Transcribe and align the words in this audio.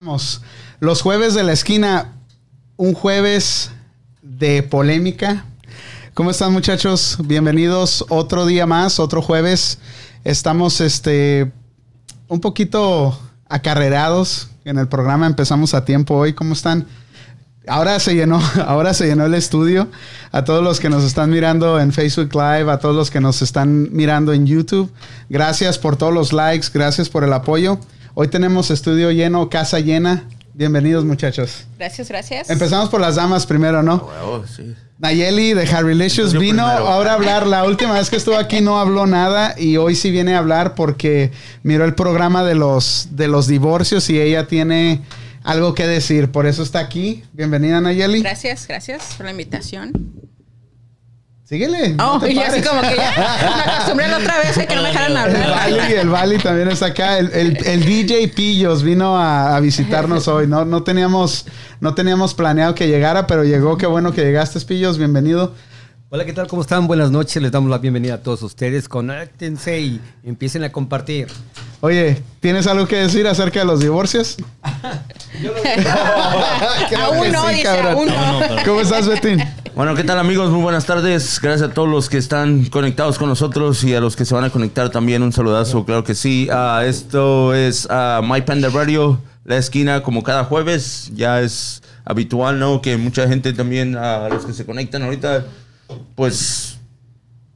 Los 0.00 1.00
jueves 1.00 1.32
de 1.32 1.42
la 1.42 1.54
esquina, 1.54 2.12
un 2.76 2.92
jueves 2.92 3.70
de 4.20 4.62
polémica. 4.62 5.46
¿Cómo 6.12 6.30
están 6.30 6.52
muchachos? 6.52 7.16
Bienvenidos 7.24 8.04
otro 8.10 8.44
día 8.44 8.66
más, 8.66 9.00
otro 9.00 9.22
jueves. 9.22 9.78
Estamos 10.22 10.82
este 10.82 11.50
un 12.28 12.40
poquito 12.40 13.18
acarrerados 13.48 14.50
en 14.66 14.76
el 14.76 14.86
programa, 14.86 15.26
empezamos 15.26 15.72
a 15.72 15.86
tiempo 15.86 16.14
hoy. 16.14 16.34
¿Cómo 16.34 16.52
están? 16.52 16.86
Ahora 17.66 17.98
se 17.98 18.14
llenó, 18.14 18.38
ahora 18.66 18.92
se 18.92 19.06
llenó 19.06 19.24
el 19.24 19.32
estudio. 19.32 19.88
A 20.30 20.44
todos 20.44 20.62
los 20.62 20.78
que 20.78 20.90
nos 20.90 21.04
están 21.04 21.30
mirando 21.30 21.80
en 21.80 21.90
Facebook 21.90 22.34
Live, 22.34 22.70
a 22.70 22.80
todos 22.80 22.94
los 22.94 23.10
que 23.10 23.22
nos 23.22 23.40
están 23.40 23.88
mirando 23.92 24.34
en 24.34 24.46
YouTube, 24.46 24.92
gracias 25.30 25.78
por 25.78 25.96
todos 25.96 26.12
los 26.12 26.34
likes, 26.34 26.68
gracias 26.70 27.08
por 27.08 27.24
el 27.24 27.32
apoyo. 27.32 27.80
Hoy 28.18 28.28
tenemos 28.28 28.70
estudio 28.70 29.10
lleno, 29.10 29.50
casa 29.50 29.78
llena. 29.78 30.24
Bienvenidos, 30.54 31.04
muchachos. 31.04 31.66
Gracias, 31.76 32.08
gracias. 32.08 32.48
Empezamos 32.48 32.88
por 32.88 32.98
las 32.98 33.16
damas 33.16 33.44
primero, 33.44 33.82
¿no? 33.82 34.08
Oh, 34.24 34.42
sí. 34.46 34.74
Nayeli 34.98 35.52
de 35.52 35.68
Harrylicious 35.68 36.32
Yo 36.32 36.40
vino 36.40 36.64
primero. 36.64 36.88
ahora 36.88 37.10
a 37.10 37.14
hablar. 37.16 37.46
La 37.46 37.64
última 37.64 37.92
vez 37.92 38.08
que 38.08 38.16
estuvo 38.16 38.38
aquí 38.38 38.62
no 38.62 38.78
habló 38.80 39.06
nada 39.06 39.54
y 39.58 39.76
hoy 39.76 39.94
sí 39.94 40.10
viene 40.10 40.34
a 40.34 40.38
hablar 40.38 40.74
porque 40.74 41.30
miró 41.62 41.84
el 41.84 41.94
programa 41.94 42.42
de 42.42 42.54
los, 42.54 43.08
de 43.10 43.28
los 43.28 43.48
divorcios 43.48 44.08
y 44.08 44.18
ella 44.18 44.46
tiene 44.46 45.02
algo 45.44 45.74
que 45.74 45.86
decir. 45.86 46.32
Por 46.32 46.46
eso 46.46 46.62
está 46.62 46.78
aquí. 46.78 47.22
Bienvenida, 47.34 47.82
Nayeli. 47.82 48.22
Gracias, 48.22 48.66
gracias 48.66 49.12
por 49.18 49.26
la 49.26 49.32
invitación. 49.32 49.92
Síguele. 51.48 51.94
Oh, 52.00 52.20
y 52.26 52.36
así 52.40 52.60
como 52.60 52.80
que 52.80 52.96
ya 52.96 53.12
me 53.64 53.72
acostumbré 53.72 54.08
la 54.08 54.18
otra 54.18 54.38
vez 54.38 54.58
a 54.58 54.66
que 54.66 54.74
no 54.74 54.82
me 54.82 54.88
dejaran 54.88 55.12
El 55.12 55.16
hablar. 55.16 55.50
Bali, 55.78 55.94
el 55.94 56.08
Bali 56.08 56.38
también 56.38 56.68
está 56.68 56.86
acá. 56.86 57.18
El, 57.18 57.30
el- 57.32 57.64
el 57.64 57.84
DJ 57.84 58.26
Pillos 58.28 58.82
vino 58.82 59.16
a, 59.16 59.54
a 59.54 59.60
visitarnos 59.60 60.26
hoy. 60.26 60.48
No, 60.48 60.64
no, 60.64 60.82
teníamos, 60.82 61.46
no 61.80 61.94
teníamos 61.94 62.34
planeado 62.34 62.74
que 62.74 62.88
llegara, 62.88 63.28
pero 63.28 63.44
llegó. 63.44 63.78
Qué 63.78 63.86
bueno 63.86 64.12
que 64.12 64.22
llegaste, 64.22 64.58
Pillos. 64.62 64.98
Bienvenido. 64.98 65.54
Hola, 66.08 66.24
¿qué 66.24 66.32
tal? 66.32 66.46
¿Cómo 66.46 66.62
están? 66.62 66.86
Buenas 66.86 67.10
noches. 67.10 67.42
Les 67.42 67.50
damos 67.50 67.68
la 67.68 67.78
bienvenida 67.78 68.14
a 68.14 68.22
todos 68.22 68.40
ustedes. 68.42 68.88
Conéctense 68.88 69.80
y 69.80 70.00
empiecen 70.22 70.62
a 70.62 70.70
compartir. 70.70 71.26
Oye, 71.80 72.22
¿tienes 72.38 72.68
algo 72.68 72.86
que 72.86 72.94
decir 72.94 73.26
acerca 73.26 73.58
de 73.58 73.66
los 73.66 73.80
divorcios? 73.80 74.36
Creo 75.40 75.52
Aún 77.06 77.22
que 77.22 77.30
no, 77.32 77.42
sí, 77.48 77.54
dice, 77.54 77.62
cabrón. 77.64 78.08
aún 78.08 78.08
no. 78.08 78.62
¿Cómo 78.64 78.80
estás, 78.82 79.08
Betín? 79.08 79.42
Bueno, 79.74 79.96
¿qué 79.96 80.04
tal 80.04 80.20
amigos? 80.20 80.48
Muy 80.52 80.62
buenas 80.62 80.86
tardes. 80.86 81.40
Gracias 81.42 81.70
a 81.70 81.74
todos 81.74 81.88
los 81.88 82.08
que 82.08 82.18
están 82.18 82.66
conectados 82.66 83.18
con 83.18 83.28
nosotros 83.28 83.82
y 83.82 83.92
a 83.96 84.00
los 84.00 84.14
que 84.14 84.24
se 84.24 84.32
van 84.32 84.44
a 84.44 84.50
conectar 84.50 84.90
también. 84.90 85.24
Un 85.24 85.32
saludazo, 85.32 85.84
claro 85.84 86.04
que 86.04 86.14
sí. 86.14 86.46
Ah, 86.52 86.82
esto 86.86 87.52
es 87.52 87.88
ah, 87.90 88.20
My 88.22 88.42
Panda 88.42 88.68
Radio, 88.68 89.20
la 89.44 89.56
esquina, 89.56 90.04
como 90.04 90.22
cada 90.22 90.44
jueves. 90.44 91.10
Ya 91.16 91.40
es 91.40 91.82
habitual, 92.04 92.60
¿no? 92.60 92.80
Que 92.80 92.96
mucha 92.96 93.26
gente 93.26 93.52
también, 93.52 93.96
a 93.96 94.28
los 94.28 94.46
que 94.46 94.52
se 94.52 94.64
conectan 94.64 95.02
ahorita, 95.02 95.44
pues 96.14 96.78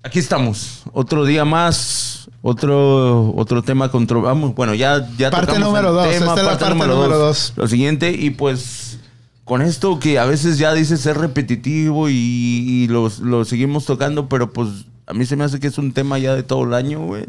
aquí 0.02 0.18
estamos. 0.18 0.82
Otro 0.92 1.24
día 1.24 1.44
más. 1.44 2.28
Otro, 2.42 3.34
otro 3.36 3.60
tema 3.62 3.90
contra... 3.90 4.16
vamos, 4.16 4.54
bueno, 4.54 4.74
ya, 4.74 5.06
ya 5.18 5.30
Parte 5.30 5.58
número 5.58 5.92
dos. 5.92 6.06
Es 6.06 6.22
la 6.22 6.34
parte 6.34 6.70
número 6.70 6.96
dos. 7.18 7.52
Lo 7.56 7.68
siguiente, 7.68 8.12
y 8.12 8.30
pues 8.30 8.98
con 9.44 9.60
esto 9.60 9.98
que 9.98 10.18
a 10.18 10.24
veces 10.24 10.56
ya 10.56 10.72
dices 10.72 11.04
es 11.04 11.16
repetitivo 11.16 12.08
y, 12.08 12.14
y 12.14 12.88
lo, 12.88 13.10
seguimos 13.44 13.84
tocando, 13.84 14.26
pero 14.28 14.54
pues 14.54 14.68
a 15.06 15.12
mí 15.12 15.26
se 15.26 15.36
me 15.36 15.44
hace 15.44 15.60
que 15.60 15.66
es 15.66 15.76
un 15.76 15.92
tema 15.92 16.18
ya 16.18 16.34
de 16.34 16.42
todo 16.42 16.64
el 16.64 16.72
año, 16.72 17.00
güey. 17.04 17.26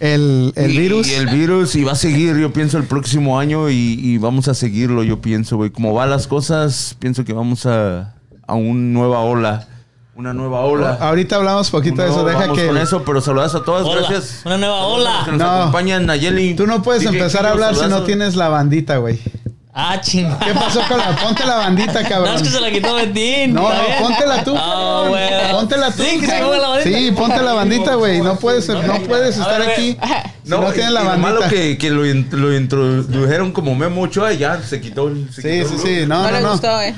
El, 0.00 0.52
el 0.56 0.72
Y- 0.72 0.78
virus. 0.78 1.06
Y 1.08 1.12
el 1.14 1.28
virus, 1.28 1.76
y 1.76 1.84
va 1.84 1.92
a 1.92 1.94
seguir, 1.94 2.36
yo 2.36 2.52
pienso, 2.52 2.78
el 2.78 2.84
próximo 2.84 3.38
año 3.38 3.70
y, 3.70 3.76
y 4.02 4.18
vamos 4.18 4.48
a 4.48 4.54
seguirlo, 4.54 5.04
yo 5.04 5.20
pienso, 5.20 5.56
güey. 5.56 5.70
Como 5.70 5.94
van 5.94 6.10
las 6.10 6.26
cosas, 6.26 6.96
pienso 6.98 7.24
que 7.24 7.32
vamos 7.32 7.64
a, 7.66 8.16
a 8.48 8.54
una 8.54 8.80
nueva 8.80 9.20
ola. 9.20 9.68
Una 10.14 10.34
nueva 10.34 10.60
ola. 10.60 10.98
Ahorita 11.00 11.36
hablamos 11.36 11.70
poquito 11.70 12.02
de 12.02 12.08
eso. 12.08 12.18
No, 12.18 12.24
Deja 12.24 12.40
vamos 12.40 12.58
que. 12.58 12.66
con 12.66 12.76
eso, 12.76 13.02
pero 13.02 13.20
saludas 13.22 13.54
a 13.54 13.62
todas, 13.64 13.86
Hola. 13.86 13.96
gracias. 14.08 14.42
Una 14.44 14.58
nueva 14.58 14.86
ola. 14.86 15.22
Que 15.24 15.30
nos 15.32 15.40
No. 15.40 15.50
acompañan, 15.50 16.04
Nayeli. 16.06 16.54
Tú 16.54 16.66
no 16.66 16.82
puedes 16.82 17.04
empezar 17.06 17.46
a 17.46 17.50
hablar 17.50 17.70
si 17.74 17.76
no 17.76 17.82
saludazo. 17.84 18.04
tienes 18.04 18.36
la 18.36 18.48
bandita, 18.50 18.98
güey. 18.98 19.18
Ah, 19.74 19.98
ching. 20.02 20.28
¿Qué 20.44 20.52
pasó 20.52 20.82
con 20.86 20.98
la.? 20.98 21.16
Ponte 21.16 21.46
la 21.46 21.56
bandita, 21.56 22.02
No, 22.02 22.08
cabrón. 22.08 22.34
es 22.36 22.42
que 22.42 22.48
se 22.50 22.60
la 22.60 22.70
quitó 22.70 22.94
Betín. 22.94 23.54
No, 23.54 23.72
¿está 23.72 23.82
no, 24.00 24.06
póntela 24.06 24.44
tú. 24.44 24.54
Ah, 24.54 24.60
cabrón. 24.60 25.08
bueno. 25.08 25.50
Póntela 25.52 25.90
tú. 25.90 26.02
Sí, 26.02 26.20
que 26.20 26.26
se 26.26 26.40
la 26.40 26.46
bandita. 26.68 26.98
Sí, 26.98 27.10
ponte 27.12 27.42
la 27.42 27.52
bandita, 27.54 27.94
güey. 27.94 28.20
No 28.20 28.36
puedes, 28.36 28.68
no 28.68 29.02
puedes 29.06 29.38
estar 29.38 29.60
ver, 29.60 29.70
aquí 29.70 29.96
si 30.44 30.50
no, 30.50 30.60
No, 30.60 30.72
tienes 30.72 30.90
y- 30.90 30.94
la 30.94 31.00
y 31.00 31.04
lo 31.04 31.18
malo 31.18 31.40
bandita. 31.40 31.48
que, 31.48 31.78
que 31.78 31.88
lo, 31.90 32.02
lo 32.04 32.54
introdujeron 32.54 33.52
como 33.52 33.74
Memo 33.74 34.02
Ochoa 34.02 34.34
y 34.34 34.38
ya 34.38 34.60
se 34.62 34.78
quitó 34.80 35.08
el. 35.08 35.32
se 35.32 35.40
Sí, 35.40 35.48
quitó 35.64 35.68
sí, 35.82 35.88
el 35.94 36.00
sí. 36.02 36.06
No, 36.06 36.16
No, 36.22 36.22
no, 36.24 36.30
le 36.32 36.40
no. 36.42 36.50
gustó, 36.50 36.80
eh. 36.82 36.94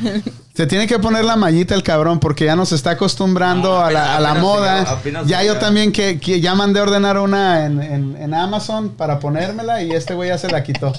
Se 0.56 0.66
tiene 0.66 0.86
que 0.88 0.98
poner 0.98 1.24
la 1.24 1.36
mallita 1.36 1.74
el 1.76 1.82
cabrón 1.84 2.18
porque 2.20 2.44
ya 2.44 2.56
nos 2.56 2.72
está 2.72 2.90
acostumbrando 2.90 3.80
a 3.82 3.90
la, 3.92 4.16
a 4.16 4.20
la 4.20 4.30
apenas 4.30 4.42
moda. 4.42 4.80
apenas 4.82 5.26
ya 5.26 5.42
yo 5.44 5.58
también 5.58 5.90
que, 5.92 6.18
que 6.18 6.40
ya 6.40 6.54
mandé 6.56 6.80
a 6.80 6.84
ordenar 6.84 7.18
una 7.18 7.66
en, 7.66 7.80
en- 7.82 8.16
en 8.20 8.34
Amazon 8.34 8.90
para 8.90 9.18
ponérmela 9.20 9.80
y 9.82 9.90
este 9.92 10.14
güey 10.14 10.28
ya 10.30 10.38
se 10.38 10.48
la 10.48 10.62
quitó. 10.64 10.92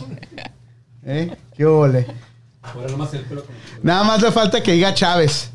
¿Eh? 1.06 1.36
¿Qué 1.56 1.66
ole? 1.66 2.06
Nada 3.84 4.04
más 4.04 4.22
le 4.22 4.32
falta 4.32 4.62
que 4.62 4.72
diga 4.74 4.94
Chávez. 4.94 5.52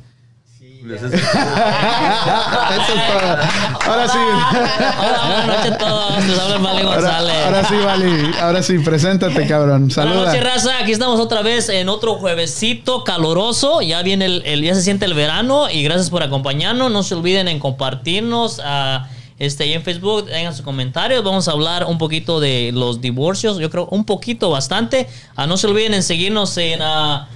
Es- 0.62 1.02
Eso 1.02 1.06
es 1.06 1.22
todo. 1.22 1.40
Ahora 3.90 4.08
sí. 4.08 4.18
Hola, 4.18 5.20
buenas 5.26 5.46
noches 5.46 5.72
a 5.72 5.78
todos. 5.78 6.24
Les 6.26 6.38
habla 6.38 6.58
Vale 6.58 6.82
Ahora, 6.82 6.94
González. 7.00 7.36
ahora 7.44 7.64
sí, 7.68 7.74
Vali. 7.84 8.30
Ahora 8.40 8.62
sí, 8.62 8.78
preséntate, 8.78 9.46
cabrón. 9.46 9.88
Buenas 9.88 9.94
Saluda. 9.94 10.26
noches, 10.26 10.44
raza. 10.44 10.78
Aquí 10.78 10.92
estamos 10.92 11.20
otra 11.20 11.42
vez 11.42 11.68
en 11.68 11.88
otro 11.88 12.14
juevesito 12.14 13.04
caloroso. 13.04 13.82
Ya 13.82 14.02
viene 14.02 14.24
el, 14.26 14.42
el- 14.46 14.62
ya 14.62 14.74
se 14.74 14.82
siente 14.82 15.04
el 15.04 15.14
verano 15.14 15.68
y 15.68 15.82
gracias 15.82 16.10
por 16.10 16.22
acompañarnos. 16.22 16.90
No 16.90 17.02
se 17.02 17.14
olviden 17.14 17.48
en 17.48 17.58
compartirnos 17.58 18.60
este 19.40 19.64
ahí 19.64 19.72
en 19.72 19.82
Facebook, 19.82 20.28
hagan 20.28 20.54
sus 20.54 20.62
comentarios. 20.62 21.24
Vamos 21.24 21.48
a 21.48 21.52
hablar 21.52 21.86
un 21.86 21.96
poquito 21.96 22.40
de 22.40 22.72
los 22.74 23.00
divorcios. 23.00 23.58
Yo 23.58 23.70
creo 23.70 23.88
un 23.90 24.04
poquito 24.04 24.50
bastante. 24.50 25.08
Ah, 25.34 25.46
no 25.46 25.56
se 25.56 25.66
olviden 25.66 25.94
en 25.94 26.02
seguirnos 26.02 26.54
en 26.58 26.80
ah, 26.82 27.26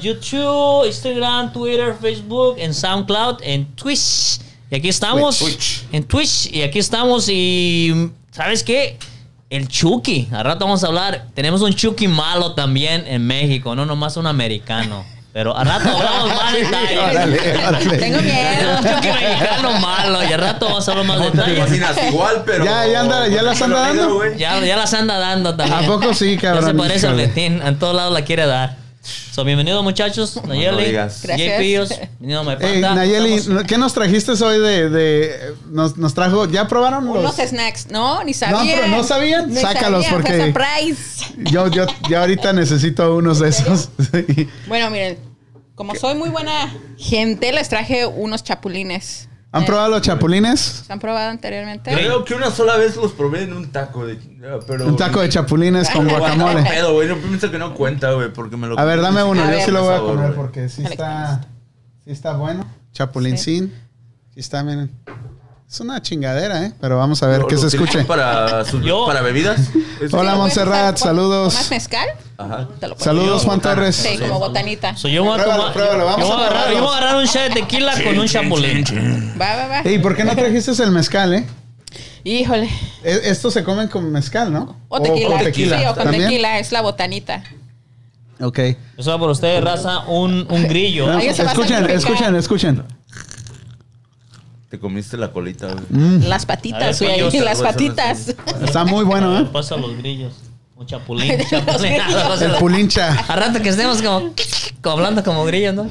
YouTube, 0.00 0.86
Instagram, 0.86 1.52
Twitter, 1.52 1.94
Facebook, 2.00 2.54
en 2.56 2.72
SoundCloud, 2.72 3.42
en 3.42 3.66
Twitch. 3.76 4.40
Y 4.70 4.76
aquí 4.76 4.88
estamos. 4.88 5.38
Twitch. 5.38 5.84
En 5.92 6.04
Twitch. 6.04 6.50
Y 6.50 6.62
aquí 6.62 6.78
estamos. 6.78 7.28
Y 7.28 8.10
¿sabes 8.30 8.64
qué? 8.64 8.96
El 9.50 9.68
Chucky. 9.68 10.28
Al 10.32 10.46
rato 10.46 10.64
vamos 10.64 10.82
a 10.82 10.86
hablar. 10.86 11.26
Tenemos 11.34 11.60
un 11.60 11.74
Chucky 11.74 12.08
malo 12.08 12.54
también 12.54 13.04
en 13.06 13.26
México, 13.26 13.74
no 13.74 13.84
nomás 13.84 14.16
un 14.16 14.26
americano. 14.26 15.04
Pero 15.32 15.56
al 15.56 15.64
rato 15.66 15.88
hablamos 15.96 16.28
más 16.42 16.52
detalles. 16.52 16.98
Órale, 16.98 17.66
órale. 17.68 17.98
Tengo 17.98 18.20
miedo. 18.20 18.76
Chucky 18.82 19.08
mexicano 19.08 19.72
malo. 19.78 20.24
Y 20.24 20.32
al 20.32 20.40
rato 20.40 20.66
vamos 20.66 20.88
a 20.88 20.90
hablar 20.90 21.06
más 21.06 21.18
No 21.18 21.24
detalles. 21.30 21.56
imaginas 21.58 21.96
igual, 22.08 22.42
pero. 22.44 22.64
Ya, 22.64 22.86
ya 22.86 23.00
anda- 23.00 23.28
ya 23.28 23.42
las 23.42 23.62
anda 23.62 23.78
dando. 23.80 24.34
Ya, 24.36 24.58
ya 24.60 24.76
las 24.76 24.92
anda 24.92 25.18
dando 25.18 25.54
también. 25.54 25.84
¿A 25.84 25.86
poco 25.86 26.12
sí, 26.14 26.36
cabrón? 26.36 26.64
se 26.66 26.74
parece 26.74 27.06
a. 27.06 27.12
Betín. 27.12 27.62
En 27.64 27.78
todos 27.78 27.94
lados 27.94 28.12
la 28.12 28.22
quiere 28.24 28.46
dar. 28.46 28.79
So, 29.02 29.44
bienvenidos 29.44 29.82
muchachos. 29.82 30.38
Nayeli. 30.46 30.82
Jay 30.82 30.92
Gracias. 30.92 31.28
Bienvenido 32.18 32.40
a 32.40 32.44
My 32.44 32.50
Ey, 32.52 32.58
Panda. 32.82 32.94
Nayeli, 32.94 33.34
Estamos- 33.34 33.64
¿qué 33.64 33.78
nos 33.78 33.94
trajiste 33.94 34.32
hoy 34.44 34.58
de, 34.58 34.90
de- 34.90 35.54
nos, 35.70 35.96
nos 35.96 36.12
trajo, 36.12 36.46
¿ya 36.46 36.68
probaron 36.68 37.06
los? 37.06 37.16
Unos 37.16 37.36
snacks. 37.36 37.86
No, 37.90 38.22
ni 38.24 38.34
sabían. 38.34 38.66
pero 38.80 38.88
¿no 38.88 39.02
sabían? 39.02 39.48
Ni 39.48 39.56
Sácalos, 39.56 40.04
sabían, 40.04 40.22
porque- 40.22 40.52
surprise. 40.52 41.24
Yo, 41.50 41.68
yo, 41.68 41.86
yo 42.10 42.20
ahorita 42.20 42.52
necesito 42.52 43.16
unos 43.16 43.38
de 43.38 43.48
esos. 43.48 43.88
Sí. 44.12 44.48
Bueno, 44.66 44.90
miren. 44.90 45.18
Como 45.74 45.94
soy 45.94 46.14
muy 46.14 46.28
buena 46.28 46.70
gente, 46.98 47.52
les 47.54 47.70
traje 47.70 48.04
unos 48.04 48.44
chapulines. 48.44 49.29
¿Han 49.52 49.64
Eh, 49.64 49.66
probado 49.66 49.90
los 49.90 50.02
chapulines? 50.02 50.60
¿Se 50.86 50.92
han 50.92 51.00
probado 51.00 51.28
anteriormente? 51.30 51.92
Creo 51.92 52.24
que 52.24 52.34
una 52.34 52.50
sola 52.52 52.76
vez 52.76 52.94
los 52.96 53.12
probé 53.12 53.42
en 53.42 53.52
un 53.52 53.70
taco 53.72 54.06
de. 54.06 54.16
Pero, 54.66 54.86
Un 54.86 54.96
taco 54.96 55.20
de 55.20 55.28
chapulines 55.28 55.90
con 55.90 56.06
No, 56.06 56.18
guacamole. 56.18 56.62
no, 56.62 56.68
pedo, 56.68 56.92
güey. 56.94 57.08
No 57.08 57.16
pienso 57.16 57.50
que 57.50 57.58
no 57.58 57.74
cuenta, 57.74 58.12
güey, 58.12 58.32
porque 58.32 58.56
me 58.56 58.68
lo. 58.68 58.78
A 58.78 58.84
ver, 58.84 59.00
dame 59.00 59.24
uno, 59.24 59.42
A 59.42 59.46
yo 59.46 59.50
ver. 59.50 59.62
sí 59.64 59.70
lo 59.72 59.82
voy 59.82 59.92
a 59.92 59.96
Sabor, 59.96 60.14
comer 60.16 60.34
porque 60.34 60.68
sí 60.68 60.84
está, 60.84 61.40
sí 62.04 62.10
está 62.12 62.34
bueno. 62.36 62.64
Chapulincín. 62.92 63.74
Sí 64.34 64.38
está, 64.40 64.62
miren. 64.62 64.90
Es 65.70 65.78
una 65.78 66.02
chingadera, 66.02 66.64
¿eh? 66.66 66.72
Pero 66.80 66.98
vamos 66.98 67.22
a 67.22 67.28
ver 67.28 67.42
¿Lo- 67.42 67.46
que 67.46 67.54
lo 67.54 67.60
se 67.60 67.68
escuche. 67.68 68.02
Para, 68.04 68.64
sus- 68.64 68.82
Yo- 68.84 69.06
para 69.06 69.20
bebidas. 69.22 69.60
Es- 70.02 70.12
Hola, 70.12 70.34
Montserrat, 70.34 70.94
¿puedes- 70.94 71.00
saludos. 71.00 71.52
¿Tomas 71.54 71.70
mezcal? 71.70 72.08
Ajá. 72.38 72.68
Te 72.80 72.88
lo 72.88 72.94
pongo. 72.94 73.04
Saludos, 73.04 73.44
Juan 73.44 73.60
Torres. 73.60 73.94
Sí, 73.94 74.18
como 74.18 74.40
botanita. 74.40 74.96
So, 74.96 75.06
yo, 75.08 75.22
voy 75.22 75.32
a 75.32 75.36
Pruébalo, 75.36 75.62
tomar- 75.62 75.72
pruébalo, 75.74 76.04
vamos 76.06 76.26
yo 76.26 76.32
a 76.32 76.36
voy 76.36 76.44
a 76.44 76.48
agarrar, 76.48 76.72
yo 76.74 76.80
voy 76.82 76.88
a 76.88 76.96
agarrar 76.96 77.16
un 77.16 77.24
shot 77.26 77.42
de 77.42 77.50
tequila 77.50 77.92
con 78.02 78.18
un 78.18 78.26
chapulín. 78.26 78.84
Va, 79.40 79.56
va, 79.56 79.66
va. 79.68 79.80
Ey, 79.82 79.98
¿por 80.00 80.16
qué 80.16 80.24
no 80.24 80.34
trajiste 80.34 80.72
el 80.82 80.90
mezcal, 80.90 81.34
eh? 81.34 81.46
Híjole. 82.24 82.68
E- 83.04 83.20
Estos 83.24 83.54
se 83.54 83.62
comen 83.62 83.86
con 83.88 84.10
mezcal, 84.10 84.52
¿no? 84.52 84.76
O 84.88 85.00
tequila. 85.00 85.28
con 85.28 85.38
tequila. 85.44 85.78
Sí, 85.78 85.84
o 85.84 85.94
con 85.94 86.02
¿También? 86.04 86.24
tequila. 86.24 86.58
Es 86.58 86.72
la 86.72 86.80
botanita. 86.80 87.44
Ok. 88.40 88.58
Eso 88.96 89.10
va 89.10 89.18
por 89.18 89.30
ustedes, 89.30 89.62
raza, 89.62 90.00
un, 90.08 90.46
un 90.50 90.66
grillo. 90.66 91.06
No, 91.06 91.12
Alguien 91.12 91.34
se 91.34 91.44
va 91.44 91.50
a 91.50 91.52
escuchen, 91.52 91.76
sacrificar. 91.78 92.12
escuchen, 92.12 92.36
escuchen. 92.36 92.82
Te 94.70 94.78
comiste 94.78 95.16
la 95.16 95.32
colita, 95.32 95.66
güey. 95.66 95.84
Mm, 95.90 96.24
Las 96.28 96.46
patitas, 96.46 97.02
güey. 97.02 97.20
pollos, 97.22 97.34
Las 97.44 97.60
patitas. 97.60 98.28
está 98.62 98.84
muy 98.84 99.04
bueno, 99.04 99.36
¿eh? 99.40 99.44
Pasa 99.52 99.76
los 99.76 99.96
grillos. 99.98 100.32
Un 100.76 100.86
chapulín. 100.86 101.32
chapulín. 101.50 101.94
El 102.40 102.52
pulincha. 102.60 103.12
A 103.28 103.34
rato 103.36 103.60
que 103.60 103.68
estemos 103.68 104.00
como, 104.00 104.32
como 104.80 104.96
hablando 104.96 105.24
como 105.24 105.44
grillos, 105.44 105.74
¿no? 105.74 105.88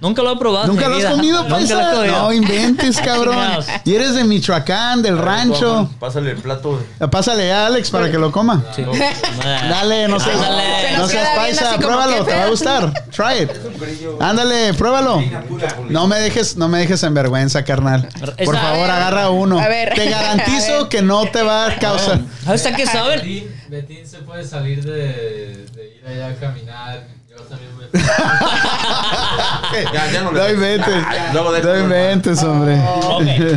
Nunca 0.00 0.22
lo 0.22 0.32
he 0.32 0.36
probado. 0.36 0.66
¿Nunca 0.66 0.88
lo 0.88 0.94
has 0.94 1.00
vida. 1.02 1.10
comido, 1.10 1.46
paisa? 1.48 1.74
lo 1.74 1.80
he 1.80 1.96
comido. 2.08 2.22
No 2.22 2.32
inventes, 2.32 3.00
cabrón. 3.04 3.38
Y 3.84 3.94
eres 3.94 4.14
de 4.14 4.24
Michoacán, 4.24 5.02
del 5.02 5.18
rancho. 5.18 5.90
Pásale 5.98 6.30
el 6.32 6.36
plato. 6.38 6.82
Pásale 7.10 7.52
a 7.52 7.66
Alex 7.66 7.90
para 7.90 8.10
que 8.10 8.18
lo 8.18 8.32
coma. 8.32 8.64
Sí. 8.74 8.82
Dale, 9.42 10.08
no 10.08 10.18
seas, 10.18 10.36
Ándale. 10.36 10.96
no 10.96 11.06
Se 11.06 11.12
seas 11.12 11.28
paisa, 11.36 11.76
pruébalo, 11.78 12.24
que 12.24 12.30
te 12.30 12.36
va 12.36 12.44
a 12.44 12.48
gustar. 12.48 12.92
Try 13.10 13.42
it. 13.42 13.50
Ándale, 14.20 14.74
pruébalo. 14.74 15.22
No 15.88 16.06
me 16.06 16.18
dejes, 16.18 16.56
no 16.56 16.68
me 16.68 16.78
dejes 16.78 17.02
en 17.02 17.14
vergüenza, 17.14 17.64
carnal. 17.64 18.08
Por 18.44 18.56
favor, 18.56 18.90
agarra 18.90 19.30
uno. 19.30 19.58
A 19.58 19.68
ver. 19.68 19.94
Te 19.94 20.06
A 20.14 20.18
garantizo 20.20 20.78
ver. 20.80 20.88
que 20.88 21.02
no 21.02 21.26
te 21.30 21.42
va 21.42 21.66
a 21.66 21.76
causar. 21.78 22.20
¿Sabes 22.44 22.64
a 22.66 22.72
qué 22.74 22.86
saben? 22.86 23.20
Betín, 23.20 23.54
Betín 23.68 24.06
se 24.06 24.18
puede 24.18 24.44
salir 24.46 24.82
de, 24.84 25.66
de 25.74 25.96
ir 25.98 26.06
allá 26.06 26.28
a 26.28 26.34
caminar. 26.36 27.19
Ya, 29.92 30.10
ya 30.12 30.22
no 30.22 30.32
le- 30.32 30.40
No 30.40 30.50
inventes. 30.50 30.94
Luego 31.32 31.52
deja- 31.52 31.68
No 31.68 31.78
inventes, 31.78 32.42
hombre. 32.42 32.80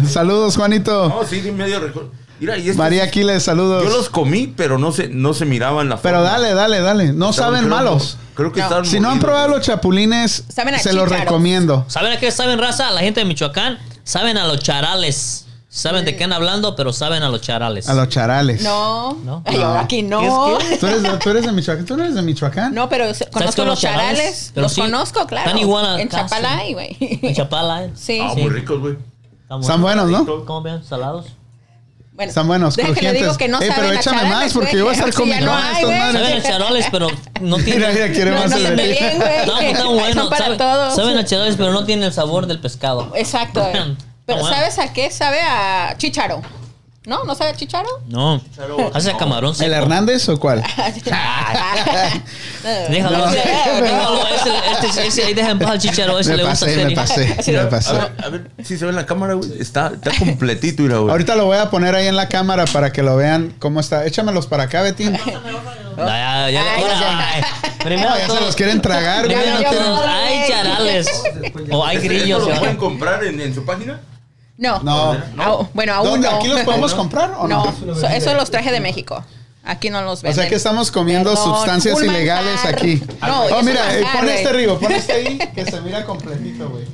Saludos, 0.08 0.56
Juanito. 0.56 1.10
No, 1.10 1.24
sí, 1.28 1.42
medio 1.52 1.80
recuerdo. 1.80 2.12
Mira, 2.40 2.58
y 2.58 2.62
estos- 2.62 2.78
María 2.78 3.04
Aquiles, 3.04 3.44
saludos. 3.44 3.84
Yo 3.84 3.90
los 3.90 4.10
comí, 4.10 4.48
pero 4.48 4.78
no 4.78 4.92
se, 4.92 5.08
no 5.10 5.34
se 5.34 5.46
miraban 5.46 5.88
la 5.90 5.98
Pero 5.98 6.18
forma. 6.18 6.32
dale, 6.32 6.54
dale, 6.54 6.82
dale. 6.82 7.14
No 7.14 7.30
Estaban, 7.30 7.54
saben 7.54 7.66
creo, 7.70 7.76
malos. 7.78 8.18
Creo 8.34 8.52
que 8.52 8.62
No. 8.62 8.86
Si 8.86 9.00
no 9.00 9.10
han 9.12 9.20
probado 9.20 9.48
los 9.50 9.62
chapulines, 9.62 10.44
Saben 10.54 10.76
a 10.76 10.80
se 10.80 10.94
los 10.94 11.08
recomiendo. 11.10 11.86
¿Saben 11.88 12.12
a 12.12 12.18
qué 12.20 12.32
saben 12.32 12.60
raza? 12.60 12.90
La 12.92 13.02
gente 13.02 13.20
de 13.22 13.26
Michoacán 13.26 13.78
saben 14.04 14.38
a 14.38 14.48
los 14.48 14.60
charales. 14.60 15.43
Saben 15.76 16.06
de 16.06 16.16
qué 16.16 16.24
han 16.26 16.34
hablando, 16.34 16.76
pero 16.76 16.94
saben 16.94 17.24
a 17.24 17.30
los 17.30 17.42
charales. 17.42 17.90
A 17.90 17.96
los 17.96 18.08
charales. 18.10 18.62
No. 18.62 19.14
No. 19.26 19.42
Ay, 19.44 19.58
No. 19.58 19.66
ahora 19.66 19.80
aquí 19.82 20.04
no. 20.04 20.58
¿Qué 20.60 20.74
es 20.76 20.80
¿Tú 20.80 20.86
eres, 20.86 21.02
de, 21.02 21.10
tú 21.18 21.30
eres 21.32 21.46
de 21.48 21.52
Michoacán. 21.52 21.86
¿Tú 21.86 21.98
no 21.98 22.04
eres 22.04 22.14
de 22.16 22.22
Michoacán? 22.22 22.76
No, 22.76 22.88
pero 22.90 23.08
se- 23.08 23.24
¿Sabes 23.24 23.32
conozco 23.34 23.66
los 23.66 23.82
charales. 23.82 24.52
Pero 24.54 24.66
los 24.66 24.74
sí, 24.74 24.82
conozco, 24.82 25.26
claro. 25.26 25.48
Están 25.48 25.60
igual 25.62 25.86
a 25.86 26.00
En 26.00 26.08
acá, 26.08 26.28
Chapalay, 26.28 26.68
sí. 26.68 26.74
güey. 26.74 26.98
En 27.24 27.34
Chapala, 27.36 27.86
¿eh? 27.86 27.92
Sí. 27.96 28.20
Ah, 28.22 28.32
Sí. 28.36 28.42
muy 28.42 28.52
ricos, 28.52 28.80
güey. 28.80 28.98
Están 29.42 29.62
Están 29.62 29.82
buenos, 29.82 30.10
¿no? 30.12 30.46
¿Cómo 30.46 30.62
ven? 30.62 30.84
¿Salados? 30.84 31.26
Bueno, 32.14 32.30
Están 32.30 32.46
buenos, 32.48 32.76
deja 32.76 32.90
que 32.90 32.94
le 32.94 32.96
crujientes. 33.00 33.22
digo 33.24 33.38
que 33.38 33.48
no 33.48 33.60
Ey, 33.60 33.70
pero 33.70 33.76
saben 33.82 33.98
a 33.98 34.00
échame 34.00 34.18
charales, 34.22 34.40
más, 34.40 34.54
porque 34.54 34.78
yo 34.78 34.84
voy 34.86 34.94
a 34.94 34.98
estar 34.98 35.14
comiendo 35.16 35.46
no 35.48 35.58
estas 35.58 35.76
hay, 35.76 35.84
güey. 35.86 35.98
madres. 35.98 36.22
Saben 36.22 36.38
a 36.38 36.44
charales, 36.44 36.86
pero 36.92 37.08
no 37.42 37.56
tienen... 37.58 37.76
Mira, 37.80 37.92
mira, 37.92 38.12
quiere 38.12 38.30
No, 38.32 38.38
más 38.38 38.52
no 38.52 38.58
se 38.60 38.72
peleen, 38.74 39.18
güey. 39.18 39.74
No, 40.14 40.30
saben, 40.30 40.58
todos. 40.60 40.96
saben 40.96 41.18
a 41.18 41.26
charales, 41.26 41.56
pero 41.58 41.74
no 41.74 41.84
tienen 41.86 42.06
el 42.06 42.14
sabor 42.14 42.46
del 42.46 42.60
pescado. 42.60 43.12
Exacto. 43.16 43.68
Pero 44.34 44.42
bueno. 44.42 44.56
¿sabes 44.56 44.80
a 44.80 44.94
qué? 44.94 45.10
Sabe 45.12 45.40
a 45.42 45.96
chicharo. 45.98 46.42
¿No? 47.06 47.26
¿No 47.26 47.36
sabe 47.36 47.50
a 47.50 47.56
chicharo? 47.56 47.90
No. 48.08 48.42
Hace 48.94 49.12
a 49.12 49.18
camarón 49.18 49.54
seco. 49.54 49.66
¿El 49.68 49.74
Hernández 49.74 50.30
o 50.30 50.40
cuál? 50.40 50.64
Déjalo, 52.90 53.18
No. 53.18 53.32
déjalo, 53.32 54.28
ese, 54.28 54.88
este, 54.88 55.08
ese 55.08 55.24
ahí 55.26 55.34
deja 55.34 55.50
en 55.52 55.60
paz 55.60 55.72
al 55.72 55.80
chicharo, 55.80 56.18
ese 56.18 56.32
Me 56.32 56.38
le 56.38 56.44
gusta 56.46 56.66
pasé, 56.66 56.86
me 56.86 56.96
pasé, 56.96 57.52
me 57.52 57.60
A 57.60 57.70
pasé. 57.70 57.94
ver, 57.94 58.12
a 58.24 58.30
ver 58.30 58.52
si 58.64 58.78
se 58.78 58.86
ve 58.86 58.92
en 58.92 58.96
la 58.96 59.06
cámara, 59.06 59.34
güey. 59.34 59.52
Está, 59.60 59.92
está 59.94 60.12
completito, 60.18 60.84
mira, 60.84 60.98
güey. 61.00 61.12
Ahorita 61.12 61.36
lo 61.36 61.46
voy 61.46 61.58
a 61.58 61.70
poner 61.70 61.94
ahí 61.94 62.08
en 62.08 62.16
la 62.16 62.30
cámara 62.30 62.64
para 62.66 62.94
que 62.94 63.04
lo 63.04 63.18
vean 63.18 63.54
cómo 63.60 63.82
está. 63.82 64.06
Échamelos 64.06 64.48
para 64.48 64.64
acá, 64.64 64.82
Betín. 64.82 65.12
Ya, 65.12 65.20
ya, 65.98 66.50
ya, 66.50 66.62
Ay, 66.74 66.84
ahora, 66.84 67.00
ya. 67.00 67.30
ay, 67.34 67.42
Primero 67.84 68.10
No, 68.12 68.18
ya 68.18 68.30
se 68.30 68.40
los 68.42 68.56
quieren 68.56 68.82
tragar, 68.82 69.26
güey. 69.28 69.38
no 69.38 70.02
hay 70.08 70.48
charales. 70.48 71.08
O 71.70 71.86
hay 71.86 71.98
¿Esto 71.98 72.08
grillos. 72.10 72.48
lo 72.48 72.60
pueden 72.60 72.78
comprar 72.78 73.24
en, 73.26 73.42
en 73.42 73.54
su 73.54 73.66
página? 73.66 74.00
No. 74.84 75.14
No. 75.36 75.70
Bueno, 75.74 75.94
aún 75.94 76.08
¿Dónde? 76.10 76.30
no. 76.30 76.38
¿Aquí 76.38 76.48
los 76.48 76.62
podemos 76.62 76.94
comprar 76.96 77.36
o 77.38 77.48
no? 77.48 77.66
No, 77.86 77.96
so- 77.96 78.08
eso 78.08 78.34
los 78.34 78.50
traje 78.50 78.72
de 78.72 78.80
México. 78.80 79.24
Aquí 79.66 79.90
no 79.90 80.02
los 80.02 80.20
O 80.20 80.24
venden. 80.24 80.42
sea 80.42 80.50
que 80.50 80.56
estamos 80.56 80.92
comiendo 80.92 81.30
Perdón, 81.30 81.56
sustancias 81.56 81.98
un 81.98 82.06
ilegales 82.06 82.56
manjar. 82.56 82.74
aquí. 82.76 83.02
No, 83.22 83.44
oh, 83.44 83.60
es 83.60 83.66
mira, 83.66 83.98
eh, 83.98 84.02
manjar, 84.02 84.20
pon 84.20 84.30
este 84.30 84.54
Rigo, 84.54 84.80
pon 84.80 84.92
este 84.92 85.14
ahí 85.14 85.38
que 85.56 85.66
se 85.66 85.80
mira 85.82 86.06
completito, 86.06 86.70
güey. 86.70 86.86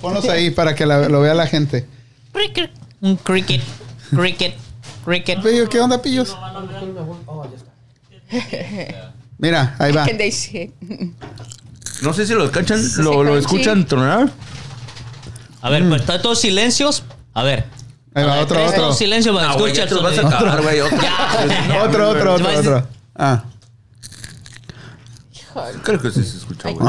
Ponlos 0.00 0.28
ahí 0.28 0.50
para 0.50 0.74
que 0.76 0.86
la- 0.86 1.08
lo 1.08 1.20
vea 1.20 1.34
la 1.34 1.46
gente. 1.48 1.86
Cricket. 2.32 2.70
Un 3.00 3.16
cricket. 3.16 3.60
Cricket. 4.14 4.54
Cricket. 5.04 5.42
Pillo, 5.42 5.68
¿qué 5.68 5.80
onda, 5.80 6.00
pillos? 6.00 6.36
Mira, 9.38 9.74
ahí 9.78 9.92
va. 9.92 10.06
No 12.02 12.12
sé 12.12 12.26
si 12.26 12.34
lo 12.34 12.44
escuchan, 12.44 12.80
lo, 12.98 13.36
escuchan 13.36 13.86
tronar. 13.86 14.30
A 15.62 15.70
ver, 15.70 15.88
pues 15.88 16.00
está 16.02 16.20
todos 16.20 16.40
silencios. 16.40 17.04
A 17.34 17.42
ver. 17.42 17.64
Ahí 18.14 18.24
va, 18.24 18.40
otro, 18.40 18.56
tres, 18.58 18.68
otro. 18.72 18.82
todos 18.94 18.98
para 19.34 19.50
Ah, 19.50 19.54
güey, 19.54 19.72
ya 19.72 19.84
escuchar. 19.84 19.88
te 19.88 19.94
los 19.94 20.02
vas 20.02 20.12
a 20.12 20.16
sonido. 20.16 20.36
acabar, 20.36 20.62
güey. 20.62 20.80
Otro. 20.80 20.98
Otro, 21.84 22.34
otro. 22.34 22.88
Ah. 23.16 23.44
Creo 25.82 26.00
que 26.00 26.10
sí 26.10 26.24
se 26.24 26.38
escucha, 26.38 26.70
güey. 26.70 26.82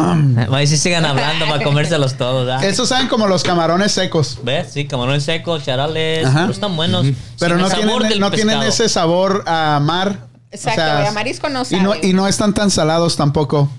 Va 0.48 0.58
a 0.58 0.60
decir 0.60 0.78
sigan 0.78 1.06
hablando 1.06 1.46
para 1.46 1.64
comérselos 1.64 2.16
todos. 2.16 2.50
¿ah? 2.50 2.66
Estos 2.66 2.88
saben 2.90 3.08
como 3.08 3.28
los 3.28 3.44
camarones 3.44 3.92
secos. 3.92 4.40
¿Ves? 4.44 4.72
Sí, 4.72 4.86
camarones 4.88 5.24
secos, 5.24 5.64
charales. 5.66 6.26
Ajá. 6.26 6.42
pero 6.42 6.52
están 6.54 6.76
buenos. 6.78 7.06
Pero 7.40 7.56
Sin 7.56 7.62
no 7.62 7.66
el 7.66 7.72
sabor 7.72 7.86
tienen, 7.92 8.10
del 8.10 8.20
no 8.22 8.32
tienen 8.32 8.60
pescado. 8.60 8.70
ese 8.70 8.90
sabor 8.90 9.44
a 9.48 9.80
mar. 9.82 10.28
Exacto, 10.52 10.82
güey, 10.82 11.08
a 11.08 11.12
marisco 11.12 11.50
no 11.50 11.64
y 11.70 11.76
no, 11.78 11.94
sabe, 11.94 12.08
y 12.08 12.14
no 12.14 12.28
están 12.28 12.54
tan 12.54 12.70
salados 12.72 13.16
tampoco. 13.18 13.70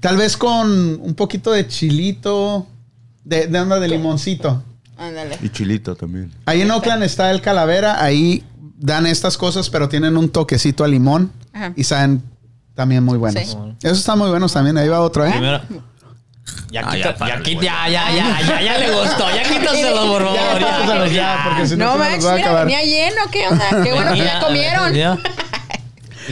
Tal 0.00 0.16
vez 0.16 0.36
con 0.36 0.68
un 1.00 1.14
poquito 1.14 1.52
de 1.52 1.68
chilito, 1.68 2.66
de, 3.26 3.46
de 3.48 3.60
onda 3.60 3.78
de 3.80 3.88
limoncito. 3.88 4.62
Ándale. 4.96 5.36
Y 5.42 5.50
chilito 5.50 5.94
también. 5.96 6.32
Ahí 6.46 6.62
en 6.62 6.70
Oakland 6.70 7.02
está 7.02 7.30
el 7.30 7.42
calavera, 7.42 8.02
ahí 8.02 8.44
dan 8.78 9.06
estas 9.06 9.36
cosas, 9.36 9.68
pero 9.68 9.88
tienen 9.88 10.16
un 10.16 10.30
toquecito 10.30 10.84
a 10.84 10.88
limón 10.88 11.32
Ajá. 11.52 11.72
y 11.76 11.84
saben 11.84 12.22
también 12.74 13.04
muy 13.04 13.18
buenos. 13.18 13.42
Sí. 13.44 13.56
Esos 13.82 13.98
están 13.98 14.18
muy 14.18 14.30
buenos 14.30 14.52
también, 14.52 14.78
ahí 14.78 14.88
va 14.88 15.00
otro, 15.00 15.24
¿eh? 15.26 15.30
Primero. 15.30 15.60
Ya, 16.70 16.82
Ah, 16.86 16.94
quita- 16.94 17.16
ya, 17.18 17.26
ya, 17.26 17.42
quita- 17.42 17.60
ya, 17.62 17.88
ya, 17.88 18.10
ya, 18.14 18.40
ya, 18.40 18.62
ya 18.62 18.78
le 18.78 18.90
gustó. 18.92 19.24
Ya 19.34 19.42
quítaselo, 19.48 20.06
por 20.06 20.22
favor. 20.24 20.60
Ya, 20.60 21.06
ya, 21.08 21.40
porque 21.44 21.66
si 21.66 21.76
no, 21.76 21.92
No, 21.92 21.98
Max, 21.98 22.24
mira, 22.34 22.64
venía 22.64 22.82
lleno. 22.84 23.22
¿Qué 23.32 23.48
onda? 23.48 23.64
Qué 23.82 23.92
bueno 23.92 24.12
que 24.12 24.18
ya 24.24 24.40
comieron. 24.40 24.94
Eso 24.96 25.18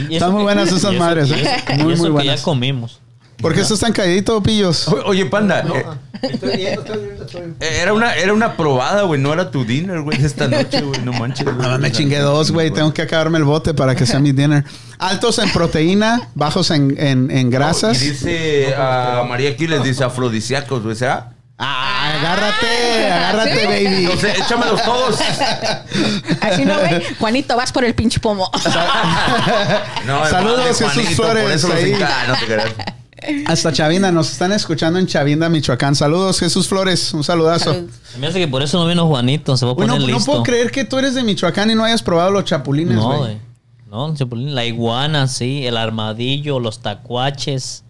Están 0.09 0.31
muy 0.33 0.43
buenas 0.43 0.67
esas 0.69 0.79
eso- 0.79 0.93
madres, 0.93 1.31
¿eh? 1.31 1.35
eso- 1.41 1.83
Muy, 1.83 1.93
eso 1.93 2.01
muy 2.03 2.09
que 2.09 2.11
buenas. 2.13 2.39
ya 2.39 2.43
comimos. 2.43 2.99
¿Por 3.41 3.53
qué 3.53 3.61
estos 3.61 3.77
están 3.79 3.93
calladitos, 3.93 4.41
pillos? 4.43 4.87
O- 4.87 5.03
Oye, 5.05 5.25
panda. 5.25 5.61
eh, 5.61 5.85
Estoy 6.21 6.57
viendo, 6.57 6.81
estoy 6.81 6.97
viendo, 7.03 7.25
estoy 7.25 7.41
viendo. 7.41 7.65
era, 7.65 7.93
una, 7.93 8.15
era 8.15 8.33
una 8.33 8.55
probada, 8.57 9.03
güey. 9.03 9.19
No 9.21 9.31
era 9.33 9.51
tu 9.51 9.63
dinner, 9.65 10.01
güey, 10.01 10.23
esta 10.25 10.47
noche, 10.47 10.81
güey. 10.81 11.01
No 11.01 11.13
manches, 11.13 11.45
güey. 11.45 11.57
Ah, 11.69 11.77
me 11.77 11.91
chingué 11.91 12.19
dos, 12.19 12.51
güey. 12.51 12.71
Tengo 12.71 12.93
que 12.93 13.01
acabarme 13.03 13.37
el 13.37 13.43
bote 13.43 13.73
para 13.73 13.93
que 13.95 14.05
sea 14.05 14.19
mi 14.19 14.31
dinner. 14.31 14.63
Altos 14.97 15.37
en 15.39 15.51
proteína, 15.51 16.29
bajos 16.33 16.71
en, 16.71 16.95
en, 16.97 17.29
en 17.29 17.49
grasas. 17.51 18.01
Y 18.01 18.09
dice 18.11 18.73
a 18.75 19.23
María 19.27 19.51
Aquiles, 19.51 19.83
dice 19.83 20.03
afrodisíacos, 20.03 20.81
güey. 20.81 20.95
¿Será? 20.95 21.31
Ah, 21.57 22.15
agárrate, 22.15 23.11
agárrate, 23.11 23.59
¿sí? 23.61 23.65
baby. 23.67 24.03
No 24.05 24.19
sé, 24.19 24.31
échamelos 24.31 24.83
todos. 24.83 25.19
Así 26.41 26.65
no, 26.65 26.79
güey. 26.79 27.01
Juanito, 27.19 27.55
vas 27.55 27.71
por 27.71 27.85
el 27.85 27.93
pinche 27.93 28.19
pomo. 28.19 28.49
No, 30.05 30.25
Saludos, 30.27 30.65
Jesús 30.79 31.15
Flores, 31.15 31.43
Por 31.43 31.51
eso 31.51 31.67
los 31.67 31.75
no 31.77 32.35
te 32.39 32.45
creas. 32.45 32.73
Hasta 33.47 33.71
Chavinda, 33.73 34.11
nos 34.11 34.31
están 34.31 34.51
escuchando 34.51 34.99
en 34.99 35.07
Chavinda, 35.07 35.49
Michoacán. 35.49 35.95
Saludos, 35.95 36.39
Jesús 36.39 36.67
Flores, 36.67 37.13
un 37.13 37.23
saludazo. 37.23 37.73
Salud. 37.73 37.89
Me 38.19 38.27
hace 38.27 38.39
que 38.39 38.47
por 38.47 38.61
eso 38.63 38.77
no 38.79 38.87
vino 38.87 39.07
Juanito. 39.07 39.55
Se 39.57 39.65
va 39.65 39.71
a 39.71 39.75
Bueno, 39.75 39.93
poner 39.93 40.09
no 40.09 40.15
listo. 40.17 40.31
puedo 40.31 40.43
creer 40.43 40.71
que 40.71 40.85
tú 40.85 40.97
eres 40.97 41.13
de 41.15 41.23
Michoacán 41.23 41.69
y 41.71 41.75
no 41.75 41.83
hayas 41.83 42.01
probado 42.03 42.31
los 42.31 42.45
chapulines, 42.45 42.95
No, 42.95 43.07
güey. 43.07 43.19
güey. 43.19 43.37
No, 43.89 44.09
el 44.09 44.15
chapulín, 44.17 44.53
la 44.55 44.65
iguana, 44.65 45.27
sí, 45.27 45.65
el 45.65 45.77
armadillo, 45.77 46.59
los 46.59 46.79
tacuaches, 46.79 47.83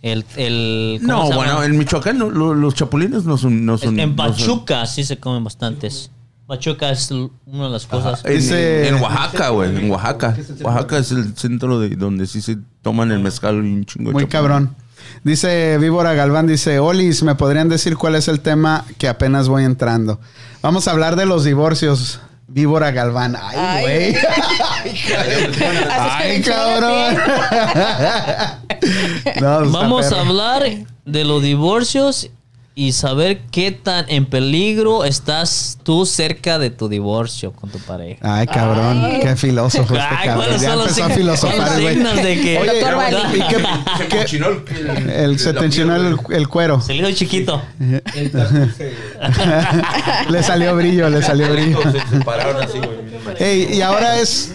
el... 0.00 0.24
el 0.36 0.98
¿cómo 1.04 1.28
No, 1.28 1.30
bueno, 1.36 1.62
en 1.62 1.76
Michoacán 1.78 2.18
no, 2.18 2.30
lo- 2.30 2.54
los 2.54 2.74
chapulines 2.74 3.24
no 3.24 3.36
son. 3.36 3.64
No 3.66 3.76
son 3.78 4.00
en 4.00 4.16
no 4.16 4.24
son- 4.24 4.32
Pachuca 4.32 4.86
sí 4.86 5.04
se 5.04 5.18
comen 5.18 5.44
bastantes. 5.44 6.10
Pachuca 6.52 6.90
es 6.90 7.10
una 7.10 7.64
de 7.64 7.70
las 7.70 7.86
cosas. 7.86 8.22
En, 8.26 8.94
Oaxaca, 9.02 9.48
güey. 9.48 9.74
En 9.74 9.90
Oaxaca. 9.90 10.36
Oaxaca 10.60 10.98
es 10.98 11.10
el 11.10 11.34
centro 11.34 11.80
de 11.80 11.96
donde 11.96 12.26
sí 12.26 12.42
se 12.42 12.58
toman 12.82 13.10
el 13.10 13.20
mezcal 13.20 13.54
y 13.54 13.72
un 13.72 13.86
chingo 13.86 14.10
de 14.10 14.12
Muy 14.12 14.24
chapulín. 14.24 14.28
cabrón. 14.28 14.76
Dice 15.24 15.78
Víbora 15.78 16.12
Galván, 16.12 16.46
dice, 16.46 16.78
Olis, 16.78 17.22
¿me 17.22 17.36
podrían 17.36 17.70
decir 17.70 17.96
cuál 17.96 18.16
es 18.16 18.28
el 18.28 18.40
tema 18.40 18.84
que 18.98 19.08
apenas 19.08 19.48
voy 19.48 19.64
entrando? 19.64 20.20
Vamos 20.60 20.88
a 20.88 20.90
hablar 20.90 21.16
de 21.16 21.24
los 21.24 21.44
divorcios. 21.44 22.20
Víbora 22.48 22.90
Galván. 22.90 23.34
Ay, 23.40 23.82
güey. 23.82 24.14
Ay, 25.90 26.42
cabrón. 26.42 27.16
No, 29.40 29.70
Vamos 29.70 30.12
a 30.12 30.20
hablar 30.20 30.64
de 31.06 31.24
los 31.24 31.42
divorcios 31.42 32.28
y 32.74 32.92
saber 32.92 33.42
qué 33.50 33.70
tan 33.70 34.06
en 34.08 34.24
peligro 34.24 35.04
estás 35.04 35.78
tú 35.82 36.06
cerca 36.06 36.58
de 36.58 36.70
tu 36.70 36.88
divorcio 36.88 37.52
con 37.52 37.68
tu 37.68 37.78
pareja. 37.78 38.18
Ay, 38.22 38.46
cabrón. 38.46 39.04
Ay. 39.04 39.20
Qué 39.20 39.36
filósofo 39.36 39.94
este 39.94 40.06
Ay, 40.08 40.28
cabrón. 40.28 40.44
¿cuáles 40.46 40.62
Ya 40.62 40.72
empezó 40.72 41.04
a 41.04 41.10
filosofar, 41.10 41.58
los 41.58 41.80
güey. 41.82 41.94
signos 41.94 42.16
de 42.16 42.40
que- 42.40 42.58
Oye, 42.58 42.80
Doctor 42.80 42.96
Bali. 42.96 43.16
¿y 43.16 43.42
qué- 43.48 43.66
Se 43.98 44.08
qué- 44.08 44.20
enchinó 44.22 44.46
el, 44.48 44.64
el, 44.88 45.10
el, 45.10 45.38
se 45.38 45.52
la 45.52 45.60
te 45.60 45.66
enchinó 45.66 45.94
piel, 45.96 46.16
el, 46.30 46.36
el 46.36 46.48
cuero. 46.48 46.80
Se 46.80 46.94
le 46.94 47.06
hizo 47.08 47.18
chiquito. 47.18 47.62
Le 50.30 50.42
salió 50.42 50.74
brillo, 50.76 51.08
le 51.10 51.22
salió 51.22 51.52
brillo. 51.52 51.78
Se 51.82 52.16
separaron 52.18 52.62
así, 52.62 52.78
güey. 52.78 53.36
Ey, 53.38 53.74
y 53.76 53.82
ahora 53.82 54.18
es 54.18 54.52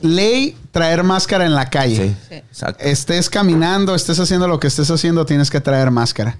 ley 0.00 0.56
traer 0.70 1.02
máscara 1.02 1.44
en 1.46 1.54
la 1.54 1.68
calle. 1.70 2.08
Sí, 2.08 2.16
Sí. 2.28 2.34
exacto. 2.36 2.84
Estés 2.84 3.30
caminando, 3.30 3.94
estés 3.94 4.18
haciendo 4.20 4.48
lo 4.48 4.60
que 4.60 4.66
estés 4.66 4.90
haciendo, 4.90 5.24
tienes 5.26 5.50
que 5.50 5.60
traer 5.60 5.90
máscara. 5.90 6.36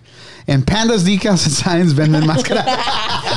En 0.49 0.63
Pandas 0.63 1.05
Decals 1.05 1.45
and 1.47 1.55
Signs 1.55 1.95
venden 1.95 2.27
máscara. 2.27 2.65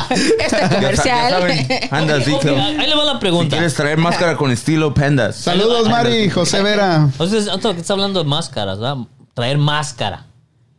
Este 0.10 0.36
Ya 0.50 0.60
ya 0.62 0.70
comercial. 0.70 1.30
saben, 1.32 1.68
Pandas 1.90 2.20
Ok, 2.22 2.26
Detail. 2.44 2.80
ahí 2.80 2.88
le 2.88 2.96
va 2.96 3.04
la 3.04 3.12
Si 3.14 3.18
pregunta. 3.20 3.50
quieres 3.58 3.74
traer 3.76 3.98
máscara 3.98 4.36
con 4.38 4.50
estilo 4.50 4.94
Pandas. 4.94 5.36
Saludos, 5.36 5.90
Mari, 5.90 6.30
José 6.30 6.62
Vera. 6.64 6.96
Entonces, 7.12 7.48
otro 7.50 7.74
que 7.76 7.82
está 7.82 7.94
hablando 7.94 8.24
de 8.24 8.30
máscaras, 8.30 8.80
¿verdad? 8.80 8.96
Traer 9.34 9.58
máscara. 9.58 10.26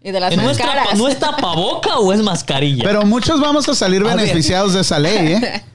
y 0.02 0.10
de 0.10 0.18
las 0.20 0.34
¿No 0.34 0.42
es, 0.50 0.58
máscaras. 0.58 0.98
¿No 0.98 1.06
es 1.06 1.18
tapaboca 1.18 1.98
o 1.98 2.12
es 2.12 2.20
mascarilla? 2.22 2.82
Pero 2.82 3.04
muchos 3.04 3.38
vamos 3.40 3.68
a 3.68 3.74
salir 3.74 4.00
A 4.02 4.06
ver. 4.06 4.16
beneficiados 4.16 4.72
de 4.74 4.80
esa 4.80 4.98
ley, 4.98 5.34
¿eh? 5.34 5.64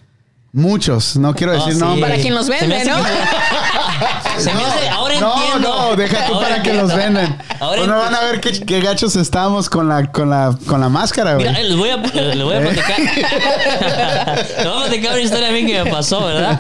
Muchos, 0.54 1.18
no 1.18 1.36
quiero 1.36 1.52
Ah, 1.54 1.56
decir 1.58 1.74
sí. 1.74 1.80
nombres. 1.80 2.10
Para 2.10 2.22
quien 2.22 2.34
los 2.34 2.48
me 2.48 2.60
vende, 2.60 2.86
¿no? 2.86 2.96
que- 3.04 4.40
Se 4.42 4.54
me 4.54 4.64
hace- 4.64 4.90
ahora 4.90 5.20
No, 5.20 5.36
entiendo. 5.36 5.70
no, 5.90 5.96
deja 5.96 6.26
tú 6.26 6.34
Ahora 6.36 6.48
para 6.50 6.64
que 6.64 6.74
los 6.74 6.96
venden. 6.96 7.38
Ahora 7.60 7.78
Pues 7.78 7.88
no 7.88 7.98
van 7.98 8.16
a 8.16 8.22
ver 8.22 8.40
qué, 8.42 8.52
qué 8.66 8.80
gachos 8.82 9.16
estamos 9.18 9.70
con 9.70 9.88
la, 9.90 10.12
con 10.12 10.30
la, 10.30 10.58
con 10.68 10.80
la 10.82 10.90
máscara, 10.90 11.36
güey. 11.36 11.48
Mira, 11.48 11.60
eh, 11.60 11.64
les 11.66 11.78
voy 11.78 11.90
a, 11.90 11.96
eh, 11.96 12.36
les 12.36 12.44
voy 12.44 12.56
a 12.56 12.60
platicar. 12.62 13.00
les 14.58 14.66
voy 14.66 14.78
a 14.78 14.86
platicar 14.86 15.12
una 15.14 15.22
historia 15.22 15.50
a 15.50 15.52
mí 15.52 15.66
que 15.66 15.84
me 15.84 15.92
pasó, 15.92 16.26
¿verdad? 16.26 16.60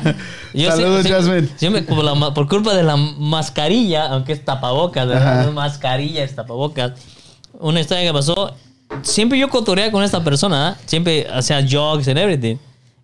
Saludos, 0.68 1.08
Jasmine. 1.08 1.50
siempre 1.56 1.82
por, 1.84 2.04
la 2.04 2.34
por 2.34 2.48
culpa 2.48 2.74
de 2.74 2.84
la 2.84 2.96
mascarilla, 2.98 4.08
aunque 4.08 4.34
es 4.34 4.44
tapabocas, 4.44 5.08
¿verdad? 5.08 5.44
No 5.44 5.50
es 5.50 5.54
mascarilla, 5.56 6.24
es 6.24 6.36
tapabocas. 6.36 6.92
Una 7.60 7.80
historia 7.80 8.04
que 8.04 8.14
pasó. 8.14 8.54
Siempre 9.02 9.38
yo 9.38 9.50
cotoreaba 9.50 9.92
con 9.92 10.04
esta 10.04 10.24
persona, 10.24 10.76
¿eh? 10.78 10.82
Siempre 10.86 11.28
hacía 11.34 11.66
jogs 11.70 12.08
and 12.08 12.18
everything. 12.18 12.58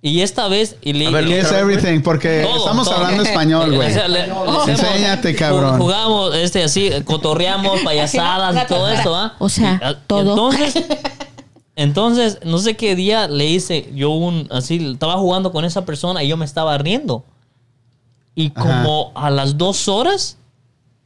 Y 0.05 0.19
esta 0.19 0.49
vez. 0.49 0.75
Y 0.81 0.91
le, 0.91 1.07
A 1.07 1.11
ver, 1.11 1.23
y 1.23 1.27
¿Qué 1.29 1.33
le- 1.35 1.39
es 1.39 1.51
everything? 1.53 2.01
Porque 2.01 2.41
Todo, 2.43 2.57
estamos 2.57 2.85
todo. 2.89 2.97
hablando 2.97 3.23
español, 3.23 3.73
güey. 3.73 3.89
o 3.89 3.93
sea, 3.93 4.07
le- 4.09 4.27
le 4.27 4.31
hacemos- 4.33 4.67
Enséñate, 4.67 5.33
cabrón. 5.33 5.77
Jugamos 5.79 6.35
este, 6.35 6.61
así, 6.61 6.91
cotorreamos, 7.05 7.79
payasadas 7.85 8.63
y 8.63 8.67
todo 8.67 8.89
esto, 8.89 9.15
¿ah? 9.15 9.35
O 9.39 9.47
sea, 9.47 9.79
Y, 9.81 9.85
ah, 9.85 9.95
todo. 10.05 10.51
Entonces, 10.51 10.83
entonces, 11.77 12.39
no 12.43 12.57
sé 12.59 12.75
qué 12.75 12.95
día 12.95 13.27
le 13.27 13.45
hice 13.45 13.89
yo 13.95 14.09
un. 14.09 14.47
Así, 14.51 14.91
estaba 14.91 15.15
jugando 15.17 15.51
con 15.53 15.63
esa 15.65 15.85
persona 15.85 16.21
y 16.21 16.27
yo 16.27 16.35
me 16.37 16.45
estaba 16.45 16.77
riendo. 16.77 17.23
Y 18.35 18.49
como 18.49 19.11
a 19.15 19.29
las 19.29 19.57
dos 19.57 19.87
horas, 19.87 20.37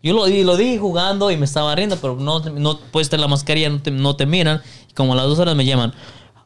yo 0.01 0.13
lo, 0.13 0.25
di- 0.25 0.43
lo 0.43 0.55
dije 0.57 0.79
jugando 0.79 1.29
y 1.29 1.37
me 1.37 1.45
estaba 1.45 1.75
riendo, 1.75 1.97
pero 1.97 2.15
no, 2.15 2.39
no 2.39 2.79
puedes 2.79 3.09
tener 3.09 3.21
la 3.21 3.27
mascarilla, 3.27 3.69
no 3.69 3.81
te, 3.81 3.91
no 3.91 4.15
te 4.15 4.25
miran. 4.25 4.61
Y 4.89 4.93
como 4.93 5.13
a 5.13 5.17
las 5.17 5.25
dos 5.25 5.37
horas 5.39 5.55
me 5.55 5.65
llaman. 5.65 5.93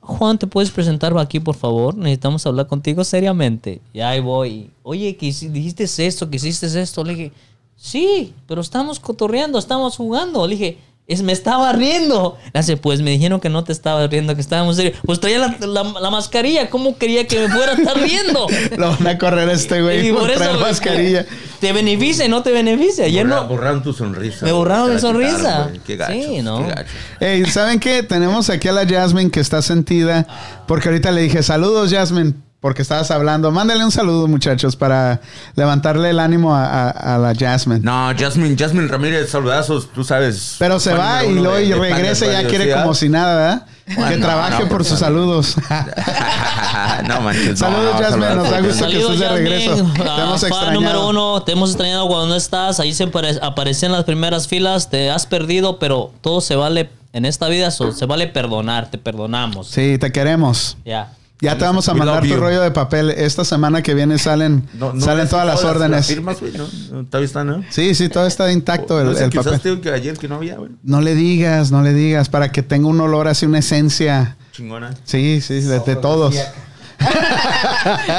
Juan, 0.01 0.39
¿te 0.39 0.47
puedes 0.47 0.71
presentar 0.71 1.15
aquí, 1.17 1.39
por 1.39 1.55
favor? 1.55 1.95
Necesitamos 1.95 2.45
hablar 2.47 2.67
contigo 2.67 3.03
seriamente. 3.03 3.81
Y 3.93 3.99
ahí 3.99 4.19
voy. 4.19 4.71
Oye, 4.81 5.15
que 5.15 5.27
dijiste 5.27 5.83
esto, 6.05 6.29
que 6.29 6.37
hiciste 6.37 6.65
esto. 6.81 7.03
Le 7.03 7.13
dije, 7.13 7.31
sí, 7.75 8.33
pero 8.47 8.61
estamos 8.61 8.99
cotorreando, 8.99 9.59
estamos 9.59 9.95
jugando. 9.95 10.45
Le 10.47 10.55
dije, 10.55 10.77
es, 11.07 11.21
me 11.23 11.33
estaba 11.33 11.73
riendo. 11.73 12.37
Le 12.53 12.59
hace, 12.59 12.77
pues 12.77 13.01
me 13.01 13.11
dijeron 13.11 13.39
que 13.41 13.49
no 13.49 13.63
te 13.63 13.71
estabas 13.73 14.09
riendo, 14.09 14.33
que 14.35 14.41
estábamos 14.41 14.77
serios. 14.77 14.97
Pues 15.05 15.19
traía 15.19 15.39
la, 15.39 15.55
la- 15.59 15.99
la 15.99 16.09
mascarilla, 16.09 16.69
¿cómo 16.69 16.97
quería 16.97 17.27
que 17.27 17.39
me 17.39 17.49
fuera 17.49 17.73
a 17.73 17.75
estar 17.75 17.97
riendo? 17.99 18.47
Lo 18.77 18.91
van 18.91 19.07
a 19.07 19.17
correr 19.17 19.49
a 19.49 19.53
este 19.53 19.81
güey 19.81 20.07
Y 20.07 20.11
por, 20.11 20.21
por 20.21 20.31
eso, 20.31 20.59
mascarilla. 20.59 21.25
¿Te 21.59 21.73
beneficia 21.73 22.25
y 22.25 22.29
no 22.29 22.41
te 22.43 22.51
beneficia? 22.51 23.05
Ayer 23.05 23.25
Borra- 23.27 23.41
no. 23.41 23.47
Borraron 23.47 23.83
tu 23.83 23.93
sonrisa. 23.93 24.45
Me 24.45 24.51
borraron 24.51 24.93
mi 24.93 24.99
sonrisa. 25.01 25.69
Qué 25.85 25.95
gachos, 25.97 26.15
Sí, 26.15 26.41
¿no? 26.41 26.59
qué 26.65 26.69
gachos. 26.69 26.91
Ey, 27.19 27.45
¿saben 27.45 27.79
qué? 27.79 28.03
Tenemos 28.03 28.49
aquí 28.49 28.67
a 28.69 28.71
la 28.71 28.87
Jasmine 28.87 29.29
que 29.31 29.39
está 29.41 29.61
sentida. 29.61 30.25
Porque 30.67 30.87
ahorita 30.89 31.11
le 31.11 31.21
dije, 31.23 31.43
saludos, 31.43 31.91
Jasmine. 31.91 32.33
Porque 32.61 32.83
estabas 32.83 33.09
hablando. 33.09 33.49
Mándale 33.51 33.83
un 33.83 33.91
saludo, 33.91 34.27
muchachos, 34.27 34.75
para 34.75 35.19
levantarle 35.55 36.11
el 36.11 36.19
ánimo 36.19 36.55
a, 36.55 36.63
a- 36.89 37.15
a 37.15 37.17
la 37.17 37.33
Jasmine. 37.33 37.79
No, 37.81 38.11
Jasmine, 38.15 38.55
Jasmine 38.55 38.87
Ramírez, 38.87 39.31
saludazos, 39.31 39.91
tú 39.91 40.03
sabes. 40.03 40.57
Pero 40.59 40.79
se 40.79 40.93
va 40.93 41.25
y 41.25 41.33
luego 41.33 41.55
de- 41.55 41.65
y 41.65 41.73
regresa 41.73 42.27
y 42.27 42.31
ya 42.31 42.47
quiere 42.47 42.65
¿sí, 42.65 42.79
como 42.79 42.93
si 42.93 43.09
nada, 43.09 43.35
¿verdad? 43.35 43.65
Bueno, 43.95 44.09
que 44.11 44.17
no, 44.17 44.25
trabaje 44.27 44.51
no, 44.51 44.59
por 44.59 44.69
por 44.69 44.85
sus 44.85 44.99
saludos. 44.99 45.55
no 47.07 47.21
manches. 47.21 47.57
Saludos, 47.59 47.93
no, 47.95 47.99
Jasmine, 47.99 48.35
nos 48.35 48.49
da 48.51 48.61
gusto 48.61 48.85
que 48.85 48.91
Saludos, 48.91 49.13
estés 49.13 49.19
de 49.19 49.29
regreso. 49.29 49.75
Te 49.95 50.01
hemos 50.01 50.41
fan 50.41 50.49
extrañado. 50.49 50.71
número 50.73 51.09
uno, 51.09 51.41
te 51.43 51.51
hemos 51.53 51.69
extrañado 51.71 52.07
cuando 52.07 52.27
no 52.27 52.35
estás. 52.35 52.79
Ahí 52.79 52.93
se 52.93 53.05
apare- 53.11 53.39
aparecen 53.41 53.87
en 53.87 53.93
las 53.93 54.03
primeras 54.05 54.47
filas, 54.47 54.89
te 54.89 55.09
has 55.09 55.25
perdido, 55.25 55.79
pero 55.79 56.11
todo 56.21 56.41
se 56.41 56.55
vale 56.55 56.89
en 57.13 57.25
esta 57.25 57.47
vida, 57.47 57.71
so- 57.71 57.91
se 57.91 58.05
vale 58.05 58.27
perdonar, 58.27 58.91
te 58.91 58.97
perdonamos. 58.99 59.67
Sí, 59.67 59.97
te 59.99 60.11
queremos. 60.11 60.77
Ya. 60.85 61.13
Ya 61.41 61.57
te 61.57 61.63
vamos 61.65 61.89
a 61.89 61.93
We 61.93 61.99
mandar 61.99 62.23
tu 62.25 62.35
rollo 62.35 62.61
de 62.61 62.69
papel. 62.69 63.09
Esta 63.09 63.43
semana 63.43 63.81
que 63.81 63.95
viene 63.95 64.19
salen, 64.19 64.69
No, 64.73 64.93
no 64.93 65.01
salen 65.01 65.27
todas 65.27 65.45
las 65.45 65.63
órdenes. 65.63 66.05
firmas, 66.05 66.39
güey, 66.39 66.53
Todavía 66.53 67.25
está, 67.25 67.43
¿no? 67.43 67.63
Sí, 67.71 67.95
sí, 67.95 68.09
todo 68.09 68.27
está 68.27 68.51
intacto 68.51 68.99
el, 69.01 69.07
No 69.07 69.13
sé, 69.15 69.23
el 69.25 69.29
quizás 69.31 69.45
papel. 69.53 69.81
que 69.81 69.89
ayer 69.91 70.17
que 70.17 70.27
no 70.27 70.35
había, 70.35 70.57
güey. 70.57 70.71
No 70.83 71.01
le 71.01 71.15
digas, 71.15 71.71
no 71.71 71.81
le 71.81 71.93
digas, 71.93 72.29
para 72.29 72.51
que 72.51 72.61
tenga 72.61 72.87
un 72.87 73.01
olor 73.01 73.27
así, 73.27 73.47
una 73.47 73.57
esencia. 73.59 74.37
Chingona. 74.51 74.91
Sí, 75.03 75.41
sí, 75.41 75.61
de, 75.61 75.79
de 75.79 75.95
todos. 75.95 76.35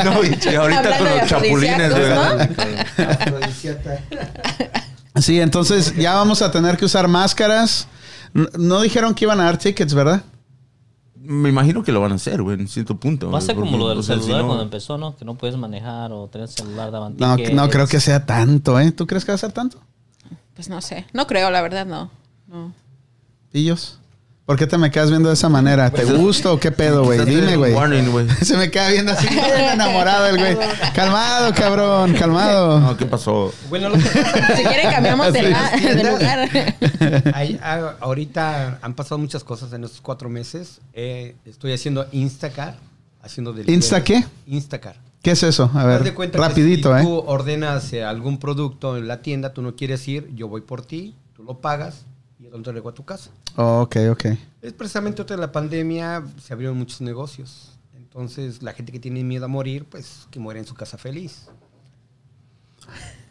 No, 0.05 0.25
y 0.25 0.37
y 0.51 0.55
ahorita 0.57 0.99
con 0.99 1.09
los 1.09 1.29
chapulines, 1.29 1.93
Sí, 5.21 5.41
entonces 5.41 5.95
ya 5.97 6.15
vamos 6.15 6.43
a 6.43 6.51
tener 6.51 6.77
que 6.77 6.85
usar 6.85 7.07
máscaras. 7.07 7.87
No 8.59 8.81
dijeron 8.81 9.15
que 9.15 9.25
iban 9.27 9.41
a 9.41 9.45
dar 9.45 9.59
tickets, 9.59 9.95
¿verdad? 9.95 10.23
Me 11.25 11.49
imagino 11.51 11.83
que 11.85 11.93
lo 11.93 12.01
van 12.01 12.13
a 12.13 12.17
hacer, 12.17 12.43
güey, 12.43 12.59
en 12.61 12.67
cierto 12.69 12.97
punto. 12.97 13.31
Va 13.31 13.39
a 13.39 13.41
ser 13.41 13.55
como 13.55 13.79
lo 13.79 13.89
del 13.89 13.99
o 13.99 14.03
sea, 14.03 14.17
si 14.17 14.23
celular 14.23 14.43
no- 14.43 14.49
cuando 14.49 14.65
empezó, 14.65 14.99
¿no? 14.99 15.17
Que 15.17 15.25
no 15.25 15.35
puedes 15.37 15.57
manejar 15.57 16.13
o 16.13 16.27
tener 16.29 16.49
celular 16.49 16.91
de 16.91 16.99
No, 17.19 17.37
no 17.55 17.71
creo 17.71 17.87
que 17.87 18.01
sea 18.01 18.27
tanto, 18.27 18.79
¿eh? 18.81 18.91
¿Tú 18.93 19.07
crees 19.07 19.25
que 19.25 19.31
va 19.33 19.37
a 19.37 19.39
ser 19.39 19.53
tanto? 19.53 19.79
Pues 20.55 20.69
no 20.69 20.81
sé. 20.81 21.07
No 21.13 21.27
creo, 21.27 21.51
la 21.51 21.63
verdad, 21.63 21.87
no. 21.87 22.11
No. 22.49 22.73
Pillos. 23.53 23.99
¿Por 24.45 24.57
qué 24.59 24.67
te 24.67 24.77
me 24.77 24.91
quedas 24.91 25.09
viendo 25.11 25.29
de 25.29 25.35
esa 25.35 25.49
manera? 25.49 25.89
¿Te 25.91 26.05
gusta 26.05 26.51
o 26.51 26.59
qué 26.59 26.73
pedo, 26.73 27.05
güey? 27.05 27.25
Dime, 27.25 27.57
güey. 27.57 27.75
Se 28.43 28.57
me 28.57 28.71
queda 28.73 28.89
viendo 28.91 29.13
así, 29.13 29.29
enamorado 29.73 30.27
el 30.27 30.37
güey. 30.39 30.57
Calmado, 30.95 31.55
cabrón, 31.55 32.13
calmado. 32.15 32.81
No, 32.81 32.97
¿qué 32.97 33.07
pasó? 33.07 33.55
Bueno, 33.71 33.89
lo 33.89 33.97
que 33.99 34.05
pasa 34.09 34.57
Si 34.57 34.63
quieren 34.65 34.91
cambiamos 34.91 35.33
de, 35.33 35.43
la- 35.45 35.71
de 35.71 36.05
lugar. 36.05 36.49
Hay- 37.35 37.59
ah, 37.63 37.95
ahorita 38.01 38.81
han 38.83 38.95
pasado 38.95 39.19
muchas 39.19 39.45
cosas 39.45 39.73
en 39.75 39.85
estos 39.85 40.01
cuatro 40.01 40.29
meses. 40.29 40.81
Eh, 40.93 41.37
estoy 41.45 41.73
haciendo 41.73 42.07
Instacar. 42.11 42.77
Haciendo 43.23 43.53
delivery. 43.53 43.75
¿Insta 43.75 44.03
qué? 44.03 44.25
Instacar. 44.49 44.97
¿Qué 45.23 45.31
es 45.31 45.43
eso? 45.45 45.71
A 45.75 45.85
ver, 45.85 46.03
de 46.03 46.13
cuenta 46.15 46.37
que 46.39 46.45
rapidito, 46.49 46.93
si 46.93 47.01
¿eh? 47.01 47.05
tú 47.05 47.19
ordenas 47.27 47.93
eh, 47.93 48.03
algún 48.03 48.39
producto 48.39 48.97
en 48.97 49.07
la 49.07 49.23
tienda, 49.23 49.53
tú 49.53 49.63
no 49.63 49.77
quieres 49.77 50.09
ir, 50.09 50.29
yo 50.35 50.49
voy 50.49 50.63
por 50.63 50.85
ti, 50.85 51.15
tú 51.37 51.45
lo 51.45 51.59
pagas 51.61 52.07
y 52.43 52.51
lo 52.51 52.57
entrego 52.57 52.89
a 52.89 52.95
tu 52.95 53.05
casa. 53.05 53.31
Oh, 53.57 53.83
ok, 53.83 53.97
ok. 54.11 54.25
Es 54.61 54.73
precisamente 54.73 55.23
otra 55.23 55.37
de 55.37 55.43
la 55.43 55.53
pandemia, 55.53 56.25
se 56.43 56.53
abrieron 56.53 56.77
muchos 56.77 57.01
negocios. 57.01 57.79
Entonces, 57.97 58.63
la 58.63 58.73
gente 58.73 58.93
que 58.93 58.99
tiene 58.99 59.23
miedo 59.25 59.45
a 59.45 59.49
morir, 59.49 59.85
pues 59.85 60.27
que 60.31 60.39
muere 60.39 60.61
en 60.61 60.67
su 60.67 60.75
casa 60.75 60.99
feliz. 60.99 61.49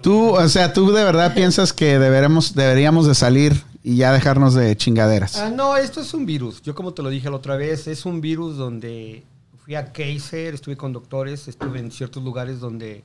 Tú, 0.01 0.35
o 0.35 0.49
sea, 0.49 0.73
tú 0.73 0.91
de 0.91 1.03
verdad 1.03 1.33
piensas 1.35 1.73
que 1.73 1.99
deberemos, 1.99 2.55
deberíamos 2.55 3.05
de 3.05 3.15
salir 3.15 3.63
y 3.83 3.97
ya 3.97 4.11
dejarnos 4.13 4.53
de 4.53 4.75
chingaderas. 4.75 5.37
Ah, 5.37 5.49
no, 5.49 5.75
esto 5.75 6.01
es 6.01 6.13
un 6.13 6.25
virus. 6.25 6.61
Yo 6.61 6.73
como 6.73 6.93
te 6.93 7.03
lo 7.03 7.09
dije 7.09 7.29
la 7.29 7.35
otra 7.35 7.57
vez, 7.57 7.87
es 7.87 8.05
un 8.05 8.21
virus 8.21 8.57
donde 8.57 9.23
fui 9.63 9.75
a 9.75 9.91
Kaiser, 9.91 10.53
estuve 10.53 10.77
con 10.77 10.93
doctores, 10.93 11.47
estuve 11.47 11.79
en 11.79 11.91
ciertos 11.91 12.23
lugares 12.23 12.59
donde 12.59 13.03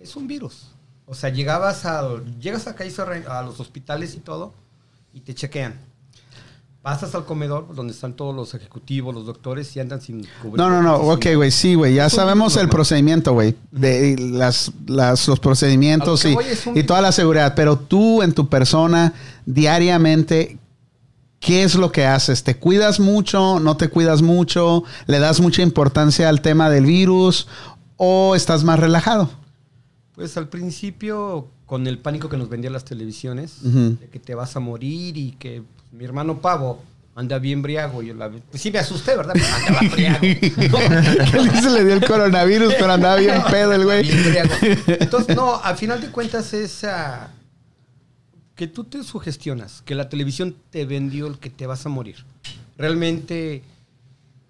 es 0.00 0.16
un 0.16 0.26
virus. 0.26 0.68
O 1.06 1.14
sea, 1.14 1.28
llegabas 1.28 1.84
a, 1.84 2.08
llegas 2.40 2.66
a 2.66 2.74
Kaiser, 2.74 3.26
a 3.28 3.42
los 3.42 3.60
hospitales 3.60 4.14
y 4.14 4.20
todo, 4.20 4.54
y 5.14 5.20
te 5.20 5.34
chequean. 5.34 5.78
Pasas 6.82 7.14
al 7.14 7.24
comedor 7.24 7.74
donde 7.74 7.94
están 7.94 8.12
todos 8.12 8.36
los 8.36 8.52
ejecutivos, 8.52 9.14
los 9.14 9.24
doctores 9.24 9.74
y 9.74 9.80
andan 9.80 10.02
sin 10.02 10.26
cubrir. 10.42 10.58
No, 10.58 10.68
no, 10.68 10.82
no, 10.82 10.96
ok, 10.96 11.28
güey, 11.34 11.50
sí, 11.50 11.74
güey, 11.74 11.94
ya 11.94 12.10
sabemos 12.10 12.58
el 12.58 12.68
procedimiento, 12.68 13.32
güey, 13.32 13.54
de 13.70 14.18
las, 14.18 14.70
las, 14.86 15.26
los 15.26 15.40
procedimientos 15.40 16.24
lo 16.24 16.30
y, 16.30 16.36
un 16.66 16.76
y 16.76 16.82
toda 16.82 17.00
la 17.00 17.12
seguridad, 17.12 17.54
pero 17.56 17.78
tú 17.78 18.20
en 18.22 18.34
tu 18.34 18.50
persona, 18.50 19.14
diariamente, 19.46 20.58
¿qué 21.40 21.62
es 21.62 21.74
lo 21.74 21.90
que 21.90 22.04
haces? 22.04 22.44
¿Te 22.44 22.56
cuidas 22.56 23.00
mucho? 23.00 23.60
¿No 23.60 23.78
te 23.78 23.88
cuidas 23.88 24.20
mucho? 24.20 24.84
¿Le 25.06 25.20
das 25.20 25.40
mucha 25.40 25.62
importancia 25.62 26.28
al 26.28 26.42
tema 26.42 26.68
del 26.68 26.84
virus? 26.84 27.48
¿O 27.96 28.34
estás 28.34 28.62
más 28.62 28.78
relajado? 28.78 29.30
Pues 30.14 30.36
al 30.36 30.48
principio, 30.48 31.48
con 31.66 31.86
el 31.86 31.98
pánico 31.98 32.28
que 32.28 32.36
nos 32.36 32.48
vendían 32.48 32.72
las 32.72 32.84
televisiones, 32.84 33.58
de 33.62 34.08
que 34.12 34.20
te 34.20 34.34
vas 34.34 34.54
a 34.56 34.60
morir 34.60 35.16
y 35.16 35.32
que 35.32 35.62
pues, 35.62 35.92
mi 35.92 36.04
hermano 36.04 36.40
Pavo 36.40 36.80
anda 37.16 37.38
bien 37.38 37.62
briago. 37.62 38.02
Yo 38.02 38.14
la, 38.14 38.30
pues 38.30 38.62
sí 38.62 38.70
me 38.70 38.78
asusté, 38.78 39.16
¿verdad? 39.16 39.34
Pero 39.34 39.46
andaba 39.46 39.80
briago. 39.94 41.60
se 41.60 41.70
le 41.70 41.84
dio 41.84 41.94
el 41.94 42.04
coronavirus, 42.04 42.74
pero 42.74 42.92
andaba 42.92 43.16
bien 43.16 43.42
pedo 43.50 43.72
el 43.72 43.84
güey. 43.84 44.02
Bien 44.02 44.24
briago. 44.24 44.54
Entonces, 44.86 45.36
no, 45.36 45.60
al 45.60 45.76
final 45.76 46.00
de 46.00 46.10
cuentas 46.10 46.52
es 46.54 46.84
ah, 46.84 47.30
que 48.54 48.68
tú 48.68 48.84
te 48.84 49.02
sugestionas, 49.02 49.82
que 49.82 49.94
la 49.94 50.08
televisión 50.08 50.54
te 50.70 50.86
vendió 50.86 51.26
el 51.26 51.38
que 51.38 51.50
te 51.50 51.66
vas 51.66 51.86
a 51.86 51.88
morir. 51.88 52.24
Realmente 52.76 53.62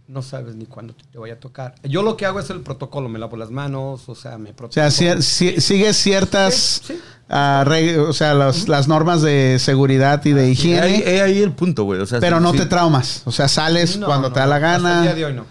no 0.07 0.23
sabes 0.23 0.55
ni 0.55 0.67
cuándo 0.67 0.95
te, 0.95 1.05
te 1.05 1.19
vaya 1.19 1.35
a 1.35 1.41
tocar. 1.41 1.75
Yo 1.83 2.03
lo 2.03 2.17
que 2.17 2.27
hago 2.27 2.39
es 2.41 2.51
el 2.51 2.61
protocolo, 2.61 3.09
me 3.09 3.19
lavo 3.19 3.37
las 3.37 3.51
manos, 3.51 4.09
o 4.09 4.15
sea, 4.15 4.37
me 4.39 4.51
O 4.51 4.57
protejo. 4.57 4.91
sea, 4.91 5.21
si- 5.21 5.23
si- 5.23 5.61
sigues 5.61 5.97
ciertas, 5.97 6.55
Sí, 6.55 6.95
sí. 6.95 7.01
ah, 7.31 7.65
o 8.07 8.13
sea, 8.13 8.35
los- 8.35 8.69
las 8.69 8.87
normas 8.89 9.23
de 9.23 9.57
seguridad 9.59 10.23
y 10.25 10.33
de 10.33 10.43
Ahí, 10.45 10.51
higiene, 10.53 10.81
ahí- 10.81 11.03
ahí 11.21 11.43
el 11.43 11.53
punto, 11.53 11.85
güey. 11.85 12.01
O 12.01 12.07
sea, 12.07 12.21
pero 12.21 12.37
sí, 12.39 12.43
no 12.43 12.53
sí. 12.53 12.59
te 12.59 12.67
traumas. 12.67 13.23
O 13.25 13.33
sea, 13.33 13.49
sales 13.49 13.97
No, 13.97 14.07
cuando 14.07 14.29
no, 14.29 14.35
te 14.35 14.41
da 14.41 14.47
la 14.47 14.57
Hasta 14.57 14.77
el 14.77 14.83
día 14.83 14.91
gana. 14.93 15.15
de 15.15 15.25
hoy 15.25 15.33
no. 15.35 15.47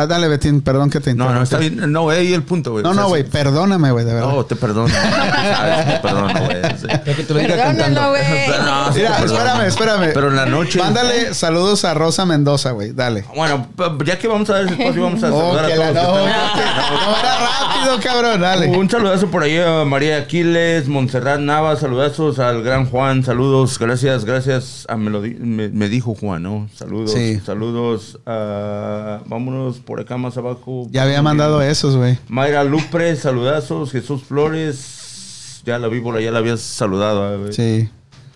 Ah, 0.00 0.06
dale, 0.06 0.28
Betín, 0.28 0.60
perdón 0.60 0.90
que 0.90 1.00
te 1.00 1.12
No, 1.12 1.24
interrumpa. 1.24 1.34
no, 1.38 1.42
está 1.42 1.58
bien. 1.58 1.90
No, 1.92 2.08
ahí 2.10 2.32
el 2.32 2.44
punto, 2.44 2.70
güey. 2.70 2.84
No, 2.84 2.90
O 2.90 2.94
sea, 2.94 3.02
no, 3.02 3.08
güey, 3.08 3.24
perdóname, 3.24 3.90
güey, 3.90 4.04
de 4.04 4.14
verdad. 4.14 4.28
No, 4.30 4.44
te 4.44 4.54
perdono. 4.54 4.88
Sabes, 4.94 5.86
te 5.86 5.98
perdono, 5.98 6.40
güey. 6.44 6.56
sí. 6.78 6.86
Que 7.34 7.48
lo 7.48 7.56
cantando. 7.56 8.08
güey. 8.10 8.22
No, 8.68 8.92
Mira, 8.94 9.18
espérame, 9.24 9.60
espérame. 9.66 10.10
Pero 10.14 10.28
en 10.28 10.36
la 10.36 10.46
noche. 10.46 10.78
Mándale 10.78 11.34
saludos 11.34 11.84
a 11.84 11.94
Rosa 11.94 12.24
Mendoza, 12.26 12.70
güey. 12.70 12.92
Dale. 12.92 13.24
Bueno, 13.34 13.66
ya 14.04 14.18
que 14.18 14.28
vamos 14.28 14.48
a 14.50 14.52
dar 14.54 14.64
ese 14.66 14.74
espacio, 14.74 15.02
vamos 15.02 15.22
a 15.24 15.32
Oh, 15.34 15.40
saludar 15.56 15.64
a 15.64 15.68
que 15.68 15.76
la- 15.76 15.92
todos. 15.92 16.18
no, 16.20 16.24
que 16.24 16.30
no, 16.30 16.46
están- 16.46 17.10
no, 17.10 17.18
era 17.18 17.38
rápido, 17.38 18.00
cabrón. 18.02 18.40
Dale. 18.40 18.66
Un 18.68 18.88
saludazo 18.90 19.26
por 19.30 19.42
ahí 19.42 19.58
a 19.58 19.84
María 19.84 20.18
Aquiles, 20.18 20.86
Montserrat 20.86 21.40
Nava, 21.40 21.74
saludazos 21.76 22.38
al 22.38 22.62
gran 22.62 22.86
Juan, 22.86 23.24
saludos, 23.24 23.78
gracias, 23.80 24.24
gracias. 24.24 24.86
a 24.88 24.96
me, 24.96 25.68
me 25.68 25.88
dijo 25.88 26.14
Juan, 26.14 26.42
¿no? 26.44 26.68
Saludos, 26.76 27.12
Sí. 27.12 27.40
saludos. 27.44 28.18
a- 28.26 29.20
vámonos 29.26 29.78
por 29.88 30.00
acá 30.00 30.18
más 30.18 30.36
abajo. 30.36 30.86
Ya 30.90 31.04
había 31.04 31.22
mandado 31.22 31.62
esos, 31.62 31.96
güey. 31.96 32.18
Mayra 32.28 32.62
Lupre, 32.62 33.16
saludazos. 33.16 33.90
Jesús 33.90 34.22
Flores, 34.22 35.62
ya 35.64 35.78
la 35.78 35.88
víbora, 35.88 36.20
ya 36.20 36.30
la 36.30 36.40
habías 36.40 36.60
saludado, 36.60 37.32
eh, 37.32 37.38
güey. 37.38 37.52
Sí. 37.54 37.88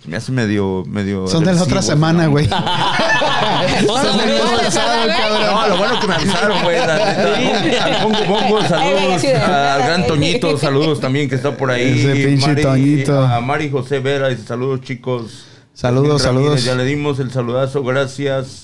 Me 0.07 0.17
hace 0.17 0.33
medio, 0.33 0.83
medio. 0.87 1.27
Son 1.29 1.45
de 1.45 1.53
la 1.53 1.63
otra 1.63 1.83
semana, 1.83 2.25
¿no? 2.25 2.31
güey. 2.31 2.49
Cabrón. 2.49 2.73
No, 3.87 5.69
lo 5.69 5.77
bueno 5.77 6.01
que 6.01 6.07
me 6.07 6.15
avisaron, 6.15 6.63
güey. 6.63 6.79
Al 6.79 8.03
Bongo 8.03 8.25
Bongo, 8.27 8.63
saludos. 8.63 9.23
Al 9.23 9.83
gran 9.83 10.07
Toñito, 10.07 10.57
saludos 10.57 11.01
también 11.01 11.29
que 11.29 11.35
está 11.35 11.55
por 11.55 11.71
ahí. 11.71 12.01
Ese 12.01 12.15
pinche 12.15 12.57
Toñito. 12.63 13.21
A 13.21 13.43
Mari 13.43 13.71
José 13.71 13.99
Vera, 13.99 14.29
dice, 14.29 14.45
saludos 14.45 14.81
chicos. 14.81 15.45
Saludos, 15.75 16.25
Ramírez, 16.25 16.47
saludos. 16.49 16.65
Ya 16.65 16.75
le 16.77 16.87
dimos 16.87 17.19
el 17.19 17.31
saludazo, 17.31 17.85
gracias. 17.85 18.62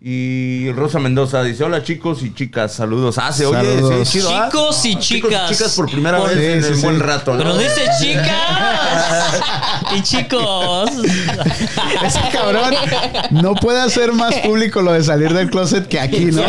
Y 0.00 0.70
Rosa 0.74 1.00
Mendoza 1.00 1.42
dice, 1.42 1.64
hola 1.64 1.82
chicos 1.82 2.22
y 2.22 2.32
chicas, 2.32 2.72
saludos. 2.72 3.18
Ah, 3.18 3.32
se 3.32 3.44
oye, 3.46 3.58
Saludos. 3.74 4.08
sí, 4.08 4.18
chido, 4.18 4.30
¿ah? 4.32 4.44
Chicos 4.48 4.84
y 4.84 4.96
chicas. 4.96 5.50
chicas 5.50 5.74
por 5.74 5.90
primera 5.90 6.18
Por- 6.18 6.28
vez 6.28 6.38
Sí, 6.38 6.44
en 6.46 6.62
sí, 6.62 6.68
un 6.70 6.76
sí. 6.76 6.82
buen 6.84 7.00
rato, 7.00 7.32
¿no? 7.32 7.38
Pero 7.38 7.58
dice 7.58 7.80
chicas 8.00 9.42
y 9.96 10.02
chicos. 10.02 10.90
Ese 12.06 12.20
cabrón 12.32 12.74
no 13.32 13.54
puede 13.56 13.80
hacer 13.80 14.12
más 14.12 14.36
público 14.36 14.82
lo 14.82 14.92
de 14.92 15.02
salir 15.02 15.34
del 15.34 15.50
closet 15.50 15.88
que 15.88 15.98
aquí, 15.98 16.26
¿no? 16.26 16.42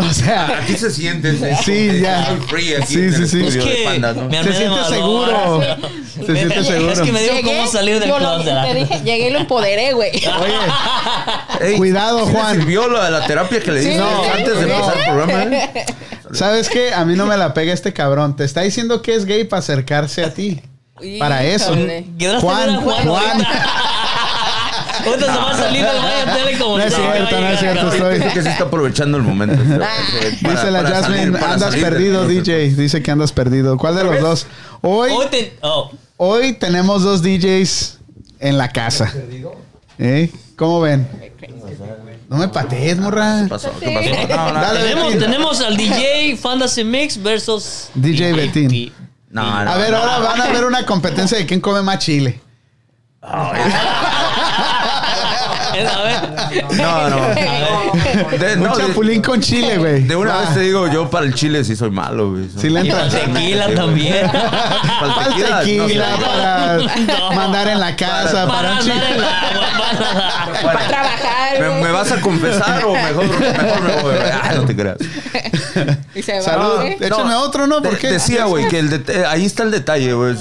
O 0.00 0.12
sea, 0.12 0.58
Aquí 0.64 0.76
se 0.76 0.90
siente. 0.90 1.38
se- 1.38 1.54
Sí, 1.62 2.00
ya. 2.00 2.22
Está 2.32 2.36
free 2.48 2.74
aquí 2.74 2.86
Sí, 2.94 3.12
sí, 3.12 3.26
sí. 3.28 3.46
Es 3.46 3.56
que 3.58 3.82
Panda, 3.84 4.12
¿no? 4.12 4.24
me 4.28 4.42
se 4.42 4.52
siente 4.54 4.84
seguro. 4.88 5.60
Se 6.26 6.34
siente 6.34 6.64
seguro. 6.64 6.92
Es 6.92 7.00
que 7.00 7.12
me 7.12 7.22
dijo 7.22 7.34
Llegué, 7.36 7.56
cómo 7.58 7.66
salir 7.70 8.00
del 8.00 8.12
closet. 8.12 8.54
Te 8.64 8.74
dije, 8.74 9.00
llegué 9.04 9.28
y 9.28 9.32
lo 9.32 9.38
empoderé, 9.38 9.92
güey. 9.92 10.10
Oye, 10.10 10.54
Ey, 11.60 11.76
Cuidado, 11.76 12.20
¿sí 12.26 12.26
le 12.26 12.32
Juan. 12.32 12.71
Sirvió 12.72 12.88
la, 12.88 13.10
la 13.10 13.26
terapia 13.26 13.60
que 13.60 13.70
le 13.72 13.82
Sí, 13.82 13.88
diste 13.90 14.02
sí, 14.02 14.30
antes 14.38 14.54
de 14.56 14.62
empezar 14.62 14.96
el 14.96 15.04
programa? 15.04 15.56
eh? 15.56 15.86
¿sabes 16.32 16.68
qué? 16.68 16.92
A 16.94 17.04
mí 17.04 17.14
no 17.14 17.26
me 17.26 17.36
la 17.36 17.52
pega 17.54 17.72
este 17.72 17.92
cabrón. 17.92 18.34
Te 18.36 18.44
está 18.44 18.62
diciendo 18.62 19.02
que 19.02 19.14
es 19.14 19.24
gay 19.26 19.44
para 19.44 19.60
acercarse 19.60 20.24
a 20.24 20.32
ti. 20.32 20.60
Para 21.18 21.44
eso. 21.44 21.74
Juan, 22.40 22.76
Juan. 22.80 23.08
Juan. 23.08 23.46
Ahorita 25.04 25.32
se 25.32 25.38
va 25.38 25.50
a 25.50 25.56
salir 25.56 25.84
del 25.84 25.96
Vaya 25.96 26.34
Tele 26.36 26.58
como 26.58 26.78
No 26.78 26.84
es 26.84 26.94
cierto, 26.94 27.40
no 27.40 27.48
es 27.48 27.58
cierto, 27.58 27.92
estoy- 27.92 28.14
Dice 28.18 28.28
que 28.32 28.42
sí 28.42 28.48
está 28.48 28.64
aprovechando 28.64 29.16
el 29.18 29.24
momento. 29.24 29.56
para- 29.64 29.88
Dice 30.54 30.70
la 30.70 30.82
Jasmine, 30.84 31.38
andas 31.38 31.74
perdido. 31.76 32.26
DJ. 32.28 32.68
Dice 32.74 33.02
que 33.02 33.10
andas 33.10 33.32
perdido. 33.32 33.76
¿Cuál 33.78 33.96
de 33.96 34.04
los 34.04 34.20
dos? 34.20 34.46
Hoy, 34.80 35.10
Hoy 35.12 35.26
te- 35.30 35.56
oh, 35.62 35.90
hoy 36.18 36.52
tenemos 36.52 37.02
dos 37.02 37.22
DJs 37.22 37.98
en 38.38 38.58
la 38.58 38.68
casa. 38.68 39.12
¿Eh? 39.98 40.30
¿Cómo 40.56 40.80
ven? 40.80 41.06
No 42.32 42.38
me 42.38 42.48
patees, 42.48 42.96
morra. 42.98 43.42
¿Qué 43.42 43.48
pasó? 43.50 43.70
¿Qué 43.78 43.90
pasó? 43.90 44.08
No, 44.36 44.52
no, 44.54 44.60
Dale, 44.60 45.18
tenemos, 45.18 45.60
al 45.60 45.76
DJ 45.76 46.34
Fantasy 46.38 46.82
Mix 46.82 47.22
versus 47.22 47.90
DJ 47.94 48.32
Betín. 48.32 48.90
no, 49.28 49.62
no, 49.64 49.70
A 49.70 49.76
ver, 49.76 49.90
no. 49.90 49.98
ahora 49.98 50.18
van 50.18 50.40
a 50.40 50.48
ver 50.48 50.64
una 50.64 50.86
competencia 50.86 51.36
de 51.36 51.44
quién 51.44 51.60
come 51.60 51.82
más 51.82 51.98
chile. 51.98 52.40
No, 56.76 57.10
no. 57.10 57.16
De, 58.38 58.54
Un 58.56 58.62
no, 58.62 58.76
de- 58.76 58.86
chapulín 58.86 59.22
con 59.22 59.40
chile, 59.40 59.78
güey. 59.78 60.02
de 60.02 60.16
una 60.16 60.38
vez 60.40 60.54
te 60.54 60.60
digo, 60.60 60.88
yo 60.90 61.08
para 61.10 61.26
el 61.26 61.34
chile 61.34 61.64
sí 61.64 61.76
soy 61.76 61.90
malo, 61.90 62.30
güey. 62.32 62.48
Sí 62.56 62.68
le 62.70 62.82
Y 62.84 62.90
para 62.90 63.04
entras. 63.04 63.24
tequila 63.24 63.74
también. 63.74 64.30
Para 64.30 65.26
el 65.26 65.34
tequila, 65.64 66.10
no 66.10 66.18
sé. 66.18 66.26
para 66.26 66.76
No. 67.18 67.32
mandar 67.32 67.68
en 67.68 67.80
la 67.80 67.94
casa, 67.96 68.46
para, 68.46 68.48
Para 68.48 68.72
un 68.74 68.78
chile. 68.80 68.94
en 69.14 69.20
la 69.20 69.26
para- 69.28 70.62
Para 70.62 70.88
trabajar. 70.88 71.60
¿Me, 71.60 71.68
güey. 71.68 71.82
me 71.82 71.90
vas 71.92 72.12
a 72.12 72.20
confesar 72.20 72.84
o 72.84 72.92
mejor, 72.94 73.24
mejor 73.40 73.82
me 73.82 74.02
voy? 74.02 74.14
Ah, 74.32 74.52
no 74.56 74.64
te 74.64 74.76
creas. 74.76 74.96
Y 76.14 76.22
se 76.22 76.34
va, 76.36 76.42
Salud. 76.42 76.76
güey. 76.76 76.96
Échame 77.00 77.34
otro, 77.34 77.66
¿no? 77.66 77.82
¿Por 77.82 77.92
De- 77.92 77.98
qué? 77.98 78.10
Decía, 78.12 78.44
güey, 78.44 78.68
que 78.68 78.78
el 78.80 79.04
ahí 79.28 79.44
está 79.46 79.62
el 79.62 79.70
detalle, 79.70 80.12
güey. 80.12 80.34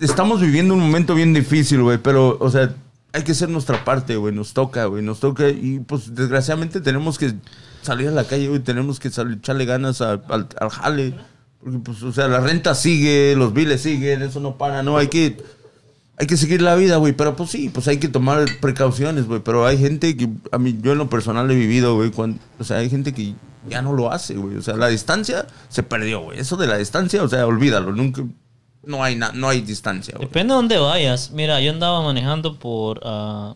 Estamos 0.00 0.40
viviendo 0.40 0.74
un 0.74 0.80
momento 0.80 1.14
bien 1.14 1.34
difícil, 1.34 1.82
güey, 1.82 1.98
pero, 1.98 2.36
o 2.40 2.50
sea, 2.50 2.70
hay 3.12 3.22
que 3.22 3.32
hacer 3.32 3.48
nuestra 3.48 3.84
parte, 3.84 4.16
güey. 4.16 4.34
Nos 4.34 4.52
toca, 4.54 4.84
güey, 4.86 5.02
nos 5.02 5.20
toca. 5.20 5.48
Y, 5.48 5.80
pues, 5.80 6.14
desgraciadamente 6.14 6.80
tenemos 6.80 7.18
que 7.18 7.34
salir 7.82 8.08
a 8.08 8.12
la 8.12 8.24
calle, 8.24 8.48
güey. 8.48 8.60
Tenemos 8.60 9.00
que 9.00 9.10
salir, 9.10 9.38
echarle 9.38 9.64
ganas 9.64 10.00
a- 10.00 10.20
al, 10.28 10.48
al 10.60 10.68
jale. 10.70 11.14
Porque, 11.62 11.78
pues, 11.78 12.02
o 12.02 12.12
sea, 12.12 12.28
la 12.28 12.40
renta 12.40 12.74
sigue, 12.74 13.34
los 13.36 13.52
biles 13.52 13.80
siguen, 13.82 14.22
eso 14.22 14.40
no 14.40 14.56
para, 14.58 14.82
¿no? 14.82 14.96
Hay 14.98 15.08
que... 15.08 15.36
Hay 16.20 16.26
que 16.26 16.36
seguir 16.36 16.62
la 16.62 16.74
vida, 16.74 16.96
güey, 16.96 17.12
pero 17.12 17.36
pues 17.36 17.48
sí, 17.50 17.68
pues 17.72 17.86
hay 17.86 17.98
que 17.98 18.08
tomar 18.08 18.44
precauciones, 18.60 19.26
güey, 19.28 19.38
pero 19.40 19.64
hay 19.64 19.78
gente 19.78 20.16
que, 20.16 20.28
a 20.50 20.58
mí, 20.58 20.76
yo 20.82 20.90
en 20.90 20.98
lo 20.98 21.08
personal 21.08 21.48
he 21.48 21.54
vivido, 21.54 21.94
güey, 21.94 22.10
o 22.58 22.64
sea, 22.64 22.78
hay 22.78 22.90
gente 22.90 23.14
que 23.14 23.34
ya 23.70 23.82
no 23.82 23.92
lo 23.92 24.10
hace, 24.10 24.34
güey, 24.34 24.56
o 24.56 24.62
sea, 24.62 24.74
la 24.76 24.88
distancia 24.88 25.46
se 25.68 25.84
perdió, 25.84 26.22
güey, 26.22 26.40
eso 26.40 26.56
de 26.56 26.66
la 26.66 26.76
distancia, 26.76 27.22
o 27.22 27.28
sea, 27.28 27.46
olvídalo, 27.46 27.92
nunca, 27.92 28.24
no 28.84 29.02
hay, 29.04 29.16
na- 29.16 29.32
no 29.34 29.48
hay 29.48 29.60
distancia, 29.60 30.14
güey. 30.16 30.28
Depende 30.28 30.52
de 30.52 30.56
dónde 30.56 30.78
vayas. 30.78 31.30
Mira, 31.32 31.60
yo 31.60 31.70
andaba 31.72 32.00
manejando 32.02 32.58
por. 32.58 33.00
ah, 33.04 33.54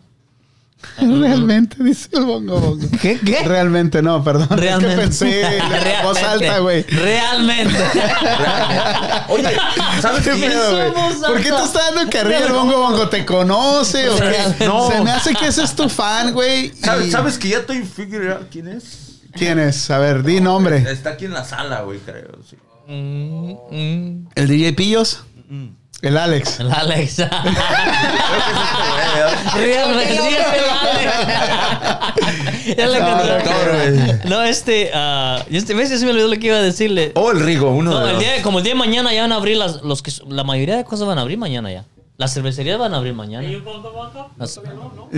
Realmente, 0.99 1.81
dice 1.81 2.09
el 2.11 2.25
bongo 2.25 2.59
bongo. 2.59 2.85
¿Qué? 3.01 3.17
¿Qué? 3.17 3.41
Realmente 3.45 4.01
no, 4.01 4.21
perdón. 4.21 4.49
Realmente. 4.57 5.03
Es 5.05 5.17
que 5.19 5.25
pensé 5.31 5.57
en 5.57 6.03
voz 6.03 6.21
alta, 6.21 6.59
güey. 6.59 6.83
Realmente. 6.83 7.77
Oye, 9.29 9.55
¿sabes 10.01 10.23
¿Qué 10.23 10.31
pedo, 10.35 10.71
güey? 10.91 11.13
¿Por 11.21 11.37
qué 11.41 11.51
te 11.51 11.63
está 11.63 11.79
dando 11.93 12.11
carrilla 12.11 12.45
el 12.47 12.51
bongo 12.53 12.77
bongo? 12.79 13.07
¿Te 13.09 13.25
conoce 13.25 14.09
o 14.09 14.17
qué? 14.17 14.65
No. 14.65 14.89
Se 14.91 15.01
me 15.01 15.11
hace 15.11 15.33
que 15.33 15.47
ese 15.47 15.63
es 15.63 15.73
tu 15.73 15.87
fan, 15.87 16.33
güey. 16.33 16.65
y- 16.65 16.73
¿Sabes, 16.83 17.11
sabes 17.11 17.37
que 17.37 17.49
ya 17.49 17.59
estoy 17.59 17.83
figuring 17.83 18.31
out 18.31 18.47
quién 18.51 18.67
es? 18.67 19.21
¿Quién 19.33 19.59
es? 19.59 19.89
A 19.89 19.97
ver, 19.99 20.21
di 20.23 20.41
nombre. 20.41 20.77
Está 20.91 21.11
aquí 21.11 21.25
en 21.25 21.33
la 21.33 21.43
sala, 21.45 21.81
güey, 21.81 21.99
creo, 21.99 22.27
sí. 22.47 22.57
Mm, 22.87 23.53
mm. 23.71 24.29
¿El 24.35 24.47
DJ 24.47 24.73
Pillos? 24.73 25.23
El 26.01 26.17
Alex. 26.17 26.59
El 26.59 26.71
Alex. 26.71 27.19
El 27.19 27.29
Alex. 29.73 30.19
Ya 32.77 32.87
No. 34.25 34.29
No, 34.29 34.43
este. 34.43 34.91
y 35.49 35.57
este 35.57 35.75
mes 35.75 35.89
ya 35.89 35.97
se 35.97 36.05
me 36.05 36.11
olvidó 36.11 36.27
lo 36.27 36.35
que 36.39 36.47
iba 36.47 36.57
a 36.57 36.61
decirle. 36.61 37.11
O 37.15 37.31
el 37.31 37.39
Rigo, 37.41 37.69
uno 37.71 37.91
No, 37.91 37.99
de 37.99 38.05
el 38.05 38.11
los. 38.13 38.19
día, 38.23 38.41
como 38.41 38.59
el 38.59 38.63
día 38.63 38.73
de 38.73 38.79
mañana 38.79 39.13
ya 39.13 39.21
van 39.21 39.31
a 39.31 39.35
abrir 39.35 39.57
las, 39.57 39.81
los 39.81 40.01
que 40.01 40.11
la 40.27 40.43
mayoría 40.43 40.77
de 40.77 40.83
cosas 40.85 41.07
van 41.07 41.17
a 41.17 41.21
abrir 41.21 41.37
mañana 41.37 41.71
ya. 41.71 41.85
Las 42.17 42.33
cervecerías 42.33 42.77
van 42.79 42.93
a 42.93 42.97
abrir 42.97 43.13
mañana. 43.13 43.47
Las- 44.37 44.59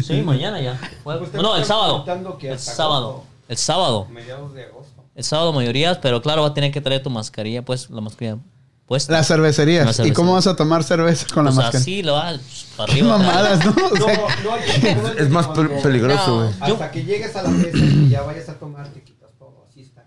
sí, 0.04 0.21
mañana 0.21 0.60
ya. 0.62 0.80
No, 1.34 1.56
el 1.56 1.65
sábado. 1.65 2.06
El 2.41 2.60
sábado. 2.60 3.23
El 3.47 3.58
sábado. 3.58 4.08
Mediados 4.10 4.54
de 4.54 4.63
agosto. 4.65 4.85
El 5.15 5.23
sábado 5.23 5.54
mayorías, 5.54 5.97
pero 5.99 6.21
claro, 6.21 6.41
va 6.43 6.49
a 6.49 6.54
tener 6.54 6.71
que 6.71 6.82
traer 6.82 7.01
tu 7.01 7.10
mascarilla, 7.10 7.63
pues, 7.63 7.89
la 7.89 8.01
mascarilla 8.01 8.38
puesta. 8.86 9.13
Las 9.13 9.28
cervecerías. 9.28 9.86
Las 9.97 10.06
¿Y 10.06 10.12
cómo 10.12 10.34
vas 10.34 10.45
a 10.45 10.56
tomar 10.56 10.84
cerveza 10.84 11.25
con 11.34 11.45
la 11.45 11.49
pues 11.51 11.56
máscara? 11.58 11.80
así 11.80 12.04
lo 12.04 12.13
va 12.13 12.34
para 12.78 12.93
Qué 12.93 12.99
arriba. 12.99 13.17
mamadas, 13.17 13.65
¿no? 13.65 13.71
O 13.88 13.89
No, 13.97 14.06
sea, 14.06 14.17
no 14.43 14.54
hay 14.54 14.82
que- 15.15 15.23
Es 15.23 15.30
más 15.30 15.47
pe- 15.47 15.63
peligroso, 15.82 16.28
No. 16.28 16.36
güey. 16.43 16.73
Hasta 16.73 16.91
que 16.91 17.04
llegues 17.04 17.36
a 17.36 17.41
la 17.43 17.49
mesa 17.49 17.78
y 17.78 18.10
ya 18.10 18.21
vayas 18.23 18.49
a 18.49 18.54
tomar, 18.60 18.88
te 18.89 19.01
quitas 19.01 19.30
todo. 19.39 19.65
Así 19.69 19.82
está. 19.82 20.04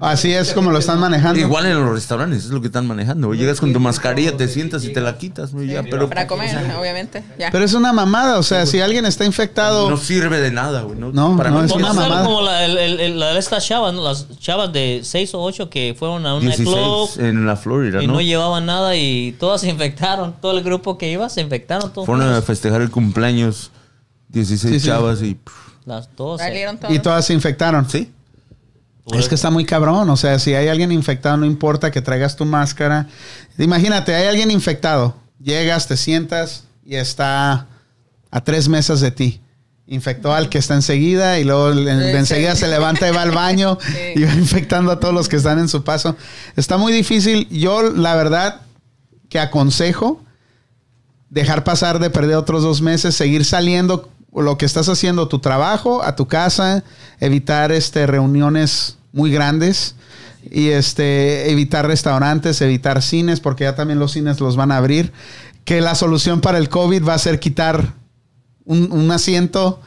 Así 0.00 0.32
es 0.32 0.52
como 0.52 0.70
lo 0.70 0.78
están 0.78 0.98
manejando. 1.00 1.38
Igual 1.40 1.66
en 1.66 1.74
los 1.84 1.90
restaurantes, 1.92 2.44
es 2.44 2.50
lo 2.50 2.60
que 2.60 2.66
están 2.66 2.86
manejando. 2.86 3.32
Llegas 3.34 3.60
con 3.60 3.72
tu 3.72 3.80
mascarilla, 3.80 4.36
te 4.36 4.48
sientas 4.48 4.84
y 4.84 4.92
te 4.92 5.00
la 5.00 5.16
quitas, 5.18 5.52
ya, 5.66 5.82
pero 5.82 6.08
Para 6.08 6.26
comer, 6.26 6.50
obviamente. 6.78 7.24
Ya. 7.38 7.50
Pero 7.50 7.64
es 7.64 7.74
una 7.74 7.92
mamada. 7.92 8.38
O 8.38 8.42
sea, 8.42 8.66
si 8.66 8.80
alguien 8.80 9.06
está 9.06 9.24
infectado. 9.24 9.88
no 9.90 9.96
sirve 9.96 10.40
de 10.40 10.50
nada, 10.50 10.82
güey. 10.82 10.98
No, 10.98 11.12
No, 11.12 11.36
para 11.36 11.50
no, 11.50 11.62
es 11.64 11.72
una 11.72 11.92
mamada. 11.92 12.24
como 12.24 12.42
la, 12.42 12.64
el- 12.64 12.78
el- 12.78 13.00
el- 13.00 13.18
la 13.20 13.32
de 13.32 13.38
estas 13.38 13.66
chavas, 13.66 13.94
¿no? 13.94 14.02
las 14.04 14.26
chavas 14.38 14.72
de 14.72 15.00
6 15.02 15.34
o 15.34 15.42
8 15.42 15.70
que 15.70 15.94
fueron 15.98 16.26
a 16.26 16.34
un 16.34 16.40
16 16.42 17.18
en 17.18 17.46
la 17.46 17.56
Florida, 17.56 18.02
y 18.02 18.06
¿no? 18.06 18.20
llevaban 18.20 18.66
nada 18.66 18.96
y 18.96 19.32
todas 19.38 19.60
se 19.62 19.68
infectaron. 19.68 20.34
Todo 20.40 20.56
el 20.56 20.62
grupo 20.64 20.98
que 20.98 21.10
iba 21.10 21.28
se 21.28 21.40
infectaron. 21.40 21.92
Todos 21.92 22.06
Fueron 22.06 22.32
a 22.32 22.42
festejar 22.42 22.80
el 22.82 22.90
cumpleaños 22.90 23.70
16 24.28 24.74
Sí, 24.74 24.80
sí. 24.80 24.86
chavas 24.86 25.22
y... 25.22 25.34
pff, 25.34 25.52
Las 25.86 26.08
dos. 26.16 26.40
Salieron 26.40 26.78
todos. 26.78 26.92
Y 26.94 26.98
todas 26.98 27.24
se 27.24 27.32
infectaron. 27.32 27.88
¿Sí? 27.88 28.12
Es 29.12 29.28
que 29.28 29.34
está 29.36 29.50
muy 29.50 29.64
cabrón. 29.64 30.10
O 30.10 30.16
sea, 30.16 30.38
si 30.38 30.54
hay 30.54 30.68
alguien 30.68 30.90
infectado, 30.92 31.36
no 31.36 31.46
importa 31.46 31.90
que 31.90 32.02
traigas 32.02 32.34
tu 32.36 32.44
máscara. 32.44 33.06
Imagínate, 33.58 34.14
hay 34.14 34.26
alguien 34.26 34.50
infectado. 34.50 35.14
Llegas, 35.40 35.86
te 35.86 35.96
sientas 35.96 36.64
y 36.84 36.96
está 36.96 37.66
a 38.30 38.40
tres 38.42 38.68
mesas 38.68 39.00
de 39.00 39.10
ti. 39.12 39.40
Infectó 39.86 40.34
al 40.34 40.48
que 40.48 40.58
está 40.58 40.74
enseguida 40.74 41.38
y 41.38 41.44
luego 41.44 41.72
Sí, 41.72 41.86
enseguida 41.88 42.54
sí. 42.56 42.62
se 42.62 42.68
levanta 42.68 43.08
y 43.08 43.12
va 43.12 43.22
al 43.22 43.30
baño 43.30 43.78
Sí. 43.86 43.96
y 44.20 44.24
va 44.24 44.32
infectando 44.34 44.90
a 44.90 44.98
todos 44.98 45.14
los 45.14 45.28
que 45.28 45.36
están 45.36 45.60
en 45.60 45.68
su 45.68 45.84
paso. 45.84 46.16
Está 46.56 46.76
muy 46.76 46.92
difícil. 46.92 47.48
Yo, 47.50 47.82
la 47.92 48.16
verdad, 48.16 48.62
que 49.28 49.38
aconsejo 49.38 50.20
dejar 51.30 51.62
pasar 51.62 52.00
de 52.00 52.10
perder 52.10 52.36
otros 52.36 52.62
dos 52.64 52.82
meses, 52.82 53.14
seguir 53.14 53.44
saliendo 53.44 54.10
lo 54.42 54.58
que 54.58 54.66
estás 54.66 54.88
haciendo, 54.88 55.28
tu 55.28 55.38
trabajo, 55.38 56.02
a 56.02 56.16
tu 56.16 56.26
casa, 56.28 56.84
evitar 57.20 57.72
este, 57.72 58.06
reuniones 58.06 58.98
muy 59.12 59.30
grandes 59.30 59.94
y 60.50 60.68
este, 60.68 61.50
evitar 61.50 61.86
restaurantes, 61.86 62.60
evitar 62.60 63.02
cines, 63.02 63.40
porque 63.40 63.64
ya 63.64 63.74
también 63.74 63.98
los 63.98 64.12
cines 64.12 64.40
los 64.40 64.56
van 64.56 64.72
a 64.72 64.76
abrir. 64.76 65.12
Que 65.64 65.80
la 65.80 65.94
solución 65.94 66.40
para 66.40 66.58
el 66.58 66.68
COVID 66.68 67.02
va 67.04 67.14
a 67.14 67.18
ser 67.18 67.40
quitar 67.40 67.94
un, 68.64 68.92
un 68.92 69.10
asiento, 69.10 69.80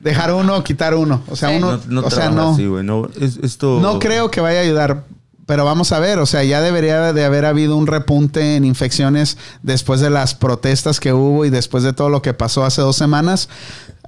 dejar 0.00 0.32
uno, 0.32 0.64
quitar 0.64 0.94
uno. 0.94 1.22
O 1.28 1.36
sea, 1.36 1.50
uno, 1.50 1.72
No, 1.86 2.00
no 2.02 2.06
o 2.06 2.10
sea, 2.10 2.30
no. 2.30 2.52
así, 2.52 2.66
güey. 2.66 2.84
No, 2.84 3.08
es- 3.20 3.38
esto... 3.42 3.80
No 3.82 3.98
creo 3.98 4.30
que 4.30 4.40
vaya 4.40 4.60
a 4.60 4.62
ayudar, 4.62 5.04
pero 5.50 5.64
vamos 5.64 5.90
a 5.90 5.98
ver, 5.98 6.20
o 6.20 6.26
sea, 6.26 6.44
ya 6.44 6.60
debería 6.60 7.12
de 7.12 7.24
haber 7.24 7.44
habido 7.44 7.76
un 7.76 7.88
repunte 7.88 8.54
en 8.54 8.64
infecciones 8.64 9.36
después 9.64 10.00
de 10.00 10.08
las 10.08 10.32
protestas 10.36 11.00
que 11.00 11.12
hubo 11.12 11.44
y 11.44 11.50
después 11.50 11.82
de 11.82 11.92
todo 11.92 12.08
lo 12.08 12.22
que 12.22 12.34
pasó 12.34 12.64
hace 12.64 12.80
dos 12.82 12.94
semanas. 12.94 13.48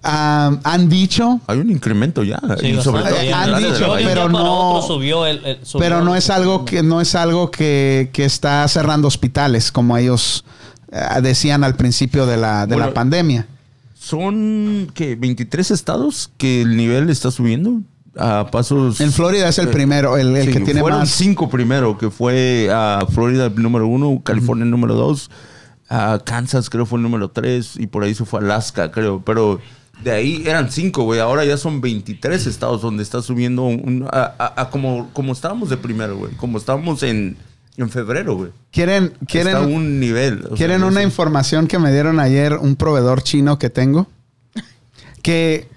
Ah, 0.05 0.53
han 0.63 0.89
dicho, 0.89 1.41
Hay 1.49 1.59
un 1.59 1.73
incremento 1.73 2.23
ya. 2.23 2.41
Sí, 2.61 2.69
y 2.69 2.81
sobre 2.81 3.03
todo 3.03 3.17
Han 3.35 3.59
dicho, 3.61 3.93
pero 4.05 4.29
no- 4.29 4.83
subió 4.87 5.27
el- 5.27 5.45
el- 5.45 5.59
subió 5.67 5.81
pero 5.85 6.05
no 6.05 6.15
es 6.15 6.31
algo 6.31 6.65
que 6.65 6.85
no 6.85 7.01
es 7.01 7.17
algo 7.17 7.51
que, 7.51 8.11
que 8.13 8.25
está 8.25 8.69
cerrando 8.69 9.09
hospitales 9.09 9.73
como 9.73 9.97
ellos 9.97 10.45
ah, 10.93 11.21
decían 11.21 11.65
al 11.65 11.75
principio 11.75 12.25
de 12.25 12.37
la, 12.37 12.69
de 12.69 12.77
la 12.77 12.95
pandemia. 12.95 13.49
Son 13.99 14.93
que 14.95 15.17
23 15.17 15.73
estados 15.73 16.31
que 16.37 16.63
el 16.63 16.77
nivel 16.77 17.11
está 17.11 17.33
subiendo 17.33 17.81
a 18.17 18.51
pasos. 18.51 19.01
En 19.01 19.11
Florida 19.13 19.49
es 19.49 19.59
el 19.59 19.69
primero, 19.69 20.17
el, 20.17 20.37
el 20.37 20.47
Sí, 20.47 20.53
que 20.53 20.61
tiene 20.61 20.81
fueron 20.81 21.01
más. 21.01 21.11
cinco 21.11 21.49
primero, 21.49 21.97
que 21.99 22.11
fue 22.11 22.69
a 22.73 23.07
Florida 23.11 23.47
el 23.47 23.63
número 23.63 23.87
uno, 23.87 24.21
California 24.25 24.65
el 24.65 24.71
número 24.71 24.95
dos, 24.95 25.31
a 25.89 26.21
Kansas 26.25 26.69
creo 26.71 26.87
fue 26.87 26.99
el 26.99 27.03
número 27.03 27.31
tres 27.31 27.73
y 27.77 27.87
por 27.87 28.03
ahí 28.05 28.15
se 28.15 28.25
fue 28.25 28.41
Alaska 28.41 28.91
creo, 28.91 29.23
pero 29.25 29.61
de 30.03 30.11
ahí 30.11 30.43
eran 30.47 30.71
cinco, 30.71 31.05
güey, 31.05 31.21
ahora 31.21 31.45
ya 31.45 31.57
son 31.57 31.81
23 31.81 32.47
estados 32.47 32.83
donde 32.83 33.03
está 33.03 33.23
subiendo 33.23 33.63
un- 33.65 34.09
a, 34.11 34.35
a- 34.39 34.63
a 34.63 34.71
como, 34.71 35.11
como 35.13 35.33
estábamos 35.33 35.69
de 35.71 35.77
primero, 35.77 36.17
güey, 36.17 36.33
como 36.35 36.59
estábamos 36.59 37.03
en, 37.05 37.37
en 37.77 37.89
febrero, 37.91 38.35
güey. 38.37 38.51
Quieren, 38.73 39.13
quieren, 39.29 39.55
Está 39.57 39.67
un 39.67 40.01
nivel. 40.01 40.43
¿Quieren 40.57 40.81
sea, 40.81 40.89
una 40.89 41.03
información 41.03 41.67
que 41.69 41.79
me 41.79 41.93
dieron 41.93 42.19
ayer 42.21 42.55
un 42.55 42.75
proveedor 42.77 43.23
chino 43.23 43.59
que 43.59 43.71
tengo? 43.71 44.07
Que 45.23 45.69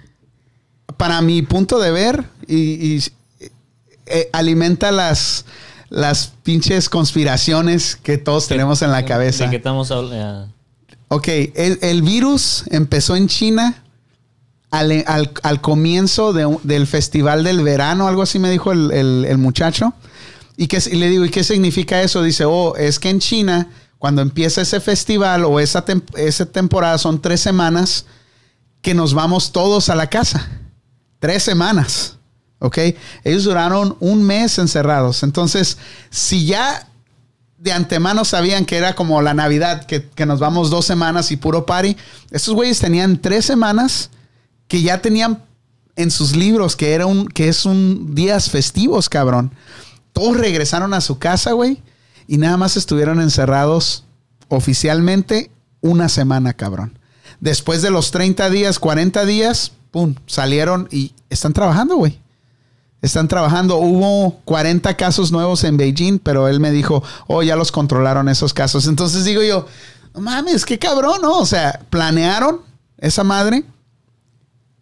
para 0.98 1.22
mi 1.22 1.42
punto 1.42 1.80
de 1.80 1.92
ver 1.92 2.26
y, 2.48 2.56
y, 2.96 3.04
eh, 4.08 4.30
alimenta 4.34 4.92
las, 4.92 5.46
las 5.90 6.34
pinches 6.44 6.90
conspiraciones 6.90 7.96
que 7.96 8.18
todos 8.18 8.48
tenemos 8.48 8.82
en 8.82 8.92
la 8.92 8.98
de 8.98 9.06
cabeza. 9.06 9.50
que 9.50 9.56
estamos 9.58 9.92
habl- 9.92 10.48
Ok, 11.08 11.28
el, 11.28 11.80
el 11.82 12.02
virus 12.02 12.64
empezó 12.72 13.16
en 13.16 13.28
China 13.28 13.84
al, 14.72 15.04
al- 15.08 15.32
al 15.44 15.62
comienzo 15.62 16.34
de 16.34 16.58
del 16.64 16.88
festival 16.88 17.44
del 17.44 17.62
verano, 17.62 18.08
algo 18.08 18.22
así 18.24 18.40
me 18.40 18.50
dijo 18.50 18.72
el, 18.72 18.92
el- 18.92 19.26
el 19.28 19.38
muchacho. 19.38 19.94
Y, 20.58 20.68
que, 20.68 20.82
y 20.90 20.96
le 20.96 21.10
digo, 21.10 21.26
¿y 21.26 21.30
qué 21.30 21.44
significa 21.44 22.02
eso? 22.02 22.24
Dice, 22.24 22.46
oh, 22.46 22.76
es 22.78 22.98
que 23.00 23.10
en 23.10 23.20
China, 23.20 23.70
cuando 24.00 24.22
empieza 24.22 24.62
ese 24.62 24.80
festival 24.80 25.44
o 25.46 25.60
esa, 25.60 25.86
tem- 25.86 26.04
esa 26.18 26.46
temporada, 26.46 26.98
son 26.98 27.22
tres 27.22 27.42
semanas 27.42 28.06
que 28.82 28.94
nos 28.94 29.14
vamos 29.14 29.52
todos 29.52 29.90
a 29.90 29.96
la 29.96 30.08
casa. 30.10 30.50
Tres 31.26 31.42
semanas. 31.42 32.18
¿Ok? 32.60 32.78
Ellos 33.24 33.46
duraron 33.46 33.98
un 34.00 34.22
mes 34.22 34.60
encerrados. 34.60 35.24
Entonces, 35.24 35.80
si 36.12 36.46
ya 36.46 36.88
de 37.58 37.72
antemano 37.72 38.26
sabían 38.26 38.64
que 38.64 38.78
era 38.78 38.94
como 38.94 39.20
la 39.24 39.34
Navidad, 39.34 39.88
que, 39.88 40.08
que 40.08 40.28
nos 40.28 40.40
vamos 40.40 40.70
dos 40.70 40.86
semanas 40.86 41.32
y 41.32 41.38
puro 41.38 41.66
party. 41.66 41.98
Estos 42.30 42.54
güeyes 42.54 42.78
tenían 42.78 43.20
tres 43.20 43.44
semanas 43.44 44.12
que 44.68 44.84
ya 44.84 45.02
tenían 45.02 45.42
en 45.96 46.12
sus 46.12 46.36
libros 46.36 46.76
que 46.76 46.94
era 46.94 47.08
un, 47.08 47.28
que 47.28 47.50
es 47.50 47.66
un 47.66 48.14
días 48.14 48.52
festivos, 48.52 49.10
cabrón. 49.10 49.52
Todos 50.14 50.38
regresaron 50.38 50.94
a 50.94 51.02
su 51.02 51.18
casa, 51.18 51.54
güey, 51.54 51.82
y 52.28 52.38
nada 52.38 52.58
más 52.58 52.78
estuvieron 52.78 53.20
encerrados 53.20 54.04
oficialmente 54.48 55.50
una 55.82 56.08
semana, 56.08 56.54
cabrón. 56.54 57.00
Después 57.40 57.82
de 57.82 57.90
los 57.90 58.12
30 58.12 58.48
días, 58.52 58.78
40 58.78 59.26
días, 59.26 59.72
pum, 59.96 60.14
salieron 60.26 60.90
y 60.92 61.14
están 61.30 61.54
trabajando, 61.54 61.96
güey. 61.96 62.20
Están 63.02 63.30
trabajando. 63.30 63.78
Hubo 63.78 64.42
40 64.44 64.98
casos 64.98 65.32
nuevos 65.32 65.64
en 65.64 65.78
Beijing, 65.78 66.20
pero 66.20 66.50
él 66.50 66.60
me 66.60 66.72
dijo, 66.72 67.02
oh, 67.28 67.44
ya 67.44 67.56
los 67.56 67.72
controlaron 67.72 68.28
esos 68.28 68.54
casos. 68.54 68.88
Entonces 68.88 69.24
digo 69.24 69.42
yo, 69.42 69.68
no 70.14 70.20
mames, 70.20 70.66
qué 70.66 70.78
cabrón, 70.78 71.22
¿no? 71.22 71.38
O 71.38 71.46
sea, 71.46 71.80
planearon 71.90 72.60
esa 72.98 73.24
madre. 73.24 73.64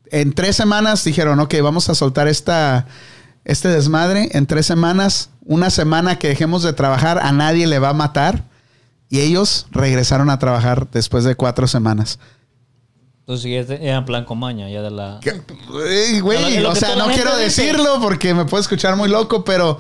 En 0.08 0.34
tres 0.34 0.56
semanas 0.56 1.04
dijeron, 1.04 1.40
ok, 1.40 1.54
vamos 1.62 1.90
a 1.90 1.94
soltar 1.94 2.28
esta, 2.28 2.88
este 3.46 3.68
desmadre. 3.68 4.30
En 4.32 4.48
tres 4.48 4.66
semanas, 4.66 5.30
una 5.46 5.70
semana 5.70 6.18
que 6.18 6.30
dejemos 6.30 6.64
de 6.64 6.74
trabajar, 6.74 7.20
a 7.20 7.32
nadie 7.32 7.68
le 7.68 7.78
va 7.78 7.90
a 7.90 7.94
matar. 7.94 8.46
Y 9.10 9.20
ellos 9.20 9.68
regresaron 9.70 10.32
a 10.32 10.40
trabajar 10.40 10.90
después 10.90 11.24
de 11.24 11.36
cuatro 11.36 11.68
semanas. 11.68 12.18
Entonces 13.26 13.52
ya 13.52 13.66
te- 13.66 13.86
era 13.88 13.98
en 13.98 14.06
plan 14.06 14.26
comaña, 14.26 14.70
ya 14.70 14.82
de 14.82 14.92
la... 14.92 15.20
Ey, 15.24 16.20
güey, 16.20 16.64
o 16.66 16.76
sea, 16.76 16.96
no 16.98 17.08
quiero 17.08 17.38
dice. 17.38 17.64
decirlo 17.64 18.00
porque 18.02 18.34
me 18.34 18.44
puede 18.44 18.62
escuchar 18.62 18.98
muy 18.98 19.08
loco, 19.08 19.46
pero 19.46 19.78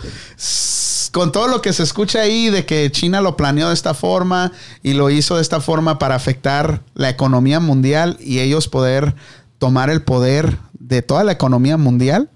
con 1.11 1.31
todo 1.31 1.47
lo 1.47 1.61
que 1.61 1.73
se 1.73 1.83
escucha 1.83 2.21
ahí 2.21 2.49
de 2.49 2.65
que 2.65 2.89
China 2.91 3.19
lo 3.21 3.35
planeó 3.35 3.67
de 3.67 3.73
esta 3.73 3.93
forma 3.93 4.51
y 4.81 4.93
lo 4.93 5.09
hizo 5.09 5.35
de 5.35 5.41
esta 5.41 5.59
forma 5.59 5.99
para 5.99 6.15
afectar 6.15 6.81
la 6.95 7.09
economía 7.09 7.59
mundial 7.59 8.17
y 8.21 8.39
ellos 8.39 8.67
poder 8.69 9.13
tomar 9.59 9.89
el 9.89 10.01
poder 10.03 10.57
de 10.79 11.01
toda 11.01 11.23
la 11.25 11.33
economía 11.33 11.75
mundial. 11.77 12.29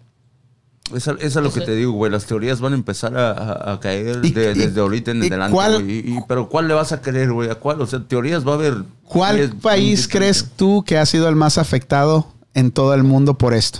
Eso, 0.95 1.11
eso 1.17 1.39
es 1.39 1.43
lo 1.43 1.51
que 1.51 1.61
te 1.61 1.75
digo, 1.75 1.91
güey. 1.91 2.11
Las 2.11 2.25
teorías 2.25 2.61
van 2.61 2.73
a 2.73 2.75
empezar 2.77 3.17
a, 3.17 3.31
a- 3.31 3.73
a 3.73 3.79
caer 3.79 4.23
¿Y- 4.23 4.31
de- 4.31 4.51
y- 4.51 4.53
desde 4.55 4.79
ahorita 4.79 5.11
en 5.11 5.23
y 5.23 5.27
adelante, 5.27 5.53
cuál- 5.53 5.83
güey. 5.83 5.91
Y- 5.91 6.17
y- 6.17 6.19
pero 6.27 6.47
¿cuál 6.47 6.67
le 6.67 6.73
vas 6.73 6.91
a 6.93 7.01
querer, 7.01 7.31
güey? 7.33 7.49
¿A 7.49 7.55
cuál? 7.55 7.81
O 7.81 7.87
sea, 7.87 7.99
teorías 8.07 8.47
va 8.47 8.51
a 8.51 8.55
haber... 8.55 8.83
¿Cuál 9.03 9.35
10, 9.37 9.51
país 9.61 9.99
20, 10.07 10.17
crees 10.17 10.49
tú 10.55 10.83
que 10.85 10.97
ha 10.97 11.05
sido 11.05 11.27
el 11.27 11.35
más 11.35 11.57
afectado 11.57 12.31
en 12.53 12.71
todo 12.71 12.93
el 12.93 13.03
mundo 13.03 13.37
por 13.37 13.53
esto? 13.53 13.79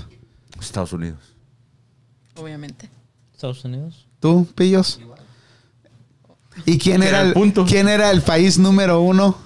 Estados 0.59 0.91
Unidos. 0.93 1.19
Obviamente. 2.35 2.89
Estados 3.33 3.63
Unidos. 3.65 4.05
¿Tú, 4.19 4.47
Pillos? 4.55 4.99
¿Y 6.65 6.77
quién 6.79 7.01
¿Qué 7.01 7.07
era, 7.07 7.17
era 7.19 7.21
el 7.21 7.27
el, 7.29 7.33
punto? 7.33 7.65
quién 7.67 7.87
era 7.87 8.09
el 8.11 8.21
país 8.21 8.57
número 8.57 8.99
uno 9.01 9.37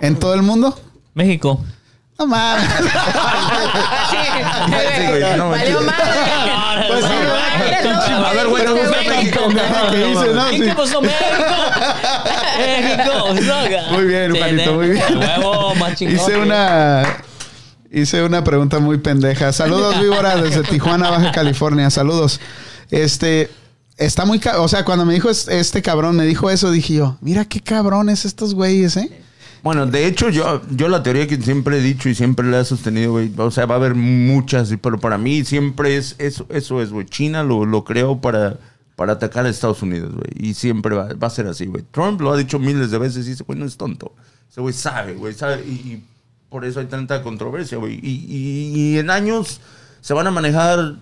en 0.00 0.18
todo 0.18 0.34
el 0.34 0.42
mundo? 0.42 0.78
México. 1.14 1.62
No 2.18 2.26
mames. 2.26 2.64
Sí, 4.10 5.06
güey, 5.08 5.36
no, 5.36 5.50
Valió 5.50 5.80
madre. 5.82 6.86
Pues 6.88 7.04
sí, 7.04 7.10
¿verdad? 7.10 8.24
A 8.26 8.32
ver, 8.32 8.46
güey, 8.48 8.62
Pero 8.62 8.76
¿cómo 8.76 8.82
gusta 8.84 9.00
está 9.00 9.14
México, 9.16 9.48
México? 9.48 9.90
¿qué 9.90 10.04
dice, 10.06 10.26
no? 10.34 10.52
¿Y 10.52 10.56
Sí. 10.58 10.62
qué 10.64 10.74
pasó, 10.74 11.00
México? 11.02 11.26
México. 12.58 13.92
Muy 13.92 14.04
bien, 14.04 14.36
Juanito, 14.36 14.74
muy 14.74 14.88
bien. 14.90 15.18
Huevo, 15.18 15.74
más 15.76 15.94
chingón. 15.96 16.14
Hice 16.16 16.36
una 16.36 17.02
hice 17.92 18.22
una 18.24 18.42
pregunta 18.44 18.78
muy 18.78 18.98
pendeja. 18.98 19.52
Saludos, 19.52 20.00
Víbora, 20.00 20.36
desde 20.36 20.62
Tijuana, 20.62 21.10
Baja 21.10 21.32
California. 21.32 21.90
Saludos. 21.90 22.40
Este 22.90 23.50
está 23.96 24.24
muy, 24.24 24.40
o 24.58 24.68
sea, 24.68 24.84
cuando 24.84 25.04
me 25.04 25.14
dijo 25.14 25.30
es- 25.30 25.48
este 25.48 25.82
cabrón 25.82 26.16
me 26.16 26.24
dijo 26.24 26.50
eso, 26.50 26.70
dije 26.70 26.94
yo, 26.94 27.16
mira 27.20 27.44
qué 27.44 27.60
cabrones 27.60 28.24
estos 28.24 28.54
güeyes, 28.54 28.96
¿eh? 28.96 29.10
Bueno, 29.64 29.86
de 29.86 30.06
hecho, 30.06 30.28
yo, 30.28 30.60
yo 30.70 30.88
la 30.88 31.02
teoría 31.02 31.26
que 31.26 31.40
siempre 31.40 31.78
he 31.78 31.80
dicho 31.80 32.10
y 32.10 32.14
siempre 32.14 32.46
la 32.46 32.60
he 32.60 32.64
sostenido, 32.66 33.12
güey, 33.12 33.32
o 33.38 33.50
sea, 33.50 33.64
va 33.64 33.76
a 33.76 33.78
haber 33.78 33.94
muchas, 33.94 34.70
pero 34.82 34.98
para 35.00 35.16
mí 35.16 35.42
siempre 35.42 35.96
es 35.96 36.16
eso, 36.18 36.44
eso 36.50 36.82
es, 36.82 36.90
güey. 36.90 37.06
China 37.06 37.42
lo, 37.42 37.64
lo 37.64 37.82
creó 37.82 38.20
para, 38.20 38.58
para 38.94 39.14
atacar 39.14 39.46
a 39.46 39.48
Estados 39.48 39.80
Unidos, 39.80 40.12
güey. 40.14 40.26
Y 40.36 40.52
siempre 40.52 40.94
va, 40.94 41.08
a 41.18 41.30
ser 41.30 41.46
así, 41.46 41.64
güey. 41.64 41.82
Trump 41.92 42.20
lo 42.20 42.30
ha 42.32 42.36
dicho 42.36 42.58
miles 42.58 42.90
de 42.90 42.98
veces 42.98 43.26
y 43.26 43.30
ese 43.30 43.42
güey 43.42 43.58
no 43.58 43.64
es 43.64 43.78
tonto. 43.78 44.14
Ese 44.50 44.60
güey 44.60 44.74
sabe, 44.74 45.14
güey, 45.14 45.32
sabe. 45.32 45.64
Y, 45.66 45.70
y 45.72 46.04
por 46.50 46.66
eso 46.66 46.80
hay 46.80 46.86
tanta 46.86 47.22
controversia, 47.22 47.78
güey. 47.78 47.94
Y, 48.02 48.26
y- 48.28 48.70
y 48.94 48.98
en 48.98 49.08
años 49.08 49.62
se 50.02 50.12
van 50.12 50.26
a 50.26 50.30
manejar 50.30 50.96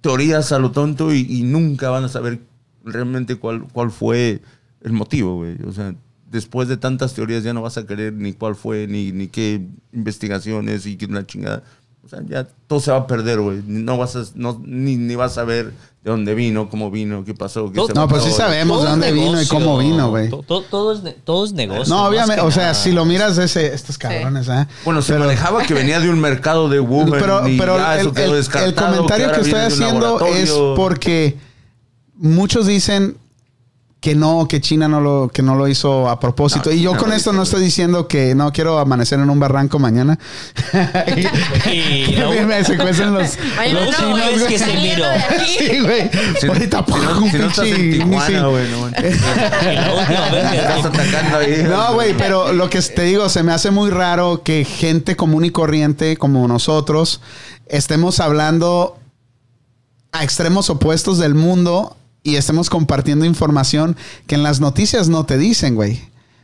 teorías 0.00 0.52
a 0.52 0.58
lo 0.58 0.70
tonto 0.72 1.12
y, 1.12 1.26
y 1.28 1.42
nunca 1.42 1.90
van 1.90 2.04
a 2.04 2.08
saber 2.08 2.40
realmente 2.82 3.36
cuál, 3.36 3.64
cuál 3.74 3.90
fue 3.90 4.40
el 4.80 4.92
motivo, 4.92 5.36
güey. 5.36 5.56
O 5.66 5.72
sea, 5.72 5.94
después 6.32 6.66
de 6.66 6.76
tantas 6.78 7.12
teorías 7.12 7.44
ya 7.44 7.52
no 7.52 7.62
vas 7.62 7.76
a 7.76 7.86
querer 7.86 8.14
ni 8.14 8.32
cuál 8.32 8.56
fue, 8.56 8.86
ni, 8.88 9.12
ni 9.12 9.28
qué 9.28 9.60
investigaciones 9.92 10.86
y 10.86 10.96
qué 10.96 11.06
la 11.06 11.24
chingada. 11.26 11.62
O 12.04 12.08
sea, 12.08 12.18
ya 12.26 12.48
todo 12.66 12.80
se 12.80 12.90
va 12.90 12.96
a 12.96 13.06
perder, 13.06 13.38
güey. 13.38 13.62
No 13.64 13.96
vas 13.96 14.16
a, 14.16 14.24
no, 14.34 14.60
ni, 14.64 14.96
ni 14.96 15.14
vas 15.14 15.38
a 15.38 15.44
ver 15.44 15.66
de 16.02 16.10
dónde 16.10 16.34
vino, 16.34 16.68
cómo 16.68 16.90
vino, 16.90 17.24
qué 17.24 17.32
pasó. 17.32 17.70
Qué 17.70 17.76
No, 17.76 17.86
se 17.86 17.92
No, 17.94 18.08
pues 18.08 18.24
sí 18.24 18.32
sabemos 18.32 18.78
de 18.78 18.82
Todo 18.86 18.90
dónde 18.90 19.12
vino 19.12 19.40
y 19.40 19.46
cómo 19.46 19.78
vino, 19.78 20.10
güey. 20.10 20.28
To- 20.28 20.42
to- 20.42 20.62
Todo, 20.62 20.94
es, 20.94 21.02
ne- 21.04 21.12
todo 21.24 21.44
es 21.44 21.52
negocio. 21.52 21.94
No, 21.94 22.06
obviamente, 22.06 22.42
o 22.42 22.50
sea, 22.50 22.62
nada. 22.64 22.74
si 22.74 22.90
lo 22.90 23.04
miras 23.04 23.36
de 23.36 23.44
ese, 23.44 23.72
estos 23.72 23.98
cabrones, 23.98 24.48
¿eh? 24.48 24.66
Bueno, 24.84 25.00
se 25.00 25.12
Pero- 25.12 25.26
manejaba 25.26 25.62
que 25.62 25.74
venía 25.74 26.00
de 26.00 26.10
un 26.10 26.18
mercado 26.18 26.68
de 26.68 26.80
Wuhan. 26.80 27.08
pero, 27.10 27.46
y 27.48 27.56
pero 27.56 27.76
ya 27.76 27.94
el, 27.94 28.00
eso 28.00 28.12
quedó 28.12 28.36
el- 28.36 28.74
comentario 28.74 29.30
que, 29.30 29.40
estoy 29.42 29.60
haciendo 29.60 30.26
es 30.26 30.50
porque 30.74 31.36
muchos 32.16 32.66
dicen 32.66 33.16
que 34.02 34.16
no, 34.16 34.48
que 34.48 34.60
China 34.60 34.88
no 34.88 35.00
lo, 35.00 35.30
que 35.32 35.42
no 35.42 35.54
lo 35.54 35.68
hizo 35.68 36.08
a 36.10 36.18
propósito. 36.18 36.70
No, 36.70 36.74
y 36.76 36.80
yo 36.82 36.96
con 36.96 37.12
esto 37.12 37.32
no 37.32 37.44
estoy 37.44 37.62
diciendo 37.62 38.08
que 38.08 38.34
no 38.34 38.52
quiero 38.52 38.80
amanecer 38.80 39.20
en 39.20 39.30
un 39.30 39.38
barranco 39.38 39.78
mañana. 39.78 40.18
Y 41.72 42.06
la- 42.16 42.28
me 42.44 42.64
secuestren 42.64 43.14
los, 43.14 43.38
no, 43.38 43.92
chinos, 43.92 44.42
que 44.48 44.58
se 44.58 44.74
miró. 44.74 45.04
Sí, 45.46 45.80
güey. 45.80 46.10
Si, 46.40 46.48
Ahorita 46.48 46.84
si 46.84 46.92
no, 46.92 47.18
un 47.22 47.30
si 47.30 47.38
no 47.38 47.46
estás 47.46 47.66
en 47.68 47.74
pinche 47.76 47.98
Tijuana, 47.98 48.28
misil. 48.28 48.46
güey, 48.48 48.70
no. 51.68 51.68
No, 51.68 51.94
güey, 51.94 52.16
pero 52.16 52.52
lo 52.52 52.68
que 52.68 52.82
te 52.82 53.02
digo, 53.02 53.28
se 53.28 53.44
me 53.44 53.52
hace 53.52 53.70
muy 53.70 53.90
raro 53.90 54.42
que 54.42 54.64
gente 54.64 55.14
común 55.14 55.44
y 55.44 55.50
corriente 55.50 56.16
como 56.16 56.48
nosotros 56.48 57.20
estemos 57.66 58.18
hablando 58.18 58.98
a 60.10 60.24
extremos 60.24 60.70
opuestos 60.70 61.18
del 61.18 61.34
mundo 61.34 61.96
y 62.22 62.36
estemos 62.36 62.70
compartiendo 62.70 63.24
información 63.24 63.96
que 64.26 64.34
en 64.36 64.42
las 64.42 64.60
noticias 64.60 65.08
no 65.08 65.24
te 65.26 65.38
dicen, 65.38 65.74
güey. 65.74 66.00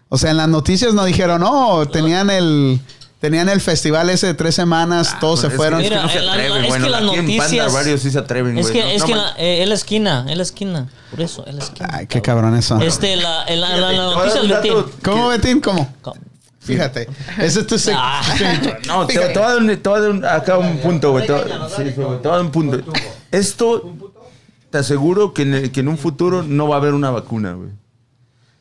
O 0.09 0.19
sea, 0.19 0.31
en 0.31 0.37
las 0.38 0.49
noticias 0.49 0.95
no 0.95 1.05
dijeron, 1.05 1.41
no, 1.43 1.87
tenían 1.87 2.31
el, 2.31 2.81
tenían 3.21 3.49
el 3.49 3.61
festival 3.61 4.09
ese 4.11 4.29
de 4.29 4.35
tres 4.35 4.55
semanas, 4.55 5.17
todos 5.21 5.41
Pues 5.41 5.41
se 5.41 5.47
es 5.49 5.55
fueron. 5.55 5.81
que- 5.81 5.87
es 5.87 5.91
que 5.91 5.97
Mira, 5.97 6.03
no 6.07 6.09
se 6.12 6.21
la- 6.21 6.33
atreven, 6.33 6.62
es 6.64 6.69
bueno, 6.69 6.85
que 6.87 6.91
las 6.91 7.01
en 7.01 7.07
noticias- 7.07 7.73
Radio 7.73 7.99
sí 7.99 8.11
se 8.11 8.19
atreven, 8.19 8.59
Es 8.59 8.71
güey. 8.71 8.73
que, 8.75 8.81
No, 8.83 8.88
es 8.91 9.01
no 9.01 9.07
que 9.07 9.14
man- 9.14 9.23
la- 9.25 9.35
eh, 9.38 9.62
es 9.62 9.69
la 9.69 9.75
esquina, 9.75 10.27
es 10.29 10.37
la 10.37 10.43
esquina. 10.43 10.88
Por 11.11 11.21
eso, 11.21 11.45
es 11.47 11.55
la 11.55 11.62
esquina. 11.62 11.88
Ay, 11.93 12.07
qué 12.07 12.23
cabrones 12.23 12.64
son. 12.64 12.83
Este, 12.83 13.17
la, 13.17 13.45
la, 13.51 13.77
la, 13.77 13.93
la 13.93 14.03
noticia 14.14 14.41
del 14.41 14.51
Betín. 14.53 14.75
¿Cómo, 15.05 15.29
Betín? 15.29 15.61
¿Cómo? 15.61 15.93
Fíjate. 16.61 17.09
Ese 17.38 17.61
es 17.61 17.67
tu 17.67 17.77
Ah. 17.95 18.23
No, 18.87 19.07
te, 19.07 19.14
te 19.14 19.19
voy 19.21 19.29
a 19.43 19.49
dar, 19.49 19.59
un- 19.59 19.67
te 19.69 19.88
voy 19.88 19.99
a 19.99 20.03
dar 20.03 20.11
un- 20.11 20.25
acá 20.25 20.59
un 20.59 20.79
punto, 20.79 21.12
güey. 21.12 21.27
Te, 21.27 21.33
voy- 21.33 21.43
sí, 21.77 21.83
güey, 21.83 21.95
te 21.95 22.03
voy 22.03 22.17
a 22.27 22.31
dar 22.31 22.41
un 22.41 22.51
punto. 22.51 22.79
Esto, 23.31 23.95
te 24.70 24.78
aseguro 24.78 25.33
que 25.35 25.42
en, 25.42 25.54
el- 25.54 25.72
que 25.72 25.81
en 25.81 25.88
un 25.88 25.98
futuro 25.98 26.42
no 26.42 26.68
va 26.68 26.76
a 26.76 26.78
haber 26.78 26.94
una 26.94 27.11
vacuna, 27.11 27.52
güey. 27.54 27.70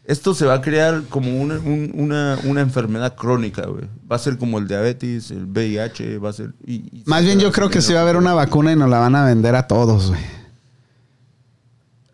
Esto 0.05 0.33
se 0.33 0.45
va 0.45 0.53
a 0.55 0.61
crear 0.61 1.03
como 1.09 1.41
una, 1.41 1.55
un- 1.55 1.91
una, 1.93 2.39
una 2.45 2.61
enfermedad 2.61 3.15
crónica, 3.15 3.65
güey. 3.65 3.85
Va 4.09 4.15
a 4.15 4.19
ser 4.19 4.37
como 4.37 4.57
el 4.57 4.67
diabetes, 4.67 5.31
el 5.31 5.45
VIH, 5.47 6.17
va 6.19 6.29
a 6.29 6.33
ser... 6.33 6.53
y- 6.65 6.75
y 6.99 7.03
Más 7.05 7.19
se 7.21 7.25
bien 7.25 7.39
yo 7.41 7.51
creo 7.51 7.69
que 7.69 7.81
sí 7.81 7.91
va 7.91 7.99
a 7.99 8.03
haber 8.03 8.15
una 8.15 8.33
vacuna 8.33 8.71
y 8.71 8.75
nos 8.77 8.89
la 8.89 8.99
van 8.99 9.15
a 9.15 9.25
vender 9.25 9.55
a 9.55 9.67
todos, 9.67 10.07
güey. 10.09 10.21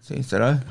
Sí, 0.02 0.22
¿será? 0.24 0.64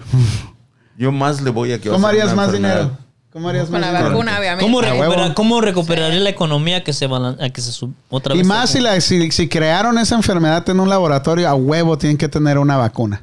Yo 0.98 1.10
más 1.12 1.40
le 1.42 1.50
voy 1.50 1.72
a 1.72 1.80
que 1.80 1.88
¿Cómo 1.88 2.06
harías 2.06 2.34
más 2.34 2.46
enfermedad. 2.48 2.80
dinero? 2.82 2.98
¿Cómo 3.32 3.48
harías 3.48 3.68
Con 3.70 3.80
más 3.80 3.92
la 3.92 4.02
vacuna, 4.02 4.38
obviamente. 4.38 4.64
¿Cómo, 4.64 4.80
A 4.80 4.82
recupera- 4.82 5.08
huevo. 5.18 5.34
¿Cómo 5.34 5.60
recuperaría 5.62 6.20
la 6.20 6.28
economía 6.30 6.84
que 6.84 6.92
se, 6.92 7.06
a 7.06 7.50
que 7.50 7.60
se 7.62 7.72
sub- 7.72 7.94
otra 8.10 8.34
Y 8.34 8.38
vez 8.38 8.46
más 8.46 8.68
se- 8.70 8.78
si, 8.78 8.84
la, 8.84 9.00
si, 9.00 9.30
si 9.30 9.48
crearon 9.48 9.96
esa 9.98 10.16
enfermedad 10.16 10.68
en 10.68 10.80
un 10.80 10.88
laboratorio, 10.90 11.48
a 11.48 11.54
huevo 11.54 11.96
tienen 11.96 12.18
que 12.18 12.28
tener 12.28 12.58
una 12.58 12.76
vacuna. 12.76 13.22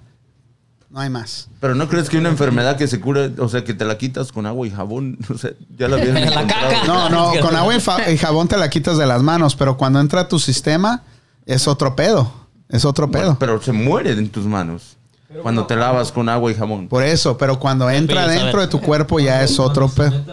No 0.90 1.00
hay 1.00 1.12
más. 1.12 1.48
Pero 1.60 1.76
no 1.76 1.88
crees 1.88 2.10
que 2.10 2.18
una 2.18 2.30
enfermedad 2.30 2.76
que 2.76 2.88
se 2.88 3.00
cura, 3.00 3.30
o 3.38 3.48
sea, 3.48 3.64
que 3.64 3.76
te 3.76 3.86
la 3.86 4.00
quitas 4.00 4.32
con 4.32 4.48
agua 4.48 4.66
y 4.66 4.72
jabón, 4.72 5.20
o 5.34 5.38
sea, 5.38 5.52
ya 5.78 5.88
la 5.88 5.98
habían 5.98 6.16
La 6.16 6.22
encontrado. 6.22 6.70
caca. 6.70 6.88
No, 6.88 7.10
no, 7.10 7.32
con 7.42 7.56
agua 7.56 7.76
y, 7.76 8.12
y 8.12 8.18
jabón 8.18 8.48
te 8.48 8.58
la 8.58 8.70
quitas 8.72 8.98
de 8.98 9.06
las 9.06 9.22
manos, 9.22 9.56
pero 9.56 9.78
cuando 9.78 10.00
entra 10.00 10.22
a 10.22 10.28
tu 10.28 10.40
sistema 10.40 11.04
es 11.46 11.68
otro 11.68 11.96
pedo. 11.96 12.34
Es 12.70 12.84
otro 12.86 13.08
Bueno, 13.08 13.28
pedo. 13.28 13.38
pero 13.40 13.62
se 13.62 13.72
muere 13.72 14.12
en 14.14 14.30
tus 14.30 14.46
manos 14.46 14.98
cuando 15.42 15.66
te 15.66 15.76
lavas 15.76 16.12
con 16.12 16.28
agua 16.30 16.52
y 16.52 16.56
jabón. 16.56 16.88
Por 16.88 17.04
eso, 17.04 17.38
pero 17.38 17.60
cuando 17.60 17.90
entra 17.90 18.26
Pero, 18.26 18.42
dentro 18.42 18.62
de 18.62 18.68
tu 18.68 18.82
cuerpo 18.82 19.20
ya 19.20 19.44
es 19.44 19.60
otro 19.60 19.88
pedo. 19.88 20.24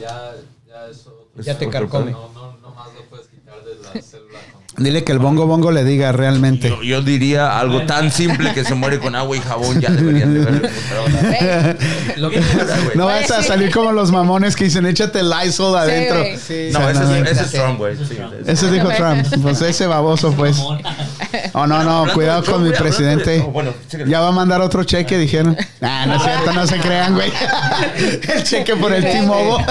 ya, 0.00 0.34
ya 0.66 0.88
es 0.90 1.06
otro. 1.06 1.42
Ya 1.42 1.58
te 1.58 1.68
carcome. 1.68 2.12
No, 2.12 2.28
no, 2.32 2.56
no 2.58 2.70
más 2.74 2.88
lo 2.94 3.02
puedes 3.06 3.26
quitar 3.28 3.62
de 3.64 3.74
la 3.76 4.02
célula. 4.02 4.23
Dile 4.76 5.04
que 5.04 5.12
el 5.12 5.20
bongo 5.20 5.46
bongo 5.46 5.70
le 5.70 5.84
diga 5.84 6.10
realmente. 6.10 6.68
Yo, 6.68 6.82
yo 6.82 7.00
diría 7.02 7.58
algo 7.60 7.82
tan 7.86 8.10
simple 8.10 8.52
que 8.54 8.64
se 8.64 8.74
muere 8.74 8.98
con 8.98 9.14
agua 9.14 9.36
y 9.36 9.40
jabón, 9.40 9.80
ya 9.80 9.90
deberían 9.90 10.34
de 10.34 10.40
ver. 10.44 10.70
Lo 12.16 12.30
que 12.30 12.40
No 12.96 13.06
vas 13.06 13.30
a 13.30 13.42
salir 13.42 13.70
como 13.70 13.92
los 13.92 14.10
mamones 14.10 14.56
que 14.56 14.64
dicen 14.64 14.86
échate 14.86 15.20
el 15.20 15.30
Lysol 15.30 15.76
adentro. 15.76 16.24
Sí. 16.44 16.70
No, 16.72 16.88
ese 16.90 17.00
no, 17.00 17.14
es, 17.14 17.22
no. 17.22 17.30
ese 17.30 17.42
es 17.44 17.50
Trump, 17.52 17.78
güey. 17.78 17.96
Sí, 17.96 18.16
ese- 18.46 18.70
dijo 18.70 18.88
Trump. 18.96 19.26
Pues 19.42 19.62
ese 19.62 19.86
baboso, 19.86 20.32
pues. 20.32 20.56
Oh, 21.52 21.66
no, 21.66 21.82
no, 21.84 22.12
cuidado 22.12 22.44
con 22.44 22.62
mi 22.62 22.70
presidente. 22.70 23.30
de- 23.30 23.40
oh, 23.40 23.46
bueno. 23.52 23.72
Ya 24.06 24.20
va 24.20 24.28
a 24.28 24.32
mandar 24.32 24.60
otro 24.60 24.82
cheque, 24.84 25.18
dijeron. 25.18 25.56
Ah, 25.80 26.04
no 26.06 26.16
es 26.16 26.22
cierto, 26.22 26.52
no 26.52 26.66
se 26.66 26.78
crean, 26.78 27.14
güey. 27.14 27.30
El 28.34 28.42
cheque 28.44 28.74
por 28.76 28.92
el 28.92 29.02
T-Mobile. 29.04 29.64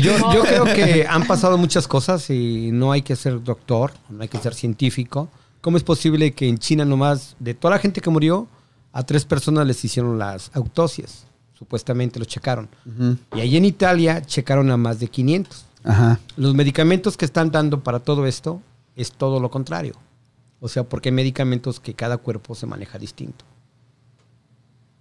Yo, 0.00 0.32
yo 0.32 0.42
creo 0.42 0.64
que 0.64 1.06
han 1.08 1.26
pasado 1.26 1.58
muchas 1.58 1.86
cosas 1.86 2.28
y 2.30 2.70
no 2.72 2.92
hay 2.92 3.02
que 3.02 3.14
ser 3.16 3.42
doctor, 3.42 3.92
no 4.08 4.22
hay 4.22 4.28
que 4.28 4.38
ser 4.38 4.54
científico. 4.54 5.28
¿Cómo 5.60 5.76
es 5.76 5.82
posible 5.82 6.32
que 6.32 6.48
en 6.48 6.58
China 6.58 6.84
nomás, 6.84 7.36
de 7.38 7.54
toda 7.54 7.74
la 7.74 7.80
gente 7.80 8.00
que 8.00 8.10
murió, 8.10 8.48
a 8.92 9.02
tres 9.04 9.24
personas 9.24 9.66
les 9.66 9.84
hicieron 9.84 10.18
las 10.18 10.50
autopsias? 10.54 11.26
Supuestamente 11.58 12.18
los 12.18 12.28
checaron. 12.28 12.68
Y 13.34 13.40
ahí 13.40 13.56
en 13.56 13.64
Italia 13.64 14.22
checaron 14.22 14.70
a 14.70 14.76
más 14.76 15.00
de 15.00 15.08
500. 15.08 15.64
Ajá. 15.84 16.20
Los 16.36 16.54
medicamentos 16.54 17.16
que 17.16 17.24
están 17.24 17.50
dando 17.50 17.82
para 17.82 18.00
todo 18.00 18.26
esto 18.26 18.60
es 18.94 19.12
todo 19.12 19.40
lo 19.40 19.50
contrario. 19.50 19.94
O 20.60 20.68
sea, 20.68 20.84
porque 20.84 21.08
hay 21.08 21.14
medicamentos 21.14 21.80
que 21.80 21.94
cada 21.94 22.18
cuerpo 22.18 22.54
se 22.54 22.66
maneja 22.66 22.98
distinto. 22.98 23.44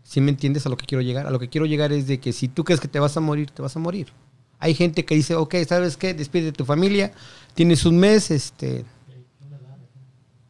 ¿Sí 0.03 0.21
me 0.21 0.31
entiendes 0.31 0.65
a 0.65 0.69
lo 0.69 0.77
que 0.77 0.85
quiero 0.85 1.01
llegar? 1.01 1.27
A 1.27 1.31
lo 1.31 1.39
que 1.39 1.49
quiero 1.49 1.65
llegar 1.65 1.91
es 1.91 2.07
de 2.07 2.19
que 2.19 2.31
si 2.33 2.47
tú 2.47 2.63
crees 2.63 2.79
que 2.79 2.87
te 2.87 2.99
vas 2.99 3.17
a 3.17 3.19
morir, 3.19 3.51
te 3.51 3.61
vas 3.61 3.75
a 3.75 3.79
morir. 3.79 4.07
Hay 4.59 4.73
gente 4.73 5.03
que 5.03 5.15
dice, 5.15 5.35
ok, 5.35 5.55
¿sabes 5.67 5.97
qué? 5.97 6.13
Despide 6.13 6.45
de 6.45 6.51
tu 6.51 6.65
familia, 6.65 7.11
tienes 7.53 7.85
un 7.85 7.97
mes, 7.97 8.31
este... 8.31 8.85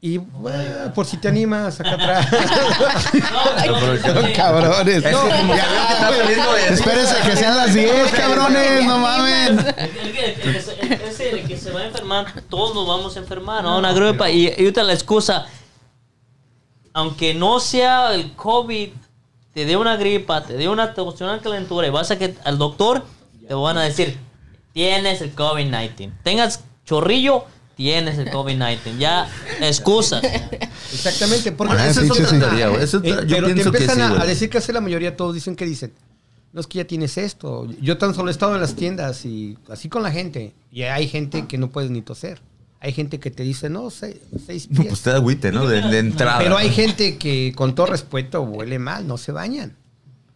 Y 0.06 0.20
bueno, 0.20 0.94
por 0.94 1.08
si 1.08 1.18
te 1.18 1.30
animas 1.30 1.80
acá 1.80 1.94
atrás. 1.94 2.28
Cabrones. 4.36 5.04
Es 5.04 5.12
saliendo 5.12 6.54
de- 6.54 6.74
Espérense 6.76 7.16
que 7.26 7.36
sean 7.36 7.58
las 7.58 7.74
10, 7.74 8.12
cabrones. 8.12 8.86
No 8.86 9.00
mamen. 9.00 9.58
El 9.58 9.66
que, 10.14 10.36
el 11.32 11.48
que 11.48 11.58
se, 11.58 11.72
va 11.72 11.80
a 11.80 11.86
enfermar, 11.86 12.28
todos 12.52 12.76
nos 12.76 12.88
vamos 12.88 13.16
a 13.16 13.20
enfermar, 13.20 13.64
¿no? 13.64 13.80
Una 13.80 13.94
gripa. 13.94 14.30
Y, 14.30 14.46
y 14.46 14.50
ahorita 14.52 14.84
la 14.84 14.94
excusa, 14.94 15.48
aunque 16.94 17.34
no 17.34 17.60
sea 17.60 18.14
el 18.14 18.34
COVID, 18.34 18.90
te 19.56 19.66
dé 19.66 19.76
una 19.76 19.98
gripa, 19.98 20.44
te 20.44 20.54
dé 20.54 20.70
una, 20.70 20.94
te 20.94 21.02
una 21.02 21.40
calentura 21.40 21.88
y 21.88 21.90
vas 21.90 22.12
a 22.12 22.20
que 22.20 22.36
al 22.44 22.60
doctor, 22.60 23.04
te 23.48 23.56
van 23.56 23.80
a 23.80 23.82
decir, 23.82 24.20
tienes 24.72 25.22
el 25.22 25.36
COVID-19. 25.36 26.12
Tengas 26.22 26.64
chorrillo, 26.86 27.46
tienes 27.76 28.18
el 28.18 28.30
COVID-19. 28.32 28.98
Ya, 28.98 29.30
excusas. 29.62 30.24
Exactamente. 30.94 31.52
Porque 31.52 31.74
Ah, 31.78 31.88
Esa 31.90 32.02
es 32.04 32.12
otra 32.12 32.28
teoría, 32.28 32.70
güey. 32.70 32.84
Eh, 32.84 32.88
Yo 32.92 33.02
pero 33.02 33.48
te 33.48 33.54
pienso 33.54 33.72
que 33.72 33.78
sí, 33.80 33.84
empiezan 33.84 34.20
a, 34.20 34.26
decir 34.26 34.50
que 34.50 34.58
hace 34.58 34.74
la 34.74 34.82
mayoría, 34.82 35.16
todos 35.16 35.34
dicen 35.34 35.56
que 35.56 35.66
dicen. 35.66 35.94
No 36.54 36.62
es 36.62 36.68
que 36.68 36.78
ya 36.78 36.86
tienes 36.86 37.18
esto. 37.18 37.68
Yo 37.82 37.98
tan 37.98 38.14
solo 38.16 38.30
he 38.30 38.32
estado 38.32 38.56
en 38.56 38.62
las 38.62 38.76
tiendas 38.76 39.26
y 39.26 39.58
así 39.70 39.90
con 39.90 40.04
la 40.04 40.12
gente. 40.12 40.54
Y 40.72 40.84
hay 40.84 41.08
gente 41.08 41.48
que 41.48 41.58
no 41.58 41.70
puedes 41.70 41.92
ni 41.92 42.02
toser. 42.02 42.42
Hay 42.80 42.94
gente 42.94 43.20
que 43.20 43.32
te 43.32 43.44
dice, 43.44 43.70
no, 43.70 43.90
seis, 43.90 44.18
seis 44.46 44.68
No, 44.70 44.82
pies. 44.82 44.90
pues 44.90 45.02
te 45.02 45.10
da 45.10 45.16
agüite, 45.18 45.52
¿no? 45.52 45.66
De, 45.68 45.82
de 45.82 46.00
entrada. 46.00 46.38
Pero 46.40 46.56
hay 46.58 46.70
gente 46.70 47.18
que 47.18 47.52
con 47.56 47.76
todo 47.76 47.88
respeto 47.88 48.42
huele 48.44 48.80
mal, 48.80 49.08
no 49.08 49.18
se 49.18 49.32
bañan. 49.32 49.76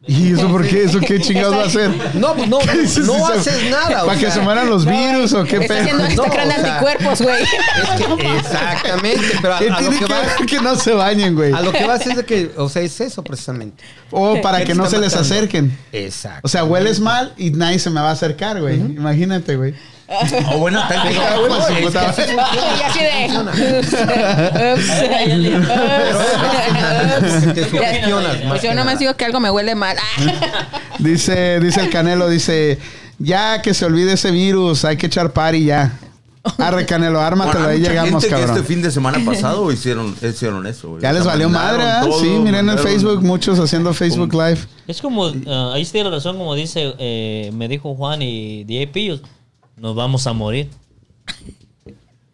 ¿Y 0.08 0.32
eso 0.34 0.48
por 0.48 0.66
qué? 0.66 0.84
¿Eso 0.86 1.00
qué 1.02 1.20
chingados 1.20 1.56
va 1.58 1.64
a 1.64 1.66
hacer? 1.68 1.92
No, 2.16 2.34
pues 2.34 2.48
no, 2.48 2.60
no 3.06 3.28
haces 3.28 3.70
nada. 3.70 4.04
o 4.04 4.08
¿Para 4.08 4.18
que 4.18 4.26
sea, 4.28 4.36
se 4.36 4.42
mueran 4.42 4.70
los 4.70 4.86
virus 4.86 5.34
o 5.34 5.44
qué 5.44 5.58
Está 5.58 5.68
pedo? 5.68 5.80
haciendo, 5.82 6.04
está 6.06 6.24
No, 6.24 6.30
creando 6.32 6.56
o 6.56 6.58
sea, 6.62 6.74
anticuerpos, 6.74 7.22
güey. 7.22 7.44
es 7.44 8.16
que- 8.16 8.38
exactamente, 8.38 9.28
pero 9.42 9.56
a, 9.56 9.60
¿Qué 9.60 9.68
a 9.68 9.72
lo 9.72 9.78
tiene 9.78 10.00
que 10.00 10.06
que 10.06 10.14
va, 10.14 10.20
ver 10.22 10.46
que 10.48 10.60
no 10.62 10.76
se 10.78 10.94
bañen, 10.94 11.36
güey? 11.36 11.52
a 11.54 11.62
lo 11.62 11.72
que 11.74 11.86
vas 11.86 12.08
es 12.08 12.16
de 12.16 12.24
que, 12.26 12.52
o 12.56 12.70
sea, 12.70 12.82
es 12.82 13.00
eso 13.02 13.24
precisamente. 13.24 13.84
O 14.10 14.42
para 14.42 14.60
¿Qué 14.60 14.66
que 14.68 14.76
no 14.76 14.86
está 14.86 14.96
se 14.98 15.02
les 15.02 15.14
acerquen. 15.16 15.78
Exacto. 15.92 16.40
O 16.44 16.48
sea, 16.48 16.64
hueles 16.64 17.00
mal 17.02 17.34
y 17.38 17.52
nadie 17.52 17.78
se 17.78 17.90
me 17.90 18.00
va 18.02 18.10
a 18.10 18.14
acercar, 18.14 18.62
güey. 18.62 18.76
Imagínate, 18.78 19.58
güey. 19.58 19.74
O 20.54 20.58
buena 20.58 20.88
táctica. 20.88 21.34
Ah, 21.34 21.40
bueno, 21.40 21.58
y 21.58 22.84
así 22.84 23.02
de. 23.02 23.30
Te 27.54 27.70
sugestionas 27.70 28.44
más 28.44 28.50
Pues 28.50 28.62
yo 28.64 28.70
que 28.70 28.76
nomás 28.76 29.00
digo 29.00 29.16
que 29.16 29.26
algo 29.26 29.40
me 29.40 29.52
huele 29.52 29.76
mal. 29.76 29.98
Dice, 31.00 31.60
dice 31.62 31.80
el 31.82 31.90
Canelo, 31.90 32.28
dice, 32.28 32.78
ya 33.20 33.62
que 33.62 33.74
se 33.74 33.86
olvide 33.86 34.14
ese 34.14 34.32
virus, 34.32 34.84
hay 34.84 34.98
que 34.98 35.06
echar 35.06 35.32
party 35.32 35.64
ya. 35.64 35.98
Arre, 36.58 36.86
Canelo, 36.86 37.22
ármatelo, 37.22 37.66
Bueno, 37.66 37.70
ahí 37.70 37.80
llegamos, 37.80 38.24
gente 38.24 38.28
que 38.28 38.42
cabrón. 38.42 38.58
este 38.58 38.68
fin 38.68 38.82
de 38.82 38.92
semana 38.92 39.20
pasado 39.26 39.72
hicieron, 39.72 40.14
hicieron 40.22 40.68
eso, 40.68 40.90
güey. 40.90 41.02
Ya 41.02 41.14
les 41.14 41.24
valió 41.24 41.50
madre, 41.50 41.84
¿ah? 41.84 42.02
todo, 42.04 42.20
Sí, 42.20 42.28
miren 42.28 42.70
en 42.70 42.78
Facebook, 42.80 43.22
muchos 43.24 43.60
haciendo 43.60 43.94
Facebook 43.94 44.34
Live. 44.34 44.60
Es 44.88 45.02
como, 45.02 45.32
ah, 45.48 45.72
ahí 45.74 45.86
tiene 45.86 46.10
razón, 46.10 46.38
como 46.38 46.54
dice, 46.56 46.96
eh, 47.00 47.52
me 47.54 47.68
dijo 47.70 47.96
Juan 47.96 48.22
y 48.22 48.64
DAP, 48.66 49.22
nos 49.80 49.96
vamos 49.96 50.26
a 50.28 50.34
morir. 50.34 50.70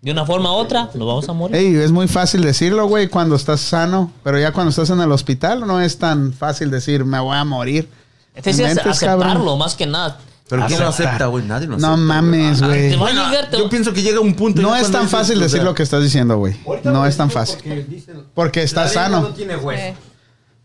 De 0.02 0.12
una 0.12 0.26
forma 0.26 0.52
u 0.52 0.56
otra, 0.56 0.90
nos 0.94 1.08
vamos 1.08 1.28
a 1.30 1.34
morir. 1.34 1.56
Ey, 1.56 1.76
es 1.78 1.92
muy 1.92 2.08
fácil 2.08 2.42
decirlo, 2.44 2.88
güey, 2.88 3.08
cuando 3.08 3.36
estás 3.36 3.60
sano, 3.62 4.12
pero 4.24 4.40
ya 4.40 4.52
cuando 4.52 4.70
estás 4.70 4.90
en 4.92 5.02
el 5.02 5.12
hospital 5.12 5.66
no 5.66 5.82
es 5.82 5.98
tan 5.98 6.32
fácil 6.32 6.70
decir, 6.70 7.04
me 7.06 7.20
voy 7.20 7.36
a 7.36 7.44
morir. 7.44 7.90
Entonces, 8.36 8.72
es 8.72 8.78
aceptarlo, 8.86 9.24
cabrón. 9.24 9.58
más 9.60 9.74
que 9.76 9.88
nada. 9.88 10.20
Pero 10.48 10.64
¿quién 10.68 10.80
lo 10.80 10.90
Acepta. 10.90 11.26
güey? 11.26 11.44
Nadie 11.44 11.66
lo 11.66 11.78
No 11.80 11.88
acepta. 11.94 11.98
mames, 11.98 12.62
Ah, 12.62 12.68
güey. 12.68 12.90
te 12.92 12.96
va 12.98 13.08
a 13.10 13.12
llegar, 13.14 13.50
te- 13.50 13.58
Yo 13.58 13.68
pienso 13.68 13.94
que 13.94 14.04
llega 14.04 14.20
un 14.20 14.36
punto. 14.36 14.62
No 14.62 14.76
es 14.76 14.92
tan 14.92 15.10
fácil 15.10 15.40
decir 15.40 15.64
lo 15.64 15.74
que 15.74 15.82
estás 15.82 16.04
diciendo, 16.04 16.38
güey. 16.38 16.56
Ahorita 16.68 16.92
No 16.92 17.04
es 17.08 17.18
tan 17.18 17.32
fácil. 17.32 17.56
Porque, 17.56 17.84
dicen, 17.86 18.24
Porque 18.36 18.60
la 18.60 18.66
estás 18.66 18.94
sano. 18.94 19.22
No 19.22 19.28
tiene 19.30 19.56
hueso. 19.58 19.96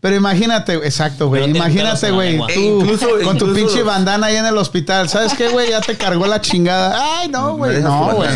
Pero 0.01 0.15
imagínate, 0.15 0.73
exacto, 0.73 1.27
güey. 1.27 1.47
Imagínate, 1.55 2.09
güey, 2.09 2.37
tú 2.39 2.47
E 2.49 2.55
incluso- 2.55 3.07
con 3.23 3.37
tu 3.37 3.53
pinche 3.53 3.77
los- 3.77 3.85
bandana 3.85 4.27
ahí 4.27 4.35
en 4.35 4.47
el 4.47 4.57
hospital. 4.57 5.07
¿Sabes 5.09 5.35
qué, 5.35 5.49
güey? 5.49 5.69
Ya 5.69 5.79
te 5.79 5.95
cargó 5.95 6.25
la 6.25 6.41
chingada. 6.41 7.19
Ay, 7.19 7.29
no, 7.29 7.55
güey. 7.55 7.79
No, 7.81 8.09
güey. 8.15 8.27
Ya 8.29 8.35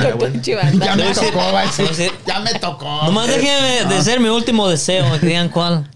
me 0.96 1.12
tocó, 1.12 1.42
decir- 1.58 2.12
Ya 2.28 2.40
me 2.40 2.54
tocó. 2.54 3.02
Nomás 3.06 3.28
déjenme 3.28 3.86
de 3.86 4.02
ser 4.04 4.20
mi 4.20 4.30
último 4.30 4.70
deseo. 4.70 5.12
Que 5.20 5.26
digan 5.26 5.50
cuál. 5.50 5.90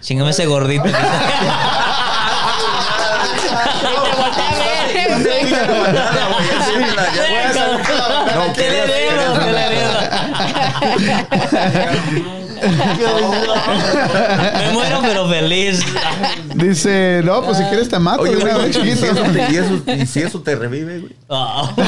Chingame 0.00 0.30
ese 0.32 0.46
gordito. 0.46 0.82
No, 8.34 8.50
Te 8.54 8.70
le 8.70 8.82
heredo, 8.84 9.32
te 9.38 9.52
le 9.52 9.66
heredo. 9.66 9.98
Me 14.58 14.72
muero 14.72 15.00
pero 15.02 15.28
feliz. 15.28 15.80
Dice, 16.54 17.20
no, 17.24 17.42
pues 17.44 17.58
si 17.58 17.64
quieres 17.64 17.88
te 17.88 17.98
mato. 17.98 18.22
Oye, 18.22 18.36
una 18.36 18.56
vez, 18.58 18.76
y 18.76 18.82
si 18.82 18.90
eso 18.90 19.06
te- 19.22 19.52
y 19.52 19.56
eso- 19.56 19.82
y 20.02 20.06
si 20.06 20.22
eso 20.22 20.40
te 20.40 20.54
revive, 20.56 21.00
güey. 21.00 21.12
Ah. 21.28 21.70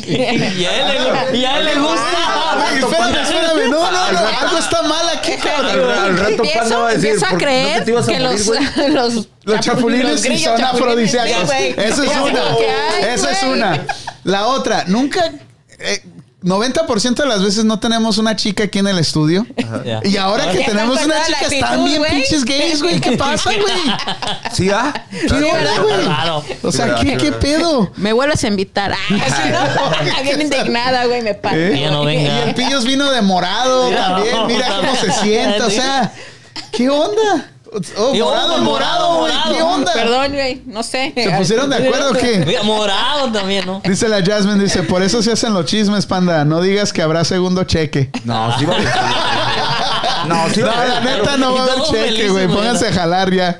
Y 0.00 0.64
a 0.64 0.72
él 0.80 0.88
le, 1.32 1.38
y 1.38 1.44
a 1.44 1.58
él 1.58 1.64
le 1.66 1.74
Güey, 1.74 1.82
gusta. 1.84 2.68
espérame, 2.78 3.16
espérame. 3.22 3.70
No, 3.70 3.90
no, 3.90 4.12
no. 4.12 4.18
Algo 4.40 4.58
está 4.58 4.82
mal 4.82 5.08
aquí, 5.16 5.32
cabrón. 5.36 5.90
Al, 5.90 6.18
rato 6.18 6.42
Panda 6.54 6.78
va 6.78 6.88
a 6.88 6.92
decir, 6.92 7.10
empiezo 7.10 7.26
a 7.26 7.30
¿por- 7.30 7.38
creer 7.38 7.78
¿no 7.78 7.84
te 7.84 7.90
ibas 7.90 8.08
a 8.08 8.12
que 8.12 8.20
morir, 8.20 8.30
los, 8.38 8.46
güey? 8.46 8.60
los, 8.90 9.28
Los 9.44 9.60
chapulines 9.60 10.20
sí 10.20 10.38
son 10.38 10.62
afrodisíacos. 10.62 11.50
Eso 11.76 12.02
es 12.02 12.10
una. 12.16 12.42
Esa 13.12 13.30
es 13.32 13.42
una. 13.42 13.86
La 14.24 14.46
otra, 14.46 14.84
nunca. 14.86 15.24
eh, 15.78 16.02
90% 16.42 17.14
de 17.16 17.26
las 17.26 17.42
veces 17.42 17.64
no 17.64 17.80
tenemos 17.80 18.16
una 18.18 18.34
chica 18.34 18.64
aquí 18.64 18.78
en 18.78 18.88
el 18.88 18.98
estudio. 18.98 19.46
Y 20.04 20.16
ahora 20.16 20.50
que 20.50 20.64
tenemos 20.64 21.02
una 21.04 21.22
chica, 21.24 21.46
están 21.50 21.84
bien 21.84 22.02
pinches 22.10 22.44
gays, 22.44 22.82
güey. 22.82 23.00
¿Qué 23.00 23.12
pasa, 23.12 23.50
güey? 23.50 23.94
Sí, 24.52 24.70
ah. 24.70 24.92
¿Qué 25.10 25.34
onda, 25.34 25.80
güey? 25.82 26.04
Claro. 26.04 26.44
O 26.62 26.72
sea, 26.72 26.98
Sí, 27.00 27.16
¿qué, 27.16 27.32
pedo? 27.32 27.92
Me 27.96 28.12
vuelves 28.12 28.42
a 28.44 28.48
invitar. 28.48 28.92
Ah. 28.92 30.20
Bien 30.22 30.40
indignada, 30.40 31.06
güey, 31.06 31.22
me 31.22 31.34
pasa. 31.34 31.56
¿Eh? 31.56 31.88
No. 31.90 32.10
Y 32.10 32.16
el 32.16 32.54
Pillos 32.54 32.84
vino 32.84 33.10
de 33.10 33.22
morado 33.22 33.90
también. 33.94 34.46
Mira 34.46 34.76
cómo 34.76 34.96
se 34.96 35.12
siente. 35.12 35.62
O 35.62 35.70
sea, 35.70 36.12
¿qué 36.72 36.88
onda? 36.88 37.50
Oh, 37.96 38.14
Y 38.14 38.20
morado, 38.20 38.54
oh, 38.54 38.58
morado, 38.58 39.18
güey. 39.20 39.32
morado. 39.32 39.54
¿Qué 39.54 39.62
onda? 39.62 39.92
Perdón, 39.92 40.32
güey, 40.32 40.62
no 40.66 40.82
sé. 40.82 41.12
¿Se 41.14 41.30
pusieron 41.30 41.70
de 41.70 41.76
acuerdo 41.76 42.10
o 42.10 42.14
qué? 42.14 42.58
Morado 42.64 43.30
también, 43.30 43.64
¿no? 43.64 43.80
Dice 43.84 44.08
la 44.08 44.24
Jasmine, 44.24 44.62
dice, 44.62 44.82
por 44.82 45.02
eso 45.02 45.22
se 45.22 45.32
hacen 45.32 45.54
los 45.54 45.66
chismes, 45.66 46.04
panda. 46.06 46.44
No 46.44 46.60
digas 46.60 46.92
que 46.92 47.00
habrá 47.02 47.24
segundo 47.24 47.62
cheque. 47.64 48.10
No, 48.24 48.58
sí 48.58 48.64
va 48.64 48.74
a 48.74 48.76
haber. 48.76 48.90
No, 50.28 50.50
sí 50.52 50.60
No, 50.60 50.66
va 50.66 50.82
a 50.82 50.86
la 50.86 51.00
neta 51.00 51.36
no 51.38 51.54
va 51.54 51.60
a 51.60 51.62
haber 51.64 51.82
cheque, 51.90 52.28
güey. 52.28 52.46
Pónganse 52.48 52.88
a 52.88 52.92
jalar 52.92 53.32
ya. 53.32 53.58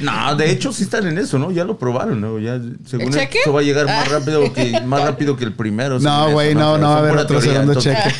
No, 0.00 0.34
de 0.36 0.50
hecho 0.50 0.72
sí 0.72 0.84
están 0.84 1.06
en 1.06 1.18
eso, 1.18 1.38
¿no? 1.38 1.50
Ya 1.50 1.64
lo 1.64 1.76
probaron, 1.78 2.20
¿no? 2.20 2.38
Ya 2.38 2.58
según 2.88 3.08
¿El 3.08 3.14
cheque? 3.14 3.38
esto 3.38 3.52
va 3.52 3.60
a 3.60 3.62
llegar 3.64 3.86
más 3.86 4.06
Ah. 4.06 4.10
rápido 4.10 4.52
que 4.52 4.80
más 4.82 5.02
rápido 5.02 5.36
que 5.36 5.44
el 5.44 5.52
primero. 5.52 5.98
No, 5.98 6.30
güey, 6.30 6.50
eso, 6.50 6.58
no, 6.60 6.78
no 6.78 6.88
va 6.90 6.94
a 6.94 6.98
haber 6.98 7.12
otro 7.16 7.38
teoría, 7.40 7.52
segundo 7.52 7.72
entonces- 7.72 7.96
cheque. 8.04 8.14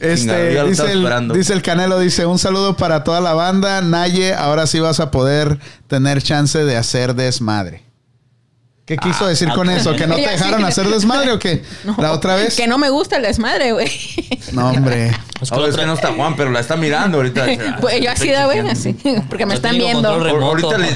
Este, 0.00 0.64
dice 0.64 0.92
el, 0.92 1.28
dice 1.32 1.52
el 1.52 1.62
Canelo, 1.62 1.98
dice, 1.98 2.26
un 2.26 2.38
saludo 2.38 2.76
para 2.76 3.04
toda 3.04 3.20
la 3.20 3.34
banda. 3.34 3.80
Naye, 3.80 4.34
ahora 4.34 4.66
sí 4.66 4.80
vas 4.80 5.00
a 5.00 5.10
poder 5.10 5.58
tener 5.88 6.22
chance 6.22 6.64
de 6.64 6.76
hacer 6.76 7.14
desmadre. 7.14 7.86
¿Qué 8.84 8.96
quiso 8.98 9.24
Ah, 9.24 9.28
decir 9.28 9.48
con 9.48 9.68
eso? 9.68 9.96
¿Que 9.96 10.06
no 10.06 10.14
te 10.16 10.28
dejaron 10.28 10.64
hacer 10.64 10.86
desmadre 10.88 11.32
o 11.32 11.38
qué? 11.40 11.64
La 11.98 12.12
otra 12.12 12.36
vez. 12.36 12.54
Que 12.54 12.68
no 12.68 12.78
me 12.78 12.88
gusta 12.88 13.16
el 13.16 13.22
desmadre, 13.22 13.72
güey. 13.72 13.90
No, 14.52 14.70
hombre. 14.70 15.10
Pues 15.38 15.50
que 15.50 15.86
no 15.86 15.94
está 15.94 16.12
Juan, 16.12 16.36
pero 16.36 16.50
la 16.52 16.60
está 16.60 16.76
mirando 16.76 17.18
ahorita. 17.18 17.46
Pues 17.80 18.00
yo 18.00 18.10
así 18.10 18.30
da, 18.30 18.46
güey, 18.46 18.60
así. 18.60 18.96
Porque 19.28 19.44
me 19.44 19.54
están 19.54 19.76
viendo. 19.76 20.08
Ahorita 20.08 20.78
le, 20.78 20.88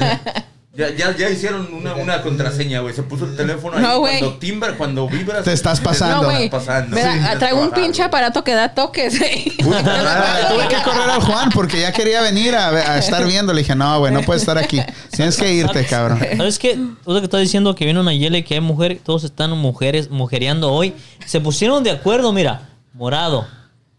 ya, 0.73 0.89
ya, 0.95 1.17
ya 1.17 1.29
hicieron 1.29 1.73
una, 1.73 1.95
una 1.95 2.21
contraseña, 2.21 2.79
güey. 2.79 2.95
Se 2.95 3.03
puso 3.03 3.25
el 3.25 3.35
teléfono 3.35 3.75
ahí. 3.75 3.83
No, 3.83 3.99
güey. 3.99 4.19
cuando 4.19 4.37
timbra, 4.37 4.77
cuando 4.77 5.05
vibra. 5.05 5.43
Te 5.43 5.51
estás 5.51 5.81
pasando. 5.81 6.17
No, 6.17 6.23
güey. 6.23 6.45
estás 6.45 6.63
pasando. 6.63 6.95
Me 6.95 7.01
da- 7.01 7.33
Sí, 7.33 7.39
traigo 7.39 7.61
un 7.61 7.71
pinche 7.71 8.01
aparato 8.01 8.41
que 8.45 8.53
da 8.53 8.73
toques. 8.73 9.19
güey. 9.19 9.51
Ah, 9.75 10.47
tuve 10.49 10.67
que 10.69 10.81
correr 10.81 11.09
al 11.09 11.21
Juan 11.21 11.49
porque 11.49 11.81
ya 11.81 11.91
quería 11.91 12.21
venir 12.21 12.55
a, 12.55 12.97
estar 12.97 13.25
viendo. 13.25 13.51
Le 13.51 13.63
dije, 13.63 13.75
no, 13.75 13.99
güey, 13.99 14.13
no 14.13 14.21
puedes 14.21 14.43
estar 14.43 14.57
aquí. 14.57 14.81
Tienes 15.09 15.35
que 15.35 15.51
irte, 15.53 15.85
cabrón. 15.89 16.19
¿Sabes 16.37 16.57
qué? 16.57 16.75
Tú 17.03 17.13
que 17.19 17.25
estás 17.25 17.41
diciendo 17.41 17.75
que 17.75 17.83
viene 17.83 17.99
una 17.99 18.13
Yele, 18.13 18.45
que 18.45 18.53
hay 18.53 18.61
mujer, 18.61 18.99
todos 19.03 19.25
están 19.25 19.51
mujeres, 19.57 20.09
mujereando 20.09 20.71
hoy. 20.71 20.93
Se 21.25 21.41
pusieron 21.41 21.83
de 21.83 21.91
acuerdo, 21.91 22.31
mira. 22.31 22.69
Morado, 22.93 23.45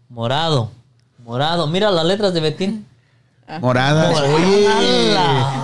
morado, 0.09 0.71
morado. 1.19 1.67
Mira 1.67 1.91
las 1.91 2.07
letras 2.07 2.33
de 2.33 2.41
Betín. 2.41 2.87
Moradas. 3.61 4.17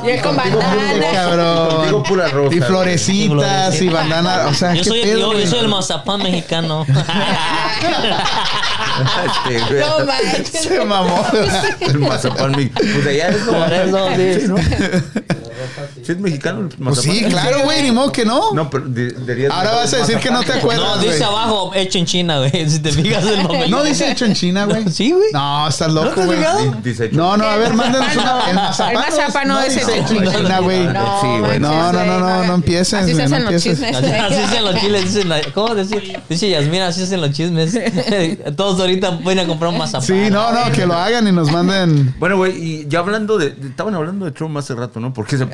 Y 0.05 0.09
él 0.11 0.21
con 0.23 0.35
Contigo, 0.37 0.59
bandana. 0.59 1.07
cabrón. 1.13 1.69
Contigo 1.77 2.03
pura 2.03 2.29
rosa, 2.29 2.57
Y 2.57 2.61
florecitas 2.61 3.81
y 3.83 3.89
bandana. 3.89 4.47
O 4.49 4.55
sea, 4.55 4.75
Yo 4.75 4.83
¿qué 4.83 4.89
soy, 4.89 5.03
pedo, 5.03 5.33
yo, 5.33 5.47
soy 5.47 5.59
el 5.61 5.69
mazapán 5.69 6.23
mexicano. 6.23 6.87
Este. 9.51 9.81
No 9.81 10.05
manches. 10.07 10.49
Se 10.51 10.85
mamó. 10.85 11.25
El 11.81 11.99
mazapán. 12.01 12.51
mi- 12.57 12.67
Pues 12.67 13.07
allá 13.07 13.29
es, 13.29 14.49
¿no? 14.49 14.57
Sí 16.05 16.13
es 16.13 16.19
mexicano 16.19 16.61
el 16.61 16.69
Pues 16.69 17.01
sí, 17.01 17.25
claro, 17.29 17.61
güey, 17.65 17.83
ni 17.83 17.91
modo 17.93 18.11
que 18.13 18.25
no. 18.25 18.53
No, 18.53 18.69
pero 18.71 18.87
de- 18.89 19.11
deberías 19.13 19.53
Ahora 19.53 19.73
vas 19.77 19.93
a 19.95 19.99
decir 19.99 20.19
que 20.19 20.31
no 20.31 20.43
te 20.43 20.53
acuerdas, 20.55 20.87
No, 20.87 20.97
güey. 20.97 21.11
dice 21.11 21.25
abajo, 21.25 21.73
hecho 21.75 21.99
en 21.99 22.07
China, 22.07 22.39
güey. 22.39 22.51
Si 22.71 22.79
te 22.81 22.93
fijas 22.93 23.25
el 23.27 23.43
papel. 23.43 23.71
No 23.71 23.83
dice 23.83 24.11
hecho 24.11 24.25
en 24.25 24.35
China, 24.35 24.65
güey. 24.67 24.89
Sí, 24.93 25.13
güey. 25.13 25.33
No, 25.33 25.69
estás 25.69 25.93
¿No 25.93 26.01
te 26.01 26.07
loco, 26.09 26.23
güey. 26.27 26.39
dice. 26.83 27.11
No, 27.13 27.37
no, 27.37 27.45
a 27.45 27.57
ver, 27.57 27.73
mándanos 27.75 28.15
una. 28.17 28.49
El 28.49 28.55
no. 28.57 28.63
mazapán, 28.63 28.93
El 28.93 28.99
mazapán 28.99 29.49
no 29.49 29.61
es 29.61 29.75
dice 29.75 29.99
hecho 29.99 30.15
en 30.15 30.29
China, 30.35 30.59
güey. 30.61 30.85
No, 30.87 31.21
Sí, 31.21 31.27
güey. 31.41 31.59
No, 31.61 31.93
no, 31.93 32.05
no, 32.05 32.19
no, 32.21 32.45
no 32.45 32.55
empieces, 32.55 32.95
Así 32.95 33.15
se 33.15 33.23
hacen 33.23 33.45
los 33.45 33.63
chismes. 33.63 33.95
Así, 33.97 34.07
se 34.35 34.43
hacen 34.45 34.65
los 34.65 34.75
chiles, 34.81 35.05
dicen 35.05 35.29
la- 35.29 35.41
¿cómo 35.55 35.75
decir? 35.75 36.21
Dice 36.29 36.49
Yasmina, 36.51 36.89
así 36.89 37.01
se 37.01 37.07
hacen 37.07 37.21
los 37.21 37.33
chismes. 37.33 37.79
Todos 38.57 38.81
ahorita 38.81 39.19
pueden 39.19 39.39
a 39.41 39.47
comprar 39.47 39.71
un 39.73 39.79
mazapán. 39.79 40.07
Sí, 40.07 40.31
no, 40.31 40.53
no, 40.53 40.73
que 40.73 40.87
lo 40.87 40.95
hagan 40.95 41.27
y 41.29 41.33
nos 41.33 41.51
manden. 41.53 42.15
Bueno, 42.19 42.37
güey, 42.37 42.57
y 42.57 42.87
ya 42.89 43.01
hablando 43.01 43.39
de, 43.39 43.51
de- 43.51 43.69
Estaban 43.69 43.95
hablando 43.95 44.25
de 44.25 44.33
Trump 44.33 44.57
hace 44.57 44.75
rato, 44.75 44.99
¿no? 44.99 45.13
Porque 45.15 45.37
se 45.39 45.47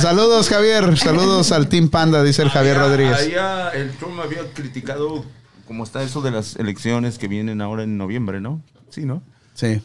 Saludos, 0.00 0.48
Javier. 0.48 0.96
Saludos 0.98 1.52
al 1.52 1.68
Team 1.68 1.88
Panda, 1.88 2.22
dice 2.22 2.42
el 2.42 2.50
Javier 2.50 2.76
Rodríguez. 2.78 3.14
allá 3.18 3.70
el 3.70 3.90
Trump 3.92 4.18
había 4.22 4.42
criticado 4.54 5.24
cómo 5.66 5.84
está 5.84 6.02
eso 6.02 6.20
de 6.22 6.30
las 6.30 6.56
elecciones 6.56 7.18
que 7.18 7.28
vienen 7.28 7.60
ahora 7.60 7.82
en 7.84 7.96
noviembre, 7.96 8.40
¿no? 8.40 8.60
Sí, 8.90 9.04
¿no? 9.04 9.22
Sí. 9.54 9.80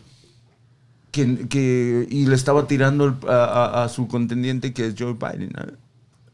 Que, 1.12 1.48
que- 1.48 2.08
y 2.10 2.26
le 2.26 2.36
estaba 2.36 2.68
tirando 2.68 3.06
el- 3.06 3.30
a, 3.30 3.44
a- 3.46 3.84
a 3.86 3.90
su 3.90 4.08
contendiente 4.08 4.74
que 4.74 4.88
es 4.88 4.96
Joe 4.98 5.14
Biden. 5.14 5.52
¿no? 5.56 5.66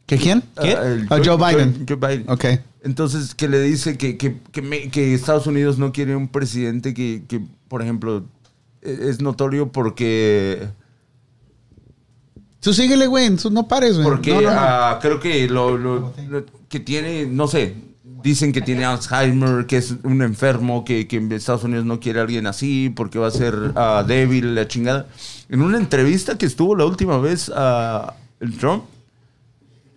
¿Que 0.05 0.17
quién? 0.17 0.41
¿Qué? 0.61 0.75
Ah, 0.75 0.85
el 0.85 1.07
Ah, 1.09 1.19
Joe 1.23 1.37
Biden. 1.37 1.85
Joe, 1.87 1.97
Biden. 1.97 2.25
Ok. 2.29 2.45
Entonces, 2.83 3.33
que 3.35 3.47
le 3.47 3.61
dice 3.61 3.97
que, 3.97 4.17
que, 4.17 4.37
que, 4.51 4.61
me- 4.61 4.89
que 4.89 5.13
Estados 5.13 5.47
Unidos 5.47 5.77
no 5.77 5.93
quiere 5.93 6.15
un 6.15 6.27
presidente 6.27 6.93
que, 6.93 7.23
que, 7.27 7.41
por 7.69 7.81
ejemplo, 7.81 8.25
e- 8.81 8.97
es 9.09 9.21
notorio 9.21 9.71
porque 9.71 10.67
Tú 12.63 12.73
síguele, 12.73 13.07
güey. 13.07 13.35
tú 13.35 13.51
No 13.51 13.67
pares, 13.67 13.95
güey. 13.97 14.07
Porque 14.07 14.33
No, 14.33 14.41
no, 14.41 14.49
no. 14.51 14.55
ah, 14.57 14.99
creo 15.01 15.19
que 15.19 15.47
lo, 15.49 15.77
lo- 15.77 16.13
lo 16.29 16.45
que 16.69 16.79
tiene, 16.79 17.25
no 17.25 17.47
sé, 17.47 17.75
dicen 18.23 18.53
que 18.53 18.61
tiene 18.61 18.85
Alzheimer, 18.85 19.65
que 19.65 19.77
es 19.77 19.95
un 20.03 20.21
enfermo, 20.21 20.85
que, 20.85 21.07
que 21.07 21.17
en 21.17 21.31
Estados 21.31 21.65
Unidos 21.65 21.85
no 21.85 21.99
quiere 21.99 22.19
a 22.19 22.23
alguien 22.23 22.47
así 22.47 22.89
porque 22.95 23.19
va 23.19 23.27
a 23.27 23.31
ser 23.31 23.73
ah, 23.75 24.03
débil, 24.07 24.55
la 24.55 24.67
chingada. 24.67 25.07
En 25.49 25.61
una 25.61 25.77
entrevista 25.77 26.37
que 26.37 26.45
estuvo 26.45 26.75
la 26.75 26.85
última 26.85 27.17
vez 27.17 27.51
a 27.53 28.13
el 28.39 28.57
Trump, 28.57 28.85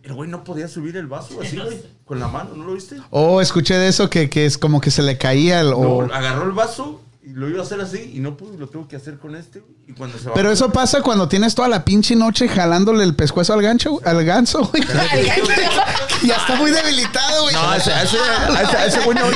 el 0.03 0.13
güey 0.15 0.29
no 0.31 0.45
podía 0.45 0.69
subir 0.69 0.97
el 0.97 1.07
vaso 1.07 1.41
así, 1.41 1.57
güey, 1.57 1.81
con 2.05 2.21
la 2.21 2.29
mano, 2.29 2.51
¿no 2.57 2.65
lo 2.65 2.75
viste? 2.75 2.97
Oh, 3.11 3.41
escuché 3.41 3.75
de 3.75 3.89
eso 3.89 4.09
que, 4.11 4.29
que 4.31 4.45
es 4.47 4.57
como 4.59 4.81
que 4.81 4.91
se 4.91 5.03
le 5.03 5.19
caía 5.19 5.61
el. 5.61 5.73
o- 5.73 6.07
No, 6.07 6.15
agarró 6.15 6.45
el 6.45 6.53
vaso 6.53 7.01
lo 7.33 7.49
iba 7.49 7.61
a 7.61 7.63
hacer 7.63 7.81
así 7.81 8.13
y 8.15 8.21
no 8.21 8.37
pudo 8.37 8.55
y 8.55 8.57
lo 8.57 8.69
tuvo 8.69 8.87
que 8.87 8.97
hacer 8.97 9.19
con 9.19 9.35
este. 9.35 9.63
Y 9.89 9.93
cuando 9.93 10.17
se 10.19 10.31
Pero 10.31 10.51
eso 10.51 10.73
pasa 10.73 11.03
cuando 11.03 11.29
tienes 11.29 11.55
toda 11.55 11.69
la 11.69 11.85
pinche 11.85 12.15
noche 12.15 12.49
jalándole 12.49 13.03
el 13.03 13.17
pescuezo 13.17 13.53
al 13.53 13.63
gancho, 13.63 14.01
al 14.05 14.25
ganso, 14.25 14.65
güey. 14.65 14.83
ya 16.23 16.37
está 16.37 16.55
muy 16.55 16.71
debilitado, 16.71 17.43
güey. 17.43 17.55
No, 17.55 17.69
a 17.69 17.77
ese, 17.77 17.93
a 17.93 18.03
ese, 18.03 18.17
ese, 18.17 18.87
ese 18.87 19.01
güey 19.01 19.19
no, 19.19 19.29
no, 19.29 19.35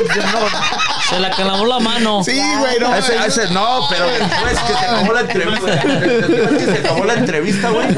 Se 1.08 1.18
la 1.18 1.30
calamó 1.30 1.66
la 1.66 1.80
mano. 1.80 2.22
Sí, 2.22 2.40
güey, 2.58 2.78
no. 2.78 2.92
A 2.92 2.98
ese, 2.98 3.16
ese 3.26 3.52
no, 3.52 3.80
pero 3.90 4.06
después 4.06 4.58
que 4.60 4.72
se 4.72 4.78
acabó 4.78 5.12
la 5.12 5.20
entrevista, 5.20 5.66
después 5.84 6.58
que 6.58 6.64
se 6.64 6.78
acabó 6.78 7.04
la 7.04 7.14
entrevista, 7.14 7.70
güey, 7.70 7.88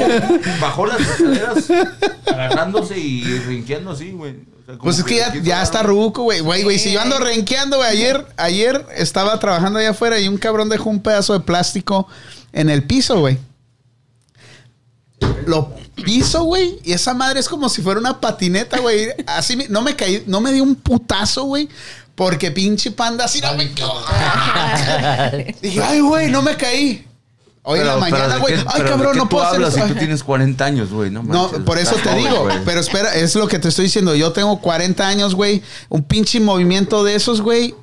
bajó 0.59 0.85
las 0.87 1.01
escaleras 1.01 1.71
agarrándose 2.25 2.97
y 2.97 3.23
rinqueando 3.39 3.91
así, 3.91 4.11
güey. 4.11 4.52
Sea, 4.65 4.77
Pues 4.77 4.97
es 4.99 5.03
que 5.03 5.17
ya, 5.17 5.33
ya 5.41 5.61
está 5.61 5.83
ruco, 5.83 6.23
güey. 6.23 6.39
Güey, 6.39 6.63
güey, 6.63 6.79
si 6.79 6.91
yo 6.91 7.01
ando 7.01 7.19
renqueando, 7.19 7.77
güey. 7.77 7.89
Ayer, 7.89 8.25
ayer 8.37 8.85
estaba 8.95 9.37
trabajando 9.39 9.79
allá 9.79 9.89
afuera 9.91 10.19
y 10.19 10.27
un 10.27 10.37
cabrón 10.37 10.69
dejó 10.69 10.89
un 10.89 11.01
pedazo 11.01 11.33
de 11.33 11.41
plástico 11.41 12.07
en 12.53 12.69
el 12.69 12.83
piso, 12.83 13.19
güey. 13.19 13.37
Lo 15.45 15.73
piso, 16.03 16.43
güey. 16.43 16.79
Y 16.83 16.93
esa 16.93 17.13
madre 17.13 17.39
es 17.39 17.49
como 17.49 17.69
si 17.69 17.81
fuera 17.81 17.99
una 17.99 18.19
patineta, 18.19 18.79
güey. 18.79 19.09
Así 19.27 19.55
me- 19.55 19.67
no 19.67 19.81
me 19.81 19.95
caí, 19.95 20.23
no 20.27 20.41
me 20.41 20.51
dio 20.53 20.63
un 20.63 20.75
putazo, 20.75 21.43
güey. 21.43 21.67
Porque 22.15 22.51
pinche 22.51 22.91
panda 22.91 23.25
así 23.25 23.41
no 23.41 23.53
me 23.55 23.65
Dije, 25.61 25.81
ay, 25.81 25.99
güey, 26.01 26.29
no 26.29 26.41
me 26.41 26.55
caí. 26.55 27.07
Hoy 27.65 27.79
en 27.79 27.87
la 27.87 27.95
mañana, 27.97 28.35
¿de 28.35 28.39
güey. 28.41 28.53
Ay, 28.55 28.63
pero 28.73 28.83
de 28.83 28.89
cabrón, 28.89 29.11
qué 29.13 29.17
no 29.19 29.23
tú 29.23 29.29
puedo 29.29 29.43
hacer 29.45 29.55
hablas 29.55 29.75
eso. 29.77 29.87
si 29.87 29.93
tú 29.93 29.99
tienes 29.99 30.23
40 30.23 30.65
años, 30.65 30.89
güey. 30.91 31.09
No, 31.09 31.23
por 31.65 31.77
eso 31.77 31.95
te 31.95 32.09
joven, 32.09 32.17
digo. 32.17 32.47
Pero 32.65 32.79
espera, 32.81 33.15
es 33.15 33.35
lo 33.35 33.47
que 33.47 33.57
te 33.57 33.69
estoy 33.69 33.85
diciendo. 33.85 34.13
Yo 34.15 34.33
tengo 34.33 34.59
40 34.59 35.07
años, 35.07 35.33
güey. 35.33 35.63
Un 35.89 36.03
pinche 36.03 36.39
movimiento 36.41 37.03
de 37.05 37.15
esos, 37.15 37.41
güey. 37.41 37.73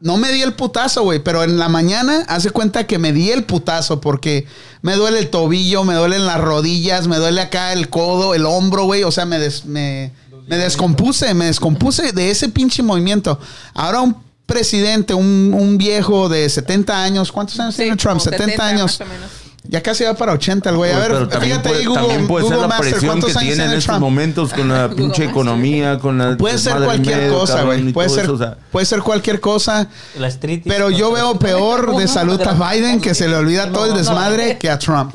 No 0.00 0.16
me 0.16 0.30
di 0.32 0.42
el 0.42 0.54
putazo, 0.54 1.02
güey. 1.02 1.20
Pero 1.20 1.44
en 1.44 1.56
la 1.58 1.68
mañana, 1.68 2.24
hace 2.28 2.50
cuenta 2.50 2.86
que 2.86 2.98
me 2.98 3.12
di 3.12 3.30
el 3.30 3.44
putazo 3.44 4.00
porque 4.00 4.46
me 4.82 4.94
duele 4.94 5.20
el 5.20 5.28
tobillo, 5.30 5.84
me 5.84 5.94
duelen 5.94 6.26
las 6.26 6.40
rodillas, 6.40 7.06
me 7.06 7.16
duele 7.16 7.40
acá 7.40 7.72
el 7.72 7.88
codo, 7.88 8.34
el 8.34 8.44
hombro, 8.44 8.84
güey. 8.84 9.04
O 9.04 9.12
sea, 9.12 9.24
me, 9.24 9.38
des- 9.38 9.64
me, 9.66 10.12
me 10.48 10.56
descompuse, 10.56 11.32
me 11.34 11.46
descompuse 11.46 12.12
de 12.12 12.30
ese 12.30 12.48
pinche 12.48 12.82
movimiento. 12.82 13.38
Ahora 13.74 14.00
un 14.00 14.16
presidente, 14.48 15.14
un, 15.14 15.54
un 15.56 15.78
viejo 15.78 16.28
de 16.28 16.48
70 16.48 17.04
años. 17.04 17.30
¿Cuántos 17.30 17.60
años 17.60 17.74
Sí, 17.76 17.82
tiene 17.82 17.96
Trump? 17.96 18.18
como 18.18 18.24
70, 18.24 18.44
70 18.44 18.66
años. 18.66 18.98
más 19.00 19.08
o 19.08 19.12
menos. 19.12 19.30
Ya 19.70 19.82
casi 19.82 20.02
va 20.04 20.14
para 20.14 20.32
80 20.32 20.70
el 20.70 20.76
güey. 20.76 20.92
A 20.92 20.98
ver, 20.98 21.10
pero 21.12 21.28
también 21.28 21.50
fíjate 21.52 21.68
puede, 21.68 21.80
ahí, 21.80 21.86
Google, 21.86 22.00
también 22.02 22.26
puede 22.26 22.44
ser 22.46 22.56
Google 22.56 22.62
la 22.62 22.68
Master. 22.68 22.90
presión 22.90 23.10
¿Cuántos 23.10 23.32
que 23.32 23.38
años 23.38 23.54
tiene 23.54 23.70
en 23.72 23.78
estos 23.78 24.00
momentos 24.00 24.54
con 24.54 24.68
la 24.68 24.88
pinche 24.88 25.24
economía, 25.24 25.98
con 25.98 26.16
la 26.16 26.36
Puede 26.38 26.56
ser 26.56 26.76
cualquier 26.82 27.18
medio, 27.18 27.38
cosa, 27.38 27.62
güey. 27.64 27.92
Puede 27.92 28.08
ser, 28.08 28.24
eso, 28.24 28.32
o 28.32 28.38
sea, 28.38 28.56
puede 28.72 28.86
ser 28.86 29.02
cualquier 29.02 29.40
cosa. 29.40 29.88
La. 30.18 30.30
Pero 30.64 30.88
yo 30.88 31.12
veo 31.12 31.38
peor 31.38 31.94
de 31.96 32.08
salud 32.08 32.40
a 32.40 32.72
Biden 32.72 33.02
que 33.02 33.14
se 33.14 33.28
le 33.28 33.36
olvida 33.36 33.70
todo 33.70 33.84
el 33.86 33.94
desmadre 33.94 34.56
que 34.56 34.70
a 34.70 34.78
Trump. 34.78 35.14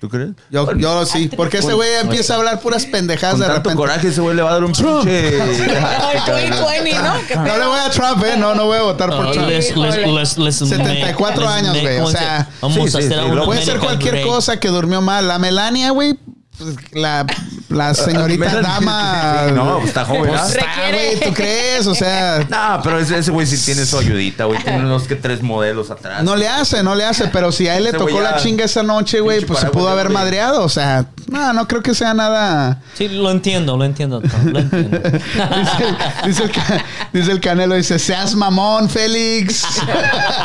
¿Tú 0.00 0.08
crees? 0.08 0.30
Yo, 0.50 0.72
yo 0.76 1.04
sí. 1.04 1.28
Porque 1.36 1.58
ese 1.58 1.72
güey 1.74 1.88
empieza 2.00 2.34
a 2.34 2.36
hablar 2.36 2.60
puras 2.60 2.86
pendejadas 2.86 3.32
Con 3.34 3.40
de 3.40 3.46
tanto 3.46 3.70
repente. 3.70 3.76
coraje 3.76 4.08
ese 4.08 4.20
güey 4.20 4.36
le 4.36 4.42
va 4.42 4.50
a 4.50 4.52
dar 4.52 4.64
un 4.64 4.72
Trump. 4.72 5.04
pinche... 5.04 5.40
Ay, 5.76 6.18
2020, 6.24 6.94
¿no? 7.02 7.56
Le 7.58 7.66
voy 7.66 7.78
a 7.80 7.90
Trump, 7.90 8.22
eh. 8.24 8.36
No, 8.38 8.54
no 8.54 8.66
voy 8.66 8.78
a 8.78 8.82
votar 8.82 9.10
por 9.10 9.32
Trump. 9.32 9.48
les- 9.48 9.76
les- 9.76 10.06
les- 10.06 10.38
les- 10.38 10.54
74 10.54 11.40
les- 11.42 11.50
años, 11.50 11.80
güey, 11.80 11.96
o 11.96 11.98
¿cómo 12.04 12.10
se- 12.12 12.18
sea, 12.18 12.48
Vamos 12.60 12.74
sí, 12.76 12.80
a 12.80 12.90
sí, 13.00 13.06
hacer 13.06 13.20
sí, 13.24 13.40
Puede 13.44 13.64
ser 13.64 13.78
cualquier 13.80 14.22
cosa 14.22 14.60
que 14.60 14.68
durmió 14.68 15.00
mal. 15.02 15.26
La 15.26 15.40
Melania, 15.40 15.90
güey. 15.90 16.16
Pues, 16.58 16.76
La, 16.92 17.26
la 17.68 17.94
señorita 17.94 18.60
dama. 18.60 19.46
no, 19.54 19.76
pues, 19.76 19.88
está 19.88 20.04
joven, 20.04 20.28
Pues 20.28 20.50
está, 20.50 20.66
güey, 20.90 21.20
¿tú 21.20 21.34
crees? 21.34 21.86
O 21.86 21.94
sea. 21.94 22.46
No, 22.48 22.80
pero 22.82 22.98
ese 22.98 23.18
ese 23.18 23.30
güey 23.30 23.46
sí 23.46 23.56
tiene 23.64 23.84
su 23.84 23.98
ayudita, 23.98 24.44
güey. 24.44 24.62
Tiene 24.62 24.80
unos 24.80 25.04
que 25.04 25.16
tres 25.16 25.42
modelos 25.42 25.90
atrás. 25.90 26.22
No 26.22 26.34
le 26.36 26.48
hace, 26.48 26.82
no 26.82 26.94
le 26.94 27.04
hace, 27.04 27.28
pero 27.28 27.52
si 27.52 27.68
a 27.68 27.76
él 27.76 27.84
le 27.84 27.90
Ese 27.90 27.98
tocó 27.98 28.20
la 28.20 28.36
chinga 28.36 28.64
esa 28.64 28.82
noche, 28.82 29.20
güey, 29.20 29.44
pues 29.44 29.60
se 29.60 29.66
pudo 29.66 29.88
haber 29.88 30.08
madreado. 30.08 30.64
O 30.64 30.68
sea, 30.68 31.06
no, 31.28 31.52
no 31.52 31.68
creo 31.68 31.82
que 31.82 31.94
sea 31.94 32.14
nada. 32.14 32.80
Sí, 32.94 33.08
lo 33.08 33.30
entiendo, 33.30 33.76
lo 33.76 33.84
entiendo. 33.84 34.20
Tom, 34.20 34.46
lo 34.46 34.58
entiendo. 34.60 34.98
Dice, 34.98 35.84
dice 36.26 36.42
el, 36.44 36.52
dice 37.12 37.32
el 37.32 37.40
Canelo, 37.40 37.74
dice, 37.74 37.98
seas 37.98 38.34
mamón, 38.34 38.88
Félix. 38.88 39.64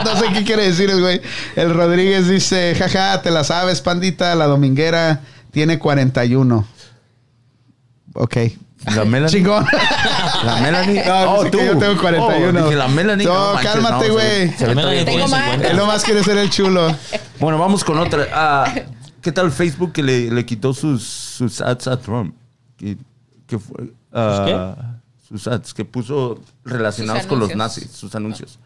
no 0.05 0.17
sé 0.17 0.27
qué 0.33 0.43
quiere 0.43 0.67
decir 0.67 0.89
el 0.89 1.01
güey. 1.01 1.21
El 1.55 1.73
Rodríguez 1.73 2.27
dice, 2.27 2.75
jaja, 2.77 3.21
te 3.21 3.31
la 3.31 3.43
sabes, 3.43 3.81
pandita, 3.81 4.35
la 4.35 4.45
dominguera 4.45 5.21
tiene 5.53 5.77
41. 5.79 6.67
Ok. 8.15 8.37
La 8.93 9.05
Melanie. 9.05 9.29
Chingón. 9.29 9.65
La 10.43 10.57
Melanie. 10.57 11.03
No, 11.05 11.43
dice 11.43 11.57
que 11.57 11.65
yo 11.67 11.77
tengo 11.77 12.01
41. 12.01 12.59
Oh, 12.59 12.63
dije, 12.65 12.75
la 12.75 12.87
Melanie. 12.89 13.25
No, 13.25 13.53
manches, 13.53 13.71
cálmate, 13.71 14.07
no, 14.09 14.13
güey. 14.13 14.25
se 14.51 14.65
ve- 14.67 14.75
se 14.75 14.87
ve 14.89 15.05
Tengo 15.05 15.27
más. 15.29 15.43
50. 15.45 15.67
Él 15.69 15.77
nomás 15.77 16.03
quiere 16.03 16.21
ser 16.23 16.37
el 16.37 16.49
chulo. 16.49 16.93
Bueno, 17.39 17.57
vamos 17.57 17.83
con 17.83 17.97
otra. 17.97 18.27
Ah, 18.33 18.73
¿Qué 19.21 19.31
tal 19.31 19.51
Facebook 19.53 19.93
que 19.93 20.03
le, 20.03 20.29
le 20.29 20.45
quitó 20.45 20.73
sus, 20.73 21.01
sus 21.03 21.61
ads 21.61 21.87
a 21.87 21.97
Trump? 21.97 22.35
¿Qué, 22.75 22.97
qué 23.47 23.57
fue? 23.57 23.93
Ah, 24.11 24.75
Sus 25.29 25.47
ads 25.47 25.73
que 25.73 25.85
puso 25.85 26.41
relacionados 26.65 27.25
con 27.25 27.39
los 27.39 27.55
nazis, 27.55 27.89
sus 27.89 28.13
anuncios. 28.15 28.59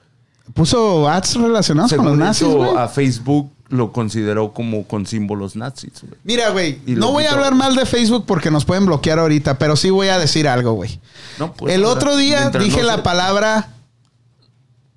Puso 0.54 1.08
ads 1.08 1.36
relacionados 1.36 1.94
con 1.94 2.06
los 2.06 2.18
nazis, 2.18 2.48
a 2.76 2.88
Facebook 2.88 3.52
lo 3.70 3.92
consideró 3.92 4.54
como 4.54 4.88
con 4.88 5.06
símbolos 5.06 5.56
nazis. 5.56 5.92
Mira, 6.24 6.50
güey, 6.52 6.80
no 6.86 7.12
voy 7.12 7.26
a 7.26 7.32
hablar 7.34 7.54
mal 7.56 7.76
de 7.76 7.86
Facebook 7.86 8.26
porque 8.26 8.50
nos 8.50 8.64
pueden 8.66 8.86
bloquear 8.86 9.20
ahorita, 9.20 9.58
pero 9.60 9.76
sí 9.76 9.90
voy 9.90 10.08
a 10.08 10.18
decir 10.18 10.48
algo, 10.48 10.74
güey. 10.74 11.00
No, 11.38 11.54
pues, 11.54 11.74
El 11.74 11.84
otro 11.86 12.16
día 12.16 12.50
dije 12.50 12.82
no 12.82 12.88
la 12.88 13.04
palabra 13.04 13.70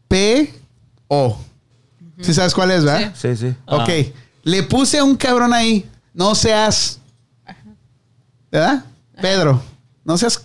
P-O. 0.09 1.37
¿Sí 2.21 2.35
sabes 2.35 2.53
cuál 2.55 2.71
es, 2.71 2.85
verdad? 2.85 3.14
Sí, 3.16 3.35
sí. 3.37 3.55
Ok. 3.66 3.89
Ah. 3.89 4.03
Le 4.43 4.62
puse 4.64 4.99
a 4.99 5.05
un 5.05 5.16
cabrón 5.16 5.53
ahí. 5.55 5.89
No 6.12 6.35
seas. 6.35 6.99
¿Verdad? 8.51 8.85
Pedro. 9.21 9.62
No 10.05 10.18
seas. 10.18 10.43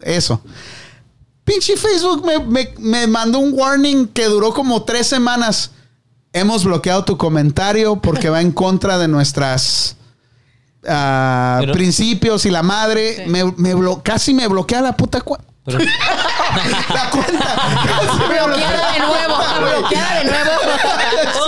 Eso. 0.00 0.40
Pinche 1.44 1.76
Facebook 1.76 2.24
me, 2.24 2.38
me- 2.38 2.74
me 2.78 3.06
mandó 3.06 3.38
un 3.38 3.52
warning 3.52 4.06
que 4.08 4.26
duró 4.26 4.52
como 4.54 4.82
tres 4.84 5.06
semanas. 5.06 5.72
Hemos 6.32 6.64
bloqueado 6.64 7.04
tu 7.04 7.16
comentario 7.16 7.96
porque 7.96 8.28
va 8.30 8.40
en 8.40 8.52
contra 8.52 8.98
de 8.98 9.08
nuestras 9.08 9.96
ah, 10.86 11.56
Pero- 11.60 11.72
principios 11.72 12.44
y 12.46 12.50
la 12.50 12.62
madre. 12.62 13.16
Sí. 13.16 13.22
Me, 13.30 13.44
me 13.56 13.74
blo- 13.74 14.02
casi 14.02 14.34
me 14.34 14.46
bloquea 14.46 14.80
la 14.82 14.96
puta 14.96 15.20
cua- 15.24 15.40
Pero- 15.64 15.78
la 16.94 17.10
cuenta. 17.10 17.54
Casi 17.86 18.18
me 18.28 18.46
Bloqueada 18.46 18.92
de 18.92 18.98
nuevo. 18.98 19.36
Bloqueada 19.80 20.18
de 20.18 20.24
nuevo. 20.24 20.50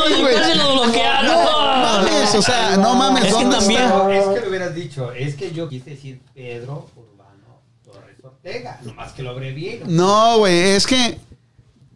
Sí, 0.07 0.13
Ay, 0.15 0.21
güey. 0.23 0.35
casi 0.35 0.59
lo 0.59 0.73
bloquearon. 0.73 1.27
No 1.27 1.45
mames, 1.83 2.35
o 2.35 2.43
sea, 2.43 2.77
no 2.77 2.95
mames, 2.95 3.25
Es 3.25 3.29
que 3.35 3.41
¿dónde 3.43 3.57
también- 3.59 3.83
está? 3.83 4.13
Es 4.15 4.25
que 4.35 4.41
lo 4.41 4.49
hubieras 4.49 4.75
dicho, 4.75 5.13
es 5.13 5.35
que 5.37 5.53
yo 5.53 5.69
quise 5.69 5.91
decir 5.91 6.21
Pedro 6.35 6.89
Urbano 6.97 7.61
Torres 7.85 8.17
Ortega, 8.25 8.79
nomás 8.83 9.13
que 9.13 9.23
lo 9.23 9.31
abrevié. 9.31 9.83
No, 9.87 10.39
güey, 10.39 10.59
es 10.71 10.87
que 10.87 11.19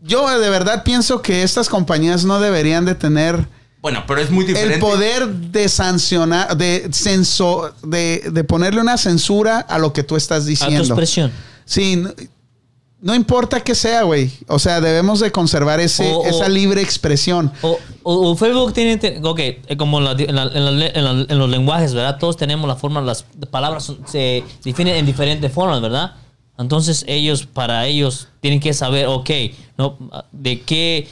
yo 0.06 0.38
de 0.38 0.50
verdad 0.50 0.84
pienso 0.84 1.22
que 1.22 1.42
estas 1.42 1.68
compañías 1.68 2.24
no 2.24 2.38
deberían 2.40 2.84
de 2.84 2.94
tener 2.94 3.46
Bueno, 3.80 4.04
pero 4.06 4.20
es 4.20 4.30
muy 4.30 4.44
diferente. 4.44 4.74
el 4.74 4.80
poder 4.80 5.26
de 5.28 5.68
sancionar, 5.68 6.56
de 6.56 6.88
censo, 6.92 7.72
de, 7.82 8.22
de 8.32 8.44
ponerle 8.44 8.80
una 8.80 8.96
censura 8.98 9.58
a 9.60 9.78
lo 9.78 9.92
que 9.92 10.02
tú 10.02 10.16
estás 10.16 10.38
A 10.38 10.44
tu 10.44 10.48
diciendo. 10.50 10.82
expresión. 10.84 11.32
Sí, 11.64 11.96
no, 11.96 12.10
no 13.00 13.14
importa 13.14 13.60
que 13.60 13.74
sea, 13.74 14.02
güey. 14.04 14.30
O 14.48 14.58
sea, 14.58 14.80
debemos 14.80 15.20
de 15.20 15.30
conservar 15.30 15.78
ese, 15.80 16.10
O- 16.10 16.20
o- 16.20 16.26
esa 16.26 16.48
libre 16.48 16.80
expresión. 16.80 17.52
O, 17.60 17.78
o- 18.02 18.30
o 18.30 18.36
Facebook 18.36 18.72
tiene, 18.72 18.98
ok, 19.22 19.38
eh, 19.40 19.76
como 19.76 19.98
en, 19.98 20.04
la- 20.04 20.12
en 20.12 20.34
la- 20.34 20.42
en 20.44 20.64
la- 20.78 20.86
en 20.88 21.04
la- 21.04 21.26
en 21.28 21.38
los 21.38 21.50
lenguajes, 21.50 21.92
¿verdad? 21.92 22.16
Todos 22.18 22.36
tenemos 22.38 22.66
la 22.66 22.76
forma, 22.76 23.02
las 23.02 23.24
palabras 23.50 23.92
se 24.06 24.42
definen 24.64 24.96
en 24.96 25.04
diferentes 25.06 25.52
formas, 25.52 25.82
¿verdad? 25.82 26.14
Entonces 26.56 27.04
ellos, 27.08 27.46
para 27.46 27.86
ellos, 27.86 28.28
tienen 28.40 28.60
que 28.60 28.72
saber, 28.74 29.06
ok, 29.08 29.30
¿no? 29.76 29.98
¿De 30.30 30.60
qué, 30.60 31.08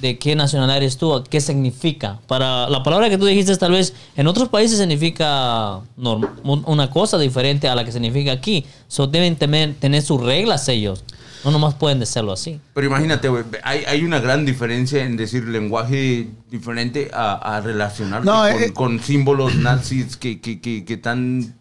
de 0.00 0.18
qué 0.18 0.34
nacionalidad 0.34 0.78
eres 0.78 0.96
tú? 0.96 1.22
¿Qué 1.30 1.40
significa? 1.40 2.20
Para 2.26 2.68
la 2.68 2.82
palabra 2.82 3.08
que 3.08 3.16
tú 3.16 3.24
dijiste, 3.24 3.56
tal 3.56 3.72
vez 3.72 3.94
en 4.16 4.26
otros 4.26 4.48
países 4.48 4.78
significa 4.78 5.80
una 5.96 6.90
cosa 6.90 7.18
diferente 7.18 7.68
a 7.68 7.76
la 7.76 7.84
que 7.84 7.92
significa 7.92 8.32
aquí. 8.32 8.66
So, 8.88 9.06
deben 9.06 9.36
tener, 9.36 9.74
tener 9.74 10.02
sus 10.02 10.20
reglas 10.20 10.68
ellos. 10.68 11.04
No 11.44 11.50
nomás 11.50 11.74
pueden 11.74 12.00
decirlo 12.00 12.32
así. 12.32 12.58
Pero 12.72 12.86
imagínate, 12.86 13.28
güey, 13.28 13.44
hay, 13.62 13.84
hay 13.84 14.02
una 14.02 14.18
gran 14.18 14.46
diferencia 14.46 15.04
en 15.04 15.16
decir 15.16 15.44
lenguaje 15.44 16.30
diferente 16.50 17.10
a, 17.12 17.34
a 17.34 17.60
relacionarte 17.60 18.26
No, 18.26 18.40
con, 18.40 18.62
eh, 18.62 18.72
con 18.72 19.00
símbolos 19.00 19.54
nazis 19.54 20.16
que, 20.16 20.40
que, 20.40 20.60
que, 20.60 20.84
que 20.84 20.96
tan... 20.96 21.54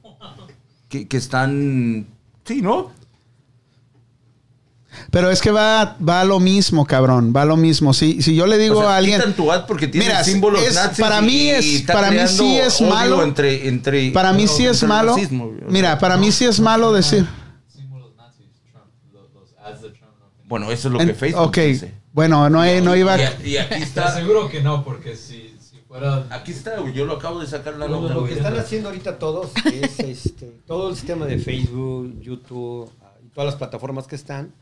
Que, 0.87 1.07
que 1.07 1.17
están... 1.17 2.07
Sí, 2.45 2.61
¿no? 2.61 2.91
Pero 5.11 5.29
es 5.29 5.41
que 5.41 5.51
va, 5.51 5.97
va 6.07 6.21
a 6.21 6.23
lo 6.25 6.39
mismo, 6.39 6.85
cabrón. 6.85 7.33
Va 7.35 7.43
a 7.43 7.45
lo 7.45 7.55
mismo. 7.57 7.93
Si, 7.93 8.21
si 8.21 8.35
yo 8.35 8.47
le 8.47 8.57
digo 8.57 8.79
O 8.79 8.81
sea, 8.81 8.91
a 8.95 8.97
alguien. 8.97 9.33
tu 9.33 9.51
ad 9.51 9.65
porque 9.65 9.87
tiene 9.87 10.07
Mira, 10.07 10.23
símbolos 10.23 10.61
es- 10.63 10.75
nazis 10.75 10.99
para 10.99 11.21
mí 11.21 11.49
es- 11.49 11.65
y 11.65 11.79
para 11.83 12.11
mí 12.11 12.17
sí 12.27 12.57
es 12.57 12.81
malo. 12.81 13.23
Entre, 13.23 13.67
entre, 13.67 14.11
Para 14.11 14.33
mí 14.33 14.47
sí 14.47 14.65
es 14.65 14.83
malo. 14.83 15.13
racismo, 15.15 15.51
Mira, 15.67 15.97
para 15.99 16.17
mí 16.17 16.31
sí 16.31 16.45
es 16.45 16.59
malo 16.59 16.91
decir. 16.93 17.25
Símbolos 17.67 18.15
nazis, 18.15 18.47
Trump. 18.71 18.85
Los, 19.13 19.33
los 19.33 19.53
ads 19.65 19.81
de 19.81 19.89
Trump 19.89 20.13
no. 20.19 20.25
Bueno, 20.45 20.71
eso 20.71 20.87
es 20.87 20.91
lo 20.93 20.97
que 20.99 21.03
En- 21.05 21.15
Facebook 21.15 21.47
ok. 21.47 21.57
dice. 21.57 21.93
Bueno, 22.13 22.49
no, 22.49 22.63
no 22.81 22.95
iba. 22.95 23.17
Y, 23.43 23.49
y 23.51 23.57
aquí 23.57 23.81
está... 23.81 24.05
aseguro 24.09 24.47
que 24.49 24.61
no, 24.61 24.83
porque 24.83 25.15
si, 25.15 25.55
si 25.59 25.77
fuera. 25.87 26.27
Aquí 26.29 26.51
está. 26.51 26.73
Yo 26.93 27.05
lo 27.05 27.13
acabo 27.13 27.39
de 27.39 27.47
sacar 27.47 27.75
la 27.77 27.87
No, 27.87 28.01
nota, 28.01 28.13
no, 28.13 28.21
Lo 28.21 28.27
que 28.27 28.33
están 28.33 28.55
haciendo 28.59 28.89
ahorita 28.89 29.17
todos 29.17 29.49
es 29.65 29.99
este, 29.99 30.45
todo 30.67 30.89
el 30.89 30.95
sistema 30.95 31.25
de 31.25 31.39
Facebook, 31.39 32.19
YouTube 32.21 32.91
ah, 33.01 33.13
y 33.25 33.29
todas 33.29 33.47
las 33.47 33.55
plataformas 33.55 34.05
que 34.05 34.15
están, 34.15 34.53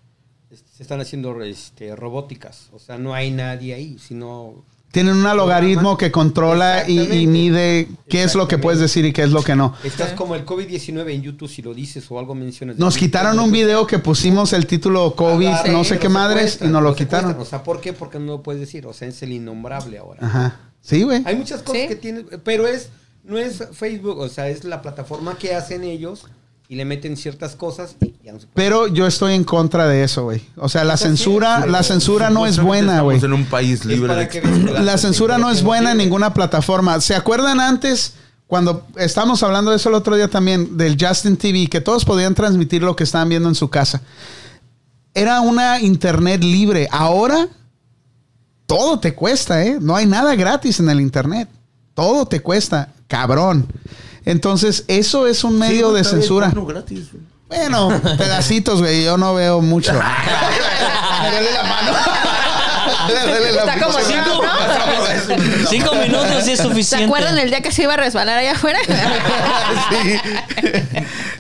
se 0.56 0.84
están 0.84 1.02
haciendo 1.02 1.41
este, 1.43 1.95
robóticas. 1.95 2.70
O 2.74 2.80
sea, 2.80 2.97
no 2.97 3.14
hay 3.14 3.32
nadie 3.32 3.74
ahí, 3.74 3.97
sino 3.99 4.64
Tienen 4.91 5.16
un 5.16 5.24
logaritmo 5.38 5.97
que 5.97 6.12
controla 6.12 6.88
y, 6.89 7.26
mide 7.28 7.88
qué 8.10 8.24
es 8.24 8.36
lo 8.36 8.47
que 8.47 8.58
puedes 8.58 8.80
decir 8.80 9.06
y 9.06 9.14
qué 9.14 9.24
es 9.24 9.32
lo 9.32 9.43
que 9.43 9.56
no. 9.56 9.74
Estás 9.84 10.14
como 10.14 10.36
el 10.36 10.45
COVID-19 10.45 11.12
en 11.12 11.22
YouTube 11.22 11.49
si 11.49 11.62
lo 11.62 11.74
dices 11.74 12.10
o 12.12 12.20
algo 12.20 12.36
mencionas. 12.36 12.78
Nos 12.78 12.97
quitaron 12.97 13.39
un 13.39 13.52
video 13.52 13.88
que 13.88 13.99
pusimos 13.99 14.52
el 14.54 14.68
título 14.68 15.16
COVID, 15.16 15.47
Ah, 15.47 15.64
no 15.72 15.84
sé 15.84 15.99
qué 15.99 16.10
madres, 16.10 16.60
y 16.62 16.68
nos 16.68 16.84
lo 16.84 16.93
quitaron. 16.95 17.39
O 17.39 17.45
sea, 17.45 17.64
¿por 17.64 17.80
qué? 17.80 17.93
Porque 17.93 18.20
no 18.20 18.26
lo 18.26 18.43
puedes 18.43 18.60
decir. 18.60 18.86
O 18.86 18.93
sea, 18.93 19.08
es 19.08 19.22
el 19.24 19.32
innombrable 19.32 19.97
ahora. 19.97 20.26
Ajá. 20.26 20.60
Sí, 20.82 21.04
güey. 21.04 21.22
Hay 21.26 21.36
muchas 21.36 21.62
cosas 21.62 21.84
Sí. 21.84 21.88
que 21.88 21.95
tienen, 21.95 22.28
pero 22.43 22.68
es 22.68 22.89
no 23.24 23.38
es 23.38 23.64
Facebook, 23.74 24.18
o 24.18 24.30
sea, 24.30 24.49
es 24.49 24.64
la 24.64 24.82
plataforma 24.82 25.38
que 25.38 25.54
hacen 25.54 25.84
ellos 25.84 26.26
y 26.72 26.76
le 26.76 26.86
meten 26.86 27.18
ciertas 27.18 27.58
cosas 27.58 27.98
y 28.00 28.14
ya 28.24 28.32
no 28.32 28.40
se 28.40 28.48
puede. 28.48 28.54
Pero 28.56 28.88
yo 28.88 29.06
estoy 29.06 29.34
en 29.34 29.44
contra 29.44 29.90
de 29.90 30.06
eso, 30.06 30.24
güey. 30.24 30.42
O 30.56 30.70
sea, 30.70 30.86
la 30.86 30.96
censura, 30.96 31.66
la 31.66 31.84
censura 31.84 32.30
no 32.30 32.46
es 32.46 32.62
buena, 32.62 33.02
güey. 33.02 33.18
Estamos 33.18 33.36
en 33.36 33.44
un 33.44 33.50
país 33.50 33.84
libre 33.84 34.16
de 34.16 34.80
La 34.80 34.98
censura 34.98 35.38
no 35.38 35.52
es 35.52 35.64
buena 35.64 35.92
en 35.92 35.98
ninguna 35.98 36.34
plataforma. 36.34 37.02
¿Se 37.02 37.14
acuerdan 37.14 37.60
antes 37.60 38.14
cuando 38.48 38.88
estábamos 38.96 39.44
hablando 39.44 39.72
de 39.72 39.78
eso 39.78 39.90
el 39.90 39.96
otro 39.96 40.16
día 40.16 40.30
también 40.30 40.78
del 40.78 40.96
Justin 40.98 41.36
TV 41.36 41.68
que 41.68 41.82
todos 41.82 42.06
podían 42.06 42.36
transmitir 42.36 42.84
lo 42.84 42.96
que 42.96 43.04
estaban 43.04 43.28
viendo 43.28 43.50
en 43.50 43.56
su 43.56 43.70
casa? 43.70 44.02
Era 45.14 45.42
una 45.42 45.82
internet 45.82 46.42
libre. 46.42 46.88
Ahora 46.90 47.50
todo 48.66 48.98
te 48.98 49.14
cuesta, 49.14 49.62
¿eh? 49.66 49.78
No 49.82 49.98
hay 49.98 50.06
nada 50.06 50.36
gratis 50.36 50.80
en 50.80 50.90
el 50.90 51.02
internet. 51.02 51.50
Todo 51.94 52.26
te 52.26 52.39
cuesta, 52.42 52.89
cabrón. 53.08 53.68
Entonces, 54.26 54.86
eso 54.88 55.28
es 55.28 55.44
un 55.44 55.58
medio 55.60 55.89
Sí, 55.89 55.96
de 55.98 56.04
censura. 56.04 56.48
porno 56.50 56.66
gratis, 56.66 57.12
güey. 57.12 57.24
Bueno, 57.48 57.89
pedacitos, 58.18 58.80
güey. 58.80 59.04
Yo 59.04 59.18
no 59.18 59.34
veo 59.34 59.62
mucho. 59.62 59.92
Duele 59.94 61.52
la 61.54 61.64
mano. 61.64 61.92
La 63.14 63.72
Está 63.74 63.86
como 63.86 63.98
cinco-. 64.00 64.42
Cinco 65.70 65.96
minutos 65.96 66.32
es 66.32 66.46
¿Se 66.46 66.58
suficiente. 66.64 67.06
acuerdan 67.06 67.38
el 67.38 67.50
día 67.50 67.62
que 67.62 67.72
se 67.72 67.84
iba 67.84 67.94
a 67.94 67.98
resbalar 67.98 68.38
allá 68.38 68.54
afuera? 68.54 68.80
Sí. 69.92 70.20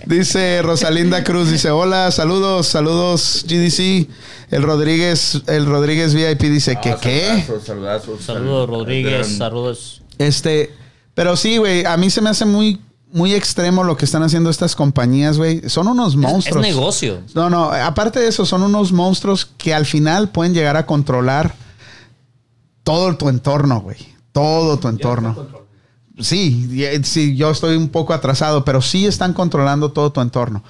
Dice 0.05 0.61
Rosalinda 0.61 1.23
Cruz, 1.23 1.49
dice, 1.51 1.69
hola, 1.71 2.11
saludos, 2.11 2.67
saludos, 2.67 3.45
GDC. 3.47 4.07
El 4.51 4.63
Rodríguez, 4.63 5.41
el 5.47 5.65
Rodríguez 5.65 6.13
VIP 6.13 6.41
dice, 6.41 6.77
¿qué 6.81 6.91
Ah, 6.91 6.97
qué? 7.01 7.21
Saludazos, 7.47 7.63
saludazos. 7.65 8.23
Saludos, 8.25 8.69
Rodríguez. 8.69 9.37
Saludos. 9.37 10.00
Este, 10.17 10.73
pero 11.13 11.35
sí, 11.35 11.57
güey, 11.57 11.85
a 11.85 11.97
mí 11.97 12.09
se 12.09 12.21
me 12.21 12.29
hace 12.29 12.45
muy, 12.45 12.79
muy 13.11 13.33
extremo 13.33 13.83
lo 13.83 13.97
que 13.97 14.05
están 14.05 14.23
haciendo 14.23 14.49
estas 14.49 14.75
compañías, 14.75 15.37
güey. 15.37 15.67
Son 15.69 15.87
unos 15.87 16.13
Es, 16.13 16.17
monstruos. 16.19 16.65
es 16.65 16.75
negocio. 16.75 17.21
No, 17.33 17.49
no, 17.49 17.71
aparte 17.71 18.19
de 18.19 18.27
eso, 18.27 18.45
son 18.45 18.63
unos 18.63 18.91
monstruos 18.91 19.45
que 19.57 19.73
al 19.73 19.85
final 19.85 20.29
pueden 20.29 20.53
llegar 20.53 20.77
a 20.77 20.85
controlar 20.85 21.53
todo 22.83 23.15
tu 23.17 23.29
entorno, 23.29 23.81
güey. 23.81 23.97
Todo 24.31 24.79
tu 24.79 24.87
entorno. 24.87 25.47
Sí, 26.19 26.67
y- 26.71 27.03
sí, 27.03 27.35
yo 27.35 27.51
estoy 27.51 27.75
un 27.77 27.89
poco 27.89 28.13
atrasado, 28.13 28.63
pero 28.63 28.81
sí 28.81 29.05
están 29.05 29.33
controlando 29.33 29.91
todo 29.91 30.11
tu 30.11 30.21
entorno. 30.21 30.63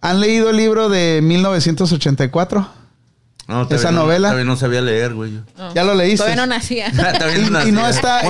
¿Han 0.00 0.20
leído 0.20 0.50
el 0.50 0.56
libro 0.56 0.88
de 0.88 1.20
1984? 1.22 2.66
No, 3.46 3.68
Esa 3.68 3.90
no- 3.92 4.00
novela. 4.02 4.28
Todavía 4.28 4.46
no 4.46 4.56
sabía 4.56 4.80
leer, 4.80 5.12
güey. 5.14 5.32
yo. 5.34 5.40
¿Ya 5.74 5.84
lo 5.84 5.94
leíste? 5.94 6.18
Todavía 6.24 6.36
no 6.36 6.46
nacía. 6.46 6.88
Y- 7.36 7.38
y 7.38 7.42
no 7.42 7.50
nacía. 7.50 7.68
y 7.68 7.72
no 7.72 7.86
está 7.88 8.22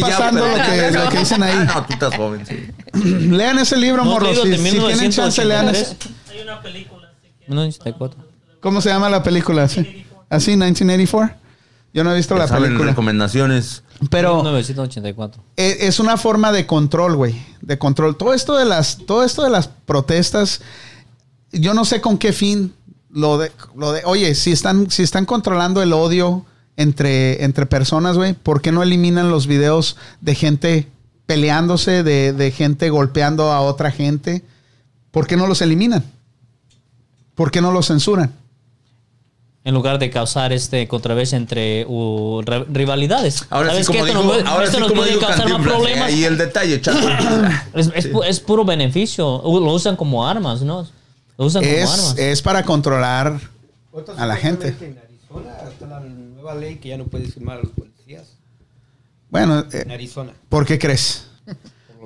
pasando 0.00 0.42
pero- 0.44 0.56
lo 0.56 0.64
que- 0.64 0.90
lo 1.04 1.08
que 1.10 1.18
dicen 1.18 1.42
ahí. 1.42 1.52
Ah, 1.56 1.64
no, 1.74 1.86
tú 1.86 1.92
estás 1.94 2.14
joven, 2.16 2.46
sí. 2.46 2.56
Lean 3.30 3.58
ese 3.58 3.76
libro, 3.76 4.04
¿No 4.04 4.10
morros. 4.12 4.36
Si, 4.40 4.56
si 4.56 4.78
tienen 4.78 5.10
chance, 5.10 5.44
lean 5.44 5.66
1983? 5.66 5.80
ese. 5.80 6.32
Hay 6.38 6.42
una 6.42 6.62
película. 6.62 7.08
1984. 7.48 8.24
¿Cómo 8.60 8.80
se 8.80 8.90
llama 8.90 9.08
la 9.10 9.22
película? 9.22 9.66
¿Sí? 9.68 10.06
¿Así, 10.28 10.52
1984? 10.52 11.36
Yo 11.92 12.04
no 12.04 12.12
he 12.12 12.16
visto 12.16 12.36
la 12.36 12.46
Saben 12.46 12.64
película. 12.64 12.90
recomendaciones. 12.90 13.82
Pero 14.10 14.36
1984. 14.36 15.42
e- 15.56 15.78
es 15.80 15.98
una 15.98 16.16
forma 16.16 16.52
de 16.52 16.66
control, 16.66 17.16
güey. 17.16 17.34
De 17.60 17.76
control. 17.78 18.16
Todo 18.16 18.32
esto 18.34 18.56
de 18.56 18.64
las, 18.66 18.98
todo 19.06 19.24
esto 19.24 19.42
de 19.42 19.50
las 19.50 19.66
protestas, 19.66 20.60
yo 21.52 21.74
no 21.74 21.84
sé 21.84 22.00
con 22.00 22.16
qué 22.16 22.32
fin 22.32 22.72
lo 23.12 23.38
de, 23.38 23.50
lo 23.76 23.92
de, 23.92 24.02
oye, 24.04 24.34
si 24.34 24.52
están, 24.52 24.90
si 24.90 25.02
están 25.02 25.26
controlando 25.26 25.82
el 25.82 25.92
odio 25.92 26.44
entre, 26.76 27.44
entre 27.44 27.66
personas, 27.66 28.16
güey, 28.16 28.32
¿por 28.34 28.62
qué 28.62 28.72
no 28.72 28.82
eliminan 28.82 29.30
los 29.30 29.46
videos 29.46 29.96
de 30.20 30.34
gente 30.34 30.88
peleándose, 31.26 32.02
de, 32.02 32.32
de 32.32 32.50
gente 32.50 32.88
golpeando 32.90 33.50
a 33.52 33.60
otra 33.60 33.90
gente? 33.90 34.42
¿Por 35.10 35.26
qué 35.26 35.36
no 35.36 35.46
los 35.46 35.60
eliminan? 35.62 36.04
¿Por 37.34 37.50
qué 37.50 37.60
no 37.60 37.72
los 37.72 37.86
censuran? 37.88 38.32
En 39.62 39.74
lugar 39.74 39.98
de 39.98 40.08
causar 40.08 40.52
este 40.54 40.88
controversia 40.88 41.36
entre 41.36 41.84
uh, 41.86 42.40
ri- 42.42 42.64
rivalidades. 42.72 43.44
Ahora 43.50 43.74
sí, 43.74 43.84
¿Sabes 43.84 43.86
como 43.86 44.14
nos 44.14 44.24
puede- 44.24 44.48
ahora 44.48 44.64
esto 44.64 44.76
sí 44.76 44.80
nos 44.80 44.88
como 44.88 45.00
puede 45.02 45.12
dijo 45.14 45.20
causar 45.26 45.38
más 45.38 45.46
Cantinflas, 45.52 45.76
problemas. 45.76 46.08
Ahí 46.08 46.24
el 46.24 46.38
detalle, 46.38 46.80
chato. 46.80 47.08
Es, 47.74 47.90
es 47.94 48.10
pu- 48.10 48.24
es 48.26 48.40
puro 48.40 48.64
beneficio. 48.64 49.42
Lo 49.44 49.72
usan 49.74 49.96
como 49.96 50.26
armas, 50.26 50.62
¿no? 50.62 50.86
Lo 51.40 51.46
usan 51.46 51.62
como 51.64 51.74
Es, 51.74 51.90
armas. 51.90 52.18
es 52.18 52.42
para 52.42 52.64
controlar 52.66 53.40
a 54.18 54.26
la 54.26 54.36
gente. 54.36 54.76
En 54.78 54.98
Arizona 54.98 55.56
está 55.72 55.86
la 55.86 56.00
nueva 56.00 56.54
ley 56.54 56.76
que 56.76 56.90
ya 56.90 56.98
no 56.98 57.04
puedes 57.06 57.32
firmar 57.32 57.60
a 57.60 57.62
los 57.62 57.72
policías. 57.72 58.36
Bueno, 59.30 59.60
eh, 59.72 59.84
En 59.86 59.90
Arizona. 59.90 60.32
¿por 60.50 60.66
qué 60.66 60.78
crees? 60.78 61.28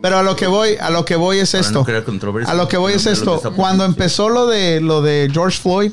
Pero 0.01 0.19
a 0.19 0.23
lo 0.23 0.37
que 0.37 0.47
voy, 0.47 0.77
a 0.81 0.89
lo 0.91 1.05
que 1.05 1.17
voy 1.17 1.39
es 1.39 1.53
esto. 1.55 1.85
no 1.85 2.47
a 2.47 2.55
lo 2.55 2.69
que 2.69 2.77
voy 2.77 2.93
es 2.93 3.07
No, 3.07 3.11
esto. 3.11 3.53
Cuando 3.57 3.85
empezó 3.85 4.29
lo 4.29 4.47
de 4.47 4.81
lo 4.81 5.03
de 5.03 5.29
George 5.33 5.59
Floyd, 5.61 5.91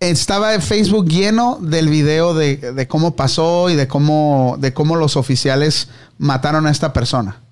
estaba 0.00 0.54
en 0.54 0.62
Facebook 0.62 1.06
lleno 1.06 1.56
del 1.62 1.88
video 1.88 2.34
de, 2.34 2.56
de 2.56 2.88
cómo 2.88 3.14
pasó 3.14 3.70
y 3.70 3.76
de 3.76 3.86
cómo, 3.86 4.56
de 4.58 4.74
cómo 4.74 4.96
los 4.96 5.16
oficiales 5.16 5.88
mataron 6.18 6.66
a 6.66 6.70
esta 6.72 6.92
persona. 6.92 7.42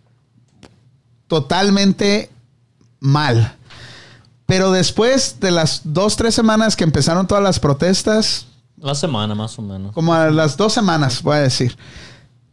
Totalmente 1.29 2.31
mal. 2.99 3.59
Pero 4.55 4.71
después 4.71 5.41
de 5.41 5.51
las 5.51 5.81
dos, 5.83 6.15
tres 6.17 6.33
semanas 6.33 6.77
que 6.77 6.85
empezaron 6.85 7.27
todas 7.27 7.43
las 7.43 7.59
protestas, 7.59 8.47
La 8.81 8.95
semana, 8.95 9.35
más 9.35 9.59
o 9.59 9.63
menos. 9.63 9.93
como 9.93 10.15
a 10.15 10.31
las 10.31 10.57
dos 10.57 10.73
semanas, 10.73 11.23
voy 11.25 11.39
a 11.39 11.41
decir, 11.41 11.77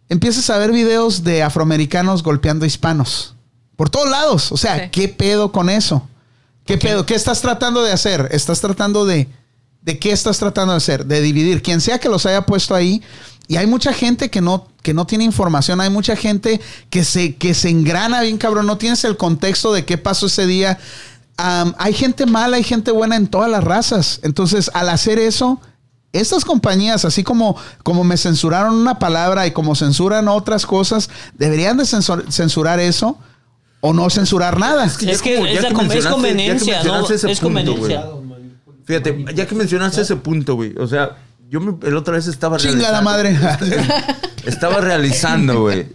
empiezas 0.10 0.50
a 0.50 0.58
ver 0.58 0.72
videos 0.72 1.24
de 1.24 1.44
afroamericanos 1.44 2.24
golpeando 2.24 2.66
hispanos. 2.66 3.36
Por 3.76 3.92
todos 3.92 4.10
lados. 4.10 4.52
O 4.52 4.58
sea, 4.58 4.86
Sí. 4.86 4.90
¿qué 4.92 5.10
pedo 5.10 5.52
con 5.52 5.70
eso? 5.70 6.08
¿Qué 6.66 6.80
pedo? 6.80 7.06
¿Qué 7.06 7.14
estás 7.14 7.40
tratando 7.40 7.84
de 7.84 7.92
hacer? 7.92 8.30
Estás 8.32 8.62
tratando 8.62 9.06
de... 9.06 9.28
¿De 9.84 10.00
qué 10.00 10.12
estás 10.12 10.40
tratando 10.40 10.74
de 10.74 10.78
hacer? 10.78 11.06
De 11.06 11.22
dividir. 11.22 11.62
Quien 11.62 11.82
sea 11.82 12.00
que 12.00 12.10
los 12.10 12.26
haya 12.26 12.46
puesto 12.48 12.74
ahí. 12.74 13.02
Y 13.48 13.58
hay 13.58 13.68
mucha 13.68 13.94
gente 13.94 14.30
que 14.32 14.42
no, 14.42 14.68
que 14.82 14.94
no 14.96 15.06
tiene 15.06 15.24
información. 15.24 15.82
Hay 15.82 15.90
mucha 15.92 16.16
gente 16.16 16.62
que 16.90 17.04
se, 17.04 17.36
que 17.36 17.54
se 17.54 17.70
engrana 17.70 18.22
bien, 18.22 18.38
cabrón. 18.38 18.66
No 18.68 18.78
tienes 18.78 19.04
el 19.04 19.18
contexto 19.18 19.72
de 19.74 19.84
qué 19.86 19.98
pasó 20.00 20.28
ese 20.28 20.46
día. 20.48 20.80
Hay 21.78 21.94
gente 21.94 22.26
mala, 22.26 22.58
hay 22.58 22.64
gente 22.64 22.92
buena 22.92 23.16
en 23.16 23.28
todas 23.28 23.50
las 23.50 23.64
razas. 23.64 24.20
Entonces, 24.24 24.70
al 24.74 24.90
hacer 24.90 25.18
eso, 25.20 25.60
estas 26.14 26.44
compañías, 26.46 27.06
así 27.06 27.24
como, 27.24 27.56
como 27.84 28.04
me 28.04 28.18
censuraron 28.18 28.76
una 28.76 29.00
palabra 29.00 29.48
y 29.48 29.52
como 29.52 29.76
censuran 29.76 30.28
otras 30.28 30.66
cosas, 30.66 31.10
deberían 31.38 31.78
de 31.78 31.84
censur- 31.84 32.30
censurar 32.30 32.80
eso 32.80 33.18
o 33.80 33.94
no 33.94 34.10
censurar 34.10 34.60
nada. 34.60 34.86
Es 34.86 34.98
que 34.98 35.10
es, 35.12 35.22
que 35.22 35.54
es 35.54 35.66
que 35.66 35.74
conveniencia, 36.10 36.84
¿no? 36.84 37.08
Es 37.10 37.22
punto, 37.22 37.42
conveniencia. 37.42 38.06
Fíjate, 38.86 39.26
ya 39.36 39.48
que 39.48 39.56
mencionaste 39.56 40.02
ese 40.02 40.16
punto, 40.18 40.56
güey. 40.56 40.76
O 40.78 40.88
sea, 40.88 41.18
yo 41.50 41.62
me, 41.62 41.74
el 41.88 41.96
otra 41.96 42.14
vez 42.16 42.28
estaba 42.28 42.58
Chinga 42.58 42.92
la 42.92 43.02
realizando- 43.02 43.04
madre. 43.04 43.86
Estaba 44.46 44.82
realizando, 44.82 45.62
güey. 45.62 45.86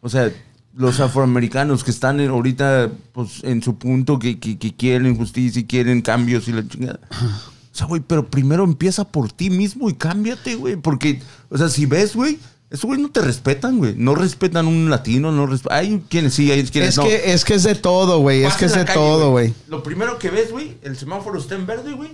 O 0.00 0.08
sea, 0.08 0.30
los 0.74 1.00
afroamericanos 1.00 1.84
que 1.84 1.90
están 1.90 2.20
ahorita 2.20 2.90
pues, 3.12 3.44
en 3.44 3.62
su 3.62 3.76
punto, 3.76 4.18
que, 4.18 4.38
que- 4.38 4.58
que 4.58 4.74
quieren 4.74 5.16
justicia 5.16 5.60
y 5.60 5.64
quieren 5.64 6.02
cambios 6.02 6.48
y 6.48 6.52
la 6.52 6.66
chingada. 6.66 7.00
O 7.10 7.74
sea, 7.74 7.86
güey, 7.86 8.02
pero 8.06 8.28
primero 8.30 8.64
empieza 8.64 9.04
por 9.08 9.32
ti 9.32 9.50
mismo 9.50 9.88
y 9.90 9.94
cámbiate, 9.94 10.56
güey. 10.56 10.76
Porque, 10.76 11.20
o 11.48 11.56
sea, 11.58 11.68
si 11.68 11.86
ves, 11.86 12.14
güey, 12.14 12.38
esos 12.70 12.84
güey 12.86 13.00
no 13.00 13.10
te 13.10 13.20
respetan, 13.20 13.78
güey. 13.78 13.94
No 13.96 14.14
respetan 14.14 14.66
un 14.66 14.88
latino, 14.90 15.30
no 15.32 15.46
respetan. 15.46 15.78
Hay 15.78 16.02
quienes 16.08 16.34
sí, 16.34 16.50
hay 16.50 16.64
quienes 16.64 16.90
es, 16.90 16.96
no. 16.98 17.04
que, 17.04 17.32
es 17.32 17.44
que 17.44 17.54
es 17.54 17.62
de 17.64 17.74
todo, 17.74 18.20
güey. 18.20 18.44
Es 18.44 18.54
que 18.54 18.64
es 18.66 18.74
de 18.74 18.84
calle, 18.84 18.94
todo, 18.98 19.30
güey. 19.30 19.54
Lo 19.68 19.82
primero 19.82 20.18
que 20.18 20.30
ves, 20.30 20.50
güey, 20.52 20.76
el 20.82 20.96
semáforo 20.96 21.38
está 21.38 21.54
en 21.54 21.66
verde, 21.66 21.92
güey. 21.92 22.10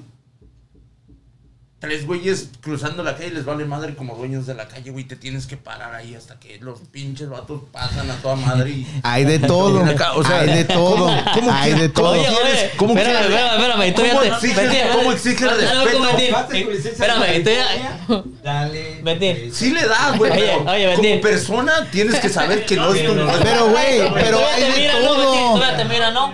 Tres 1.81 2.07
güeyes 2.07 2.49
cruzando 2.61 3.05
la 3.05 3.15
calle 3.17 3.31
les 3.31 3.45
vale 3.45 3.65
madre 3.65 3.95
como 3.95 4.17
dueños 4.17 4.47
de 4.47 4.55
la 4.55 4.67
calle, 4.67 4.91
güey. 4.91 5.05
Te 5.05 5.15
tienes 5.15 5.47
que 5.47 5.57
parar 5.57 5.95
ahí 5.95 6.17
hasta 6.17 6.37
que 6.41 6.59
los 6.61 6.81
pinches 6.91 7.29
vatos 7.29 7.63
pasan 7.71 8.11
a 8.11 8.15
toda 8.17 8.35
madre 8.35 8.71
y... 8.71 8.87
Hay 9.05 9.25
de 9.25 9.39
todo. 9.47 9.85
O 10.17 10.25
sea, 10.25 10.41
hay 10.41 10.55
de 10.55 10.65
todo. 10.65 11.07
¿cómo- 11.07 11.25
cómo 11.35 11.53
hay 11.53 11.71
quieres- 11.73 11.81
de 11.83 11.89
todo. 11.91 12.11
Oye, 12.11 12.21
quieres- 12.27 12.43
oye, 12.63 12.71
cómo 12.77 12.95
espérame, 12.99 13.27
quieres- 13.27 13.31
espérame, 13.31 13.83
espérame, 13.83 13.95
¿Cómo 13.95 14.21
vete, 14.21 15.37
cómo 15.37 15.51
dale, 15.55 15.85
respeto? 15.85 16.43
Betín. 16.49 16.73
Espérame, 16.93 18.25
Dale. 18.43 19.01
Vete. 19.03 19.51
Sí 19.53 19.71
le 19.71 19.87
das, 19.87 20.19
güey. 20.19 20.33
Oye, 20.33 20.43
pero 20.47 20.71
oye, 20.73 20.85
como 20.97 21.03
Betín. 21.03 21.21
persona 21.21 21.89
tienes 21.93 22.19
que 22.21 22.29
saber 22.29 22.67
que 22.67 22.77
no 22.77 22.93
es 22.93 23.05
tu... 23.07 23.13
Pero, 23.43 23.69
güey, 23.71 24.13
pero 24.15 24.39
hay 24.47 24.63
de 24.65 24.79
mira, 24.79 24.95
no, 25.01 25.15
Betín, 25.15 25.33
todo. 25.61 25.77
te 25.77 25.85
mira, 25.85 26.11
¿no? 26.11 26.33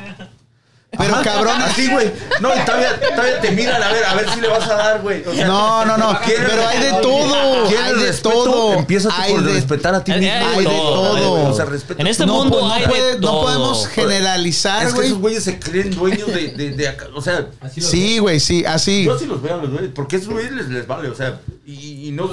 Pero 0.98 1.14
cabrón. 1.22 1.60
Así, 1.62 1.88
güey. 1.90 2.12
No, 2.40 2.48
y 2.54 2.64
todavía, 2.64 3.00
todavía 3.00 3.40
te 3.40 3.50
miran 3.52 3.82
a 3.82 3.88
ver, 3.92 4.04
a 4.04 4.14
ver 4.14 4.30
si 4.30 4.40
le 4.40 4.48
vas 4.48 4.68
a 4.68 4.74
dar, 4.74 5.02
güey. 5.02 5.24
O 5.26 5.34
sea, 5.34 5.46
No, 5.46 5.84
no, 5.84 5.96
no. 5.96 6.18
¿quieres- 6.20 6.48
Pero 6.50 6.66
hay 6.68 6.80
de 6.80 6.90
todo. 7.02 7.66
¿Quieres 7.68 7.84
Hay 7.86 7.94
de 8.02 8.12
todo. 8.14 8.72
Empieza 8.74 9.08
por 9.10 9.42
de 9.44 9.52
respetar 9.54 9.94
a 9.94 10.04
ti 10.04 10.12
mismo. 10.12 10.26
hay 10.32 10.46
de 10.48 10.52
güey. 10.54 10.66
todo. 10.66 11.30
güey. 11.36 11.44
O 11.46 11.54
sea, 11.54 11.64
respeta 11.64 12.00
En 12.00 12.06
este 12.06 12.26
no, 12.26 12.34
mundo 12.34 12.60
no, 12.60 12.72
hay 12.72 12.82
de 12.82 12.88
puede- 12.88 13.14
no 13.14 13.20
todo. 13.28 13.42
podemos 13.42 13.86
generalizar, 13.88 14.82
Es 14.82 14.88
que 14.90 14.94
güey. 14.96 15.06
esos 15.08 15.18
güeyes 15.20 15.44
se 15.44 15.58
creen 15.58 15.90
dueños 15.94 16.26
de, 16.28 16.48
de, 16.48 16.70
de 16.70 16.88
acá. 16.88 17.06
O 17.14 17.20
sea, 17.22 17.46
Sí, 17.78 18.18
güey, 18.18 18.40
sí, 18.40 18.64
así. 18.66 19.04
yo 19.04 19.18
sí 19.18 19.26
los 19.26 19.40
veo 19.42 19.54
a 19.54 19.56
los 19.58 19.70
güeyes. 19.70 19.90
Porque 19.94 20.16
esos 20.16 20.28
güeyes 20.28 20.52
les, 20.52 20.68
les 20.68 20.86
vale. 20.86 21.08
O 21.08 21.14
sea, 21.14 21.40
y, 21.66 22.08
y 22.08 22.12
no, 22.12 22.28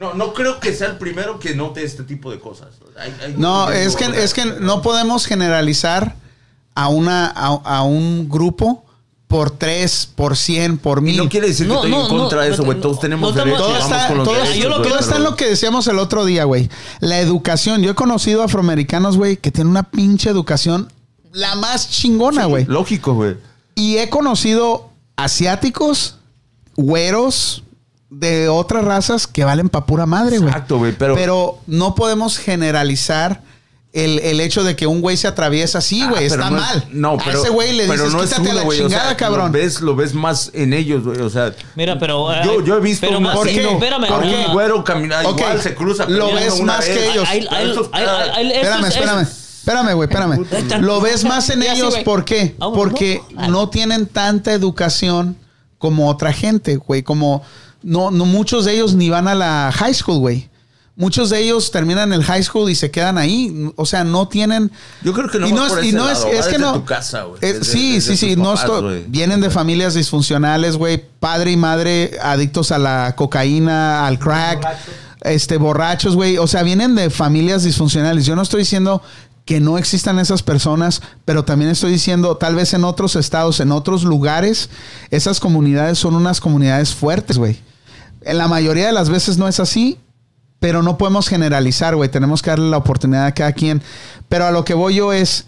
no, 0.00 0.12
no 0.14 0.32
creo 0.34 0.60
que 0.60 0.72
sea 0.74 0.88
el 0.88 0.98
primero 0.98 1.38
que 1.38 1.54
note 1.54 1.82
este 1.84 2.02
tipo 2.02 2.30
de 2.30 2.38
cosas. 2.40 2.68
Hay- 2.98 3.14
hay- 3.22 3.34
No, 3.36 3.70
es 3.70 3.96
que, 3.96 4.04
es 4.22 4.34
que 4.34 4.44
no 4.44 4.82
podemos 4.82 5.26
generalizar 5.26 6.16
a, 6.74 6.88
una, 6.88 7.26
a, 7.28 7.46
a 7.64 7.82
un 7.82 8.28
grupo 8.28 8.84
por 9.28 9.50
tres, 9.50 10.08
por 10.14 10.36
cien, 10.36 10.78
por 10.78 10.98
Y 10.98 11.02
mil. 11.02 11.16
no 11.16 11.28
quiere 11.28 11.48
decir 11.48 11.66
que 11.66 11.74
estoy 11.74 11.90
no, 11.90 12.02
en 12.02 12.08
contra 12.08 12.38
no, 12.38 12.44
de 12.44 12.50
eso, 12.52 12.64
güey. 12.64 12.76
no, 12.76 12.82
Todos 12.82 13.00
tenemos 13.00 13.34
derechos. 13.34 13.58
todo 13.58 13.72
vamos 13.72 13.84
está, 13.90 14.08
con 14.08 14.22
todo- 14.24 14.34
derechos, 14.34 14.56
yo 14.56 14.68
lo 14.68 14.78
güey, 14.78 14.92
que- 14.92 14.98
está 14.98 15.16
en 15.16 15.22
lo 15.24 15.34
que 15.36 15.46
decíamos 15.46 15.86
el 15.88 15.98
otro 15.98 16.24
día, 16.24 16.44
güey. 16.44 16.70
La 17.00 17.18
educación. 17.18 17.82
Yo 17.82 17.90
he 17.90 17.94
conocido 17.94 18.42
afroamericanos, 18.42 19.16
güey, 19.16 19.36
que 19.36 19.50
tienen 19.50 19.70
una 19.70 19.82
pinche 19.84 20.30
educación 20.30 20.88
la 21.32 21.56
más 21.56 21.90
chingona, 21.90 22.44
güey. 22.44 22.64
Lógico, 22.66 23.14
güey. 23.14 23.36
Y 23.74 23.96
he 23.96 24.08
conocido 24.08 24.90
asiáticos, 25.16 26.16
güeros 26.76 27.62
de 28.10 28.48
otras 28.48 28.84
razas 28.84 29.26
que 29.26 29.42
valen 29.44 29.68
pa' 29.68 29.86
pura 29.86 30.06
madre, 30.06 30.38
güey. 30.38 30.48
Exacto, 30.50 30.78
güey, 30.78 30.92
pero- 30.96 31.58
no 31.66 31.96
podemos 31.96 32.38
generalizar 32.38 33.42
el, 33.94 34.18
el 34.18 34.40
hecho 34.40 34.64
de 34.64 34.74
que 34.76 34.86
un 34.88 35.00
güey 35.00 35.16
se 35.16 35.28
atraviesa 35.28 35.78
así, 35.78 36.02
Ah, 36.02 36.10
güey. 36.10 36.28
pero 36.28 36.42
está 36.42 36.50
no 36.50 36.56
es- 36.58 36.62
mal. 36.62 36.84
no, 36.90 37.10
A 37.12 37.18
pero. 37.24 37.40
ese 37.40 37.50
güey 37.50 37.72
le 37.72 37.84
pero 37.86 37.92
dices, 38.04 38.12
no 38.12 38.22
es 38.22 38.30
quítate 38.30 38.50
uno, 38.50 38.60
la 38.60 38.66
o 38.66 38.72
chingada, 38.74 39.06
sea, 39.08 39.16
cabrón. 39.16 39.46
Lo 39.46 39.58
ves, 39.58 39.80
lo 39.80 39.94
ves 39.96 40.14
más 40.14 40.50
en 40.52 40.72
ellos, 40.74 41.04
güey. 41.04 41.20
O 41.20 41.30
sea. 41.30 41.54
Mira, 41.76 41.98
pero. 41.98 42.32
eh, 42.32 42.40
Yo, 42.44 42.62
yo 42.64 42.76
he 42.76 42.80
visto 42.80 43.06
pero 43.06 43.18
un 43.18 43.24
más- 43.24 43.36
latino, 43.36 43.70
Espérame. 43.70 44.04
a 44.04 44.16
un 44.48 44.52
güero 44.52 44.82
caminar, 44.84 45.24
igual 45.24 45.62
se 45.62 45.74
cruza. 45.74 46.06
lo 46.08 46.34
ves 46.34 46.60
más 46.60 46.84
que 46.84 47.10
ellos. 47.10 47.28
Espérame, 47.32 48.84
es- 48.86 48.94
espérame. 48.94 49.22
Espérame, 49.22 49.94
güey, 49.94 50.08
espérame. 50.08 50.82
Lo 50.82 51.00
ves 51.00 51.24
más 51.24 51.48
en 51.50 51.62
sí, 51.62 51.68
ellos. 51.68 51.96
¿por 52.04 52.24
qué? 52.24 52.54
Ah, 52.60 52.68
Porque 52.74 53.20
no. 53.34 53.48
no 53.48 53.68
tienen 53.70 54.06
tanta 54.06 54.52
educación 54.52 55.38
como 55.78 56.08
otra 56.10 56.32
gente, 56.32 56.76
güey. 56.76 57.02
Como 57.02 57.42
no, 57.82 58.10
no 58.10 58.26
muchos 58.26 58.64
de 58.66 58.74
ellos 58.74 58.94
ni 58.94 59.08
van 59.08 59.26
a 59.28 59.34
la 59.34 59.70
high 59.72 59.94
school, 59.94 60.18
güey. 60.18 60.50
Muchos 60.96 61.28
de 61.30 61.40
ellos 61.40 61.72
terminan 61.72 62.12
el 62.12 62.22
high 62.22 62.42
school 62.44 62.70
y 62.70 62.76
se 62.76 62.92
quedan 62.92 63.18
ahí. 63.18 63.68
O 63.74 63.84
sea, 63.84 64.04
no 64.04 64.28
tienen. 64.28 64.70
Yo 65.02 65.12
creo 65.12 65.28
que 65.28 65.40
no 65.40 65.48
y 65.48 65.52
no 65.52 65.66
por 65.66 65.80
es, 65.80 65.84
y 65.86 65.88
ese 65.88 65.96
no 65.96 66.06
lado, 66.06 66.26
es, 66.28 66.38
es 66.38 66.46
que 66.46 66.58
no. 66.58 66.72
tu 66.74 66.84
casa, 66.84 67.22
güey. 67.24 67.40
Desde- 67.40 67.64
sí, 67.64 67.94
desde 67.94 68.16
sí, 68.16 68.28
sí. 68.30 68.36
No 68.36 68.44
papás, 68.54 68.64
estoy- 68.64 69.04
vienen 69.08 69.40
de 69.40 69.50
familias 69.50 69.94
disfuncionales, 69.94 70.76
güey. 70.76 71.02
Padre 71.18 71.50
y 71.50 71.56
madre 71.56 72.12
adictos 72.22 72.70
a 72.70 72.78
la 72.78 73.14
cocaína, 73.16 74.06
al 74.06 74.20
crack, 74.20 74.64
este, 75.22 75.56
borrachos, 75.56 76.14
güey. 76.14 76.38
O 76.38 76.46
sea, 76.46 76.62
vienen 76.62 76.94
de 76.94 77.10
familias 77.10 77.64
disfuncionales. 77.64 78.24
Yo 78.24 78.36
no 78.36 78.42
estoy 78.42 78.60
diciendo 78.60 79.02
que 79.44 79.58
no 79.58 79.76
existan 79.78 80.20
esas 80.20 80.44
personas, 80.44 81.02
pero 81.24 81.44
también 81.44 81.70
estoy 81.72 81.90
diciendo, 81.90 82.36
tal 82.36 82.54
vez 82.54 82.72
en 82.72 82.84
otros 82.84 83.16
estados, 83.16 83.58
en 83.58 83.72
otros 83.72 84.04
lugares, 84.04 84.70
esas 85.10 85.40
comunidades 85.40 85.98
son 85.98 86.14
unas 86.14 86.40
comunidades 86.40 86.94
fuertes, 86.94 87.36
güey. 87.36 87.58
En 88.22 88.38
la 88.38 88.46
mayoría 88.48 88.86
de 88.86 88.92
las 88.92 89.10
veces 89.10 89.36
no 89.36 89.46
es 89.48 89.60
así, 89.60 89.98
pero 90.64 90.82
no 90.82 90.96
podemos 90.96 91.28
generalizar, 91.28 91.94
güey. 91.94 92.08
Tenemos 92.08 92.40
que 92.40 92.48
darle 92.48 92.70
la 92.70 92.78
oportunidad 92.78 93.26
a 93.26 93.34
cada 93.34 93.52
quien. 93.52 93.82
Pero 94.30 94.46
a 94.46 94.50
lo 94.50 94.64
que 94.64 94.72
voy 94.72 94.94
yo 94.94 95.12
es, 95.12 95.44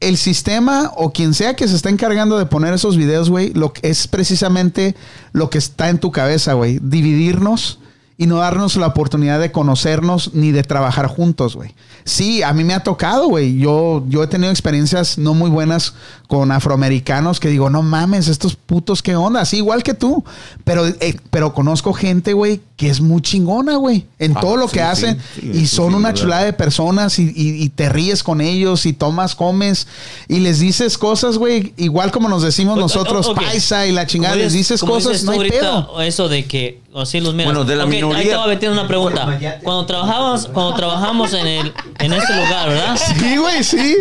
el 0.00 0.16
sistema 0.16 0.90
o 0.96 1.12
quien 1.12 1.34
sea 1.34 1.54
que 1.54 1.68
se 1.68 1.76
está 1.76 1.88
encargando 1.88 2.36
de 2.36 2.46
poner 2.46 2.74
esos 2.74 2.96
videos, 2.96 3.30
güey, 3.30 3.52
lo 3.52 3.72
que 3.72 3.88
es 3.88 4.08
precisamente 4.08 4.96
lo 5.30 5.50
que 5.50 5.58
está 5.58 5.88
en 5.88 5.98
tu 5.98 6.10
cabeza, 6.10 6.54
güey. 6.54 6.80
Dividirnos 6.82 7.78
y 8.16 8.26
no 8.26 8.38
darnos 8.38 8.74
la 8.74 8.88
oportunidad 8.88 9.38
de 9.38 9.52
conocernos 9.52 10.34
ni 10.34 10.50
de 10.50 10.64
trabajar 10.64 11.06
juntos, 11.06 11.54
güey. 11.54 11.76
Sí, 12.02 12.42
a 12.42 12.52
mí 12.52 12.64
me 12.64 12.74
ha 12.74 12.82
tocado, 12.82 13.28
güey. 13.28 13.56
Yo, 13.56 14.04
yo 14.08 14.24
he 14.24 14.26
tenido 14.26 14.50
experiencias 14.50 15.16
no 15.16 15.32
muy 15.32 15.48
buenas 15.48 15.94
con 16.28 16.52
afroamericanos 16.52 17.40
que 17.40 17.48
digo, 17.48 17.70
no 17.70 17.82
mames, 17.82 18.28
estos 18.28 18.54
putos, 18.54 19.02
¿qué 19.02 19.16
onda? 19.16 19.40
Así 19.40 19.56
igual 19.56 19.82
que 19.82 19.94
tú. 19.94 20.22
Pero, 20.62 20.86
eh, 20.86 21.16
pero 21.30 21.54
conozco 21.54 21.92
gente, 21.94 22.34
güey, 22.34 22.60
que 22.76 22.88
es 22.90 23.00
muy 23.00 23.22
chingona, 23.22 23.76
güey. 23.76 24.04
En 24.20 24.36
Ah, 24.36 24.40
todo 24.40 24.56
lo 24.56 24.68
sí, 24.68 24.74
que 24.74 24.78
sí, 24.80 24.84
hacen. 24.84 25.18
sí, 25.34 25.50
y 25.54 25.66
son 25.66 25.88
sí, 25.90 25.94
una 25.96 26.08
verdad. 26.10 26.20
chulada 26.22 26.44
de 26.44 26.52
personas 26.52 27.18
y, 27.18 27.32
y- 27.34 27.62
y 27.64 27.68
te 27.70 27.88
ríes 27.88 28.22
con 28.22 28.40
ellos 28.42 28.84
y 28.86 28.92
tomas, 28.92 29.34
comes 29.34 29.88
y 30.28 30.40
les 30.40 30.60
dices 30.60 30.98
cosas, 30.98 31.38
güey, 31.38 31.72
igual 31.78 32.10
como 32.12 32.28
nos 32.28 32.42
decimos 32.42 32.76
O- 32.76 32.80
nosotros, 32.80 33.30
paisa 33.34 33.86
y 33.86 33.92
la 33.92 34.06
chingada, 34.06 34.34
Como 34.34 34.44
les 34.44 34.52
dices 34.52 34.80
cosas, 34.82 35.12
dices 35.12 35.24
no 35.24 35.32
hay 35.32 35.48
pedo. 35.50 36.00
Eso 36.02 36.28
de 36.28 36.44
que, 36.44 36.82
así 36.94 37.20
los 37.20 37.32
miras. 37.32 37.46
Bueno, 37.54 37.64
de 37.64 37.74
la 37.74 37.84
Ok, 37.84 37.90
minoría- 37.90 38.18
Ahí 38.18 38.26
te 38.28 38.36
va 38.36 38.46
metiendo 38.46 38.78
una 38.78 38.86
pregunta. 38.86 39.38
Cuando 39.64 39.86
trabajamos, 39.86 40.46
cuando 40.52 40.74
trabajamos 40.74 41.32
en 41.32 41.46
el, 41.46 41.72
en 41.98 42.12
este 42.12 42.34
lugar, 42.36 42.68
¿verdad? 42.68 42.98
Sí, 43.18 43.36
güey, 43.38 43.64
sí. 43.64 43.94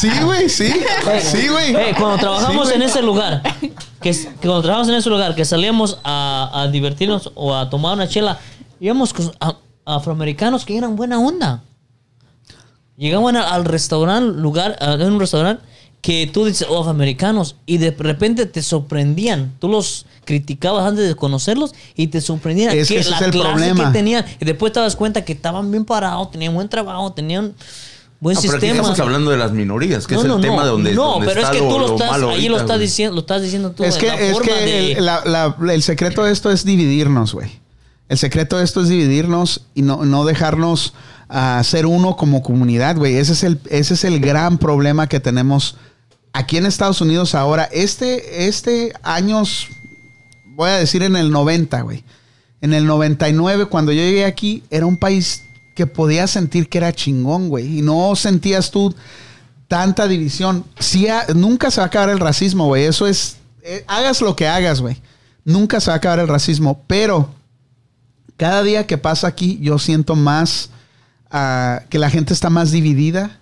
Sí, 0.00 0.10
güey, 0.24 0.48
sí. 0.48 0.72
Sí, 1.30 1.46
güey. 1.48 1.57
Eh, 1.60 1.94
cuando 1.98 2.18
trabajamos 2.18 2.68
Sí, 2.68 2.74
en 2.74 2.82
ese 2.82 3.02
lugar, 3.02 3.42
que, 4.00 4.10
que 4.12 4.26
cuando 4.40 4.62
trabajamos 4.62 4.88
en 4.88 4.94
ese 4.94 5.10
lugar, 5.10 5.34
que 5.34 5.44
salíamos 5.44 5.98
a, 6.04 6.50
a 6.62 6.68
divertirnos 6.68 7.30
o 7.34 7.54
a 7.54 7.68
tomar 7.70 7.94
una 7.94 8.08
chela, 8.08 8.38
íbamos 8.80 9.12
con 9.12 9.30
a- 9.40 9.56
afroamericanos 9.84 10.64
que 10.64 10.76
eran 10.76 10.96
buena 10.96 11.18
onda. 11.18 11.62
Llegaban 12.96 13.36
al, 13.36 13.44
al 13.46 13.64
restaurante, 13.64 14.40
lugar, 14.40 14.76
a 14.80 14.94
un 14.94 15.20
restaurante 15.20 15.62
que 16.00 16.28
tú 16.32 16.44
dices, 16.44 16.66
oh, 16.70 16.78
afroamericanos, 16.80 17.56
y 17.66 17.78
de 17.78 17.90
repente 17.90 18.46
te 18.46 18.62
sorprendían. 18.62 19.54
Tú 19.58 19.68
los 19.68 20.06
criticabas 20.24 20.86
antes 20.86 21.06
de 21.08 21.14
conocerlos 21.16 21.74
y 21.96 22.06
te 22.08 22.20
sorprendían 22.20 22.76
Es 22.76 22.88
que 22.88 22.98
ese 22.98 23.10
la 23.10 23.16
es 23.16 23.22
el 23.22 23.30
clase 23.32 23.48
problema. 23.50 23.86
que 23.86 23.98
tenían. 23.98 24.24
Y 24.40 24.44
después 24.44 24.72
te 24.72 24.80
das 24.80 24.94
cuenta 24.96 25.24
que 25.24 25.32
estaban 25.32 25.70
bien 25.70 25.84
parados, 25.84 26.30
tenían 26.30 26.54
buen 26.54 26.68
trabajo, 26.68 27.12
tenían 27.12 27.52
buen 28.20 28.34
No, 28.34 28.40
pero 28.40 28.52
aquí 28.54 28.60
sistema. 28.66 28.80
estamos 28.80 29.00
hablando 29.00 29.30
de 29.30 29.36
las 29.36 29.52
minorías, 29.52 30.06
que 30.06 30.14
es 30.16 30.24
el 30.24 30.40
tema 30.40 30.64
de 30.64 30.70
donde, 30.70 30.92
No, 30.94 31.12
donde 31.12 31.26
pero 31.28 31.40
es 31.40 31.46
está 31.46 31.52
que 31.58 31.58
tú 31.64 31.70
lo, 31.78 31.78
lo 31.88 31.92
estás, 31.94 32.10
malo 32.10 32.28
ahí 32.30 32.34
ahorita, 32.34 32.50
lo 32.50 32.56
estás 32.58 32.80
diciendo, 32.80 33.14
lo 33.14 33.20
estás 33.20 33.42
diciendo 33.42 33.70
tú. 33.72 33.84
Es 33.84 33.96
que, 33.96 34.06
la 34.08 34.20
es 34.20 34.32
forma 34.32 34.46
que 34.52 34.54
de- 34.64 34.92
el, 34.92 35.04
la- 35.06 35.22
la- 35.24 35.72
el 35.72 35.82
secreto 35.82 36.24
de 36.24 36.32
esto 36.32 36.50
es 36.50 36.64
dividirnos, 36.64 37.32
güey. 37.34 37.50
El 38.08 38.18
secreto 38.18 38.56
de 38.58 38.64
esto 38.64 38.80
es 38.80 38.88
dividirnos 38.88 39.66
y 39.74 39.82
no, 39.82 40.04
no 40.04 40.24
dejarnos 40.24 40.94
ah, 41.28 41.60
ser 41.62 41.84
uno 41.86 42.16
como 42.16 42.42
comunidad, 42.42 42.96
güey. 42.96 43.16
Ese, 43.16 43.34
es 43.34 43.42
el, 43.44 43.60
ese 43.70 43.94
es 43.94 44.04
el 44.04 44.18
gran 44.20 44.56
problema 44.58 45.06
que 45.08 45.20
tenemos 45.20 45.76
aquí 46.32 46.56
en 46.56 46.64
Estados 46.66 47.00
Unidos 47.02 47.34
ahora. 47.34 47.64
Este, 47.70 48.46
este 48.48 48.94
años, 49.02 49.68
voy 50.46 50.70
a 50.70 50.76
decir 50.78 51.02
en 51.02 51.16
el 51.16 51.30
90, 51.30 51.80
güey. 51.82 52.02
En 52.62 52.72
el 52.72 52.86
99, 52.86 53.66
cuando 53.66 53.92
yo 53.92 54.00
llegué 54.00 54.24
aquí, 54.24 54.64
era 54.70 54.86
un 54.86 54.96
país 54.96 55.44
que 55.78 55.86
podías 55.86 56.28
sentir 56.32 56.68
que 56.68 56.78
era 56.78 56.92
chingón, 56.92 57.48
güey. 57.48 57.78
Y 57.78 57.82
no 57.82 58.16
sentías 58.16 58.72
tú 58.72 58.92
tanta 59.68 60.08
división. 60.08 60.64
Sí, 60.80 61.06
ha- 61.06 61.26
nunca 61.36 61.70
se 61.70 61.76
va 61.80 61.84
a 61.84 61.86
acabar 61.86 62.08
el 62.10 62.18
racismo, 62.18 62.66
güey. 62.66 62.84
Eso 62.84 63.06
es. 63.06 63.36
eh, 63.62 63.84
hagas 63.86 64.20
lo 64.20 64.34
que 64.34 64.48
hagas, 64.48 64.80
güey. 64.80 65.00
Nunca 65.44 65.78
se 65.78 65.86
va 65.90 65.94
a 65.94 65.98
acabar 65.98 66.18
el 66.18 66.26
racismo. 66.26 66.82
Pero 66.88 67.32
cada 68.36 68.64
día 68.64 68.88
que 68.88 68.98
pasa 68.98 69.28
aquí, 69.28 69.56
yo 69.62 69.78
siento 69.78 70.16
más 70.16 70.70
ah, 71.30 71.82
que 71.88 72.00
la 72.00 72.10
gente 72.10 72.32
está 72.34 72.50
más 72.50 72.72
dividida. 72.72 73.38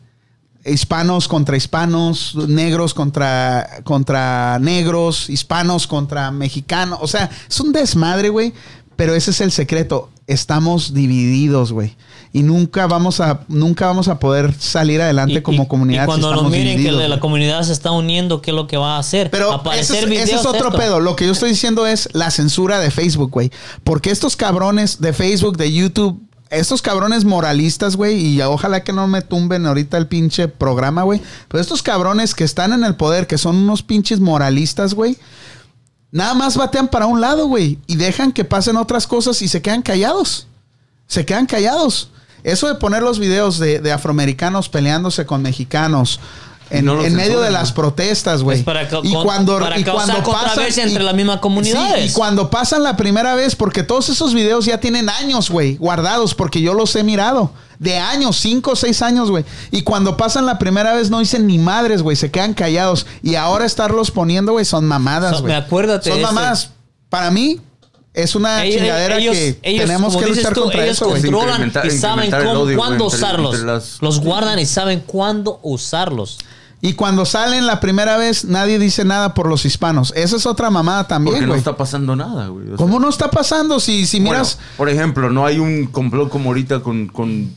Hispanos 0.62 1.28
contra 1.28 1.56
hispanos, 1.56 2.34
negros 2.48 2.92
contra, 2.92 3.80
contra 3.84 4.58
negros, 4.60 5.30
hispanos 5.30 5.86
contra 5.86 6.30
mexicanos. 6.32 6.98
O 7.00 7.06
sea, 7.06 7.30
es 7.48 7.60
un 7.60 7.72
desmadre, 7.72 8.28
güey. 8.28 8.52
Pero 8.94 9.14
ese 9.14 9.30
es 9.30 9.40
el 9.40 9.52
secreto. 9.52 10.10
Estamos 10.26 10.92
divididos, 10.92 11.72
güey. 11.72 11.96
Y 12.32 12.42
nunca 12.42 12.86
vamos 12.86 13.20
a, 13.20 13.40
nunca 13.48 13.86
vamos 13.86 14.08
a 14.08 14.18
poder 14.18 14.52
salir 14.58 15.00
adelante 15.00 15.34
y- 15.38 15.42
como 15.42 15.62
y- 15.62 15.66
comunidad. 15.68 16.02
Y 16.02 16.04
si 16.04 16.06
cuando 16.06 16.34
nos 16.34 16.50
miren 16.50 16.76
divididos, 16.76 17.00
que 17.00 17.08
la, 17.08 17.20
comunidad 17.20 17.62
se 17.62 17.72
está 17.72 17.92
uniendo, 17.92 18.42
¿qué 18.42 18.50
es 18.50 18.54
lo 18.54 18.66
que 18.66 18.76
va 18.76 18.96
a 18.96 18.98
hacer? 18.98 19.30
Pero 19.30 19.52
Aparecer 19.52 19.82
ese, 19.82 19.98
es, 19.98 20.02
ese 20.04 20.24
videos, 20.24 20.40
es 20.40 20.46
otro 20.46 20.66
esto. 20.68 20.78
pedo. 20.78 21.00
Lo 21.00 21.16
que 21.16 21.24
yo 21.26 21.32
estoy 21.32 21.50
diciendo 21.50 21.86
es 21.86 22.08
la 22.12 22.30
censura 22.30 22.78
de 22.78 22.90
Facebook, 22.90 23.30
güey. 23.30 23.50
Porque 23.84 24.10
estos 24.10 24.36
cabrones 24.36 25.00
de 25.00 25.12
Facebook, 25.12 25.56
de 25.56 25.72
YouTube, 25.72 26.20
estos 26.50 26.80
cabrones 26.82 27.24
moralistas, 27.24 27.96
güey, 27.96 28.16
y 28.20 28.40
ojalá 28.42 28.84
que 28.84 28.92
no 28.92 29.06
me 29.08 29.22
tumben 29.22 29.66
ahorita 29.66 29.96
el 29.96 30.06
pinche 30.06 30.46
programa, 30.46 31.02
güey. 31.04 31.20
Pero 31.48 31.60
estos 31.60 31.82
cabrones 31.82 32.34
que 32.34 32.44
están 32.44 32.72
en 32.72 32.84
el 32.84 32.94
poder, 32.96 33.26
que 33.26 33.38
son 33.38 33.56
unos 33.56 33.82
pinches 33.82 34.20
moralistas, 34.20 34.94
güey. 34.94 35.16
Nada 36.12 36.34
más 36.34 36.56
batean 36.56 36.88
para 36.88 37.06
un 37.06 37.20
lado, 37.20 37.46
güey. 37.46 37.78
Y 37.86 37.96
dejan 37.96 38.32
que 38.32 38.44
pasen 38.44 38.76
otras 38.76 39.06
cosas 39.06 39.42
y 39.42 39.48
se 39.48 39.60
quedan 39.60 39.82
callados. 39.82 40.46
Se 41.08 41.24
quedan 41.26 41.46
callados. 41.46 42.10
Eso 42.46 42.68
de 42.68 42.76
poner 42.76 43.02
los 43.02 43.18
videos 43.18 43.58
de, 43.58 43.80
de 43.80 43.92
afroamericanos 43.92 44.68
peleándose 44.68 45.26
con 45.26 45.42
mexicanos 45.42 46.20
en, 46.70 46.84
no 46.84 46.94
lo 46.96 47.04
en 47.04 47.14
medio 47.14 47.40
de 47.40 47.50
las 47.50 47.72
protestas, 47.72 48.42
güey. 48.42 48.58
Es 48.58 48.64
para 48.64 48.88
ca- 48.88 49.00
y 49.02 49.12
cuando, 49.14 49.58
para 49.58 49.78
y 49.78 49.84
causar 49.84 50.22
cuando 50.22 50.32
pasan- 50.32 50.64
entre 50.88 51.02
y- 51.02 51.06
las 51.06 51.14
mismas 51.14 51.38
comunidades. 51.40 52.04
Sí, 52.04 52.10
y 52.10 52.12
cuando 52.12 52.48
pasan 52.50 52.82
la 52.82 52.96
primera 52.96 53.34
vez, 53.34 53.54
porque 53.54 53.82
todos 53.82 54.08
esos 54.08 54.32
videos 54.34 54.64
ya 54.64 54.78
tienen 54.80 55.08
años, 55.08 55.50
güey, 55.50 55.76
guardados, 55.76 56.34
porque 56.34 56.60
yo 56.60 56.74
los 56.74 56.94
he 56.96 57.02
mirado. 57.04 57.50
De 57.78 57.98
años, 57.98 58.36
cinco 58.38 58.70
o 58.72 58.76
seis 58.76 59.02
años, 59.02 59.30
güey. 59.30 59.44
Y 59.70 59.82
cuando 59.82 60.16
pasan 60.16 60.46
la 60.46 60.58
primera 60.58 60.94
vez 60.94 61.10
no 61.10 61.18
dicen 61.20 61.46
ni 61.46 61.58
madres, 61.58 62.00
güey, 62.02 62.16
se 62.16 62.30
quedan 62.30 62.54
callados. 62.54 63.06
Y 63.22 63.34
ahora 63.34 63.66
estarlos 63.66 64.10
poniendo, 64.10 64.52
güey, 64.52 64.64
son 64.64 64.86
mamadas, 64.86 65.42
güey. 65.42 65.52
acuérdate 65.54 66.08
Son 66.08 66.18
ese- 66.18 66.26
mamadas. 66.26 66.70
Para 67.10 67.30
mí, 67.30 67.60
es 68.16 68.34
una 68.34 68.64
Ellos- 68.64 68.80
chingadera 68.80 69.18
ellos- 69.18 69.36
que 69.36 69.58
ellos, 69.62 69.84
tenemos 69.86 70.16
que 70.16 70.26
luchar 70.26 70.52
tú, 70.54 70.62
contra 70.62 70.84
ellos 70.84 70.96
eso, 70.96 71.06
controlan 71.10 71.72
y 71.84 71.90
saben 71.92 72.30
cómo- 72.30 72.60
odio, 72.62 72.76
cuándo 72.76 73.04
güey, 73.04 73.16
usarlos. 73.16 73.54
entre 73.54 73.66
las- 73.66 73.98
Los 74.00 74.20
guardan 74.20 74.58
y 74.58 74.66
saben 74.66 75.00
cuándo 75.06 75.60
usarlos. 75.62 76.38
Y 76.82 76.92
cuando 76.92 77.24
salen 77.24 77.66
la 77.66 77.80
primera 77.80 78.16
vez, 78.16 78.44
nadie 78.44 78.78
dice 78.78 79.04
nada 79.04 79.34
por 79.34 79.48
los 79.48 79.64
hispanos. 79.64 80.12
Esa 80.14 80.36
es 80.36 80.44
otra 80.46 80.70
mamada 80.70 81.02
Porque 81.04 81.08
también, 81.14 81.40
no 81.42 81.46
güey. 81.48 81.58
está 81.58 81.76
pasando 81.76 82.14
nada, 82.16 82.48
güey. 82.48 82.64
O 82.66 82.68
sea, 82.68 82.76
¿Cómo 82.76 83.00
no 83.00 83.08
está 83.08 83.30
pasando? 83.30 83.80
Si, 83.80 84.06
si 84.06 84.18
bueno, 84.18 84.32
miras... 84.32 84.58
por 84.76 84.88
ejemplo, 84.88 85.30
no 85.30 85.46
hay 85.46 85.58
un 85.58 85.86
complot 85.86 86.28
como 86.28 86.50
ahorita 86.50 86.80
con, 86.80 87.08
con, 87.08 87.56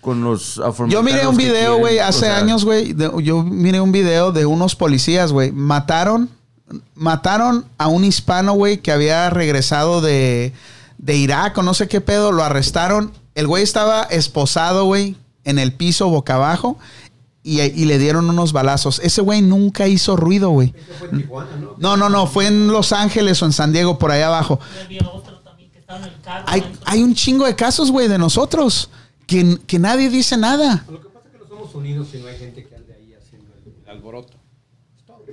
con 0.00 0.22
los 0.24 0.58
afroamericanos. 0.58 0.92
Yo 0.92 1.02
miré 1.02 1.26
un 1.28 1.36
video, 1.36 1.78
güey, 1.78 1.98
o 1.98 2.04
hace 2.04 2.20
sea, 2.20 2.36
años, 2.38 2.64
güey. 2.64 2.94
Yo 3.22 3.42
miré 3.44 3.80
un 3.80 3.92
video 3.92 4.32
de 4.32 4.44
unos 4.44 4.74
policías, 4.74 5.32
güey. 5.32 5.52
Mataron, 5.52 6.28
mataron 6.94 7.66
a 7.78 7.88
un 7.88 8.04
hispano, 8.04 8.54
güey, 8.54 8.78
que 8.78 8.92
había 8.92 9.30
regresado 9.30 10.00
de, 10.00 10.52
de 10.98 11.16
Irak 11.16 11.56
o 11.58 11.62
no 11.62 11.74
sé 11.74 11.88
qué 11.88 12.00
pedo. 12.00 12.32
Lo 12.32 12.42
arrestaron. 12.44 13.12
El 13.34 13.46
güey 13.46 13.62
estaba 13.62 14.02
esposado, 14.02 14.84
güey, 14.84 15.16
en 15.44 15.58
el 15.58 15.72
piso 15.72 16.08
boca 16.08 16.34
abajo. 16.34 16.78
Y, 17.42 17.60
y 17.60 17.86
le 17.86 17.98
dieron 17.98 18.28
unos 18.28 18.52
balazos. 18.52 19.00
Ese 19.02 19.22
güey 19.22 19.40
nunca 19.40 19.88
hizo 19.88 20.16
ruido, 20.16 20.50
güey. 20.50 20.74
No, 21.78 21.96
no, 21.96 22.10
no. 22.10 22.26
Fue 22.26 22.46
en 22.46 22.68
Los 22.68 22.92
Ángeles 22.92 23.40
o 23.42 23.46
en 23.46 23.52
San 23.52 23.72
Diego, 23.72 23.98
por 23.98 24.10
ahí 24.10 24.20
abajo. 24.20 24.60
Hay, 26.44 26.62
hay 26.84 27.02
un 27.02 27.14
chingo 27.14 27.46
de 27.46 27.56
casos, 27.56 27.90
güey, 27.90 28.08
de 28.08 28.18
nosotros. 28.18 28.90
Que, 29.26 29.58
que 29.66 29.78
nadie 29.78 30.10
dice 30.10 30.36
nada. 30.36 30.84
Lo 30.90 31.00
que 31.00 31.08
pasa 31.08 31.26
es 31.26 31.32
que 31.32 31.38
no 31.38 31.48
somos 31.48 31.74
unidos 31.74 32.08
y 32.12 32.18
no 32.18 32.26
hay 32.26 32.38
gente 32.38 32.66
que 32.66 32.74
ande 32.74 32.92
ahí 32.94 33.14
haciendo 33.14 33.54
el, 33.54 33.74
el 33.82 33.90
alboroto. 33.90 34.34
Es 34.98 35.06
todo. 35.06 35.24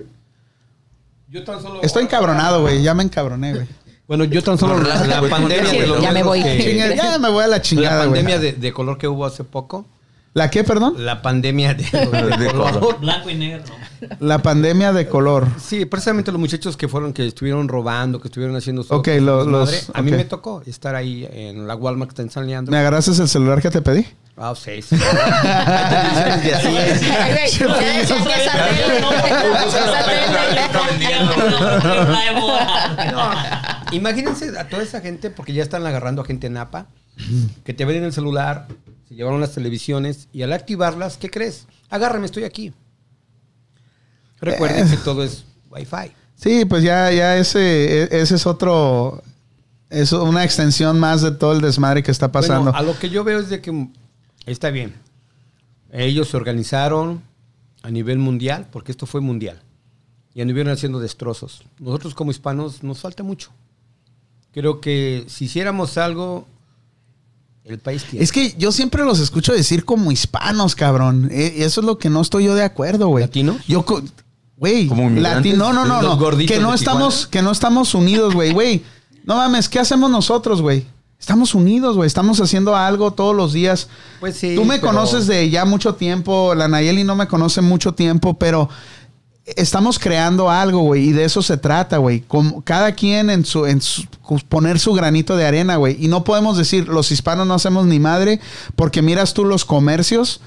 Yo 1.36 1.44
tan 1.44 1.62
solo. 1.62 1.82
Estoy 1.82 2.04
encabronado, 2.04 2.62
güey. 2.62 2.82
Ya 2.82 2.94
me 2.94 3.04
encabroné, 3.04 3.54
güey. 3.54 3.68
Bueno, 4.08 4.24
yo 4.24 4.42
tan 4.42 4.58
solo 4.58 4.82
la, 4.82 5.04
la 5.06 5.22
pandemia 5.22 5.70
de 5.72 5.88
los 5.88 6.02
ya 6.02 6.12
me 6.14 6.24
voy. 6.24 6.42
que- 6.42 6.96
ya 6.96 7.18
me 7.20 7.30
voy 7.30 7.44
a 7.44 7.48
la 7.48 7.58
la 7.58 7.62
chingada, 7.62 8.06
güey. 8.06 8.22
pandemia 8.22 8.40
de, 8.40 8.54
de 8.54 8.72
color 8.72 8.98
que 8.98 9.08
hubo 9.10 9.26
hace 9.26 9.44
poco. 9.44 9.86
¿La 10.34 10.50
qué, 10.50 10.64
perdón? 10.64 10.96
La 11.06 11.22
pandemia 11.22 11.74
de, 11.74 11.84
de 11.92 12.38
De 12.38 12.48
color. 12.52 13.00
Blanco 13.02 13.30
y 13.30 13.36
negro. 13.36 13.64
La 14.20 14.40
pandemia 14.42 14.94
de 14.94 15.08
color. 15.08 15.48
Sí, 15.62 15.86
precisamente 15.86 16.32
los 16.32 16.40
muchachos 16.40 16.78
que 16.78 16.88
fueron, 16.88 17.12
que 17.14 17.26
estuvieron 17.28 17.68
robando, 17.68 18.22
que 18.22 18.28
estuvieron 18.30 18.56
haciendo 18.56 18.84
su 18.84 18.94
Ok, 18.94 19.10
su 19.18 19.22
lo- 19.22 19.44
los- 19.46 19.90
A 19.94 20.02
mí 20.02 20.12
me 20.12 20.24
tocó 20.26 20.62
estar 20.66 20.96
ahí 20.96 21.28
en 21.32 21.68
la 21.68 21.76
Walmart 21.76 22.10
que 22.12 22.14
está 22.14 22.22
en 22.22 22.30
San 22.32 22.48
Leandro. 22.48 22.72
¿Me 22.72 22.78
agarraste 22.78 23.12
el 23.12 23.28
celular 23.28 23.62
que 23.62 23.72
te 23.72 23.82
pedí? 23.82 24.06
Ah, 24.38 24.54
sí, 24.54 24.82
sí. 24.82 24.98
Satélite. 24.98 25.06
Imagínense 33.92 34.58
a 34.58 34.68
toda 34.68 34.84
esa 34.84 35.02
gente, 35.02 35.30
porque 35.30 35.54
ya 35.54 35.64
están 35.64 35.86
agarrando 35.86 36.22
a 36.22 36.26
gente 36.26 36.48
en 36.48 36.54
Napa, 36.54 36.88
que 37.64 37.74
te 37.74 37.86
ven 37.86 37.98
en 37.98 38.04
el 38.06 38.14
celular, 38.14 38.68
se 39.08 39.16
llevaron 39.16 39.40
las 39.40 39.54
televisiones 39.54 40.28
y 40.34 40.42
al 40.42 40.54
activarlas, 40.54 41.18
¿qué 41.18 41.30
crees? 41.30 41.68
Agárrame, 41.90 42.26
estoy 42.26 42.44
aquí. 42.44 42.74
Recuerden 44.42 44.90
que 44.90 44.98
todo 44.98 45.24
es 45.24 45.46
Wi-Fi. 45.70 46.12
Sí, 46.36 46.66
pues 46.66 46.84
ya, 46.84 47.12
ya 47.12 47.38
ese, 47.38 48.04
e- 48.04 48.22
ese 48.22 48.36
es 48.36 48.46
otro. 48.46 49.24
Es 49.90 50.12
una 50.12 50.44
extensión 50.44 51.00
más 51.00 51.22
de 51.22 51.32
todo 51.32 51.54
el 51.54 51.62
desmadre 51.62 52.04
que 52.04 52.12
está 52.12 52.32
pasando. 52.32 52.72
Bueno, 52.72 52.78
a 52.78 52.82
lo 52.82 53.00
que 53.00 53.10
yo 53.10 53.24
veo 53.24 53.40
es 53.40 53.50
de 53.50 53.62
que 53.62 53.88
está 54.54 54.70
bien. 54.72 54.96
Ellos 55.92 56.30
se 56.30 56.38
organizaron 56.38 57.22
a 57.84 57.90
nivel 57.92 58.18
mundial, 58.20 58.68
porque 58.72 58.92
esto 58.92 59.06
fue 59.06 59.22
mundial. 59.22 59.62
Y 60.34 60.42
anduvieron 60.42 60.74
haciendo 60.74 61.00
destrozos. 61.00 61.64
Nosotros 61.80 62.14
como 62.14 62.32
hispanos 62.32 62.84
nos 62.84 63.00
falta 63.00 63.24
mucho. 63.24 63.52
Creo 64.52 64.82
que 64.82 65.26
si 65.28 65.46
hiciéramos 65.46 65.98
algo, 65.98 66.48
el 67.64 67.80
país 67.80 68.04
tiene. 68.04 68.24
Es 68.24 68.32
que 68.32 68.54
yo 68.58 68.72
siempre 68.72 69.04
los 69.06 69.20
escucho 69.20 69.54
decir 69.54 69.86
como 69.86 70.12
hispanos, 70.12 70.76
cabrón. 70.76 71.30
E- 71.32 71.64
eso 71.64 71.82
es 71.82 71.86
lo 71.88 71.98
que 71.98 72.10
no 72.10 72.22
estoy 72.22 72.46
yo 72.46 72.56
de 72.56 72.64
acuerdo, 72.64 73.08
güey. 73.08 73.24
¿Latinos? 73.24 73.66
Yo, 73.68 73.86
co- 73.86 74.02
güey, 74.58 74.88
latino, 75.22 75.58
no, 75.58 75.74
no, 75.74 75.86
no, 75.86 76.02
no. 76.16 76.38
Que 76.48 76.60
no 76.60 76.74
estamos, 76.74 77.28
que 77.28 77.42
no 77.42 77.52
estamos 77.52 77.94
unidos, 77.96 78.34
güey, 78.34 78.52
güey. 78.54 78.84
No 79.24 79.36
mames, 79.38 79.70
¿qué 79.70 79.80
hacemos 79.80 80.10
nosotros, 80.12 80.62
güey? 80.62 80.86
Estamos 81.20 81.56
unidos, 81.56 81.96
güey. 81.96 82.08
Estamos 82.08 82.40
haciendo 82.42 82.76
algo 82.76 83.12
todos 83.12 83.36
los 83.36 83.54
días. 83.54 83.88
Pues 84.20 84.38
sí, 84.38 84.56
Tú 84.56 84.64
me 84.66 84.76
pero- 84.80 84.88
conoces 84.94 85.28
de 85.28 85.50
ya 85.50 85.66
mucho 85.66 85.96
tiempo. 85.96 86.54
La 86.56 86.68
Nayeli 86.68 87.04
no 87.04 87.16
me 87.16 87.28
conoce 87.28 87.62
mucho 87.62 87.94
tiempo, 87.94 88.36
pero 88.38 88.70
estamos 89.46 89.98
creando 89.98 90.50
algo, 90.50 90.80
güey. 90.82 91.10
Y 91.10 91.12
de 91.14 91.24
eso 91.26 91.42
se 91.42 91.58
trata, 91.58 91.98
güey. 91.98 92.24
Cada 92.64 92.92
quien 92.94 93.30
en 93.30 93.46
su, 93.46 93.66
en 93.66 93.82
su- 93.82 94.06
poner 94.50 94.80
su 94.80 94.94
granito 94.94 95.36
de 95.38 95.46
arena, 95.46 95.78
güey. 95.78 95.98
Y 96.04 96.08
no 96.08 96.24
podemos 96.24 96.58
decir, 96.58 96.88
los 96.90 97.12
hispanos 97.12 97.48
no 97.48 97.54
hacemos 97.54 97.86
ni 97.86 98.00
madre, 98.00 98.40
porque 98.76 99.02
miras 99.02 99.34
tú 99.34 99.46
los 99.46 99.66
comercios. 99.66 100.42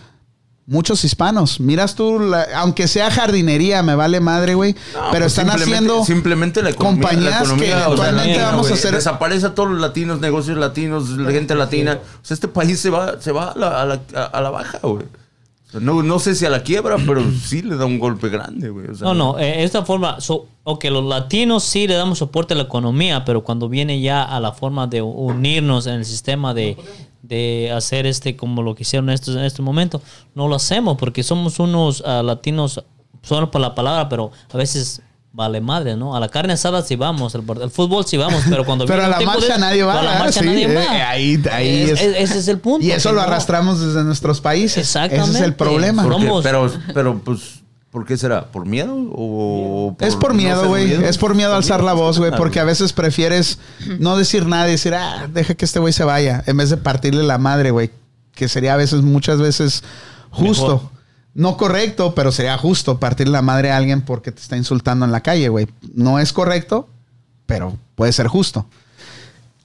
Muchos 0.71 1.03
hispanos. 1.03 1.61
Miras 1.61 1.95
tú, 1.95 2.21
la- 2.21 2.47
aunque 2.57 2.89
sea 2.89 3.11
jardinería, 3.11 3.83
me 3.83 3.95
vale 3.95 4.21
madre, 4.21 4.53
güey. 4.55 4.75
No, 4.75 4.79
pero 5.11 5.25
pues 5.25 5.39
están 5.39 5.47
simplemente- 5.47 5.63
haciendo 5.65 6.05
Simplemente 6.05 6.63
la 6.63 6.71
economía. 6.71 7.01
compañías 7.03 7.33
la 7.33 7.39
economía, 7.39 7.67
que 7.67 7.73
o 7.73 7.77
sea, 7.79 7.87
eventualmente 7.87 8.43
vamos 8.43 8.71
a 8.71 8.75
hacer- 8.75 8.95
Desaparece 8.95 9.47
a 9.47 9.55
todos 9.55 9.71
los 9.71 9.81
latinos, 9.81 10.21
negocios 10.21 10.59
latinos, 10.59 11.09
la 11.11 11.31
gente 11.33 11.55
latina. 11.55 11.99
O 12.23 12.25
sea, 12.25 12.35
este 12.35 12.49
país 12.49 12.79
se 12.81 12.91
va, 12.91 13.19
se 13.19 13.33
va 13.33 13.53
a, 13.53 13.57
la, 13.59 13.81
a 13.81 13.85
la- 13.87 14.01
a- 14.15 14.25
a 14.25 14.41
la 14.43 14.51
baja, 14.51 14.79
güey. 14.83 15.07
No, 15.75 16.03
no 16.03 16.19
sé 16.19 16.35
si 16.35 16.47
a 16.47 16.51
la 16.51 16.63
quiebra, 16.63 16.97
pero 17.07 17.23
sí 17.45 17.63
le 17.63 17.77
da 17.77 17.85
un 17.85 17.99
golpe 17.99 18.29
grande, 18.29 18.71
güey. 18.71 18.87
No, 19.01 19.15
no, 19.15 19.39
eh, 19.39 19.63
esta 19.65 19.85
forma, 19.85 20.21
so, 20.21 20.47
ok, 20.65 20.85
los 20.87 21.05
latinos 21.05 21.65
sí 21.65 21.87
le 21.87 21.95
damos 21.95 22.19
soporte 22.19 22.55
a 22.55 22.57
la 22.57 22.63
economía, 22.63 23.25
pero 23.25 23.45
cuando 23.45 23.69
viene 23.69 24.01
ya 24.01 24.23
a 24.23 24.41
la 24.41 24.53
forma 24.53 24.87
de 24.87 25.03
unirnos 25.03 25.87
en 25.87 25.95
el 25.95 26.05
sistema 26.05 26.55
de, 26.55 26.77
de 27.23 27.71
hacer 27.73 28.07
este 28.07 28.37
como 28.37 28.63
lo 28.63 28.75
que 28.75 28.83
hicieron 28.83 29.11
estos 29.11 29.37
en 29.37 29.45
este 29.45 29.61
momento, 29.61 30.01
no 30.35 30.49
lo 30.49 30.57
hacemos 30.57 30.97
porque 30.97 31.23
somos 31.23 31.59
unos 31.59 32.03
ah, 32.07 32.23
latinos, 32.23 32.83
solo 33.23 33.51
por 33.51 33.61
la 33.61 33.75
palabra, 33.75 34.09
pero 34.09 34.31
a 34.51 34.57
veces 34.57 35.03
vale 35.39 35.61
madre, 35.61 35.97
¿no? 35.97 36.17
A 36.17 36.21
la 36.21 36.29
carne 36.29 36.53
asada 36.55 36.83
sí 36.83 36.97
vamos, 36.97 37.33
al, 37.37 37.45
al 37.63 37.71
fútbol 37.71 38.05
sí 38.05 38.17
vamos, 38.17 38.43
pero 38.51 38.65
cuando 38.67 38.85
Pero 38.87 38.99
viene 38.99 39.07
a 39.07 39.11
la 39.11 39.19
tiempo 39.19 39.41
de- 39.41 39.47
marcha 39.49 39.59
nadie 39.61 39.83
va. 39.85 40.01
a 40.01 40.03
la 40.03 40.19
marcha 40.19 40.41
Sí, 40.41 40.47
nadie 40.47 40.65
eh, 40.65 40.75
va. 40.75 41.09
ahí, 41.11 41.43
ahí 41.53 41.83
Es- 41.83 41.91
es- 41.93 42.01
es- 42.03 42.17
ese 42.31 42.39
es 42.41 42.49
el 42.49 42.59
punto. 42.59 42.85
Y 42.85 42.91
eso 42.91 43.11
lo 43.13 43.17
no- 43.17 43.23
arrastramos 43.23 43.81
desde 43.81 44.03
nuestros 44.03 44.41
países. 44.41 44.79
Exactamente. 44.79 45.31
Ese 45.31 45.39
es 45.39 45.45
el 45.45 45.55
problema. 45.55 46.03
Por- 46.03 46.13
¿por 46.13 46.21
qué? 46.21 46.27
somos- 46.27 46.43
Pero, 46.43 46.73
pero, 46.93 47.19
pues, 47.25 47.41
¿por 47.93 48.05
qué 48.05 48.17
será? 48.17 48.47
¿por 48.51 48.67
miedo? 48.67 48.93
¿O 49.13 49.97
Es 50.01 50.17
por 50.17 50.35
miedo, 50.35 50.67
güey. 50.67 50.93
es 50.93 51.17
por 51.19 51.37
miedo 51.37 51.53
a 51.55 51.57
alzar 51.57 51.85
la 51.85 51.93
voz, 51.93 52.19
güey. 52.19 52.33
Ah, 52.35 52.37
Porque 52.37 52.59
a 52.59 52.65
veces 52.65 52.93
prefieres 52.93 53.61
no 54.01 54.17
decir 54.17 54.45
nada 54.45 54.67
y 54.67 54.73
decir, 54.73 54.93
ah, 54.95 55.29
deja 55.33 55.55
que 55.55 55.65
este 55.65 55.79
güey 55.79 55.93
se 55.93 56.03
vaya. 56.03 56.43
En 56.47 56.57
vez 56.57 56.69
de 56.71 56.79
partirle 56.79 57.23
la 57.23 57.39
madre, 57.39 57.71
güey. 57.71 57.93
Que 58.35 58.49
sería 58.49 58.75
a 58.75 58.77
veces, 58.77 59.03
muchas 59.03 59.39
veces, 59.39 59.85
justo. 60.31 60.75
Mejor. 60.75 60.98
No 61.35 61.57
correcto, 61.57 62.15
pero 62.15 62.33
sería 62.33 62.59
justo 62.59 62.99
partirle 62.99 63.33
la 63.33 63.43
madre 63.43 63.71
a 63.71 63.77
alguien 63.77 64.03
porque 64.03 64.33
te 64.33 64.41
está 64.41 64.57
insultando 64.57 65.05
en 65.05 65.13
la 65.13 65.21
calle, 65.21 65.49
güey. 65.49 65.69
No 65.95 66.19
es 66.19 66.33
correcto, 66.33 66.89
pero 67.47 67.77
puede 67.95 68.13
ser 68.13 68.27
justo. 68.27 68.67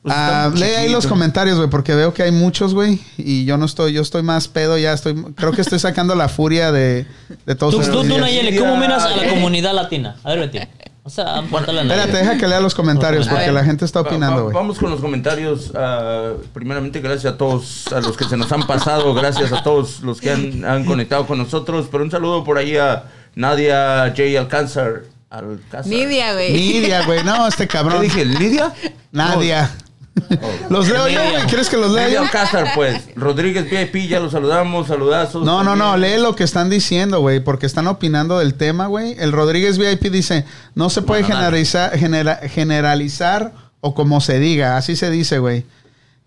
Pues 0.04 0.14
Ah, 0.18 0.52
lee 0.54 0.64
ahí 0.64 0.90
los 0.92 1.08
comentarios, 1.08 1.58
güey, 1.58 1.70
porque 1.70 1.96
veo 1.96 2.14
que 2.14 2.24
hay 2.24 2.32
muchos, 2.32 2.74
güey. 2.74 3.00
Y 3.18 3.46
yo 3.46 3.58
no 3.58 3.66
estoy, 3.66 3.94
yo 3.94 4.02
estoy 4.02 4.22
más 4.22 4.50
pedo, 4.50 4.78
ya 4.78 4.92
estoy. 4.92 5.16
Creo 5.36 5.54
que 5.54 5.62
estoy 5.62 5.80
sacando 5.80 6.14
la 6.14 6.28
furia 6.28 6.74
de, 6.74 7.08
de 7.46 7.56
todos 7.56 7.74
Tú, 7.74 7.92
tú, 7.92 8.08
tú. 8.08 8.18
Nayeli, 8.20 8.58
¿cómo 8.58 8.76
miras 8.76 9.04
a 9.04 9.16
la 9.16 9.30
comunidad 9.30 9.74
latina? 9.74 10.18
A 10.24 10.32
ver, 10.32 10.40
Betty. 10.40 10.60
O 11.06 11.10
sea, 11.10 11.42
Nayeli. 11.42 11.80
Espérate, 11.82 12.12
deja 12.18 12.38
que 12.38 12.48
lea 12.48 12.62
los 12.62 12.74
comentarios 12.74 13.28
porque 13.28 13.52
la 13.52 13.66
gente 13.66 13.84
está 13.84 14.00
opinando, 14.02 14.38
va- 14.38 14.42
güey. 14.44 14.54
vamos 14.56 14.80
con 14.80 14.90
los 14.90 15.02
comentarios. 15.02 15.72
Ah, 15.76 16.32
primeramente, 16.54 17.02
gracias 17.02 17.34
a 17.34 17.38
todos 17.38 17.88
a 17.92 18.00
los 18.00 18.16
que 18.16 18.24
se 18.24 18.38
nos 18.38 18.50
han 18.54 18.66
pasado. 18.66 19.14
Gracias 19.14 19.52
a 19.52 19.62
todos 19.64 20.00
los 20.02 20.22
que 20.22 20.32
han, 20.32 20.64
han 20.64 20.86
conectado 20.86 21.28
con 21.28 21.38
nosotros. 21.38 21.88
Pero 21.92 22.06
un 22.06 22.12
saludo 22.12 22.44
por 22.46 22.58
ahí 22.58 22.78
a 22.78 23.04
Nadia 23.36 24.14
J. 24.16 24.40
Alcázar. 24.40 25.02
Alcázar. 25.30 25.88
Nidia, 25.88 26.34
güey. 26.34 26.54
Nidia, 26.54 27.06
güey. 27.06 27.22
No, 27.24 27.48
este 27.48 27.64
¿Qué 27.68 27.74
cabrón. 27.74 28.02
dije? 28.02 28.24
¿Lidia? 28.24 28.72
Nadia. 29.12 29.76
Oh. 30.16 30.50
¿Los 30.70 30.88
leo 30.90 31.08
yo, 31.08 31.20
güey? 31.32 31.44
¿Quieres 31.48 31.70
que 31.70 31.78
los 31.78 31.92
lea 31.92 32.10
yo? 32.10 32.22
Alcázar, 32.22 32.68
pues. 32.76 33.02
Rodríguez 33.16 33.70
VIP, 33.70 34.08
ya 34.08 34.20
los 34.20 34.32
saludamos. 34.32 34.88
Saludazos. 34.88 35.44
No, 35.44 35.64
no, 35.64 35.76
no. 35.76 35.98
Lee 35.98 36.18
lo 36.20 36.36
que 36.36 36.44
están 36.44 36.70
diciendo, 36.70 37.20
güey. 37.22 37.40
Porque 37.40 37.66
están 37.66 37.88
opinando 37.88 38.40
del 38.40 38.54
tema, 38.54 38.88
güey. 38.88 39.16
El 39.20 39.32
Rodríguez 39.32 39.78
VIP 39.78 40.12
dice: 40.12 40.46
No 40.76 40.90
se 40.90 41.02
puede 41.02 41.24
generalizar, 41.24 41.98
genera- 41.98 42.40
generalizar 42.48 43.54
o 43.82 43.94
como 43.96 44.22
se 44.22 44.40
diga. 44.40 44.78
Así 44.78 44.96
se 44.96 45.10
dice, 45.10 45.40
güey. 45.40 45.66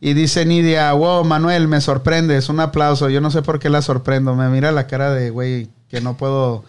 Y 0.01 0.15
dice 0.15 0.45
Nidia: 0.45 0.93
Wow, 0.93 1.25
Manuel, 1.25 1.69
me 1.69 1.81
sorprendes. 1.81 2.49
Un 2.49 2.61
aplauso. 2.61 3.09
Yo 3.09 3.21
no 3.21 3.31
sé 3.31 3.43
por 3.43 3.59
qué 3.59 3.71
la 3.71 3.83
sorprendo. 3.83 4.35
Me 4.35 4.49
mira 4.49 4.73
la 4.73 4.87
cara 4.87 5.11
de, 5.13 5.31
güey, 5.31 5.67
¿qué 5.89 5.99
que 5.99 6.01
no 6.01 6.17
puedo 6.17 6.65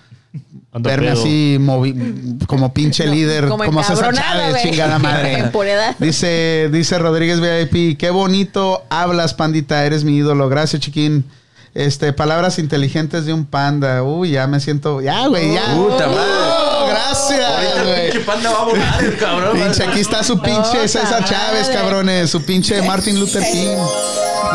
verme 0.74 1.08
pedo. 1.08 1.20
así 1.20 1.58
movi- 1.60 2.46
como 2.48 2.74
pinche 2.74 3.08
líder, 3.08 3.48
como 3.48 3.64
como, 3.66 3.84
César 3.84 4.14
Chávez, 4.14 4.62
chingada 4.62 5.00
madre. 5.00 5.52
Dice, 6.00 6.70
dice 6.72 7.00
Rodríguez 7.00 7.40
VIP, 7.40 7.98
qué 7.98 8.10
bonito 8.10 8.84
hablas, 8.90 9.34
pandita, 9.34 9.86
eres 9.86 10.04
mi 10.04 10.18
ídolo. 10.18 10.50
Gracias, 10.50 10.82
chiquín. 10.82 11.26
Este, 11.74 12.12
palabras 12.12 12.58
inteligentes 12.58 13.26
de 13.26 13.34
un 13.34 13.46
panda. 13.46 14.02
Uy, 14.02 14.32
ya 14.32 14.48
me 14.48 14.60
siento. 14.60 15.00
Ya, 15.00 15.28
güey, 15.28 15.54
ya. 15.54 15.76
Puta 15.76 16.08
madre. 16.08 16.22
Oh, 16.22 16.88
gracias, 16.90 17.40
Ahorita 17.40 18.02
pinche 18.02 18.20
panda 18.22 18.52
va 18.52 18.62
a 18.62 18.64
volar 18.66 19.04
el 19.04 19.18
cabrón. 19.18 19.58
Pinche, 19.60 19.84
aquí 19.84 20.00
está 20.00 20.24
su 20.24 20.42
pinche 20.42 20.62
Puta 20.62 20.88
César 20.88 21.24
Chávez, 21.26 21.68
cabrones. 21.70 22.32
Su 22.32 22.42
pinche 22.42 22.82
Martin 22.82 23.20
Luther 23.20 23.44
King. 23.44 23.76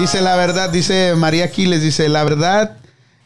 Dice 0.01 0.21
la 0.21 0.35
verdad, 0.37 0.71
dice 0.71 1.15
María 1.17 1.45
Aquiles, 1.45 1.83
dice 1.83 2.09
la 2.09 2.25
verdad 2.25 2.77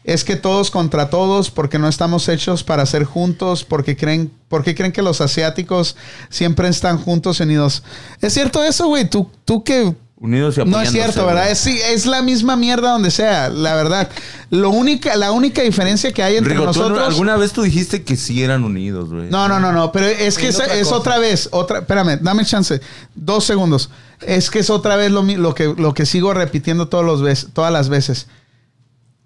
es 0.07 0.23
que 0.23 0.37
todos 0.37 0.71
contra 0.71 1.11
todos, 1.11 1.51
porque 1.51 1.79
no 1.79 1.89
estamos 1.89 2.29
hechos 2.29 2.63
para 2.63 2.87
ser 2.87 3.05
juntos, 3.05 3.65
porque 3.65 3.97
creen, 3.97 4.31
porque 4.49 4.75
creen 4.75 4.93
que 4.93 5.03
los 5.03 5.21
asiáticos 5.21 5.97
siempre 6.31 6.69
están 6.69 6.97
juntos 6.97 7.41
y 7.41 7.43
unidos. 7.43 7.83
Es 8.21 8.33
cierto 8.33 8.63
eso, 8.63 8.87
güey. 8.87 9.11
Tú, 9.11 9.29
tú 9.45 9.65
que 9.65 9.95
Unidos 10.19 10.57
y 10.57 10.65
no 10.65 10.81
es 10.81 10.93
cierto. 10.93 11.27
¿verdad? 11.27 11.51
Es, 11.51 11.59
sí, 11.59 11.79
es 11.93 12.07
la 12.07 12.23
misma 12.23 12.57
mierda 12.57 12.93
donde 12.93 13.11
sea, 13.11 13.51
la 13.51 13.75
verdad. 13.75 14.09
Lo 14.49 14.71
única, 14.71 15.15
la 15.17 15.33
única 15.33 15.61
diferencia 15.61 16.11
que 16.13 16.23
hay 16.23 16.37
entre 16.37 16.55
Rigo, 16.55 16.65
nosotros. 16.65 17.07
alguna 17.07 17.37
vez 17.37 17.53
tú 17.53 17.63
dijiste 17.63 18.03
que 18.03 18.17
sí 18.17 18.43
eran 18.43 18.65
unidos, 18.65 19.11
güey. 19.11 19.29
No, 19.29 19.47
no, 19.47 19.61
no, 19.61 19.73
no, 19.73 19.93
pero 19.93 20.07
es 20.07 20.39
que 20.39 20.49
es, 20.49 20.57
otra 20.59 20.75
es 20.75 20.93
otra 20.93 21.19
vez, 21.19 21.49
otra, 21.53 21.81
espérame, 21.81 22.19
dame 22.23 22.47
chance, 22.47 22.81
dos 23.15 23.45
segundos. 23.45 23.91
Es 24.23 24.49
que 24.51 24.61
es 24.61 24.71
otra 24.71 24.97
vez 24.97 25.11
lo, 25.11 25.55
que, 25.55 25.75
lo 25.77 25.93
que 25.93 26.07
sigo 26.07 26.33
repitiendo 26.33 26.89
todos 26.89 27.05
los 27.05 27.49
todas 27.53 27.73
las 27.73 27.91
veces. 27.91 28.27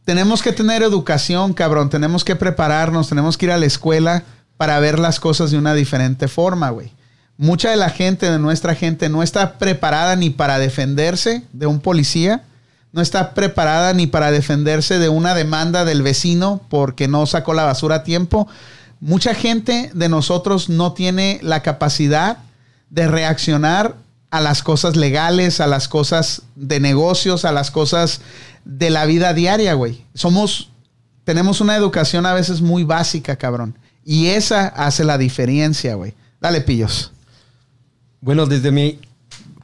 Tenemos 0.05 0.43
que 0.43 0.53
tener 0.53 0.83
educación, 0.83 1.53
cabrón, 1.53 1.91
tenemos 1.91 2.25
que 2.25 2.37
prepararnos, 2.37 3.09
tenemos 3.09 3.37
que 3.37 3.47
ir 3.47 3.53
a 3.53 3.59
la 3.59 3.67
escuela 3.67 4.25
para 4.57 4.79
ver 4.81 4.99
las 4.99 5.21
cosas 5.21 5.51
de 5.51 5.59
una 5.59 5.75
diferente 5.75 6.29
forma, 6.29 6.71
güey. 6.71 6.93
Mucha 7.37 7.71
de 7.71 7.77
la 7.77 7.89
gente, 7.89 8.31
de 8.31 8.39
nuestra 8.39 8.75
gente, 8.75 9.09
no 9.09 9.23
está 9.23 9.59
preparada 9.59 10.17
ni 10.17 10.31
para 10.31 10.59
defenderse 10.59 11.43
de 11.53 11.67
un 11.67 11.81
policía, 11.81 12.45
no 12.93 13.01
está 13.01 13.35
preparada 13.35 13.95
ni 13.95 14.07
para 14.07 14.31
defenderse 14.31 14.99
de 14.99 15.09
una 15.09 15.35
demanda 15.35 15.85
del 15.85 16.03
vecino 16.03 16.61
porque 16.69 17.09
no 17.09 17.25
sacó 17.27 17.55
la 17.55 17.65
basura 17.65 17.97
a 17.97 18.05
tiempo. 18.05 18.49
Mucha 19.01 19.35
gente 19.35 19.91
de 19.95 20.09
nosotros 20.09 20.69
no 20.69 20.93
tiene 20.93 21.39
la 21.43 21.63
capacidad 21.63 22.39
de 22.91 23.09
reaccionar 23.09 23.95
a 24.31 24.41
las 24.41 24.63
cosas 24.63 24.97
legales, 24.97 25.61
a 25.61 25.67
las 25.67 25.89
cosas 25.89 26.43
de 26.57 26.81
negocios, 26.81 27.45
a 27.45 27.53
las 27.53 27.71
cosas 27.71 28.21
de 28.65 28.91
la 28.91 29.05
vida 29.07 29.35
diaria, 29.35 29.75
güey. 29.75 30.05
Somos, 30.15 30.71
tenemos 31.25 31.61
una 31.61 31.77
educación 31.77 32.27
a 32.27 32.35
veces 32.35 32.61
muy 32.61 32.85
básica, 32.85 33.37
cabrón. 33.37 33.77
Y 34.05 34.29
esa 34.29 34.67
hace 34.69 35.05
la 35.05 35.19
diferencia, 35.19 35.95
güey. 35.95 36.15
Dale, 36.41 36.61
pillos. 36.61 37.13
Bueno, 38.21 38.47
desde 38.47 38.71
mi 38.71 38.99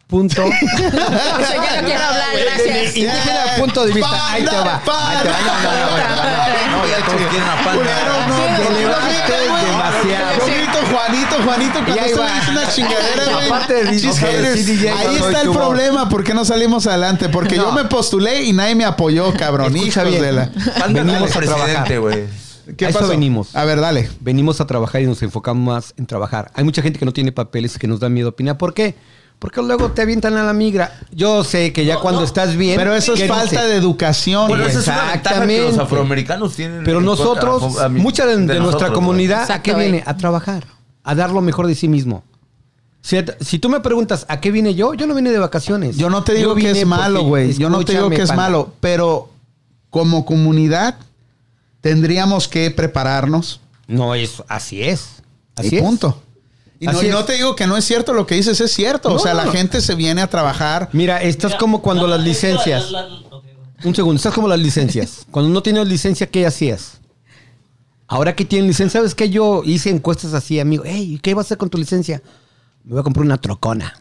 punto. 0.07 0.45
O 0.45 0.51
sea, 0.51 1.55
yo 1.55 1.81
no 1.81 1.87
quiero 1.87 2.05
hablar, 2.05 2.29
gracias. 2.45 2.97
Indígena 2.97 3.57
punto 3.59 3.87
de 3.87 3.93
vista. 3.93 4.33
Ahí 4.33 4.45
te 4.45 4.51
va. 4.51 4.83
Ahí 4.87 5.23
te 5.23 5.29
va. 5.29 5.45
No, 5.63 6.17
no, 6.17 6.37
no, 6.37 6.46
no, 6.71 6.87
ya 6.87 7.05
todos 7.05 7.21
quieren 7.31 7.49
a 7.49 7.57
Culero, 7.63 7.87
panda. 7.87 8.27
no, 8.29 8.37
Te 8.37 8.65
no, 8.65 8.77
elevaste 8.77 9.33
demasiado. 9.67 10.39
Yo 10.39 10.47
grito 10.47 10.79
Juanito, 10.93 11.37
Juanito, 11.45 11.73
cuando 11.85 11.97
Y 11.97 11.99
ahí 11.99 12.13
va. 12.13 12.19
güey 12.27 12.35
dice 12.41 12.51
una 12.51 12.69
chingadera, 12.69 13.33
güey. 13.35 13.47
Aparte 13.47 13.75
de 13.75 13.91
DJ, 13.93 14.91
Ahí 14.91 15.17
está 15.17 15.43
el 15.43 15.51
problema, 15.51 16.09
¿por 16.09 16.25
qué 16.25 16.35
no 16.35 16.45
salimos 16.45 16.87
adelante? 16.87 17.29
Porque 17.29 17.57
yo 17.57 17.73
me 17.73 17.85
postulé 17.85 18.45
y 18.45 18.53
nadie 18.53 18.75
me 18.75 18.85
apoyó, 18.85 19.33
cabrón. 19.35 19.75
Escucha 19.77 20.03
Hijos 20.03 20.11
bien. 20.13 20.23
de 20.23 20.33
la... 20.33 20.51
Venimos 20.89 21.35
a 21.37 21.41
trabajar. 21.41 21.65
presidente, 21.67 21.99
güey. 21.99 22.25
¿Qué 22.77 22.87
A 22.87 22.89
eso 22.89 22.99
pasó? 22.99 23.11
venimos. 23.11 23.55
A 23.55 23.65
ver, 23.65 23.81
dale. 23.81 24.11
Venimos 24.21 24.61
a 24.61 24.67
trabajar 24.67 25.01
y 25.01 25.07
nos 25.07 25.23
enfocamos 25.23 25.65
más 25.75 25.95
en 25.97 26.07
trabajar. 26.07 26.51
Hay 26.55 26.65
mucha 26.65 26.83
gente 26.83 26.99
que 26.99 27.05
no 27.05 27.13
tiene 27.13 27.31
papeles 27.31 27.79
que 27.79 27.87
nos 27.87 28.01
da 28.01 28.09
miedo 28.09 28.31
opinar. 28.31 28.59
¿Por 28.59 28.75
qué? 28.75 28.97
Porque 29.39 29.61
luego 29.61 29.91
te 29.93 30.03
avientan 30.03 30.35
a 30.37 30.45
la 30.45 30.53
migra. 30.55 30.99
Yo 31.13 31.45
sé 31.45 31.73
que 31.73 31.85
ya 31.85 31.99
cuando 31.99 32.25
estás 32.25 32.57
bien. 32.57 32.77
Pero 32.79 32.95
eso 32.95 33.13
es 33.15 33.21
¿qué 33.21 33.29
falta 33.29 33.61
dice? 33.63 33.65
de 33.73 33.77
educación, 33.77 34.49
Bueno, 34.49 34.65
esa 34.67 34.79
es 34.79 34.85
que 34.87 34.91
los 34.91 35.01
Exactamente. 35.15 35.81
afroamericanos 35.81 36.55
tienen. 36.57 36.85
Pero 36.85 37.01
nosotros, 37.03 37.61
contra- 37.63 37.85
a 37.85 37.89
mí- 37.91 38.01
mucha 38.01 38.25
de, 38.25 38.33
de 38.33 38.39
nuestra 38.39 38.59
nosotros, 38.65 38.91
comunidad. 38.93 39.51
¿a 39.51 39.63
qué 39.63 39.75
viene? 39.75 40.03
A 40.07 40.17
trabajar, 40.17 40.65
a 41.05 41.15
dar 41.15 41.31
lo 41.31 41.43
mejor 41.43 41.67
de 41.67 41.75
sí 41.75 41.87
mismo. 41.87 42.25
Si, 43.03 43.19
si 43.41 43.59
tú 43.59 43.69
me 43.69 43.81
preguntas 43.81 44.25
a 44.29 44.41
qué 44.41 44.51
vine 44.51 44.75
yo, 44.75 44.95
yo 44.95 45.07
no 45.07 45.15
vine 45.15 45.31
de 45.31 45.39
vacaciones. 45.39 45.97
Yo 45.97 46.09
no 46.11 46.25
te 46.25 46.33
digo 46.35 46.57
Yo 46.57 46.63
que 46.63 46.71
es 46.73 46.87
malo, 46.87 47.23
güey. 47.25 47.53
Yo 47.55 47.69
no 47.71 47.85
te 47.85 47.93
digo 47.93 48.09
que 48.11 48.23
es 48.23 48.31
pana. 48.31 48.43
malo, 48.43 48.73
pero 48.81 49.31
como 49.91 50.25
comunidad 50.25 50.97
tendríamos 51.81 52.49
que 52.49 52.71
prepararnos. 52.71 53.61
No, 53.87 54.15
es, 54.15 54.43
así 54.49 54.83
es. 54.83 55.23
Así 55.57 55.75
y 55.75 55.79
es. 55.79 55.83
punto. 55.83 56.23
Y 56.79 56.87
no, 56.87 57.03
y 57.03 57.25
te 57.25 57.33
digo 57.35 57.57
que 57.57 57.67
no 57.67 57.77
es 57.77 57.85
cierto 57.85 58.13
lo 58.13 58.27
que 58.27 58.35
dices, 58.35 58.61
es 58.61 58.71
cierto. 58.73 59.13
o 59.13 59.19
sea, 59.19 59.33
no, 59.33 59.39
la 59.39 59.45
no. 59.47 59.53
gente 59.53 59.81
se 59.81 59.95
viene 59.95 60.21
a 60.23 60.27
trabajar. 60.29 60.91
Mira, 60.93 61.23
estás 61.23 61.53
Mira, 61.53 61.59
como 61.59 61.81
cuando 61.83 62.07
la- 62.07 62.17
las 62.17 62.21
la- 62.21 62.25
licencias. 62.27 62.91
la- 62.91 63.03
la-. 63.09 63.21
Un 63.85 63.95
segundo, 63.95 64.17
estás 64.17 64.35
como 64.35 64.49
las 64.49 64.59
licencias. 64.59 65.27
Cuando 65.31 65.51
no 65.53 65.63
tienes 65.63 65.87
licencia, 65.87 66.27
¿qué 66.27 66.47
hacías? 66.47 67.01
Ahora 68.09 68.35
que 68.35 68.45
tienen 68.45 68.69
licencia, 68.69 69.01
¿sabes 69.01 69.15
qué? 69.15 69.29
Yo 69.31 69.63
hice 69.65 69.91
encuestas 69.91 70.33
así, 70.33 70.59
amigo. 70.61 70.83
Hey, 70.87 71.19
¿qué 71.23 71.35
vas 71.35 71.45
a 71.45 71.49
hacer 71.49 71.59
con 71.59 71.69
tu 71.69 71.77
licencia? 71.77 72.23
Me 72.85 72.93
voy 72.93 73.01
a 73.01 73.03
comprar 73.03 73.25
una 73.27 73.37
trocona. 73.37 74.01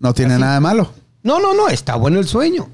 No 0.00 0.12
tiene 0.14 0.38
nada 0.38 0.54
de 0.54 0.60
malo. 0.60 0.90
No, 1.22 1.38
no, 1.38 1.54
no, 1.54 1.68
está 1.68 1.94
bueno 1.96 2.18
el 2.18 2.26
sueño. 2.26 2.68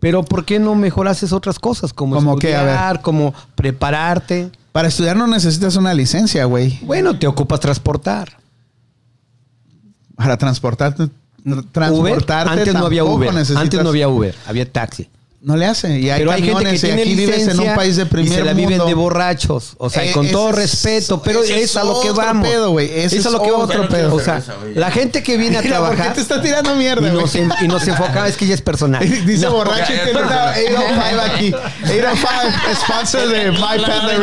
Pero 0.00 0.24
¿por 0.24 0.44
qué 0.44 0.58
no 0.58 0.74
mejor 0.74 1.06
haces 1.06 1.32
otras 1.32 1.58
cosas? 1.58 1.92
Como 1.92 2.16
estudiar, 2.18 3.00
como 3.02 3.32
prepararte. 3.54 4.50
Para 4.72 4.88
estudiar 4.88 5.16
no 5.16 5.26
necesitas 5.26 5.76
una 5.76 5.92
licencia, 5.94 6.44
güey. 6.46 6.78
Bueno, 6.82 7.18
te 7.18 7.26
ocupas 7.26 7.60
transportar. 7.60 8.38
Para 10.16 10.36
transportarte. 10.38 11.10
Uber, 11.44 11.64
Transportarte. 11.72 12.52
antes 12.52 12.74
no 12.74 12.86
había 12.86 13.04
Uber. 13.04 13.34
necesitas- 13.34 13.62
Antes 13.62 13.82
no 13.82 13.88
había 13.90 14.08
Uber, 14.08 14.34
había 14.46 14.70
taxi. 14.70 15.08
No 15.44 15.56
le 15.56 15.66
hace. 15.66 15.98
Y 15.98 16.08
hay 16.08 16.20
pero 16.20 16.30
hay 16.30 16.40
gente 16.44 16.64
que 16.70 16.78
tiene 16.78 17.02
aquí 17.02 17.14
vives 17.16 17.48
en 17.48 17.58
un 17.58 17.74
país 17.74 17.96
de 17.96 18.06
primer 18.06 18.30
y 18.30 18.32
se 18.32 18.44
la 18.44 18.54
mundo. 18.54 18.68
viven 18.68 18.86
de 18.86 18.94
borrachos. 18.94 19.74
O 19.76 19.90
sea, 19.90 20.04
y 20.04 20.10
Eh, 20.10 20.12
con 20.12 20.30
todo 20.30 20.50
es- 20.50 20.54
respeto, 20.54 21.20
pero 21.20 21.42
ese 21.42 21.60
es, 21.62 21.76
a 21.76 21.82
lo 21.82 22.00
que 22.00 22.10
otro 22.10 22.22
vamos. 22.22 22.46
pedo, 22.48 22.70
güey. 22.70 22.88
Ese 22.88 23.18
es 23.18 23.26
a 23.26 23.30
lo 23.30 23.42
que 23.42 23.50
vamos. 23.50 23.68
otro 23.68 23.88
pedo. 23.88 24.14
O 24.14 24.20
sea, 24.20 24.40
la 24.76 24.92
gente 24.92 25.20
que 25.24 25.36
viene 25.36 25.58
a 25.58 25.62
Mira, 25.62 25.78
¿por 25.80 25.88
qué 25.90 25.94
trabajar 25.96 26.14
te 26.14 26.20
está 26.20 26.40
tirando 26.40 26.76
mierda, 26.76 27.08
y 27.08 27.10
güey? 27.10 27.22
nos, 27.22 27.34
en- 27.34 27.50
y 27.60 27.66
nos 27.66 27.88
enfocaba, 27.88 28.28
es 28.28 28.36
que 28.36 28.46
ya 28.46 28.54
es 28.54 28.62
personal. 28.62 29.02
Dice 29.26 29.46
No. 29.46 29.52
borracho 29.54 29.92
tiene 29.92 30.12
ya. 30.12 30.20
una 30.20 30.50
805 30.52 31.22
aquí. 31.34 31.52
805, 31.86 32.84
sponsor 32.86 33.28
de 33.28 33.50
My 33.50 33.58
Panda 33.58 34.12
Radio. 34.12 34.22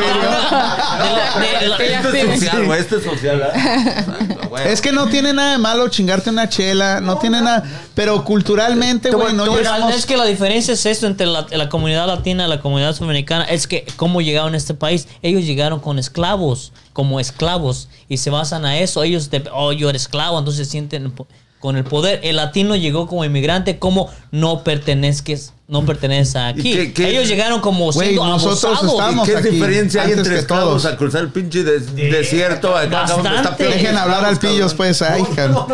Esto 1.82 2.10
es 2.16 2.40
social, 2.40 2.66
güey. 2.66 2.80
Esto 2.80 2.98
es 2.98 3.04
social, 3.04 3.42
¿eh? 3.56 4.72
Es 4.72 4.82
que 4.82 4.92
no 4.94 5.08
tiene 5.08 5.34
nada 5.34 5.52
de 5.54 5.58
malo 5.58 5.88
chingarte 5.90 6.30
una 6.30 6.48
chela, 6.50 7.02
no 7.02 7.18
tiene 7.18 7.42
nada, 7.42 7.64
pero 7.94 8.24
culturalmente, 8.24 9.12
güey, 9.12 9.34
no 9.34 9.44
Pero 9.44 9.58
llegamos. 9.58 9.96
es 9.96 10.06
que 10.06 10.16
la 10.18 10.26
diferencia 10.26 10.74
es 10.74 10.86
esto 10.86 11.09
entre 11.10 11.28
la, 11.28 11.70
comunidad 11.70 12.08
latina 12.08 12.46
y 12.46 12.50
la 12.50 12.62
comunidad 12.62 12.96
sudamericana. 12.96 13.44
Es 13.46 13.68
que 13.68 13.86
cómo 13.96 14.22
llegaron 14.22 14.54
a 14.54 14.58
este 14.58 14.74
país. 14.74 15.08
Ellos 15.22 15.46
llegaron 15.46 15.80
con 15.80 16.00
esclavos, 16.00 16.72
como 16.94 17.20
esclavos, 17.20 17.90
y 18.08 18.18
se 18.18 18.30
basan 18.30 18.66
a 18.66 18.80
eso. 18.80 19.04
Ellos, 19.04 19.30
de, 19.30 19.44
oh, 19.54 19.72
yo 19.74 19.90
era 19.90 19.98
esclavo, 19.98 20.40
entonces 20.40 20.70
sienten 20.70 21.14
con 21.60 21.76
el 21.78 21.84
poder. 21.84 22.20
El 22.24 22.38
latino 22.38 22.76
llegó 22.76 23.06
como 23.08 23.26
inmigrante, 23.26 23.80
como 23.80 24.10
no 24.32 24.64
pertenezques, 24.64 25.54
no 25.68 25.86
perteneces 25.86 26.36
aquí. 26.38 26.74
qué- 26.74 26.94
qué- 26.94 27.10
Ellos 27.10 27.28
llegaron 27.28 27.60
como 27.62 27.92
Güey, 27.92 28.08
siendo 28.10 28.26
nosotros 28.26 28.64
abusados. 28.66 28.94
estamos- 28.94 29.28
¿Qué 29.28 29.38
aquí, 29.38 29.50
diferencia 29.50 30.02
hay 30.04 30.14
entre 30.14 30.42
todos. 30.44 30.86
a 30.86 30.96
cruzar 30.98 31.22
el 31.22 31.30
pinche 31.30 31.64
des- 31.64 31.94
desierto? 31.96 32.76
Acá, 32.76 33.02
Bastante. 33.02 33.64
Dejen 33.66 33.98
hablar 33.98 34.26
al 34.26 34.38
pillos, 34.40 34.74
pues, 34.74 35.02
ay, 35.02 35.22
cabrón. 35.36 35.66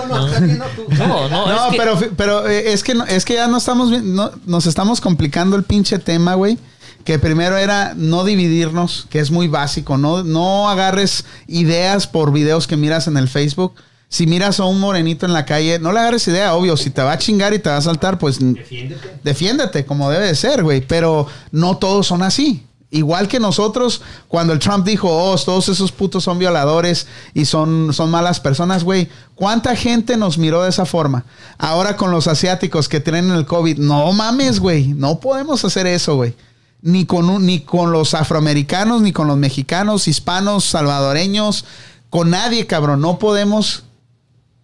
No, 0.98 1.30
no, 1.30 1.48
No, 1.48 1.66
es 1.68 1.72
que- 1.72 1.78
pero, 1.78 2.00
pero 2.18 2.50
eh, 2.50 2.74
es 2.74 2.84
que 2.84 2.94
no- 2.96 3.06
es 3.06 3.24
que 3.26 3.36
ya 3.36 3.48
no 3.48 3.58
estamos 3.58 3.90
bien- 3.90 4.16
no- 4.16 4.32
nos 4.46 4.66
estamos 4.66 5.02
complicando 5.02 5.56
el 5.56 5.64
pinche 5.64 6.00
tema, 6.00 6.34
güey. 6.36 6.58
Que 7.04 7.20
primero 7.20 7.56
era 7.58 7.94
no 7.96 8.24
dividirnos, 8.24 9.06
que 9.12 9.20
es 9.20 9.30
muy 9.30 9.48
básico. 9.48 9.98
No, 9.98 10.24
no 10.24 10.70
agarres 10.70 11.26
ideas 11.48 12.08
por 12.08 12.32
videos 12.32 12.66
que 12.66 12.78
miras 12.78 13.06
en 13.08 13.18
el 13.18 13.28
Facebook. 13.30 13.76
Si 14.08 14.28
miras 14.28 14.60
a 14.60 14.66
un 14.66 14.80
morenito 14.80 15.26
en 15.26 15.34
la 15.34 15.46
calle, 15.46 15.80
no 15.80 15.92
le 15.92 16.00
agarres 16.00 16.28
idea, 16.28 16.54
obvio. 16.54 16.78
Si 16.78 16.90
te 16.90 17.02
va 17.02 17.12
a 17.14 17.18
chingar 17.18 17.54
y 17.54 17.60
te 17.60 17.70
va 17.70 17.78
a 17.78 17.82
saltar, 17.82 18.18
pues 18.18 18.38
defiéndete. 18.40 19.20
Defiéndete, 19.24 19.86
como 19.86 20.10
debe 20.10 20.28
de 20.28 20.36
ser, 20.36 20.64
güey. 20.64 20.82
Pero 20.82 21.28
no 21.52 21.78
todos 21.78 22.08
son 22.08 22.22
así. 22.24 22.66
Igual 22.92 23.28
que 23.28 23.42
nosotros, 23.42 24.02
cuando 24.30 24.54
el 24.54 24.60
Trump 24.60 24.86
dijo, 24.86 25.10
oh, 25.12 25.36
todos 25.38 25.68
esos 25.68 25.92
putos 25.92 26.24
son 26.24 26.40
violadores 26.40 27.08
y 27.34 27.44
son, 27.44 27.94
son 27.94 28.10
malas 28.10 28.40
personas, 28.40 28.86
güey. 28.86 29.10
¿Cuánta 29.34 29.76
gente 29.76 30.16
nos 30.16 30.38
miró 30.38 30.64
de 30.64 30.70
esa 30.70 30.86
forma? 30.86 31.26
Ahora 31.58 31.98
con 31.98 32.12
los 32.12 32.28
asiáticos 32.28 32.88
que 32.88 33.02
tienen 33.02 33.32
el 33.32 33.46
COVID, 33.46 33.80
no 33.80 34.10
mames, 34.14 34.60
güey. 34.62 34.90
No 34.94 35.20
podemos 35.20 35.66
hacer 35.66 35.88
eso, 35.88 36.16
güey. 36.16 36.36
Ni 36.82 37.06
con, 37.06 37.30
un- 37.30 37.46
ni 37.46 37.62
con 37.62 37.92
los 37.92 38.14
afroamericanos, 38.14 39.02
ni 39.02 39.12
con 39.12 39.28
los 39.28 39.36
mexicanos, 39.38 40.08
hispanos, 40.08 40.64
salvadoreños, 40.64 41.66
con 42.12 42.30
nadie, 42.30 42.66
cabrón. 42.68 43.02
No 43.02 43.20
podemos 43.20 43.84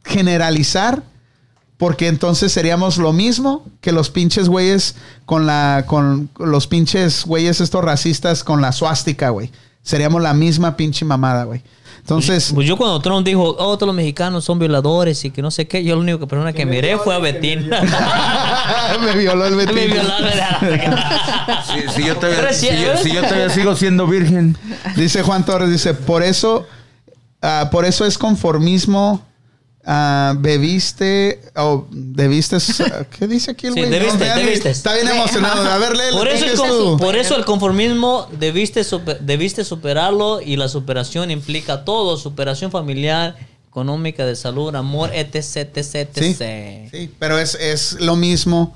generalizar 0.03 1.03
Porque 1.77 2.07
entonces 2.07 2.51
seríamos 2.51 2.97
lo 2.97 3.13
mismo 3.13 3.65
que 3.81 3.91
los 3.91 4.09
pinches 4.09 4.47
güeyes 4.49 4.95
con 5.25 5.45
la. 5.45 5.85
con 5.87 6.29
los 6.37 6.67
pinches 6.67 7.25
güeyes 7.25 7.59
estos 7.61 7.83
racistas 7.83 8.43
con 8.43 8.61
la 8.61 8.71
suástica, 8.71 9.29
güey. 9.29 9.51
Seríamos 9.81 10.21
la 10.21 10.33
misma 10.33 10.77
pinche 10.77 11.05
mamada, 11.05 11.45
güey. 11.45 11.63
Entonces. 12.01 12.51
Pues 12.53 12.67
yo 12.67 12.77
cuando 12.77 12.99
Trump 12.99 13.25
dijo, 13.25 13.55
oh, 13.57 13.77
todos 13.77 13.87
los 13.87 13.95
mexicanos 13.95 14.43
son 14.43 14.59
violadores 14.59 15.23
y 15.23 15.31
que 15.31 15.41
no 15.41 15.51
sé 15.51 15.67
qué, 15.67 15.83
yo 15.83 15.95
la 15.95 16.01
única 16.01 16.25
persona 16.25 16.51
que 16.51 16.65
miré 16.65 16.97
fue 16.97 17.15
a 17.15 17.19
Betín. 17.19 17.69
me 19.03 19.15
violó 19.15 19.45
el 19.45 19.55
Betín. 19.55 19.75
Me 19.75 19.87
violó. 19.87 20.11
Si, 21.65 22.01
si 22.01 22.07
yo 22.07 22.15
todavía, 22.17 22.53
si, 22.53 22.67
yo, 22.67 22.97
si 22.97 23.13
yo 23.13 23.21
todavía 23.21 23.49
sigo 23.49 23.75
siendo 23.75 24.07
virgen. 24.07 24.57
Dice 24.95 25.21
Juan 25.21 25.45
Torres, 25.45 25.69
dice, 25.69 25.93
por 25.93 26.23
eso, 26.23 26.67
ah, 27.41 27.69
por 27.71 27.85
eso 27.85 28.05
es 28.05 28.17
conformismo. 28.17 29.23
Ah, 29.85 30.33
bebiste 30.37 31.41
o 31.55 31.87
debiste 31.91 32.57
ah, 32.93 33.05
¿qué 33.17 33.27
dice 33.27 33.51
aquí 33.51 33.67
el 33.67 33.73
Sí, 33.73 33.79
güey? 33.79 33.91
debiste, 33.91 34.25
ya 34.25 34.35
ni- 34.35 34.43
debiste. 34.43 34.69
está 34.69 34.93
bien 34.95 35.07
emocionado 35.07 35.63
a 35.69 35.77
ver 35.77 35.95
léelo, 35.97 36.17
Por 36.17 36.27
eso, 36.27 36.45
¿qué 36.45 36.51
el 36.51 36.57
con- 36.57 36.97
por 36.97 37.15
eso 37.15 37.35
el 37.37 37.45
conformismo 37.45 38.27
debiste, 38.39 38.83
super- 38.83 39.19
debiste 39.21 39.63
superarlo 39.63 40.41
y 40.41 40.55
la 40.57 40.67
superación 40.69 41.31
implica 41.31 41.83
todo, 41.85 42.17
superación 42.17 42.71
familiar, 42.71 43.35
económica, 43.67 44.25
de 44.25 44.35
salud, 44.35 44.75
amor, 44.75 45.11
etc, 45.13 45.35
etc, 45.77 46.09
Sí, 46.13 46.35
etc. 46.39 46.89
sí, 46.91 47.09
pero 47.19 47.39
es, 47.39 47.55
es 47.55 47.93
lo 48.01 48.15
mismo. 48.15 48.75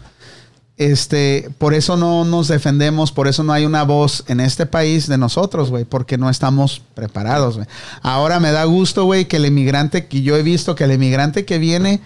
Este, 0.78 1.50
por 1.58 1.74
eso 1.74 1.96
no 1.96 2.26
nos 2.26 2.50
defendemos, 2.50 3.14
por 3.14 3.30
eso 3.30 3.44
no 3.44 3.54
hay 3.54 3.66
una 3.66 3.84
voz 3.84 4.26
en 4.28 4.42
este 4.42 4.66
país 4.66 5.08
de 5.08 5.18
nosotros, 5.18 5.70
güey, 5.70 5.86
porque 5.86 6.18
no 6.18 6.30
estamos 6.30 6.82
preparados, 6.94 7.56
güey. 7.56 7.68
Ahora 8.02 8.42
me 8.42 8.52
da 8.52 8.66
gusto, 8.66 9.06
güey, 9.06 9.26
que 9.26 9.38
el 9.38 9.46
inmigrante, 9.46 10.08
que 10.08 10.22
yo 10.22 10.36
he 10.36 10.44
visto 10.44 10.76
que 10.76 10.84
el 10.84 10.92
inmigrante 10.92 11.46
que 11.46 11.60
viene 11.60 12.02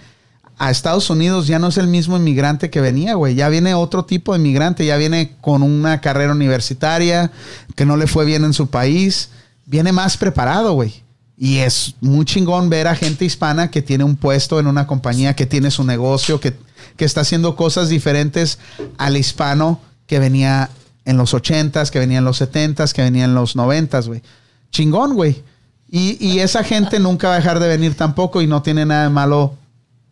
a 0.56 0.70
Estados 0.70 1.10
Unidos 1.10 1.48
ya 1.48 1.58
no 1.58 1.68
es 1.68 1.78
el 1.78 1.88
mismo 1.88 2.16
inmigrante 2.16 2.70
que 2.70 2.80
venía, 2.80 3.14
güey. 3.14 3.34
Ya 3.34 3.48
viene 3.48 3.74
otro 3.74 4.04
tipo 4.04 4.34
de 4.34 4.38
inmigrante, 4.38 4.86
ya 4.86 4.98
viene 4.98 5.34
con 5.40 5.62
una 5.62 6.00
carrera 6.00 6.32
universitaria, 6.32 7.32
que 7.74 7.86
no 7.86 7.96
le 7.96 8.06
fue 8.06 8.24
bien 8.24 8.44
en 8.44 8.52
su 8.52 8.68
país, 8.68 9.30
viene 9.66 9.90
más 9.90 10.16
preparado, 10.16 10.74
güey. 10.74 11.02
Y 11.36 11.58
es 11.58 11.94
muy 12.00 12.24
chingón 12.24 12.68
ver 12.68 12.86
a 12.86 12.94
gente 12.94 13.24
hispana 13.24 13.70
que 13.70 13.82
tiene 13.82 14.04
un 14.04 14.14
puesto 14.14 14.60
en 14.60 14.66
una 14.66 14.86
compañía, 14.86 15.34
que 15.34 15.46
tiene 15.46 15.70
su 15.70 15.82
negocio, 15.82 16.38
que, 16.38 16.54
que 17.00 17.06
está 17.06 17.22
haciendo 17.22 17.56
cosas 17.56 17.88
diferentes 17.88 18.58
al 18.98 19.16
hispano 19.16 19.80
que 20.06 20.18
venía 20.18 20.68
en 21.06 21.16
los 21.16 21.32
80s, 21.32 21.88
que 21.88 21.98
venía 21.98 22.18
en 22.18 22.26
los 22.26 22.42
70s, 22.42 22.92
que 22.92 23.00
venía 23.00 23.24
en 23.24 23.34
los 23.34 23.56
90s, 23.56 24.06
güey. 24.06 24.22
Chingón, 24.70 25.14
güey. 25.14 25.42
Y, 25.90 26.18
y 26.22 26.40
esa 26.40 26.62
gente 26.62 26.98
nunca 27.00 27.28
va 27.28 27.34
a 27.34 27.36
dejar 27.38 27.58
de 27.58 27.68
venir 27.68 27.94
tampoco 27.94 28.42
y 28.42 28.46
no 28.46 28.60
tiene 28.60 28.84
nada 28.84 29.04
de 29.04 29.08
malo 29.08 29.54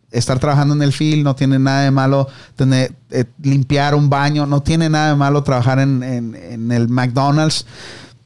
estar 0.09 0.39
trabajando 0.39 0.73
en 0.73 0.81
el 0.81 0.91
field, 0.91 1.23
no 1.23 1.35
tiene 1.35 1.59
nada 1.59 1.83
de 1.83 1.91
malo 1.91 2.27
tener, 2.55 2.91
eh, 3.11 3.25
limpiar 3.43 3.93
un 3.93 4.09
baño, 4.09 4.47
no 4.47 4.63
tiene 4.63 4.89
nada 4.89 5.09
de 5.09 5.15
malo 5.15 5.43
trabajar 5.43 5.77
en, 5.77 6.01
en- 6.01 6.33
en 6.35 6.71
el 6.71 6.89
McDonald's, 6.89 7.67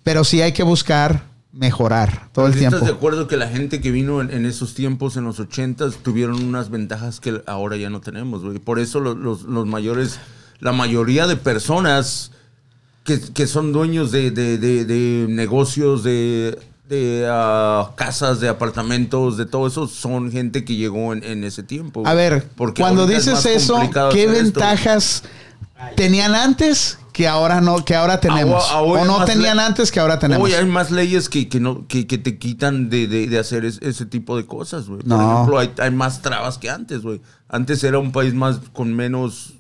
pero 0.04 0.24
sí 0.24 0.42
hay 0.42 0.54
que 0.54 0.64
buscar 0.64 1.26
mejorar 1.54 2.30
todo 2.34 2.48
el 2.48 2.54
¿Sí 2.54 2.60
tiempo. 2.60 2.78
¿Estás 2.78 2.90
de 2.90 2.96
acuerdo 2.96 3.28
que 3.28 3.38
la 3.38 3.48
gente 3.48 3.80
que 3.80 3.92
vino 3.92 4.22
en, 4.22 4.32
en 4.32 4.46
esos 4.46 4.74
tiempos, 4.74 5.16
en 5.18 5.24
los 5.26 5.40
80 5.40 5.92
tuvieron 6.04 6.44
unas 6.44 6.70
ventajas 6.72 7.20
que 7.20 7.42
ahora 7.46 7.78
ya 7.78 7.90
no 7.92 8.02
tenemos, 8.02 8.44
güey? 8.44 8.58
Por 8.60 8.80
eso 8.80 9.00
los, 9.00 9.16
los- 9.18 9.44
los 9.44 9.68
mayores, 9.68 10.20
la 10.60 10.72
mayoría 10.72 11.28
de 11.28 11.36
personas 11.38 12.32
que, 13.04 13.20
que 13.22 13.46
son 13.48 13.72
dueños 13.72 14.12
de, 14.12 14.32
de- 14.32 14.58
de- 14.58 14.86
de 14.86 15.28
negocios, 15.30 16.04
de, 16.04 16.58
ah, 17.30 17.92
casas, 17.96 18.40
de 18.40 18.50
apartamentos, 18.50 19.38
de 19.38 19.46
todo 19.46 19.68
eso, 19.68 19.88
son 19.88 20.32
gente 20.32 20.66
que 20.66 20.76
llegó 20.76 21.14
en, 21.14 21.24
en 21.24 21.44
ese 21.44 21.62
tiempo. 21.64 22.04
A 22.08 22.14
ver, 22.16 22.48
Porque 22.56 22.82
cuando 22.82 23.04
es 23.04 23.10
dices 23.10 23.34
más 23.34 23.46
eso, 23.46 23.80
¿qué 23.92 24.00
hacer 24.00 24.20
esto. 24.30 24.44
ventajas 24.44 25.24
tenían 25.96 26.34
antes 26.34 26.98
que 27.14 27.28
ahora 27.28 27.62
no, 27.62 27.86
que 27.86 27.96
ahora 27.96 28.20
tenemos? 28.20 28.64
Ahora- 28.72 29.00
ahora 29.00 29.02
o 29.04 29.20
no 29.20 29.26
tenían 29.26 29.60
antes 29.60 29.92
que 29.92 30.00
ahora 30.00 30.20
tenemos. 30.20 30.46
Hoy 30.46 30.54
hay 30.54 30.66
más 30.66 30.92
leyes 30.92 31.30
que, 31.30 31.48
que, 31.48 31.60
no, 31.60 31.88
que, 31.88 32.08
que 32.08 32.18
te 32.18 32.38
quitan 32.38 32.90
de, 32.90 33.08
de- 33.08 33.28
de 33.28 33.40
hacer 33.40 33.64
es- 33.66 33.80
ese 33.82 34.06
tipo 34.06 34.36
de 34.36 34.46
cosas, 34.46 34.88
güey. 34.88 35.00
Por 35.00 35.08
No. 35.08 35.34
ejemplo, 35.34 35.60
hay, 35.60 35.72
hay 35.78 35.92
más 35.92 36.22
trabas 36.22 36.58
que 36.58 36.70
antes, 36.70 37.02
güey. 37.04 37.22
Antes 37.48 37.84
era 37.84 38.00
un 38.00 38.12
país 38.12 38.34
más 38.34 38.58
con 38.74 38.94
menos 38.94 39.54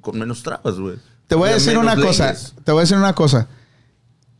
con 0.00 0.18
menos 0.18 0.42
trabas, 0.42 0.76
güey. 0.78 0.96
Te 1.26 1.34
voy 1.34 1.50
a 1.50 1.52
decir 1.54 1.76
una 1.76 1.94
cosa. 1.94 2.34
Te 2.64 2.72
voy 2.72 2.80
a 2.80 2.82
decir 2.82 2.96
una 2.96 3.14
cosa. 3.14 3.46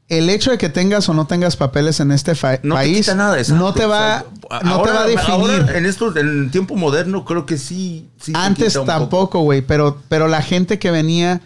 El 0.08 0.30
hecho 0.30 0.50
de 0.50 0.56
que 0.56 0.70
tengas 0.70 1.06
o 1.10 1.12
no 1.14 1.26
tengas 1.26 1.56
papeles 1.56 2.00
en 2.00 2.12
este 2.12 2.32
No 2.32 2.38
te 2.40 2.68
país 2.70 3.14
nada, 3.14 3.36
exacto, 3.38 3.62
no 3.62 3.74
te 3.74 3.84
va, 3.84 4.24
no 4.64 4.80
te 4.80 4.90
va 4.90 5.02
a 5.02 5.06
definir. 5.06 5.30
ahora, 5.30 5.76
en 5.76 5.84
esto, 5.84 6.16
en 6.16 6.44
el 6.44 6.50
tiempo 6.50 6.76
moderno, 6.76 7.26
creo 7.26 7.44
que 7.44 7.58
sí. 7.58 8.08
sí 8.18 8.32
te 8.32 8.38
Antes 8.38 8.78
tampoco, 8.86 9.40
güey, 9.40 9.60
pero, 9.60 10.00
pero 10.08 10.26
la 10.26 10.40
gente 10.40 10.78
que 10.78 10.90
venía 10.90 11.42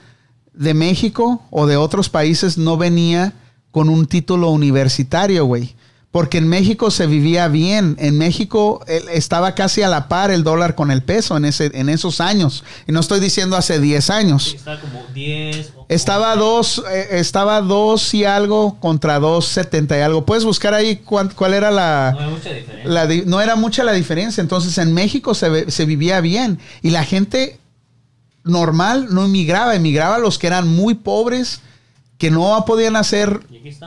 de 0.54 0.74
México 0.74 1.42
o 1.50 1.66
de 1.66 1.76
otros 1.76 2.08
países 2.08 2.58
no 2.58 2.76
venía 2.76 3.32
con 3.70 3.88
un 3.88 4.06
título 4.06 4.50
universitario, 4.50 5.44
güey. 5.46 5.74
Porque 6.10 6.36
en 6.36 6.46
México 6.46 6.90
se 6.90 7.06
vivía 7.06 7.48
bien. 7.48 7.96
En 7.98 8.18
México 8.18 8.84
estaba 8.86 9.54
casi 9.54 9.80
a 9.80 9.88
la 9.88 10.08
par 10.08 10.30
el 10.30 10.44
dólar 10.44 10.74
con 10.74 10.90
el 10.90 11.02
peso 11.02 11.38
en, 11.38 11.46
ese, 11.46 11.70
en 11.72 11.88
esos 11.88 12.20
años. 12.20 12.64
Y 12.86 12.92
no 12.92 13.00
estoy 13.00 13.18
diciendo 13.18 13.56
hace 13.56 13.80
10 13.80 14.10
años. 14.10 14.52
Está 14.54 14.78
como 14.78 15.02
10. 15.14 15.72
o- 15.74 15.86
Estaba 15.88 16.36
dos, 16.36 16.82
eh, 16.92 17.08
estaba 17.12 17.62
dos 17.62 18.12
y 18.12 18.26
algo 18.26 18.78
contra 18.78 19.18
dos 19.20 19.46
setenta 19.46 19.96
y 19.96 20.02
algo. 20.02 20.26
Puedes 20.26 20.44
buscar 20.44 20.74
ahí 20.74 20.96
cuán- 20.96 21.30
cuál 21.34 21.54
era 21.54 21.70
la, 21.70 22.12
No 22.12 22.20
hay 22.20 22.30
mucha 22.30 22.50
diferencia. 22.52 22.90
la 22.90 23.06
no 23.24 23.40
era 23.40 23.56
mucha 23.56 23.82
la 23.82 23.92
diferencia. 23.92 24.42
Entonces 24.42 24.76
en 24.76 24.92
México 24.92 25.34
se, 25.34 25.70
se 25.70 25.86
vivía 25.86 26.20
bien 26.20 26.58
y 26.82 26.90
la 26.90 27.04
gente 27.04 27.58
normal 28.44 29.08
no 29.10 29.24
emigraba, 29.24 29.74
emigraba 29.74 30.18
los 30.18 30.38
que 30.38 30.46
eran 30.46 30.68
muy 30.68 30.94
pobres, 30.94 31.60
que 32.18 32.30
no 32.30 32.62
podían 32.66 32.94
hacer 32.94 33.40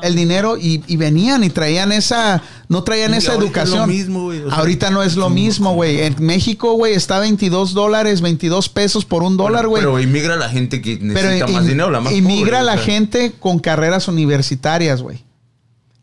el 0.04 0.16
dinero 0.16 0.58
y, 0.58 0.84
y 0.88 0.98
venían 0.98 1.44
y 1.46 1.50
traían 1.50 1.94
esa, 1.94 2.42
no 2.68 2.84
traían 2.84 3.14
Y 3.14 3.18
esa 3.18 3.34
ahorita 3.34 3.64
es 3.64 3.70
educación. 3.70 3.80
lo 3.80 3.88
mismo, 3.88 4.24
güey, 4.24 4.42
o 4.42 4.50
sea, 4.50 4.60
ahorita 4.60 4.90
no 4.92 5.04
es 5.04 5.16
lo 5.16 5.30
mismo, 5.30 5.74
güey. 5.74 6.02
En 6.02 6.16
México, 6.20 6.74
güey, 6.74 6.94
está 6.96 7.20
22 7.20 7.74
dólares, 7.74 8.20
22 8.20 8.68
pesos 8.70 9.06
por 9.06 9.24
un 9.24 9.38
dólar, 9.38 9.68
güey. 9.68 9.82
Pero 9.82 10.00
inmigra 10.02 10.36
la 10.36 10.50
gente 10.50 10.82
que 10.82 10.98
Pero 10.98 11.30
necesita 11.30 11.48
más 11.48 11.62
in- 11.64 11.68
dinero, 11.70 11.92
la 11.92 12.02
más 12.02 12.12
inmigra 12.14 12.60
pobre, 12.60 12.66
la 12.66 12.74
o 12.74 12.76
sea. 12.76 12.86
gente 12.86 13.34
con 13.40 13.60
carreras 13.60 14.08
universitarias, 14.10 15.02
güey. 15.02 15.24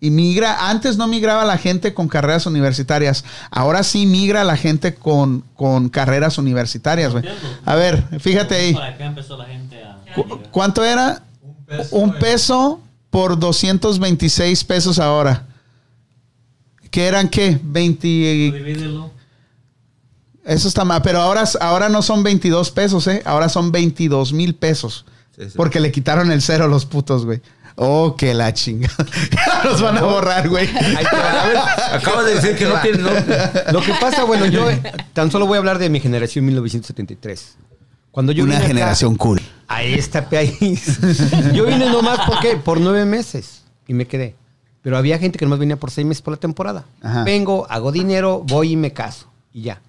Inmigra, 0.04 0.68
antes 0.68 0.96
no 0.96 1.06
migraba 1.06 1.44
la 1.44 1.56
gente 1.58 1.94
con 1.94 2.08
carreras 2.08 2.46
universitarias. 2.46 3.24
Ahora 3.52 3.84
sí 3.84 4.04
migra 4.04 4.42
la 4.42 4.56
gente 4.56 4.96
con, 4.96 5.44
con 5.54 5.88
carreras 5.88 6.38
universitarias, 6.38 7.12
güey. 7.12 7.24
A 7.64 7.76
ver, 7.76 8.04
fíjate 8.20 8.56
ahí. 8.56 8.74
Para 8.74 8.88
acá 8.88 9.04
empezó 9.06 9.36
la 9.36 9.44
gente 9.46 9.80
a. 9.82 10.02
Cu- 10.14 10.40
¿Cuánto 10.50 10.84
era? 10.84 11.22
Un 11.40 11.54
peso. 11.64 11.96
Un 11.96 12.10
en- 12.10 12.18
peso 12.18 12.80
por 13.10 13.38
226 13.38 14.64
pesos 14.64 14.98
ahora. 14.98 15.46
¿Qué 16.90 17.06
eran 17.06 17.28
qué? 17.28 17.58
20. 17.62 18.06
Divídelo. 18.08 19.10
Eso 20.44 20.66
está 20.66 20.84
mal. 20.84 21.00
Pero 21.02 21.20
ahora, 21.20 21.44
ahora 21.60 21.88
no 21.88 22.02
son 22.02 22.24
22 22.24 22.72
pesos, 22.72 23.06
¿eh? 23.06 23.22
Ahora 23.24 23.48
son 23.48 23.70
22 23.70 24.32
mil 24.32 24.56
pesos. 24.56 25.04
Sí, 25.36 25.44
sí. 25.44 25.52
Porque 25.56 25.78
le 25.78 25.92
quitaron 25.92 26.32
el 26.32 26.42
cero 26.42 26.64
a 26.64 26.68
los 26.68 26.84
putos, 26.86 27.24
güey. 27.24 27.40
Oh, 27.76 28.14
que 28.16 28.34
la 28.34 28.52
chinga. 28.52 28.88
Ya 29.30 29.62
Los 29.64 29.80
van 29.80 29.96
a 29.98 30.02
borrar, 30.02 30.48
güey. 30.48 30.68
Acabas 31.92 32.26
de 32.26 32.34
decir 32.34 32.56
que 32.56 32.66
no 32.66 32.80
tiene. 32.80 32.98
no- 32.98 33.10
Lo 33.72 33.80
que 33.80 33.92
pasa, 34.00 34.24
bueno, 34.24 34.46
yo 34.46 34.66
tan 35.12 35.30
solo 35.30 35.46
voy 35.46 35.56
a 35.56 35.58
hablar 35.58 35.78
de 35.78 35.88
mi 35.90 36.00
generación 36.00 36.44
1973. 36.46 37.56
Cuando 38.10 38.32
yo 38.32 38.44
Una 38.44 38.54
vine 38.54 38.64
acá 38.64 38.68
generación 38.74 39.16
cool. 39.16 39.40
a 39.68 39.82
este 39.82 40.20
país, 40.22 40.98
yo 41.54 41.64
vine 41.64 41.86
nomás 41.90 42.20
porque 42.26 42.56
por 42.56 42.78
nueve 42.80 43.04
meses 43.06 43.62
y 43.88 43.94
me 43.94 44.06
quedé. 44.06 44.34
Pero 44.82 44.98
había 44.98 45.18
gente 45.18 45.38
que 45.38 45.46
nomás 45.46 45.60
venía 45.60 45.76
por 45.76 45.90
seis 45.90 46.06
meses 46.06 46.20
por 46.22 46.32
la 46.34 46.38
temporada. 46.40 46.84
Ajá. 47.02 47.24
Vengo, 47.24 47.66
hago 47.70 47.90
dinero, 47.92 48.42
voy 48.46 48.72
y 48.72 48.76
me 48.76 48.92
caso 48.92 49.28
y 49.52 49.62
ya. 49.62 49.80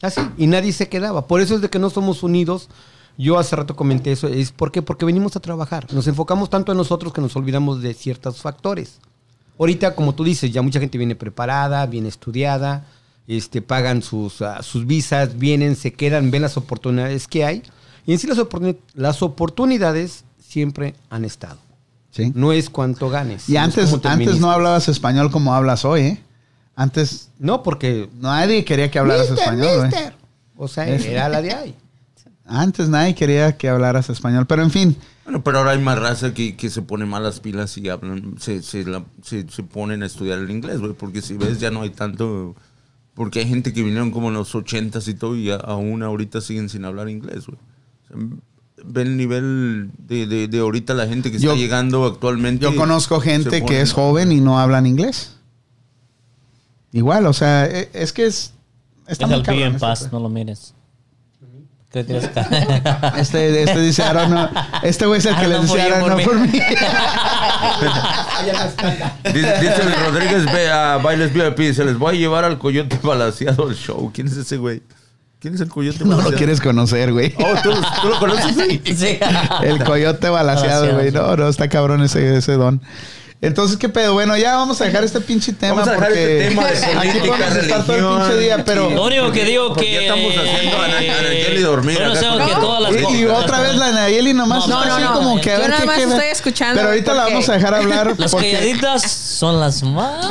Así. 0.00 0.20
Y 0.38 0.46
nadie 0.46 0.72
se 0.72 0.88
quedaba. 0.88 1.26
Por 1.26 1.40
eso 1.40 1.54
es 1.56 1.60
de 1.60 1.68
que 1.68 1.78
no 1.78 1.90
somos 1.90 2.22
unidos. 2.22 2.68
Yo 3.18 3.38
hace 3.38 3.56
rato 3.56 3.74
comenté 3.76 4.12
eso. 4.12 4.28
¿Es 4.28 4.52
por 4.52 4.70
qué? 4.72 4.82
Porque 4.82 5.04
venimos 5.06 5.36
a 5.36 5.40
trabajar. 5.40 5.86
Nos 5.92 6.06
enfocamos 6.06 6.50
tanto 6.50 6.72
en 6.72 6.78
nosotros 6.78 7.12
que 7.12 7.20
nos 7.20 7.34
olvidamos 7.36 7.80
de 7.82 7.94
ciertos 7.94 8.42
factores. 8.42 8.98
Ahorita, 9.58 9.94
como 9.94 10.14
tú 10.14 10.22
dices, 10.24 10.52
ya 10.52 10.60
mucha 10.60 10.80
gente 10.80 10.98
viene 10.98 11.16
preparada, 11.16 11.86
viene 11.86 12.08
estudiada, 12.08 12.84
este, 13.26 13.62
pagan 13.62 14.02
sus, 14.02 14.42
ah, 14.42 14.62
sus 14.62 14.86
visas, 14.86 15.38
vienen, 15.38 15.76
se 15.76 15.94
quedan, 15.94 16.30
ven 16.30 16.42
las 16.42 16.58
oportunidades 16.58 17.26
que 17.26 17.44
hay. 17.44 17.62
Y 18.04 18.12
en 18.12 18.18
sí 18.18 18.26
las, 18.26 18.38
oportuni- 18.38 18.76
las 18.94 19.22
oportunidades 19.22 20.24
siempre 20.38 20.94
han 21.08 21.24
estado. 21.24 21.56
Sí. 22.10 22.32
No 22.34 22.52
es 22.52 22.68
cuánto 22.70 23.08
ganes. 23.08 23.48
Y 23.48 23.56
antes, 23.56 23.98
te 24.00 24.08
antes 24.08 24.40
no 24.40 24.50
hablabas 24.50 24.88
español 24.88 25.30
como 25.30 25.54
hablas 25.54 25.84
hoy, 25.84 26.00
¿eh? 26.02 26.22
Antes 26.74 27.30
No, 27.38 27.62
porque... 27.62 28.10
nadie 28.20 28.64
quería 28.64 28.90
que 28.90 28.98
hablaras 28.98 29.30
Mister, 29.30 29.54
español, 29.54 29.82
mister. 29.86 30.14
O 30.56 30.68
sea, 30.68 30.86
era 30.86 31.28
la 31.30 31.40
de 31.40 31.52
ahí. 31.52 31.74
Antes 32.46 32.88
nadie 32.88 33.14
quería 33.14 33.56
que 33.56 33.68
hablaras 33.68 34.08
español. 34.10 34.46
Pero 34.46 34.62
en 34.62 34.70
fin, 34.70 34.96
Bueno, 35.24 35.42
pero 35.42 35.58
ahora 35.58 35.72
hay 35.72 35.80
más 35.80 35.98
raza 35.98 36.32
que, 36.32 36.56
que 36.56 36.70
se 36.70 36.82
pone 36.82 37.04
malas 37.06 37.40
pilas 37.40 37.76
y 37.78 37.88
hablan, 37.88 38.36
se, 38.38 38.62
se, 38.62 38.84
la- 38.84 39.04
se, 39.22 39.48
se 39.48 39.62
ponen 39.64 40.02
a 40.02 40.06
estudiar 40.06 40.38
el 40.38 40.50
inglés, 40.50 40.78
güey. 40.80 40.92
Porque 40.92 41.22
si 41.22 41.34
ves, 41.36 41.58
ya 41.58 41.70
no 41.72 41.82
hay 41.82 41.90
tanto 41.90 42.54
Porque 43.14 43.40
hay 43.40 43.48
gente 43.48 43.72
que 43.72 43.82
vinieron 43.82 44.10
como 44.12 44.28
en 44.28 44.34
los 44.34 44.54
ochentas 44.54 45.08
y 45.08 45.14
todo 45.14 45.34
y 45.36 45.50
a- 45.50 45.56
aún 45.56 46.02
ahorita 46.04 46.40
siguen 46.40 46.68
sin 46.68 46.84
hablar 46.84 47.08
inglés, 47.08 47.46
güey. 47.46 47.58
O 47.58 48.06
sea, 48.08 48.38
ve 48.84 49.02
el 49.02 49.16
nivel 49.16 49.90
de, 49.98 50.26
de, 50.28 50.46
de 50.46 50.58
ahorita 50.60 50.94
la 50.94 51.08
gente 51.08 51.32
que 51.32 51.38
Yo- 51.40 51.50
está 51.52 51.60
llegando 51.60 52.04
actualmente. 52.04 52.62
Yo 52.62 52.76
conozco 52.76 53.18
gente 53.20 53.64
que 53.64 53.80
es 53.80 53.92
joven 53.92 54.30
y 54.30 54.40
no 54.40 54.60
hablan 54.60 54.86
inglés. 54.86 55.32
Igual, 56.92 57.26
o 57.26 57.32
sea, 57.32 57.66
e- 57.66 57.90
es 57.92 58.12
que 58.12 58.26
es... 58.26 58.52
Está 59.08 59.26
muy 59.26 59.36
el 59.36 59.42
pillo 59.42 59.46
cabrón 59.46 59.62
en 59.68 59.74
este 59.74 59.80
paz, 59.80 60.12
no 60.12 60.20
lo 60.20 60.28
mires. 60.28 60.74
¿Qué 61.96 62.04
tienes 62.04 62.28
que- 62.28 62.40
Este, 63.20 63.62
este 63.62 63.80
dice, 63.80 64.02
Aaron, 64.02 64.30
no. 64.30 64.50
Este 64.82 65.06
güey 65.06 65.18
es 65.18 65.24
el 65.24 65.34
que 65.36 65.48
le 65.48 65.58
dice, 65.60 65.80
Aaron, 65.80 66.00
por 66.00 66.10
no 66.10 66.16
mí". 66.18 66.24
por 66.24 66.38
mí. 66.38 66.48
Dice, 69.32 69.60
dice 69.60 69.82
el 69.82 69.94
Rodríguez 70.06 70.44
ve 70.52 70.70
a 70.70 70.98
Bailes 70.98 71.32
VIP, 71.32 71.72
se 71.74 71.84
les 71.84 71.98
voy 71.98 72.16
a 72.16 72.18
llevar 72.18 72.44
al 72.44 72.58
coyote 72.58 72.98
balaseado 73.02 73.66
al 73.68 73.74
show. 73.74 74.10
¿Quién 74.14 74.26
es 74.28 74.36
ese 74.36 74.56
güey? 74.58 74.82
¿Quién 75.40 75.54
es 75.54 75.60
el 75.60 75.68
coyote 75.68 76.00
No 76.00 76.04
lo 76.10 76.16
balaseado? 76.16 76.36
quieres 76.38 76.60
conocer, 76.60 77.12
güey. 77.12 77.34
Oh, 77.38 77.54
¿tú, 77.62 77.72
tú 78.02 78.08
lo 78.08 78.18
conoces? 78.18 78.56
Sí. 78.96 79.18
El 79.62 79.82
coyote 79.84 80.28
balaseado, 80.28 80.94
güey. 80.94 81.10
No, 81.12 81.34
no, 81.36 81.48
está 81.48 81.68
cabrón 81.68 82.02
ese, 82.02 82.36
ese 82.36 82.52
don. 82.52 82.82
Entonces, 83.42 83.76
¿qué 83.76 83.88
pedo? 83.90 84.14
Bueno, 84.14 84.34
ya 84.36 84.56
vamos 84.56 84.80
a 84.80 84.84
dejar 84.86 85.04
este 85.04 85.20
pinche 85.20 85.52
tema 85.52 85.74
Vamos 85.74 85.88
a 85.88 85.92
dejar 85.92 86.08
porque 86.08 86.38
este 86.38 86.48
tema 86.48 86.66
de 86.66 86.76
aquí 86.78 86.96
política, 86.96 87.26
podemos 87.36 87.56
estar 87.56 87.84
todo 87.84 87.94
el 87.96 88.00
religión. 88.02 88.22
pinche 88.28 88.38
día, 88.42 88.64
pero... 88.64 88.90
Lo 88.90 89.04
único 89.04 89.30
que 89.32 89.44
digo 89.44 89.74
que. 89.74 89.92
ya 89.92 90.00
estamos 90.00 90.32
haciendo 90.36 90.82
a 90.82 90.88
Nayeli 90.88 91.60
dormir 91.60 91.96
Bueno, 91.98 92.12
acá 92.12 92.20
sabemos 92.22 92.40
con- 92.40 92.48
que 92.54 92.60
todas 92.66 92.80
las 92.82 92.92
Y, 93.12 93.16
y 93.20 93.24
otra 93.26 93.60
vez 93.60 93.74
la 93.74 93.90
Nayeli 93.92 94.32
nomás 94.32 94.66
No, 94.66 94.78
está 94.82 94.88
no, 94.88 94.94
así 94.96 95.04
no. 95.04 95.12
como 95.12 95.40
que 95.40 95.52
a 95.52 95.60
Yo 95.60 95.68
nada 95.68 95.84
más 95.84 95.96
qué- 95.96 96.02
estoy 96.04 96.26
escuchando 96.26 96.76
Pero 96.76 96.88
ahorita 96.88 97.14
la 97.14 97.24
vamos 97.24 97.48
a 97.48 97.52
dejar 97.52 97.74
hablar 97.74 98.14
Las 98.18 98.30
porque... 98.32 98.52
calladitas 98.52 99.02
son 99.12 99.60
las 99.60 99.82
más. 99.82 100.26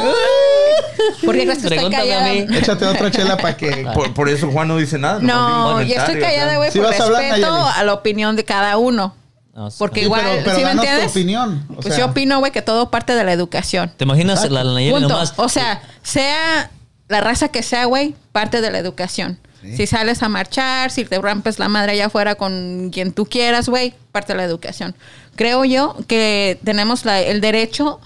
¿Por 1.23 1.35
qué 1.35 1.41
crees 1.43 1.45
que 1.45 1.51
estoy 1.53 1.69
Pregúntame 1.69 2.11
a 2.13 2.17
callada? 2.19 2.33
mí. 2.33 2.57
Échate 2.57 2.85
otra 2.87 3.11
chela 3.11 3.37
para 3.37 3.55
que... 3.55 3.87
Por, 3.93 4.13
por 4.15 4.29
eso 4.29 4.49
Juan 4.49 4.67
no 4.67 4.77
dice 4.77 4.97
nada. 4.97 5.19
No, 5.21 5.79
yo 5.83 5.95
estoy 5.95 6.19
callada, 6.19 6.57
güey, 6.57 6.71
Sí 6.71 6.79
por 6.79 6.87
vas 6.89 6.99
a 6.99 7.03
hablar, 7.03 7.21
respeto 7.21 7.55
a 7.75 7.83
la 7.83 7.93
opinión 7.93 8.35
de 8.35 8.43
cada 8.45 8.77
uno. 8.77 9.15
No, 9.55 9.71
sí. 9.71 9.77
Porque 9.79 10.01
Sí, 10.01 10.05
igual, 10.05 10.21
pero, 10.23 10.43
pero 10.43 10.55
¿sí 10.57 10.61
me 10.61 10.67
danos 10.67 10.83
tu 10.85 10.89
entiendes? 10.91 11.11
opinión. 11.11 11.65
o 11.71 11.73
Pues 11.81 11.95
sea, 11.95 11.97
yo 12.05 12.11
opino, 12.11 12.39
güey, 12.39 12.51
que 12.51 12.61
todo 12.61 12.91
parte 12.91 13.15
de 13.15 13.23
la 13.23 13.31
educación. 13.31 13.91
¿Te 13.97 14.03
imaginas 14.03 14.49
la, 14.51 14.63
la 14.65 14.91
Punto. 14.91 15.07
nomás? 15.09 15.33
O 15.37 15.47
sea, 15.49 15.81
sea 16.03 16.69
la 17.07 17.21
raza 17.21 17.47
que 17.47 17.63
sea, 17.63 17.85
güey, 17.85 18.15
parte 18.33 18.59
de 18.61 18.69
la 18.71 18.77
educación. 18.79 19.39
Si 19.75 19.87
sales 19.87 20.21
a 20.21 20.29
marchar, 20.29 20.91
si 20.91 21.05
te 21.05 21.17
rompes 21.19 21.57
la 21.57 21.67
madre 21.69 21.93
allá 21.93 22.05
afuera 22.07 22.35
con 22.35 22.91
quien 22.93 23.11
tú 23.13 23.25
quieras, 23.25 23.67
güey, 23.67 23.95
parte 24.11 24.33
de 24.33 24.37
la 24.37 24.43
educación. 24.43 24.93
Creo 25.35 25.65
yo 25.65 25.95
que 26.07 26.59
tenemos 26.63 27.03
la- 27.03 27.19
el 27.21 27.41
derecho 27.41 27.99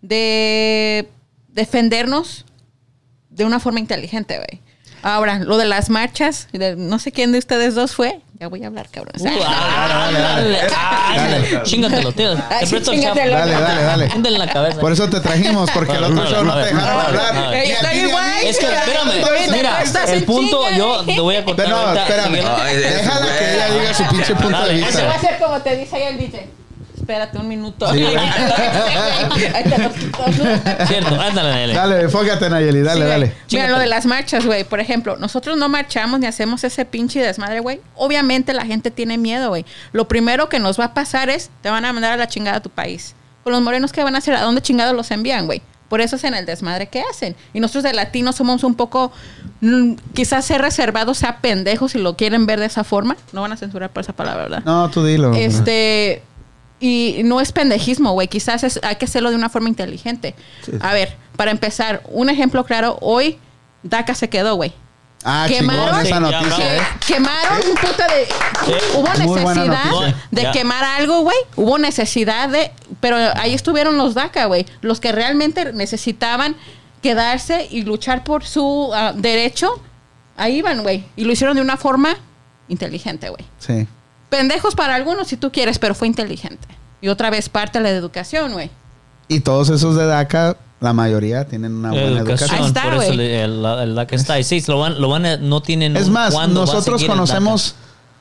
de 0.00 1.08
defendernos 1.48 2.44
de 3.30 3.44
una 3.44 3.60
forma 3.60 3.80
inteligente, 3.80 4.36
güey. 4.36 4.60
Ahora, 5.04 5.38
lo 5.38 5.58
de 5.58 5.66
las 5.66 5.90
marchas, 5.90 6.48
de- 6.52 6.76
no 6.76 6.98
sé 6.98 7.12
quién 7.12 7.30
de 7.30 7.38
ustedes 7.38 7.74
dos 7.74 7.94
fue. 7.94 8.20
Ya 8.40 8.48
voy 8.48 8.64
a 8.64 8.68
hablar, 8.68 8.88
cabrón. 8.90 9.12
Uh, 9.20 9.24
dale, 9.24 10.18
dale, 10.18 10.18
dale. 10.18 10.58
Dale. 11.16 11.62
Chingatelo, 11.62 12.12
tío. 12.12 12.34
Te 12.34 12.66
presto 12.66 12.90
el. 12.92 13.02
Dale, 13.02 13.30
dale, 13.30 13.82
dale. 13.82 14.06
En 14.14 14.38
la 14.38 14.46
cabeza. 14.48 14.80
Por 14.80 14.92
eso 14.92 15.08
te 15.10 15.20
trajimos, 15.20 15.70
porque 15.72 15.92
el 15.92 16.04
otro 16.04 16.26
show 16.26 16.42
no 16.42 16.54
te 16.54 16.64
dejaron 16.66 17.00
hablar. 17.06 17.54
Es 17.54 18.58
que, 18.58 18.66
espérame, 18.66 19.52
mira, 19.52 19.82
el 20.08 20.24
punto, 20.24 20.70
yo 20.70 21.04
te 21.04 21.20
voy 21.20 21.36
a 21.36 21.44
contar 21.44 21.66
Pero 21.66 21.76
no, 21.84 21.94
espérame. 21.94 22.32
Déjala 22.74 23.38
que 23.38 23.54
ella 23.54 23.70
diga 23.74 23.94
su 23.94 24.04
pinche 24.06 24.34
punto 24.34 24.58
Dale, 24.58 24.72
de 24.74 24.80
ese 24.80 24.88
Ese 24.88 25.02
va 25.02 25.10
a 25.10 25.12
vista. 25.16 25.28
ser 25.28 25.38
como 25.38 25.60
te 25.60 25.76
dice 25.76 25.96
ahí 25.96 26.02
el 26.14 26.18
DJ. 26.18 26.46
Espérate 27.04 27.36
un 27.36 27.48
minuto. 27.48 27.92
Sí. 27.92 28.02
Ahí 28.02 29.64
te 29.64 29.78
lo 29.78 29.92
quito, 29.92 30.18
¿no? 30.26 30.86
Cierto, 30.86 31.20
ándale, 31.20 31.50
Nayeli. 31.50 31.74
Dale, 31.74 32.00
enfócate, 32.00 32.48
Nayeli, 32.48 32.80
dale, 32.80 33.04
Sí, 33.04 33.10
dale. 33.10 33.34
Mira, 33.52 33.68
lo 33.68 33.78
de 33.78 33.86
las 33.86 34.06
marchas, 34.06 34.46
güey. 34.46 34.64
Por 34.64 34.80
ejemplo, 34.80 35.18
nosotros 35.18 35.58
no 35.58 35.68
marchamos 35.68 36.18
ni 36.18 36.26
hacemos 36.26 36.64
ese 36.64 36.86
pinche 36.86 37.20
desmadre, 37.20 37.60
güey. 37.60 37.82
Obviamente 37.94 38.54
la 38.54 38.64
gente 38.64 38.90
tiene 38.90 39.18
miedo, 39.18 39.50
güey. 39.50 39.66
Lo 39.92 40.08
primero 40.08 40.48
que 40.48 40.58
nos 40.58 40.80
va 40.80 40.86
a 40.86 40.94
pasar 40.94 41.28
es, 41.28 41.50
te 41.60 41.68
van 41.68 41.84
a 41.84 41.92
mandar 41.92 42.12
a 42.12 42.16
la 42.16 42.26
chingada 42.26 42.56
a 42.56 42.62
tu 42.62 42.70
país. 42.70 43.14
Con 43.42 43.52
los 43.52 43.60
morenos, 43.60 43.92
¿qué 43.92 44.02
van 44.02 44.14
a 44.14 44.18
hacer? 44.18 44.34
¿A 44.34 44.40
dónde 44.40 44.62
chingados 44.62 44.96
los 44.96 45.10
envían, 45.10 45.44
güey? 45.44 45.60
Por 45.90 46.00
eso 46.00 46.16
es 46.16 46.24
en 46.24 46.32
el 46.32 46.46
desmadre 46.46 46.86
que 46.88 47.02
hacen. 47.02 47.36
Y 47.52 47.60
nosotros 47.60 47.84
de 47.84 47.92
latinos 47.92 48.36
somos 48.36 48.64
un 48.64 48.74
poco, 48.74 49.12
mm, 49.60 49.92
quizás 50.14 50.46
ser 50.46 50.62
reservados 50.62 51.18
sea 51.18 51.40
pendejos 51.42 51.92
si 51.92 51.98
lo 51.98 52.16
quieren 52.16 52.46
ver 52.46 52.60
de 52.60 52.66
esa 52.66 52.82
forma. 52.82 53.18
No 53.32 53.42
van 53.42 53.52
a 53.52 53.58
censurar 53.58 53.90
por 53.90 54.02
esa 54.02 54.14
palabra, 54.14 54.44
¿verdad? 54.44 54.62
No, 54.64 54.90
tú 54.90 55.04
dilo. 55.04 55.34
Este. 55.34 56.22
Y 56.80 57.22
no 57.24 57.40
es 57.40 57.52
pendejismo, 57.52 58.12
güey. 58.12 58.28
Quizás 58.28 58.64
es- 58.64 58.80
hay 58.82 58.96
que 58.96 59.04
hacerlo 59.06 59.30
de 59.30 59.36
una 59.36 59.48
forma 59.48 59.68
inteligente. 59.68 60.34
A 60.80 60.92
ver, 60.92 61.16
para 61.36 61.50
empezar, 61.50 62.02
un 62.08 62.28
ejemplo 62.28 62.64
claro. 62.64 62.98
Hoy, 63.00 63.38
DACA 63.82 64.14
se 64.14 64.28
quedó, 64.28 64.56
güey. 64.56 64.72
Ah, 65.26 65.46
quemaron- 65.48 66.02
esa 66.04 66.16
Sí, 66.16 66.22
noticia. 66.22 66.76
¿eh? 66.76 66.80
Quemaron 67.06 67.58
un 67.70 67.74
puto 67.76 68.02
de. 68.02 68.98
Hubo 68.98 69.08
necesidad 69.14 70.14
de 70.30 70.42
Ya. 70.42 70.52
quemar 70.52 70.84
algo, 70.84 71.22
güey. 71.22 71.36
Hubo 71.56 71.78
necesidad 71.78 72.50
de. 72.50 72.70
Pero 73.00 73.16
ahí 73.36 73.54
estuvieron 73.54 73.96
los 73.96 74.12
DACA, 74.14 74.44
güey. 74.46 74.66
Los 74.82 75.00
que 75.00 75.12
realmente 75.12 75.72
necesitaban 75.72 76.56
quedarse 77.02 77.66
y 77.70 77.82
luchar 77.82 78.22
por 78.24 78.44
su 78.44 78.90
ah, 78.94 79.12
derecho. 79.16 79.80
Ahí 80.36 80.56
iban, 80.56 80.82
güey. 80.82 81.04
Y 81.16 81.24
lo 81.24 81.32
hicieron 81.32 81.56
de 81.56 81.62
una 81.62 81.78
forma 81.78 82.16
inteligente, 82.68 83.30
güey. 83.30 83.44
Sí. 83.58 83.86
Pendejos 84.36 84.74
para 84.74 84.94
algunos, 84.96 85.28
si 85.28 85.36
tú 85.36 85.52
quieres, 85.52 85.78
pero 85.78 85.94
fue 85.94 86.08
inteligente. 86.08 86.66
Y 87.00 87.08
otra 87.08 87.30
vez 87.30 87.48
parte 87.48 87.78
de 87.78 87.84
la 87.84 87.90
educación, 87.90 88.52
güey. 88.52 88.70
Y 89.28 89.40
todos 89.40 89.68
esos 89.70 89.94
de 89.96 90.06
DACA, 90.06 90.56
la 90.80 90.92
mayoría 90.92 91.46
tienen 91.46 91.72
una 91.74 91.90
buena 91.90 92.18
educación. 92.20 92.50
Ahí 92.52 92.66
está, 92.66 92.82
por 92.84 92.94
eso 92.94 93.04
güey. 93.06 93.16
le- 93.16 93.44
el, 93.44 94.06
que 94.08 94.16
está 94.16 94.34
ahí. 94.34 94.44
Sí, 94.44 94.62
lo 94.66 94.80
van, 94.80 95.00
lo 95.00 95.08
van 95.08 95.24
a- 95.24 95.36
no 95.36 95.62
tienen 95.62 95.96
Es 95.96 96.08
más, 96.08 96.34
nosotros 96.48 97.04
conocemos, 97.04 97.76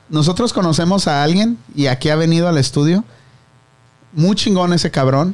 nosotros 0.10 0.54
conocemos 0.54 1.08
a 1.08 1.24
alguien 1.24 1.58
y 1.76 1.88
aquí 1.88 2.10
ha 2.10 2.16
venido 2.16 2.48
al 2.48 2.58
estudio. 2.58 3.04
Muy 4.12 4.36
chingón 4.36 4.72
ese 4.74 4.92
cabrón. 4.92 5.34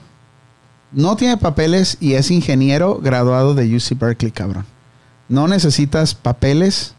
No 0.92 1.18
tiene 1.18 1.36
papeles 1.38 1.98
y 2.00 2.14
es 2.14 2.32
ingeniero 2.32 3.00
graduado 3.00 3.54
de 3.54 3.76
UC 3.76 4.00
Berkeley, 4.00 4.32
cabrón. 4.32 4.66
No 5.28 5.48
necesitas 5.48 6.16
papeles 6.16 6.96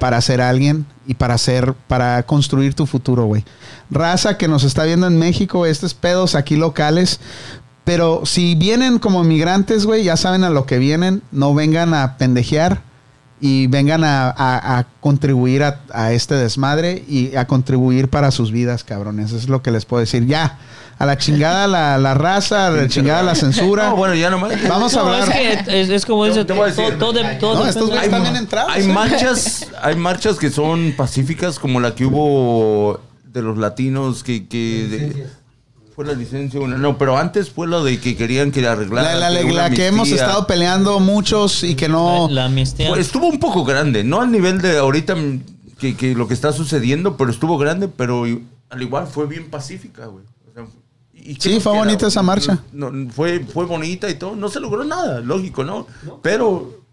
para 0.00 0.20
ser 0.20 0.40
alguien 0.40 0.84
y 1.06 1.14
para 1.14 1.38
ser, 1.38 1.74
para 1.86 2.24
construir 2.24 2.74
tu 2.74 2.86
futuro, 2.86 3.26
güey. 3.26 3.44
Raza 3.90 4.36
que 4.36 4.48
nos 4.48 4.64
está 4.64 4.82
viendo 4.84 5.06
en 5.06 5.16
México, 5.18 5.64
estos 5.66 5.94
pedos 5.94 6.34
aquí 6.34 6.56
locales. 6.56 7.20
Pero 7.84 8.22
si 8.24 8.54
vienen 8.56 8.98
como 8.98 9.22
migrantes, 9.22 9.86
güey, 9.86 10.02
ya 10.04 10.16
saben 10.16 10.42
a 10.42 10.50
lo 10.50 10.66
que 10.66 10.78
vienen. 10.78 11.22
No 11.30 11.54
vengan 11.54 11.94
a 11.94 12.16
pendejear 12.18 12.82
y 13.40 13.68
vengan 13.68 14.04
a, 14.04 14.28
a- 14.36 14.86
contribuir 15.00 15.62
a, 15.64 15.80
a 15.92 16.12
este 16.12 16.34
desmadre 16.34 17.04
y 17.08 17.34
a 17.36 17.46
contribuir 17.46 18.08
para 18.08 18.30
sus 18.32 18.52
vidas, 18.52 18.84
cabrones. 18.84 19.26
Eso 19.28 19.36
es 19.38 19.48
lo 19.48 19.62
que 19.62 19.70
les 19.70 19.86
puedo 19.86 20.00
decir. 20.00 20.26
Ya, 20.26 20.58
a 21.00 21.06
la 21.06 21.16
chingada 21.16 21.66
la, 21.66 21.96
la 21.96 22.12
raza, 22.12 22.66
a 22.66 22.70
la 22.70 22.86
chingada 22.86 23.22
la 23.22 23.34
censura. 23.34 23.88
No, 23.88 23.96
bueno, 23.96 24.14
ya 24.14 24.28
nomás. 24.28 24.52
Vamos 24.68 24.94
a 24.94 24.98
No, 25.02 25.06
hablar. 25.14 25.30
es 25.30 25.66
que 25.66 25.80
es, 25.80 25.88
es 25.88 26.04
como 26.04 26.26
dice, 26.26 26.44
todo, 26.44 26.58
todo, 26.98 27.12
de- 27.14 27.36
todo 27.36 27.54
No, 27.54 27.66
estos 27.66 27.86
güeyes 27.88 28.04
Hay, 28.04 28.10
también 28.10 28.36
entrados. 28.36 28.70
hay 28.72 28.84
¿eh? 28.84 28.88
marchas, 28.88 29.66
hay 29.82 29.96
marchas 29.96 30.36
que 30.36 30.50
son 30.50 30.92
pacíficas, 30.96 31.58
como 31.58 31.80
la 31.80 31.94
que 31.94 32.04
hubo 32.04 33.00
de 33.24 33.40
los 33.40 33.56
latinos 33.56 34.22
que, 34.22 34.46
que 34.46 34.86
de- 34.90 35.26
fue 35.96 36.04
la 36.04 36.12
licencia 36.12 36.60
una. 36.60 36.76
No, 36.76 36.98
pero 36.98 37.16
antes 37.16 37.48
fue 37.48 37.66
lo 37.66 37.82
de 37.82 37.98
que 37.98 38.14
querían 38.14 38.52
que 38.52 38.60
La, 38.60 38.72
arreglaran. 38.72 39.18
la- 39.20 39.30
la- 39.30 39.40
una 39.44 39.54
la 39.54 39.70
que 39.70 39.86
hemos 39.86 40.10
estado 40.10 40.46
peleando 40.46 41.00
muchos 41.00 41.64
y 41.64 41.76
que 41.76 41.88
no... 41.88 42.28
la 42.30 42.44
amnistía. 42.44 42.90
Fue- 42.90 43.00
estuvo 43.00 43.26
un 43.26 43.38
poco 43.40 43.64
grande, 43.64 44.04
no 44.04 44.20
al 44.20 44.30
nivel 44.30 44.60
de 44.60 44.76
ahorita 44.76 45.16
que, 45.78 45.96
que 45.96 46.14
lo 46.14 46.28
que 46.28 46.34
está 46.34 46.52
sucediendo, 46.52 47.16
pero 47.16 47.30
estuvo 47.30 47.56
grande, 47.56 47.88
pero 47.88 48.24
al 48.24 48.82
igual 48.82 49.06
fue 49.06 49.26
bien 49.26 49.48
pacífica, 49.48 50.04
güey. 50.04 50.24
O 51.20 51.22
sea, 51.22 51.32
¿y 51.32 51.34
qué 51.36 51.50
Sí, 51.50 51.60
fue 51.60 51.72
bonita 51.72 52.06
esa 52.06 52.22
marcha. 52.22 52.58
No, 52.72 52.90
no, 52.90 53.10
fue, 53.10 53.40
fue 53.40 53.66
bonita 53.66 54.08
y 54.08 54.14
todo, 54.14 54.36
no 54.36 54.48
se 54.48 54.60
logró 54.60 54.84
nada, 54.84 55.20
lógico, 55.20 55.64
¿no? 55.64 55.86
Pero, 56.22 56.84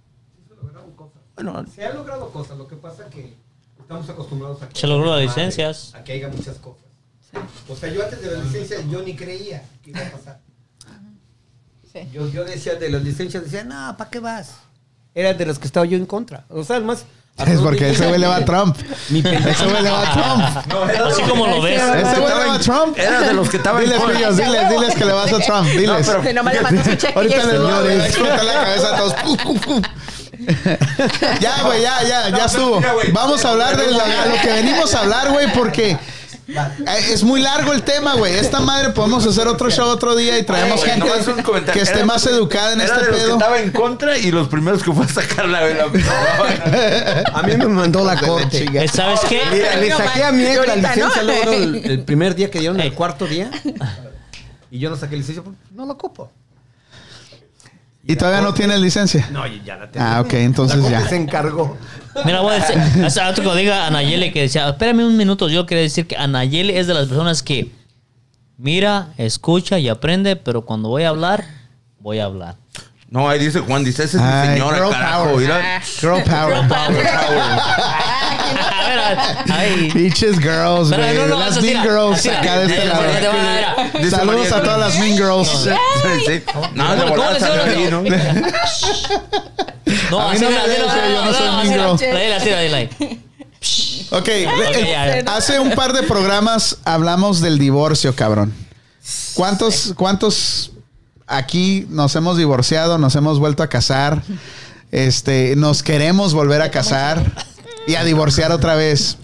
bueno, 1.35 1.65
Se 1.73 1.85
han 1.85 1.95
logrado 1.95 2.29
cosas, 2.31 2.57
lo 2.57 2.67
que 2.67 2.75
pasa 2.75 3.09
que 3.09 3.35
estamos 3.79 4.09
acostumbrados 4.09 4.61
a 4.61 4.69
que... 4.69 4.79
Se 4.79 4.87
logró 4.87 5.05
las 5.05 5.15
Madre, 5.15 5.25
licencias. 5.27 5.93
A 5.95 6.03
que 6.03 6.13
haya 6.13 6.29
muchas 6.29 6.57
cosas. 6.57 6.83
O 7.69 7.75
sea, 7.75 7.93
yo 7.93 8.03
antes 8.03 8.21
de 8.21 8.31
las 8.31 8.45
licencias 8.45 8.83
yo 8.89 9.01
ni 9.03 9.15
creía 9.15 9.63
que 9.83 9.91
iba 9.91 10.01
a 10.01 10.11
pasar. 10.11 10.41
Sí. 11.91 11.99
Yo, 12.11 12.27
yo 12.29 12.43
decía 12.43 12.75
de 12.75 12.89
las 12.89 13.03
licencias, 13.03 13.43
decía, 13.43 13.63
no, 13.63 13.95
¿para 13.97 14.09
qué 14.09 14.19
vas? 14.19 14.55
Era 15.13 15.33
de 15.33 15.45
los 15.45 15.59
que 15.59 15.67
estaba 15.67 15.85
yo 15.85 15.97
en 15.97 16.05
contra. 16.05 16.45
O 16.49 16.63
sea, 16.63 16.77
además... 16.77 17.05
Es 17.45 17.59
porque 17.61 17.91
ese 17.91 18.07
güey 18.07 18.19
le 18.19 18.25
va 18.27 18.37
a 18.37 18.45
Trump. 18.45 18.75
Ese 19.09 19.65
güey 19.65 19.83
le 19.83 19.91
va 19.91 20.01
a 20.01 20.11
Trump. 20.11 20.67
No, 20.73 21.05
Así 21.05 21.21
como 21.21 21.45
lo 21.47 21.61
ves. 21.61 21.79
Ese 21.81 22.19
güey 22.19 22.33
le 22.35 22.45
va 22.47 22.53
a 22.55 22.59
Trump. 22.59 22.97
Era 22.97 23.21
de 23.21 23.33
los 23.33 23.47
que 23.49 23.57
estaban 23.57 23.83
en 23.83 23.89
Diles, 23.89 24.03
pillos, 24.03 24.37
diles, 24.37 24.69
diles 24.69 24.95
que 24.95 25.05
le 25.05 25.13
vas 25.13 25.31
a 25.31 25.39
Trump. 25.39 25.67
Diles. 25.69 26.07
pero- 26.07 26.21
Que 26.23 26.33
no 26.33 26.43
me 26.43 26.53
le 26.53 26.61
mandó 26.61 26.83
su 26.83 26.95
cheque 26.95 27.13
Ahorita 27.15 27.35
les 27.37 27.45
estuvo, 27.45 27.63
voy 27.63 27.71
a 27.73 27.81
güey. 27.81 27.99
explotar 28.07 28.43
la 28.43 28.53
cabeza 28.53 28.87
a 28.95 28.97
todos. 28.97 29.15
Ya, 31.39 31.61
güey, 31.63 31.81
ya, 31.81 32.03
ya, 32.03 32.29
ya 32.29 32.45
estuvo. 32.45 32.81
Vamos 33.13 33.45
a 33.45 33.49
hablar 33.51 33.77
de 33.77 33.91
la- 33.91 34.25
lo 34.25 34.41
que 34.41 34.51
venimos 34.53 34.93
a 34.95 34.99
hablar, 35.01 35.29
güey, 35.31 35.51
porque 35.53 35.97
Es 37.07 37.23
muy 37.23 37.41
largo 37.41 37.73
el 37.73 37.83
tema, 37.83 38.13
güey. 38.15 38.35
Esta 38.35 38.61
madre 38.61 38.91
podemos 38.91 39.25
hacer 39.25 39.47
otro 39.47 39.69
show 39.69 39.87
otro 39.89 40.15
día 40.15 40.39
y 40.39 40.43
traemos 40.43 40.83
gente 40.83 41.05
que 41.73 41.81
esté 41.81 41.97
Era- 41.97 42.05
más 42.05 42.25
educada 42.25 42.73
en 42.73 42.81
era 42.81 42.93
este 42.95 43.05
de 43.05 43.11
los 43.11 43.17
que 43.19 43.25
pedo. 43.25 43.33
estaba 43.37 43.59
en 43.59 43.71
contra 43.71 44.17
y 44.17 44.31
los 44.31 44.47
primeros 44.47 44.81
que 44.81 44.91
fue 44.93 45.05
a 45.05 45.09
sacar 45.09 45.47
la 45.49 45.61
vela. 45.61 45.85
A 47.33 47.43
mí 47.43 47.57
me 47.57 47.67
mandó 47.67 48.03
la 48.05 48.17
corte. 48.19 48.65
Eh, 48.73 48.87
¿Sabes 48.87 49.19
qué? 49.27 49.41
Mira, 49.51 49.75
le 49.75 49.91
saqué 49.91 50.23
a 50.23 50.31
mi 50.31 50.43
la 50.43 50.75
licencia 50.75 51.21
no. 51.21 51.23
luego, 51.23 51.51
el, 51.51 51.75
el 51.91 52.03
primer 52.03 52.33
día 52.35 52.49
que 52.49 52.59
dieron, 52.59 52.79
el 52.79 52.93
cuarto 52.93 53.25
día. 53.27 53.51
Y 54.71 54.79
yo 54.79 54.89
no 54.89 54.95
saqué 54.95 55.15
licencia 55.17 55.43
porque 55.43 55.59
no 55.73 55.85
lo 55.85 55.93
ocupo. 55.93 56.31
Y 58.07 58.15
todavía 58.15 58.41
no 58.41 58.53
tienes 58.53 58.79
licencia. 58.79 59.27
No, 59.31 59.45
ya 59.45 59.75
la 59.75 59.91
tengo. 59.91 60.05
Ah, 60.05 60.21
ok, 60.21 60.33
entonces 60.35 60.79
la 60.79 60.89
ya. 60.89 61.07
se 61.09 61.17
encargó. 61.17 61.77
Mira, 62.25 62.39
voy 62.39 62.55
a 62.55 62.59
decir, 62.59 63.03
hace 63.03 63.19
rato 63.19 63.43
que 63.43 63.55
diga 63.59 63.85
Anayeli 63.85 64.31
que 64.31 64.41
decía, 64.41 64.67
espérame 64.69 65.05
un 65.05 65.17
minuto, 65.17 65.49
yo 65.49 65.65
quería 65.65 65.83
decir 65.83 66.07
que 66.07 66.15
Anayeli 66.15 66.75
es 66.77 66.87
de 66.87 66.93
las 66.93 67.07
personas 67.07 67.43
que 67.43 67.71
mira, 68.57 69.09
escucha 69.17 69.77
y 69.77 69.89
aprende, 69.89 70.35
pero 70.35 70.61
cuando 70.63 70.89
voy 70.89 71.03
a 71.03 71.09
hablar, 71.09 71.45
voy 71.99 72.19
a 72.19 72.25
hablar. 72.25 72.55
No, 73.09 73.29
ahí 73.29 73.39
dice 73.39 73.61
Juan, 73.61 73.85
dice, 73.85 74.03
esa 74.03 74.17
es 74.17 74.23
mi 74.49 74.53
señora, 74.55 74.77
girl 74.77 74.89
carajo. 74.89 75.23
power. 75.25 75.39
mira. 75.39 75.81
Girl 76.01 76.23
power. 76.23 76.53
a 76.75 76.89
ver, 76.89 77.07
a 78.99 79.09
ver, 79.09 79.17
ay. 79.49 79.91
Bitches 79.93 80.39
girls, 80.39 80.91
güey. 80.91 81.15
no, 81.15 81.27
no, 81.27 81.39
las 81.39 81.61
mean 81.61 81.81
girls 81.83 82.25
acá 82.27 82.59
de 82.59 82.65
este 82.65 82.85
lado. 82.85 83.03
Dice 83.99 84.11
Saludos 84.15 84.39
María- 84.49 84.57
a 84.57 84.61
todas 84.63 84.79
las 84.79 84.99
mean 84.99 85.17
girls. 85.17 85.49
Sí. 85.49 86.43
No, 86.75 86.95
de 86.95 87.01
¿Cómo 87.05 87.23
le 87.31 87.37
hicieron? 87.37 88.03
¿no? 88.03 88.09
No, 90.11 90.19
A 90.21 90.33
mí 90.33 90.35
así, 90.37 90.43
no 90.45 90.49
me 90.49 90.57
no, 90.57 90.65
yo 90.67 91.25
no 91.25 91.33
soy 91.33 91.45
no, 91.47 91.57
mean 91.57 91.67
girl. 91.73 93.19
Ok, 94.11 94.29
ya. 94.87 95.23
hace 95.35 95.59
un 95.59 95.71
par 95.71 95.91
de 95.93 96.03
programas 96.03 96.77
hablamos 96.85 97.41
del 97.41 97.57
divorcio, 97.59 98.15
cabrón. 98.15 98.53
¿Cuántos, 99.33 99.93
cuántos 99.95 100.71
aquí 101.25 101.85
nos 101.89 102.15
hemos 102.15 102.37
divorciado, 102.37 102.97
nos 102.97 103.15
hemos 103.15 103.39
vuelto 103.39 103.63
a 103.63 103.67
casar? 103.67 104.21
Este, 104.91 105.55
nos 105.57 105.83
queremos 105.83 106.33
volver 106.33 106.61
a 106.61 106.71
casar 106.71 107.21
y 107.87 107.95
a 107.95 108.03
divorciar 108.03 108.51
otra 108.51 108.75
vez. 108.75 109.17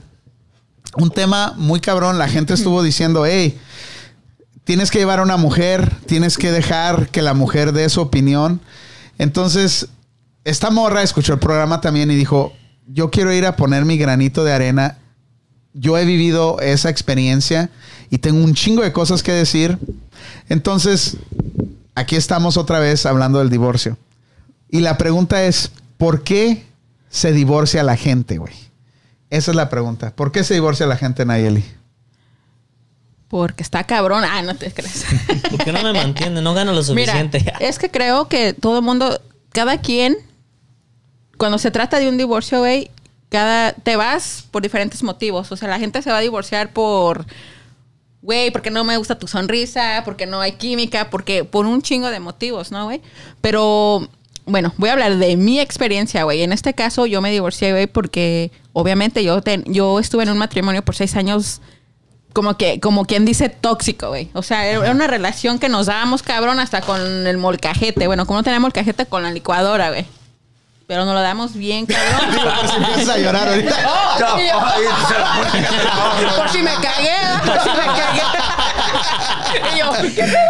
Un 0.98 1.10
tema 1.10 1.54
muy 1.58 1.80
cabrón. 1.80 2.18
La 2.18 2.28
gente 2.28 2.54
estuvo 2.54 2.84
diciendo, 2.84 3.26
hey, 3.26 3.58
tienes 4.64 4.92
que 4.92 5.00
llevar 5.00 5.20
a 5.20 5.24
una 5.24 5.38
mujer, 5.38 5.92
tienes 6.06 6.38
que 6.38 6.52
dejar 6.52 7.10
que 7.10 7.22
la 7.22 7.34
mujer 7.34 7.74
dé 7.74 7.90
su 7.90 8.02
opinión. 8.02 8.62
Entonces, 9.18 9.90
esta 10.44 10.70
morra 10.70 11.04
escuchó 11.04 11.34
el 11.34 11.40
programa 11.40 11.82
también 11.82 12.12
y 12.12 12.16
dijo, 12.16 12.54
yo 12.88 13.10
quiero 13.12 13.34
ir 13.34 13.46
a 13.46 13.56
poner 13.56 13.86
mi 13.86 13.98
granito 13.98 14.44
de 14.44 14.54
arena. 14.54 14.98
Yo 15.74 15.98
he 15.98 16.06
vivido 16.06 16.60
esa 16.60 16.90
experiencia 16.90 17.70
y 18.10 18.20
tengo 18.20 18.44
un 18.44 18.54
chingo 18.54 18.84
de 18.84 18.94
cosas 18.94 19.24
que 19.24 19.32
decir. 19.32 19.78
Entonces, 20.50 21.18
aquí 21.96 22.16
estamos 22.16 22.58
otra 22.58 22.80
vez 22.80 23.06
hablando 23.06 23.40
del 23.40 23.50
divorcio. 23.50 23.98
Y 24.70 24.80
la 24.80 24.98
pregunta 24.98 25.44
es, 25.44 25.72
¿por 25.98 26.24
qué 26.24 26.66
se 27.10 27.32
divorcia 27.32 27.84
la 27.84 27.96
gente, 27.96 28.38
güey? 28.38 28.54
Esa 29.30 29.52
es 29.52 29.56
la 29.56 29.70
pregunta. 29.70 30.16
¿Por 30.16 30.32
qué 30.32 30.44
se 30.44 30.54
divorcia 30.54 30.86
la 30.86 30.98
gente, 30.98 31.26
Nayeli? 31.26 31.64
Porque 33.34 33.64
está 33.64 33.84
cabrón. 33.84 34.24
Ah, 34.24 34.44
no 34.44 34.54
te 34.54 34.72
crees. 34.72 35.06
Porque 35.50 35.72
no 35.72 35.82
me 35.82 35.92
mantiene, 35.92 36.40
no 36.40 36.54
gano 36.54 36.72
lo 36.72 36.84
Mira, 36.94 37.14
suficiente. 37.14 37.44
es 37.60 37.80
que 37.80 37.90
creo 37.90 38.28
que 38.28 38.54
todo 38.54 38.78
el 38.78 38.84
mundo, 38.86 39.20
cada 39.50 39.80
quien, 39.80 40.16
cuando 41.40 41.58
se 41.58 41.72
trata 41.72 41.98
de 41.98 42.08
un 42.10 42.18
divorcio, 42.20 42.60
güey, 42.60 42.92
cada, 43.30 43.74
te 43.74 43.96
vas 43.96 44.46
por 44.52 44.62
diferentes 44.62 45.02
motivos. 45.02 45.52
O 45.52 45.58
sea, 45.58 45.68
la 45.68 45.80
gente 45.80 46.04
se 46.04 46.12
va 46.12 46.18
a 46.18 46.22
divorciar 46.22 46.74
por, 46.74 47.26
güey, 48.22 48.52
porque 48.52 48.70
no 48.70 48.84
me 48.84 48.98
gusta 48.98 49.18
tu 49.18 49.28
sonrisa, 49.28 50.04
porque 50.06 50.28
no 50.28 50.40
hay 50.40 50.52
química, 50.52 51.10
porque 51.10 51.44
por 51.44 51.66
un 51.66 51.82
chingo 51.82 52.12
de 52.12 52.20
motivos, 52.20 52.72
¿no, 52.72 52.86
güey? 52.86 53.02
Pero, 53.42 54.08
bueno, 54.46 54.76
voy 54.78 54.90
a 54.90 54.94
hablar 54.94 55.18
de 55.18 55.38
mi 55.38 55.60
experiencia, 55.60 56.22
güey. 56.24 56.44
En 56.44 56.54
este 56.54 56.76
caso, 56.76 57.08
yo 57.08 57.20
me 57.20 57.32
divorcié, 57.32 57.72
güey, 57.72 57.88
porque 57.88 58.52
obviamente 58.74 59.24
yo, 59.24 59.42
ten- 59.42 59.64
yo 59.66 59.98
estuve 59.98 60.22
en 60.22 60.30
un 60.30 60.38
matrimonio 60.38 60.86
por 60.86 60.96
seis 60.96 61.16
años 61.16 61.62
como 62.34 62.58
que, 62.58 62.80
como 62.80 63.06
quien 63.06 63.26
dice 63.26 63.50
tóxico, 63.50 64.10
güey. 64.10 64.30
O 64.34 64.42
sea, 64.42 64.66
era 64.66 64.92
una 64.92 65.08
relación 65.08 65.60
que 65.60 65.70
nos 65.70 65.86
dábamos 65.86 66.24
cabrón 66.24 66.60
hasta 66.60 66.82
con 66.82 67.28
el 67.28 67.38
molcajete. 67.38 68.08
Bueno, 68.08 68.26
como 68.26 68.40
no 68.40 68.44
tenemos 68.44 68.64
molcajete 68.64 69.06
con 69.06 69.24
la 69.24 69.32
licuadora, 69.32 69.90
güey. 69.90 70.06
Pero 70.86 71.06
nos 71.06 71.14
lo 71.14 71.22
damos 71.22 71.54
bien, 71.54 71.86
cabrón. 71.86 72.42
Por 72.60 72.68
si 72.70 72.76
empiezas 72.76 73.16
a 73.16 73.18
llorar 73.18 73.48
ahorita. 73.48 73.76
Oh, 74.16 74.20
por 76.38 76.50
si 76.50 76.60
me 76.62 76.72
cagué, 76.76 77.16
por 77.46 77.60
si 77.62 77.70
me 77.70 77.86
cagué. 77.86 78.22
y 79.76 79.80
yo, 79.80 79.92
¿qué 80.02 80.10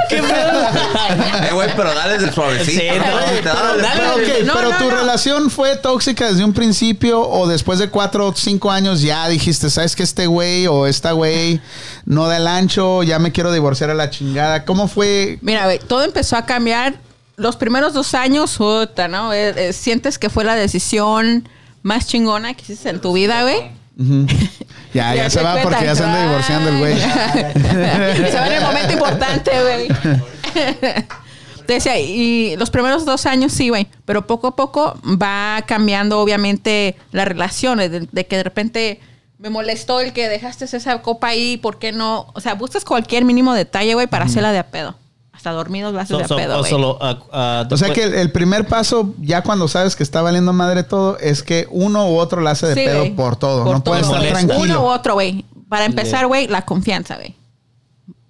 ¿Qué 0.10 0.22
pedo? 0.22 0.62
Eh, 0.62 1.50
güey, 1.54 1.70
pero 1.76 1.94
dale 1.94 2.18
de 2.18 2.32
suavecito. 2.32 2.82
Sí, 2.82 2.88
¿no? 2.98 3.04
pero- 3.04 3.20
Si 3.20 3.42
te 3.42 3.50
da 3.50 3.56
pero 3.56 3.78
dale- 3.84 4.02
Pero, 4.26 4.46
No, 4.46 4.54
pero 4.54 4.72
tu 4.78 4.90
no. 4.90 4.96
relación 4.98 5.50
fue 5.50 5.76
tóxica 5.78 6.28
desde 6.28 6.44
un 6.44 6.54
principio 6.54 7.22
o 7.22 7.48
después 7.48 7.80
de 7.80 7.90
cuatro 7.90 8.28
o 8.28 8.34
cinco 8.36 8.72
años 8.72 9.02
ya 9.02 9.28
dijiste, 9.28 9.70
¿sabes 9.70 9.96
que 9.96 10.04
este 10.04 10.28
güey 10.28 10.68
o 10.68 10.88
esta 10.88 11.12
güey 11.14 11.62
no 12.06 12.28
da 12.28 12.38
el 12.38 12.48
ancho? 12.48 13.04
Ya 13.04 13.20
me 13.20 13.32
quiero 13.32 13.52
divorciar 13.52 13.90
a 13.90 13.94
la 13.94 14.10
chingada. 14.10 14.66
¿Cómo 14.66 14.88
fue? 14.88 15.38
Mira, 15.42 15.66
güey, 15.66 15.80
todo 15.80 16.04
empezó 16.04 16.36
a 16.38 16.46
cambiar. 16.46 16.96
Los 17.36 17.56
primeros 17.56 17.94
dos 17.94 18.14
años, 18.14 18.58
puta, 18.58 19.08
¿no? 19.08 19.34
Eh, 19.34 19.54
eh, 19.70 19.74
sientes 19.74 20.20
que 20.20 20.30
fue 20.30 20.44
la 20.44 20.56
decisión 20.56 21.48
más 21.82 22.08
chingona 22.08 22.54
que 22.54 22.62
hiciste 22.62 22.90
en 22.90 23.02
tu 23.02 23.14
vida, 23.14 23.44
güey. 23.44 23.72
Ya, 24.94 25.16
ya 25.16 25.24
Ya 25.24 25.30
se 25.32 25.42
va 25.42 25.58
porque 25.64 25.86
ya 25.86 25.96
se 25.96 26.04
anda 26.04 26.22
divorciando 26.22 26.70
el 26.70 26.78
güey. 26.78 27.00
se 27.00 28.38
va 28.38 28.48
en 28.48 28.54
el 28.54 28.62
momento 28.62 28.94
importante, 28.94 29.52
güey. 29.62 29.88
Te 31.66 31.74
decía, 31.74 32.00
y 32.00 32.56
los 32.58 32.70
primeros 32.70 33.04
dos 33.04 33.26
años 33.26 33.54
sí, 33.54 33.70
güey, 33.70 33.88
pero 34.06 34.28
poco 34.28 34.48
a 34.48 34.56
poco 34.56 35.00
va 35.04 35.64
cambiando, 35.66 36.20
obviamente, 36.20 36.96
la 37.12 37.26
relación, 37.26 37.80
de, 37.80 38.08
de 38.12 38.28
que 38.28 38.38
de 38.38 38.44
repente 38.44 39.00
me 39.44 39.50
molestó 39.50 40.00
el 40.00 40.14
que 40.14 40.30
dejaste 40.30 40.66
esa 40.66 41.02
copa 41.02 41.28
ahí, 41.28 41.58
¿por 41.58 41.80
qué 41.80 41.92
no? 41.92 42.28
O 42.34 42.40
sea, 42.40 42.54
buscas 42.54 42.86
cualquier 42.86 43.26
mínimo 43.26 43.54
detalle, 43.54 43.94
güey, 43.94 44.08
para 44.08 44.26
hacerla 44.26 44.52
de 44.52 44.60
a 44.60 44.68
pedo. 44.68 44.96
Hasta 45.44 45.52
dormidos 45.52 45.92
lo 45.94 46.00
haces 46.00 46.12
So- 46.12 46.18
de 46.20 46.24
a 46.24 46.28
so- 46.30 46.36
pedo, 46.38 46.58
o 46.60 46.64
solo, 46.64 46.98
ah, 47.02 47.20
ah, 47.34 47.68
O 47.70 47.76
sea 47.76 47.92
que 47.92 48.04
el, 48.04 48.14
el 48.14 48.32
primer 48.32 48.66
paso, 48.66 49.14
ya 49.20 49.44
cuando 49.44 49.68
sabes 49.68 49.98
que 49.98 50.04
está 50.04 50.22
valiendo 50.22 50.54
madre 50.54 50.84
todo, 50.84 51.18
es 51.20 51.44
que 51.44 51.68
uno 51.70 52.10
u 52.10 52.18
otro 52.18 52.40
la 52.40 52.52
hace 52.52 52.68
de 52.68 52.76
Sí, 52.76 52.82
pedo 52.86 53.14
por 53.18 53.36
todo. 53.36 53.66
Por 53.66 53.74
no 53.76 53.84
puedes 53.84 54.08
todo. 54.08 54.16
estar 54.16 54.32
Molesta. 54.32 54.54
Uno 54.54 54.64
u 54.64 54.66
tranquilo. 54.68 54.84
otro, 54.86 55.14
güey. 55.16 55.44
Para 55.68 55.84
empezar, 55.84 56.28
güey, 56.28 56.48
la 56.48 56.62
confianza, 56.62 57.16
güey. 57.18 57.36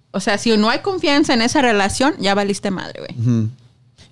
O 0.09 0.19
sea, 0.19 0.39
si 0.39 0.57
no 0.57 0.69
hay 0.71 0.79
confianza 0.79 1.35
en 1.35 1.43
esa 1.43 1.61
relación, 1.61 2.15
ya 2.19 2.33
valiste 2.33 2.71
madre, 2.71 3.01
güey. 3.15 3.49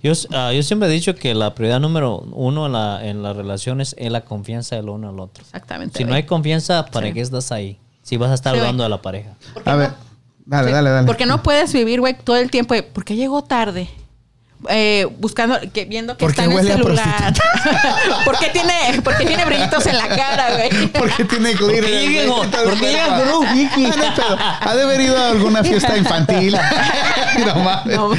Yo, 0.04 0.14
ah, 0.36 0.52
yo 0.54 0.62
siempre 0.62 0.88
he 0.88 0.92
dicho 0.92 1.16
que 1.16 1.34
la 1.34 1.56
prioridad 1.56 1.80
número 1.80 2.18
uno 2.34 2.68
en, 2.68 2.74
la, 2.74 3.04
en 3.04 3.24
las 3.24 3.36
relaciones 3.36 3.96
es 3.98 4.12
la 4.12 4.22
confianza 4.22 4.76
del 4.76 4.90
uno 4.90 5.10
al 5.10 5.20
otro. 5.20 5.44
Exactamente. 5.44 5.98
Si 5.98 6.04
no 6.06 6.14
hay 6.14 6.24
confianza, 6.24 6.86
¿para 6.86 7.08
Sí. 7.08 7.14
qué 7.14 7.22
estás 7.22 7.52
ahí? 7.52 7.80
Si 8.04 8.18
vas 8.18 8.30
a 8.30 8.36
estar 8.36 8.54
Sí, 8.54 8.60
dudando 8.60 8.84
de 8.84 8.90
la 8.90 9.02
pareja. 9.02 9.32
A 9.66 9.76
ver, 9.76 9.92
dale, 10.52 10.68
Sí, 10.68 10.74
dale, 10.74 10.90
dale. 10.92 11.08
Porque 11.08 11.26
no 11.26 11.42
puedes 11.42 11.74
vivir, 11.74 12.00
güey, 12.00 12.14
todo 12.14 12.36
el 12.36 12.52
tiempo. 12.52 12.76
de, 12.76 12.84
¿Por 12.84 13.04
qué 13.04 13.16
llegó 13.16 13.44
tarde? 13.44 13.90
Eh, 14.70 15.08
buscando, 15.18 15.60
que, 15.74 15.86
viendo 15.86 16.16
que 16.16 16.20
¿Por 16.24 16.30
está 16.30 16.44
en 16.44 16.52
el 16.52 16.68
celular. 16.68 17.34
¿Por 18.26 18.38
qué 18.38 18.50
tiene, 18.50 19.02
por 19.04 19.18
qué 19.18 19.26
tiene 19.26 19.44
brillitos 19.44 19.84
en 19.88 19.98
la 19.98 20.08
cara, 20.08 20.52
güey? 20.56 20.88
Porque 20.94 21.26
tiene 21.26 21.54
glitter. 21.54 21.82
¿Por 21.82 21.84
qué 21.84 22.08
llega 22.08 22.26
güey? 22.28 22.28
con- 22.42 22.52
por 22.52 22.80
qué 22.80 22.86
llega 22.92 23.08
con 23.18 23.28
un 23.30 23.58
wiki? 23.58 23.86
Ah. 24.38 24.60
Ha 24.62 24.76
de 24.76 24.84
haber 24.84 25.02
ido 25.02 25.18
a 25.18 25.30
alguna 25.30 25.64
fiesta 25.64 25.98
infantil. 25.98 26.56
no 27.46 27.56
mames. 27.56 27.98
No. 27.98 28.12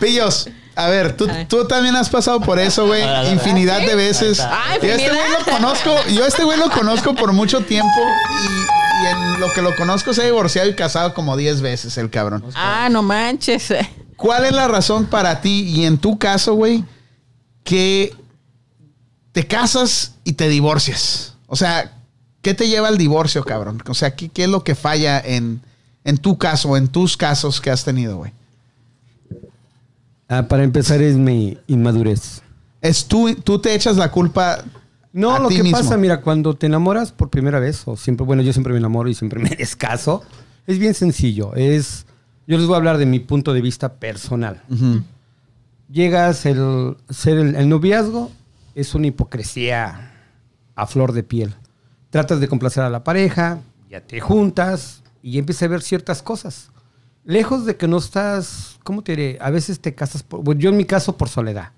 Pillos, 0.00 0.48
a 0.74 0.88
ver, 0.88 1.16
tú, 1.16 1.28
A 1.30 1.32
ver. 1.32 1.46
tú 1.46 1.64
también 1.68 1.94
has 1.94 2.08
pasado 2.10 2.40
por 2.40 2.58
eso, 2.58 2.86
güey. 2.88 3.02
Ah, 3.04 3.24
Infinidad 3.30 3.78
de 3.80 3.94
veces. 3.94 4.40
Ah, 4.40 4.74
Yo 4.82 4.88
este 4.88 5.08
güey 5.10 5.30
lo 5.30 5.44
conozco, 5.52 5.94
yo 6.08 6.24
a 6.24 6.26
este 6.26 6.42
güey 6.42 6.58
lo 6.58 6.70
conozco 6.70 7.14
por 7.14 7.32
mucho 7.32 7.60
tiempo 7.60 8.00
y, 8.42 8.83
y 9.04 9.06
en 9.06 9.40
lo 9.40 9.52
que 9.52 9.62
lo 9.62 9.74
conozco 9.76 10.14
se 10.14 10.22
ha 10.22 10.24
divorciado 10.24 10.68
y 10.68 10.74
casado 10.74 11.12
como 11.14 11.36
10 11.36 11.60
veces 11.60 11.98
el 11.98 12.10
cabrón. 12.10 12.44
Ah, 12.54 12.88
no 12.90 13.02
manches. 13.02 13.72
¿Cuál 14.16 14.44
es 14.44 14.52
la 14.52 14.68
razón 14.68 15.06
para 15.06 15.40
ti 15.40 15.62
y 15.62 15.84
en 15.84 15.98
tu 15.98 16.18
caso, 16.18 16.54
güey, 16.54 16.84
que 17.62 18.14
te 19.32 19.46
casas 19.46 20.14
y 20.24 20.34
te 20.34 20.48
divorcias? 20.48 21.34
O 21.46 21.56
sea, 21.56 21.92
¿qué 22.40 22.54
te 22.54 22.68
lleva 22.68 22.88
al 22.88 22.98
divorcio, 22.98 23.44
cabrón? 23.44 23.82
O 23.88 23.94
sea, 23.94 24.14
¿qué, 24.14 24.28
qué 24.28 24.44
es 24.44 24.48
lo 24.48 24.64
que 24.64 24.74
falla 24.74 25.20
en, 25.20 25.60
en 26.04 26.16
tu 26.18 26.38
caso, 26.38 26.76
en 26.76 26.88
tus 26.88 27.16
casos 27.16 27.60
que 27.60 27.70
has 27.70 27.84
tenido, 27.84 28.16
güey? 28.16 28.32
Ah, 30.28 30.44
para 30.48 30.64
empezar 30.64 31.02
es 31.02 31.16
mi 31.16 31.58
inmadurez. 31.66 32.42
Es 32.80 33.06
tú, 33.06 33.34
tú 33.34 33.58
te 33.58 33.74
echas 33.74 33.96
la 33.96 34.10
culpa. 34.10 34.64
No, 35.14 35.36
a 35.36 35.38
lo 35.38 35.48
que 35.48 35.62
mismo. 35.62 35.78
pasa, 35.78 35.96
mira, 35.96 36.20
cuando 36.20 36.54
te 36.56 36.66
enamoras 36.66 37.12
por 37.12 37.30
primera 37.30 37.60
vez, 37.60 37.86
o 37.86 37.96
siempre, 37.96 38.26
bueno, 38.26 38.42
yo 38.42 38.52
siempre 38.52 38.72
me 38.72 38.80
enamoro 38.80 39.08
y 39.08 39.14
siempre 39.14 39.40
me 39.42 39.50
descaso, 39.50 40.22
es 40.66 40.78
bien 40.78 40.92
sencillo. 40.92 41.54
Es, 41.54 42.04
yo 42.48 42.58
les 42.58 42.66
voy 42.66 42.74
a 42.74 42.78
hablar 42.78 42.98
de 42.98 43.06
mi 43.06 43.20
punto 43.20 43.54
de 43.54 43.60
vista 43.60 43.94
personal. 43.94 44.62
Llegas, 45.88 46.46
el, 46.46 46.96
ser 47.10 47.38
el, 47.38 47.54
el 47.54 47.68
noviazgo 47.68 48.32
es 48.74 48.94
una 48.96 49.06
hipocresía 49.06 50.12
a 50.74 50.86
flor 50.86 51.12
de 51.12 51.22
piel. 51.22 51.54
Tratas 52.10 52.40
de 52.40 52.48
complacer 52.48 52.82
a 52.82 52.90
la 52.90 53.04
pareja, 53.04 53.60
ya 53.88 54.00
te 54.00 54.18
juntas 54.20 55.04
y 55.22 55.38
empecé 55.38 55.66
a 55.66 55.68
ver 55.68 55.82
ciertas 55.82 56.22
cosas. 56.22 56.70
Lejos 57.24 57.64
de 57.66 57.76
que 57.76 57.86
no 57.86 57.98
estás, 57.98 58.78
¿cómo 58.82 59.02
te 59.02 59.12
diré? 59.12 59.38
A 59.40 59.50
veces 59.50 59.78
te 59.80 59.94
casas, 59.94 60.24
por, 60.24 60.42
bueno, 60.42 60.60
yo 60.60 60.70
en 60.70 60.76
mi 60.76 60.84
caso 60.84 61.16
por 61.16 61.28
soledad. 61.28 61.70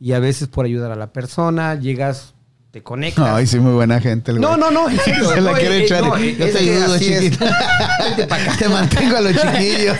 Y 0.00 0.12
a 0.12 0.20
veces 0.20 0.48
por 0.48 0.64
ayudar 0.64 0.92
a 0.92 0.96
la 0.96 1.12
persona, 1.12 1.74
llegas, 1.74 2.34
te 2.70 2.82
conectas. 2.82 3.26
Ay, 3.28 3.46
sí, 3.46 3.58
muy 3.58 3.72
buena 3.72 4.00
gente. 4.00 4.30
el 4.30 4.40
No, 4.40 4.56
no, 4.56 4.70
no. 4.70 4.88
en 4.88 4.98
serio, 5.04 5.28
Se 5.30 5.40
la 5.40 5.52
no, 5.52 5.56
quiere 5.58 5.78
eh, 5.78 5.84
echar. 5.84 6.04
no, 6.04 6.16
Yo 6.18 6.50
te 6.52 6.58
ayudo, 6.58 6.98
chiquita. 6.98 7.58
Te 8.58 8.68
mantengo 8.68 9.16
a 9.16 9.20
los 9.20 9.32
chiquillos. 9.40 9.96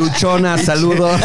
Luchona, 0.00 0.56
saludos. 0.58 1.20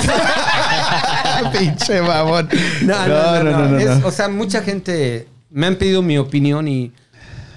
Pinche 1.58 2.02
mamón. 2.02 2.50
No, 2.84 3.08
no, 3.08 3.44
no, 3.44 3.68
no, 3.70 3.78
Es- 3.80 4.00
no. 4.02 4.08
O 4.08 4.12
sea, 4.12 4.28
mucha 4.30 4.62
gente 4.62 5.28
me 5.50 5.68
han 5.68 5.76
pedido 5.76 6.02
mi 6.02 6.18
opinión 6.18 6.68
y 6.68 6.92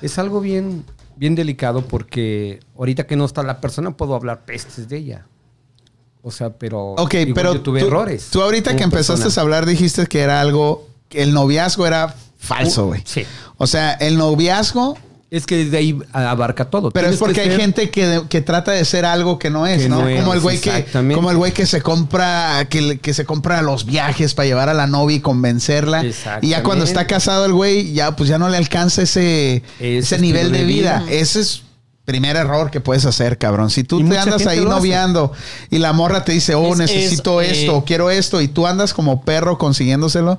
es 0.02 0.19
algo 0.19 0.40
bien, 0.40 0.85
bien 1.16 1.35
delicado 1.35 1.82
porque 1.82 2.60
ahorita 2.77 3.06
que 3.06 3.16
no 3.16 3.24
está 3.24 3.43
la 3.43 3.60
persona 3.60 3.93
puedo 3.93 4.15
hablar 4.15 4.44
pestes 4.44 4.89
de 4.89 4.97
ella. 4.98 5.27
O 6.22 6.30
sea, 6.30 6.50
pero 6.50 6.92
Ok, 6.98 7.14
igual 7.14 7.32
pero 7.34 7.54
yo 7.54 7.60
tuve 7.62 7.80
tú, 7.80 7.86
errores. 7.86 8.28
Tú 8.30 8.42
ahorita 8.42 8.76
que 8.76 8.82
empezaste 8.84 9.22
persona. 9.22 9.40
a 9.40 9.44
hablar 9.44 9.66
dijiste 9.66 10.06
que 10.06 10.20
era 10.20 10.40
algo, 10.40 10.86
que 11.08 11.22
el 11.22 11.32
noviazgo 11.32 11.86
era 11.86 12.14
falso, 12.38 12.86
güey. 12.86 13.02
Sí. 13.04 13.24
O 13.56 13.66
sea, 13.66 13.92
el 13.92 14.16
noviazgo, 14.18 14.96
Es 15.30 15.44
que 15.46 15.56
desde 15.56 15.76
ahí 15.78 15.98
abarca 16.12 16.70
todo. 16.70 16.90
pero 16.90 17.06
es 17.06 17.10
Tienes 17.12 17.18
porque 17.20 17.40
hay 17.42 17.48
ser- 17.50 17.60
gente 17.60 17.90
que, 17.90 18.22
que 18.30 18.40
trata 18.40 18.72
de 18.72 18.82
ser 18.86 19.04
algo 19.04 19.38
que 19.38 19.50
no 19.50 19.66
es, 19.66 19.82
Que 19.82 19.88
¿no? 19.88 20.00
no 20.02 20.08
es, 20.08 20.20
como 20.20 20.32
el 20.34 20.40
güey 20.40 20.58
que, 20.58 20.86
como 21.14 21.30
el 21.30 21.36
güey 21.36 21.52
que 21.52 21.66
se 21.66 21.82
compra, 21.82 22.66
que, 22.70 22.98
que 22.98 23.12
se 23.12 23.24
compra 23.26 23.60
los 23.62 23.84
viajes 23.84 24.32
para 24.34 24.46
llevar 24.46 24.68
a 24.70 24.74
la 24.74 24.86
novia 24.86 25.16
y 25.16 25.20
convencerla. 25.20 26.02
Y 26.42 26.48
ya 26.48 26.62
cuando 26.62 26.84
está 26.84 27.06
casado 27.06 27.44
el 27.44 27.52
güey, 27.52 27.92
ya 27.92 28.16
pues 28.16 28.28
ya 28.30 28.38
no 28.38 28.48
le 28.48 28.56
alcanza 28.56 29.02
ese, 29.02 29.62
Ese 29.78 29.98
ese 29.98 30.18
nivel 30.18 30.50
de 30.50 30.64
vida. 30.64 31.00
vida. 31.00 31.12
Ese 31.12 31.40
es 31.40 31.62
primer 32.09 32.36
error 32.36 32.70
que 32.70 32.80
puedes 32.80 33.05
hacer, 33.05 33.36
cabrón. 33.36 33.68
Si 33.68 33.85
tú 33.85 34.01
Y 34.01 34.09
te 34.09 34.16
andas 34.16 34.47
ahí 34.47 34.60
noviando 34.60 35.30
y 35.70 35.76
la 35.76 35.93
morra 35.93 36.24
te 36.24 36.32
dice, 36.32 36.55
oh, 36.55 36.72
Es- 36.72 36.78
necesito 36.78 37.43
es, 37.43 37.59
esto, 37.59 37.76
eh, 37.78 37.82
quiero 37.86 38.09
esto, 38.10 38.40
y 38.40 38.48
tú 38.48 38.66
andas 38.66 38.94
como 38.94 39.20
perro 39.22 39.59
consiguiéndoselo. 39.59 40.39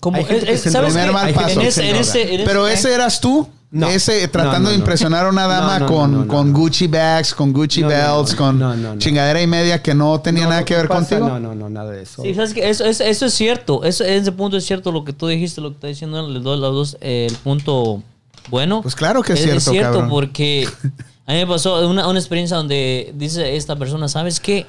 Como, 0.00 0.18
Hay 0.18 0.24
gente 0.26 0.52
es- 0.52 0.60
¿sabes 0.62 0.90
primer 0.92 1.06
qué? 1.08 1.12
mal 1.14 1.28
En 1.30 1.34
paso, 1.34 1.60
ese- 1.62 1.72
sin 1.72 1.84
en 1.84 1.90
duda. 1.92 2.00
ese- 2.02 2.22
en 2.22 2.34
ese- 2.34 2.44
Pero 2.44 2.68
ese 2.68 2.92
eras 2.92 3.20
tú. 3.22 3.48
No. 3.74 3.88
Ese 3.88 4.28
tratando 4.28 4.58
No, 4.58 4.64
no, 4.64 4.70
de 4.72 4.76
impresionar 4.76 5.24
a 5.24 5.30
una 5.30 5.46
dama 5.46 5.78
No, 5.78 5.86
no, 5.86 5.86
con, 5.86 6.12
no, 6.12 6.18
no, 6.18 6.24
no, 6.26 6.28
con 6.28 6.52
no. 6.52 6.58
Gucci 6.58 6.88
bags, 6.88 7.32
con 7.32 7.54
Gucci 7.54 7.82
belts, 7.82 8.32
no, 8.32 8.36
con 8.36 8.58
no, 8.58 8.76
no, 8.76 8.92
no. 8.92 8.98
chingadera 8.98 9.40
y 9.40 9.46
media 9.46 9.80
que 9.82 9.94
no 9.94 10.20
tenía 10.20 10.44
No, 10.44 10.50
nada 10.50 10.64
que 10.66 10.76
ver 10.76 10.88
pasa- 10.88 11.16
contigo. 11.16 11.26
No, 11.30 11.40
no, 11.40 11.54
no, 11.54 11.70
nada 11.70 11.90
de 11.90 12.02
eso. 12.02 12.20
Sí, 12.22 12.34
sabes 12.34 12.52
que 12.52 12.68
eso, 12.68 12.84
eso, 12.84 13.02
eso 13.02 13.24
es 13.24 13.32
cierto. 13.32 13.82
Eso, 13.82 14.04
ese 14.04 14.30
punto 14.30 14.58
es 14.58 14.66
cierto. 14.66 14.92
Lo 14.92 15.04
que 15.04 15.14
tú 15.14 15.26
dijiste, 15.26 15.62
lo 15.62 15.70
que 15.70 15.76
está 15.76 15.86
diciendo, 15.86 16.20
los 16.28 16.42
dos 16.44 16.98
eh, 17.00 17.28
el 17.30 17.36
punto 17.36 18.02
bueno. 18.50 18.82
Pues 18.82 18.94
claro 18.94 19.22
que 19.22 19.32
es 19.34 19.40
cierto, 19.40 19.58
Es 19.58 19.64
cierto 19.64 19.92
cabrón. 19.92 20.10
porque 20.10 20.68
a 21.26 21.32
mí 21.32 21.38
me 21.38 21.46
pasó 21.46 21.88
una, 21.88 22.08
una 22.08 22.18
experiencia 22.18 22.56
donde 22.56 23.12
dice 23.16 23.56
esta 23.56 23.76
persona, 23.76 24.08
¿sabes 24.08 24.40
qué? 24.40 24.66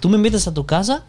Tú 0.00 0.08
me 0.08 0.16
invitas 0.16 0.46
a 0.48 0.54
tu 0.54 0.64
casa 0.66 1.04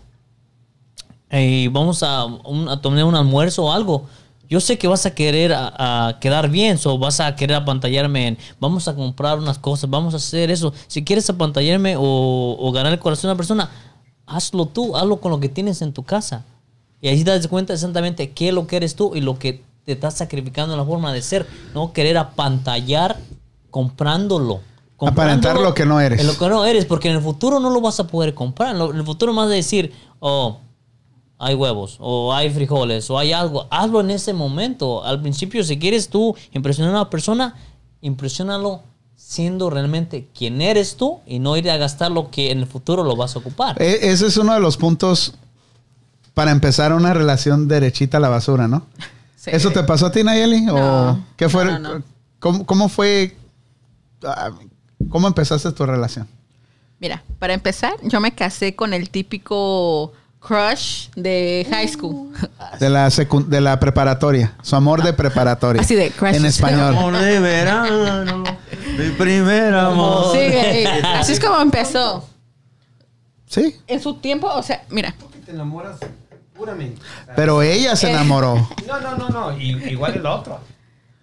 y 1.32 1.68
vamos 1.68 2.04
a, 2.04 2.26
un- 2.26 2.70
a 2.70 2.82
tomar 2.82 3.04
un 3.04 3.16
almuerzo 3.16 3.66
o 3.66 3.72
algo. 3.72 4.06
Yo 4.48 4.60
sé 4.62 4.78
que 4.78 4.88
vas 4.88 5.06
a 5.08 5.16
querer 5.16 5.54
a, 5.54 6.08
a 6.08 6.20
quedar 6.20 6.50
bien, 6.50 6.78
o 6.86 6.98
vas 7.00 7.20
a 7.20 7.36
querer 7.36 7.56
apantallarme 7.58 8.28
en, 8.28 8.38
vamos 8.60 8.88
a 8.88 8.96
comprar 8.96 9.40
unas 9.40 9.58
cosas, 9.58 9.90
vamos 9.90 10.14
a 10.14 10.18
hacer 10.18 10.52
eso. 10.52 10.72
Si 10.88 11.04
quieres 11.04 11.28
apantallarme 11.30 11.96
o, 11.98 12.56
o 12.60 12.72
ganar 12.72 12.94
el 12.94 13.00
corazón 13.00 13.24
de 13.24 13.32
una 13.32 13.38
persona, 13.38 13.72
hazlo 14.28 14.68
tú, 14.68 14.96
hazlo 14.96 15.18
con 15.20 15.32
lo 15.32 15.40
que 15.40 15.50
tienes 15.50 15.82
en 15.82 15.94
tu 15.94 16.04
casa. 16.04 16.46
Y 17.02 17.08
ahí 17.08 17.24
te 17.24 17.32
das 17.32 17.48
cuenta 17.48 17.74
exactamente 17.74 18.32
qué 18.32 18.50
es 18.50 18.54
lo 18.54 18.68
que 18.68 18.78
eres 18.78 18.96
tú 18.96 19.16
y 19.16 19.22
lo 19.22 19.40
que 19.40 19.64
te 19.86 19.94
estás 19.94 20.16
sacrificando 20.16 20.74
en 20.74 20.80
la 20.80 20.86
forma 20.86 21.14
de 21.14 21.22
ser. 21.22 21.48
No 21.74 21.94
querer 21.94 22.18
apantallar 22.18 23.18
comprándolo. 23.70 24.62
Aparentar 25.00 25.60
lo 25.60 25.74
que 25.74 25.86
no 25.86 26.00
eres. 26.00 26.26
Lo 26.26 26.38
que 26.38 26.50
no 26.50 26.66
eres, 26.66 26.86
porque 26.86 27.10
en 27.10 27.16
el 27.16 27.22
futuro 27.22 27.60
no 27.60 27.70
lo 27.70 27.82
vas 27.82 28.00
a 28.00 28.08
poder 28.08 28.34
comprar. 28.34 28.76
En, 28.76 28.82
el 28.82 29.06
futuro 29.06 29.34
más 29.34 29.50
de 29.50 29.56
decir, 29.56 29.94
oh, 30.20 30.60
hay 31.38 31.54
huevos, 31.54 31.98
o 32.00 32.34
hay 32.34 32.50
frijoles, 32.50 33.10
o 33.10 33.20
hay 33.20 33.34
algo. 33.34 33.68
Hazlo 33.70 34.00
en 34.00 34.10
ese 34.12 34.34
momento. 34.34 35.04
Al 35.04 35.22
principio, 35.22 35.64
si 35.64 35.78
quieres 35.78 36.10
tú 36.10 36.36
impresionar 36.54 36.96
a 36.96 37.02
una 37.02 37.10
persona, 37.10 37.56
impresiónalo 38.02 38.82
siendo 39.16 39.70
realmente 39.70 40.30
quien 40.34 40.62
eres 40.62 40.96
tú 40.96 41.20
y 41.26 41.40
no 41.40 41.58
ir 41.58 41.70
a 41.70 41.78
gastar 41.78 42.12
lo 42.12 42.32
que 42.32 42.52
en 42.52 42.60
el 42.60 42.68
futuro 42.68 43.04
lo 43.04 43.16
vas 43.16 43.36
a 43.36 43.40
ocupar. 43.40 43.82
E- 43.82 44.00
ese 44.12 44.28
es 44.28 44.38
uno 44.38 44.54
de 44.54 44.60
los 44.60 44.78
puntos 44.78 45.34
para 46.34 46.52
empezar 46.52 46.94
una 46.94 47.14
relación 47.14 47.68
derechita 47.68 48.18
a 48.18 48.20
la 48.20 48.30
basura, 48.30 48.68
¿no? 48.68 48.86
Sí. 49.46 49.52
¿Eso 49.54 49.72
te 49.72 49.84
pasó 49.84 50.08
a 50.08 50.12
ti, 50.12 50.24
Nayeli? 50.24 50.68
¿O 50.72 51.20
qué 51.38 51.48
fue? 51.50 51.66
no, 51.66 51.78
no, 51.78 52.00
no. 52.00 52.04
¿Cómo, 52.40 52.66
cómo 52.66 52.90
fue? 52.90 53.38
ah, 54.26 54.50
¿Cómo 55.10 55.28
empezaste 55.28 55.72
tu 55.72 55.86
relación? 55.86 56.28
Mira, 57.00 57.24
para 57.38 57.54
empezar, 57.54 57.94
yo 58.02 58.20
me 58.20 58.34
casé 58.34 58.76
con 58.76 58.94
el 58.94 59.12
típico 59.12 60.14
crush 60.40 61.10
de 61.16 61.68
high 61.70 61.88
school. 61.88 62.32
De 62.80 62.90
la, 62.90 63.10
de 63.10 63.62
la 63.62 63.80
preparatoria. 63.80 64.56
Su 64.64 64.76
amor 64.76 65.04
de 65.04 65.14
preparatoria. 65.14 65.82
Así 65.82 65.94
de 65.94 66.10
crush. 66.10 66.36
En 66.36 66.46
español. 66.46 66.96
Amor 66.98 67.18
de 67.18 67.40
verano, 67.40 68.44
mi 68.98 69.10
primer 69.12 69.76
amor. 69.76 70.36
Sí. 70.36 70.86
Así 71.04 71.34
es 71.34 71.40
como 71.40 71.60
empezó. 71.60 72.28
Sí. 73.48 73.76
En 73.88 74.02
su 74.02 74.16
tiempo, 74.16 74.48
o 74.48 74.64
sea, 74.64 74.84
mira, 74.90 75.14
Te 75.46 75.52
enamoras 75.52 76.00
puramente. 76.56 77.02
Pero 77.36 77.62
ella 77.62 77.96
se 77.96 78.08
Eh. 78.08 78.12
enamoró. 78.12 78.68
No, 78.88 79.00
no, 79.02 79.16
no, 79.18 79.30
no. 79.30 79.58
y- 79.58 79.72
igual 79.92 80.16
el 80.16 80.26
otro. 80.26 80.60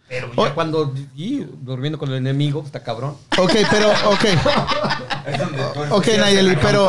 Pero 0.09 0.27
ya 0.29 0.43
Oh. 0.43 0.55
cuando 0.55 0.93
y, 1.17 1.39
durmiendo 1.63 1.99
con 1.99 2.11
el 2.11 2.17
enemigo, 2.17 2.63
está 2.65 2.83
cabrón. 2.83 3.17
Ok, 3.39 3.53
pero, 3.71 3.89
ok. 4.07 4.25
Ok, 5.91 6.07
Nayeli, 6.19 6.57
pero. 6.57 6.89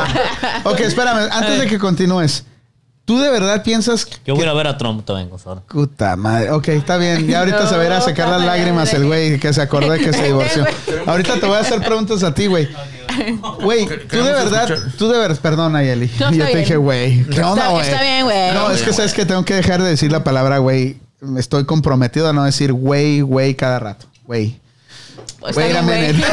Ok, 0.65 0.79
espérame, 0.81 1.29
antes 1.31 1.59
de 1.59 1.67
que 1.67 1.79
continúes. 1.79 2.45
¿Tú 3.05 3.19
de 3.19 3.29
verdad 3.29 3.63
piensas 3.63 4.05
que. 4.05 4.15
Yo 4.25 4.33
voy 4.35 4.45
a 4.45 4.53
ver 4.53 4.65
a 4.67 4.77
Trump 4.77 5.03
también, 5.05 5.29
con 5.29 5.37
favor. 5.37 5.61
Puta 5.67 6.15
madre. 6.15 6.51
Ok, 6.51 6.69
está 6.69 6.95
bien. 6.95 7.27
Ya 7.27 7.39
ahorita 7.39 7.67
se 7.67 7.75
va 7.75 7.81
a 7.83 7.85
ir 7.85 7.91
a 7.91 7.99
secar 8.01 8.29
las 8.29 8.41
lágrimas 8.45 8.93
el 8.93 9.05
güey 9.05 9.37
que 9.39 9.51
se 9.51 9.61
acordó 9.61 9.91
de 9.91 9.99
que 9.99 10.13
se 10.13 10.23
divorció. 10.27 10.65
Ahorita 11.05 11.33
te 11.39 11.45
voy 11.45 11.57
a 11.57 11.59
hacer 11.59 11.81
preguntas 11.83 12.23
a 12.23 12.33
ti, 12.33 12.47
güey. 12.47 12.69
Güey, 13.61 13.85
tú 13.85 14.17
de 14.17 14.31
verdad, 14.31 14.71
escuchar. 14.71 14.93
tú 14.97 15.09
de 15.09 15.19
verdad, 15.19 15.37
perdón, 15.41 15.73
Nayeli. 15.73 16.09
No, 16.19 16.31
Yo 16.31 16.45
te 16.45 16.57
dije, 16.57 16.77
güey. 16.77 17.25
¿Qué 17.25 17.41
onda, 17.43 17.63
Está- 17.63 17.69
güey? 17.69 17.85
está 17.85 18.01
bien, 18.01 18.23
güey. 18.23 18.53
No, 18.53 18.71
es 18.71 18.81
que 18.81 18.93
sabes 18.93 19.13
que 19.13 19.25
tengo 19.25 19.43
que 19.43 19.55
dejar 19.55 19.81
de 19.83 19.89
decir 19.89 20.11
la 20.11 20.23
palabra 20.23 20.59
güey. 20.59 20.97
Estoy 21.37 21.65
comprometido 21.65 22.27
a 22.29 22.33
no 22.33 22.43
decir 22.43 22.71
güey, 22.73 23.21
güey 23.21 23.55
cada 23.55 23.79
rato. 23.79 24.07
Güey. 24.25 24.59
Pues, 25.39 25.55
Wait 25.55 25.75
a 25.75 25.81
minute. 25.81 26.23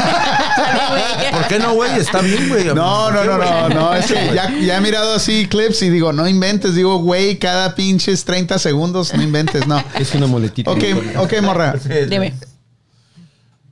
¿Por 1.31 1.47
qué 1.47 1.59
no, 1.59 1.73
güey? 1.73 1.99
Está 1.99 2.21
bien, 2.21 2.49
güey. 2.49 2.65
No, 2.65 3.11
no, 3.11 3.17
¿Por 3.17 3.21
qué, 3.21 3.27
no, 3.27 3.69
no, 3.69 3.69
no. 3.69 3.93
Es 3.95 4.05
que 4.05 4.31
ya, 4.33 4.49
ya 4.59 4.77
he 4.77 4.81
mirado 4.81 5.13
así 5.15 5.47
clips 5.47 5.81
y 5.81 5.89
digo, 5.89 6.13
no 6.13 6.27
inventes. 6.27 6.75
Digo, 6.75 6.97
güey, 6.97 7.37
cada 7.37 7.75
pinches 7.75 8.23
30 8.25 8.59
segundos, 8.59 9.13
no 9.13 9.21
inventes, 9.21 9.67
no. 9.67 9.83
Es 9.99 10.13
una 10.15 10.27
moletita. 10.27 10.71
Ok, 10.71 10.83
ok, 11.17 11.33
morra. 11.41 11.73
Dime. 12.09 12.33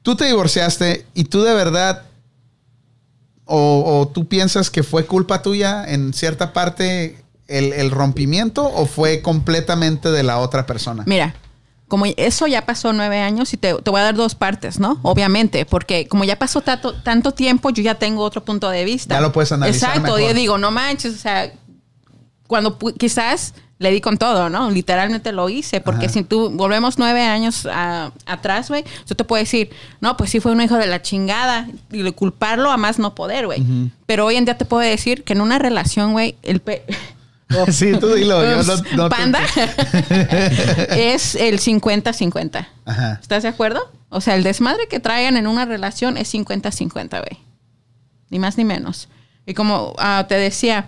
Tú 0.02 0.16
te 0.16 0.26
divorciaste 0.26 1.06
y 1.14 1.26
tú 1.26 1.44
de 1.44 1.54
verdad, 1.54 2.04
o, 3.46 4.02
o 4.02 4.08
tú 4.08 4.28
piensas 4.28 4.70
que 4.70 4.84
fue 4.84 5.06
culpa 5.06 5.42
tuya 5.42 5.86
en 5.88 6.14
cierta 6.14 6.54
parte 6.54 7.24
el, 7.50 7.74
el 7.74 7.92
rompimiento 7.92 8.64
o 8.64 8.86
fue 8.86 9.22
completamente 9.22 10.12
de 10.12 10.24
la 10.24 10.40
otra 10.40 10.66
persona. 10.66 11.04
Mira, 11.06 11.36
como 11.90 12.06
eso 12.06 12.48
ya 12.48 12.66
pasó 12.66 12.94
nueve 12.94 13.20
años 13.20 13.52
y 13.54 13.58
te, 13.58 13.74
te 13.74 13.92
voy 13.92 14.00
a 14.00 14.04
dar 14.06 14.16
dos 14.16 14.36
partes, 14.36 14.80
¿no? 14.80 15.00
Obviamente, 15.02 15.66
porque 15.66 16.08
como 16.08 16.24
ya 16.24 16.40
pasó 16.40 16.62
tanto, 16.62 16.94
tanto 17.02 17.34
tiempo, 17.34 17.70
yo 17.72 17.84
ya 17.84 17.96
tengo 17.96 18.24
otro 18.24 18.46
punto 18.46 18.70
de 18.70 18.86
vista. 18.86 19.16
Ya 19.16 19.22
lo 19.22 19.34
puedes 19.34 19.52
analizar 19.52 19.90
Exacto, 19.98 20.14
mejor. 20.16 20.22
yo 20.30 20.34
digo, 20.34 20.58
no 20.58 20.72
manches, 20.72 21.16
o 21.16 21.18
sea, 21.18 21.52
cuando 22.48 22.78
quizás 22.98 23.54
le 23.78 23.92
di 23.92 24.02
con 24.02 24.18
todo, 24.18 24.50
¿no? 24.50 24.70
Literalmente 24.72 25.32
lo 25.32 25.48
hice, 25.50 25.80
porque 25.80 26.06
Ajá. 26.08 26.14
si 26.14 26.24
tú 26.24 26.50
volvemos 26.50 26.98
nueve 27.00 27.22
años 27.24 27.66
a- 27.66 28.12
atrás, 28.26 28.68
güey, 28.70 28.84
yo 29.08 29.16
te 29.16 29.24
puedo 29.24 29.40
decir, 29.42 29.70
no, 30.02 30.18
pues 30.18 30.30
sí 30.32 30.40
fue 30.42 30.52
un 30.52 30.62
hijo 30.62 30.76
de 30.76 30.86
la 30.88 31.02
chingada 31.02 31.68
y 31.92 32.12
culparlo 32.12 32.72
a 32.72 32.78
más 32.78 33.00
no 33.00 33.16
poder, 33.16 33.46
güey. 33.46 33.64
Pero 34.06 34.26
hoy 34.26 34.36
en 34.36 34.44
día 34.46 34.58
te 34.58 34.66
puedo 34.66 34.82
decir 34.82 35.24
que 35.24 35.32
en 35.34 35.40
una 35.42 35.60
relación, 35.60 36.12
güey, 36.12 36.36
el 36.44 36.60
pe- 36.60 36.84
Sí, 37.72 37.94
tú 38.00 38.14
dilo. 38.14 38.44
Yo 38.44 38.64
no, 38.64 38.76
no 38.96 39.10
te- 39.10 39.16
Panda 39.16 39.40
es 40.96 41.36
el 41.36 41.60
50-50. 41.60 42.68
Ajá. 42.86 43.20
¿Estás 43.22 43.44
de 43.44 43.50
acuerdo? 43.50 43.92
O 44.10 44.22
sea, 44.22 44.36
el 44.36 44.44
desmadre 44.44 44.88
que 44.88 45.00
traigan 45.00 45.38
en 45.38 45.48
una 45.48 45.66
relación 45.66 46.18
es 46.18 46.34
50-50, 46.34 47.10
güey. 47.10 47.44
Ni 48.30 48.40
más 48.40 48.58
ni 48.58 48.66
menos. 48.66 49.10
Y 49.46 49.54
como 49.54 49.94
ah, 49.98 50.26
te 50.28 50.36
decía, 50.36 50.88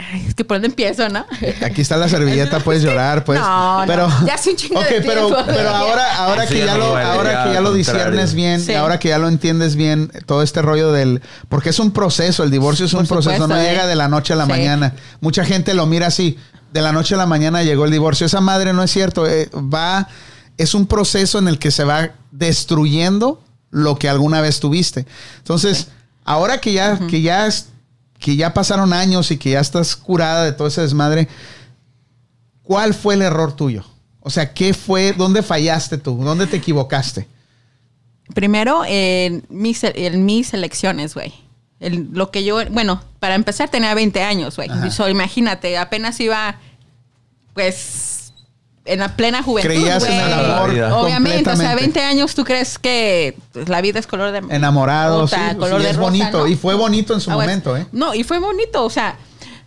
es 0.26 0.34
que 0.34 0.44
por 0.44 0.56
dónde 0.56 0.68
empiezo, 0.68 1.08
¿no? 1.08 1.24
Aquí 1.64 1.80
está 1.80 1.96
la 1.96 2.08
servilleta, 2.08 2.60
puedes 2.64 2.82
llorar, 2.82 3.24
pues. 3.24 3.40
No, 3.40 3.80
no, 3.80 3.86
pero, 3.86 4.08
ya 4.26 4.34
hace 4.34 4.50
un 4.50 4.56
chingo 4.56 4.80
Ok, 4.80 4.88
de 4.88 5.00
pero, 5.02 5.26
tiempo. 5.26 5.44
pero 5.46 5.70
ahora, 5.70 6.16
ahora 6.16 6.46
Sí, 6.46 6.54
que 6.54 6.66
ya 6.66 6.72
no 6.72 6.78
lo, 6.78 6.96
ahora 6.96 7.44
que 7.44 7.52
ya 7.52 7.60
lo 7.60 7.72
disiernes 7.72 8.34
bien, 8.34 8.60
Sí. 8.60 8.72
y 8.72 8.74
ahora 8.74 8.98
que 8.98 9.08
ya 9.08 9.18
lo 9.18 9.28
entiendes 9.28 9.76
bien, 9.76 10.10
todo 10.26 10.42
este 10.42 10.62
rollo 10.62 10.92
del, 10.92 11.20
porque 11.48 11.70
es 11.70 11.78
un 11.78 11.90
proceso, 11.92 12.42
el 12.44 12.50
divorcio 12.50 12.86
es 12.86 12.92
un 12.94 13.06
proceso, 13.06 13.32
supuesto, 13.34 13.48
no 13.48 13.60
eh. 13.60 13.68
llega 13.70 13.86
de 13.86 13.96
la 13.96 14.08
noche 14.08 14.32
a 14.32 14.36
la 14.36 14.44
Sí. 14.44 14.50
mañana. 14.50 14.94
Mucha 15.20 15.44
gente 15.44 15.74
lo 15.74 15.86
mira 15.86 16.06
así, 16.08 16.38
de 16.72 16.82
la 16.82 16.92
noche 16.92 17.14
a 17.14 17.18
la 17.18 17.26
mañana 17.26 17.62
llegó 17.62 17.84
el 17.84 17.90
divorcio. 17.90 18.26
Esa 18.26 18.40
madre 18.40 18.72
no 18.72 18.82
es 18.82 18.90
cierto, 18.92 19.26
eh, 19.26 19.50
va, 19.54 20.08
es 20.56 20.74
un 20.74 20.86
proceso 20.86 21.38
en 21.38 21.48
el 21.48 21.58
que 21.58 21.70
se 21.70 21.84
va 21.84 22.10
destruyendo 22.30 23.42
lo 23.70 23.96
que 23.98 24.08
alguna 24.08 24.40
vez 24.40 24.60
tuviste. 24.60 25.06
Entonces, 25.38 25.88
ahora 26.24 26.58
que 26.58 26.72
ya, 26.72 26.98
que 27.08 27.22
ya 27.22 27.46
es- 27.46 27.66
que 28.20 28.36
ya 28.36 28.54
pasaron 28.54 28.92
años 28.92 29.30
y 29.32 29.38
que 29.38 29.50
ya 29.50 29.60
estás 29.60 29.96
curada 29.96 30.44
de 30.44 30.52
todo 30.52 30.68
ese 30.68 30.82
desmadre, 30.82 31.26
¿cuál 32.62 32.94
fue 32.94 33.14
el 33.14 33.22
error 33.22 33.54
tuyo? 33.56 33.84
O 34.20 34.30
sea, 34.30 34.52
¿qué 34.52 34.74
fue? 34.74 35.12
¿Dónde 35.14 35.42
fallaste 35.42 35.98
tú? 35.98 36.16
¿Dónde 36.22 36.46
te 36.46 36.58
equivocaste? 36.58 37.26
Primero, 38.34 38.82
en 38.86 39.44
mis, 39.48 39.82
en 39.82 40.24
mis 40.24 40.52
elecciones, 40.54 41.14
güey. 41.14 41.32
El- 41.80 42.08
Lo 42.12 42.30
que 42.30 42.44
yo, 42.44 42.58
bueno, 42.70 43.02
para 43.18 43.34
empezar 43.34 43.70
tenía 43.70 43.94
20 43.94 44.22
años, 44.22 44.56
güey. 44.56 44.68
So, 44.90 45.08
imagínate, 45.08 45.78
apenas 45.78 46.20
iba, 46.20 46.60
pues, 47.54 48.19
en 48.84 48.98
la 49.00 49.14
plena 49.16 49.42
juventud, 49.42 49.68
Creías 49.68 50.02
en 50.04 50.14
güey. 50.16 50.26
el 50.26 50.32
amor 50.32 50.70
Obviamente, 50.70 51.50
o 51.50 51.56
sea, 51.56 51.70
completamente. 51.70 52.00
20 52.00 52.02
años, 52.02 52.34
¿tú 52.34 52.44
crees 52.44 52.78
que 52.78 53.36
pues, 53.52 53.68
la 53.68 53.80
vida 53.80 53.98
es 53.98 54.06
color 54.06 54.32
de... 54.32 54.54
Enamorado, 54.54 55.22
Puta, 55.24 55.50
sí, 55.50 55.56
color 55.56 55.78
sí, 55.80 55.84
de 55.84 55.90
es 55.90 55.96
rosa, 55.96 56.08
bonito. 56.08 56.38
¿no? 56.38 56.46
Y 56.46 56.56
fue 56.56 56.74
bonito 56.74 57.14
en 57.14 57.20
su 57.20 57.30
Ah, 57.30 57.34
momento, 57.34 57.76
¿eh? 57.76 57.86
No, 57.92 58.14
y 58.14 58.24
fue 58.24 58.38
bonito, 58.38 58.84
o 58.84 58.90
sea, 58.90 59.16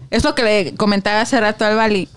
es 0.09 0.23
lo 0.23 0.33
que 0.35 0.43
le 0.43 0.75
comentaba 0.75 1.21
hace 1.21 1.39
rato 1.39 1.63
al 1.65 1.75
Bali. 1.75 2.09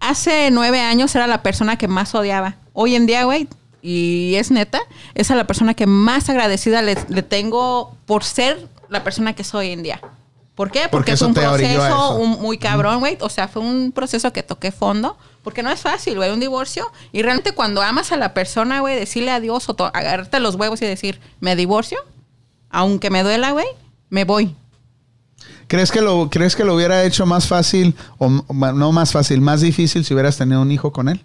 Hace 0.00 0.50
nueve 0.50 0.80
años 0.80 1.14
era 1.14 1.26
la 1.26 1.42
persona 1.42 1.76
que 1.76 1.88
más 1.88 2.14
odiaba. 2.14 2.56
Hoy 2.72 2.94
en 2.94 3.06
día, 3.06 3.24
güey, 3.24 3.48
y 3.82 4.34
es 4.36 4.50
neta, 4.50 4.80
es 5.14 5.30
a 5.30 5.36
la 5.36 5.46
persona 5.46 5.74
que 5.74 5.86
más 5.86 6.28
agradecida 6.28 6.82
le, 6.82 6.96
le 7.08 7.22
tengo 7.22 7.96
por 8.06 8.24
ser 8.24 8.68
la 8.88 9.02
persona 9.04 9.34
que 9.34 9.44
soy 9.44 9.66
hoy 9.68 9.72
en 9.72 9.82
día. 9.82 10.00
¿Por 10.58 10.72
qué? 10.72 10.88
Porque 10.90 11.12
Porque, 11.12 11.16
fue 11.16 11.28
un 11.28 11.34
proceso 11.34 12.16
un- 12.16 12.40
muy 12.42 12.58
cabrón, 12.58 12.98
güey. 12.98 13.16
O 13.20 13.28
sea, 13.28 13.46
fue 13.46 13.62
un 13.62 13.92
proceso 13.92 14.32
que 14.32 14.42
toqué 14.42 14.72
fondo. 14.72 15.16
Porque 15.44 15.62
no 15.62 15.70
es 15.70 15.78
fácil, 15.80 16.16
güey, 16.16 16.32
un 16.32 16.40
divorcio. 16.40 16.90
Y 17.12 17.22
realmente 17.22 17.52
cuando 17.52 17.80
amas 17.80 18.10
a 18.10 18.16
la 18.16 18.34
persona, 18.34 18.80
güey, 18.80 18.96
decirle 18.96 19.30
adiós 19.30 19.68
o 19.68 19.76
agarrarte 19.94 20.40
los 20.40 20.56
huevos 20.56 20.82
y 20.82 20.86
decir, 20.86 21.20
me 21.38 21.54
divorcio, 21.54 21.98
aunque 22.70 23.08
me 23.08 23.22
duela, 23.22 23.52
güey, 23.52 23.66
me 24.10 24.24
voy. 24.24 24.56
¿Crees 25.68 25.92
que, 25.92 26.00
lo, 26.00 26.28
¿Crees 26.28 26.56
que 26.56 26.64
lo 26.64 26.74
hubiera 26.74 27.04
hecho 27.04 27.24
más 27.24 27.46
fácil, 27.46 27.94
o 28.18 28.28
no 28.28 28.90
más 28.90 29.12
fácil, 29.12 29.40
más 29.40 29.60
difícil 29.60 30.04
si 30.04 30.12
hubieras 30.12 30.36
tenido 30.36 30.60
un 30.60 30.72
hijo 30.72 30.92
con 30.92 31.08
él? 31.08 31.24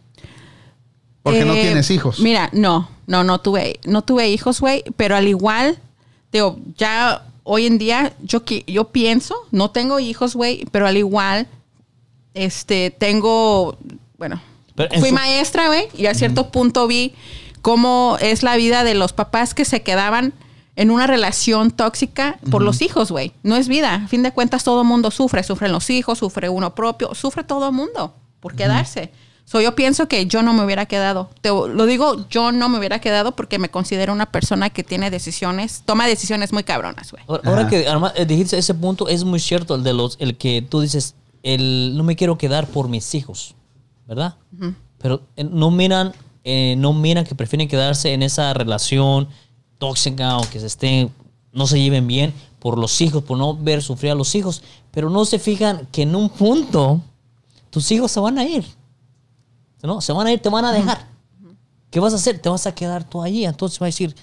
Porque 1.23 1.43
no 1.43 1.55
Eh, 1.55 1.61
tienes 1.63 1.89
hijos. 1.89 2.19
Mira, 2.19 2.49
no, 2.53 2.87
no, 3.07 3.23
no 3.23 3.39
tuve, 3.41 3.79
no 3.85 4.03
tuve 4.03 4.29
hijos, 4.29 4.59
güey, 4.61 4.83
pero 4.95 5.15
al 5.15 5.27
igual, 5.27 5.79
digo, 6.31 6.59
ya 6.77 7.23
hoy 7.43 7.65
en 7.65 7.77
día 7.77 8.13
yo, 8.21 8.43
yo 8.67 8.85
pienso, 8.89 9.35
no 9.51 9.71
tengo 9.71 9.99
hijos, 9.99 10.35
güey, 10.35 10.65
pero 10.71 10.87
al 10.87 10.97
igual, 10.97 11.47
este, 12.33 12.91
tengo, 12.91 13.77
bueno, 14.17 14.41
fui 14.99 15.09
su- 15.09 15.15
maestra, 15.15 15.67
güey, 15.67 15.87
y 15.95 16.07
a 16.07 16.13
cierto 16.15 16.49
punto 16.51 16.87
vi 16.87 17.13
cómo 17.61 18.17
es 18.21 18.43
la 18.43 18.55
vida 18.55 18.83
de 18.83 18.93
los 18.95 19.13
papás 19.13 19.53
que 19.53 19.65
se 19.65 19.81
quedaban 19.83 20.33
en 20.75 20.89
una 20.89 21.05
relación 21.05 21.69
tóxica 21.69 22.39
por 22.49 22.63
los 22.63 22.81
hijos, 22.81 23.11
güey. 23.11 23.31
No 23.43 23.55
es 23.55 23.67
vida. 23.67 23.93
A 23.93 24.07
fin 24.07 24.23
de 24.23 24.31
cuentas, 24.31 24.63
todo 24.63 24.83
mundo 24.83 25.11
sufre. 25.11 25.43
Sufren 25.43 25.71
los 25.71 25.87
hijos, 25.91 26.17
sufre 26.17 26.49
uno 26.49 26.73
propio, 26.73 27.13
sufre 27.13 27.43
todo 27.43 27.67
el 27.67 27.73
mundo 27.75 28.15
por 28.39 28.55
quedarse. 28.55 29.11
So, 29.45 29.61
yo 29.61 29.75
pienso 29.75 30.07
que 30.07 30.25
yo 30.25 30.41
no 30.41 30.53
me 30.53 30.63
hubiera 30.63 30.85
quedado. 30.85 31.29
Te, 31.41 31.49
lo 31.49 31.85
digo, 31.85 32.27
yo 32.29 32.51
no 32.51 32.69
me 32.69 32.79
hubiera 32.79 32.99
quedado 32.99 33.35
porque 33.35 33.59
me 33.59 33.69
considero 33.69 34.13
una 34.13 34.31
persona 34.31 34.69
que 34.69 34.83
tiene 34.83 35.11
decisiones, 35.11 35.83
toma 35.85 36.07
decisiones 36.07 36.53
muy 36.53 36.63
cabronas, 36.63 37.11
güey. 37.11 37.23
Ahora, 37.27 37.67
que 37.67 37.87
además, 37.87 38.13
eh, 38.15 38.25
dijiste 38.25 38.57
ese 38.57 38.73
punto, 38.73 39.07
es 39.07 39.23
muy 39.23 39.39
cierto 39.39 39.75
el 39.75 39.83
de 39.83 39.93
los, 39.93 40.15
el 40.19 40.37
que 40.37 40.61
tú 40.61 40.81
dices, 40.81 41.15
el 41.43 41.93
no 41.95 42.03
me 42.03 42.15
quiero 42.15 42.37
quedar 42.37 42.67
por 42.67 42.87
mis 42.87 43.13
hijos, 43.15 43.55
¿verdad? 44.07 44.35
Pero 44.97 45.21
eh, 45.35 45.43
no 45.43 45.71
miran, 45.71 46.13
eh, 46.45 46.75
no 46.77 46.93
miran 46.93 47.25
que 47.25 47.35
prefieren 47.35 47.67
quedarse 47.67 48.13
en 48.13 48.23
esa 48.23 48.53
relación 48.53 49.27
tóxica 49.77 50.37
o 50.37 50.49
que 50.49 50.61
se 50.61 50.67
estén, 50.67 51.11
no 51.51 51.67
se 51.67 51.79
lleven 51.81 52.07
bien 52.07 52.33
por 52.59 52.77
los 52.77 53.01
hijos, 53.01 53.23
por 53.23 53.37
no 53.37 53.55
ver 53.55 53.81
sufrir 53.81 54.13
a 54.13 54.15
los 54.15 54.33
hijos, 54.35 54.63
pero 54.91 55.09
no 55.09 55.25
se 55.25 55.37
fijan 55.37 55.85
que 55.91 56.03
en 56.03 56.15
un 56.15 56.29
punto 56.29 57.01
tus 57.69 57.91
hijos 57.91 58.09
se 58.09 58.21
van 58.21 58.37
a 58.37 58.45
ir, 58.45 58.63
¿no? 59.83 60.01
Se 60.01 60.11
van 60.13 60.27
a 60.27 60.31
ir, 60.33 60.39
te 60.41 60.49
van 60.49 60.65
a 60.65 60.71
dejar. 60.71 61.05
¿Qué 61.91 61.99
vas 61.99 62.13
a 62.13 62.15
hacer? 62.15 62.39
Te 62.39 62.49
vas 62.49 62.65
a 62.65 62.73
quedar 62.73 63.03
tú 63.03 63.21
allí. 63.21 63.45
Entonces 63.45 63.79
va 63.81 63.85
a 63.85 63.89
decir, 63.89 64.15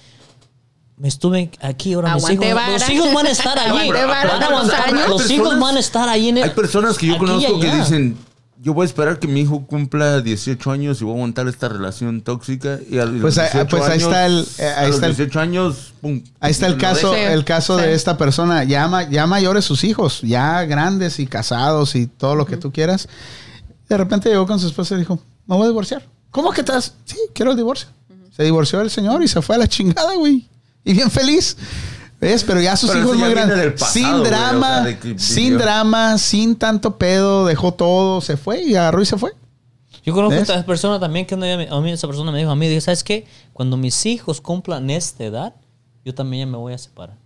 me 0.96 1.08
estuve 1.08 1.50
aquí, 1.60 1.92
ahora 1.94 2.14
mis 2.16 2.28
hijos, 2.30 2.46
los 2.46 2.90
hijos 2.90 3.14
van 3.14 3.26
a 3.26 3.30
estar 3.30 3.58
allí. 3.58 3.90
Van 3.90 4.10
a 4.10 4.46
aguantar- 4.46 5.08
los 5.08 5.22
Hay 5.30 5.36
hijos 5.36 5.48
personas- 5.48 5.60
van 5.60 5.76
a 5.76 5.80
estar 5.80 6.08
allí 6.08 6.28
en 6.30 6.38
el, 6.38 6.44
Hay 6.44 6.50
personas 6.50 6.98
que 6.98 7.06
yo 7.06 7.18
conozco 7.18 7.60
que 7.60 7.70
dicen, 7.74 8.16
yo 8.62 8.74
voy 8.74 8.82
a 8.82 8.86
esperar 8.86 9.18
que 9.18 9.26
mi 9.26 9.40
hijo 9.40 9.64
cumpla 9.66 10.20
18 10.20 10.70
años 10.70 11.00
y 11.00 11.04
voy 11.04 11.12
a 11.14 11.16
aguantar 11.16 11.48
esta 11.48 11.68
relación 11.68 12.20
tóxica. 12.20 12.78
Y 12.90 12.98
a 12.98 13.06
los 13.06 13.20
Pues, 13.22 13.34
18 13.36 13.66
pues 13.68 13.82
ahí 13.84 13.92
años- 13.92 14.02
está 14.02 14.26
el- 14.26 14.46
eh, 14.58 14.74
ahí 14.76 14.84
a 14.84 14.86
los 14.88 14.94
está 14.96 15.06
el- 15.06 15.16
18 15.16 15.40
años, 15.40 15.94
pum. 16.00 16.22
Ahí 16.40 16.50
está 16.50 16.66
el 16.66 16.76
caso. 16.76 17.14
Sí, 17.14 17.20
el 17.20 17.44
caso 17.44 17.78
sí. 17.78 17.84
de 17.84 17.94
esta 17.94 18.18
persona, 18.18 18.64
ya, 18.64 19.08
ya 19.10 19.26
mayores 19.26 19.64
sus 19.64 19.84
hijos, 19.84 20.20
ya 20.22 20.64
grandes 20.64 21.18
y 21.20 21.26
casados 21.26 21.94
y 21.94 22.06
todo 22.08 22.34
lo 22.34 22.44
que 22.46 22.56
tú 22.58 22.70
quieras. 22.72 23.08
De 23.88 23.96
repente 23.96 24.28
llegó 24.28 24.46
con 24.46 24.58
su 24.60 24.66
esposa 24.66 24.94
y 24.96 24.98
dijo, 24.98 25.18
me 25.50 25.56
voy 25.56 25.64
a 25.66 25.68
divorciar. 25.68 26.02
¿Cómo 26.30 26.50
que 26.52 26.60
estás? 26.60 26.94
Sí, 27.04 27.18
quiero 27.34 27.50
el 27.50 27.56
divorcio. 27.56 27.88
Se 28.34 28.44
divorció 28.44 28.78
del 28.78 28.90
señor 28.90 29.22
y 29.22 29.28
se 29.28 29.42
fue 29.42 29.56
a 29.56 29.58
la 29.58 29.68
chingada, 29.68 30.14
güey. 30.14 30.46
Y 30.84 30.94
bien 30.94 31.10
feliz. 31.10 31.56
¿Ves? 32.20 32.44
Pero 32.44 32.60
ya 32.60 32.76
sus 32.76 32.90
Pero 32.90 33.02
hijos 33.02 33.16
muy 33.16 33.30
grandes. 33.30 33.72
pasado, 33.72 33.92
sin 33.92 34.08
güey, 34.08 34.20
o 34.20 34.24
drama, 34.24 34.74
sea, 34.74 34.84
de 34.84 34.98
que 34.98 35.18
sin 35.18 35.58
drama, 35.58 36.18
sin 36.18 36.54
tanto 36.56 36.96
pedo, 36.98 37.46
dejó 37.46 37.72
todo, 37.72 38.20
se 38.20 38.36
fue 38.36 38.62
y 38.62 38.76
agarró 38.76 39.02
y 39.02 39.06
se 39.06 39.16
fue. 39.16 39.32
Yo 40.04 40.14
conozco 40.14 40.38
¿Ves? 40.38 40.48
a 40.50 40.54
esta 40.54 40.66
persona 40.66 41.00
también 41.00 41.26
que 41.26 41.34
a 41.34 41.80
mí 41.80 41.90
esa 41.90 42.06
persona 42.06 42.30
me 42.30 42.38
dijo 42.38 42.50
a 42.50 42.56
mí, 42.56 42.68
dice, 42.68 42.82
¿sabes 42.82 43.02
qué? 43.04 43.26
Cuando 43.52 43.76
mis 43.76 44.06
hijos 44.06 44.40
cumplan 44.40 44.88
esta 44.90 45.24
edad, 45.24 45.54
yo 46.04 46.14
también 46.14 46.46
ya 46.46 46.52
me 46.52 46.56
voy 46.58 46.72
a 46.74 46.78
separar. 46.78 47.16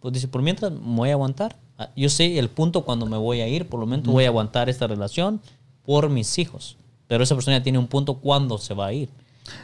Pues 0.00 0.12
dice, 0.14 0.28
por 0.28 0.42
mientras 0.42 0.70
me 0.70 0.96
voy 0.96 1.08
a 1.10 1.12
aguantar. 1.14 1.56
Ah, 1.78 1.88
Yo 1.96 2.08
sé 2.08 2.38
el 2.38 2.50
punto 2.50 2.84
cuando 2.84 3.06
me 3.06 3.16
voy 3.16 3.40
a 3.40 3.48
ir, 3.48 3.68
por 3.68 3.80
lo 3.80 3.86
menos 3.86 4.06
voy 4.06 4.24
a 4.24 4.28
aguantar 4.28 4.68
esta 4.68 4.86
relación 4.86 5.40
por 5.84 6.08
mis 6.10 6.38
hijos. 6.38 6.76
Pero 7.08 7.24
esa 7.24 7.34
persona 7.34 7.58
ya 7.58 7.62
tiene 7.62 7.78
un 7.78 7.86
punto 7.86 8.14
cuando 8.14 8.58
se 8.58 8.74
va 8.74 8.86
a 8.86 8.92
ir. 8.92 9.08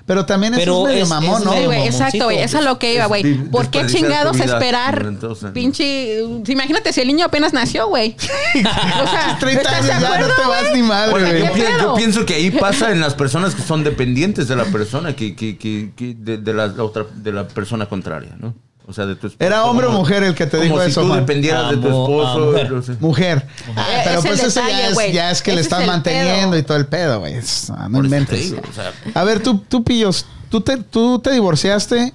Pero 0.05 0.27
también 0.27 0.53
eso 0.53 0.61
Pero 0.61 0.83
es 0.83 0.89
medio 0.89 1.03
es- 1.05 1.09
mamón, 1.09 1.39
es 1.41 1.45
¿no? 1.47 1.51
Sí, 1.53 1.57
medio 1.57 1.69
güey, 1.71 1.87
exacto, 1.87 2.25
güey. 2.25 2.39
Eso 2.41 2.59
es 2.59 2.65
lo 2.67 2.79
que 2.79 2.93
iba, 2.95 3.07
güey. 3.07 3.35
¿Por 3.49 3.71
qué 3.71 3.87
chingados 3.87 4.39
esperar? 4.39 5.07
años. 5.07 5.39
Pinche. 5.55 6.21
Imagínate 6.49 6.93
si 6.93 7.01
el 7.01 7.07
niño 7.09 7.25
apenas 7.25 7.55
nació, 7.55 7.89
güey. 7.89 8.15
o 8.57 9.09
sea, 9.09 9.39
30 9.41 9.63
¿estás 9.63 9.91
años 9.91 10.03
ya 10.03 10.19
no 10.19 10.27
te 10.27 10.43
vas 10.47 10.65
ni 10.75 10.83
madre, 10.83 11.41
güey. 11.49 11.63
yo, 11.81 11.95
pienso 11.95 12.27
que 12.27 12.35
ahí 12.35 12.51
pasa 12.61 12.93
en 12.93 13.01
las 13.01 13.15
personas 13.15 13.55
que 13.55 13.63
son 13.63 13.83
dependientes 13.83 14.49
de 14.49 14.57
la 14.57 14.65
persona, 14.67 15.17
que, 15.17 15.35
que, 15.35 15.57
que, 15.57 15.93
que 15.97 16.15
de, 16.15 16.37
de 16.37 16.53
la, 16.53 16.67
la 16.67 16.85
otra, 16.85 17.07
de 17.15 17.33
la 17.33 17.49
persona 17.49 17.87
contraria, 17.89 18.37
¿no? 18.39 18.55
O 18.91 18.93
sea, 18.93 19.07
de 19.07 19.15
tu 19.15 19.29
esposo. 19.29 19.47
¿Era 19.47 19.65
hombre 19.67 19.87
o 19.87 19.93
mujer 19.93 20.25
el 20.25 20.35
que 20.35 20.47
te 20.47 20.59
como 20.59 20.65
dijo 20.65 20.83
si 20.83 20.91
eso, 20.91 21.03
tú 21.03 21.13
dependieras 21.15 21.71
de 21.71 21.77
tu 21.77 21.87
esposo. 21.87 22.53
ah, 22.57 22.97
mujer. 22.99 23.47
Ah, 23.77 23.87
pero 24.05 24.19
es 24.19 24.27
pues 24.27 24.43
eso 24.43 24.61
ya 24.67 24.89
es, 24.89 24.95
güey. 24.95 25.13
ya 25.13 25.31
es 25.31 25.41
que 25.43 25.53
le 25.53 25.61
estás 25.61 25.83
es 25.83 25.87
manteniendo 25.87 26.51
pedo. 26.51 26.59
y 26.59 26.63
todo 26.65 26.77
el 26.77 26.87
pedo, 26.87 27.21
güey. 27.21 27.37
Ah, 27.71 27.87
No 27.89 27.99
Por 27.99 28.05
inventes. 28.07 28.51
digo, 28.51 28.61
o 28.69 28.73
sea, 28.75 28.93
A 29.15 29.23
ver, 29.25 29.41
tú, 29.43 29.59
tú 29.69 29.85
Pillos, 29.85 30.27
tú 30.51 30.61
te, 30.61 30.77
tú 30.79 31.21
te 31.21 31.31
divorciaste 31.31 32.13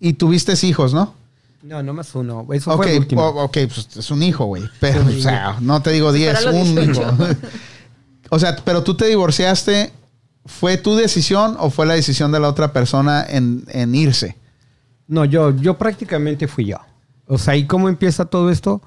y 0.00 0.14
tuviste 0.14 0.54
hijos, 0.66 0.92
¿no? 0.92 1.14
No, 1.62 1.80
no 1.82 1.92
más 1.94 2.12
uno. 2.14 2.44
Eso 2.52 2.72
Ok, 2.72 2.76
fue 2.82 2.92
el 2.94 2.98
último. 3.00 3.22
o- 3.22 3.44
ok, 3.44 3.58
pues 3.72 3.88
es 3.96 4.10
un 4.10 4.22
hijo, 4.24 4.46
güey. 4.46 4.64
Pero, 4.80 5.04
o 5.06 5.20
sea, 5.22 5.58
no 5.60 5.80
te 5.80 5.90
digo 5.90 6.12
10, 6.12 6.32
Espera 6.34 6.50
los 6.52 6.68
un 6.68 6.74
18. 6.74 7.00
hijo. 7.02 7.26
o 8.30 8.38
sea, 8.40 8.56
pero 8.64 8.82
tú 8.82 8.96
te 8.96 9.04
divorciaste, 9.06 9.92
¿fue 10.46 10.76
tu 10.78 10.96
decisión 10.96 11.56
o 11.60 11.70
fue 11.70 11.86
la 11.86 11.94
decisión 11.94 12.32
de 12.32 12.40
la 12.40 12.48
otra 12.48 12.72
persona 12.72 13.24
en, 13.28 13.64
en 13.68 13.94
irse? 13.94 14.36
No, 15.10 15.24
yo, 15.24 15.50
yo 15.56 15.76
prácticamente 15.76 16.46
fui 16.46 16.66
yo. 16.66 16.76
O 17.26 17.36
sea, 17.36 17.56
¿y 17.56 17.66
cómo 17.66 17.88
empieza 17.88 18.26
todo 18.26 18.48
esto? 18.48 18.80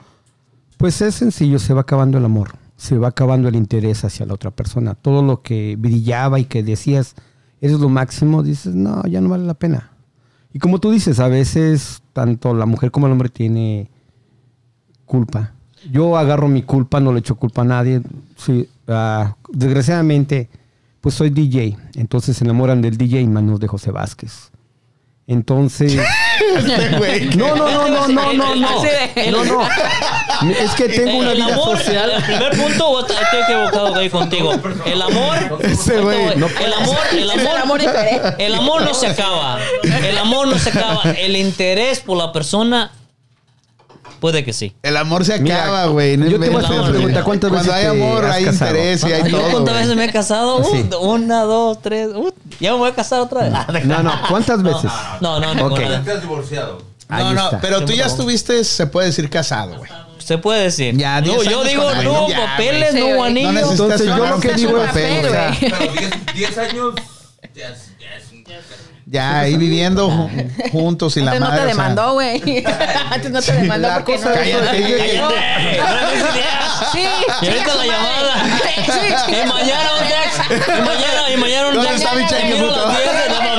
Pues 0.78 1.02
es 1.02 1.16
sencillo, 1.16 1.60
se 1.60 1.74
va 1.74 1.82
acabando 1.82 2.18
el 2.18 2.24
amor, 2.24 2.52
se 2.78 2.98
va 2.98 3.10
acabando 3.10 3.50
el 3.50 3.56
interés 3.56 4.06
hacia 4.06 4.26
la 4.26 4.34
otra 4.34 4.50
persona. 4.50 4.96
Todo 4.96 5.22
lo 5.22 5.42
que 5.42 5.76
brillaba 5.78 6.40
y 6.40 6.46
que 6.46 6.64
decías, 6.64 7.16
eres 7.60 7.78
lo 7.82 7.90
máximo, 7.90 8.42
dices, 8.42 8.74
no, 8.74 9.04
ya 9.04 9.20
no 9.20 9.28
vale 9.28 9.44
la 9.44 9.54
pena. 9.54 9.92
Y 10.54 10.60
como 10.60 10.80
tú 10.80 10.92
dices, 10.92 11.20
a 11.20 11.28
veces 11.28 12.02
tanto 12.14 12.54
la 12.54 12.66
mujer 12.66 12.90
como 12.90 13.08
el 13.08 13.12
hombre 13.12 13.28
tiene 13.28 13.92
culpa. 15.06 15.52
Yo 15.92 16.16
agarro 16.16 16.48
mi 16.48 16.64
culpa, 16.64 17.02
no 17.02 17.12
le 17.12 17.20
echo 17.20 17.36
culpa 17.36 17.64
a 17.64 17.66
nadie. 17.66 18.02
Sí, 18.38 18.70
ah, 18.88 19.36
desgraciadamente, 19.52 20.50
pues 21.02 21.16
soy 21.16 21.32
DJ. 21.32 21.78
Entonces 21.96 22.38
se 22.38 22.46
enamoran 22.46 22.82
del 22.82 22.96
DJ 22.96 23.20
en 23.20 23.34
manos 23.34 23.60
de 23.60 23.68
José 23.68 23.92
Vázquez. 23.92 24.53
Entonces... 25.28 25.96
No, 27.36 27.56
no, 27.56 27.70
no, 27.70 27.88
no, 27.88 28.08
no, 28.08 28.34
no, 28.34 28.56
no. 28.56 28.84
No, 29.32 29.46
no. 29.46 29.70
Es 30.50 30.72
que 30.72 30.90
tengo 30.90 31.20
una 31.20 31.32
el 31.32 31.38
vida 31.38 31.54
amor, 31.54 31.78
social. 31.78 32.12
el 32.12 32.24
primer 32.24 32.58
punto, 32.58 32.88
o 32.88 33.00
estoy 33.02 33.18
equivocado 33.44 33.96
ahí 33.96 34.10
contigo. 34.10 34.52
El 34.86 35.02
amor, 35.02 35.38
el 35.38 36.04
amor, 36.74 36.98
el 37.12 37.30
El 37.30 37.58
amor 37.58 37.82
el 38.40 38.56
amor 38.56 38.82
no 38.82 38.94
se 38.94 39.08
acaba. 39.08 39.60
El 39.84 40.18
amor 40.18 40.48
no 40.48 40.58
se 40.58 40.70
acaba. 40.70 41.04
El 41.18 41.36
interés 41.36 42.00
por 42.00 42.18
la 42.18 42.32
persona 42.32 42.92
Puede 44.24 44.46
que 44.46 44.54
sí. 44.54 44.74
El 44.84 44.96
amor 44.96 45.26
se 45.26 45.34
acaba, 45.34 45.88
güey. 45.88 46.16
No 46.16 46.28
yo 46.28 46.40
te 46.40 46.50
voy 46.50 46.64
a 46.64 46.66
hacer 46.66 46.80
una 46.80 46.90
pregunta, 46.92 47.24
¿cuántas 47.26 47.50
Cuando 47.52 47.74
veces 47.74 47.86
hay 47.90 47.98
te 47.98 48.04
amor, 48.06 48.24
has 48.26 48.36
hay 48.38 48.46
casado? 48.46 48.70
interés 48.72 49.04
y 49.04 49.12
hay 49.12 49.30
¿Yo 49.30 49.38
todo. 49.38 49.52
cuántas 49.52 49.76
veces 49.76 49.96
me 49.98 50.06
he 50.06 50.12
casado? 50.14 50.64
Sí. 50.64 50.90
Uh, 50.94 50.96
una, 50.96 51.42
dos, 51.42 51.82
tres. 51.82 52.08
uh, 52.16 52.32
ya 52.58 52.72
me 52.72 52.78
voy 52.78 52.90
a 52.90 52.96
casar 52.96 53.20
otra 53.20 53.42
vez. 53.42 53.86
No, 53.86 54.02
no, 54.02 54.14
¿cuántas 54.30 54.64
veces? 54.64 54.90
No, 55.20 55.42
no, 55.42 55.52
Ok. 55.66 55.78
ninguna. 55.78 56.04
¿Te 56.06 56.12
has 56.14 56.22
divorciado? 56.22 56.78
No, 57.10 57.16
Ahí 57.18 57.34
no, 57.34 57.44
está. 57.44 57.60
pero 57.60 57.84
tú 57.84 57.92
ya 57.92 58.06
estuviste, 58.06 58.64
se 58.64 58.88
puede 58.88 59.08
decir, 59.08 59.30
casado, 59.30 59.76
güey. 59.78 59.92
Se 60.20 60.38
puede 60.38 60.64
decir. 60.64 60.96
Ya, 60.96 61.20
no, 61.20 61.34
10 61.34 61.44
yo 61.50 61.64
digo, 61.66 61.84
no, 62.02 62.30
ya, 62.30 62.46
papeles, 62.46 62.94
no 62.94 63.24
anillos. 63.26 63.54
No 63.54 63.72
Entonces, 63.72 64.08
yo 64.08 64.26
lo 64.26 64.40
que 64.40 64.54
digo 64.54 64.82
es-. 64.82 64.92
Pero 64.94 65.32
10 65.94 66.12
10 66.34 66.58
años. 66.60 66.94
Ya 67.54 67.68
es, 67.72 67.92
ya 68.00 68.16
es 68.16 68.32
un- 68.32 68.44
Ya, 69.14 69.42
ahí 69.42 69.58
viviendo 69.58 70.10
ju- 70.10 70.72
juntos 70.72 71.16
y 71.18 71.22
la 71.22 71.34
Antes 71.34 71.40
no 71.42 71.46
madre. 71.50 71.60
te 71.68 71.72
o 71.72 71.76
sea, 71.76 71.84
demandó, 71.84 72.14
güey. 72.14 72.64
Antes 73.12 73.30
no 73.32 73.42
te 73.44 73.52
demandó 73.54 73.88
La 73.88 73.94
porque 73.96 74.16
cosa 74.16 74.30
no. 74.30 74.36
es- 74.36 74.40
Cállate. 74.58 74.82
Cállate, 74.82 75.18
no 75.18 75.30
me 75.30 76.12
des 76.12 76.34
ideas. 76.34 76.90
Sí, 76.92 77.00
Y 77.44 77.46
ahorita 77.48 77.76
la 77.76 77.86
llamada. 77.86 78.36
madre. 78.38 79.44
Y 79.44 79.48
mañana 79.48 79.90
un 80.00 80.08
text. 80.08 80.68
Y 80.68 80.82
mañana, 80.82 81.30
y 81.32 81.38
mañana 81.38 81.68
un 81.70 81.76
¿Dónde 81.76 81.94
está 81.96 82.14
mi 82.16 82.26
cheque, 82.26 82.56
puto? 82.56 82.88
las 82.88 82.98
10 82.98 83.12
de 83.14 83.30
la 83.30 83.53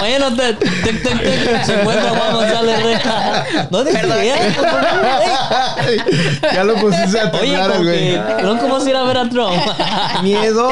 Mañana 0.00 0.34
te, 0.34 0.54
te, 0.54 0.92
te, 0.92 0.92
te, 0.92 1.64
se 1.64 1.80
encuentra 1.80 2.10
Juan 2.10 2.32
González 2.34 2.82
Reja. 2.82 3.44
No 3.70 3.84
te 3.84 3.90
ideas. 3.90 4.56
ya 6.54 6.64
lo 6.64 6.74
pusiste 6.76 7.20
a 7.20 7.30
temblar, 7.30 7.82
güey. 7.82 8.16
¿no 8.42 8.58
cómo 8.58 8.74
vas 8.74 8.86
a 8.86 8.90
ir 8.90 8.96
a 8.96 9.02
ver 9.04 9.18
a 9.18 9.28
Trump? 9.28 9.52
Miedo. 10.22 10.70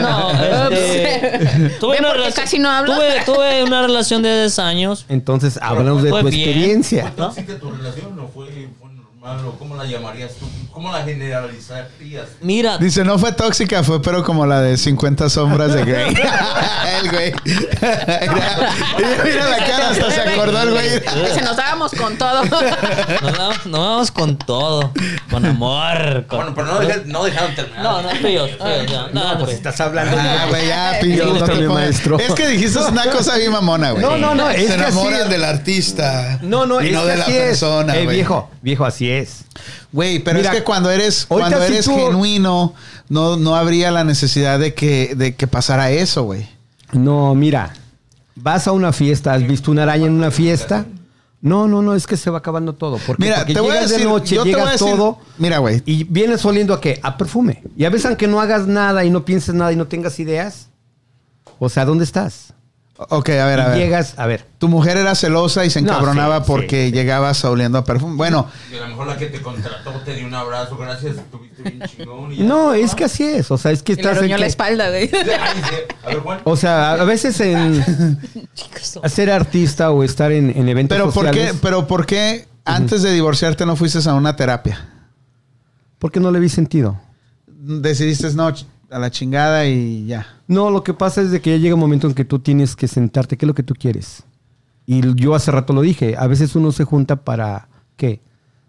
No, 0.00 0.30
este, 0.70 1.70
tuve, 1.80 1.92
¿Ven 1.96 2.04
una 2.04 2.12
relación, 2.14 2.44
casi 2.44 2.58
no 2.58 2.70
hablo? 2.70 2.94
tuve, 2.94 3.22
tuve 3.24 3.64
una 3.64 3.82
relación 3.82 4.22
de 4.22 4.40
10 4.42 4.58
años. 4.58 5.04
Entonces, 5.08 5.58
háblanos 5.60 6.02
de 6.02 6.10
tu 6.10 6.16
bien. 6.16 6.26
experiencia. 6.28 7.12
¿No? 7.16 7.26
¿Tóxica 7.28 7.58
tu 7.58 7.70
relación 7.70 8.18
o 8.18 8.28
fue, 8.28 8.46
fue 8.78 8.87
normal 9.28 9.46
o 9.46 9.58
cómo 9.58 9.76
la 9.76 9.84
llamarías 9.84 10.32
tú? 10.34 10.46
¿Cómo 10.72 10.92
la 10.92 11.02
generalizarías? 11.04 12.26
Mira, 12.40 12.78
Dice, 12.78 13.04
no 13.04 13.18
fue 13.18 13.32
tóxica, 13.32 13.82
fue 13.82 14.00
pero 14.02 14.22
como 14.24 14.46
la 14.46 14.60
de 14.60 14.76
50 14.76 15.28
sombras 15.28 15.74
de 15.74 15.84
Grey. 15.84 16.14
el 17.02 17.10
güey. 17.10 17.32
mira, 17.44 18.68
mira 19.24 19.48
la 19.50 19.56
cara, 19.66 19.90
hasta 19.90 20.10
se 20.10 20.20
acordó 20.20 20.62
el 20.62 20.70
güey. 20.70 20.90
Dice, 20.90 21.40
nos 21.42 21.56
dábamos 21.56 21.92
con 21.92 22.16
todo. 22.16 22.44
nos 22.44 23.70
vamos 23.70 24.10
con 24.10 24.36
todo. 24.38 24.92
Con 25.30 25.44
amor. 25.46 26.26
Con... 26.26 26.38
Bueno, 26.38 26.52
pero 26.54 26.66
no, 26.68 26.78
deja- 26.80 27.02
no 27.06 27.24
dejaron 27.24 27.54
terminar. 27.54 27.82
no, 27.82 28.02
no, 28.02 28.28
y 28.28 28.34
yo, 28.34 28.46
ya. 28.46 29.08
No, 29.12 29.34
No, 29.34 29.38
pues 29.44 29.54
estás 29.56 29.80
hablando. 29.80 30.16
Ah, 30.18 30.46
güey, 30.48 30.68
ya, 30.68 30.90
Me 30.92 31.00
pillo. 31.00 31.30
gusta 31.32 31.54
no 31.54 31.74
maestro. 31.74 32.18
Es 32.18 32.32
que 32.34 32.46
dijiste 32.48 32.78
una 32.78 33.04
cosa 33.10 33.36
bien 33.36 33.52
mamona, 33.52 33.90
güey. 33.92 34.02
No, 34.02 34.16
no, 34.16 34.34
no, 34.34 34.48
es 34.50 34.68
Se 34.68 34.76
que 34.76 34.82
así 34.84 34.98
enamoran 34.98 35.28
del 35.28 35.44
artista. 35.44 36.38
No, 36.42 36.66
no, 36.66 36.80
y 36.80 36.88
es 36.88 36.92
no 36.92 37.02
que 37.02 37.08
de 37.10 37.16
la 37.16 37.24
persona, 37.26 37.96
Eh, 37.96 38.04
güey. 38.04 38.16
viejo, 38.16 38.50
viejo, 38.62 38.84
así 38.84 39.10
es. 39.10 39.17
Güey, 39.92 40.18
pero 40.20 40.38
Mira, 40.38 40.50
es 40.52 40.58
que 40.58 40.64
cuando 40.64 40.90
eres, 40.90 41.26
cuando 41.26 41.62
eres 41.62 41.84
tú- 41.86 41.94
genuino, 41.96 42.74
no, 43.08 43.36
no 43.36 43.56
habría 43.56 43.90
la 43.90 44.04
necesidad 44.04 44.58
de 44.58 44.74
que, 44.74 45.14
de 45.16 45.34
que 45.34 45.46
pasara 45.46 45.90
eso, 45.90 46.24
güey. 46.24 46.46
No, 46.92 47.34
mira, 47.34 47.74
vas 48.34 48.66
a 48.68 48.72
una 48.72 48.92
fiesta, 48.92 49.32
has 49.34 49.46
visto 49.46 49.70
una 49.70 49.82
araña 49.84 50.06
en 50.06 50.12
una 50.14 50.30
fiesta. 50.30 50.86
No, 51.40 51.68
no, 51.68 51.82
no, 51.82 51.94
es 51.94 52.06
que 52.06 52.16
se 52.16 52.30
va 52.30 52.38
acabando 52.38 52.74
todo. 52.74 52.98
Porque, 53.06 53.22
Mira, 53.24 53.36
porque 53.38 53.54
te 53.54 53.60
voy 53.60 53.70
a 53.70 53.74
llegas 53.74 53.90
decir, 53.90 54.04
de 54.06 54.10
noche, 54.12 54.34
yo 54.34 54.42
te 54.42 54.50
voy 54.50 54.54
llegas 54.60 54.68
a 54.68 54.72
decir- 54.72 54.96
todo 54.96 55.18
Mira, 55.38 55.58
güey. 55.58 55.82
y 55.86 56.02
vienes 56.04 56.44
oliendo 56.44 56.74
a 56.74 56.80
qué? 56.80 56.98
A 57.02 57.16
perfume. 57.16 57.62
Y 57.76 57.84
a 57.84 57.90
veces 57.90 58.06
aunque 58.06 58.26
no 58.26 58.40
hagas 58.40 58.66
nada 58.66 59.04
y 59.04 59.10
no 59.10 59.24
pienses 59.24 59.54
nada 59.54 59.72
y 59.72 59.76
no 59.76 59.86
tengas 59.86 60.18
ideas, 60.18 60.68
o 61.60 61.68
sea, 61.68 61.84
¿dónde 61.84 62.02
estás? 62.04 62.54
Ok, 63.00 63.28
a 63.28 63.46
ver, 63.46 63.60
a 63.60 63.68
ver. 63.68 63.78
llegas, 63.78 64.14
a 64.18 64.26
ver, 64.26 64.44
Tu 64.58 64.66
mujer 64.66 64.96
era 64.96 65.14
celosa 65.14 65.64
y 65.64 65.70
se 65.70 65.80
No, 65.80 65.92
encabronaba 65.92 66.38
sí, 66.38 66.44
porque 66.48 66.86
sí. 66.86 66.92
llegabas 66.92 67.44
oliendo 67.44 67.78
a 67.78 67.84
perfume. 67.84 68.16
Bueno, 68.16 68.48
Y 68.72 68.76
a 68.76 68.80
lo 68.80 68.88
mejor 68.88 69.06
la 69.06 69.16
que 69.16 69.26
te 69.26 69.40
contrató 69.40 69.92
te 70.04 70.14
dio 70.16 70.26
un 70.26 70.34
abrazo, 70.34 70.76
gracias, 70.76 71.16
estuviste 71.16 71.62
bien 71.62 71.80
chingón. 71.82 72.32
Y 72.32 72.40
no, 72.40 72.74
es 72.74 72.96
que 72.96 73.04
así 73.04 73.22
es, 73.22 73.52
o 73.52 73.56
sea, 73.56 73.70
es 73.70 73.84
que 73.84 73.92
Y 73.92 73.96
le 73.96 74.02
estás 74.02 74.16
en 74.16 74.22
roñó 74.24 74.36
la 74.38 74.42
que- 74.42 74.48
espalda, 74.48 74.88
güey. 74.88 75.08
O 76.44 76.56
sea, 76.56 76.92
a 76.94 77.04
veces 77.04 77.40
en 77.40 77.84
ser 79.06 79.30
artista 79.30 79.90
o 79.92 80.02
estar 80.02 80.32
en, 80.32 80.50
en 80.56 80.68
eventos 80.68 80.96
pero 80.98 81.10
¿por 81.12 81.26
qué, 81.26 81.30
sociales, 81.30 81.58
pero 81.62 81.86
¿por 81.86 82.04
qué 82.06 82.48
antes 82.64 83.02
de 83.02 83.12
divorciarte 83.12 83.64
no 83.64 83.76
fuiste 83.76 84.00
a 84.08 84.14
una 84.14 84.34
terapia? 84.36 84.88
porque 86.00 86.20
no 86.20 86.30
le 86.30 86.38
vi 86.40 86.48
sentido. 86.48 87.00
Decidiste, 87.46 88.32
no, 88.34 88.52
a 88.90 88.98
la 88.98 89.10
chingada 89.10 89.66
y 89.66 90.06
ya. 90.06 90.26
No, 90.46 90.70
lo 90.70 90.82
que 90.82 90.94
pasa 90.94 91.20
es 91.20 91.30
de 91.30 91.40
que 91.40 91.50
ya 91.50 91.56
llega 91.58 91.74
un 91.74 91.80
momento 91.80 92.06
en 92.06 92.14
que 92.14 92.24
tú 92.24 92.38
tienes 92.38 92.74
que 92.76 92.88
sentarte, 92.88 93.36
¿qué 93.36 93.44
es 93.44 93.48
lo 93.48 93.54
que 93.54 93.62
tú 93.62 93.74
quieres? 93.74 94.24
Y 94.86 95.02
yo 95.16 95.34
hace 95.34 95.50
rato 95.50 95.72
lo 95.72 95.82
dije, 95.82 96.16
a 96.18 96.26
veces 96.26 96.54
uno 96.56 96.72
se 96.72 96.84
junta 96.84 97.16
para, 97.16 97.68
¿qué? 97.96 98.22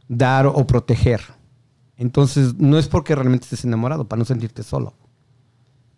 Dar 0.10 0.48
o 0.48 0.68
proteger. 0.68 1.22
Entonces, 1.96 2.56
no 2.58 2.78
es 2.78 2.88
porque 2.88 3.16
realmente 3.16 3.46
estés 3.46 3.64
enamorado, 3.66 4.08
para 4.08 4.20
no 4.20 4.26
sentirte 4.26 4.64
solo. 4.64 4.94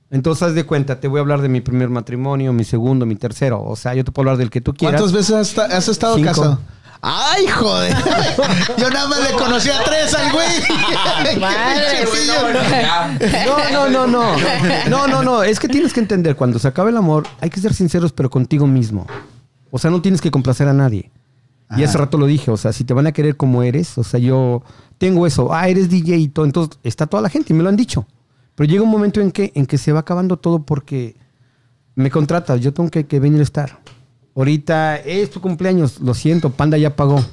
Entonces, 0.09 0.43
haz 0.43 0.53
de 0.55 0.65
cuenta, 0.65 0.99
te 0.99 1.07
voy 1.07 1.19
a 1.19 1.21
hablar 1.21 1.41
de 1.41 1.47
mi 1.49 1.61
primer 1.61 1.89
matrimonio, 1.89 2.51
mi 2.53 2.63
segundo, 2.65 3.05
mi 3.05 3.15
tercero. 3.15 3.63
O 3.63 3.75
sea, 3.75 3.93
yo 3.95 4.03
te 4.03 4.11
puedo 4.11 4.29
hablar 4.29 4.37
del 4.37 4.49
que 4.49 4.59
tú 4.61 4.73
quieras. 4.73 4.99
¿Cuántas 5.01 5.13
veces 5.15 5.35
has, 5.35 5.49
esta- 5.49 5.65
has 5.77 5.87
estado 5.87 6.15
Cinco. 6.15 6.27
casado? 6.27 6.59
¡Ay, 7.01 7.47
joder! 7.47 7.95
Yo 8.77 8.89
nada 8.91 9.07
más 9.07 9.19
le 9.27 9.35
conocía 9.35 9.79
a 9.79 9.83
tres 9.83 10.13
al 10.13 10.31
güey. 10.31 11.39
Madre. 11.39 12.05
No, 13.45 13.71
no, 13.71 13.89
no, 13.89 14.07
no. 14.07 14.35
No, 14.89 15.07
no, 15.07 15.23
no. 15.23 15.43
Es 15.43 15.59
que 15.59 15.67
tienes 15.67 15.93
que 15.93 15.99
entender, 15.99 16.35
cuando 16.35 16.59
se 16.59 16.67
acaba 16.67 16.89
el 16.89 16.97
amor, 16.97 17.27
hay 17.39 17.49
que 17.49 17.59
ser 17.59 17.73
sinceros, 17.73 18.11
pero 18.11 18.29
contigo 18.29 18.67
mismo. 18.67 19.07
O 19.71 19.79
sea, 19.79 19.89
no 19.89 20.01
tienes 20.01 20.21
que 20.21 20.29
complacer 20.31 20.67
a 20.67 20.73
nadie. 20.73 21.11
Y 21.71 21.83
hace 21.83 21.97
Ajá. 21.97 22.05
rato 22.05 22.17
lo 22.17 22.25
dije, 22.25 22.51
o 22.51 22.57
sea, 22.57 22.73
si 22.73 22.83
te 22.83 22.93
van 22.93 23.07
a 23.07 23.13
querer 23.13 23.37
como 23.37 23.63
eres, 23.63 23.97
o 23.97 24.03
sea, 24.03 24.19
yo 24.19 24.61
tengo 24.97 25.25
eso, 25.25 25.53
ah, 25.53 25.69
eres 25.69 25.89
DJ 25.89 26.17
y 26.17 26.27
todo, 26.27 26.45
entonces 26.45 26.77
está 26.83 27.07
toda 27.07 27.23
la 27.23 27.29
gente 27.29 27.53
y 27.53 27.55
me 27.55 27.63
lo 27.63 27.69
han 27.69 27.77
dicho. 27.77 28.05
Pero 28.55 28.69
llega 28.69 28.83
un 28.83 28.89
momento 28.89 29.21
en 29.21 29.31
que, 29.31 29.51
en 29.55 29.65
que 29.65 29.77
se 29.77 29.93
va 29.93 30.01
acabando 30.01 30.37
todo 30.37 30.63
porque 30.63 31.15
me 31.95 32.11
contratas, 32.11 32.59
yo 32.59 32.73
tengo 32.73 32.89
que, 32.89 33.05
que 33.07 33.19
venir 33.19 33.39
a 33.39 33.43
estar. 33.43 33.79
Ahorita 34.35 34.97
es 34.97 35.29
tu 35.29 35.41
cumpleaños, 35.41 35.99
lo 35.99 36.13
siento, 36.13 36.49
Panda 36.51 36.77
ya 36.77 36.95
pagó 36.95 37.23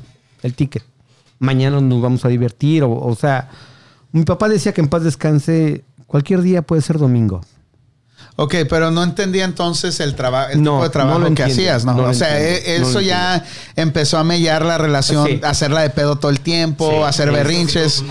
el 0.43 0.55
ticket. 0.55 0.83
Mañana 1.39 1.81
nos 1.81 2.03
vamos 2.03 2.25
a 2.25 2.29
divertir, 2.29 2.83
o, 2.83 2.91
o 2.93 3.15
sea, 3.15 3.51
mi 4.13 4.25
papá 4.25 4.49
decía 4.49 4.73
que 4.73 4.81
en 4.81 4.89
paz 4.89 5.05
descanse, 5.05 5.85
cualquier 6.07 6.43
día 6.43 6.63
puede 6.63 6.83
ser 6.83 6.99
domingo. 6.99 7.41
Ok, 8.35 8.55
pero 8.69 8.91
no 8.91 9.03
entendía 9.05 9.45
entonces 9.45 9.99
el, 10.01 10.15
traba- 10.17 10.51
el 10.53 10.63
No, 10.63 10.73
tipo 10.75 10.85
de 10.85 10.91
trabajo 10.91 11.19
no 11.21 11.29
lo 11.29 11.35
que 11.35 11.43
entiendo, 11.43 11.55
hacías, 11.55 11.85
¿no? 11.85 11.95
no 11.95 12.03
lo 12.03 12.09
o 12.11 12.15
sea, 12.15 12.37
entiendo, 12.41 12.69
e- 12.69 12.77
eso 12.89 13.01
ya 13.01 13.45
empezó 13.77 14.19
a 14.19 14.25
mellar 14.25 14.65
la 14.65 14.79
relación, 14.79 15.27
Sí. 15.27 15.41
hacerla 15.45 15.83
de 15.83 15.91
pedo 15.91 16.17
todo 16.17 16.31
el 16.31 16.41
tiempo, 16.41 16.89
Sí, 16.91 17.03
hacer 17.03 17.29
sí. 17.29 17.35
berrinches. 17.35 18.05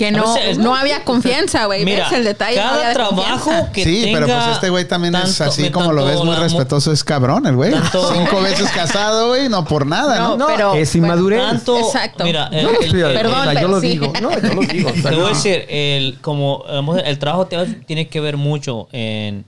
Que 0.00 0.10
no, 0.10 0.34
veces- 0.34 0.58
no 0.58 0.74
había 0.74 1.04
confianza, 1.04 1.64
güey. 1.66 1.84
Mira, 1.84 2.04
¿Ves 2.08 2.18
el 2.18 2.24
detalle? 2.24 2.56
Cada 2.56 2.92
trabajo 2.92 3.50
que 3.72 3.84
Sí, 3.84 4.10
pero 4.12 4.26
pues 4.26 4.46
este 4.52 4.70
güey 4.70 4.86
también 4.88 5.14
es 5.14 5.40
así 5.40 5.70
como 5.70 5.92
lo 5.92 6.04
ves 6.06 6.16
muy 6.24 6.34
la 6.34 6.40
respetuoso, 6.40 6.90
es 6.92 7.04
cabrón 7.04 7.46
el 7.46 7.56
güey. 7.56 7.72
Cinco 8.14 8.40
veces 8.42 8.68
casado, 8.70 9.28
güey, 9.28 9.48
no 9.48 9.64
por 9.64 9.86
nada, 9.86 10.18
¿no? 10.18 10.36
No, 10.36 10.46
pero- 10.46 10.74
es 10.74 10.92
bueno, 10.92 11.06
inmadurez. 11.06 11.40
Tanto, 11.42 11.78
Exacto. 11.78 12.24
Mira, 12.24 12.48
el- 12.52 12.62
No 12.64 12.72
lo 12.72 12.78
el- 12.80 12.84
estoy 12.86 13.00
el- 13.00 13.06
hablando, 13.06 13.28
Perdón, 13.30 13.48
o 13.48 13.52
sea, 13.52 13.60
yo 13.60 13.68
lo 13.68 13.80
sí. 13.80 13.88
digo. 13.88 14.12
No, 14.22 14.30
yo 14.40 14.54
lo 14.54 14.60
digo. 14.62 14.90
o 14.90 14.94
sea, 14.94 15.02
Te 15.10 15.16
voy 15.16 15.24
a 15.26 15.28
decir, 15.28 15.64
el, 15.68 16.18
como 16.20 16.64
el 17.04 17.18
trabajo 17.18 17.46
te- 17.46 17.66
tiene 17.86 18.08
que 18.08 18.20
ver 18.20 18.36
mucho 18.36 18.88
en, 18.92 19.44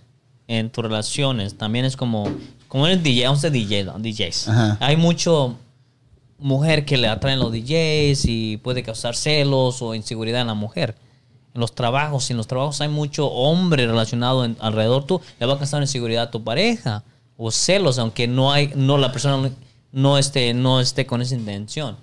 en 0.49 0.70
tus 0.70 0.85
relaciones. 0.85 1.57
También 1.57 1.85
es 1.87 1.97
como, 1.97 2.29
como 2.69 2.87
eres 2.87 3.03
DJ, 3.03 3.24
vamos 3.24 3.39
a 3.39 3.43
ser 3.43 3.53
DJ, 3.53 3.85
¿no? 3.85 3.99
DJs. 3.99 4.49
Ajá. 4.49 4.77
Hay 4.81 4.97
mucho 4.97 5.57
mujer 6.43 6.85
que 6.85 6.97
le 6.97 7.09
atraen 7.09 7.39
los 7.39 7.52
DJs 7.52 8.24
y 8.27 8.56
puede 8.59 8.82
causar 8.82 9.14
celos 9.16 9.81
o 9.82 9.94
inseguridad 9.94 10.40
en 10.43 10.48
la 10.48 10.55
mujer. 10.55 10.94
En 11.55 11.60
los 11.60 11.74
trabajos, 11.74 12.24
si 12.24 12.32
en 12.32 12.36
los 12.39 12.47
trabajos 12.47 12.81
hay 12.81 12.89
mucho 12.89 13.27
hombre 13.28 13.86
relacionado 13.86 14.44
en- 14.44 14.56
alrededor 14.60 15.05
tú, 15.05 15.20
le 15.39 15.47
va 15.47 15.55
a 15.55 15.59
causar 15.59 15.82
inseguridad 15.82 16.24
a 16.24 16.31
tu 16.31 16.43
pareja 16.43 17.05
o 17.36 17.51
celos, 17.51 17.98
aunque 17.98 18.27
no 18.28 18.52
hay, 18.52 18.73
no 18.74 18.98
la 18.98 19.12
persona 19.12 19.51
no- 19.93 20.19
esté, 20.19 20.55
no 20.55 20.81
esté 20.81 21.06
con 21.06 21.20
esa 21.23 21.35
intención. 21.35 21.97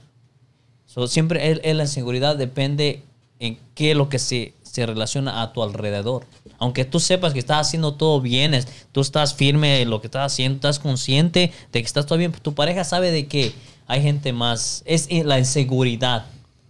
So, 0.86 1.08
siempre 1.08 1.60
es 1.64 1.76
la 1.76 1.84
inseguridad 1.84 2.36
depende 2.36 3.04
en 3.40 3.58
qué 3.76 3.92
es 3.92 3.98
lo 3.98 4.10
que 4.10 4.20
se, 4.20 4.54
se 4.64 4.86
relaciona 4.86 5.42
a 5.42 5.54
tu 5.54 5.64
alrededor. 5.64 6.26
Aunque 6.58 6.84
tú 6.84 7.00
sepas 7.00 7.32
que 7.34 7.40
estás 7.40 7.68
haciendo 7.68 7.94
todo 7.94 8.20
bien, 8.22 8.54
tú 8.92 9.02
estás 9.02 9.34
firme 9.34 9.82
en 9.82 9.90
lo 9.90 10.02
que 10.02 10.08
estás 10.08 10.32
haciendo, 10.34 10.56
estás 10.58 10.78
consciente 10.80 11.52
de 11.72 11.80
que 11.82 11.86
estás 11.86 12.06
todo 12.06 12.18
bien, 12.20 12.32
tu 12.34 12.54
pareja 12.54 12.84
sabe 12.84 13.12
de 13.12 13.28
que 13.28 13.54
hay 13.90 14.02
gente 14.02 14.32
más. 14.32 14.84
Es 14.86 15.08
i- 15.10 15.24
la 15.24 15.38
inseguridad 15.40 16.26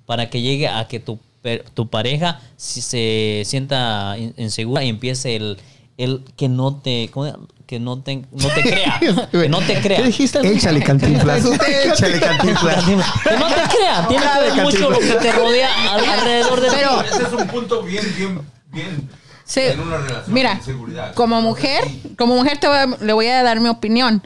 para 0.08 0.30
que 0.32 0.42
llegue 0.42 0.68
a 0.68 0.88
que 0.88 1.00
tu, 1.00 1.20
per- 1.44 1.64
tu 1.76 1.88
pareja 1.88 2.40
si 2.58 2.82
se 2.82 3.44
sienta 3.46 4.16
in- 4.18 4.34
insegura 4.38 4.84
y 4.84 4.90
empiece 4.90 5.36
el, 5.36 5.58
el 5.98 6.24
que 6.36 6.50
no 6.50 6.76
te 6.78 7.10
¿cómo? 7.14 7.48
que 7.68 7.80
no 7.80 8.02
te, 8.02 8.24
no 8.32 8.48
te 8.56 8.62
crea. 8.64 9.00
que 9.32 9.48
no 9.48 9.60
te 9.60 9.80
crea. 9.80 9.98
¿Qué 9.98 10.04
dijiste? 10.08 10.40
Échale 10.56 10.82
cantinflas. 10.82 11.46
Échale 11.46 12.20
cantinflas. 12.20 12.84
Que 12.84 12.96
no 13.38 13.48
te 13.48 13.62
crea. 13.78 14.08
Tiene 14.08 14.26
que 14.26 14.40
ver 14.56 14.64
mucho 14.64 14.90
lo 14.90 14.98
que 14.98 15.06
te 15.14 15.32
rodea 15.32 15.70
al- 15.94 16.06
alrededor 16.20 16.62
de 16.62 16.70
Pero- 16.72 17.02
ti. 17.04 17.08
Ese 17.14 17.24
es 17.24 17.32
un 17.34 17.48
punto 17.48 17.84
bien, 17.84 18.04
bien, 18.18 18.42
bien. 18.72 19.10
Sí. 19.46 19.62
En 19.62 19.80
una 19.82 19.98
relación. 19.98 20.34
Mira, 20.34 20.54
inseguridad. 20.56 21.14
como 21.14 21.42
mujer, 21.42 21.84
como 22.18 22.36
mujer 22.36 22.60
te 22.60 22.68
voy 22.68 22.78
a- 22.78 22.86
le 22.88 23.14
voy 23.14 23.28
a 23.28 23.44
dar 23.44 23.60
mi 23.60 23.70
opinión. 23.70 24.24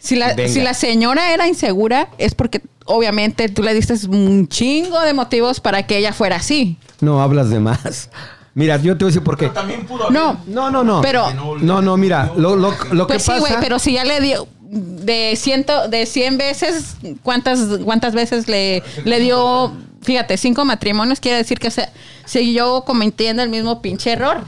Si 0.00 0.16
la, 0.16 0.34
Venga. 0.34 0.52
si 0.52 0.60
la 0.60 0.74
señora 0.74 1.32
era 1.32 1.46
insegura, 1.46 2.08
es 2.18 2.34
porque 2.34 2.62
obviamente 2.86 3.48
tú 3.48 3.62
le 3.62 3.72
diste 3.74 3.94
un 4.08 4.48
chingo 4.48 5.00
de 5.00 5.14
motivos 5.14 5.60
para 5.60 5.86
que 5.86 5.98
ella 5.98 6.12
fuera 6.12 6.36
así. 6.36 6.76
No, 7.00 7.22
hablas 7.22 7.50
de 7.50 7.60
más. 7.60 8.10
Mira, 8.54 8.78
yo 8.78 8.96
te 8.98 9.04
voy 9.04 9.10
a 9.10 9.12
decir 9.12 9.22
por 9.22 9.36
qué. 9.38 9.48
También 9.50 9.86
pudo 9.86 10.10
No, 10.10 10.40
No, 10.46 10.70
no, 10.70 10.82
no. 10.82 11.00
Pero- 11.02 11.26
No, 11.60 11.80
no, 11.82 11.96
mira, 11.96 12.32
lo, 12.36 12.56
lo, 12.56 12.74
lo 12.92 13.06
pues 13.06 13.18
que 13.18 13.24
sí, 13.24 13.28
pasa... 13.30 13.40
güey, 13.40 13.52
pero 13.60 13.78
si 13.78 13.92
ya 13.92 14.04
le 14.04 14.20
dio 14.20 14.48
de 14.60 15.36
ciento, 15.36 15.88
de 15.88 16.06
100 16.06 16.38
veces, 16.38 16.96
¿cuántas, 17.22 17.60
cuántas 17.84 18.14
veces 18.14 18.48
le, 18.48 18.82
le 19.04 19.20
dio, 19.20 19.72
fíjate, 20.02 20.36
cinco 20.36 20.64
matrimonios? 20.64 21.20
Quiere 21.20 21.38
decir 21.38 21.58
que 21.58 21.70
se, 21.70 21.88
siguió 22.24 22.82
cometiendo 22.84 23.42
el 23.42 23.50
mismo 23.50 23.82
pinche 23.82 24.12
error. 24.12 24.44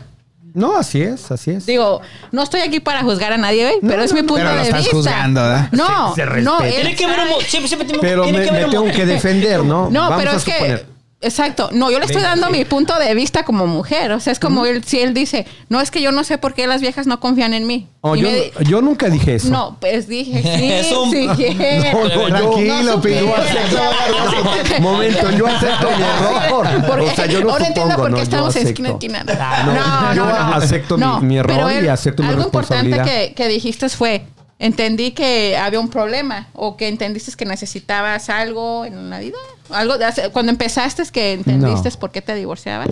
No, 0.54 0.76
así 0.76 1.02
es, 1.02 1.30
así 1.30 1.50
es. 1.52 1.64
Digo, 1.66 2.00
no 2.30 2.42
estoy 2.42 2.60
aquí 2.60 2.80
para 2.80 3.02
juzgar 3.02 3.32
a 3.32 3.36
nadie, 3.38 3.62
güey, 3.64 3.76
No, 3.82 3.88
pero 3.88 4.02
es 4.02 4.12
mi 4.12 4.20
punto 4.20 4.34
Pero 4.36 4.50
lo 4.50 4.56
de 4.56 4.62
estás 4.62 4.80
vista. 4.80 4.96
juzgando, 4.96 5.40
¿verdad? 5.42 5.68
No, 5.72 6.14
Se- 6.14 6.24
se 6.24 6.40
no, 6.42 6.58
Tiene 6.58 6.94
que 6.94 7.04
haber 7.04 7.18
siempre, 7.46 7.68
siempre 7.68 7.98
Pero 8.00 8.22
tiene 8.24 8.38
me, 8.38 8.44
que 8.44 8.50
haber 8.50 8.60
me 8.62 8.66
un 8.66 8.70
tengo 8.84 8.96
que 8.96 9.06
defender, 9.06 9.64
¿no? 9.64 9.88
No, 9.90 10.00
Vamos 10.10 10.16
pero 10.18 10.30
a 10.30 10.34
es 10.36 10.42
suponer. 10.42 10.80
que. 10.86 10.91
Exacto. 11.22 11.70
No, 11.72 11.90
yo 11.90 11.98
le 11.98 12.06
estoy 12.06 12.20
dando 12.22 12.50
mi 12.50 12.64
punto 12.64 12.98
de 12.98 13.14
vista 13.14 13.44
como 13.44 13.66
mujer. 13.66 14.12
O 14.12 14.20
sea, 14.20 14.32
es 14.32 14.38
como 14.40 14.66
él, 14.66 14.82
si 14.84 15.00
él 15.00 15.14
dice, 15.14 15.46
no, 15.68 15.80
es 15.80 15.90
que 15.90 16.02
yo 16.02 16.12
no 16.12 16.24
sé 16.24 16.36
por 16.38 16.52
qué 16.54 16.66
las 16.66 16.80
viejas 16.80 17.06
no 17.06 17.20
confían 17.20 17.54
en 17.54 17.66
mí. 17.66 17.88
Oh, 18.00 18.16
yo, 18.16 18.28
me 18.28 18.34
di- 18.34 18.50
yo 18.68 18.82
nunca 18.82 19.08
dije 19.08 19.36
eso. 19.36 19.48
No, 19.50 19.76
pues 19.80 20.08
dije, 20.08 20.42
sí, 20.84 20.94
un- 20.94 21.10
sí. 21.10 21.26
No, 21.92 22.04
no, 22.04 22.26
Tranquilo, 22.26 22.96
No. 22.96 23.02
Yo 23.08 23.34
acepto- 23.36 24.80
Momento, 24.80 25.30
yo 25.30 25.46
acepto 25.46 25.88
mi 25.96 26.02
error. 26.02 26.66
Porque- 26.86 27.04
o 27.10 27.14
sea, 27.14 27.26
yo 27.26 27.40
no 27.42 27.50
ahora 27.50 27.66
entiendo 27.68 27.96
por 27.96 28.14
qué 28.14 28.22
estamos 28.22 28.56
en 28.56 28.66
esquina 28.66 28.88
esquina. 28.90 29.24
No, 29.24 29.74
No, 29.74 30.14
yo 30.14 30.24
acepto 30.26 30.98
mi- 31.20 31.36
error 31.38 31.70
y 31.82 31.88
acepto 31.88 32.22
mi 32.22 32.28
Algo 32.30 32.42
importante 32.44 32.88
responsabilidad. 32.88 33.26
que, 33.28 33.34
que 33.34 33.48
dijiste 33.48 33.88
fue, 33.88 34.24
entendí 34.58 35.10
que 35.12 35.56
había 35.56 35.80
un 35.80 35.88
problema 35.88 36.48
o 36.54 36.76
que 36.76 36.88
entendiste 36.88 37.32
que 37.36 37.44
necesitabas 37.44 38.28
algo 38.30 38.84
en 38.84 39.10
la 39.10 39.18
vida. 39.20 39.38
Algo 39.70 39.98
de 39.98 40.04
hace- 40.04 40.30
cuando 40.30 40.52
empezaste 40.52 41.02
es 41.02 41.10
que 41.10 41.32
entendiste 41.32 41.90
No. 41.90 41.98
por 41.98 42.10
qué 42.10 42.22
te 42.22 42.34
divorciabas. 42.34 42.88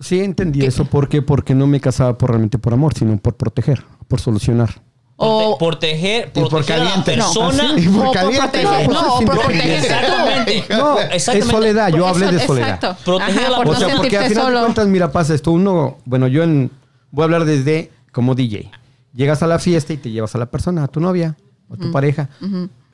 Sí, 0.00 0.20
entendí 0.20 0.60
¿Qué? 0.60 0.66
eso. 0.66 0.84
¿Por 0.86 1.08
qué? 1.08 1.20
Porque 1.20 1.54
no 1.54 1.66
me 1.66 1.80
casaba 1.80 2.16
por 2.16 2.30
realmente 2.30 2.58
por 2.58 2.72
amor, 2.72 2.94
sino 2.94 3.16
por 3.18 3.34
proteger, 3.36 3.84
por 4.08 4.20
solucionar. 4.20 4.80
O, 5.22 5.58
proteger, 5.58 6.32
por 6.32 6.48
proteger 6.48 6.76
a 6.76 6.78
la 6.84 6.84
caliente. 6.90 7.16
No. 7.18 7.24
persona. 7.26 7.70
Ah. 7.74 7.78
Y 7.78 7.86
por 7.88 7.98
o 8.00 8.04
por 8.06 8.14
caliente, 8.14 8.40
proteger, 8.62 8.86
güey. 8.86 8.88
no, 8.88 9.14
o 9.16 9.20
por 9.20 9.38
tú. 9.42 9.50
Exactamente. 9.50 10.64
No, 10.70 10.98
es 10.98 11.10
Exactamente. 11.12 11.50
soledad. 11.50 11.88
Yo 11.90 12.06
hablé 12.06 12.32
de 12.32 12.46
soledad. 12.46 12.68
Exacto. 12.76 12.96
Proteger 13.04 13.44
a 13.46 13.50
la 13.50 13.56
por 13.58 13.68
O 13.68 13.74
sea, 13.74 13.96
porque 13.96 14.16
al 14.16 14.24
final 14.28 14.44
de 14.46 14.50
solo. 14.50 14.60
cuentas, 14.60 14.86
mira, 14.88 15.12
pasa 15.12 15.34
esto. 15.34 15.50
Uno, 15.52 15.98
bueno, 16.06 16.26
yo 16.28 16.42
en, 16.44 16.70
voy 17.10 17.22
a 17.22 17.24
hablar 17.24 17.44
desde 17.44 17.90
como 18.12 18.34
DJ. 18.34 18.70
Llegas 19.12 19.42
a 19.42 19.46
la 19.46 19.58
fiesta 19.58 19.92
y 19.92 19.96
te 19.96 20.10
llevas 20.10 20.34
a 20.34 20.38
la 20.38 20.46
persona, 20.50 20.84
a 20.84 20.88
tu 20.88 21.00
novia 21.00 21.36
o 21.68 21.74
a 21.74 21.76
tu 21.76 21.90
pareja. 21.90 22.28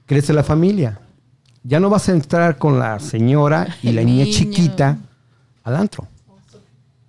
Crece 0.06 0.32
la 0.32 0.43
familia. 0.43 1.01
Ya 1.62 1.80
no 1.80 1.90
vas 1.90 2.09
a 2.09 2.12
entrar 2.12 2.59
con 2.59 2.78
la 2.78 2.98
señora 3.01 3.66
y 3.82 3.93
la 3.93 4.02
niña 4.02 4.24
niño. 4.24 4.36
chiquita 4.36 4.98
al 5.64 5.76
antro. 5.76 6.06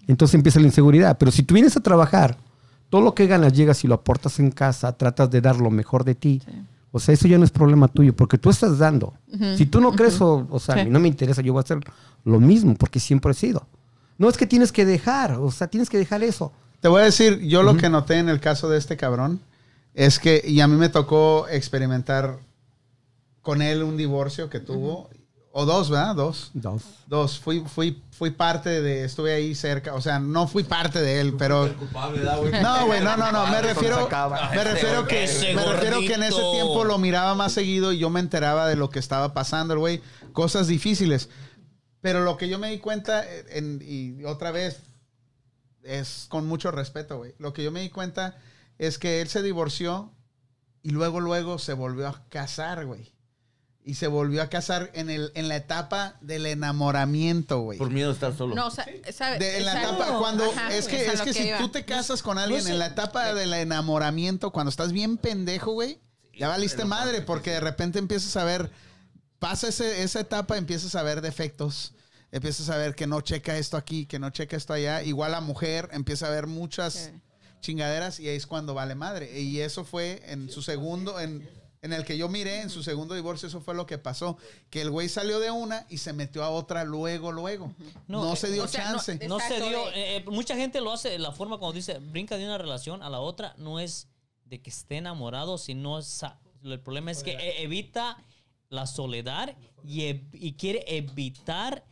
Entonces 0.07 0.35
empieza 0.35 0.59
la 0.59 0.65
inseguridad. 0.67 1.17
Pero 1.17 1.31
si 1.31 1.43
tú 1.43 1.53
vienes 1.53 1.75
a 1.77 1.79
trabajar, 1.81 2.37
todo 2.89 3.01
lo 3.01 3.13
que 3.13 3.27
ganas 3.27 3.53
llegas 3.53 3.83
y 3.83 3.87
lo 3.87 3.95
aportas 3.95 4.39
en 4.39 4.51
casa, 4.51 4.91
tratas 4.93 5.29
de 5.29 5.41
dar 5.41 5.57
lo 5.57 5.69
mejor 5.69 6.03
de 6.03 6.15
ti. 6.15 6.41
O 6.91 6.99
sea, 6.99 7.13
eso 7.13 7.27
ya 7.27 7.37
no 7.37 7.43
es 7.43 7.51
problema 7.51 7.87
tuyo, 7.89 8.15
porque 8.15 8.37
tú 8.37 8.49
estás 8.49 8.77
dando. 8.79 9.13
Si 9.57 9.65
tú 9.65 9.81
no 9.81 9.91
crees, 9.91 10.19
o, 10.21 10.47
o 10.49 10.59
sea, 10.59 10.75
Sí. 10.75 10.81
a 10.81 10.85
mí 10.85 10.89
no 10.89 10.99
me 10.99 11.07
interesa, 11.09 11.41
yo 11.41 11.53
voy 11.53 11.59
a 11.59 11.63
hacer 11.63 11.79
lo 12.23 12.39
mismo, 12.39 12.73
porque 12.75 12.99
siempre 12.99 13.31
he 13.31 13.35
sido. 13.35 13.67
No 14.17 14.29
es 14.29 14.37
que 14.37 14.47
tienes 14.47 14.71
que 14.71 14.85
dejar, 14.85 15.33
o 15.33 15.51
sea, 15.51 15.67
tienes 15.67 15.89
que 15.89 15.97
dejar 15.97 16.23
eso. 16.23 16.51
Te 16.81 16.87
voy 16.87 17.01
a 17.01 17.05
decir, 17.05 17.39
yo 17.41 17.63
lo 17.63 17.75
que 17.75 17.89
noté 17.89 18.19
en 18.19 18.29
el 18.29 18.39
caso 18.39 18.69
de 18.69 18.77
este 18.77 18.97
cabrón 18.97 19.39
es 19.93 20.19
que, 20.19 20.41
y 20.45 20.59
a 20.61 20.67
mí 20.67 20.75
me 20.75 20.89
tocó 20.89 21.47
experimentar 21.49 22.37
con 23.41 23.61
él 23.61 23.81
un 23.83 23.97
divorcio 23.97 24.49
que 24.49 24.59
tuvo, 24.59 25.09
o 25.51 25.65
dos, 25.65 25.89
¿verdad? 25.89 26.15
Dos. 26.15 26.51
Dos. 26.53 26.83
Dos. 27.07 27.39
Fui, 27.39 27.63
fui, 27.65 27.99
fui 28.11 28.29
parte 28.29 28.81
de, 28.81 29.05
estuve 29.05 29.33
ahí 29.33 29.55
cerca, 29.55 29.95
o 29.95 30.01
sea, 30.01 30.19
no 30.19 30.47
fui 30.47 30.63
parte 30.63 31.01
de 31.01 31.19
él, 31.19 31.33
pero... 31.35 31.65
No, 32.61 32.85
güey, 32.85 33.01
no, 33.03 33.17
no, 33.17 33.31
no, 33.31 33.47
me 33.47 33.61
refiero, 33.63 34.07
me 34.53 34.63
refiero 34.63 35.07
que, 35.07 35.27
me 35.55 35.65
refiero 35.65 35.99
que 36.01 36.13
en 36.13 36.23
ese 36.23 36.41
tiempo 36.51 36.83
lo 36.83 36.99
miraba 36.99 37.33
más 37.33 37.53
seguido 37.53 37.91
y 37.91 37.97
yo 37.97 38.11
me 38.11 38.19
enteraba 38.19 38.67
de 38.67 38.75
lo 38.75 38.91
que 38.91 38.99
estaba 38.99 39.33
pasando, 39.33 39.73
el 39.73 39.79
güey, 39.79 40.01
cosas 40.31 40.67
difíciles. 40.67 41.29
Pero 42.01 42.23
lo 42.23 42.37
que 42.37 42.47
yo 42.49 42.59
me 42.59 42.69
di 42.69 42.77
cuenta, 42.77 43.25
eh, 43.25 43.45
en- 43.49 43.81
y 43.83 44.23
otra 44.25 44.51
vez, 44.51 44.81
es 45.87 46.25
con 46.29 46.45
mucho 46.47 46.71
respeto, 46.71 47.17
güey. 47.17 47.33
Lo 47.39 47.53
que 47.53 47.63
yo 47.63 47.71
me 47.71 47.81
di 47.81 47.89
cuenta 47.89 48.37
es 48.77 48.97
que 48.97 49.21
él 49.21 49.27
se 49.29 49.41
divorció 49.41 50.11
y 50.83 50.91
luego, 50.91 51.19
luego 51.19 51.57
se 51.59 51.73
volvió 51.73 52.07
a 52.07 52.23
casar, 52.29 52.85
güey. 52.85 53.13
Y 53.83 53.95
se 53.95 54.07
volvió 54.07 54.41
a 54.43 54.49
casar 54.49 54.91
en, 54.93 55.09
el, 55.09 55.31
en 55.33 55.47
la 55.47 55.55
etapa 55.55 56.17
del 56.19 56.45
enamoramiento, 56.45 57.59
güey. 57.61 57.77
Por 57.77 57.89
miedo 57.89 58.09
a 58.09 58.13
estar 58.13 58.35
solo. 58.35 58.53
No, 58.53 58.67
o 58.67 58.71
sea, 58.71 58.85
sabe- 59.13 59.39
De- 59.39 59.57
en 59.59 59.65
la 59.65 59.81
etapa, 59.81 60.17
cuando 60.19 60.43
Ajá, 60.51 60.73
es 60.75 60.87
que, 60.87 61.05
es 61.05 61.21
que 61.21 61.33
si 61.33 61.47
iba. 61.47 61.57
tú 61.57 61.69
te 61.69 61.85
casas 61.85 62.21
con 62.21 62.37
alguien 62.37 62.67
en 62.67 62.79
la 62.79 62.87
etapa 62.87 63.33
del 63.33 63.53
enamoramiento, 63.53 64.51
cuando 64.51 64.69
estás 64.69 64.91
bien 64.91 65.17
pendejo, 65.17 65.71
güey, 65.71 65.99
ya 66.37 66.49
valiste 66.49 66.83
madre, 66.85 67.21
porque 67.21 67.51
de 67.51 67.59
repente 67.61 67.97
empiezas 67.99 68.35
a 68.35 68.43
ver, 68.43 68.71
pasa 69.39 69.69
ese- 69.69 70.03
esa 70.03 70.19
etapa, 70.19 70.57
empiezas 70.57 70.93
a 70.95 71.03
ver 71.03 71.21
defectos, 71.21 71.93
empiezas 72.31 72.69
a 72.69 72.77
ver 72.77 72.95
que 72.95 73.07
no 73.07 73.21
checa 73.21 73.57
esto 73.57 73.77
aquí, 73.77 74.05
que 74.05 74.19
no 74.19 74.29
checa 74.29 74.55
esto 74.57 74.73
allá. 74.73 75.01
Igual 75.03 75.31
la 75.31 75.41
mujer 75.41 75.89
empieza 75.91 76.27
a 76.27 76.31
ver 76.31 76.47
muchas 76.47 76.93
Sí. 76.93 77.21
chingaderas 77.61 78.19
y 78.19 78.27
ahí 78.27 78.35
es 78.35 78.47
cuando 78.47 78.73
vale 78.73 78.95
madre. 78.95 79.39
Y 79.39 79.59
eso 79.61 79.83
fue 79.83 80.21
en 80.25 80.49
su 80.49 80.61
segundo, 80.61 81.19
en, 81.19 81.49
en 81.81 81.93
el 81.93 82.05
que 82.05 82.17
yo 82.17 82.27
miré, 82.29 82.61
en 82.61 82.69
su 82.69 82.83
segundo 82.83 83.15
divorcio, 83.15 83.47
eso 83.47 83.61
fue 83.61 83.73
lo 83.75 83.85
que 83.85 83.97
pasó. 83.97 84.37
Que 84.69 84.81
el 84.81 84.89
güey 84.91 85.09
salió 85.09 85.39
de 85.39 85.51
una 85.51 85.85
y 85.89 85.97
se 85.99 86.13
metió 86.13 86.43
a 86.43 86.49
otra 86.49 86.83
luego, 86.83 87.31
luego. 87.31 87.73
No, 88.07 88.23
No, 88.23 88.35
se 88.35 88.47
eh, 88.47 88.51
dio 88.51 88.63
o 88.63 88.67
sea, 88.67 88.85
no, 88.91 88.97
chance. 88.97 89.17
es- 89.21 89.29
No 89.29 89.39
se 89.39 89.55
dio. 89.61 89.87
eh, 89.91 90.17
eh, 90.17 90.25
mucha 90.27 90.55
gente 90.55 90.81
lo 90.81 90.91
hace 90.91 91.09
de 91.09 91.19
la 91.19 91.31
forma 91.31 91.57
cuando 91.57 91.73
dice 91.75 91.97
brinca 91.99 92.37
de 92.37 92.45
una 92.45 92.57
relación 92.57 93.01
a 93.03 93.09
la 93.09 93.19
otra. 93.19 93.53
No 93.57 93.79
es 93.79 94.07
de 94.45 94.61
que 94.61 94.69
esté 94.69 94.97
enamorado, 94.97 95.57
sino 95.57 95.99
el 96.63 96.79
problema 96.79 97.11
es 97.11 97.23
que 97.23 97.61
evita 97.63 98.17
la 98.69 98.85
soledad 98.85 99.55
y, 99.83 100.01
ev- 100.01 100.29
y 100.33 100.53
quiere 100.53 100.83
evitar 100.97 101.83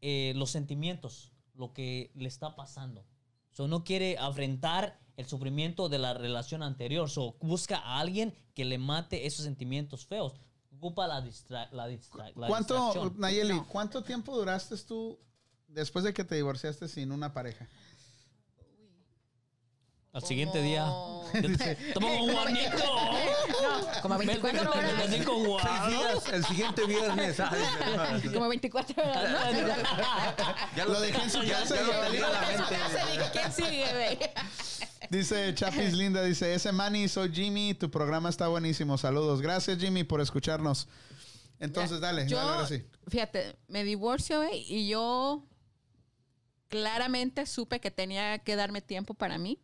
eh, 0.00 0.32
los 0.36 0.50
sentimientos, 0.50 1.32
lo 1.54 1.72
que 1.72 2.10
le 2.14 2.28
está 2.28 2.56
pasando. 2.56 3.04
So, 3.50 3.68
no 3.68 3.84
quiere 3.84 4.18
afrontar 4.18 5.00
el 5.16 5.26
sufrimiento 5.26 5.88
de 5.88 5.98
la 5.98 6.14
relación 6.14 6.62
anterior. 6.62 7.08
So, 7.08 7.36
busca 7.40 7.78
a 7.78 8.00
alguien 8.00 8.34
que 8.54 8.64
le 8.64 8.78
mate 8.78 9.26
esos 9.26 9.44
sentimientos 9.44 10.06
feos. 10.06 10.34
Ocupa 10.76 11.06
la, 11.06 11.22
distra 11.22 11.68
la, 11.72 11.86
distra 11.86 12.30
la 12.36 12.48
¿Cuánto, 12.48 12.74
distracción. 12.74 13.14
Nayeli, 13.18 13.60
cuánto 13.68 14.02
tiempo 14.02 14.36
duraste 14.36 14.76
tú 14.78 15.18
después 15.68 16.04
de 16.04 16.12
que 16.12 16.24
te 16.24 16.34
divorciaste 16.34 16.88
sin 16.88 17.12
una 17.12 17.32
pareja? 17.32 17.68
Al 20.16 20.22
siguiente 20.24 20.62
día. 20.62 20.86
Toma 21.92 22.06
un 22.06 22.32
Juanito. 22.32 22.78
No, 22.78 24.00
como 24.00 24.16
24 24.16 24.70
horas. 24.72 25.26
Juan. 25.26 26.34
El 26.34 26.44
siguiente 26.46 26.86
viernes. 26.86 27.36
Como 28.32 28.48
24 28.48 29.02
horas, 29.02 29.30
¿no? 29.52 30.74
Ya 30.74 30.84
Lo 30.86 30.98
dejé 31.02 31.22
en 31.22 31.30
su 31.30 31.42
ya- 31.42 31.60
casa 31.60 31.74
ya 31.76 31.82
y 31.82 31.86
lo 31.86 31.92
tenía 32.00 32.26
en 32.26 32.32
la 32.32 32.40
mente. 32.40 33.30
¿quién 33.32 33.52
sigue, 33.52 33.84
güey? 33.92 34.18
Dice 35.10 35.54
Chapis 35.54 35.92
Linda, 35.92 36.22
dice, 36.22 36.54
ese 36.54 36.72
Manny, 36.72 37.08
soy 37.08 37.30
Jimmy, 37.34 37.74
tu 37.74 37.90
programa 37.90 38.30
está 38.30 38.48
buenísimo, 38.48 38.96
saludos. 38.96 39.42
Gracias 39.42 39.76
Jimmy 39.78 40.02
por 40.04 40.22
escucharnos. 40.22 40.88
Entonces, 41.60 42.00
dale, 42.00 42.26
yo, 42.26 42.38
dale, 42.38 42.50
ahora 42.50 42.66
sí. 42.66 42.86
fíjate, 43.08 43.54
me 43.68 43.84
divorcio 43.84 44.38
güey, 44.42 44.64
y 44.66 44.88
yo 44.88 45.44
claramente 46.68 47.44
supe 47.44 47.80
que 47.80 47.90
tenía 47.90 48.38
que 48.38 48.56
darme 48.56 48.80
tiempo 48.80 49.12
para 49.12 49.36
mí. 49.36 49.58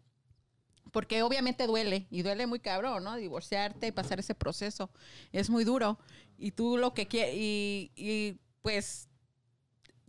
Porque 0.93 1.23
obviamente 1.23 1.67
duele, 1.67 2.07
y 2.11 2.23
duele 2.23 2.47
muy 2.47 2.61
cabrón, 2.61 3.03
¿no? 3.03 3.17
Divorciarte 3.17 3.89
y 3.89 3.93
pasar 3.93 4.21
ese 4.21 4.35
proceso. 4.35 4.91
Es 5.33 5.51
muy 5.51 5.65
duro. 5.65 5.99
Y 6.39 6.53
tú 6.53 6.77
lo 6.77 6.95
que 6.95 7.09
quieres, 7.09 7.35
y, 7.35 7.91
y, 7.97 8.39
pues 8.61 9.09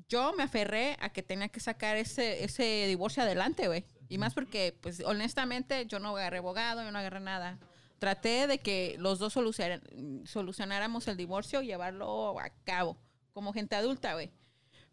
yo 0.09 0.33
me 0.33 0.43
aferré 0.43 0.97
a 0.99 1.09
que 1.09 1.23
tenía 1.23 1.49
que 1.49 1.59
sacar 1.59 1.95
ese, 1.97 2.43
ese 2.43 2.85
divorcio 2.87 3.23
adelante, 3.23 3.67
güey. 3.67 3.85
Y 4.09 4.17
más 4.17 4.33
porque, 4.33 4.77
pues 4.81 4.99
honestamente, 5.05 5.85
yo 5.87 5.99
no 5.99 6.09
agarré 6.15 6.37
abogado, 6.37 6.83
yo 6.83 6.91
no 6.91 6.99
agarré 6.99 7.21
nada. 7.21 7.59
Traté 7.97 8.45
de 8.47 8.59
que 8.59 8.95
los 8.99 9.17
dos 9.17 9.33
solucionáramos 9.33 11.07
el 11.07 11.17
divorcio 11.17 11.61
y 11.61 11.67
llevarlo 11.67 12.37
a 12.39 12.49
cabo 12.65 12.97
como 13.31 13.53
gente 13.53 13.75
adulta, 13.75 14.13
güey. 14.13 14.31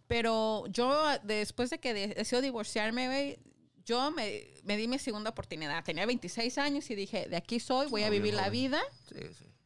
Pero 0.06 0.66
yo, 0.68 1.04
después 1.24 1.70
de 1.70 1.78
que 1.80 1.92
de- 1.94 2.08
decido 2.14 2.40
divorciarme, 2.40 3.06
güey, 3.08 3.38
yo 3.84 4.10
me, 4.10 4.48
me 4.64 4.76
di 4.76 4.88
mi 4.88 4.98
segunda 4.98 5.30
oportunidad. 5.30 5.82
Tenía 5.84 6.06
26 6.06 6.58
años 6.58 6.90
y 6.90 6.94
dije, 6.94 7.28
de 7.28 7.36
aquí 7.36 7.60
soy, 7.60 7.88
voy 7.88 8.02
a 8.04 8.10
vivir 8.10 8.34
la 8.34 8.48
vida. 8.50 8.80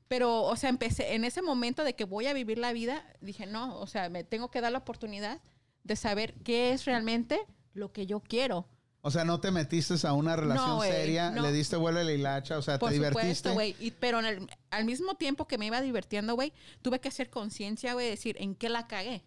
Pero, 0.09 0.43
o 0.43 0.57
sea, 0.57 0.69
empecé 0.71 1.15
en 1.15 1.25
ese 1.25 1.43
momento 1.43 1.83
de 1.83 1.95
que 1.95 2.05
voy 2.05 2.27
a 2.27 2.35
vivir 2.35 2.59
la 2.59 2.73
vida, 2.73 3.05
dije, 3.21 3.47
no, 3.47 3.79
o 3.79 3.87
sea, 3.87 4.09
me 4.11 4.23
tengo 4.23 4.51
que 4.51 4.61
dar 4.61 4.71
la 4.71 4.79
oportunidad 4.79 5.41
de 5.83 5.97
saber 5.97 6.35
qué 6.45 6.73
es 6.73 6.85
realmente 6.85 7.41
lo 7.73 7.93
que 7.93 8.07
yo 8.07 8.21
quiero. 8.21 8.69
O 9.01 9.11
sea, 9.11 9.25
no 9.25 9.39
te 9.41 9.51
metiste 9.51 9.95
a 10.07 10.13
una 10.15 10.35
relación 10.37 10.77
güey, 10.77 10.91
seria, 10.91 11.31
no. 11.31 11.43
le 11.43 11.53
diste 11.53 11.77
vuelo 11.77 12.01
a 12.01 12.05
la 12.05 12.13
hilacha, 12.13 12.57
o 12.57 12.63
sea, 12.63 12.79
Por 12.79 12.91
te 12.91 12.97
supuesto, 12.97 13.19
divertiste. 13.19 13.51
güey. 13.51 13.75
Pero 14.01 14.21
en 14.21 14.27
el- 14.27 14.51
al 14.71 14.85
mismo 14.85 15.15
tiempo 15.17 15.47
que 15.47 15.59
me 15.59 15.67
iba 15.67 15.81
divirtiendo, 15.81 16.35
güey, 16.35 16.53
tuve 16.81 17.01
que 17.01 17.09
hacer 17.09 17.29
conciencia, 17.29 17.93
güey, 17.95 18.09
decir, 18.09 18.37
¿en 18.39 18.55
qué 18.55 18.69
la 18.71 18.87
cagué? 18.87 19.25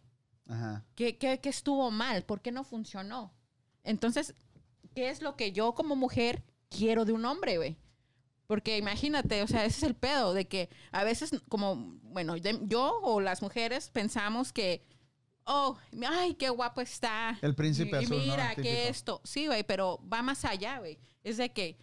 Ajá. 0.47 0.83
¿Qué, 0.95 1.17
qué, 1.17 1.39
qué 1.39 1.49
estuvo 1.49 1.91
mal? 1.91 2.23
¿Por 2.23 2.41
qué 2.41 2.51
no 2.51 2.63
funcionó? 2.63 3.33
Entonces, 3.83 4.33
¿qué 4.97 5.09
es 5.11 5.21
lo 5.21 5.35
que 5.35 5.51
yo 5.51 5.75
como 5.75 5.95
mujer 5.95 6.41
quiero 6.69 7.05
de 7.05 7.13
un 7.13 7.23
hombre, 7.23 7.57
güey? 7.57 7.77
Porque 8.47 8.79
imagínate, 8.79 9.43
o 9.43 9.47
sea, 9.47 9.63
ese 9.63 9.77
es 9.77 9.83
el 9.83 9.93
pedo 9.93 10.33
de 10.33 10.47
que 10.47 10.69
a 10.91 11.03
veces, 11.03 11.29
como, 11.49 11.75
bueno, 12.01 12.33
de- 12.33 12.59
yo 12.63 12.99
o 13.03 13.21
las 13.21 13.43
mujeres 13.43 13.91
pensamos 13.91 14.51
que, 14.51 14.83
oh, 15.43 15.77
ay, 16.09 16.33
qué 16.33 16.49
guapo 16.49 16.81
está. 16.81 17.37
El 17.43 17.53
príncipe 17.53 17.95
y, 17.97 18.01
y 18.01 18.05
azul, 18.05 18.17
¿no? 18.17 18.23
mira, 18.23 18.49
El 18.53 18.55
que 18.55 18.61
típico. 18.63 18.89
esto. 18.89 19.21
Sí, 19.23 19.45
güey, 19.45 19.61
pero 19.63 19.99
va 20.11 20.23
más 20.23 20.45
allá, 20.45 20.79
güey. 20.79 20.97
Es 21.23 21.37
de 21.37 21.53
que, 21.53 21.77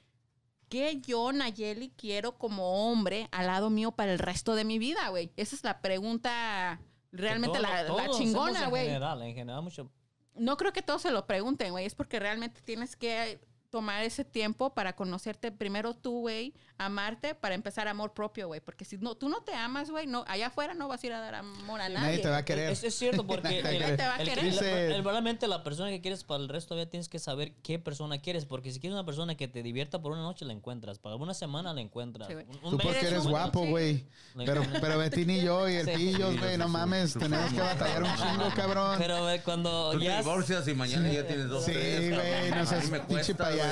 ¿qué 0.68 1.00
yo, 1.00 1.30
Nayeli, 1.32 1.90
quiero 1.90 2.36
como 2.36 2.90
hombre 2.90 3.28
al 3.30 3.46
lado 3.46 3.70
mío 3.70 3.92
para 3.92 4.12
el 4.12 4.18
resto 4.18 4.56
de 4.56 4.64
mi 4.64 4.80
vida, 4.80 5.08
güey? 5.10 5.30
Esa 5.36 5.54
es 5.54 5.62
la 5.62 5.80
pregunta, 5.82 6.80
realmente 7.12 7.60
Todo- 7.60 7.96
la, 7.96 8.10
chingona, 8.10 8.64
En 8.64 8.70
güey. 8.70 8.86
general, 8.86 9.22
en 9.22 9.34
general, 9.36 9.62
mucho. 9.62 9.88
No 10.34 10.56
creo 10.56 10.72
que 10.72 10.82
todos 10.82 11.02
se 11.02 11.10
lo 11.10 11.26
pregunten, 11.26 11.72
güey. 11.72 11.86
Es 11.86 11.94
porque 11.94 12.18
realmente 12.18 12.60
tienes 12.62 12.96
que 12.96 13.38
tomar 13.74 14.04
ese 14.04 14.24
tiempo 14.24 14.72
para 14.72 14.94
conocerte 14.94 15.50
primero 15.50 15.94
tú, 15.94 16.20
güey, 16.20 16.54
amarte 16.78 17.34
para 17.34 17.56
empezar 17.56 17.88
amor 17.88 18.12
propio, 18.14 18.46
güey. 18.46 18.60
Porque 18.60 18.84
si 18.84 18.98
no, 18.98 19.16
tú 19.16 19.28
no 19.28 19.40
te 19.42 19.52
amas, 19.52 19.90
güey, 19.90 20.06
no, 20.06 20.24
allá 20.28 20.46
afuera 20.46 20.74
no 20.74 20.86
vas 20.86 21.02
a 21.02 21.06
ir 21.08 21.12
a 21.12 21.18
dar 21.18 21.34
amor 21.34 21.80
a 21.80 21.88
nadie. 21.88 22.06
Nadie 22.06 22.18
te 22.18 22.28
va 22.28 22.36
a 22.36 22.44
querer. 22.44 22.70
Es, 22.70 22.84
es 22.84 22.94
cierto, 22.94 23.26
porque 23.26 23.42
Nadie 23.62 23.84
el, 23.88 23.96
te 23.96 24.06
va 24.06 24.14
a 24.14 24.22
el- 24.22 24.28
querer. 24.28 25.02
realmente 25.04 25.48
la 25.48 25.64
persona 25.64 25.90
que 25.90 26.00
quieres 26.00 26.22
para 26.22 26.40
el 26.40 26.48
resto 26.48 26.68
todavía 26.68 26.88
tienes 26.88 27.08
que 27.08 27.18
saber 27.18 27.52
qué 27.64 27.80
persona 27.80 28.18
quieres. 28.20 28.44
Porque 28.46 28.70
si 28.70 28.78
quieres 28.78 28.94
una 28.94 29.04
persona 29.04 29.34
que 29.34 29.48
te 29.48 29.64
divierta 29.64 30.00
por 30.00 30.12
una 30.12 30.22
noche, 30.22 30.44
la 30.44 30.52
encuentras. 30.52 31.00
Para 31.00 31.16
una 31.16 31.34
semana 31.34 31.74
la 31.74 31.80
encuentras. 31.80 32.28
Sí. 32.28 32.34
Un- 32.34 32.46
un 32.62 32.70
Tú 32.70 32.78
porque 32.78 33.00
eres 33.08 33.26
guapo, 33.26 33.66
güey. 33.66 34.06
Pero, 34.36 34.62
pero 34.80 34.98
Betín 34.98 35.30
y 35.30 35.40
yo 35.42 35.68
y 35.68 35.74
el 35.74 35.86
Sí. 35.86 35.92
Pillos, 35.96 36.38
güey, 36.38 36.52
sí, 36.52 36.58
no 36.58 36.66
sí. 36.66 36.70
mames, 36.70 37.12
Sí. 37.12 37.18
tenemos 37.18 37.52
que 37.52 37.60
batallar 37.60 38.02
un 38.04 38.14
chingo, 38.14 38.48
cabrón. 38.54 38.94
Pero 38.98 39.30
eh, 39.30 39.42
cuando 39.44 39.90
Tú 39.92 39.98
te 39.98 40.04
ya... 40.04 40.18
divorcias 40.18 40.68
y 40.68 40.74
mañana 40.74 41.12
ya 41.12 41.26
tienes 41.26 41.48
dos 41.48 41.64
Sí, 41.64 41.72
güey, 41.72 42.50
no 42.52 42.66
seas 42.66 42.84
pinche 43.08 43.34
payaso, 43.34 43.63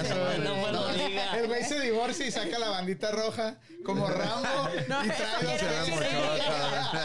No, 0.42 0.92
diga. 0.92 1.38
El 1.38 1.46
güey 1.46 1.64
se 1.64 1.80
divorcia 1.80 2.26
y 2.26 2.30
saca 2.30 2.58
la 2.58 2.68
bandita 2.68 3.10
roja 3.10 3.58
como 3.84 4.08
Rambo 4.08 4.68
No, 4.88 5.04
y 5.04 5.08
trae 5.08 5.42
los. 5.42 5.62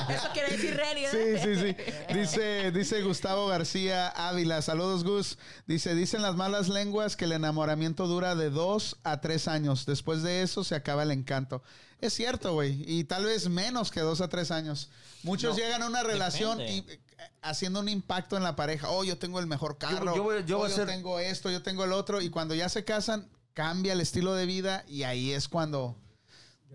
Eso 0.09 0.27
quiere 0.33 0.51
decir 0.51 0.79
¿eh? 0.79 1.09
Sí, 1.11 1.55
sí, 1.55 1.55
sí. 1.55 2.13
Dice, 2.13 2.71
dice 2.71 3.01
Gustavo 3.01 3.47
García 3.47 4.07
Ávila. 4.09 4.61
Saludos, 4.61 5.03
Gus. 5.03 5.37
Dice, 5.65 5.95
dicen 5.95 6.21
las 6.21 6.35
malas 6.35 6.69
lenguas 6.69 7.15
que 7.15 7.25
el 7.25 7.31
enamoramiento 7.33 8.07
dura 8.07 8.35
de 8.35 8.49
dos 8.49 8.97
a 9.03 9.21
tres 9.21 9.47
años. 9.47 9.85
Después 9.85 10.23
de 10.23 10.41
eso 10.41 10.63
se 10.63 10.75
acaba 10.75 11.03
el 11.03 11.11
encanto. 11.11 11.63
Es 11.99 12.13
cierto, 12.13 12.53
güey. 12.53 12.83
Y 12.87 13.05
tal 13.05 13.25
vez 13.25 13.49
menos 13.49 13.91
que 13.91 14.01
dos 14.01 14.21
a 14.21 14.27
tres 14.27 14.51
años. 14.51 14.89
Muchos 15.23 15.57
No, 15.57 15.63
llegan 15.63 15.81
a 15.83 15.87
una 15.87 16.03
relación 16.03 16.61
y 16.61 16.81
depende. 16.81 17.06
Haciendo 17.41 17.79
un 17.79 17.89
impacto 17.89 18.37
en 18.37 18.43
la 18.43 18.55
pareja. 18.55 18.89
Oh, 18.89 19.03
yo 19.03 19.17
tengo 19.17 19.39
el 19.39 19.47
mejor 19.47 19.77
carro. 19.77 20.15
yo 20.15 20.39
yo 20.41 20.59
Oh, 20.59 20.69
ser- 20.69 20.87
tengo 20.87 21.19
esto, 21.19 21.49
yo 21.51 21.63
tengo 21.63 21.83
el 21.83 21.93
otro. 21.93 22.21
Y 22.21 22.29
cuando 22.29 22.55
ya 22.55 22.69
se 22.69 22.83
casan, 22.83 23.29
cambia 23.53 23.93
el 23.93 24.01
estilo 24.01 24.33
de 24.33 24.45
vida 24.45 24.83
y 24.87 25.03
ahí 25.03 25.31
es 25.31 25.47
cuando 25.47 25.95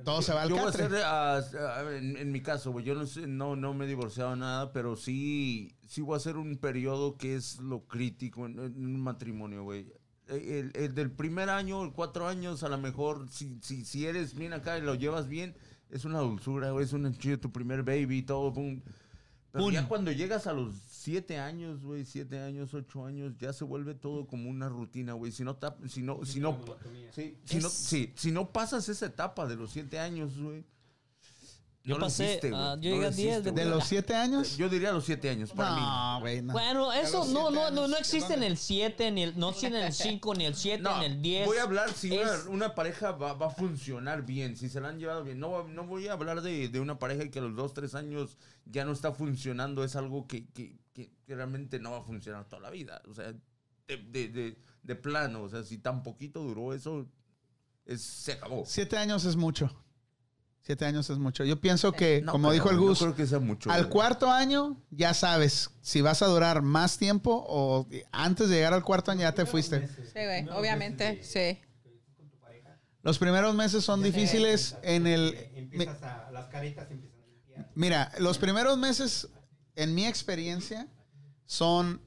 todo 0.05 0.23
se 0.23 0.33
va 0.33 0.43
al 0.43 0.49
Yo 0.49 0.57
voy 0.57 0.65
a 0.65 1.37
ah, 1.37 1.43
ah, 1.55 1.83
en, 1.93 2.17
en 2.17 2.33
mi 2.33 2.41
caso, 2.41 2.73
güey, 2.73 2.85
yo 2.85 2.95
no, 2.95 3.07
sé, 3.07 3.27
no, 3.27 3.57
no 3.57 3.75
me 3.75 3.85
he 3.85 3.89
divorciado 3.89 4.35
nada, 4.37 4.73
pero 4.73 4.97
sí, 4.97 5.77
sí 5.87 6.01
voy 6.01 6.15
a 6.15 6.17
hacer 6.17 6.37
un 6.37 6.57
periodo 6.57 7.17
que 7.17 7.37
es 7.37 7.59
lo 7.61 7.87
crítico 7.87 8.47
en, 8.47 8.59
en 8.59 8.85
un 8.87 9.01
matrimonio, 9.01 9.63
güey. 9.63 9.93
El, 10.29 10.73
el 10.75 10.95
del 10.95 11.11
primer 11.11 11.51
año, 11.51 11.83
el 11.85 11.93
cuatro 11.93 12.27
años, 12.27 12.63
a 12.63 12.69
lo 12.69 12.79
mejor, 12.79 13.29
si, 13.31 13.59
si, 13.61 13.85
si 13.85 14.07
eres 14.07 14.35
bien 14.35 14.55
acá 14.55 14.79
y 14.79 14.81
lo 14.81 14.95
llevas 14.95 15.29
bien, 15.29 15.55
es 15.91 16.05
una 16.07 16.21
dulzura, 16.21 16.71
güey, 16.71 16.87
es 16.87 16.93
un 16.95 17.15
chido, 17.19 17.39
tu 17.39 17.53
primer 17.53 17.83
baby, 17.83 18.23
todo. 18.23 18.53
Pero 19.53 19.65
Pum. 19.65 19.73
ya 19.73 19.87
cuando 19.87 20.11
llegas 20.11 20.47
a 20.47 20.55
los 20.55 20.75
siete 20.89 21.39
años, 21.39 21.83
güey, 21.83 22.07
siete 22.07 22.41
años, 22.41 22.73
ocho 22.73 23.05
años, 23.05 23.35
ya 23.39 23.53
se 23.53 23.65
vuelve 23.65 23.95
todo 23.95 24.27
como 24.27 24.49
una 24.49 24.69
rutina, 24.71 25.13
güey. 25.13 25.31
Si 25.31 25.45
no, 25.45 25.59
si 25.87 26.03
no, 26.03 26.25
si 26.25 26.41
no, 26.41 26.59
si 27.45 27.59
no, 27.59 27.69
si 27.69 28.33
no 28.33 28.51
pasas 28.51 28.89
esa 28.89 29.07
etapa 29.07 29.47
de 29.47 29.57
los 29.57 29.71
siete 29.71 29.99
años, 29.99 30.39
güey. 30.39 30.65
Yo 31.85 31.95
no 31.95 32.01
lo 32.01 32.07
pasé, 32.07 32.25
hiciste, 32.25 32.51
güey. 32.51 32.63
ah, 32.63 32.75
yo 32.77 32.91
llegué 32.91 33.07
a 33.07 33.11
10 33.11 33.19
hiciste, 33.19 33.51
de- 33.53 33.65
¿De 33.65 33.71
los 33.71 33.85
siete 33.85 34.15
años? 34.15 34.57
Yo 34.57 34.69
diría 34.69 34.93
los 34.93 35.05
siete 35.05 35.29
años, 35.31 35.51
para 35.51 35.75
mí. 35.75 35.81
No, 35.81 36.21
güey, 36.21 36.41
no. 36.43 36.53
Bueno, 36.53 36.93
eso 36.93 37.25
no, 37.25 37.51
no, 37.51 37.71
no, 37.73 37.89
no 37.89 37.97
existe 37.97 38.35
en 38.35 38.45
el 38.45 38.57
7, 38.57 39.11
ni 39.11 39.25
el, 39.25 39.37
no 39.39 39.51
existe 39.51 39.77
en 39.79 39.85
el 39.87 39.93
5, 39.93 40.35
ni 40.37 40.45
el 40.45 40.55
7, 40.55 40.81
No, 40.83 40.99
ni 41.01 41.07
el 41.07 41.21
10. 41.21 41.47
voy 41.47 41.57
a 41.59 41.65
hablar 41.65 41.93
si 41.93 42.15
Es- 42.15 42.45
una, 42.45 42.51
una 42.51 42.75
pareja 42.77 43.11
va, 43.13 43.33
va 43.33 43.47
a 43.47 43.51
funcionar 43.51 44.23
bien, 44.25 44.57
si 44.57 44.69
se 44.69 44.81
la 44.81 44.91
han 44.91 44.99
llevado 45.01 45.25
bien. 45.25 45.41
No, 45.41 45.51
va- 45.51 45.65
no 45.69 45.85
voy 45.85 46.07
a 46.07 46.13
hablar 46.13 46.41
de, 46.43 46.69
de 46.69 46.79
una 46.81 47.01
pareja 47.01 47.29
que 47.31 47.41
a 47.41 47.43
los 47.43 47.57
dos, 47.57 47.75
tres 47.75 47.97
años 47.97 48.39
ya 48.65 48.85
no 48.85 48.93
está 48.93 49.13
funcionando. 49.13 49.83
Es 49.83 49.97
algo 49.97 50.29
que, 50.29 50.47
que- 50.51 50.79
que- 50.93 51.11
que 51.27 51.35
realmente 51.35 51.81
no 51.81 51.91
va 51.91 51.99
a 51.99 52.03
funcionar 52.03 52.45
toda 52.49 52.63
la 52.63 52.71
vida. 52.71 53.03
O 53.09 53.15
sea, 53.15 53.33
de, 53.89 53.97
de- 53.97 54.29
de- 54.29 54.57
de 54.85 54.95
plano. 54.95 55.43
O 55.43 55.49
sea, 55.49 55.65
si 55.65 55.79
tan 55.79 56.05
poquito 56.05 56.41
duró 56.45 56.75
eso, 56.75 57.09
es, 57.87 58.03
se 58.03 58.33
acabó. 58.35 58.63
Siete 58.67 58.97
años 58.99 59.25
es 59.25 59.35
mucho. 59.35 59.69
Siete 60.63 60.85
años 60.85 61.11
es 61.11 61.19
mucho. 61.19 61.45
Yo 61.45 61.61
pienso 61.61 61.93
que, 61.93 62.23
No 62.23 62.31
como 62.31 62.53
dijo 62.53 62.71
el 62.71 62.77
no 62.77 62.83
Gus, 62.83 63.01
creo 63.01 63.17
que 63.17 63.27
sea 63.27 63.41
mucho, 63.41 63.71
al 63.71 63.83
güey. 63.83 63.91
cuarto 63.91 64.31
año 64.31 64.81
ya 64.91 65.13
sabes 65.13 65.71
si 65.81 66.01
vas 66.01 66.23
a 66.23 66.27
durar 66.27 66.63
más 66.63 66.99
tiempo 66.99 67.45
o 67.49 67.89
antes 68.13 68.49
de 68.49 68.57
llegar 68.57 68.73
al 68.73 68.85
cuarto 68.85 69.11
año 69.11 69.23
ya 69.23 69.35
te 69.35 69.45
fuiste. 69.45 69.89
Sí, 69.89 70.13
güey, 70.15 70.49
obviamente, 70.51 71.23
sí. 71.23 71.59
Los 73.03 73.19
primeros 73.19 73.55
meses 73.57 73.85
son 73.85 74.01
difíciles 74.03 74.77
en 74.83 75.09
el... 75.09 75.37
Empiezas 75.57 76.01
a, 76.05 76.31
las 76.31 76.47
caritas 76.47 76.89
empiezan 76.89 77.21
a 77.21 77.27
limpiar. 77.27 77.71
Mira, 77.75 78.13
los 78.19 78.39
primeros 78.39 78.79
meses, 78.79 79.29
en 79.75 79.93
mi 79.93 80.07
experiencia, 80.07 80.87
son 81.45 82.01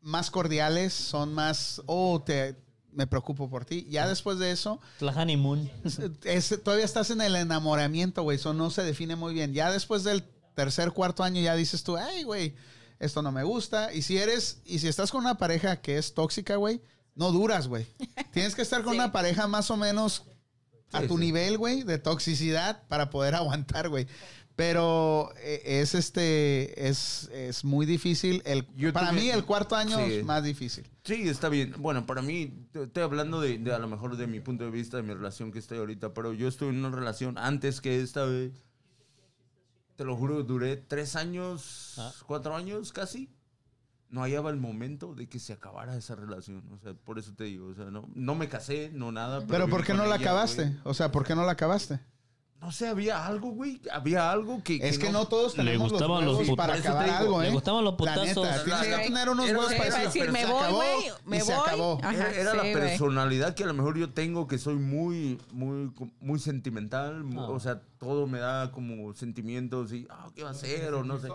más 0.00 0.30
cordiales, 0.30 0.94
son 0.94 1.34
más, 1.34 1.82
oh, 1.84 2.22
te, 2.22 2.56
me 2.92 3.06
preocupo 3.06 3.48
por 3.50 3.64
ti. 3.64 3.86
Ya 3.90 4.08
después 4.08 4.38
de 4.38 4.50
eso, 4.50 4.80
La 5.00 5.12
honeymoon. 5.12 5.70
es- 6.24 6.60
todavía 6.64 6.84
estás 6.84 7.10
en 7.10 7.20
el 7.20 7.36
enamoramiento, 7.36 8.22
güey. 8.22 8.36
Eso 8.36 8.54
no 8.54 8.70
se 8.70 8.82
define 8.82 9.16
muy 9.16 9.34
bien. 9.34 9.52
Ya 9.52 9.70
después 9.70 10.04
del 10.04 10.24
tercer, 10.54 10.92
cuarto 10.92 11.22
año, 11.22 11.40
ya 11.40 11.54
dices 11.54 11.84
tú, 11.84 11.96
ay, 11.96 12.22
güey, 12.24 12.54
esto 12.98 13.22
no 13.22 13.30
me 13.32 13.44
gusta. 13.44 13.92
Y 13.92 14.02
si 14.02 14.18
eres, 14.18 14.60
y 14.64 14.78
si 14.80 14.88
estás 14.88 15.10
con 15.10 15.20
una 15.20 15.38
pareja 15.38 15.76
que 15.80 15.98
es 15.98 16.14
tóxica, 16.14 16.56
güey, 16.56 16.80
no 17.14 17.30
duras, 17.32 17.68
güey. 17.68 17.86
Tienes 18.32 18.54
que 18.54 18.62
estar 18.62 18.82
con 18.82 18.92
Sí. 18.94 18.98
una 18.98 19.12
pareja 19.12 19.46
más 19.46 19.70
o 19.70 19.76
menos 19.76 20.24
a 20.92 21.02
Sí, 21.02 21.06
tu 21.08 21.14
sí. 21.18 21.20
nivel, 21.20 21.58
güey, 21.58 21.82
de 21.82 21.98
toxicidad 21.98 22.82
para 22.88 23.10
poder 23.10 23.34
aguantar, 23.36 23.88
güey. 23.88 24.06
Pero 24.58 25.30
eh, 25.36 25.62
es 25.80 25.94
este, 25.94 26.88
es, 26.88 27.30
es 27.32 27.64
muy 27.64 27.86
difícil. 27.86 28.42
El, 28.44 28.66
Yo 28.74 28.92
para 28.92 29.10
tuve- 29.12 29.20
mí 29.20 29.30
el 29.30 29.44
cuarto 29.44 29.76
año 29.76 29.96
Sí. 29.96 30.14
es 30.14 30.24
más 30.24 30.42
difícil. 30.42 30.84
Sí, 31.04 31.28
está 31.28 31.48
bien. 31.48 31.74
Bueno, 31.78 32.06
para 32.06 32.22
mí, 32.22 32.66
te- 32.72 32.82
estoy 32.82 33.04
hablando 33.04 33.40
de, 33.40 33.58
de 33.58 33.72
a 33.72 33.78
lo 33.78 33.86
mejor 33.86 34.16
de 34.16 34.26
mi 34.26 34.40
punto 34.40 34.64
de 34.64 34.72
vista, 34.72 34.96
de 34.96 35.04
mi 35.04 35.14
relación 35.14 35.52
que 35.52 35.60
estoy 35.60 35.78
ahorita, 35.78 36.12
pero 36.12 36.32
yo 36.32 36.48
estuve 36.48 36.70
en 36.70 36.84
una 36.84 36.90
relación 36.90 37.38
antes 37.38 37.80
que 37.80 38.00
esta, 38.02 38.24
güey. 38.24 38.50
Te 39.94 40.04
lo 40.04 40.16
juro, 40.16 40.42
duré 40.42 40.76
tres 40.76 41.14
años, 41.14 41.94
Ah. 41.98 42.12
cuatro 42.26 42.56
años 42.56 42.90
casi. 42.92 43.30
No 44.10 44.22
hallaba 44.22 44.50
el 44.50 44.56
momento 44.56 45.14
de 45.14 45.28
que 45.28 45.38
se 45.38 45.52
acabara 45.52 45.96
esa 45.96 46.16
relación. 46.16 46.64
O 46.72 46.78
sea, 46.80 46.94
por 46.94 47.20
eso 47.20 47.32
te 47.32 47.44
digo, 47.44 47.68
o 47.68 47.74
sea, 47.76 47.92
no, 47.92 48.08
no 48.12 48.34
me 48.34 48.48
casé, 48.48 48.90
no 48.92 49.12
nada. 49.12 49.46
Pero 49.46 49.66
viví 49.66 49.70
¿por 49.76 49.86
qué 49.86 49.94
no 49.94 50.04
la 50.06 50.16
ella, 50.16 50.24
acabaste? 50.24 50.64
güey. 50.64 50.76
O 50.82 50.94
sea, 50.94 51.12
¿por 51.12 51.24
qué 51.24 51.36
no 51.36 51.46
la 51.46 51.52
acabaste? 51.52 52.00
No 52.60 52.72
sé, 52.72 52.88
había 52.88 53.24
algo, 53.24 53.50
güey. 53.50 53.80
Había 53.92 54.32
algo 54.32 54.62
que. 54.64 54.76
Es 54.82 54.98
que 54.98 55.10
no 55.10 55.26
todos 55.28 55.56
Le 55.56 55.62
tenemos 55.64 55.92
los 55.92 56.00
gustaban 56.00 56.24
los 56.24 56.50
para 56.56 56.74
acabar 56.74 57.04
digo, 57.04 57.16
algo, 57.18 57.42
¿eh? 57.42 57.46
le 57.46 57.52
gustaban 57.52 57.84
los 57.84 57.92
La 57.92 57.96
putazos. 57.96 58.26
neta, 58.46 58.64
Sí. 58.64 58.90
que 58.90 58.96
tener 59.04 59.28
unos 59.28 59.48
Era- 59.48 59.58
huevos 59.58 59.74
para 59.74 59.90
la 59.90 59.98
decir, 60.00 60.32
me 60.32 60.40
se 60.40 60.46
voy, 60.46 60.56
acabó 60.62 60.76
güey, 60.76 60.96
me 61.24 61.36
y 61.36 61.40
se 61.40 61.54
voy. 61.54 61.62
acabó. 61.66 61.98
Ajá. 62.02 62.12
Era, 62.12 62.32
era 62.34 62.50
sí, 62.50 62.56
la 62.56 62.62
personalidad 62.64 63.54
que 63.54 63.62
a 63.62 63.66
lo 63.68 63.74
mejor 63.74 63.96
yo 63.96 64.10
tengo, 64.12 64.48
que 64.48 64.58
soy 64.58 64.74
muy, 64.74 65.40
muy, 65.52 65.92
muy 66.20 66.40
sentimental. 66.40 67.24
Ah. 67.36 67.42
O 67.48 67.60
sea, 67.60 67.80
todo 67.98 68.26
me 68.26 68.40
da 68.40 68.72
como 68.72 69.14
sentimientos 69.14 69.92
y, 69.92 70.08
ah, 70.10 70.28
¿qué 70.34 70.42
va 70.42 70.48
a 70.48 70.52
hacer? 70.52 70.92
O 70.94 71.04
no 71.04 71.18
sé. 71.18 71.28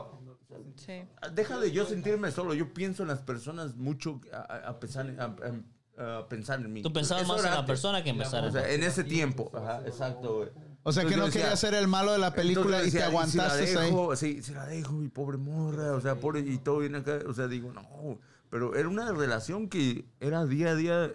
Sí. 0.76 1.04
Deja 1.34 1.58
de 1.58 1.72
yo 1.72 1.86
sentirme 1.86 2.32
solo. 2.32 2.54
Yo 2.54 2.74
pienso 2.74 3.04
en 3.04 3.08
las 3.10 3.20
personas 3.20 3.76
mucho 3.76 4.20
a, 4.34 4.38
a- 4.40 4.70
a 4.72 4.80
pensar, 4.80 5.08
a, 5.18 5.24
a- 5.24 6.18
a 6.20 6.28
pensar 6.28 6.60
en 6.60 6.74
mí. 6.74 6.82
Tú 6.82 6.91
pensabas 6.91 7.24
Eso 7.24 7.34
más 7.34 7.45
en 7.45 7.52
la 7.52 7.66
persona 7.66 8.04
que 8.04 8.10
en 8.10 8.18
pensar 8.18 8.44
O 8.44 8.48
en 8.48 8.54
sea, 8.54 8.70
en 8.72 8.84
ese 8.84 9.04
tiempo. 9.04 9.52
Ajá, 9.56 9.82
exacto, 9.86 10.38
güey. 10.38 10.50
O 10.86 10.92
sea, 10.92 11.06
que 11.06 11.16
no 11.16 11.26
decía- 11.26 11.42
querías 11.44 11.60
ser 11.60 11.74
el 11.76 11.88
malo 11.88 12.12
de 12.12 12.20
la 12.20 12.34
película 12.34 12.84
y 12.84 12.92
te 12.92 13.02
aguantaste 13.04 13.68
si 13.68 13.74
la 13.76 13.82
ahí. 13.82 13.88
dejo, 13.88 14.16
Sí, 14.16 14.42
se 14.44 14.54
la 14.54 14.66
dejo, 14.66 14.94
mi 14.94 15.08
pobre 15.08 15.38
morra, 15.38 15.94
o 15.94 16.02
sea, 16.02 16.16
pobre, 16.16 16.42
y 16.42 16.58
todo 16.58 16.80
bien 16.80 16.96
acá, 16.96 17.20
o 17.28 17.34
sea, 17.34 17.48
digo, 17.48 17.72
no, 17.72 18.20
pero 18.50 18.76
era 18.76 18.90
una 18.90 19.12
relación 19.14 19.70
que 19.70 20.04
era 20.20 20.46
día 20.46 20.72
a 20.72 20.76
día, 20.76 21.12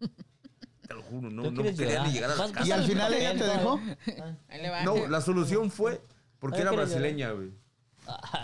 te 0.88 0.94
lo 0.94 1.02
juro, 1.02 1.30
no, 1.30 1.50
no 1.50 1.62
quería 1.62 2.02
ni 2.04 2.12
llegar 2.12 2.30
a 2.32 2.34
la 2.36 2.52
casa. 2.52 2.66
¿Y 2.66 2.72
al 2.72 2.84
final 2.84 3.12
el 3.14 3.20
ella 3.20 3.36
te 3.36 3.44
dejó? 3.44 3.80
va. 4.72 4.82
No, 4.84 5.06
la 5.06 5.20
solución 5.20 5.70
fue 5.70 6.00
porque 6.40 6.60
era 6.60 6.72
brasileña, 6.72 7.30
güey. 7.32 7.50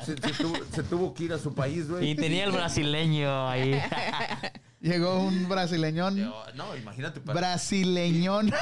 Se, 0.04 0.12
se 0.14 0.30
tuvo, 0.42 0.56
se 0.72 0.82
tuvo 0.82 1.14
que 1.14 1.24
ir 1.24 1.32
a 1.32 1.38
su 1.38 1.54
país, 1.54 1.88
güey. 1.88 2.10
Y 2.10 2.14
tenía 2.14 2.44
el 2.44 2.52
brasileño 2.52 3.48
ahí. 3.48 3.72
Llegó 4.84 5.18
un 5.18 5.48
brasileñón. 5.48 6.14
Yo- 6.16 6.44
No, 6.54 6.76
imagínate 6.76 7.18
para. 7.20 7.40
Brasileñón. 7.40 8.52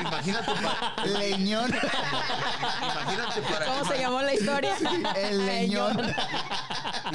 imagínate 0.00 0.52
para. 0.62 1.06
Leñón. 1.18 1.70
Imagínate 2.82 3.42
para. 3.42 3.66
¿Cómo 3.66 3.84
se 3.84 3.98
llamó 3.98 4.22
la 4.22 4.32
historia? 4.34 4.76
El 5.16 5.44
leñón. 5.44 5.98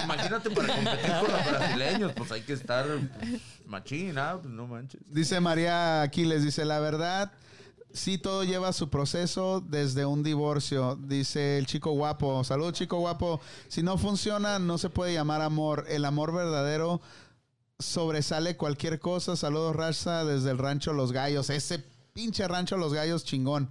Imagínate 0.04 0.50
para 0.50 0.68
competir 0.76 1.12
con 1.12 1.32
los 1.32 1.46
brasileños, 1.50 2.12
pues 2.16 2.32
hay 2.34 2.42
que 2.42 2.54
estar 2.54 2.86
machín, 3.66 4.18
ah, 4.18 4.38
pues 4.42 4.54
no 4.54 4.68
manches. 4.68 5.00
Dice 5.08 5.40
María 5.40 6.02
Aquiles, 6.02 6.44
dice, 6.44 6.66
la 6.66 6.80
verdad, 6.80 7.32
sí 7.94 8.18
todo 8.18 8.44
lleva 8.44 8.74
su 8.74 8.90
proceso 8.90 9.62
desde 9.66 10.06
un 10.06 10.24
divorcio. 10.24 10.98
Dice 11.02 11.58
el 11.58 11.66
chico 11.68 11.92
guapo, 11.92 12.44
salud 12.44 12.74
chico 12.74 12.98
guapo, 13.00 13.40
si 13.70 13.82
no 13.82 13.98
funciona 13.98 14.60
no 14.60 14.78
se 14.78 14.90
puede 14.90 15.14
llamar 15.14 15.42
amor. 15.42 15.86
El 15.88 16.04
amor 16.04 16.34
verdadero 16.34 17.02
sobresale 17.80 18.58
cualquier 18.58 19.00
cosa. 19.00 19.36
Saludos 19.36 19.76
raza 19.76 20.26
desde 20.26 20.52
el 20.52 20.58
rancho 20.58 20.94
Los 20.94 21.12
Gallos. 21.12 21.50
Ese 21.50 21.84
pinche 22.14 22.48
rancho 22.48 22.78
Los 22.78 22.94
Gallos 22.94 23.24
chingón. 23.24 23.70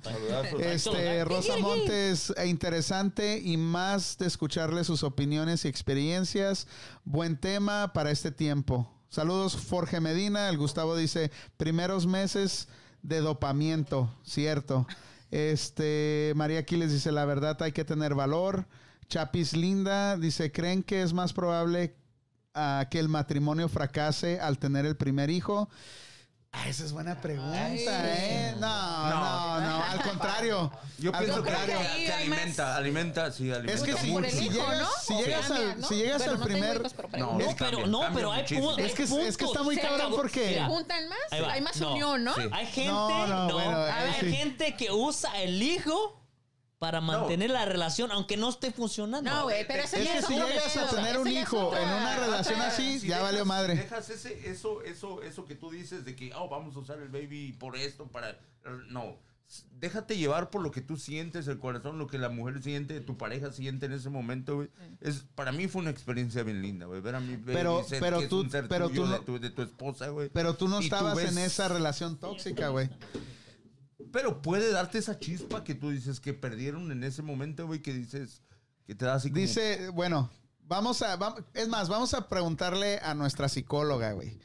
Este, 0.61 1.25
Rosa 1.25 1.57
Montes, 1.59 2.33
eh, 2.37 2.47
interesante 2.47 3.41
y 3.43 3.57
más 3.57 4.19
de 4.19 4.27
escucharle 4.27 4.85
sus 4.85 5.03
opiniones 5.03 5.65
y 5.65 5.69
experiencias. 5.69 6.67
Buen 7.05 7.37
tema 7.37 7.93
para 7.93 8.11
este 8.11 8.31
tiempo. 8.31 8.93
Saludos, 9.09 9.59
Jorge 9.69 10.01
Medina. 10.01 10.49
El 10.49 10.59
Gustavo 10.59 10.97
dice, 10.97 11.31
primeros 11.57 12.07
meses 12.07 12.69
de 13.03 13.21
dopamiento, 13.21 14.15
cierto. 14.25 14.87
Este, 15.31 16.33
María 16.37 16.61
Aquiles 16.61 16.93
dice, 16.93 17.11
la 17.13 17.25
verdad 17.25 17.61
hay 17.63 17.73
que 17.73 17.85
tener 17.85 18.15
valor. 18.15 18.67
Chapis 19.09 19.57
Linda 19.57 20.17
dice, 20.17 20.51
¿creen 20.51 20.83
que 20.83 21.03
es 21.03 21.13
más 21.13 21.33
probable 21.33 21.97
ah, 22.57 22.87
que 22.91 22.99
el 22.99 23.09
matrimonio 23.09 23.69
fracase 23.69 24.41
al 24.41 24.59
tener 24.59 24.85
el 24.87 24.97
primer 24.97 25.31
hijo? 25.31 25.69
Ah, 26.53 26.69
esa 26.71 26.85
es 26.85 26.93
buena 26.93 27.21
pregunta, 27.21 27.61
¿eh? 27.75 28.55
No, 28.59 29.11
no, 29.11 29.61
no, 29.61 29.85
al 29.85 30.01
contrario. 30.03 30.73
Yo 30.97 31.13
al 31.15 31.25
pienso 31.25 31.43
que, 31.43 31.51
contrario. 31.53 31.79
que 31.99 32.05
que 32.07 32.13
alimenta, 32.15 32.65
más- 32.67 32.77
alimenta, 32.79 33.31
sí, 33.33 33.51
alimenta. 33.53 33.73
Es 33.75 33.83
que 33.83 33.93
si, 34.01 34.15
el 34.15 34.31
si 34.31 34.45
hijo, 34.47 34.53
llegas, 34.55 34.79
¿no? 34.79 34.89
si 35.07 35.15
llegas 35.23 35.47
cambia, 35.49 35.73
al, 35.73 35.81
¿no? 35.83 35.89
si 35.89 35.95
llegas 35.97 36.19
Pero 36.23 36.33
al 36.33 36.39
no 36.39 36.45
primer... 36.47 36.77
hijos, 36.77 36.95
pero 36.95 37.09
No. 37.19 37.33
No, 37.35 37.41
es 37.41 37.55
pero 37.57 37.71
cambia, 37.71 37.87
no, 37.89 38.01
cambia 38.01 38.17
pero 38.17 38.33
hay, 38.33 38.41
muchísimo. 38.43 38.71
pu- 38.73 38.79
Es 38.81 38.95
que- 38.95 39.03
hay 39.03 39.27
es 39.29 39.37
que 39.37 39.45
está 39.45 39.63
muy 39.63 39.77
puntos. 39.77 39.91
cabrón 39.99 40.13
porque- 40.17 40.55
¿Se 40.55 40.65
juntan 40.65 41.09
más? 41.11 41.19
Hay 41.51 41.61
más 41.61 41.77
No. 41.77 41.93
unión, 41.93 42.25
¿no? 42.25 42.35
Sí. 42.35 42.41
Hay 42.51 42.67
gente, 42.67 42.91
No, 42.91 43.27
no, 43.27 43.49
no, 43.49 43.55
bueno, 43.55 43.79
hay 43.83 44.15
sí. 44.21 44.33
gente 44.35 44.77
que 44.77 44.91
usa 44.93 45.43
el 45.43 45.63
hijo 45.63 46.23
para 46.87 47.01
mantener 47.01 47.51
la 47.51 47.65
relación, 47.65 48.13
aunque 48.13 48.37
no 48.37 48.49
esté 48.49 48.71
funcionando. 48.71 49.29
No, 49.29 49.43
güey, 49.43 49.67
pero 49.67 49.83
ese 49.83 49.99
Es 49.99 50.05
ya 50.05 50.13
que 50.13 50.19
es 50.21 50.27
si 50.27 50.35
otro 50.35 50.47
llegas 50.47 50.77
a 50.77 50.89
tener 50.95 51.19
un 51.19 51.25
ya 51.29 51.41
es 51.41 51.43
hijo 51.49 51.67
otra- 51.67 51.83
en 51.83 51.89
una 52.03 52.17
relación 52.17 52.55
otra- 52.61 52.69
así, 52.69 53.01
Si 53.01 53.09
ya 53.09 53.17
dejas- 53.17 53.23
valió 53.33 53.45
madre. 53.45 53.75
Dejas 53.75 54.09
ese, 54.11 54.49
eso, 54.49 54.83
eso, 54.83 55.21
eso 55.23 55.45
que 55.45 55.57
tú 55.57 55.71
dices 55.71 56.05
de 56.05 56.15
que, 56.15 56.33
oh, 56.35 56.49
vamos 56.49 56.77
a 56.77 56.79
usar 56.79 56.99
el 57.01 57.09
baby 57.09 57.53
por 57.59 57.77
esto, 57.77 58.07
para... 58.07 58.39
No. 58.89 59.17
Déjate 59.79 60.17
llevar 60.17 60.51
por 60.51 60.61
lo 60.63 60.71
que 60.73 60.81
tú 60.81 60.97
sientes, 60.97 61.47
el 61.49 61.59
corazón, 61.59 61.99
lo 61.99 62.07
que 62.09 62.19
la 62.19 62.29
mujer 62.29 62.63
siente, 62.63 63.01
tu 63.01 63.17
pareja 63.17 63.53
siente 63.53 63.87
en 63.87 63.93
ese 63.93 64.11
momento, 64.11 64.57
güey. 64.57 64.69
Es, 65.01 65.25
para 65.35 65.51
mí 65.53 65.69
fue 65.69 65.83
una 65.83 65.91
experiencia 65.91 66.43
bien 66.45 66.63
linda, 66.63 66.87
güey. 66.87 67.01
Ver 67.01 67.15
a 67.17 67.21
mi 67.21 67.35
baby 67.37 67.53
Pero- 67.53 67.85
ser, 67.85 68.01
pero 68.01 68.19
que 68.19 68.25
es 68.25 68.31
tú- 68.31 68.41
un 68.41 68.51
ser 68.51 68.67
pero 68.69 68.89
tuyo 68.89 69.03
tú 69.03 69.09
de, 69.09 69.19
no- 69.19 69.25
tu, 69.25 69.39
de 69.41 69.51
tu 69.51 69.63
esposa, 69.63 70.09
güey. 70.09 70.31
Pero 70.31 70.55
tú 70.55 70.67
no 70.69 70.81
Y 70.81 70.85
estabas 70.85 71.17
ves- 71.17 71.31
en 71.33 71.39
esa 71.39 71.69
relación 71.69 72.17
tóxica, 72.17 72.69
güey. 72.69 72.89
Pero 74.13 74.43
puede 74.43 74.71
darte 74.73 74.99
esa 74.99 75.19
chispa 75.19 75.65
que 75.65 75.75
tú 75.75 75.91
dices 75.91 76.21
que 76.21 76.33
perdieron 76.35 76.91
en 76.93 77.03
ese 77.05 77.23
momento, 77.23 77.67
güey, 77.67 77.81
que 77.83 77.93
dices... 77.93 78.43
Que 78.87 78.95
te 78.95 79.05
da 79.05 79.15
así 79.15 79.31
como... 79.31 79.41
Dice, 79.41 79.89
bueno, 79.91 80.31
vamos 80.63 81.03
a, 81.03 81.19
es 81.55 81.69
más, 81.69 81.89
vamos 81.89 82.15
a 82.15 82.29
preguntarle 82.29 82.99
a 83.03 83.15
nuestra 83.15 83.49
psicóloga, 83.49 84.13
güey. 84.13 84.39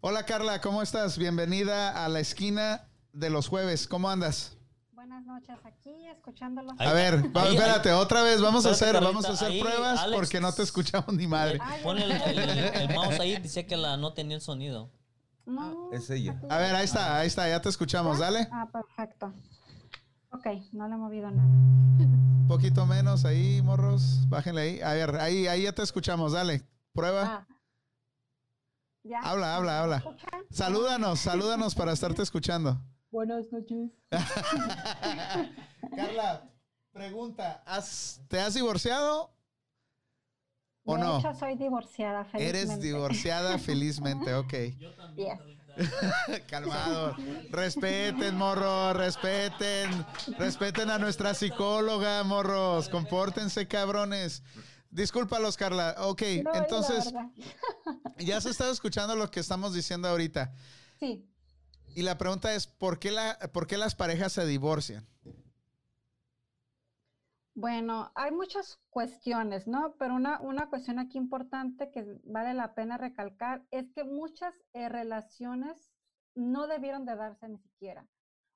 Hola 0.00 0.24
Carla, 0.26 0.60
¿cómo 0.60 0.82
estás? 0.82 1.16
Bienvenida 1.18 2.04
a 2.04 2.08
la 2.08 2.20
esquina 2.20 2.86
de 3.12 3.30
los 3.30 3.48
jueves. 3.48 3.88
¿Cómo 3.88 4.10
andas? 4.10 4.56
Buenas 4.92 5.24
noches, 5.24 5.56
aquí 5.64 6.06
escuchándolo. 6.14 6.72
A 6.78 6.92
ver, 6.92 7.34
va- 7.34 7.44
Ahí- 7.44 7.56
espérate, 7.56 7.92
otra 7.92 8.22
vez, 8.22 8.40
vamos 8.42 8.66
a 8.66 8.70
hacer, 8.72 8.94
vamos 9.00 9.24
a 9.24 9.30
hacer 9.32 9.48
ahí, 9.52 9.60
pruebas 9.60 10.00
Alex. 10.00 10.16
porque 10.18 10.40
no 10.40 10.52
te 10.52 10.62
escuchamos 10.62 11.12
ni 11.14 11.26
madre. 11.26 11.58
Pon 11.82 11.96
el, 11.98 12.12
el- 12.12 12.38
el 12.48 12.94
mouse 12.94 13.18
ahí, 13.20 13.36
dice 13.38 13.66
que 13.66 13.76
la 13.78 13.96
no 13.96 14.12
tenía 14.12 14.36
el 14.36 14.42
sonido. 14.42 14.90
No, 15.48 15.90
Es 15.92 16.10
ella. 16.10 16.38
A 16.50 16.58
ver, 16.58 16.74
ahí 16.74 16.84
está, 16.84 17.16
ahí 17.18 17.26
está, 17.26 17.48
ya 17.48 17.60
te 17.62 17.70
escuchamos, 17.70 18.18
dale. 18.18 18.46
Ah, 18.52 18.68
perfecto. 18.70 19.32
Ok, 20.30 20.46
no 20.72 20.86
le 20.88 20.94
he 20.94 20.98
movido 20.98 21.30
nada. 21.30 21.48
Un 21.48 22.46
poquito 22.46 22.84
menos 22.86 23.24
ahí, 23.24 23.62
morros, 23.62 24.28
bájenle 24.28 24.60
ahí. 24.60 24.80
A 24.82 24.92
ver, 24.92 25.16
ahí, 25.16 25.46
ahí 25.46 25.62
ya 25.62 25.72
te 25.72 25.82
escuchamos, 25.82 26.32
dale. 26.32 26.62
Prueba. 26.92 27.24
Ah. 27.24 27.46
¿Ya? 29.04 29.20
Habla, 29.20 29.56
habla, 29.56 29.82
habla. 29.82 30.04
Salúdanos, 30.50 31.20
salúdanos 31.20 31.74
para 31.74 31.92
estarte 31.92 32.20
escuchando. 32.22 32.78
Buenas 33.10 33.46
noches. 33.50 33.90
Carla, 35.96 36.50
pregunta, 36.92 37.62
¿has- 37.64 38.20
¿te 38.28 38.38
has 38.38 38.52
divorciado 38.52 39.30
o 40.88 40.96
de 40.96 41.04
no? 41.04 41.18
hecho, 41.18 41.34
soy 41.34 41.54
divorciada, 41.56 42.24
felizmente. 42.24 42.58
Eres 42.58 42.80
divorciada 42.80 43.58
felizmente, 43.58 44.34
ok. 44.34 44.52
Yes. 45.16 45.38
Calmado. 46.48 47.14
Respeten, 47.50 48.34
morros, 48.36 48.96
respeten. 48.96 49.90
Respeten 50.38 50.90
a 50.90 50.98
nuestra 50.98 51.34
psicóloga, 51.34 52.24
morros. 52.24 52.88
Compórtense, 52.88 53.68
cabrones. 53.68 54.42
Discúlpalos, 54.90 55.56
Carla. 55.56 55.94
Ok, 55.98 56.22
No, 56.42 56.54
entonces, 56.54 57.12
ya 58.18 58.40
se 58.40 58.50
está 58.50 58.70
escuchando 58.70 59.14
lo 59.14 59.30
que 59.30 59.40
estamos 59.40 59.74
diciendo 59.74 60.08
ahorita. 60.08 60.52
Sí. 60.98 61.24
Y 61.94 62.02
la 62.02 62.16
pregunta 62.16 62.54
es, 62.54 62.66
¿por 62.66 62.98
qué, 62.98 63.10
la, 63.10 63.38
¿por 63.52 63.66
qué 63.66 63.76
las 63.76 63.94
parejas 63.94 64.32
se 64.32 64.46
divorcian? 64.46 65.06
Bueno, 67.60 68.12
hay 68.14 68.30
muchas 68.30 68.78
cuestiones, 68.88 69.66
¿no? 69.66 69.96
Pero 69.98 70.14
una, 70.14 70.40
una 70.42 70.70
cuestión 70.70 71.00
aquí 71.00 71.18
importante 71.18 71.90
que 71.90 72.20
vale 72.22 72.54
la 72.54 72.72
pena 72.72 72.98
recalcar 72.98 73.64
es 73.72 73.90
que 73.90 74.04
muchas 74.04 74.54
eh, 74.74 74.88
relaciones 74.88 75.90
no 76.36 76.68
debieron 76.68 77.04
de 77.04 77.16
darse 77.16 77.48
ni 77.48 77.58
siquiera. 77.58 78.06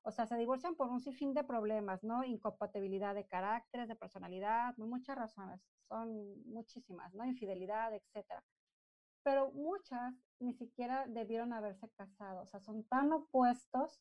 O 0.02 0.12
sea, 0.12 0.26
se 0.26 0.36
divorcian 0.36 0.76
por 0.76 0.88
un 0.88 1.00
sinfín 1.00 1.34
de 1.34 1.42
problemas, 1.42 2.04
¿no? 2.04 2.22
Incompatibilidad 2.22 3.12
de 3.16 3.26
caracteres, 3.26 3.88
de 3.88 3.96
personalidad, 3.96 4.76
muchas 4.76 5.16
razones, 5.16 5.60
son 5.88 6.40
muchísimas, 6.44 7.12
¿no? 7.12 7.24
Infidelidad, 7.24 7.92
etcétera. 7.92 8.44
Pero 9.24 9.50
muchas 9.50 10.14
ni 10.38 10.54
siquiera 10.54 11.08
debieron 11.08 11.52
haberse 11.52 11.90
casado, 11.96 12.42
o 12.42 12.46
sea, 12.46 12.60
son 12.60 12.84
tan 12.84 13.12
opuestos 13.12 14.00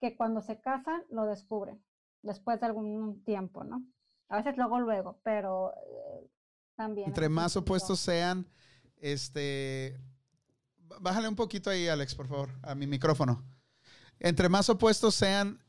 que 0.00 0.16
cuando 0.16 0.40
se 0.40 0.60
casan 0.60 1.04
lo 1.08 1.24
descubren 1.24 1.84
después 2.22 2.58
de 2.58 2.66
algún 2.66 3.22
tiempo, 3.22 3.62
¿no? 3.62 3.84
A 4.28 4.36
veces 4.36 4.56
luego, 4.56 4.80
luego, 4.80 5.20
pero 5.22 5.72
eh, 5.72 6.30
también. 6.76 7.08
Entre 7.08 7.28
más 7.28 7.56
opuestos 7.56 8.00
sean, 8.00 8.46
este... 8.96 9.98
Bájale 11.00 11.28
un 11.28 11.36
poquito 11.36 11.70
ahí, 11.70 11.86
Alex, 11.88 12.14
por 12.14 12.28
favor, 12.28 12.50
a 12.62 12.74
mi 12.74 12.86
micrófono. 12.86 13.44
Entre 14.20 14.48
más 14.48 14.68
opuestos 14.68 15.14
sean, 15.14 15.62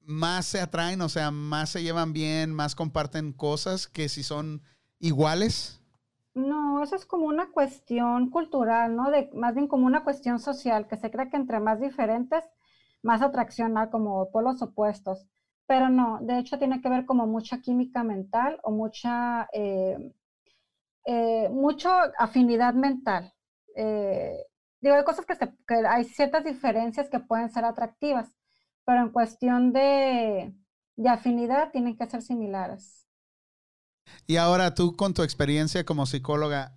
más 0.00 0.46
se 0.46 0.60
atraen, 0.60 1.00
o 1.02 1.08
sea, 1.08 1.30
más 1.30 1.70
se 1.70 1.82
llevan 1.82 2.12
bien, 2.12 2.52
más 2.52 2.74
comparten 2.74 3.32
cosas 3.32 3.86
que 3.86 4.08
si 4.08 4.22
son 4.22 4.62
iguales. 4.98 5.80
No, 6.34 6.82
eso 6.82 6.96
es 6.96 7.04
como 7.04 7.26
una 7.26 7.50
cuestión 7.50 8.30
cultural, 8.30 8.96
¿no? 8.96 9.10
De, 9.10 9.30
más 9.34 9.54
bien 9.54 9.68
como 9.68 9.86
una 9.86 10.02
cuestión 10.04 10.38
social, 10.38 10.88
que 10.88 10.96
se 10.96 11.10
cree 11.10 11.28
que 11.28 11.36
entre 11.36 11.60
más 11.60 11.80
diferentes, 11.80 12.44
más 13.02 13.20
atracción 13.20 13.76
hay 13.76 13.90
como 13.90 14.30
polos 14.30 14.62
opuestos. 14.62 15.26
Pero 15.66 15.88
no, 15.88 16.18
de 16.22 16.38
hecho 16.38 16.58
tiene 16.58 16.80
que 16.80 16.88
ver 16.88 17.06
como 17.06 17.26
mucha 17.26 17.60
química 17.60 18.02
mental 18.04 18.58
o 18.62 18.70
mucha, 18.70 19.48
eh, 19.52 20.12
eh, 21.06 21.48
mucho 21.50 21.90
afinidad 22.18 22.74
mental. 22.74 23.32
Eh, 23.76 24.36
digo, 24.80 24.96
hay 24.96 25.04
cosas 25.04 25.26
que, 25.26 25.34
se- 25.34 25.54
que 25.66 25.74
hay 25.86 26.04
ciertas 26.04 26.44
diferencias 26.44 27.08
que 27.08 27.20
pueden 27.20 27.50
ser 27.50 27.64
atractivas, 27.64 28.28
pero 28.84 29.00
en 29.02 29.10
cuestión 29.10 29.72
de, 29.72 30.54
de 30.96 31.08
afinidad 31.08 31.70
tienen 31.72 31.96
que 31.96 32.06
ser 32.08 32.22
similares. 32.22 33.06
Y 34.26 34.36
ahora 34.36 34.74
tú 34.74 34.96
con 34.96 35.14
tu 35.14 35.22
experiencia 35.22 35.84
como 35.84 36.06
psicóloga 36.06 36.76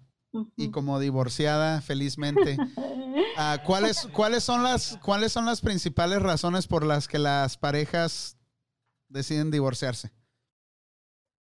y 0.58 0.70
como 0.72 1.00
divorciada, 1.00 1.82
felizmente, 1.82 2.58
ah, 3.38 3.58
¿cuáles, 3.66 4.08
cuáles, 4.14 4.44
son 4.44 4.64
las, 4.64 4.98
¿cuáles 5.04 5.32
son 5.32 5.46
las 5.46 5.62
principales 5.62 6.22
razones 6.22 6.68
por 6.68 6.86
las 6.86 7.08
que 7.08 7.20
las 7.20 7.58
parejas 7.58 8.35
deciden 9.10 9.52
divorciarse? 9.52 10.12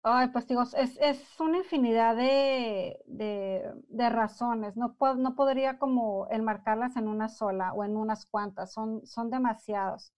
Ay, 0.03 0.29
pues 0.29 0.47
digo, 0.47 0.63
es, 0.63 0.97
es 1.01 1.39
una 1.39 1.57
infinidad 1.59 2.15
de, 2.15 2.99
de, 3.05 3.63
de 3.89 4.09
razones. 4.09 4.75
No, 4.77 4.95
puedo, 4.95 5.15
no 5.15 5.35
podría 5.35 5.77
como 5.77 6.27
enmarcarlas 6.31 6.95
en 6.95 7.07
una 7.07 7.27
sola 7.29 7.73
o 7.73 7.83
en 7.83 7.97
unas 7.97 8.25
cuantas. 8.25 8.73
Son, 8.73 9.05
son 9.05 9.29
demasiados. 9.29 10.13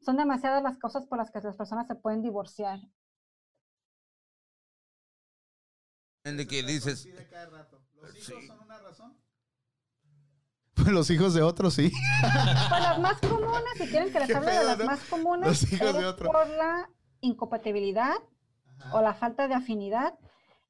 Son 0.00 0.16
demasiadas 0.16 0.64
las 0.64 0.76
cosas 0.76 1.06
por 1.06 1.18
las 1.18 1.30
que 1.30 1.40
las 1.40 1.54
personas 1.56 1.86
se 1.86 1.94
pueden 1.94 2.20
divorciar. 2.20 2.80
De 6.24 6.46
que 6.46 6.62
dices... 6.62 7.08
¿Los 7.94 8.14
hijos 8.16 8.24
Sí. 8.24 8.46
son 8.46 8.60
una 8.60 8.78
razón? 8.78 9.16
Los 10.92 11.10
hijos 11.10 11.34
de 11.34 11.42
otros, 11.42 11.74
sí. 11.74 11.92
Pues 12.68 12.82
las 12.82 12.98
más 12.98 13.18
comunes, 13.20 13.64
si 13.76 13.86
quieren 13.88 14.12
que 14.12 14.20
les 14.20 14.34
hable 14.34 14.52
de 14.52 14.64
las 14.64 14.78
¿no? 14.78 14.84
más 14.86 15.04
comunes, 15.04 15.48
Los 15.48 15.72
hijos 15.72 15.92
de 15.94 16.00
es 16.00 16.04
otro. 16.06 16.30
por 16.30 16.48
la 16.48 16.88
incompatibilidad 17.20 18.14
o 18.92 19.00
la 19.00 19.14
falta 19.14 19.48
de 19.48 19.54
afinidad, 19.54 20.14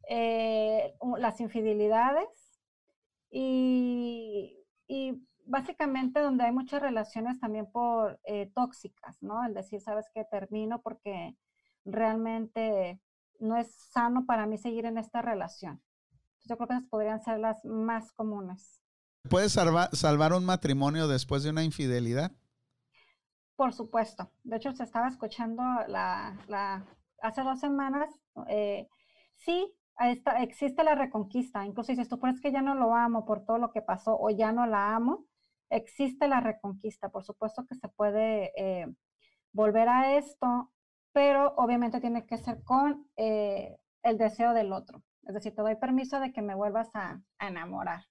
eh, 0.08 0.94
las 1.18 1.40
infidelidades 1.40 2.26
y, 3.30 4.56
y 4.86 5.22
básicamente 5.44 6.20
donde 6.20 6.44
hay 6.44 6.52
muchas 6.52 6.80
relaciones 6.80 7.38
también 7.40 7.70
por 7.70 8.18
eh, 8.24 8.50
tóxicas, 8.54 9.22
¿no? 9.22 9.44
El 9.44 9.54
decir, 9.54 9.80
sabes 9.80 10.06
que 10.14 10.24
termino 10.24 10.80
porque 10.82 11.36
realmente 11.84 13.00
no 13.40 13.56
es 13.56 13.72
sano 13.92 14.26
para 14.26 14.46
mí 14.46 14.58
seguir 14.58 14.86
en 14.86 14.98
esta 14.98 15.22
relación. 15.22 15.82
Yo 16.44 16.56
creo 16.56 16.68
que 16.68 16.74
esas 16.74 16.88
podrían 16.88 17.20
ser 17.22 17.38
las 17.40 17.64
más 17.64 18.12
comunes. 18.12 18.80
¿Puedes 19.22 19.52
salva- 19.52 19.90
salvar 19.92 20.32
un 20.32 20.44
matrimonio 20.44 21.08
después 21.08 21.42
de 21.42 21.50
una 21.50 21.64
infidelidad? 21.64 22.32
Por 23.56 23.72
supuesto. 23.72 24.30
De 24.44 24.56
hecho, 24.56 24.72
se 24.72 24.84
estaba 24.84 25.08
escuchando 25.08 25.62
la, 25.88 26.36
la- 26.48 26.84
hace 27.22 27.42
dos 27.42 27.60
semanas. 27.60 28.08
eh, 28.48 28.88
sí, 29.36 29.74
existe 30.40 30.84
la 30.84 30.94
reconquista. 30.94 31.66
Incluso 31.66 31.92
dices, 31.92 32.08
tú, 32.08 32.18
pero 32.20 32.32
es 32.32 32.40
que 32.40 32.52
ya 32.52 32.62
no 32.62 32.74
lo 32.74 32.94
amo 32.94 33.24
por 33.24 33.44
todo 33.44 33.58
lo 33.58 33.72
que 33.72 33.82
pasó 33.82 34.16
o 34.18 34.30
ya 34.30 34.52
no 34.52 34.66
la 34.66 34.94
amo. 34.94 35.26
Existe 35.70 36.28
la 36.28 36.40
reconquista. 36.40 37.10
Por 37.10 37.24
supuesto 37.24 37.66
que 37.66 37.74
se 37.74 37.88
puede 37.88 38.52
eh, 38.56 38.86
volver 39.52 39.88
a 39.88 40.16
esto, 40.16 40.72
pero 41.12 41.54
obviamente 41.56 42.00
tiene 42.00 42.26
que 42.26 42.38
ser 42.38 42.62
con 42.62 43.08
eh, 43.16 43.76
el 44.02 44.18
deseo 44.18 44.54
del 44.54 44.72
otro. 44.72 45.02
Es 45.26 45.34
decir, 45.34 45.54
te 45.54 45.62
doy 45.62 45.74
permiso 45.76 46.20
de 46.20 46.32
que 46.32 46.42
me 46.42 46.54
vuelvas 46.54 46.90
a 46.94 47.20
enamorar. 47.40 48.04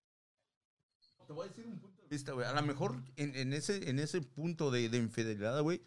Te 1.27 1.33
voy 1.33 1.45
a 1.45 1.49
decir 1.49 1.65
un 1.67 1.77
punto 1.79 2.01
de 2.01 2.07
vista, 2.09 2.31
güey. 2.31 2.47
A 2.47 2.53
lo 2.53 2.61
mejor 2.63 2.95
en, 3.17 3.35
en 3.35 3.53
ese, 3.53 3.89
en 3.89 3.99
ese 3.99 4.21
punto 4.21 4.71
de, 4.71 4.87
de 4.89 4.97
infidelidad, 4.97 5.61
güey, 5.61 5.81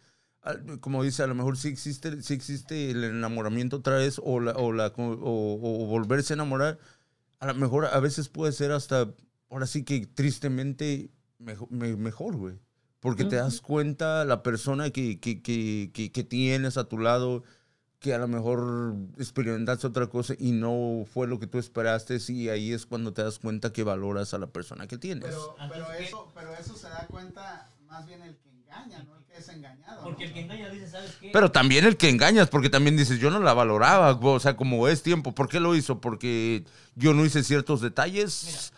como 0.79 1.03
dice, 1.03 1.21
a 1.23 1.27
lo 1.27 1.35
mejor 1.35 1.57
sí 1.57 1.67
existe, 1.67 2.21
sí 2.21 2.33
existe 2.33 2.91
el 2.91 3.03
enamoramiento 3.03 3.77
otra 3.77 3.97
vez 3.97 4.19
o, 4.23 4.39
la, 4.39 4.51
o, 4.53 4.71
la, 4.71 4.87
o, 4.87 5.03
o- 5.03 5.85
volverse 5.87 6.33
a 6.33 6.35
enamorar. 6.35 6.79
A 7.39 7.47
lo 7.47 7.55
mejor 7.55 7.85
a 7.85 7.99
veces 7.99 8.29
puede 8.29 8.51
ser 8.51 8.71
hasta, 8.71 9.11
ahora 9.49 9.65
sí 9.67 9.83
que 9.83 10.05
tristemente 10.07 11.11
mejo- 11.39 11.67
me- 11.69 11.95
mejor, 11.95 12.35
güey. 12.37 12.55
Porque 12.99 13.25
te 13.25 13.35
das 13.37 13.61
cuenta 13.61 14.25
la 14.25 14.43
persona 14.43 14.91
que, 14.91 15.19
que, 15.19 15.41
que, 15.41 15.91
que 15.91 16.23
tienes 16.23 16.77
a 16.77 16.83
tu 16.87 16.99
lado, 16.99 17.43
que 18.01 18.15
a 18.15 18.17
lo 18.17 18.27
mejor 18.27 18.95
experimentaste 19.19 19.85
otra 19.85 20.07
cosa 20.07 20.33
y 20.39 20.53
no 20.53 21.05
fue 21.13 21.27
lo 21.27 21.39
que 21.39 21.45
tú 21.45 21.59
esperaste, 21.59 22.17
y 22.29 22.49
ahí 22.49 22.73
es 22.73 22.87
cuando 22.87 23.13
te 23.13 23.23
das 23.23 23.37
cuenta 23.37 23.71
que 23.71 23.83
valoras 23.83 24.33
a 24.33 24.39
la 24.39 24.47
persona 24.47 24.87
que 24.87 24.97
tienes. 24.97 25.29
Pero, 25.29 25.55
pero 25.71 25.91
eso, 25.93 26.31
pero 26.33 26.51
eso 26.55 26.75
se 26.75 26.89
da 26.89 27.05
cuenta 27.07 27.69
más 27.87 28.07
bien 28.07 28.23
el 28.23 28.35
que 28.37 28.49
engaña, 28.49 29.03
no 29.03 29.17
el 29.17 29.23
que 29.23 29.37
es 29.37 29.47
engañado. 29.49 30.03
Porque 30.03 30.23
¿no? 30.23 30.29
el 30.29 30.33
que 30.33 30.39
engaña 30.41 30.69
dice, 30.69 30.87
¿sabes 30.87 31.11
qué? 31.19 31.29
Pero 31.31 31.51
también 31.51 31.85
el 31.85 31.95
que 31.95 32.09
engañas, 32.09 32.49
porque 32.49 32.71
también 32.71 32.97
dices, 32.97 33.19
yo 33.19 33.29
no 33.29 33.39
la 33.39 33.53
valoraba, 33.53 34.13
o 34.13 34.39
sea, 34.39 34.57
como 34.57 34.87
es 34.87 35.03
tiempo, 35.03 35.35
¿por 35.35 35.47
qué 35.47 35.59
lo 35.59 35.75
hizo? 35.75 36.01
Porque 36.01 36.63
yo 36.95 37.13
no 37.13 37.23
hice 37.23 37.43
ciertos 37.43 37.81
detalles. 37.81 38.73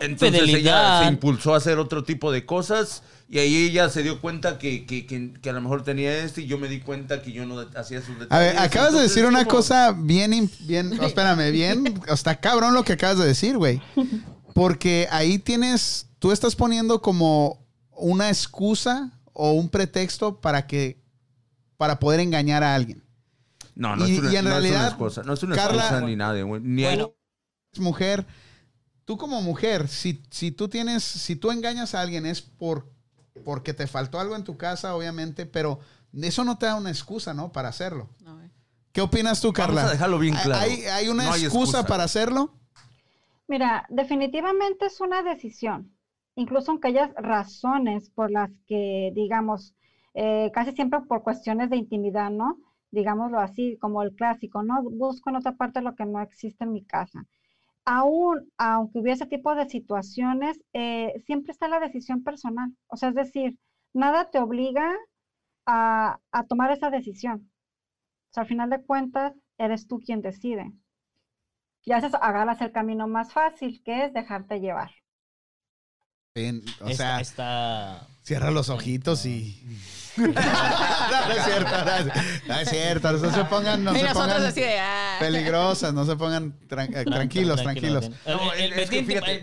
Hay 0.00 0.06
Entonces 0.10 0.42
ella 0.48 1.02
se 1.04 1.08
impulsó 1.08 1.54
a 1.54 1.58
hacer 1.58 1.78
otro 1.78 2.04
tipo 2.04 2.30
de 2.32 2.44
cosas 2.46 3.02
y 3.28 3.38
ahí 3.38 3.56
ella 3.68 3.88
se 3.88 4.02
dio 4.02 4.20
cuenta 4.20 4.58
que, 4.58 4.84
que, 4.86 5.06
que, 5.06 5.32
que 5.32 5.50
a 5.50 5.52
lo 5.52 5.60
mejor 5.60 5.82
tenía 5.82 6.24
este 6.24 6.42
y 6.42 6.46
yo 6.46 6.58
me 6.58 6.68
di 6.68 6.80
cuenta 6.80 7.22
que 7.22 7.32
yo 7.32 7.46
no 7.46 7.58
hacía 7.74 8.00
sus 8.02 8.18
detalles. 8.18 8.32
A 8.32 8.38
ver, 8.38 8.58
acabas 8.58 8.92
de 8.92 9.00
decir 9.00 9.24
una 9.24 9.44
cosa 9.46 9.92
bien, 9.96 10.50
bien, 10.60 10.92
espérame, 11.02 11.50
bien, 11.50 12.00
está 12.08 12.38
cabrón 12.40 12.74
lo 12.74 12.84
que 12.84 12.92
acabas 12.92 13.18
de 13.18 13.26
decir, 13.26 13.56
güey. 13.56 13.80
Porque 14.52 15.08
ahí 15.10 15.38
tienes, 15.38 16.06
tú 16.18 16.32
estás 16.32 16.54
poniendo 16.54 17.00
como 17.02 17.66
una 17.96 18.28
excusa 18.28 19.10
o 19.32 19.52
un 19.52 19.68
pretexto 19.68 20.40
para 20.40 20.66
que, 20.66 21.02
para 21.76 21.98
poder 21.98 22.20
engañar 22.20 22.62
a 22.62 22.74
alguien. 22.74 23.02
No, 23.74 23.96
no, 23.96 24.06
Y- 24.06 24.12
es 24.12 24.18
una, 24.20 24.32
y 24.32 24.36
en 24.36 24.44
no 24.44 24.58
es 24.58 24.70
una 24.70 24.86
excusa, 24.86 25.22
no 25.24 25.32
es 25.32 25.42
una 25.42 25.56
Carla- 25.56 25.82
excusa 25.82 26.00
ni 26.06 26.14
nada, 26.14 26.40
güey. 26.42 26.60
Ni 26.62 26.82
Bueno. 26.84 27.14
Es 27.72 27.80
mujer, 27.80 28.24
tú 29.04 29.16
como 29.16 29.40
mujer, 29.42 29.88
si, 29.88 30.22
si 30.30 30.50
tú 30.50 30.68
tienes, 30.68 31.02
si 31.02 31.36
tú 31.36 31.50
engañas 31.50 31.94
a 31.94 32.00
alguien 32.00 32.26
es 32.26 32.42
por, 32.42 32.90
porque 33.44 33.74
te 33.74 33.86
faltó 33.86 34.20
algo 34.20 34.36
en 34.36 34.44
tu 34.44 34.56
casa, 34.56 34.94
obviamente, 34.94 35.46
pero 35.46 35.80
eso 36.12 36.44
no 36.44 36.58
te 36.58 36.66
da 36.66 36.76
una 36.76 36.90
excusa, 36.90 37.34
¿no? 37.34 37.52
Para 37.52 37.68
hacerlo. 37.68 38.08
No, 38.20 38.36
güey. 38.36 38.50
¿Qué 38.92 39.00
opinas 39.00 39.40
tú, 39.40 39.52
Carla? 39.52 39.82
Vamos 39.82 39.90
a 39.90 39.92
dejarlo 39.94 40.18
bien 40.20 40.36
claro. 40.36 40.62
¿Hay, 40.62 40.84
hay 40.84 41.08
una 41.08 41.24
No 41.24 41.32
hay 41.32 41.44
excusa, 41.44 41.84
para 41.84 42.04
hacerlo? 42.04 42.54
Mira, 43.48 43.86
definitivamente 43.88 44.86
es 44.86 45.00
una 45.00 45.22
decisión, 45.22 45.92
incluso 46.36 46.70
aunque 46.70 46.88
haya 46.88 47.12
razones 47.16 48.08
por 48.10 48.30
las 48.30 48.50
que, 48.66 49.10
digamos, 49.14 49.74
eh, 50.14 50.50
casi 50.54 50.72
siempre 50.72 51.00
por 51.00 51.22
cuestiones 51.22 51.70
de 51.70 51.76
intimidad, 51.76 52.30
¿no? 52.30 52.58
Digámoslo 52.92 53.40
así, 53.40 53.76
como 53.80 54.02
el 54.02 54.14
clásico, 54.14 54.62
¿no? 54.62 54.82
Busco 54.84 55.28
en 55.28 55.36
otra 55.36 55.56
parte 55.56 55.82
lo 55.82 55.96
que 55.96 56.06
no 56.06 56.22
existe 56.22 56.62
en 56.62 56.72
mi 56.72 56.84
casa. 56.84 57.26
Aún, 57.86 58.50
aunque 58.58 58.98
hubiese 59.00 59.26
tipo 59.26 59.54
de 59.54 59.68
situaciones, 59.68 60.60
eh, 60.72 61.14
siempre 61.26 61.52
está 61.52 61.68
la 61.68 61.80
decisión 61.80 62.22
personal. 62.24 62.74
O 62.88 62.96
sea, 62.96 63.10
es 63.10 63.14
decir, 63.14 63.58
nada 63.94 64.30
te 64.30 64.38
obliga 64.38 64.90
a, 65.66 66.20
a 66.32 66.44
tomar 66.46 66.72
esa 66.72 66.90
decisión. 66.90 67.50
O 68.30 68.34
sea, 68.34 68.42
al 68.44 68.48
final 68.48 68.70
de 68.70 68.84
cuentas, 68.84 69.34
eres 69.58 69.88
tú 69.88 70.00
quien 70.00 70.22
decide. 70.22 70.72
Y 71.84 71.92
haces, 71.92 72.12
agarras 72.14 72.60
el 72.62 72.72
camino 72.72 73.06
más 73.06 73.32
fácil, 73.32 73.80
que 73.84 74.06
es 74.06 74.12
dejarte 74.12 74.58
llevar. 74.58 74.90
O 76.36 76.92
sea, 76.92 78.08
cierra 78.24 78.50
los 78.50 78.68
ojitos 78.68 79.24
y. 79.24 79.62
no, 80.16 80.26
no 80.26 80.32
es 80.32 81.44
cierto, 81.44 81.84
no 81.84 81.94
es, 81.94 82.06
no 82.48 82.54
es 82.58 82.68
cierto. 82.70 83.12
No 83.12 83.32
se 83.32 83.44
pongan, 83.44 83.84
no 83.84 83.94
se 83.94 84.06
pongan 84.08 84.42
así 84.42 84.60
de, 84.60 84.80
ah. 84.80 85.16
peligrosas, 85.20 85.94
no 85.94 86.04
se 86.04 86.16
pongan 86.16 86.58
tran- 86.68 87.04
tranquilos, 87.04 87.62
tranquilos. 87.62 88.10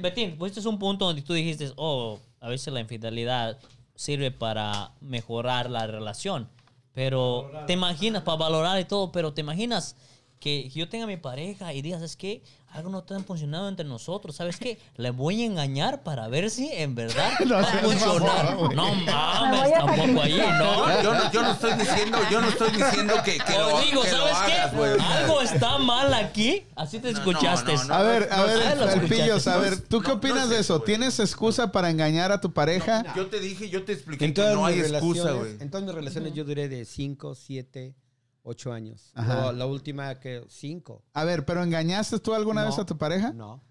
Betín. 0.02 0.36
Pues 0.38 0.50
este 0.50 0.60
es 0.60 0.66
un 0.66 0.80
punto 0.80 1.06
donde 1.06 1.22
tú 1.22 1.34
dijiste, 1.34 1.72
oh, 1.78 2.20
a 2.42 2.50
veces 2.50 2.74
la 2.74 2.82
infidelidad 2.82 3.58
sirve 3.96 4.32
para 4.32 4.92
mejorar 5.00 5.70
la 5.70 5.88
relación. 5.88 6.50
Pero 6.92 7.52
te 7.68 7.74
imaginas, 7.74 8.24
para 8.24 8.36
valorar 8.36 8.78
y 8.82 8.84
todo, 8.84 9.14
pero 9.14 9.32
te 9.32 9.40
imaginas 9.40 9.96
que 10.42 10.70
yo 10.70 10.90
tenga 10.90 11.06
a 11.06 11.08
mi 11.08 11.16
pareja 11.16 11.74
y 11.74 11.82
digas, 11.82 12.02
es 12.02 12.18
que 12.18 12.44
algo 12.74 12.90
no 12.90 13.00
está 13.00 13.20
funcionando 13.20 13.68
entre 13.68 13.86
nosotros, 13.86 14.36
¿sabes 14.36 14.58
qué? 14.58 14.80
Le 14.98 15.12
voy 15.12 15.44
a 15.44 15.46
engañar 15.46 16.04
para 16.04 16.28
ver 16.28 16.50
si 16.50 16.70
en 16.72 16.96
verdad 16.96 17.32
No 17.46 17.56
va 17.56 17.62
a 17.62 17.66
funcionar. 17.66 18.56
No 18.74 18.96
Me 18.96 19.06
mames, 19.06 19.74
tampoco 19.74 20.22
ahí, 20.22 20.38
¿no? 20.38 21.02
Yo, 21.04 21.14
no, 21.14 21.32
yo 21.32 21.42
no 21.42 21.52
estoy 21.52 21.74
diciendo, 21.74 22.18
yo 22.32 22.42
no 22.42 22.48
estoy 22.50 22.72
diciendo 22.72 23.14
que, 23.26 23.38
que 23.38 23.54
lo, 23.58 23.82
digo, 23.82 24.02
que 24.04 24.12
lo 24.12 24.18
¿sabes 24.18 24.34
hagas, 24.36 24.72
qué? 24.72 25.04
Algo 25.04 25.42
está 25.42 25.78
mal 25.78 26.14
aquí. 26.14 26.64
Así 26.76 27.00
te 27.00 27.12
No, 27.12 27.20
escuchaste. 27.20 27.74
no, 27.76 27.84
no, 27.84 27.94
A 27.94 28.02
ver, 28.04 28.30
a 28.32 28.44
ver, 28.44 29.08
pillos, 29.08 29.48
a 29.48 29.58
ver, 29.58 29.80
¿tú 29.82 29.98
no, 29.98 30.04
qué 30.04 30.08
no 30.10 30.16
opinas 30.16 30.50
de 30.50 30.60
eso. 30.60 30.82
¿Tienes 30.82 31.20
excusa 31.20 31.72
para 31.72 31.90
engañar 31.90 32.32
a 32.32 32.40
tu 32.42 32.54
pareja? 32.54 33.04
Yo 33.16 33.28
te 33.28 33.40
dije, 33.40 33.70
yo 33.70 33.84
te 33.84 33.94
expliqué 33.94 34.34
que 34.34 34.42
no 34.42 34.66
hay 34.66 34.80
excusa, 34.80 35.24
relaciones, 35.24 35.36
güey. 35.40 35.62
en 35.62 35.70
todas 35.70 35.86
mis 35.86 35.96
relaciones 35.96 36.34
yo 36.34 36.44
duré 36.44 36.70
de 36.70 36.86
5, 36.86 37.36
7, 37.36 37.96
8 38.44 38.74
años. 38.74 39.12
Ajá. 39.16 39.36
La, 39.48 39.52
la 39.54 39.66
última 39.66 40.20
que 40.20 40.44
5. 40.48 41.04
A 41.14 41.24
ver, 41.24 41.46
¿pero 41.46 41.64
engañaste 41.64 42.20
tú 42.20 42.34
alguna 42.34 42.62
No. 42.62 42.68
vez 42.70 42.80
a 42.80 42.86
tu 42.86 42.98
pareja? 42.98 43.32
No. 43.34 43.62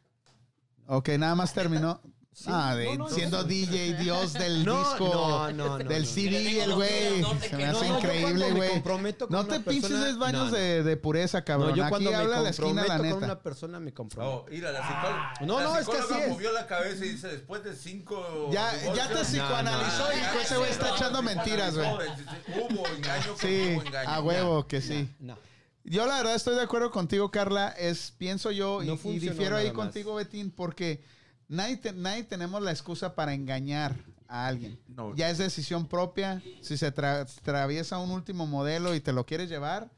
Ok, 0.87 1.09
nada 1.19 1.35
más 1.35 1.53
terminó. 1.55 2.01
Sí. 2.41 2.47
Ah, 2.51 2.75
de- 2.75 2.97
No, 2.97 3.07
no, 3.07 3.09
siendo 3.11 3.37
no. 3.39 3.45
DJ, 3.45 3.95
Dios 4.03 4.33
del 4.33 4.65
No, 4.65 4.79
disco, 4.79 5.11
no, 5.13 5.53
no, 5.53 5.79
no, 5.79 5.85
del 5.85 6.03
no. 6.05 6.09
CD, 6.09 6.63
el 6.63 6.75
güey. 6.75 7.23
Se 7.39 7.55
me 7.55 7.67
No, 7.67 7.77
hace 7.79 7.89
no, 7.91 7.99
increíble, 7.99 8.51
güey. 8.53 8.83
con 8.83 9.03
No 9.29 9.45
te 9.45 9.61
pinches 9.61 10.17
baños 10.17 10.45
no, 10.47 10.51
no. 10.51 10.57
De, 10.57 10.83
de 10.83 10.97
pureza, 10.97 11.45
cabrón. 11.45 11.71
No, 11.73 11.77
yo 11.77 11.83
Aquí 11.85 11.91
cuando 11.91 12.11
me 12.11 12.17
habla 12.17 12.41
la 12.41 12.49
esquina, 12.49 12.87
la 12.87 12.97
con 12.97 13.07
neta. 13.07 13.17
una 13.19 13.41
persona 13.41 13.79
me 13.79 13.93
comprometo. 13.93 14.37
Oh, 14.37 14.47
mira, 14.51 14.73
la 14.73 14.81
psicóloga. 14.81 15.33
No, 15.43 15.59
la 15.59 15.65
no, 15.65 15.77
es 15.79 15.87
que 15.87 15.99
así 15.99 16.15
es. 16.23 16.29
movió 16.31 16.51
la 16.53 16.67
cabeza 16.67 17.05
y 17.05 17.09
dice, 17.11 17.29
después 17.29 17.63
de 17.63 17.77
cinco... 17.77 18.49
Ya, 18.51 18.73
ya 18.95 19.09
te 19.09 19.23
psicoanalizó, 19.23 19.99
No, 20.09 20.17
no, 20.17 20.33
no, 20.35 20.41
Ese 20.41 20.57
güey 20.57 20.71
está 20.71 20.89
no, 20.89 20.97
echando 20.97 21.23
no, 21.23 21.35
mentiras, 21.35 21.75
güey. 21.77 21.89
Hubo 21.91 22.87
engaño, 22.89 23.35
Sí, 23.39 23.73
hubo 23.75 23.83
engaño. 23.87 24.09
a 24.09 24.21
huevo 24.23 24.67
que 24.67 24.81
sí. 24.81 25.11
No. 25.21 25.37
Yo 25.85 26.07
la 26.07 26.17
verdad 26.17 26.35
estoy 26.35 26.55
de 26.55 26.63
acuerdo 26.63 26.91
contigo, 26.91 27.31
Carla. 27.31 27.69
Es, 27.69 28.13
pienso 28.17 28.51
yo, 28.51 28.83
y- 28.83 28.87
No 28.87 28.99
y, 29.05 29.19
difiero 29.19 29.57
ahí 29.57 29.73
contigo, 29.73 30.15
Betín, 30.15 30.51
porque 30.51 31.03
nadie, 31.51 31.77
te- 31.77 31.93
nadie 31.93 32.25
tenemos 32.25 32.63
la 32.63 32.71
excusa 32.71 33.15
para 33.15 33.35
engañar 33.35 33.97
a 34.27 34.47
alguien. 34.47 34.79
No. 34.89 35.15
Ya 35.15 35.29
es 35.29 35.37
decisión 35.39 35.87
propia. 35.87 36.41
Si 36.63 36.79
se 36.79 36.95
tra- 36.95 37.23
atraviesa 37.23 37.99
un 37.99 38.11
último 38.13 38.47
modelo 38.47 38.95
y 38.95 39.01
te 39.01 39.13
lo 39.13 39.27
quieres 39.27 39.49
llevar, 39.51 39.91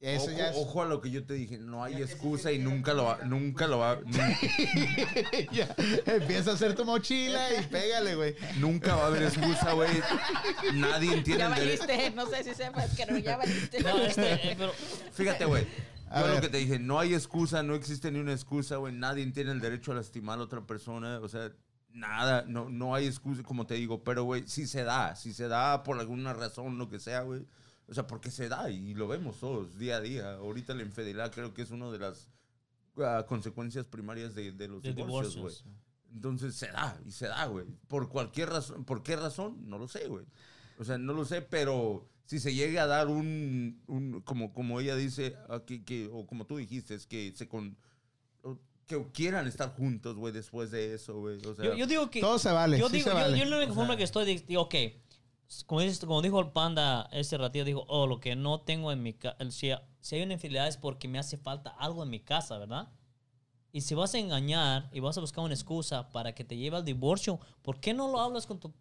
eso 0.00 0.24
Ojo, 0.24 0.32
ya 0.32 0.50
es... 0.50 0.56
ojo 0.56 0.82
a 0.82 0.86
lo 0.86 1.00
que 1.00 1.10
yo 1.12 1.24
te 1.24 1.34
dije, 1.34 1.58
no 1.58 1.84
hay 1.84 1.94
excusa 2.02 2.50
y 2.50 2.58
nunca 2.58 2.92
lo 2.92 3.04
va, 3.04 3.18
nunca 3.24 3.68
lo 3.68 3.78
va, 3.78 4.00
nunca, 4.04 4.28
Ya, 5.52 5.74
Empieza 6.06 6.50
a 6.50 6.54
hacer 6.54 6.74
tu 6.74 6.84
mochila 6.84 7.40
y 7.54 7.62
pégale, 7.66 8.14
güey. 8.16 8.34
nunca 8.58 8.96
va 8.96 9.04
a 9.04 9.06
haber 9.06 9.22
excusa, 9.24 9.72
güey. 9.74 9.90
Nadie 10.74 11.14
entiende 11.14 11.38
Ya 11.44 11.48
valiste, 11.48 12.10
no 12.16 12.26
sé 12.26 12.42
si 12.44 12.54
sepas 12.54 12.96
que 12.96 13.06
no, 13.06 13.16
ya 13.18 13.36
valiste. 13.36 13.80
No, 13.80 13.96
este, 13.98 14.32
eh, 14.52 14.54
pero 14.58 14.72
Fíjate, 15.12 15.44
güey. 15.44 15.66
A 16.12 16.20
Yo 16.20 16.26
ver. 16.26 16.34
lo 16.36 16.40
que 16.42 16.48
te 16.48 16.58
dije, 16.58 16.78
no 16.78 16.98
hay 16.98 17.14
excusa, 17.14 17.62
no 17.62 17.74
existe 17.74 18.10
ni 18.10 18.18
una 18.18 18.32
excusa, 18.32 18.76
güey. 18.76 18.94
Nadie 18.94 19.26
tiene 19.32 19.50
el 19.52 19.60
derecho 19.60 19.92
a 19.92 19.94
lastimar 19.94 20.38
a 20.38 20.42
otra 20.42 20.66
persona. 20.66 21.18
O 21.20 21.28
sea, 21.28 21.50
nada, 21.90 22.44
no, 22.46 22.68
no 22.68 22.94
hay 22.94 23.06
excusa, 23.06 23.42
como 23.42 23.66
te 23.66 23.74
digo, 23.74 24.04
pero, 24.04 24.24
güey, 24.24 24.46
si 24.46 24.66
se 24.66 24.84
da, 24.84 25.16
si 25.16 25.32
se 25.32 25.48
da 25.48 25.82
por 25.82 25.98
alguna 25.98 26.34
razón, 26.34 26.76
lo 26.76 26.88
que 26.88 26.98
sea, 26.98 27.22
güey. 27.22 27.46
O 27.88 27.94
sea, 27.94 28.06
porque 28.06 28.30
se 28.30 28.48
da 28.48 28.70
y 28.70 28.94
lo 28.94 29.08
vemos 29.08 29.40
todos 29.40 29.78
día 29.78 29.96
a 29.96 30.00
día. 30.00 30.34
Ahorita 30.34 30.74
la 30.74 30.82
infidelidad 30.82 31.32
creo 31.32 31.52
que 31.54 31.62
es 31.62 31.70
una 31.70 31.90
de 31.90 31.98
las 31.98 32.28
ah, 32.98 33.24
consecuencias 33.26 33.86
primarias 33.86 34.34
de, 34.34 34.52
de 34.52 34.68
los 34.68 34.82
De 34.82 34.92
divorcios, 34.92 35.62
güey. 35.64 35.76
Entonces 36.14 36.54
se 36.54 36.66
da 36.68 36.98
y 37.06 37.10
se 37.10 37.26
da, 37.26 37.46
güey. 37.46 37.66
Por 37.88 38.08
cualquier 38.08 38.50
razón, 38.50 38.84
¿por 38.84 39.02
qué 39.02 39.16
razón? 39.16 39.68
No 39.68 39.78
lo 39.78 39.88
sé, 39.88 40.06
güey. 40.08 40.26
O 40.78 40.84
sea, 40.84 40.98
no 40.98 41.12
lo 41.12 41.24
sé, 41.24 41.42
pero 41.42 42.08
si 42.26 42.38
se 42.40 42.54
llega 42.54 42.84
a 42.84 42.86
dar 42.86 43.08
un, 43.08 43.82
un 43.86 44.20
como, 44.22 44.52
como 44.52 44.80
ella 44.80 44.96
dice, 44.96 45.36
aquí, 45.48 45.80
que, 45.84 46.08
o 46.12 46.26
como 46.26 46.46
tú 46.46 46.56
dijiste, 46.56 46.94
es 46.94 47.06
que 47.06 47.32
se 47.36 47.46
con, 47.48 47.76
o 48.42 48.58
que 48.86 49.04
quieran 49.12 49.46
estar 49.46 49.74
juntos, 49.76 50.16
güey, 50.16 50.32
después 50.32 50.70
de 50.70 50.94
eso, 50.94 51.18
güey. 51.20 51.38
O 51.46 51.54
sea, 51.54 51.64
Yo, 51.64 51.74
yo 51.74 51.86
digo 51.86 52.10
que. 52.10 52.20
Todo 52.20 52.38
se 52.38 52.50
vale, 52.50 52.78
Yo 52.78 52.88
sí 52.88 52.96
digo, 52.98 53.04
se 53.04 53.10
yo- 53.10 53.14
vale. 53.16 53.38
yo, 53.38 53.44
la 53.44 53.56
única 53.58 53.72
forma 53.74 53.96
que 53.96 54.02
estoy, 54.04 54.24
di- 54.24 54.44
digo, 54.46 54.62
ok. 54.62 54.74
Como, 55.66 55.82
dices- 55.82 56.00
como 56.00 56.22
dijo 56.22 56.40
el 56.40 56.50
panda 56.52 57.08
ese 57.12 57.36
ratito, 57.36 57.64
dijo, 57.66 57.84
oh, 57.88 58.06
lo 58.06 58.20
que 58.20 58.34
no 58.36 58.62
tengo 58.62 58.90
en 58.90 59.02
mi 59.02 59.12
casa. 59.12 59.36
Si, 59.50 59.70
si 60.00 60.16
hay 60.16 60.22
una 60.22 60.32
infidelidad 60.34 60.66
es 60.66 60.78
porque 60.78 61.08
me 61.08 61.18
hace 61.18 61.36
falta 61.36 61.70
algo 61.70 62.02
en 62.02 62.08
mi 62.10 62.20
casa, 62.20 62.56
¿verdad? 62.58 62.88
Y 63.70 63.82
si 63.82 63.94
vas 63.94 64.14
a 64.14 64.18
engañar 64.18 64.88
y 64.92 65.00
vas 65.00 65.16
a 65.18 65.20
buscar 65.20 65.44
una 65.44 65.52
excusa 65.54 66.10
para 66.10 66.34
que 66.34 66.42
te 66.44 66.56
lleve 66.56 66.76
al 66.76 66.84
divorcio, 66.86 67.38
¿por 67.62 67.80
qué 67.80 67.92
no 67.92 68.10
lo 68.10 68.20
hablas 68.20 68.46
con 68.46 68.60
tu, 68.60 68.72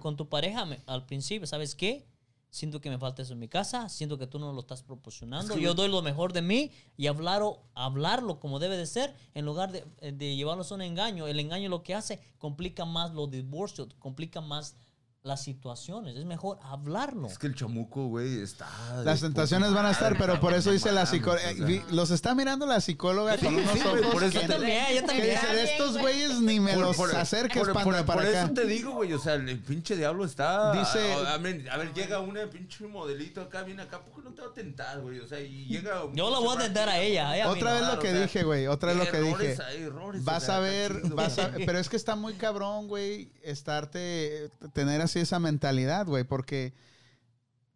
con 0.00 0.16
tu 0.16 0.28
pareja 0.28 0.66
al 0.86 1.06
principio? 1.06 1.46
¿Sabes 1.48 1.74
qué? 1.74 2.06
Siento 2.50 2.80
que 2.80 2.90
me 2.90 2.98
falta 2.98 3.22
eso 3.22 3.32
en 3.32 3.38
mi 3.38 3.48
casa, 3.48 3.88
siento 3.88 4.18
que 4.18 4.26
tú 4.26 4.40
no 4.40 4.52
lo 4.52 4.60
estás 4.60 4.82
proporcionando. 4.82 5.56
Yo 5.56 5.74
doy 5.74 5.88
lo 5.88 6.02
mejor 6.02 6.32
de 6.32 6.42
mí 6.42 6.72
y 6.96 7.06
hablarlo, 7.06 7.62
hablarlo 7.74 8.40
como 8.40 8.58
debe 8.58 8.76
de 8.76 8.86
ser 8.86 9.14
en 9.34 9.44
lugar 9.44 9.70
de, 9.70 9.84
de 10.12 10.34
llevarlos 10.34 10.72
a 10.72 10.74
un 10.74 10.82
engaño. 10.82 11.28
El 11.28 11.38
engaño 11.38 11.68
lo 11.68 11.84
que 11.84 11.94
hace 11.94 12.20
complica 12.38 12.84
más 12.84 13.14
los 13.14 13.30
divorcios, 13.30 13.88
complica 14.00 14.40
más 14.40 14.74
las 15.22 15.42
situaciones. 15.42 16.16
Es 16.16 16.24
mejor 16.24 16.58
hablarlo. 16.62 17.26
es 17.26 17.38
que 17.38 17.46
el 17.46 17.54
chamuco, 17.54 18.06
güey, 18.06 18.40
está... 18.40 18.66
de 18.98 19.04
Las 19.04 19.20
tentaciones 19.20 19.72
van 19.74 19.84
a 19.84 19.90
estar, 19.90 20.16
pero 20.16 20.40
por 20.40 20.54
eso 20.54 20.70
dice 20.70 20.92
la 20.92 21.04
psicóloga. 21.04 21.42
o 21.50 21.66
sea. 21.66 21.82
Los 21.90 22.10
está 22.10 22.34
mirando 22.34 22.64
la 22.64 22.80
psicóloga 22.80 23.36
Sí, 23.36 23.44
con 23.44 23.54
unos 23.56 23.70
ojos 23.84 24.00
por 24.12 24.24
eso 24.24 24.40
que, 24.40 24.46
te- 24.46 24.52
Yo 24.52 24.58
también, 24.58 24.86
que 24.88 25.02
también. 25.02 25.30
dicen, 25.30 25.58
estos 25.58 25.98
güeyes 25.98 26.40
ni 26.40 26.58
me 26.58 26.72
Por- 26.72 26.82
los 26.86 26.96
por- 26.96 27.14
acerques, 27.14 27.58
por- 27.58 27.72
panda, 27.74 27.84
por- 27.98 28.06
para 28.06 28.20
por 28.22 28.28
acá. 28.30 28.42
eso 28.44 28.54
te 28.54 28.64
digo, 28.64 28.92
güey, 28.92 29.12
o 29.12 29.18
sea, 29.18 29.34
el 29.34 29.58
pinche 29.58 29.94
diablo 29.94 30.24
está... 30.24 30.72
Dice- 30.72 31.12
A, 31.12 31.34
a 31.34 31.38
ver, 31.38 31.68
a 31.70 31.76
ver, 31.76 31.92
llega 31.92 32.20
una 32.20 32.48
pinche 32.48 32.86
modelito 32.86 33.42
acá, 33.42 33.62
viene 33.62 33.82
acá, 33.82 34.00
¿por 34.02 34.14
qué 34.22 34.28
no 34.30 34.34
te 34.34 34.40
va 34.40 34.48
a 34.48 34.54
tentar, 34.54 35.00
güey? 35.02 35.18
O 35.20 35.28
sea, 35.28 35.38
y 35.40 35.66
llega... 35.66 36.00
Yo 36.14 36.30
la 36.30 36.38
voy 36.38 36.56
a 36.56 36.60
tentar 36.60 36.88
a 36.88 36.98
ella. 36.98 37.46
Otra 37.50 37.74
vez 37.74 37.82
lo 37.86 37.98
que 37.98 38.14
dije, 38.14 38.42
güey. 38.42 38.66
Otra 38.68 38.94
vez 38.94 39.04
lo 39.04 39.10
que 39.12 39.20
dije. 39.20 39.56
hay 39.68 39.82
errores, 39.82 40.22
o 40.22 40.24
Vas 40.24 40.48
a 40.48 40.60
ver, 40.60 41.02
vas 41.10 41.38
a- 41.38 41.50
pero 41.66 41.78
es 41.78 41.90
que 41.90 41.96
está 41.96 42.16
muy 42.16 42.32
cabrón, 42.34 42.88
güey, 42.88 43.30
estarte, 43.42 44.50
tener 44.72 45.02
así 45.10 45.18
esa 45.20 45.38
mentalidad, 45.38 46.06
güey, 46.06 46.24
porque 46.24 46.72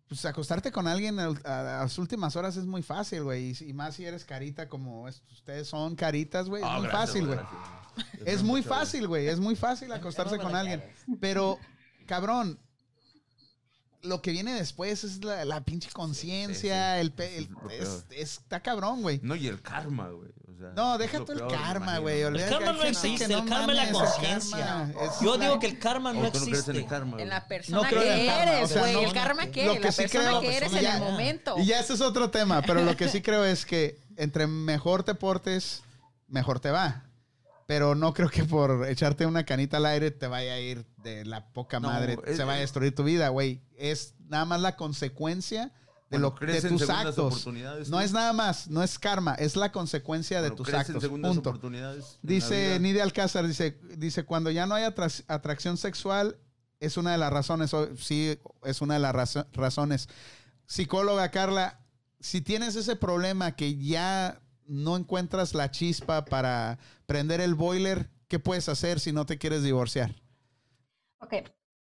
pues 0.08 0.24
acostarte 0.26 0.70
con 0.70 0.86
alguien 0.86 1.18
a, 1.18 1.26
a- 1.44 1.80
a 1.80 1.82
las 1.82 1.98
últimas 1.98 2.36
horas 2.36 2.56
es 2.56 2.66
muy 2.66 2.82
fácil, 2.82 3.22
güey, 3.24 3.52
y, 3.60 3.70
y 3.70 3.72
más 3.72 3.96
si 3.96 4.04
eres 4.04 4.24
carita 4.24 4.68
como 4.68 5.08
es- 5.08 5.22
ustedes 5.32 5.66
son 5.68 5.96
caritas, 5.96 6.48
güey, 6.48 6.62
es 6.62 6.68
Ah, 6.70 6.78
muy 6.78 6.88
gracias, 6.88 7.08
fácil, 7.08 7.26
güey. 7.26 7.38
Es 8.26 8.42
muy 8.42 8.62
fácil, 8.62 9.08
güey, 9.08 9.26
es 9.28 9.40
muy 9.40 9.56
fácil 9.56 9.90
acostarse 9.92 10.38
con 10.38 10.54
alguien, 10.54 10.82
pero 11.20 11.58
cabrón, 12.06 12.58
lo 14.02 14.20
que 14.20 14.32
viene 14.32 14.52
después 14.54 15.02
es 15.04 15.24
la, 15.24 15.44
la 15.46 15.64
pinche 15.64 15.90
conciencia, 15.90 16.96
sí. 16.96 17.00
el, 17.00 17.14
el- 17.18 17.48
es- 17.70 18.04
está 18.10 18.60
cabrón, 18.60 19.00
güey. 19.02 19.18
No, 19.22 19.34
y 19.34 19.46
el 19.48 19.62
karma, 19.62 20.10
güey. 20.10 20.30
Sea, 20.64 20.72
No, 20.74 20.98
deja 20.98 21.24
tú 21.24 21.32
el 21.32 21.38
peor, 21.38 21.52
karma, 21.52 21.98
güey. 21.98 22.20
El 22.22 22.48
karma 22.48 22.72
no 22.72 22.82
existe, 22.84 23.24
el 23.32 23.44
karma 23.44 23.72
es 23.72 23.78
la 23.78 23.92
conciencia. 23.92 24.92
Yo 25.22 25.36
digo 25.38 25.58
que 25.58 25.66
el 25.66 25.78
karma 25.78 26.10
¿O 26.10 26.12
no 26.14 26.20
en 26.20 26.26
existe. 26.26 26.70
el 26.72 26.86
karma, 26.86 27.12
güey? 27.12 27.22
En 27.22 27.28
la 27.28 27.46
persona 27.46 27.82
No 27.82 27.88
creo 27.88 28.02
en 28.02 28.08
el 28.12 28.18
que 28.20 28.26
karma, 28.26 28.52
eres, 28.52 28.78
güey. 28.78 29.04
el 29.04 29.12
karma 29.12 29.46
que 29.48 29.66
la 29.66 29.80
persona 29.80 30.08
creo- 30.08 30.40
que 30.40 30.56
eres 30.56 30.72
en 30.72 30.80
ya- 30.80 30.96
el 30.96 31.02
momento. 31.02 31.54
Y 31.58 31.66
ya 31.66 31.80
ese 31.80 31.94
es 31.94 32.00
otro 32.00 32.30
tema, 32.30 32.62
pero 32.62 32.82
lo 32.82 32.96
que 32.96 33.08
sí 33.08 33.20
creo 33.22 33.44
es 33.44 33.66
que 33.66 33.98
entre 34.16 34.46
mejor 34.46 35.02
te 35.02 35.14
portes, 35.14 35.82
mejor 36.28 36.60
te 36.60 36.70
va. 36.70 37.04
Pero 37.66 37.94
no 37.94 38.12
creo 38.12 38.28
que 38.28 38.44
por 38.44 38.86
echarte 38.88 39.24
una 39.24 39.44
canita 39.44 39.78
al 39.78 39.86
aire 39.86 40.10
te 40.10 40.26
vaya 40.26 40.52
a 40.54 40.58
ir 40.58 40.84
de 40.98 41.24
la 41.24 41.46
poca 41.52 41.80
No, 41.80 41.88
madre, 41.88 42.18
es- 42.26 42.36
se 42.36 42.44
vaya 42.44 42.58
a 42.58 42.60
destruir 42.60 42.94
tu 42.94 43.04
vida, 43.04 43.28
güey. 43.30 43.62
Es 43.76 44.14
nada 44.26 44.44
más 44.44 44.60
la 44.60 44.76
consecuencia 44.76 45.72
de, 46.14 46.20
lo, 46.20 46.34
tus 46.34 46.80
segundas 46.80 46.90
actos. 46.90 47.18
oportunidades, 47.18 47.88
No 47.88 48.00
es 48.00 48.12
nada 48.12 48.32
más, 48.32 48.68
no 48.68 48.82
es 48.82 48.98
karma, 48.98 49.34
es 49.34 49.56
la 49.56 49.70
consecuencia 49.72 50.40
de 50.42 50.50
tus 50.50 50.66
crees 50.66 50.74
en 50.88 50.94
actos. 50.96 51.02
segundas 51.02 51.32
Punto. 51.34 51.50
oportunidades 51.50 52.18
Dice. 52.22 52.78
Nidia 52.80 53.02
Alcázar, 53.02 53.46
dice, 53.46 53.78
dice, 53.96 54.24
cuando 54.24 54.50
ya 54.50 54.66
no 54.66 54.74
hay 54.74 54.84
atra- 54.84 55.24
atracción 55.28 55.76
sexual, 55.76 56.36
es 56.80 56.96
una 56.96 57.12
de 57.12 57.18
las 57.18 57.32
razones, 57.32 57.72
o- 57.74 57.96
sí, 57.96 58.38
es 58.64 58.80
una 58.82 58.94
de 58.94 59.00
las 59.00 59.14
razo- 59.14 59.46
razones. 59.52 60.08
Psicóloga 60.66 61.30
Carla, 61.30 61.80
si 62.20 62.40
tienes 62.40 62.74
ese 62.76 62.96
problema 62.96 63.52
que 63.56 63.76
ya 63.76 64.40
no 64.66 64.96
encuentras 64.96 65.54
la 65.54 65.70
chispa 65.70 66.24
para 66.24 66.78
prender 67.06 67.40
el 67.40 67.54
boiler, 67.54 68.10
¿qué 68.28 68.38
puedes 68.38 68.68
hacer 68.70 68.98
si 68.98 69.12
no 69.12 69.26
te 69.26 69.36
quieres 69.38 69.62
divorciar? 69.62 70.14
Ok, 71.20 71.34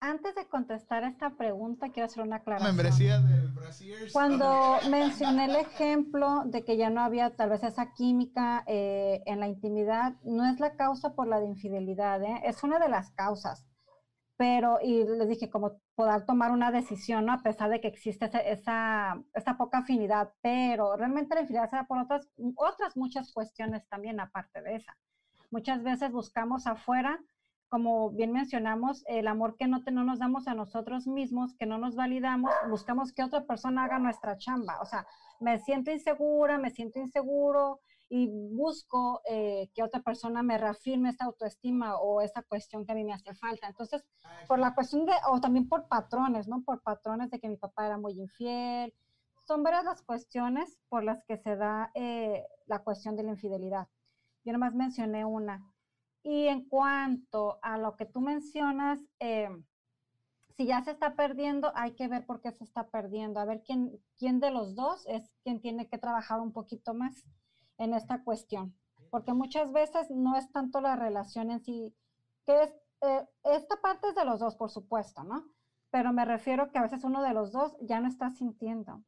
antes 0.02 0.34
de 0.34 0.48
contestar 0.48 1.04
esta 1.04 1.30
pregunta, 1.30 1.90
quiero 1.90 2.06
hacer 2.06 2.24
una 2.24 2.36
aclaración. 2.36 2.76
Membresía 2.76 3.20
del 3.20 3.52
Brasiers. 3.52 4.12
Cuando 4.12 4.78
mencioné 4.90 5.44
el 5.44 5.56
ejemplo 5.56 6.42
de 6.44 6.64
que 6.64 6.76
ya 6.76 6.90
no 6.90 7.02
había 7.02 7.36
tal 7.36 7.50
vez 7.50 7.62
esa 7.62 7.92
química 7.92 8.64
eh, 8.66 9.22
en 9.26 9.38
la 9.38 9.46
intimidad, 9.46 10.14
no 10.24 10.44
es 10.44 10.58
la 10.58 10.74
causa 10.74 11.14
por 11.14 11.28
la 11.28 11.38
de 11.38 11.46
infidelidad, 11.46 12.20
¿eh? 12.24 12.40
es 12.44 12.64
una 12.64 12.80
de 12.80 12.88
las 12.88 13.12
causas. 13.12 13.64
Pero, 14.36 14.80
y 14.82 15.04
les 15.04 15.28
dije, 15.28 15.48
como 15.48 15.80
poder 15.94 16.26
tomar 16.26 16.50
una 16.50 16.72
decisión, 16.72 17.26
¿no? 17.26 17.34
A 17.34 17.42
pesar 17.42 17.70
de 17.70 17.80
que 17.80 17.86
existe 17.86 18.24
esa, 18.24 18.40
esa, 18.40 19.22
esa 19.34 19.56
poca 19.56 19.78
afinidad, 19.78 20.32
pero 20.42 20.96
realmente 20.96 21.36
la 21.36 21.42
infidelidad 21.42 21.70
se 21.70 21.76
da 21.76 21.84
por 21.86 21.98
otras, 21.98 22.28
otras 22.56 22.96
muchas 22.96 23.32
cuestiones 23.32 23.86
también, 23.88 24.18
aparte 24.18 24.62
de 24.62 24.76
esa. 24.76 24.96
Muchas 25.52 25.84
veces 25.84 26.10
buscamos 26.10 26.66
afuera 26.66 27.20
como 27.72 28.10
bien 28.10 28.32
mencionamos, 28.32 29.02
el 29.06 29.26
amor 29.26 29.56
que 29.56 29.66
no, 29.66 29.82
te, 29.82 29.92
no 29.92 30.04
nos 30.04 30.18
damos 30.18 30.46
a 30.46 30.52
nosotros 30.52 31.06
mismos, 31.06 31.54
que 31.54 31.64
no 31.64 31.78
nos 31.78 31.96
validamos, 31.96 32.52
buscamos 32.68 33.14
que 33.14 33.24
otra 33.24 33.46
persona 33.46 33.84
haga 33.84 33.98
nuestra 33.98 34.36
chamba. 34.36 34.78
O 34.82 34.84
sea, 34.84 35.06
me 35.40 35.58
siento 35.58 35.90
insegura, 35.90 36.58
me 36.58 36.68
siento 36.68 37.00
inseguro 37.00 37.80
y 38.10 38.28
busco 38.28 39.22
eh, 39.26 39.70
que 39.74 39.82
otra 39.82 40.02
persona 40.02 40.42
me 40.42 40.58
reafirme 40.58 41.08
esta 41.08 41.24
autoestima 41.24 41.96
o 41.96 42.20
esa 42.20 42.42
cuestión 42.42 42.84
que 42.84 42.92
a 42.92 42.94
mí 42.94 43.04
me 43.04 43.14
hace 43.14 43.34
falta. 43.36 43.68
Entonces, 43.68 44.04
por 44.46 44.58
la 44.58 44.74
cuestión 44.74 45.06
de, 45.06 45.14
o 45.30 45.40
también 45.40 45.66
por 45.66 45.88
patrones, 45.88 46.48
¿no? 46.48 46.62
Por 46.64 46.82
patrones 46.82 47.30
de 47.30 47.40
que 47.40 47.48
mi 47.48 47.56
papá 47.56 47.86
era 47.86 47.96
muy 47.96 48.12
infiel. 48.20 48.92
Son 49.46 49.62
varias 49.62 49.84
las 49.84 50.02
cuestiones 50.02 50.78
por 50.90 51.04
las 51.04 51.24
que 51.24 51.38
se 51.38 51.56
da 51.56 51.90
eh, 51.94 52.44
la 52.66 52.80
cuestión 52.80 53.16
de 53.16 53.22
la 53.22 53.30
infidelidad. 53.30 53.88
Yo 54.44 54.52
nomás 54.52 54.74
mencioné 54.74 55.24
una. 55.24 55.71
Y 56.24 56.46
en 56.46 56.68
cuanto 56.68 57.58
a 57.62 57.78
lo 57.78 57.96
que 57.96 58.06
tú 58.06 58.20
mencionas, 58.20 59.00
eh, 59.20 59.48
si 60.56 60.66
ya 60.66 60.82
se 60.84 60.90
está 60.92 61.16
perdiendo, 61.16 61.72
hay 61.74 61.94
que 61.94 62.08
ver 62.08 62.26
por 62.26 62.40
qué 62.40 62.52
se 62.52 62.64
está 62.64 62.88
perdiendo, 62.88 63.40
a 63.40 63.44
ver 63.44 63.62
quién, 63.64 63.98
quién 64.18 64.38
de 64.38 64.50
los 64.50 64.74
dos 64.74 65.04
es 65.06 65.30
quien 65.42 65.60
tiene 65.60 65.88
que 65.88 65.98
trabajar 65.98 66.40
un 66.40 66.52
poquito 66.52 66.94
más 66.94 67.24
en 67.78 67.94
esta 67.94 68.22
cuestión. 68.22 68.74
Porque 69.10 69.32
muchas 69.32 69.72
veces 69.72 70.10
no 70.10 70.36
es 70.36 70.50
tanto 70.52 70.80
la 70.80 70.96
relación 70.96 71.50
en 71.50 71.60
sí, 71.64 71.94
que 72.46 72.62
es, 72.62 72.70
eh, 73.02 73.26
esta 73.44 73.80
parte 73.80 74.08
es 74.08 74.14
de 74.14 74.24
los 74.24 74.40
dos, 74.40 74.54
por 74.56 74.70
supuesto, 74.70 75.24
¿no? 75.24 75.44
Pero 75.90 76.12
me 76.12 76.24
refiero 76.24 76.70
que 76.70 76.78
a 76.78 76.82
veces 76.82 77.04
uno 77.04 77.22
de 77.22 77.34
los 77.34 77.52
dos 77.52 77.76
ya 77.80 78.00
no 78.00 78.08
está 78.08 78.30
sintiendo, 78.30 79.02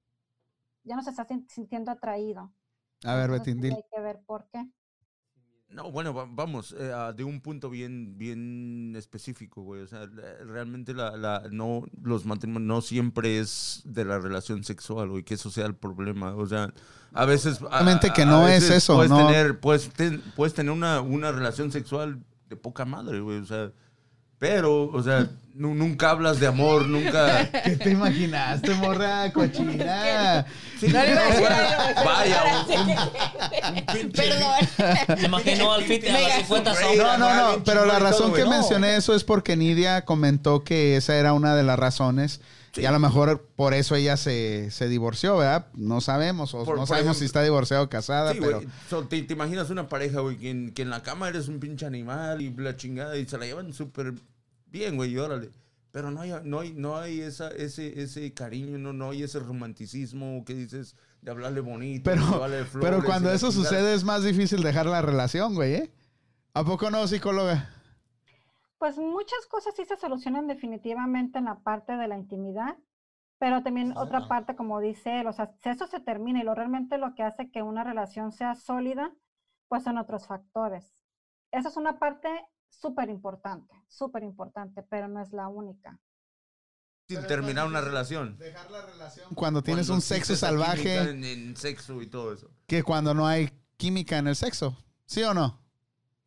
ya 0.82 0.96
no 0.96 1.02
se 1.02 1.10
está 1.10 1.24
sin- 1.24 1.48
sintiendo 1.48 1.90
atraído. 1.90 2.52
A 3.04 3.14
ver, 3.14 3.30
Entonces, 3.30 3.54
Betín, 3.54 3.62
dile. 3.62 3.74
Hay 3.76 3.82
que 3.90 4.00
ver 4.00 4.20
por 4.26 4.48
qué. 4.48 4.66
No, 5.74 5.90
bueno, 5.90 6.14
va- 6.14 6.28
vamos, 6.30 6.74
eh, 6.78 6.92
de 7.16 7.24
un 7.24 7.40
punto 7.40 7.68
bien, 7.68 8.16
bien 8.16 8.94
específico, 8.96 9.62
güey. 9.62 9.82
O 9.82 9.88
sea, 9.88 10.06
realmente 10.46 10.94
la, 10.94 11.16
la- 11.16 11.42
no, 11.50 11.84
los 12.00 12.24
matrimonios 12.24 12.66
no 12.68 12.80
siempre 12.80 13.40
es 13.40 13.82
de 13.84 14.04
la 14.04 14.20
relación 14.20 14.62
sexual, 14.62 15.08
güey, 15.08 15.24
que 15.24 15.34
eso 15.34 15.50
sea 15.50 15.66
el 15.66 15.74
problema. 15.74 16.34
O 16.36 16.46
sea, 16.46 16.72
a 17.12 17.24
veces... 17.24 17.60
Obviamente 17.60 18.12
que 18.12 18.24
no 18.24 18.46
es 18.46 18.70
eso, 18.70 18.94
Puedes 18.94 19.10
no. 19.10 19.26
tener, 19.26 19.58
puedes, 19.58 19.90
ten- 19.90 20.22
puedes 20.36 20.54
tener 20.54 20.70
una, 20.72 21.00
una 21.00 21.32
relación 21.32 21.72
sexual 21.72 22.22
de 22.48 22.54
poca 22.56 22.84
madre, 22.84 23.18
güey. 23.20 23.38
O 23.38 23.44
sea, 23.44 23.72
pero, 24.38 24.84
o 24.90 25.02
sea, 25.02 25.26
nu- 25.54 25.74
nunca 25.74 26.10
hablas 26.10 26.40
de 26.40 26.46
amor, 26.46 26.86
nunca... 26.86 27.48
¿Qué 27.64 27.76
te 27.76 27.90
imaginaste, 27.90 28.74
morra 28.74 29.32
cochina? 29.32 30.44
Sí, 30.80 30.88
No 30.88 31.00
le 31.02 31.10
iba 31.12 31.20
a 31.20 31.24
decir 31.26 31.40
bueno, 31.40 31.56
algo, 31.56 32.04
Vaya, 32.04 32.42
un- 32.68 34.10
Perdón. 34.12 35.18
Se 35.18 35.26
imaginó 35.26 35.72
al 35.72 35.84
fit 35.84 36.04
a 36.08 36.12
las 36.12 36.20
Mega 36.22 36.36
50 36.36 36.70
super- 36.74 36.86
sombras. 36.88 37.18
No, 37.18 37.34
no, 37.34 37.52
no, 37.58 37.64
pero 37.64 37.86
la 37.86 37.98
razón 37.98 38.26
todo, 38.32 38.34
que 38.34 38.44
mencioné 38.44 38.96
eso 38.96 39.14
es 39.14 39.24
porque 39.24 39.56
Nidia 39.56 40.04
comentó 40.04 40.64
que 40.64 40.96
esa 40.96 41.16
era 41.16 41.32
una 41.32 41.54
de 41.54 41.62
las 41.62 41.78
razones 41.78 42.40
Y 42.76 42.86
a 42.86 42.92
lo 42.92 42.98
mejor 42.98 43.46
por 43.56 43.72
eso 43.74 43.94
ella 43.94 44.16
se, 44.16 44.70
se 44.70 44.88
divorció, 44.88 45.36
¿verdad? 45.36 45.66
No 45.74 46.00
sabemos, 46.00 46.54
o 46.54 46.64
Por- 46.64 46.76
no 46.76 46.86
sabemos 46.86 47.16
ejemplo- 47.16 47.18
si 47.20 47.24
está 47.26 47.42
divorciado 47.42 47.84
o 47.84 47.88
casada, 47.88 48.32
Sí, 48.32 48.38
pero... 48.40 48.62
So, 48.90 49.04
te, 49.06 49.22
te 49.22 49.32
imaginas 49.34 49.70
una 49.70 49.88
pareja, 49.88 50.20
güey, 50.20 50.36
que 50.36 50.50
en, 50.50 50.72
que 50.72 50.82
en 50.82 50.90
la 50.90 51.02
cama 51.02 51.28
eres 51.28 51.48
un 51.48 51.60
pinche 51.60 51.86
animal 51.86 52.40
y 52.42 52.52
la 52.54 52.76
chingada 52.76 53.16
y 53.16 53.26
se 53.26 53.38
la 53.38 53.46
llevan 53.46 53.72
súper 53.72 54.14
bien, 54.66 54.96
güey, 54.96 55.12
y 55.12 55.18
órale. 55.18 55.50
Pero 55.92 56.10
no 56.10 56.22
hay, 56.22 56.34
no 56.42 56.58
hay, 56.60 56.72
no 56.72 56.96
hay 56.98 57.20
esa, 57.20 57.48
ese, 57.50 58.02
ese 58.02 58.32
cariño, 58.34 58.78
no, 58.78 58.92
no 58.92 59.10
hay 59.10 59.22
ese 59.22 59.38
romanticismo 59.38 60.44
que 60.44 60.54
dices 60.54 60.96
de 61.22 61.30
hablarle 61.30 61.60
bonito, 61.60 62.10
de 62.10 62.16
Pero, 62.16 62.28
llevarle 62.32 62.64
flores 62.64 62.90
pero 62.90 63.04
cuando 63.04 63.32
eso 63.32 63.52
sucede 63.52 63.94
es 63.94 64.02
más 64.02 64.24
difícil 64.24 64.62
dejar 64.62 64.86
la 64.86 65.00
relación, 65.02 65.54
güey, 65.54 65.74
¿eh? 65.74 65.90
¿A 66.52 66.64
poco 66.64 66.90
no, 66.90 67.06
psicóloga? 67.06 67.70
Pues 68.84 68.98
muchas 68.98 69.46
cosas 69.46 69.72
sí 69.74 69.86
se 69.86 69.96
solucionan 69.96 70.46
definitivamente 70.46 71.38
en 71.38 71.46
la 71.46 71.60
parte 71.60 71.96
de 71.96 72.06
la 72.06 72.18
intimidad, 72.18 72.76
pero 73.38 73.62
también 73.62 73.96
otra 73.96 74.28
parte, 74.28 74.56
como 74.56 74.78
dice 74.78 75.20
él, 75.20 75.26
o 75.26 75.32
sea, 75.32 75.54
si 75.62 75.70
eso 75.70 75.86
se 75.86 76.00
termina 76.00 76.40
y 76.40 76.42
lo 76.42 76.54
realmente 76.54 76.98
lo 76.98 77.14
que 77.14 77.22
hace 77.22 77.50
que 77.50 77.62
una 77.62 77.82
relación 77.82 78.30
sea 78.30 78.54
sólida, 78.54 79.10
pues 79.68 79.84
son 79.84 79.96
otros 79.96 80.26
factores. 80.26 80.94
Esa 81.50 81.70
es 81.70 81.78
una 81.78 81.98
parte 81.98 82.28
súper 82.68 83.08
importante, 83.08 83.74
súper 83.88 84.22
importante, 84.22 84.82
pero 84.82 85.08
no 85.08 85.22
es 85.22 85.32
la 85.32 85.48
única. 85.48 85.98
Sin 87.08 87.26
terminar 87.26 87.66
una 87.66 87.80
relación. 87.80 88.36
Dejar 88.36 88.70
la 88.70 88.82
relación 88.82 89.34
cuando 89.34 89.62
tienes 89.62 89.86
Cuando 89.86 89.94
un 89.94 90.02
sexo 90.02 90.36
salvaje 90.36 91.08
En, 91.08 91.24
en 91.24 91.56
sexo 91.56 92.02
y 92.02 92.06
todo 92.06 92.34
eso. 92.34 92.50
que 92.66 92.82
cuando 92.82 93.14
no 93.14 93.26
hay 93.26 93.48
química 93.78 94.18
en 94.18 94.26
el 94.26 94.36
sexo. 94.36 94.76
¿Sí 95.06 95.22
o 95.22 95.32
no? 95.32 95.63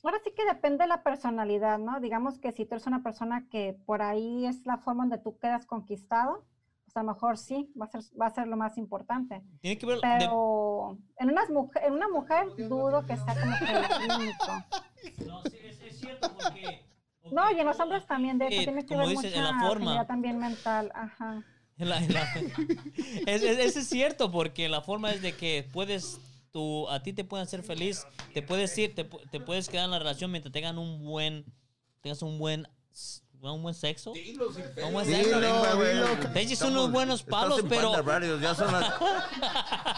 Ahora 0.08 0.20
sí 0.24 0.32
que 0.34 0.46
depende 0.46 0.86
de 0.86 0.88
la 0.88 1.04
personalidad, 1.04 1.80
¿no? 1.80 2.00
Digamos 2.00 2.40
que 2.40 2.54
si 2.54 2.66
tú 2.66 2.76
eres 2.76 2.88
una 2.88 3.04
persona 3.04 3.46
que 3.52 3.78
por 3.86 4.02
ahí 4.02 4.46
es 4.46 4.66
la 4.66 4.78
forma 4.78 5.04
donde 5.04 5.18
tú 5.18 5.38
quedas 5.38 5.66
conquistado, 5.66 6.46
pues 6.86 6.96
a 6.96 7.04
lo 7.04 7.12
mejor 7.12 7.38
sí, 7.38 7.70
va 7.80 7.88
a 7.88 7.90
ser, 7.90 8.02
va 8.20 8.28
a 8.28 8.30
ser 8.30 8.48
lo 8.48 8.56
más 8.56 8.78
importante. 8.78 9.42
Tiene 9.60 9.78
que 9.78 9.86
ver. 9.86 9.96
de- 9.98 10.02
Pero 10.02 10.98
en, 11.20 11.30
unas 11.30 11.50
mujer, 11.50 11.84
en 11.88 11.92
una 11.96 12.08
mujer 12.08 12.46
dudo 12.70 13.06
que 13.06 13.18
sea 13.18 13.36
como 13.36 13.54
que 13.60 14.16
único. 14.16 15.26
No, 15.28 15.42
sí, 15.50 15.58
es, 15.62 15.82
es 15.82 16.00
cierto 16.00 16.32
porque. 16.38 16.86
No, 17.30 17.52
y 17.52 17.60
en 17.60 17.66
los 17.66 17.78
hombres 17.82 18.06
también, 18.08 18.38
de 18.38 18.48
hecho, 18.48 18.62
Eh, 18.62 18.64
tiene 18.64 18.86
que 18.86 18.96
ver 18.96 19.14
mucha 19.14 19.28
en 19.28 19.44
la 19.44 19.60
forma. 19.60 20.06
también 20.06 20.40
mental, 20.40 20.90
ajá. 20.96 21.44
La- 21.76 22.00
es, 23.28 23.44
es 23.44 23.88
cierto, 23.90 24.32
porque 24.32 24.70
la 24.70 24.80
forma 24.80 25.12
es 25.12 25.22
de 25.22 25.34
que 25.34 25.68
puedes, 25.74 26.22
tú, 26.52 26.90
a 26.90 27.02
ti 27.04 27.14
te 27.14 27.24
pueden 27.24 27.46
hacer 27.46 27.64
feliz, 27.64 28.06
te 28.34 28.42
puedes 28.42 28.78
ir, 28.78 28.96
te, 28.96 29.04
te 29.04 29.40
puedes 29.40 29.70
quedar 29.70 29.86
en 29.86 29.92
la 29.92 30.00
relación 30.00 30.32
mientras 30.32 30.52
tengan 30.52 30.78
un 30.78 31.04
buen, 31.06 31.46
tengas 32.02 32.22
un 32.22 32.38
buen, 32.40 32.68
un 33.40 33.62
buen 33.62 33.76
sexo. 33.76 34.14
Dilo 34.14 34.52
sin 34.52 34.64
Un 34.84 34.94
buen 34.94 35.06
Dilo, 35.08 35.40
sexo. 35.40 35.84
dilo. 35.84 36.32
Te 36.34 36.42
echas 36.42 36.62
unos 36.64 36.92
buenos 36.92 37.22
palos, 37.24 37.62
pero- 37.70 37.94
ya 38.42 38.56
son 38.56 38.72
las, 38.72 38.94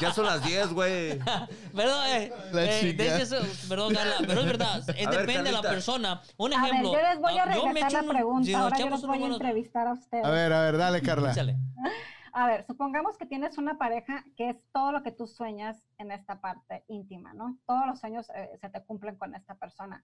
ya 0.02 0.14
son 0.14 0.26
las 0.26 0.44
10, 0.46 0.74
güey. 0.74 1.18
Perdón, 1.76 2.06
eh, 2.10 2.34
La 2.52 2.66
eh, 2.66 2.80
chica. 2.82 3.18
eso- 3.18 3.38
perdón, 3.70 3.94
Carla, 3.94 4.16
pero 4.28 4.42
es 4.42 4.46
verdad, 4.46 4.78
es, 4.80 4.90
A 5.08 5.10
ver, 5.10 5.20
depende 5.22 5.44
de 5.44 5.52
la 5.54 5.62
persona. 5.62 6.22
Un 6.38 6.54
A 6.54 6.62
ver, 6.64 6.70
ejemplo. 6.72 6.92
yo 6.94 7.00
les 7.02 7.20
voy 7.20 7.38
a 7.38 7.44
ah, 7.44 7.56
yo 7.56 7.66
me 7.68 7.74
regresar 7.74 7.92
la 7.94 8.00
un- 8.02 8.10
pregunta, 8.10 8.60
ahora 8.60 8.78
yo 8.78 8.90
los 8.90 9.02
voy 9.04 9.24
a 9.24 9.28
entrevistar 9.28 9.88
a 9.88 9.94
ustedes. 9.94 10.26
A 10.26 10.30
ver, 10.32 10.52
a 10.54 10.62
ver, 10.64 10.78
dale, 10.78 11.02
Carla. 11.02 11.32
Échale. 11.32 11.56
A 12.34 12.48
ver, 12.48 12.66
supongamos 12.66 13.18
que 13.18 13.26
tienes 13.26 13.58
una 13.58 13.78
pareja 13.78 14.24
que 14.36 14.50
es 14.52 14.58
todo 14.72 14.92
lo 14.92 15.04
que 15.04 15.12
tú 15.12 15.28
sueñas 15.28 15.86
en 15.98 16.12
esta 16.12 16.42
parte 16.42 16.84
íntima, 16.88 17.34
¿no? 17.34 17.58
Todos 17.66 17.86
los 17.88 18.00
sueños 18.00 18.30
eh, 18.36 18.58
se 18.60 18.70
te 18.70 18.84
cumplen 18.84 19.18
con 19.18 19.36
esta 19.36 19.56
persona. 19.56 20.04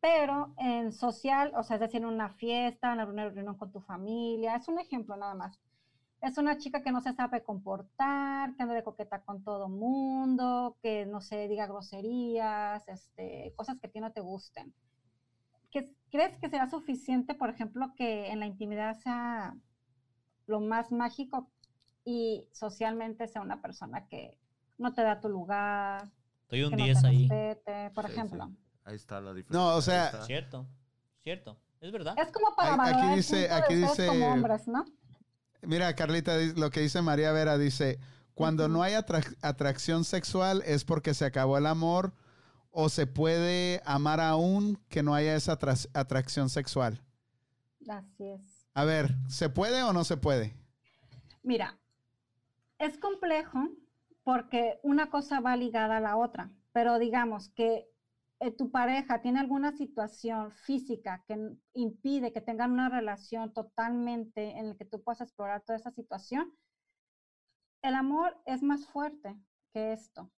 Pero 0.00 0.54
en 0.58 0.92
social, 0.92 1.52
o 1.56 1.62
sea, 1.64 1.76
es 1.76 1.80
decir, 1.80 2.02
en 2.02 2.06
una 2.06 2.30
fiesta, 2.34 2.92
en 2.94 3.00
una 3.08 3.28
reunión 3.30 3.56
con 3.56 3.72
tu 3.72 3.80
familia, 3.80 4.56
es 4.56 4.68
un 4.68 4.78
ejemplo 4.80 5.16
nada 5.16 5.34
más. 5.34 5.58
Es 6.22 6.38
una 6.38 6.58
chica 6.58 6.82
que 6.82 6.92
no 6.92 7.00
se 7.02 7.14
sabe 7.14 7.42
comportar, 7.44 8.56
que 8.56 8.62
anda 8.62 8.74
de 8.74 8.84
coqueta 8.84 9.22
con 9.22 9.44
todo 9.44 9.68
mundo, 9.68 10.78
que 10.82 11.06
no 11.06 11.20
se 11.20 11.48
diga 11.48 11.66
groserías, 11.66 12.88
este, 12.88 13.54
cosas 13.56 13.78
que 13.80 13.88
a 13.88 13.90
ti 13.90 14.00
no 14.00 14.12
te 14.12 14.20
gusten. 14.22 14.74
¿Qué- 15.70 15.94
¿Crees 16.10 16.38
que 16.38 16.48
será 16.48 16.68
suficiente, 16.70 17.34
por 17.34 17.50
ejemplo, 17.50 17.92
que 17.96 18.30
en 18.30 18.40
la 18.40 18.46
intimidad 18.46 18.94
sea 18.98 19.54
lo 20.46 20.60
más 20.60 20.92
mágico 20.92 21.50
y 22.04 22.48
socialmente 22.52 23.26
sea 23.28 23.42
una 23.42 23.60
persona 23.60 24.06
que 24.08 24.38
no 24.78 24.92
te 24.94 25.02
da 25.02 25.20
tu 25.20 25.28
lugar, 25.28 26.10
Estoy 26.42 26.62
un 26.64 26.70
que 26.70 26.76
no 26.76 26.84
10 26.84 27.00
te 27.02 27.06
ahí. 27.08 27.28
respete, 27.28 27.90
por 27.94 28.06
Sí, 28.06 28.12
ejemplo. 28.12 28.46
sí. 28.48 28.56
Ahí 28.84 28.94
está 28.96 29.20
la 29.20 29.34
diferencia. 29.34 29.58
No, 29.58 29.74
o 29.76 29.82
sea-. 29.82 30.22
Cierto, 30.24 30.66
cierto, 31.24 31.56
es 31.80 31.90
verdad. 31.90 32.14
Es 32.18 32.30
como 32.30 32.54
para 32.54 32.70
Aquí- 32.70 32.78
valorar 32.78 33.00
aquí 33.04 33.10
el 33.10 33.16
dice- 33.16 33.36
punto 33.48 33.48
de 33.48 33.54
aquí 33.60 33.74
ustedes 33.74 33.90
dice- 33.96 34.06
como 34.06 34.32
hombres, 34.32 34.68
¿no? 34.68 34.84
Mira, 35.62 35.94
Carlita, 35.96 36.36
lo 36.56 36.70
que 36.70 36.80
dice 36.80 37.02
María 37.02 37.32
Vera 37.32 37.58
dice, 37.58 37.98
cuando 38.34 38.68
no 38.68 38.82
hay 38.82 38.92
atrac- 38.92 39.36
atracción 39.42 40.04
sexual 40.04 40.62
es 40.66 40.84
porque 40.84 41.14
se 41.14 41.24
acabó 41.24 41.58
el 41.58 41.66
amor 41.66 42.12
o 42.70 42.88
se 42.90 43.06
puede 43.08 43.80
amar 43.86 44.20
aún 44.20 44.78
que 44.88 45.02
no 45.02 45.14
haya 45.14 45.34
esa 45.34 45.58
atra- 45.58 45.88
atracción 45.94 46.48
sexual. 46.50 47.02
Así 47.88 48.24
es. 48.28 48.55
A 48.76 48.84
ver, 48.84 49.14
¿se 49.26 49.48
puede 49.48 49.82
o 49.84 49.94
no 49.94 50.04
se 50.04 50.18
puede? 50.18 50.54
Mira, 51.42 51.78
es 52.78 52.98
complejo 52.98 53.70
porque 54.22 54.78
una 54.82 55.08
cosa 55.08 55.40
va 55.40 55.56
ligada 55.56 55.96
a 55.96 56.00
la 56.00 56.18
otra, 56.18 56.50
pero 56.72 56.98
digamos 56.98 57.48
que 57.48 57.88
eh, 58.38 58.50
tu 58.50 58.70
pareja 58.70 59.22
tiene 59.22 59.40
alguna 59.40 59.72
situación 59.72 60.52
física 60.52 61.24
que 61.26 61.56
impide 61.72 62.34
que 62.34 62.42
tengan 62.42 62.72
una 62.72 62.90
relación 62.90 63.54
totalmente 63.54 64.58
en 64.58 64.68
la 64.68 64.74
que 64.76 64.84
tú 64.84 65.02
puedas 65.02 65.22
explorar 65.22 65.62
toda 65.62 65.78
esa 65.78 65.90
situación, 65.90 66.52
el 67.80 67.94
amor 67.94 68.36
es 68.44 68.62
más 68.62 68.84
fuerte 68.84 69.40
que 69.72 69.94
esto. 69.94 70.30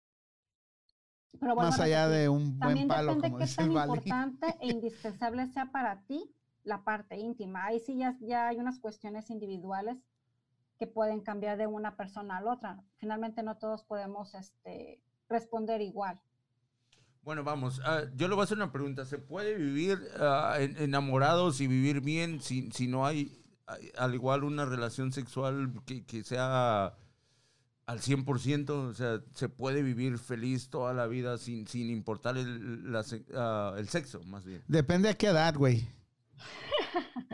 Pero 1.40 1.56
Más 1.56 1.80
allá 1.80 2.08
de 2.08 2.28
un 2.28 2.56
buen 2.56 2.60
también 2.60 2.86
palo, 2.86 3.16
depende 3.16 3.30
como 3.30 3.38
qué 3.38 3.44
dice 3.46 3.56
tan 3.56 3.68
el 3.70 3.74
Bali. 3.74 3.88
importante 3.88 4.46
e 4.60 4.66
indispensable 4.70 5.46
sea 5.48 5.72
para 5.72 6.02
ti 6.02 6.32
la 6.64 6.84
parte 6.84 7.16
íntima. 7.16 7.64
Ahí 7.66 7.80
sí 7.80 7.96
ya, 7.96 8.16
ya 8.20 8.48
hay 8.48 8.58
unas 8.58 8.78
cuestiones 8.78 9.30
individuales 9.30 9.96
que 10.78 10.86
pueden 10.86 11.20
cambiar 11.20 11.58
de 11.58 11.66
una 11.66 11.96
persona 11.96 12.36
a 12.36 12.40
la 12.40 12.52
otra. 12.52 12.84
Finalmente 12.98 13.42
no 13.42 13.56
todos 13.56 13.82
podemos 13.84 14.34
este, 14.34 15.00
responder 15.28 15.80
igual. 15.80 16.20
Bueno, 17.22 17.42
vamos. 17.44 17.80
ah, 17.84 18.02
yo 18.14 18.28
le 18.28 18.34
voy 18.34 18.42
a 18.42 18.44
hacer 18.44 18.56
una 18.56 18.72
pregunta. 18.72 19.04
¿Se 19.04 19.18
puede 19.18 19.54
vivir 19.54 19.98
en- 20.58 20.76
enamorados 20.78 21.60
y 21.60 21.66
vivir 21.66 22.00
bien 22.00 22.40
si, 22.40 22.70
si 22.70 22.86
no 22.86 23.06
hay, 23.06 23.42
hay, 23.66 23.90
al 23.98 24.14
igual, 24.14 24.44
una 24.44 24.64
relación 24.64 25.12
sexual 25.12 25.72
que, 25.84 26.06
que 26.06 26.22
sea 26.22 26.94
al 27.86 28.00
100%? 28.00 28.70
O 28.70 28.94
sea, 28.94 29.20
¿se 29.34 29.48
puede 29.48 29.82
vivir 29.82 30.16
feliz 30.18 30.70
toda 30.70 30.94
la 30.94 31.06
vida 31.06 31.36
sin, 31.38 31.66
sin 31.66 31.90
importar 31.90 32.38
el, 32.38 32.92
la 32.92 33.04
ah, 33.34 33.74
el 33.76 33.88
sexo, 33.88 34.22
más 34.24 34.44
bien? 34.46 34.62
Depende 34.68 35.08
a 35.10 35.14
qué 35.14 35.26
edad, 35.26 35.54
güey. 35.54 35.88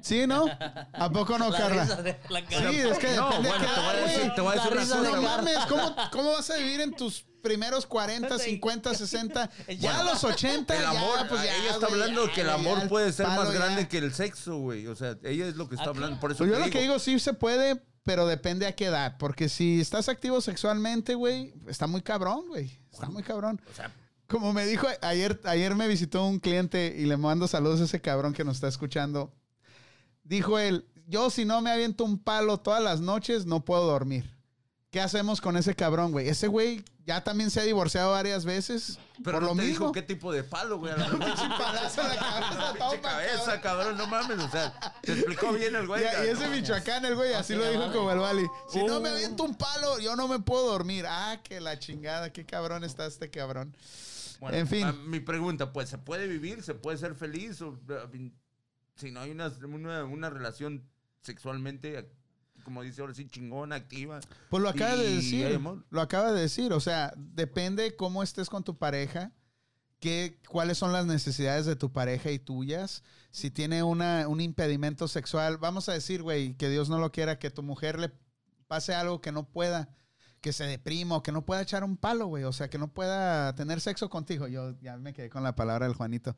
¿Sí, 0.02 0.26
no? 0.26 0.46
¿A 0.92 1.10
poco 1.10 1.38
no, 1.38 1.50
La 1.50 1.58
Carla? 1.58 1.82
risa 1.84 2.02
de 2.02 2.18
la 2.28 2.40
Sí, 2.40 2.76
es 2.78 2.98
que 2.98 3.14
No, 3.16 3.30
depende 3.30 3.48
bueno, 3.48 3.54
a 3.54 3.58
qué 3.58 3.66
te 3.74 3.80
voy 3.80 3.88
a 3.88 3.94
edad, 3.94 4.06
decir- 4.06 4.20
güey. 4.20 4.34
te 4.34 4.40
voy 4.40 4.52
a 4.52 4.54
decir 4.54 4.72
La 4.74 4.82
una 4.82 5.08
cosa. 5.10 5.16
No 5.16 5.22
mames, 5.22 5.58
¿cómo, 5.68 5.96
¿cómo 6.12 6.32
vas 6.32 6.50
a 6.50 6.56
vivir 6.56 6.80
en 6.80 6.92
tus 6.94 7.24
primeros 7.42 7.86
40, 7.86 8.38
50, 8.38 8.94
60? 8.94 9.50
Ya 9.78 10.00
a 10.00 10.04
los 10.04 10.24
80, 10.24 10.74
El 10.76 10.82
ya, 10.82 10.90
amor, 10.90 11.28
pues 11.28 11.42
ya, 11.44 11.54
ella 11.56 11.70
está 11.70 11.86
hablando 11.86 12.26
ya, 12.26 12.32
que 12.32 12.40
el 12.42 12.50
amor 12.50 12.88
puede 12.88 13.12
ser 13.12 13.26
más 13.28 13.48
ya. 13.48 13.54
grande 13.54 13.88
que 13.88 13.98
el 13.98 14.12
sexo, 14.14 14.56
güey. 14.58 14.86
O 14.86 14.94
sea, 14.96 15.16
ella 15.24 15.46
es 15.46 15.56
lo 15.56 15.68
que 15.68 15.74
está 15.76 15.88
hablando. 15.90 16.18
Por 16.20 16.30
eso 16.32 16.38
Pues 16.38 16.50
yo 16.50 16.58
lo 16.58 16.64
que 16.64 16.70
digo. 16.80 16.80
digo, 16.82 16.98
sí 16.98 17.18
se 17.18 17.32
puede, 17.34 17.82
pero 18.02 18.26
depende 18.26 18.66
a 18.66 18.74
qué 18.74 18.86
edad. 18.86 19.16
Porque 19.18 19.48
si 19.48 19.80
estás 19.80 20.08
activo 20.08 20.40
sexualmente, 20.40 21.14
güey, 21.14 21.52
está 21.68 21.86
muy 21.86 22.02
cabrón, 22.02 22.48
güey. 22.48 22.78
Está 22.92 23.08
muy 23.08 23.22
cabrón. 23.22 23.60
O 23.70 23.74
sea, 23.74 23.90
Como 24.34 24.52
me 24.52 24.66
dijo 24.66 24.88
ayer, 25.00 25.40
ayer 25.44 25.76
me 25.76 25.86
visitó 25.86 26.24
un 26.26 26.40
cliente 26.40 26.92
y 26.98 27.04
le 27.06 27.16
mando 27.16 27.46
saludos 27.46 27.80
a 27.80 27.84
ese 27.84 28.00
cabrón 28.00 28.32
que 28.32 28.42
nos 28.42 28.56
está 28.56 28.66
escuchando. 28.66 29.32
Dijo 30.24 30.58
él, 30.58 30.86
yo 31.06 31.30
si 31.30 31.44
no 31.44 31.60
me 31.60 31.70
aviento 31.70 32.02
un 32.02 32.18
palo 32.18 32.58
todas 32.58 32.82
las 32.82 33.00
noches, 33.00 33.46
no 33.46 33.64
puedo 33.64 33.86
dormir. 33.86 34.28
¿Qué 34.90 35.00
hacemos 35.00 35.40
con 35.40 35.56
ese 35.56 35.76
cabrón, 35.76 36.10
güey? 36.10 36.28
Ese 36.28 36.48
güey 36.48 36.84
ya 37.06 37.22
también 37.22 37.50
se 37.52 37.60
ha 37.60 37.62
divorciado 37.62 38.10
varias 38.10 38.44
veces 38.44 38.98
pero 39.22 39.36
por 39.38 39.42
no 39.42 39.48
lo 39.50 39.54
te 39.54 39.62
mismo. 39.68 39.70
dijo 39.86 39.92
qué 39.92 40.02
tipo 40.02 40.32
de 40.32 40.42
palo, 40.42 40.78
güey. 40.78 40.92
Lo 40.98 40.98
mejor- 41.18 41.58
palazo 41.58 42.00
en 42.02 42.08
la 42.08 42.16
cabeza, 42.16 42.72
Pinche 42.78 43.00
cabeza, 43.00 43.60
cabrón, 43.60 43.96
no 43.96 44.06
mames. 44.08 44.38
O 44.40 44.50
sea, 44.50 44.72
te 45.02 45.12
explicó 45.12 45.52
bien 45.52 45.76
el 45.76 45.86
güey. 45.86 46.02
Y, 46.02 46.26
y 46.26 46.30
ese 46.30 46.44
No, 46.48 46.50
Michoacán, 46.56 47.04
el 47.04 47.14
güey, 47.14 47.34
así 47.34 47.52
sí, 47.52 47.58
lo 47.58 47.70
dijo 47.70 47.92
como 47.92 48.10
el 48.10 48.18
Bali. 48.18 48.46
Si 48.72 48.82
no 48.82 48.98
me 49.00 49.10
Uh. 49.10 49.14
aviento 49.14 49.44
un 49.44 49.54
palo, 49.54 50.00
yo 50.00 50.16
no 50.16 50.26
me 50.26 50.40
puedo 50.40 50.66
dormir. 50.72 51.04
Ah, 51.08 51.38
que 51.44 51.60
la 51.60 51.78
chingada, 51.78 52.32
qué 52.32 52.44
cabrón 52.46 52.82
está 52.82 53.06
este 53.06 53.30
cabrón. 53.30 53.76
Bueno, 54.44 54.58
en 54.58 54.68
fin. 54.68 54.86
mi 55.08 55.20
pregunta, 55.20 55.72
pues, 55.72 55.88
¿se 55.88 55.96
puede 55.96 56.28
vivir? 56.28 56.62
¿Se 56.62 56.74
puede 56.74 56.98
ser 56.98 57.14
feliz? 57.14 57.62
O, 57.62 57.80
si 58.94 59.10
no 59.10 59.20
hay 59.20 59.30
una, 59.30 59.50
una, 59.66 60.04
una 60.04 60.28
relación 60.28 60.86
sexualmente, 61.22 62.10
como 62.62 62.82
dice 62.82 63.00
ahora 63.00 63.14
sí, 63.14 63.26
chingona, 63.26 63.76
activa. 63.76 64.20
Pues 64.50 64.62
lo 64.62 64.68
acaba 64.68 64.96
de 64.96 65.14
decir. 65.14 65.58
Lo 65.88 66.00
acaba 66.02 66.30
de 66.32 66.42
decir. 66.42 66.74
O 66.74 66.80
sea, 66.80 67.14
depende 67.16 67.96
cómo 67.96 68.22
estés 68.22 68.50
con 68.50 68.64
tu 68.64 68.76
pareja. 68.76 69.32
qué, 69.98 70.38
cuáles 70.46 70.76
son 70.76 70.92
las 70.92 71.06
necesidades 71.06 71.64
de 71.64 71.76
tu 71.76 71.90
pareja 71.90 72.30
y 72.30 72.38
tuyas. 72.38 73.02
Si 73.30 73.50
tiene 73.50 73.82
una, 73.82 74.28
un 74.28 74.42
impedimento 74.42 75.08
sexual, 75.08 75.56
vamos 75.56 75.88
a 75.88 75.94
decir, 75.94 76.20
güey, 76.22 76.54
que 76.54 76.68
Dios 76.68 76.90
no 76.90 76.98
lo 76.98 77.12
quiera, 77.12 77.38
que 77.38 77.50
tu 77.50 77.62
mujer 77.62 77.98
le 77.98 78.12
pase 78.68 78.94
algo 78.94 79.22
que 79.22 79.32
no 79.32 79.48
pueda, 79.48 79.88
que 80.44 80.52
se 80.52 80.64
deprima 80.64 81.16
o 81.16 81.22
que 81.22 81.32
no 81.32 81.46
pueda 81.46 81.62
echar 81.62 81.84
un 81.84 81.96
palo, 81.96 82.26
güey. 82.26 82.44
O 82.44 82.52
sea, 82.52 82.68
que 82.68 82.76
no 82.76 82.88
pueda 82.88 83.54
tener 83.54 83.80
sexo 83.80 84.10
contigo. 84.10 84.46
Yo 84.46 84.78
ya 84.82 84.98
me 84.98 85.14
quedé 85.14 85.30
con 85.30 85.42
la 85.42 85.56
palabra 85.56 85.86
del 85.86 85.96
Juanito. 85.96 86.36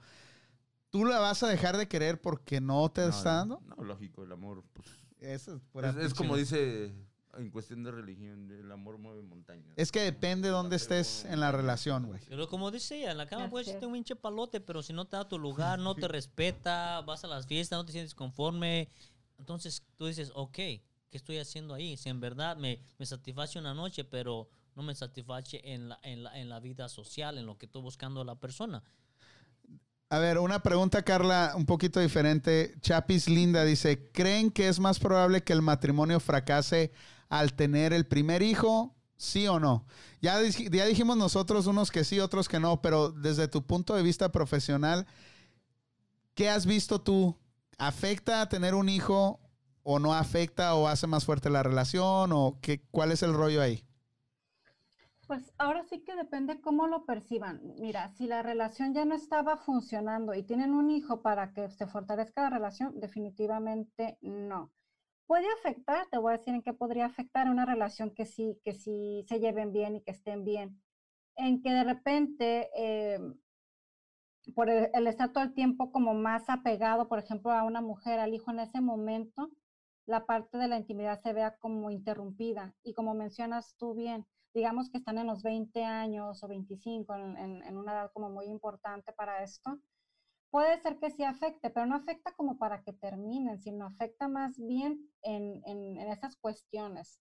¿Tú 0.90 1.04
la 1.04 1.18
vas 1.18 1.42
a 1.42 1.48
dejar 1.48 1.76
de 1.76 1.88
querer 1.88 2.20
porque 2.20 2.60
no 2.60 2.88
te 2.88 3.00
No, 3.00 3.08
está 3.08 3.32
dando? 3.38 3.60
No, 3.66 3.82
lógico, 3.82 4.22
el 4.22 4.30
amor. 4.30 4.62
Pues, 4.74 4.86
Eso 5.18 5.56
es, 5.56 5.62
pura 5.72 5.90
es, 5.90 5.96
es 5.96 6.14
como 6.14 6.36
dice 6.36 6.94
en 7.36 7.50
cuestión 7.50 7.82
de 7.82 7.90
religión, 7.90 8.48
el 8.48 8.70
amor 8.70 8.96
mueve 8.96 9.22
montañas. 9.22 9.74
Es 9.74 9.90
que 9.90 10.02
depende 10.02 10.46
de 10.46 10.52
dónde 10.52 10.76
estés 10.76 11.24
en 11.24 11.40
la 11.40 11.50
relación, 11.50 12.06
güey. 12.06 12.20
Pero 12.28 12.48
como 12.48 12.70
dice 12.70 13.00
ella, 13.00 13.10
en 13.10 13.18
la 13.18 13.26
cama 13.26 13.50
puedes 13.50 13.66
es. 13.66 13.72
echarte 13.72 13.86
un 13.86 13.94
pinche 13.94 14.14
palote, 14.14 14.60
pero 14.60 14.84
si 14.84 14.92
no 14.92 15.06
te 15.06 15.16
da 15.16 15.28
tu 15.28 15.36
lugar, 15.36 15.80
no 15.80 15.96
te 15.96 16.06
respeta, 16.08 17.00
vas 17.00 17.24
a 17.24 17.26
las 17.26 17.48
fiestas, 17.48 17.76
no 17.76 17.84
te 17.84 17.90
sientes 17.90 18.14
conforme, 18.14 18.88
entonces 19.36 19.82
tú 19.96 20.06
dices, 20.06 20.30
ok, 20.32 20.58
¿qué 21.16 21.18
estoy 21.18 21.38
haciendo 21.38 21.72
ahí? 21.72 21.96
Si 21.96 22.10
en 22.10 22.20
verdad 22.20 22.58
me, 22.58 22.78
me 22.98 23.06
satisface 23.06 23.58
una 23.58 23.72
noche, 23.72 24.04
pero 24.04 24.50
no 24.74 24.82
me 24.82 24.94
satisface 24.94 25.62
en 25.64 25.88
la, 25.88 25.98
en, 26.02 26.22
la, 26.22 26.38
en 26.38 26.50
la 26.50 26.60
vida 26.60 26.90
social, 26.90 27.38
en 27.38 27.46
lo 27.46 27.56
que 27.56 27.64
estoy 27.64 27.80
buscando 27.80 28.20
a 28.20 28.24
la 28.26 28.34
persona. 28.34 28.82
A 30.10 30.18
ver, 30.18 30.38
una 30.38 30.62
pregunta, 30.62 31.02
Carla, 31.02 31.54
un 31.56 31.64
poquito 31.64 32.00
diferente. 32.00 32.74
Chapis 32.82 33.30
Linda 33.30 33.64
dice, 33.64 34.10
¿creen 34.12 34.50
que 34.50 34.68
es 34.68 34.78
más 34.78 34.98
probable 34.98 35.42
que 35.42 35.54
el 35.54 35.62
matrimonio 35.62 36.20
fracase 36.20 36.92
al 37.30 37.54
tener 37.54 37.94
el 37.94 38.04
primer 38.04 38.42
hijo? 38.42 38.94
¿Sí 39.16 39.46
o 39.46 39.58
no? 39.58 39.86
Ya, 40.20 40.38
ya 40.42 40.84
dijimos 40.84 41.16
nosotros 41.16 41.66
unos 41.66 41.90
que 41.90 42.04
sí, 42.04 42.20
otros 42.20 42.46
que 42.46 42.60
no, 42.60 42.82
pero 42.82 43.10
desde 43.10 43.48
tu 43.48 43.64
punto 43.64 43.94
de 43.94 44.02
vista 44.02 44.30
profesional, 44.30 45.06
¿qué 46.34 46.50
has 46.50 46.66
visto 46.66 47.00
tú? 47.00 47.34
¿Afecta 47.78 48.42
a 48.42 48.50
tener 48.50 48.74
un 48.74 48.90
hijo 48.90 49.40
o 49.88 50.00
no 50.00 50.12
afecta 50.12 50.74
o 50.74 50.88
hace 50.88 51.06
más 51.06 51.24
fuerte 51.24 51.48
la 51.48 51.62
relación 51.62 52.32
o 52.32 52.58
qué, 52.60 52.80
cuál 52.90 53.12
es 53.12 53.22
el 53.22 53.32
rollo 53.32 53.62
ahí? 53.62 53.84
Pues 55.28 55.52
ahora 55.58 55.84
sí 55.84 56.02
que 56.02 56.16
depende 56.16 56.60
cómo 56.60 56.88
lo 56.88 57.06
perciban. 57.06 57.60
Mira, 57.78 58.08
si 58.10 58.26
la 58.26 58.42
relación 58.42 58.94
ya 58.94 59.04
no 59.04 59.14
estaba 59.14 59.56
funcionando 59.56 60.34
y 60.34 60.42
tienen 60.42 60.74
un 60.74 60.90
hijo 60.90 61.22
para 61.22 61.52
que 61.52 61.70
se 61.70 61.86
fortalezca 61.86 62.42
la 62.42 62.50
relación, 62.50 62.98
definitivamente 62.98 64.18
no. 64.22 64.72
Puede 65.28 65.46
afectar, 65.52 66.08
te 66.10 66.18
voy 66.18 66.34
a 66.34 66.38
decir 66.38 66.54
en 66.54 66.62
qué 66.62 66.72
podría 66.72 67.06
afectar 67.06 67.48
una 67.48 67.64
relación 67.64 68.10
que 68.10 68.26
sí, 68.26 68.60
que 68.64 68.74
sí 68.74 69.24
se 69.28 69.38
lleven 69.38 69.72
bien 69.72 69.94
y 69.94 70.00
que 70.02 70.10
estén 70.10 70.44
bien. 70.44 70.82
En 71.36 71.62
que 71.62 71.70
de 71.70 71.84
repente, 71.84 72.70
eh, 72.76 73.20
por 74.52 74.68
el, 74.68 74.90
el 74.92 75.06
estar 75.06 75.32
todo 75.32 75.44
el 75.44 75.54
tiempo 75.54 75.92
como 75.92 76.12
más 76.12 76.48
apegado, 76.48 77.06
por 77.06 77.20
ejemplo, 77.20 77.52
a 77.52 77.62
una 77.62 77.80
mujer, 77.80 78.18
al 78.18 78.34
hijo 78.34 78.50
en 78.50 78.58
ese 78.58 78.80
momento, 78.80 79.48
la 80.06 80.26
parte 80.26 80.58
de 80.58 80.68
la 80.68 80.78
intimidad 80.78 81.20
se 81.22 81.32
vea 81.32 81.56
como 81.58 81.90
interrumpida. 81.90 82.74
Y 82.82 82.94
como 82.94 83.14
mencionas 83.14 83.74
tú 83.78 83.94
bien, 83.94 84.26
digamos 84.54 84.90
que 84.90 84.98
están 84.98 85.18
en 85.18 85.26
los 85.28 85.42
20 85.42 85.84
años 85.84 86.42
o 86.42 86.48
25, 86.48 87.14
en, 87.16 87.36
en- 87.64 87.76
una 87.76 87.92
edad 87.92 88.10
como 88.14 88.30
muy 88.30 88.46
importante 88.46 89.12
para 89.12 89.42
esto, 89.42 89.78
puede 90.50 90.80
ser 90.80 90.98
que 90.98 91.10
sí 91.10 91.24
afecte, 91.24 91.70
pero 91.70 91.86
no 91.86 91.96
afecta 91.96 92.32
como 92.34 92.58
para 92.58 92.82
que 92.82 92.92
terminen, 92.92 93.60
sino 93.60 93.86
afecta 93.86 94.28
más 94.28 94.58
bien 94.58 95.10
en, 95.22 95.62
en- 95.66 95.98
esas 96.10 96.36
cuestiones. 96.36 97.20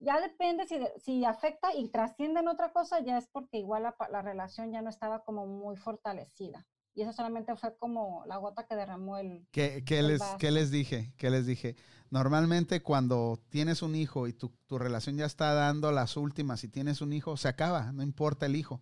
Ya 0.00 0.20
depende 0.20 0.66
si, 0.66 0.78
si 1.04 1.24
afecta 1.26 1.74
y 1.74 1.90
trasciende 1.90 2.40
en 2.40 2.48
otra 2.48 2.72
cosa, 2.72 3.00
ya 3.00 3.18
es 3.18 3.28
porque 3.28 3.58
igual 3.58 3.84
la 4.10 4.22
relación 4.22 4.72
ya 4.72 4.82
no 4.82 4.90
estaba 4.90 5.22
como 5.24 5.46
muy 5.46 5.76
fortalecida. 5.76 6.66
Y 6.96 7.02
eso 7.02 7.12
solamente 7.12 7.54
fue 7.56 7.76
como 7.76 8.24
la 8.26 8.38
gota 8.38 8.66
que 8.66 8.74
derramó 8.74 9.18
el... 9.18 9.46
¿Qué, 9.52 9.84
qué 9.84 9.98
El 10.00 10.08
les, 10.08 10.18
vaso. 10.20 10.38
qué 10.38 10.50
les 10.50 10.70
dije? 10.70 11.12
¿Qué 11.18 11.28
les 11.30 11.44
dije? 11.46 11.76
Normalmente 12.10 12.82
cuando 12.82 13.38
tienes 13.50 13.82
un 13.82 13.94
hijo 13.94 14.26
y 14.26 14.32
tu, 14.32 14.48
tu 14.66 14.78
relación 14.78 15.16
ya 15.18 15.26
está 15.26 15.52
dando 15.52 15.92
las 15.92 16.16
últimas 16.16 16.64
y 16.64 16.68
tienes 16.68 17.02
un 17.02 17.12
hijo, 17.12 17.36
se 17.36 17.48
acaba, 17.48 17.92
no 17.92 18.02
importa 18.02 18.46
el 18.46 18.56
hijo. 18.56 18.80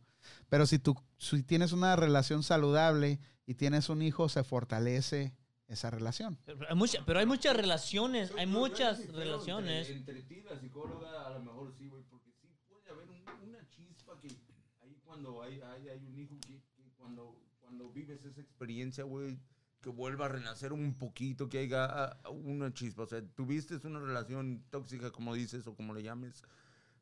Pero 0.48 0.64
si, 0.66 0.78
tú, 0.78 0.94
si 1.18 1.42
tienes 1.42 1.72
una 1.72 1.96
relación 1.96 2.42
saludable 2.44 3.18
y 3.46 3.54
tienes 3.54 3.88
un 3.88 4.00
hijo, 4.00 4.28
se 4.28 4.44
fortalece 4.44 5.34
esa 5.66 5.90
relación. 5.90 6.38
Pero 6.44 6.68
hay, 6.68 6.76
mucha- 6.76 7.02
pero 7.04 7.18
hay 7.18 7.26
muchas 7.26 7.56
relaciones, 7.56 8.30
hay 8.38 8.46
muchas 8.46 9.08
relaciones. 9.12 9.90
Entre, 9.90 10.22
ti, 10.22 10.40
la 10.42 10.56
psicóloga, 10.60 11.26
a 11.26 11.30
lo 11.30 11.40
mejor 11.40 11.74
sí, 11.76 11.88
güey, 11.88 12.04
porque 12.04 12.30
sí 12.40 12.48
puede 12.68 12.88
haber 12.90 13.08
un- 13.10 13.48
una 13.48 13.68
chispa 13.70 14.20
que 14.20 14.28
ahí 14.82 15.00
cuando 15.04 15.42
hay, 15.42 15.60
hay, 15.60 15.88
hay 15.88 16.06
un 16.06 16.16
hijo 16.16 16.36
que, 16.46 16.62
que 16.76 16.90
cuando, 16.96 17.40
cuando 17.74 17.92
vives 17.92 18.24
esa 18.24 18.40
experiencia, 18.40 19.04
güey, 19.04 19.36
que 19.80 19.90
vuelva 19.90 20.26
a 20.26 20.28
renacer 20.28 20.72
un 20.72 20.94
poquito, 20.94 21.48
que 21.48 21.58
haya 21.58 21.84
ah, 21.86 22.30
una 22.30 22.72
chispa. 22.72 23.02
O 23.02 23.06
sea, 23.06 23.20
tuviste 23.34 23.74
una 23.84 23.98
relación 23.98 24.62
tóxica, 24.70 25.10
como 25.10 25.34
dices, 25.34 25.66
o 25.66 25.74
como 25.74 25.92
le 25.92 26.02
llames. 26.02 26.42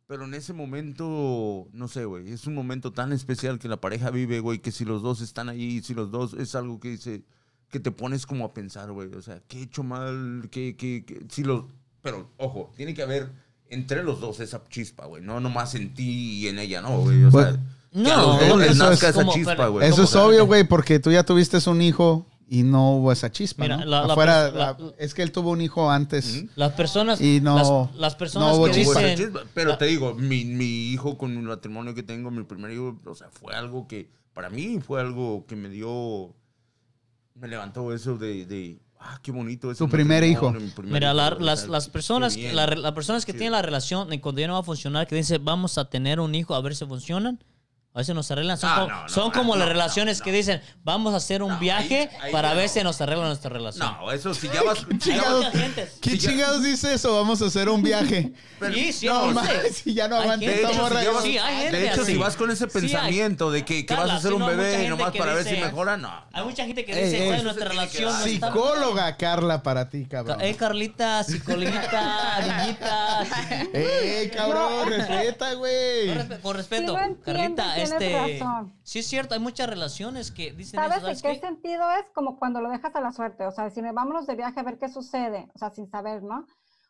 Pero 0.07 0.25
en 0.25 0.35
ese 0.35 0.53
momento, 0.55 1.69
no 1.73 1.89
sé, 1.89 2.07
güey, 2.07 2.33
es 2.33 2.47
un 2.47 2.55
momento 2.55 2.93
tan 2.93 3.13
especial 3.13 3.59
que 3.59 3.69
la 3.69 3.81
pareja 3.81 4.11
vive, 4.11 4.41
güey, 4.41 4.61
que 4.61 4.73
si 4.73 4.85
los 4.85 5.03
dos 5.03 5.21
están 5.21 5.49
ahí, 5.49 5.83
si 5.83 5.95
los 5.95 6.11
dos, 6.11 6.33
es 6.35 6.55
algo 6.55 6.81
que 6.81 6.89
dice, 6.89 7.23
que 7.69 7.79
te 7.79 7.91
pones 7.93 8.27
como 8.27 8.45
a 8.47 8.55
pensar, 8.55 8.91
güey, 8.93 9.15
o 9.15 9.23
sea, 9.23 9.41
¿qué 9.47 9.59
he 9.59 9.63
hecho 9.65 9.83
mal? 9.83 10.49
¿Qué, 10.51 10.75
qué, 10.77 11.05
qué? 11.07 11.25
Si 11.29 11.45
los, 11.45 11.67
pero, 12.03 12.31
ojo, 12.39 12.73
tiene 12.77 12.95
que 12.95 13.03
haber 13.03 13.31
entre 13.69 14.03
los 14.03 14.21
dos 14.21 14.41
esa 14.41 14.65
chispa, 14.69 15.07
güey, 15.07 15.23
no 15.23 15.39
nomás 15.39 15.75
en 15.75 15.95
ti 15.95 16.41
y 16.41 16.49
en 16.49 16.59
ella, 16.59 16.81
no, 16.81 16.99
güey, 17.01 17.25
o 17.25 17.31
Pues, 17.31 17.47
sea, 17.47 17.61
no, 17.93 18.39
dos 18.39 18.59
les 18.59 18.71
eso 18.73 18.85
nazca 18.89 19.09
es 19.09 19.17
esa 19.17 19.29
chispa, 19.29 19.67
güey. 19.69 19.89
Eso 19.89 20.03
es 20.05 20.15
obvio, 20.17 20.47
güey, 20.47 20.65
porque 20.65 20.99
tú 20.99 21.11
ya 21.13 21.25
tuviste 21.25 21.59
un 21.69 21.83
hijo 21.83 22.27
y 22.49 22.63
no 22.65 22.93
hubo 22.97 23.13
esa 23.13 23.31
chispa. 23.33 23.63
Mira, 23.63 23.77
¿no? 23.79 23.85
la- 23.87 24.01
Afuera, 24.05 24.51
pers- 24.51 24.55
la- 24.55 24.77
la- 24.79 24.93
es 24.99 25.15
que 25.15 25.23
él 25.23 25.33
tuvo 25.33 25.51
un 25.51 25.61
hijo 25.61 25.91
antes. 25.91 26.45
Las 26.57 26.73
personas, 26.73 27.21
Y 27.21 27.41
no- 27.41 27.57
las, 27.91 27.97
las 28.01 28.15
personas 28.17 28.49
no 28.49 28.55
hubo 28.57 28.65
que 28.67 28.71
No 28.73 28.77
dicen, 28.77 29.17
chispa, 29.17 29.41
Pero 29.55 29.71
la- 29.71 29.79
te 29.79 29.87
digo, 29.87 30.15
mi, 30.15 30.45
mi 30.45 30.91
hijo 30.91 31.17
con 31.17 31.33
el 31.37 31.43
matrimonio 31.43 31.95
que 31.95 32.03
tengo, 32.03 32.31
mi 32.31 32.45
primer 32.45 32.71
hijo, 32.73 32.99
o 33.07 33.15
sea, 33.15 33.29
fue 33.31 33.55
algo 33.55 33.87
que, 33.89 34.11
para 34.35 34.51
mí 34.51 34.81
fue 34.81 35.01
algo 35.01 35.45
que 35.47 35.57
me 35.57 35.69
dio, 35.71 36.35
me 37.35 37.49
levantó 37.49 37.93
eso 37.95 38.17
de, 38.19 38.45
de 38.47 38.81
ah, 39.01 39.19
qué 39.23 39.33
bonito 39.33 39.71
es. 39.71 39.79
Tu 39.79 39.89
primer 39.89 40.23
hijo. 40.25 40.55
Mira, 40.85 41.13
la- 41.15 41.31
las, 41.41 41.69
las 41.69 41.89
personas, 41.89 42.37
las 42.37 42.93
personas 42.93 43.25
que 43.25 43.33
Sí. 43.33 43.39
tienen 43.39 43.53
la 43.53 43.63
relación 43.63 44.09
cuando 44.21 44.41
ya 44.41 44.47
no 44.47 44.55
va 44.55 44.61
a 44.61 44.63
funcionar, 44.65 45.07
que 45.07 45.17
dicen 45.17 45.43
vamos 45.45 45.79
a 45.79 45.87
tener 45.89 46.21
un 46.21 46.35
hijo 46.35 46.55
a 46.55 46.61
ver 46.61 46.75
si 46.77 46.85
funcionan, 46.87 47.43
a 47.95 47.99
veces 47.99 48.15
nos 48.15 48.31
arreglan. 48.31 48.57
Son, 48.59 48.71
como, 48.75 48.87
no, 48.89 49.03
no, 49.03 49.09
son 49.09 49.25
no, 49.27 49.33
como 49.33 49.53
no, 49.55 49.59
las 49.61 49.69
relaciones 49.69 50.19
no. 50.21 50.25
que 50.25 50.33
dicen 50.33 50.63
vamos 50.83 51.13
a 51.15 51.19
hacer 51.19 51.43
un 51.43 51.51
No, 51.51 51.59
viaje 51.59 52.09
ahí- 52.13 52.19
ahí 52.23 52.33
para 52.33 52.51
no. 52.51 52.57
si 52.57 52.83
nos 52.85 53.01
arregla 53.01 53.27
nuestra 53.27 53.51
relación. 53.51 53.87
No, 54.01 54.11
eso 54.13 54.33
si 54.35 54.49
ya 54.49 54.63
vas... 54.63 54.79
Hay 54.91 54.99
Chingados. 54.99 55.47
¿Qué 56.01 56.17
chingados 56.19 56.63
dice 56.63 56.95
eso? 56.95 57.15
Vamos 57.15 57.43
a 57.43 57.47
hacer 57.47 57.69
un 57.69 57.83
viaje. 57.83 58.33
sí, 58.75 58.93
sí, 58.93 59.07
no, 59.07 59.29
sí. 59.29 59.35
mames, 59.35 59.77
si 59.77 59.95
ya 59.95 60.09
no 60.09 60.23
esta 60.23 60.37
De 60.37 60.61
hecho, 60.63 60.69
si 60.69 60.75
ya 61.05 61.11
vas- 61.13 61.23
Sí, 61.23 61.39
hay 61.39 61.57
gente 61.63 61.77
de 61.79 61.87
hecho, 61.89 62.03
así. 62.03 62.13
si 62.13 62.19
vas 62.19 62.37
con 62.37 62.51
ese 62.51 62.65
Sí, 62.69 62.71
hay- 62.77 62.81
pensamiento 62.83 63.51
de 63.51 63.65
que, 63.65 63.85
que 63.85 63.95
vas 63.95 64.09
a 64.11 64.17
hacer 64.17 64.33
un 64.33 64.47
bebé 64.47 64.89
nomás 64.89 65.13
para 65.15 65.35
ver 65.35 65.45
si 65.45 65.57
mejora, 65.57 65.97
no. 65.97 66.11
Hay 66.33 66.45
mucha 66.45 66.65
gente 66.65 66.85
que 66.85 66.95
dice, 66.95 67.17
ey, 67.23 67.29
"Oye, 67.29 67.35
eso 67.37 67.45
nuestra 67.45 67.69
relación 67.69 68.13
Psicóloga, 68.23 69.17
Carla, 69.17 69.63
para 69.63 69.89
ti, 69.89 70.07
cabrón. 70.07 70.41
Eh, 70.41 70.55
Carlita, 70.55 71.23
psicologita, 71.25 72.39
niñita. 72.63 73.27
¡Eh, 73.75 74.31
cabrón! 74.35 74.89
Respeta, 74.91 75.55
güey. 75.55 76.07
Con 76.09 76.19
respe- 76.19 76.41
Con 76.41 76.57
respeto, 76.57 76.99
Carlita, 77.25 77.77
tienes 77.89 78.03
este. 78.03 78.39
razón. 78.39 78.73
Sí, 78.85 78.99
es 79.01 79.07
cierto, 79.07 79.35
hay 79.35 79.41
muchas 79.41 79.69
relaciones 79.69 80.31
que 80.31 80.53
dicen 80.53 80.81
¿Sabes 80.81 80.99
eso. 80.99 81.09
en 81.09 81.17
¿Sabes 81.17 81.23
qué 81.23 81.35
qué? 81.35 81.41
sentido 81.47 81.91
es? 81.93 82.05
Como 82.15 82.39
cuando 82.39 82.61
lo 82.61 82.71
dejas 82.71 82.95
a 82.97 83.01
la 83.01 83.13
suerte, 83.13 83.47
o 83.47 83.51
sea, 83.51 83.65
decirme, 83.65 83.93
vámonos 83.93 84.27
de 84.27 84.37
viaje 84.37 84.61
a 84.61 84.63
ver 84.63 84.79
qué 84.79 84.89
sucede, 84.89 85.49
o 85.55 85.59
sea, 85.59 85.71
sin 85.71 85.89
saber, 85.89 86.23
¿no? 86.23 86.47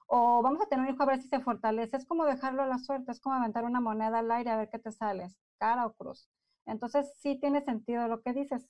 O 0.06 0.42
vamos 0.42 0.60
a 0.62 0.66
tener 0.66 0.86
un 0.86 0.94
hijo 0.94 1.02
a 1.02 1.06
ver 1.06 1.20
si 1.22 1.28
se 1.28 1.40
fortalece, 1.40 1.96
es 1.96 2.06
como 2.06 2.24
dejarlo 2.24 2.62
a 2.62 2.66
la 2.66 2.78
suerte, 2.78 3.12
es 3.12 3.20
como 3.20 3.34
aventar 3.36 3.64
una 3.64 3.80
moneda 3.80 4.18
al 4.18 4.30
aire 4.30 4.50
a 4.50 4.56
ver 4.56 4.68
qué 4.70 4.78
te 4.78 4.92
sales, 4.92 5.38
cara 5.58 5.86
o 5.86 5.92
cruz. 5.94 6.28
Entonces, 6.66 7.12
sí 7.20 7.38
tiene 7.40 7.62
sentido 7.64 8.06
lo 8.08 8.20
que 8.22 8.32
dices, 8.32 8.68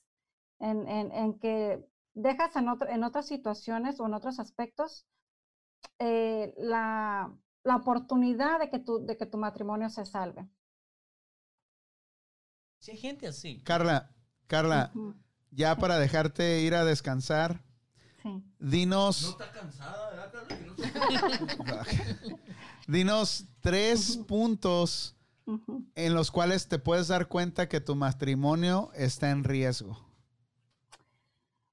en, 0.59 0.87
en- 0.87 1.11
en 1.11 1.39
que 1.39 1.85
dejas 2.13 2.55
en, 2.55 2.69
otro- 2.69 2.89
en 2.89 3.03
otras 3.03 3.27
situaciones 3.27 3.99
o 3.99 4.05
en 4.05 4.13
otros 4.13 4.39
aspectos 4.39 5.05
eh, 5.99 6.53
la, 6.57 7.31
la 7.63 7.75
oportunidad 7.75 8.59
de 8.59 8.69
que, 8.69 8.79
tu, 8.79 9.05
de 9.05 9.17
que 9.17 9.25
tu 9.25 9.37
matrimonio 9.37 9.89
se 9.89 10.05
salve. 10.05 10.47
Sí, 12.83 12.91
hay 12.91 12.97
gente 12.97 13.27
así. 13.27 13.61
Carla, 13.63 14.09
Carla, 14.47 14.91
ya 15.51 15.77
para 15.77 15.97
dejarte 15.97 16.59
ir 16.63 16.75
a 16.75 16.83
descansar, 16.83 17.63
Sí. 18.21 18.43
dinos, 18.59 19.23
está 19.29 19.49
cansada, 19.53 20.09
¿verdad, 20.09 20.31
Carla? 20.33 20.57
Que 20.57 20.65
no 20.65 21.45
está- 21.47 21.85
dinos 22.87 23.45
tres 23.61 24.17
puntos 24.27 25.15
en 25.95 26.13
los 26.13 26.29
cuales 26.29 26.67
te 26.67 26.77
puedes 26.77 27.07
dar 27.07 27.29
cuenta 27.29 27.69
que 27.69 27.79
tu 27.79 27.95
matrimonio 27.95 28.91
está 28.95 29.31
en 29.31 29.45
riesgo. 29.45 29.97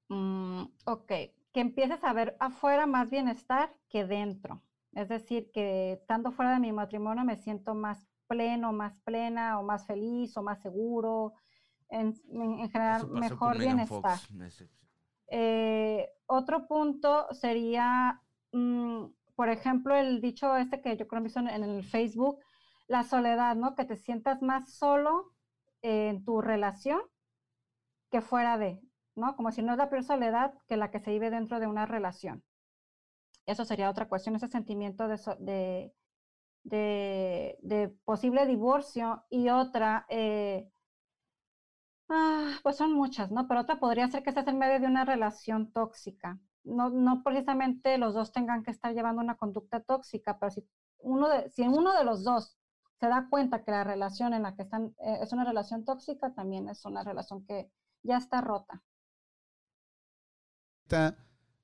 Mm, 0.09 0.63
ok, 0.85 1.07
que 1.53 1.61
empieces 1.61 2.05
a 2.05 2.13
ver 2.13 2.37
afuera 2.39 2.87
más 2.87 3.11
bienestar 3.11 3.75
que 3.89 4.05
dentro. 4.05 4.63
Es 4.93 5.09
decir, 5.09 5.51
que 5.53 5.93
estando 5.95 6.31
fuera 6.31 6.53
de 6.53 6.61
mi 6.61 6.71
matrimonio 6.71 7.25
me 7.25 7.37
siento 7.37 7.75
más 7.75 8.07
pleno, 8.31 8.73
más 8.73 8.95
plena 9.09 9.59
o 9.59 9.63
más 9.71 9.87
feliz 9.87 10.37
o 10.39 10.43
más 10.43 10.61
seguro. 10.63 11.33
en, 11.91 12.15
en- 12.33 12.71
pasó 12.73 13.07
mejor 13.21 13.55
bienestar. 13.67 14.19
Eh, 15.33 16.09
otro 16.27 16.67
punto 16.69 17.27
sería, 17.33 18.21
mm, 18.53 19.05
por 19.35 19.49
ejemplo, 19.49 19.95
el 19.97 20.21
dicho 20.21 20.57
este 20.57 20.81
que 20.83 20.97
yo 20.97 21.07
creo 21.09 21.23
que 21.25 21.39
en, 21.41 21.49
en 21.49 21.65
el 21.65 21.85
Facebook, 21.85 22.39
la 22.89 23.03
soledad, 23.05 23.57
¿no? 23.57 23.75
Que 23.77 23.85
te 23.85 23.97
sientas 23.97 24.41
más 24.43 24.73
solo 24.75 25.33
en 25.83 26.25
tu 26.25 26.41
relación 26.41 27.01
que 28.11 28.21
fuera 28.21 28.59
de, 28.59 28.81
¿no? 29.17 29.37
Como 29.37 29.51
si 29.53 29.63
no 29.63 29.73
es 29.73 29.79
la 29.79 29.89
peor 29.91 30.05
soledad 30.05 30.55
que 30.69 30.77
la 30.77 30.91
que 30.91 31.01
se 31.01 31.11
vive 31.13 31.31
dentro 31.31 31.61
de 31.61 31.67
una 31.67 31.87
relación. 31.87 32.43
Eso 33.47 33.65
sería 33.65 33.91
otra 33.91 34.09
cuestión, 34.09 34.37
ese 34.37 34.49
sentimiento 34.49 35.09
de, 35.09 35.19
so- 35.19 35.37
de, 35.37 35.93
de, 36.65 37.59
de 37.63 37.89
posible 38.05 38.47
divorcio 38.47 39.25
y 39.31 39.49
otra, 39.51 40.07
eh, 40.09 40.69
Ah, 42.09 42.59
pues 42.63 42.77
son 42.77 42.93
muchas, 42.93 43.31
¿no? 43.31 43.47
Pero 43.49 43.61
otra 43.61 43.79
podría 43.81 44.09
ser 44.09 44.23
que 44.23 44.31
estés 44.31 44.47
en 44.49 44.59
medio 44.59 44.81
de 44.81 44.87
una 44.87 45.05
relación 45.05 45.73
tóxica. 45.73 46.39
No, 46.65 46.91
no 46.91 47.23
precisamente 47.23 47.97
los 47.99 48.15
dos 48.15 48.33
tengan 48.33 48.63
que 48.65 48.71
estar 48.71 48.93
llevando 48.95 49.23
una 49.23 49.37
conducta 49.37 49.81
tóxica, 49.81 50.39
pero 50.39 50.51
si 50.51 50.69
uno 50.99 51.29
de, 51.29 51.49
si 51.51 51.63
uno 51.63 51.97
de 51.97 52.05
los 52.05 52.25
dos 52.25 52.57
se 52.99 53.09
da 53.09 53.29
cuenta 53.31 53.65
que 53.65 53.71
la 53.71 53.85
relación 53.85 54.35
en 54.35 54.43
la 54.43 54.55
que 54.57 54.63
están 54.63 54.95
eh, 54.99 55.19
es 55.23 55.33
una 55.33 55.45
relación 55.45 55.85
tóxica, 55.85 56.35
también 56.35 56.69
es 56.69 56.85
una 56.85 57.03
relación 57.05 57.45
que 57.47 57.71
ya 58.03 58.19
está 58.19 58.41
rota. 58.43 58.83
Ta- 60.89 61.17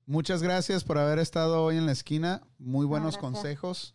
Muchas 0.05 0.41
gracias 0.41 0.85
por 0.85 0.97
haber 0.97 1.19
estado 1.19 1.63
hoy 1.63 1.77
en 1.77 1.85
la 1.85 1.91
esquina. 1.91 2.41
Muy 2.57 2.85
buenos 2.85 3.17
consejos. 3.17 3.93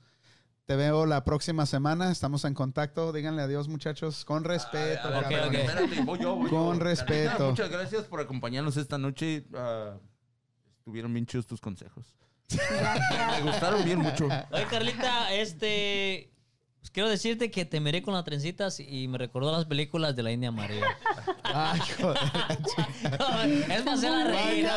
Te 0.66 0.76
veo 0.76 1.06
la 1.06 1.24
próxima 1.24 1.66
semana. 1.66 2.10
Estamos 2.10 2.44
en 2.44 2.54
contacto. 2.54 3.12
Díganle 3.12 3.42
adiós, 3.42 3.68
muchachos. 3.68 4.24
Con 4.24 4.44
respeto. 4.44 5.08
A 5.08 5.10
ver, 5.10 5.24
a 5.24 5.28
ver, 5.28 5.38
cabrón. 5.40 5.48
ok. 5.48 5.54
espérate, 5.54 6.02
voy 6.02 6.18
yo, 6.20 6.36
voy 6.36 6.50
yo. 6.50 6.56
Con 6.56 6.80
respeto. 6.80 7.50
Muchas 7.50 7.70
gracias 7.70 8.04
por 8.04 8.20
acompañarnos 8.20 8.76
esta 8.76 8.96
noche. 8.96 9.44
Ah, 9.54 9.98
estuvieron 10.78 11.12
bien 11.12 11.26
chidos 11.26 11.46
tus 11.46 11.60
consejos. 11.60 12.16
Me 12.50 13.42
gustaron 13.42 13.84
bien 13.84 13.98
mucho. 13.98 14.26
Oye, 14.26 14.66
Carlita, 14.70 15.32
este. 15.32 16.31
Pues 16.82 16.90
quiero 16.90 17.08
decirte 17.08 17.48
que 17.52 17.64
te 17.64 17.78
miré 17.78 18.02
con 18.02 18.12
las 18.12 18.24
trencitas 18.24 18.80
y 18.80 19.06
me 19.06 19.16
recordó 19.16 19.52
las 19.52 19.66
películas 19.66 20.16
de 20.16 20.24
la 20.24 20.32
India 20.32 20.50
María. 20.50 20.84
Ay, 21.44 21.78
joder, 21.96 22.18
es 23.70 23.82
para 23.82 23.92
hacer 23.92 24.10
la 24.10 24.24
reír. 24.24 24.68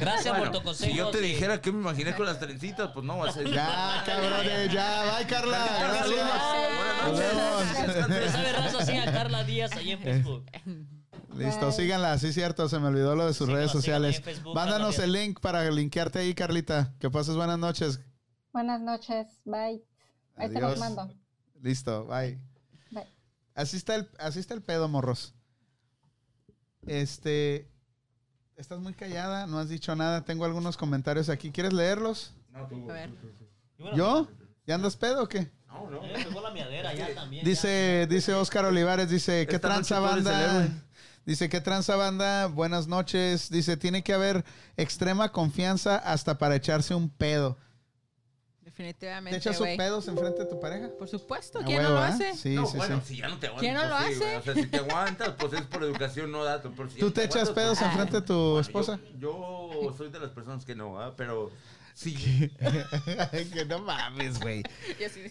Gracias 0.00 0.36
Bueno, 0.36 0.50
por 0.50 0.58
tu 0.58 0.64
consejo. 0.64 0.90
si 0.90 0.96
yo 0.98 1.10
te 1.10 1.18
sí. 1.18 1.24
dijera 1.26 1.60
que 1.60 1.70
me 1.70 1.78
imaginé 1.78 2.12
con 2.16 2.26
las 2.26 2.40
trencitas, 2.40 2.90
pues 2.92 3.06
no 3.06 3.18
va 3.18 3.28
a 3.28 3.32
ser. 3.32 3.48
Ya, 3.52 4.02
cabrones. 4.04 4.72
Ya. 4.72 5.14
Bye, 5.16 5.26
Carla. 5.28 5.64
Gracias. 5.78 7.06
Nos 7.06 7.18
vemos. 7.20 8.08
Le 8.08 8.28
sabe 8.28 8.52
raza 8.52 8.78
así 8.78 8.96
a 8.96 9.04
Carla 9.12 9.44
Díaz 9.44 9.72
ahí 9.76 9.92
en 9.92 10.00
Facebook. 10.00 10.44
Listo, 11.36 11.70
síganla, 11.70 12.18
sí 12.18 12.32
cierto, 12.32 12.68
se 12.68 12.80
me 12.80 12.88
olvidó 12.88 13.14
lo 13.14 13.26
de 13.26 13.32
sus 13.34 13.46
Síganla, 13.46 13.56
redes 13.58 13.70
sociales. 13.70 14.22
Mándanos 14.54 14.98
el 14.98 15.12
link 15.12 15.38
para 15.38 15.70
linkearte 15.70 16.18
ahí, 16.18 16.34
Carlita. 16.34 16.94
Que 16.98 17.10
pases 17.10 17.36
buenas 17.36 17.58
noches. 17.60 18.00
Buenas 18.52 18.80
noches, 18.80 19.28
bye. 19.44 19.84
Ahí 20.36 20.50
te 20.50 20.60
los 20.60 20.78
mando. 20.78 21.10
Listo, 21.62 22.06
bye. 22.06 22.38
Bye. 22.90 23.06
Así 23.54 23.76
está 23.76 23.94
el, 23.96 24.08
así 24.18 24.38
está 24.38 24.54
el 24.54 24.62
pedo, 24.62 24.88
morros. 24.88 25.34
Este, 26.86 27.68
estás 28.56 28.78
muy 28.78 28.94
callada, 28.94 29.46
no 29.46 29.58
has 29.58 29.68
dicho 29.68 29.94
nada. 29.96 30.24
Tengo 30.24 30.44
algunos 30.44 30.76
comentarios 30.76 31.28
aquí. 31.28 31.50
¿Quieres 31.50 31.72
leerlos? 31.72 32.32
No, 32.50 32.66
tú, 32.66 32.90
A 32.90 32.94
ver. 32.94 33.10
¿Yo? 33.94 34.28
¿Ya 34.66 34.74
andas 34.74 34.96
pedo 34.96 35.24
o 35.24 35.28
qué? 35.28 35.50
No, 35.66 35.90
no. 35.90 36.02
Me 36.02 36.24
pegó 36.24 36.40
la 36.40 36.50
miadera 36.50 36.94
ya 36.94 37.14
también. 37.14 37.44
Dice, 37.44 38.06
dice 38.08 38.34
Oscar 38.34 38.64
Olivares, 38.64 39.10
dice, 39.10 39.46
¿qué 39.46 39.58
tranza 39.58 40.00
banda? 40.00 40.68
Dice, 41.24 41.48
¿qué 41.48 41.60
tranza 41.60 41.96
banda? 41.96 42.46
Buenas 42.46 42.86
noches. 42.86 43.50
Dice, 43.50 43.76
tiene 43.76 44.02
que 44.02 44.14
haber 44.14 44.44
extrema 44.76 45.32
confianza 45.32 45.96
hasta 45.96 46.38
para 46.38 46.54
echarse 46.54 46.94
un 46.94 47.10
pedo. 47.10 47.58
¿Te 48.76 48.82
Definitivamente, 48.82 49.38
echas 49.38 49.58
güey. 49.58 49.70
un 49.72 49.76
pedos 49.78 50.06
enfrente 50.06 50.40
de 50.44 50.50
tu 50.50 50.60
pareja? 50.60 50.90
Por 50.98 51.08
supuesto, 51.08 51.60
¿quién 51.64 51.78
huevo, 51.78 51.94
no 51.94 52.00
lo 52.00 52.04
¿eh? 52.04 52.08
hace? 52.08 52.34
Sí, 52.34 52.54
no, 52.54 52.66
sí, 52.66 52.76
bueno, 52.76 53.00
sí. 53.00 53.14
si 53.14 53.20
ya 53.22 53.28
no 53.28 53.38
te 53.38 53.46
aguantas. 53.46 53.60
¿Quién 53.62 53.74
no 53.74 53.84
lo 53.86 53.96
pues 53.96 54.08
sí, 54.12 54.18
güey. 54.18 54.34
hace? 54.34 54.36
O 54.36 54.42
sea, 54.42 54.62
si 54.62 54.66
te 54.70 54.76
aguantas, 54.90 55.28
pues 55.38 55.52
es 55.54 55.62
por 55.62 55.82
educación, 55.82 56.30
no 56.30 56.44
dato. 56.44 56.72
Si 56.90 56.98
¿Tú 57.00 57.10
te 57.10 57.24
echas 57.24 57.48
aguantas, 57.48 57.54
pedos 57.54 57.78
pues- 57.78 57.90
enfrente 57.90 58.16
de 58.20 58.22
tu 58.26 58.34
Bueno, 58.34 58.60
esposa? 58.60 59.00
Yo, 59.18 59.70
yo 59.82 59.94
soy 59.96 60.10
de 60.10 60.20
las 60.20 60.30
personas 60.30 60.64
que 60.66 60.74
no. 60.74 61.14
Pero 61.16 61.50
sí. 61.96 62.14
que 63.52 63.64
no 63.66 63.80
mames, 63.80 64.38
güey. 64.38 64.62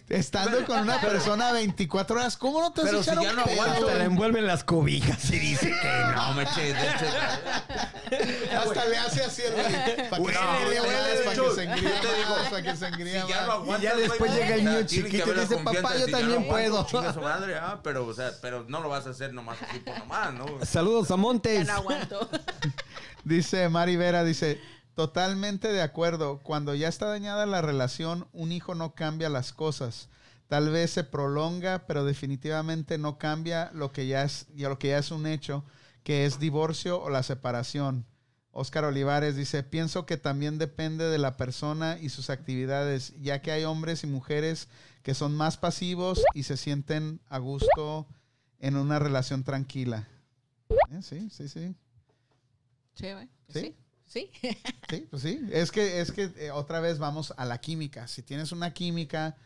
Estando 0.08 0.64
con 0.66 0.80
una 0.80 1.00
persona 1.00 1.52
24 1.52 2.16
horas, 2.16 2.36
¿cómo 2.36 2.60
no 2.60 2.72
te 2.72 2.82
vas 2.82 2.88
a 2.88 2.90
Pero 2.90 3.02
si 3.02 3.10
ya 3.26 3.32
no? 3.32 3.42
Hasta 3.42 3.94
la 3.94 4.04
envuelven 4.04 4.46
las 4.46 4.64
cobijas 4.64 5.30
y 5.30 5.38
dice 5.38 5.68
que 5.70 6.00
no. 6.14 6.26
No 6.26 6.34
me 6.34 6.42
hecho, 6.42 6.50
Hasta 8.58 8.84
le 8.86 8.98
hace 8.98 9.22
así, 9.22 9.42
güey. 9.52 10.08
Para 10.10 10.22
que, 10.22 10.32
se 10.32 10.40
no, 10.40 10.58
engríe 10.58 10.80
para 11.24 11.36
que 11.36 11.50
se 11.54 11.62
engríe 11.62 11.84
yo 11.84 12.00
te 12.00 12.14
digo, 12.16 12.36
más, 12.36 12.48
para 12.50 12.62
que 12.62 12.76
se 12.76 12.86
engríe 12.86 13.22
Si 13.22 13.28
ya 13.28 13.36
más. 13.36 13.46
lo 13.46 13.52
aguantas, 13.52 13.80
Y 13.80 13.84
ya 13.84 13.96
después 13.96 14.34
llega 14.34 14.54
el 14.56 14.64
niño 14.64 14.82
chiquito 14.86 15.34
y 15.34 15.40
dice, 15.40 15.56
"Papá, 15.58 15.96
yo 15.96 16.06
si 16.06 16.10
ya 16.12 16.18
también 16.18 16.48
puedo". 16.48 16.86
chinga 16.86 17.12
su 17.12 17.20
madre, 17.20 17.56
ah, 17.56 17.80
pero, 17.82 18.06
o 18.06 18.14
sea, 18.14 18.32
pero 18.42 18.64
no 18.68 18.80
lo 18.80 18.88
vas 18.88 19.06
a 19.06 19.10
hacer 19.10 19.32
nomás 19.32 19.58
así 19.62 19.78
por 19.78 19.96
nomás, 19.98 20.34
¿no? 20.34 20.46
Saludos 20.64 21.10
a 21.10 21.14
Ya 21.14 21.16
Montes. 21.16 21.66
no 21.66 21.72
aguanto. 21.74 22.28
Dice 23.24 23.68
Mari 23.68 23.96
Vera, 23.96 24.22
dice, 24.22 24.60
totalmente 24.96 25.68
de 25.72 25.82
acuerdo. 25.82 26.40
Cuando 26.42 26.74
ya 26.74 26.88
está 26.88 27.06
dañada 27.06 27.46
la 27.46 27.62
relación, 27.62 28.26
un 28.32 28.50
hijo 28.50 28.74
no 28.74 28.94
cambia 28.94 29.28
las 29.28 29.52
cosas. 29.52 30.08
Tal 30.48 30.70
vez 30.70 30.90
se 30.90 31.04
prolonga, 31.04 31.86
pero 31.86 32.04
definitivamente 32.04 32.96
no 32.96 33.18
cambia 33.18 33.70
lo 33.74 33.92
que 33.92 34.06
ya 34.06 34.24
es, 34.24 34.46
lo 34.56 34.78
que 34.78 34.88
ya 34.88 34.98
es 34.98 35.10
un 35.10 35.26
hecho, 35.26 35.64
que 36.02 36.24
es 36.24 36.40
divorcio 36.40 37.00
o 37.00 37.10
la 37.10 37.22
separación. 37.22 38.06
Oscar 38.52 38.84
Olivares 38.84 39.36
dice, 39.36 39.62
pienso 39.62 40.06
que 40.06 40.16
también 40.16 40.56
depende 40.56 41.04
de 41.04 41.18
la 41.18 41.36
persona 41.36 41.98
y 42.00 42.08
sus 42.08 42.30
actividades, 42.30 43.12
ya 43.20 43.42
que 43.42 43.52
hay 43.52 43.64
hombres 43.64 44.02
y 44.02 44.06
mujeres 44.06 44.68
que 45.02 45.12
son 45.12 45.36
más 45.36 45.58
pasivos 45.58 46.24
y 46.32 46.44
se 46.44 46.56
sienten 46.56 47.20
a 47.28 47.36
gusto 47.36 48.06
en 48.60 48.76
una 48.76 48.98
relación 48.98 49.44
tranquila. 49.44 50.08
Eh, 50.70 51.02
sí, 51.02 51.28
sí, 51.30 51.48
sí. 51.48 51.74
Sí, 52.94 53.12
güey. 53.12 53.28
¿Sí? 53.50 53.60
Sí. 53.60 53.76
Sí. 54.06 54.30
Sí, 54.88 55.06
pues 55.10 55.22
sí. 55.22 55.40
Es 55.50 55.72
que, 55.72 56.00
es 56.00 56.12
que 56.12 56.30
eh, 56.36 56.52
otra 56.52 56.78
vez 56.78 56.98
vamos 57.00 57.34
a 57.36 57.44
la 57.44 57.58
química. 57.60 58.06
Si 58.06 58.22
tienes 58.22 58.52
una 58.52 58.72
química 58.72 59.36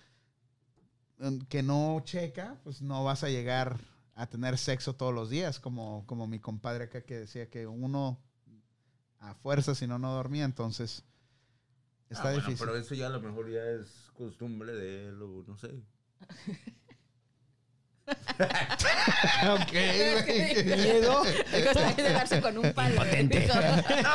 mm, 1.19 1.39
que 1.49 1.63
no 1.63 2.03
checa, 2.05 2.61
pues 2.63 2.83
no 2.83 3.03
vas 3.05 3.25
a 3.25 3.31
llegar 3.31 3.81
a 4.15 4.27
tener 4.29 4.59
sexo 4.59 4.95
todos 4.95 5.15
los 5.15 5.31
días, 5.31 5.59
como, 5.61 6.05
como 6.07 6.27
mi 6.27 6.39
compadre 6.41 6.85
acá 6.85 7.01
que 7.01 7.17
decía 7.21 7.49
que 7.49 7.67
uno 7.67 8.19
a 9.19 9.35
fuerza 9.35 9.75
si 9.75 9.87
no, 9.87 9.99
no 9.99 10.13
dormía. 10.13 10.45
Entonces, 10.45 11.05
está 12.11 12.29
Ah, 12.29 12.33
bueno, 12.33 12.47
difícil. 12.47 12.67
Pero 12.67 12.79
eso 12.79 12.95
ya 12.95 13.07
a 13.07 13.11
lo 13.11 13.21
mejor 13.23 13.51
ya 13.51 13.65
es 13.65 14.11
costumbre 14.13 14.75
de 14.75 15.09
él 15.09 15.23
o 15.23 15.43
no 15.47 15.57
sé. 15.57 15.71
Ok, 19.51 19.73
cosa 21.73 21.93
de 21.95 22.13
darse 22.13 22.41
con 22.41 22.59
un 22.59 22.73
palo. 22.73 22.95
Impotente. 22.95 23.41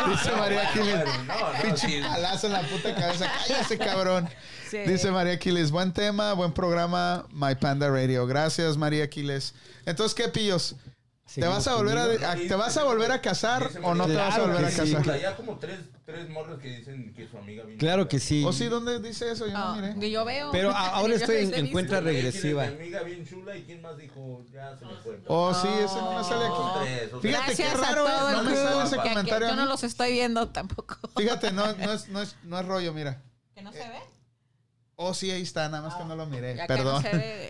Dice 0.09 0.31
María 0.37 0.69
Aquiles. 0.69 1.05
No, 1.27 1.39
no, 1.39 1.61
Pinche 1.61 1.87
sí. 1.87 2.01
palazo 2.01 2.47
en 2.47 2.53
la 2.53 2.61
puta 2.61 2.95
cabeza. 2.95 3.31
Cállate, 3.47 3.77
cabrón. 3.77 4.29
Sí. 4.69 4.77
Dice 4.79 5.11
María 5.11 5.33
Aquiles. 5.33 5.71
Buen 5.71 5.93
tema, 5.93 6.33
buen 6.33 6.53
programa, 6.53 7.25
My 7.31 7.55
Panda 7.55 7.89
Radio. 7.89 8.27
Gracias, 8.27 8.77
María 8.77 9.05
Aquiles. 9.05 9.53
Entonces, 9.85 10.15
¿qué 10.15 10.29
pillos? 10.29 10.75
¿Te 11.33 11.47
vas 11.47 11.67
a 11.67 11.75
volver 11.75 11.97
a, 11.97 12.35
te 12.35 12.55
vas 12.55 12.77
a 12.77 12.83
volver 12.83 13.11
a 13.11 13.21
casar 13.21 13.69
o 13.81 13.95
no 13.95 14.05
te 14.05 14.15
vas 14.15 14.37
a 14.37 14.41
volver 14.41 14.65
a 14.65 14.71
casar? 14.71 15.19
Ya 15.19 15.35
como 15.35 15.57
tres, 15.57 15.79
tres 16.05 16.29
morras 16.29 16.59
que 16.59 16.69
dicen 16.77 17.13
que 17.15 17.27
su 17.27 17.37
amiga 17.37 17.63
vino. 17.63 17.79
Claro 17.79 18.07
que 18.07 18.19
sí. 18.19 18.43
¿O 18.45 18.53
sí 18.53 18.65
dónde 18.65 18.99
dice 18.99 19.31
eso? 19.31 19.47
Yo 19.47 19.53
no 19.53 19.57
Ah, 19.59 19.75
miré. 19.75 19.99
que 19.99 20.11
yo 20.11 20.23
veo. 20.23 20.51
Pero 20.51 20.69
a- 20.71 20.89
ahora 20.89 21.15
estoy 21.15 21.37
en- 21.45 21.53
en 21.55 21.71
cuenta 21.71 21.99
regresiva. 21.99 22.65
Mi 22.67 22.75
amiga 22.75 23.01
bien 23.03 23.25
chula 23.27 23.55
y 23.57 23.63
quién 23.63 23.81
más 23.81 23.97
dijo, 23.97 24.45
ya 24.53 24.77
se 24.77 24.85
me 24.85 24.93
fue. 25.03 25.19
Oh, 25.27 25.53
sí, 25.53 25.67
ese 25.67 25.95
no 25.95 26.17
me 26.17 26.23
sale 26.23 26.45
aquí. 26.45 26.55
Tres, 26.83 27.13
o 27.13 27.21
sea, 27.21 27.21
Fíjate 27.21 27.29
Gracias 27.29 27.57
qué 27.57 27.65
a 27.65 27.73
raro, 27.87 28.05
todo 28.05 28.29
¿eh? 28.29 28.31
el 28.31 28.37
No 28.37 28.43
me 28.43 28.51
crew, 28.51 28.63
sale 28.67 28.83
ese 28.83 28.95
que- 28.97 29.01
que 29.01 29.09
comentario. 29.09 29.47
Yo 29.47 29.53
a 29.53 29.55
no 29.57 29.63
mí. 29.63 29.69
los 29.69 29.83
estoy 29.83 30.11
viendo 30.11 30.47
tampoco. 30.49 30.97
Fíjate, 31.17 31.51
no, 31.51 31.73
no, 31.73 31.91
es, 31.93 32.07
no, 32.09 32.21
es, 32.21 32.35
no 32.43 32.59
es 32.59 32.65
rollo, 32.65 32.93
mira. 32.93 33.21
¿Que 33.55 33.61
no 33.63 33.71
se 33.71 33.79
ve? 33.79 33.99
Oh, 34.97 35.13
sí, 35.13 35.29
ahí 35.31 35.41
está, 35.41 35.67
nada 35.67 35.83
más 35.89 35.95
que 35.95 36.05
no 36.05 36.15
lo 36.15 36.25
miré. 36.25 36.55
Ya 36.55 36.67
Perdón. 36.67 37.03
que 37.03 37.09
no 37.09 37.17
se 37.17 37.17
ve. 37.17 37.49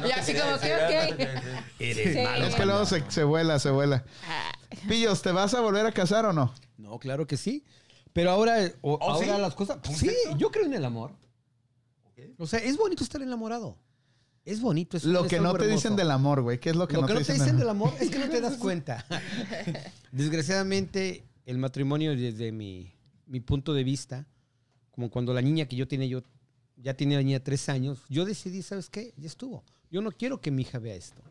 no 0.00 0.06
y 0.06 0.10
te 0.12 0.14
así 0.14 0.34
como 0.34 0.58
que, 0.58 0.74
ok. 0.74 1.18
no. 1.18 1.60
Eres 1.78 2.12
Sí. 2.14 2.22
malo. 2.22 2.46
Es 2.46 2.54
que 2.54 2.64
luego 2.66 2.86
se, 2.86 3.04
se 3.10 3.24
vuela, 3.24 3.58
se 3.58 3.68
vuela. 3.70 4.02
Ah, 4.28 4.52
Pillos, 4.88 5.20
¿te 5.22 5.32
vas 5.32 5.52
a 5.54 5.60
volver 5.60 5.84
a 5.84 5.92
casar 5.92 6.24
o 6.24 6.32
no? 6.32 6.54
No, 6.78 6.98
claro 6.98 7.26
que 7.26 7.36
sí. 7.36 7.64
Pero 8.12 8.30
ahora, 8.30 8.72
o- 8.80 8.94
¿Oh, 8.94 9.02
ahora 9.12 9.34
sí? 9.36 9.40
las 9.42 9.54
cosas. 9.54 9.78
¿Un 9.88 9.94
Sí, 9.94 10.06
sexo? 10.08 10.36
yo 10.38 10.50
creo 10.50 10.66
en 10.66 10.74
el 10.74 10.84
amor. 10.84 11.12
O 12.38 12.46
sea, 12.46 12.58
es 12.60 12.76
bonito 12.76 13.04
estar 13.04 13.20
enamorado. 13.22 13.76
Es 14.44 14.60
bonito. 14.60 14.96
Es, 14.96 15.04
Lo 15.04 15.26
que 15.26 15.38
no 15.40 15.52
te 15.52 15.64
hermoso. 15.64 15.74
dicen 15.74 15.96
del 15.96 16.10
amor, 16.10 16.40
güey. 16.42 16.58
¿Qué 16.60 16.70
es 16.70 16.76
lo 16.76 16.86
que, 16.86 16.94
Lo 16.94 17.02
no, 17.02 17.06
que 17.08 17.14
te 17.14 17.18
no 17.20 17.24
te 17.26 17.32
dicen, 17.32 17.44
dicen 17.44 17.58
del 17.58 17.68
amor 17.68 17.92
es 18.00 18.10
que 18.10 18.18
no 18.18 18.28
te 18.28 18.40
das 18.40 18.56
cuenta. 18.56 19.04
Desgraciadamente, 20.12 21.24
el 21.46 21.58
matrimonio 21.58 22.16
desde 22.16 22.52
mi, 22.52 22.92
mi 23.26 23.40
punto 23.40 23.74
de 23.74 23.84
vista, 23.84 24.26
como 24.92 25.10
cuando 25.10 25.34
la 25.34 25.42
niña 25.42 25.66
que 25.66 25.76
yo 25.76 25.86
tenía, 25.88 26.06
yo 26.06 26.22
ya 26.76 26.94
tenía 26.94 27.18
la 27.18 27.24
niña 27.24 27.40
tres 27.42 27.68
años, 27.68 28.02
yo 28.08 28.24
decidí, 28.24 28.62
¿sabes 28.62 28.88
qué? 28.88 29.12
Ya 29.16 29.26
estuvo. 29.26 29.64
Yo 29.90 30.00
no 30.00 30.12
quiero 30.12 30.40
que 30.40 30.50
mi 30.50 30.62
hija 30.62 30.78
vea 30.78 30.94
esto. 30.94 31.22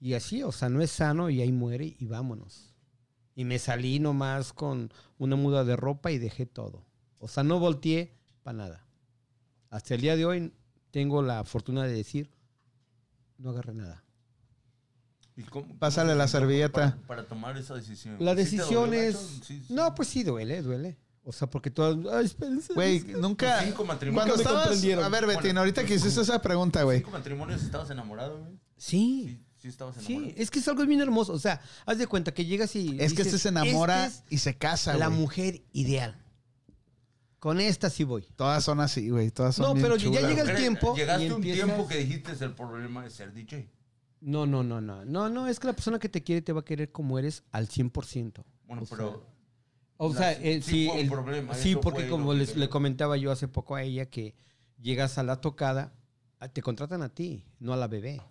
Y 0.00 0.14
así, 0.14 0.42
o 0.42 0.52
sea, 0.52 0.68
no 0.68 0.82
es 0.82 0.90
sano 0.90 1.30
y 1.30 1.40
ahí 1.40 1.52
muere 1.52 1.94
y 1.98 2.06
vámonos. 2.06 2.73
Y 3.34 3.44
me 3.44 3.58
salí 3.58 3.98
nomás 3.98 4.52
con 4.52 4.92
una 5.18 5.36
muda 5.36 5.64
de 5.64 5.76
ropa 5.76 6.10
y 6.12 6.18
dejé 6.18 6.46
todo. 6.46 6.84
O 7.18 7.28
sea, 7.28 7.42
no 7.42 7.58
volteé 7.58 8.14
para 8.42 8.58
nada. 8.58 8.86
Hasta 9.70 9.94
el 9.94 10.00
día 10.02 10.16
de 10.16 10.24
hoy 10.24 10.52
tengo 10.90 11.22
la 11.22 11.42
fortuna 11.44 11.82
de 11.84 11.92
decir, 11.92 12.30
no 13.38 13.50
agarré 13.50 13.74
nada. 13.74 14.04
¿Y 15.36 15.42
cómo- 15.42 15.76
Pásale 15.78 16.10
cómo 16.10 16.18
la 16.18 16.28
servilleta. 16.28 16.72
Para, 16.92 17.06
para 17.08 17.26
tomar 17.26 17.56
esa 17.56 17.74
decisión. 17.74 18.16
La 18.20 18.32
¿Sí 18.32 18.36
decisión 18.36 18.90
dolió, 18.90 19.00
es... 19.00 19.16
Sí, 19.42 19.62
sí. 19.66 19.74
No, 19.74 19.92
pues 19.94 20.08
sí, 20.08 20.22
duele, 20.22 20.62
duele. 20.62 20.96
O 21.24 21.32
sea, 21.32 21.48
porque 21.50 21.70
todas... 21.70 21.96
Ay, 22.14 22.26
espérense. 22.26 22.72
Güey, 22.74 23.00
nunca. 23.18 23.62
Cinco 23.64 23.84
matrimonios. 23.84 24.36
Cuando 24.42 24.60
estabas. 24.60 25.04
A 25.04 25.08
ver, 25.08 25.26
Betín, 25.26 25.42
Bueno, 25.42 25.60
ahorita 25.60 25.84
que 25.84 25.94
hiciste 25.94 26.20
esa 26.20 26.40
pregunta, 26.40 26.82
güey. 26.84 26.98
¿Cinco 26.98 27.10
matrimonios 27.10 27.62
estabas 27.64 27.90
enamorado, 27.90 28.38
güey? 28.38 28.60
Sí. 28.76 29.40
Sí, 29.64 29.68
sí 29.68 29.68
estabas 29.68 29.96
enamorado. 29.96 30.26
Sí, 30.30 30.34
es 30.42 30.50
que 30.50 30.58
es 30.58 30.68
algo 30.68 30.84
bien 30.86 31.00
hermoso. 31.00 31.32
O 31.32 31.38
sea, 31.38 31.60
haz 31.86 31.96
de 31.98 32.06
cuenta 32.06 32.34
que 32.34 32.44
llegas 32.44 32.76
y. 32.76 32.96
Es 33.00 33.14
que 33.14 33.22
este 33.22 33.38
se 33.38 33.48
enamora 33.48 34.06
"Esta 34.06 34.18
es 34.26 34.32
y 34.32 34.38
se 34.38 34.56
casa, 34.58 34.94
la 34.96 35.06
güey. 35.08 35.18
mujer 35.20 35.62
ideal. 35.72 36.20
Con 37.38 37.60
esta 37.60 37.90
sí 37.90 38.04
voy. 38.04 38.22
Todas 38.36 38.64
son 38.64 38.80
así, 38.80 39.10
güey. 39.10 39.30
Todas 39.30 39.54
son 39.56 39.66
No, 39.66 39.74
bien 39.74 39.84
pero 39.84 39.96
ya 39.96 40.20
llega 40.28 40.42
el 40.42 40.56
tiempo 40.56 40.94
Llegaste 40.96 41.26
un 41.26 41.32
empiezas- 41.42 41.64
tiempo 41.66 41.86
que 41.88 41.96
dijiste 41.98 42.32
es 42.32 42.40
el 42.42 42.52
problema 42.52 43.04
de 43.04 43.10
ser 43.10 43.32
DJ. 43.34 43.68
No, 44.20 44.46
no, 44.46 44.62
no, 44.62 44.80
no. 44.80 45.04
No, 45.04 45.28
no, 45.28 45.46
es 45.48 45.60
que 45.60 45.66
la 45.66 45.74
persona 45.74 45.98
que 45.98 46.08
te 46.08 46.22
quiere 46.22 46.40
te 46.40 46.52
va 46.54 46.60
a 46.60 46.64
querer 46.64 46.90
como 46.92 47.18
eres 47.18 47.42
al 47.52 47.68
100%. 47.68 48.44
Bueno, 48.66 48.82
O 48.82 48.86
sea, 48.86 48.96
pero 48.96 49.26
O 49.98 50.14
sea, 50.14 50.32
eh, 50.32 50.62
sí 50.62 50.88
un 50.90 50.98
el- 50.98 51.08
problema, 51.10 51.54
sí 51.54 51.76
porque 51.76 52.00
fue 52.00 52.08
como 52.08 52.32
les, 52.32 52.56
le 52.56 52.68
comentaba 52.70 53.16
yo 53.18 53.30
hace 53.30 53.46
poco 53.48 53.74
a 53.76 53.82
ella 53.82 54.06
que 54.06 54.34
llegas 54.80 55.18
a 55.18 55.22
la 55.22 55.40
tocada, 55.42 55.92
te 56.54 56.62
contratan 56.62 57.02
a 57.02 57.10
ti, 57.10 57.44
no 57.60 57.74
a 57.74 57.76
la 57.76 57.86
bebé. 57.88 58.22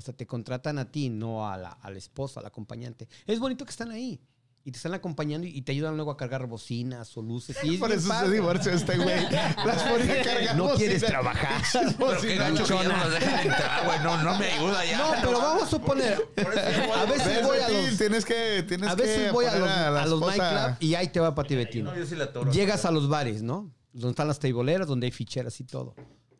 O 0.00 0.02
sea, 0.02 0.14
te 0.16 0.26
contratan 0.26 0.78
a 0.78 0.90
ti, 0.90 1.08
no 1.10 1.46
a 1.48 1.56
la, 1.56 1.70
a 1.70 1.90
la 1.90 1.98
esposa, 1.98 2.40
al 2.40 2.46
acompañante. 2.46 3.06
Es 3.26 3.38
bonito 3.38 3.64
que 3.64 3.70
están 3.70 3.90
ahí. 3.90 4.20
Y 4.62 4.72
te 4.72 4.76
están 4.76 4.92
acompañando 4.92 5.46
y 5.46 5.62
te 5.62 5.72
ayudan 5.72 5.96
luego 5.96 6.10
a 6.10 6.18
cargar 6.18 6.46
bocinas 6.46 7.16
o 7.16 7.22
luces. 7.22 7.56
Y 7.64 7.74
es 7.74 7.80
Por 7.80 7.90
eso 7.92 8.02
se 8.02 8.08
padre. 8.08 8.30
divorció 8.32 8.72
este 8.72 8.96
güey. 8.98 9.22
Las 9.30 9.82
ponía 9.84 10.20
a 10.20 10.24
cargar 10.24 10.56
No 10.56 10.74
quieres 10.74 11.02
trabajar. 11.02 11.62
Pero 11.98 12.20
qué 12.20 12.36
gacho 12.36 12.64
que 12.64 12.74
ya 12.74 12.82
no 12.84 12.96
las 12.96 13.10
dejan 13.10 13.40
entrar, 13.46 13.84
güey. 13.86 13.98
No, 14.00 14.22
no 14.22 14.38
me 14.38 14.46
ayuda 14.52 14.84
ya. 14.84 14.98
No, 14.98 15.10
pero 15.22 15.38
vamos 15.38 15.62
a 15.62 15.66
suponer. 15.66 16.18
A 16.36 17.04
veces 17.06 17.26
¿Ves, 17.26 17.46
voy 17.46 17.58
a 17.58 17.68
los, 17.70 17.96
Tienes 17.98 18.24
que. 18.26 18.64
Tienes 18.68 18.88
a 18.90 18.94
veces 18.94 19.32
voy 19.32 19.46
a 19.46 19.56
los, 19.56 19.68
a 19.70 20.06
los 20.06 20.20
esposa- 20.20 20.36
nightclub 20.36 20.76
y 20.88 20.94
ahí 20.94 21.08
te 21.08 21.20
va 21.20 21.34
para 21.34 21.48
ti, 21.48 21.54
Betín. 21.56 21.84
No, 21.84 21.96
yo 21.96 22.04
sí 22.04 22.14
la 22.14 22.30
toro. 22.32 22.52
Llegas 22.52 22.84
a 22.84 22.90
los 22.90 23.08
bares, 23.08 23.42
¿no? 23.42 23.72
Donde 23.92 24.10
están 24.10 24.28
las 24.28 24.38
teiboleras, 24.38 24.86
donde 24.86 25.06
hay 25.06 25.10
ficheras 25.10 25.58
y 25.60 25.64
todo. 25.64 25.94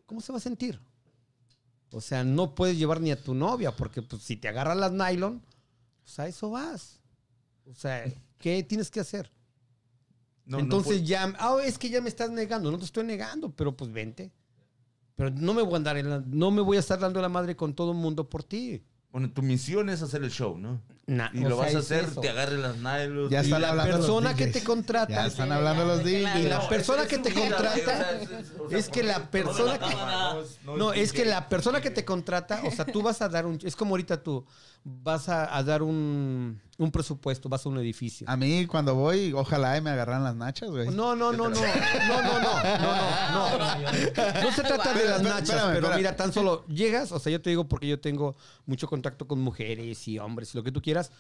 ¿Cómo 0.07 0.21
se 0.21 0.31
va 0.31 0.39
a 0.39 0.41
sentir? 0.43 0.79
O 1.93 2.01
sea, 2.01 2.23
no 2.25 2.55
puedes 2.55 2.79
llevar 2.79 3.01
ni 3.01 3.11
a 3.11 3.21
tu 3.21 3.35
novia, 3.35 3.75
porque 3.75 4.01
pues, 4.03 4.23
si 4.23 4.37
te 4.37 4.49
agarran 4.49 4.79
las 4.81 4.93
nylon, 4.93 5.43
pues 6.03 6.19
a 6.19 6.29
eso 6.29 6.51
vas. 6.51 7.01
O 7.71 7.75
sea, 7.75 8.05
¿qué 8.39 8.63
tienes 8.63 8.91
que 8.91 9.01
hacer? 9.01 9.31
No, 10.45 10.59
Entonces 10.59 11.05
ya, 11.07 11.33
ah, 11.39 11.59
es 11.65 11.79
que 11.79 11.91
ya 11.91 12.01
me 12.01 12.09
estás 12.09 12.31
negando, 12.31 12.71
no 12.71 12.79
te 12.79 12.85
estoy 12.85 13.05
negando, 13.05 13.51
pero 13.55 13.77
pues 13.77 13.93
vente. 13.93 14.33
Pero 15.17 15.31
no 15.31 15.53
me 15.55 15.63
voy 15.63 15.75
a 15.75 15.77
andar 15.77 15.97
en 15.99 16.11
la- 16.11 16.25
no 16.27 16.51
me 16.51 16.63
voy 16.63 16.77
a 16.77 16.81
estar 16.81 16.99
dando 16.99 17.21
la 17.21 17.29
madre 17.29 17.55
con 17.57 17.75
todo 17.75 17.93
el 17.93 17.99
mundo 17.99 18.29
por 18.29 18.43
ti. 18.43 18.83
Bueno, 19.13 19.31
tu 19.33 19.43
misión 19.43 19.89
es 19.91 20.03
hacer 20.03 20.23
el 20.23 20.31
show, 20.31 20.57
¿no? 20.59 20.81
Nah, 21.07 21.31
y 21.33 21.41
lo 21.41 21.57
sea, 21.57 21.67
vas 21.67 21.75
a 21.75 21.79
hacer, 21.79 22.05
eso. 22.05 22.21
te 22.21 22.29
agarren 22.31 22.63
las 22.63 22.77
nylos. 22.77 23.29
Ya 23.31 23.41
Y 23.41 23.47
están 23.47 23.63
la 23.63 23.71
hablando 23.71 23.91
los 23.97 24.01
persona 24.07 24.35
que 24.37 24.47
te 24.47 24.63
contrata 24.63 25.13
Ya 25.13 25.27
están 25.27 25.51
hablando 25.51 25.85
los 25.85 26.05
DJs. 26.05 26.37
y 26.37 26.43
la 26.45 26.69
persona 26.69 27.07
que 27.07 27.19
te 27.19 27.33
contrata 27.35 28.11
es- 28.71 28.89
que 28.89 29.03
la 29.03 29.29
persona 29.29 29.79
no, 30.65 30.93
que 30.93 31.03
es 31.03 31.13
que 31.13 31.25
la 31.25 31.49
persona 31.49 31.81
que 31.81 31.91
te 31.91 32.05
contrata 32.05 32.63
o 32.65 32.71
sea 32.71 32.85
tú 32.85 33.03
vas 33.03 33.21
a 33.23 33.29
dar 33.29 33.47
un 33.47 33.59
es 33.65 33.75
como 33.75 33.95
ahorita 33.95 34.23
tú 34.23 34.47
vas 34.85 35.29
a, 35.29 35.57
a 35.57 35.63
dar 35.65 35.83
un, 35.83 36.61
un 36.81 36.91
presupuesto 36.91 37.49
vas 37.49 37.65
a 37.67 37.69
un 37.69 37.79
edificio 37.79 38.27
A 38.29 38.37
mí, 38.37 38.67
cuando 38.67 38.95
voy, 38.95 39.33
ojalá 39.35 39.77
y 39.77 39.81
me 39.81 39.91
agarran 39.91 40.25
las 40.25 40.35
nachas, 40.35 40.71
güey. 40.71 40.89
no 40.89 41.15
no 41.15 41.31
no 41.33 41.49
no 41.49 41.61
no 42.09 42.23
no 42.23 42.41
no 42.41 42.63
no 42.63 43.49
no 43.49 43.59
no 43.59 44.43
no 44.43 44.53
se 44.53 44.63
trata 44.63 44.93
de 44.95 45.05
las 45.05 45.23
nachas 45.23 45.51
espérame, 45.51 45.75
pero 45.75 45.97
mira 45.97 46.17
tan 46.17 46.33
solo 46.33 46.65
llegas 46.67 47.13
o 47.13 47.19
sea 47.19 47.31
yo 47.33 47.41
te 47.43 47.51
digo 47.51 47.69
porque 47.69 47.87
yo 47.87 48.01
tengo 48.01 48.35
mucho 48.67 48.89
contacto 48.89 49.27
con 49.29 49.41
mujeres 49.41 50.09
y 50.09 50.19
hombres 50.19 50.55
y 50.55 50.59
lo 50.59 50.65
que 50.65 50.73
tú 50.73 50.81
quieras 50.81 51.13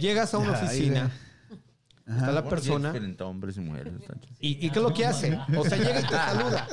llegas 0.00 0.34
a 0.34 0.38
una 0.38 0.52
oficina 0.52 1.10
está 2.06 2.30
la 2.32 2.44
persona 2.44 2.94
hombres 3.20 3.56
y 3.56 3.60
mujeres. 3.60 3.94
está 3.98 4.14
chido. 4.20 4.36
¿Y, 4.38 4.66
y 4.66 4.70
qué 4.70 4.78
es 4.78 4.82
lo 4.82 4.92
que 4.92 5.06
hace? 5.06 5.38
O 5.56 5.64
sea, 5.64 5.76
llega 5.78 6.00
y 6.00 6.02
te 6.04 6.08
saluda. 6.14 6.68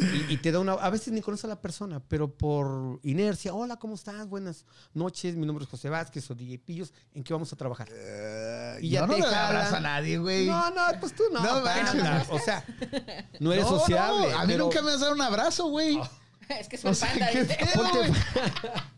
Y, 0.00 0.34
y 0.34 0.36
te 0.36 0.52
da 0.52 0.60
una. 0.60 0.72
A 0.74 0.90
veces 0.90 1.12
ni 1.12 1.20
conoce 1.20 1.46
a 1.46 1.50
la 1.50 1.60
persona, 1.60 2.00
pero 2.08 2.32
por 2.32 3.00
inercia. 3.02 3.52
Hola, 3.54 3.76
¿cómo 3.76 3.94
estás? 3.94 4.28
Buenas 4.28 4.64
noches. 4.94 5.34
Mi 5.36 5.44
nombre 5.46 5.64
es 5.64 5.70
José 5.70 5.88
Vázquez 5.88 6.30
o 6.30 6.34
DJ 6.34 6.58
Pillos. 6.58 6.92
¿En 7.14 7.24
qué 7.24 7.32
vamos 7.32 7.52
a 7.52 7.56
trabajar? 7.56 7.88
y 8.80 8.90
ya 8.90 9.06
no 9.06 9.14
te 9.14 9.20
le 9.20 9.24
jalan. 9.26 9.44
abrazo 9.46 9.76
a 9.76 9.80
nadie, 9.80 10.18
güey. 10.18 10.46
No, 10.46 10.70
no, 10.70 10.82
pues 11.00 11.14
tú 11.14 11.24
no. 11.32 11.42
No 11.42 11.60
manches. 11.62 11.94
nada. 11.96 12.26
O 12.30 12.38
sea, 12.38 12.64
no 13.40 13.52
eres 13.52 13.64
No, 13.64 13.78
sociable. 13.78 14.30
no, 14.32 14.38
a 14.38 14.42
mí 14.46 14.52
pero 14.52 14.64
nunca 14.64 14.82
me 14.82 14.92
has 14.92 15.00
dado 15.00 15.12
un 15.14 15.20
abrazo, 15.22 15.68
güey. 15.68 16.00
Es 16.60 16.68
que 16.68 16.76
O 16.88 16.94
sea, 16.94 17.08
panda. 17.10 17.28
¿qué 17.30 17.42
dice. 17.44 17.58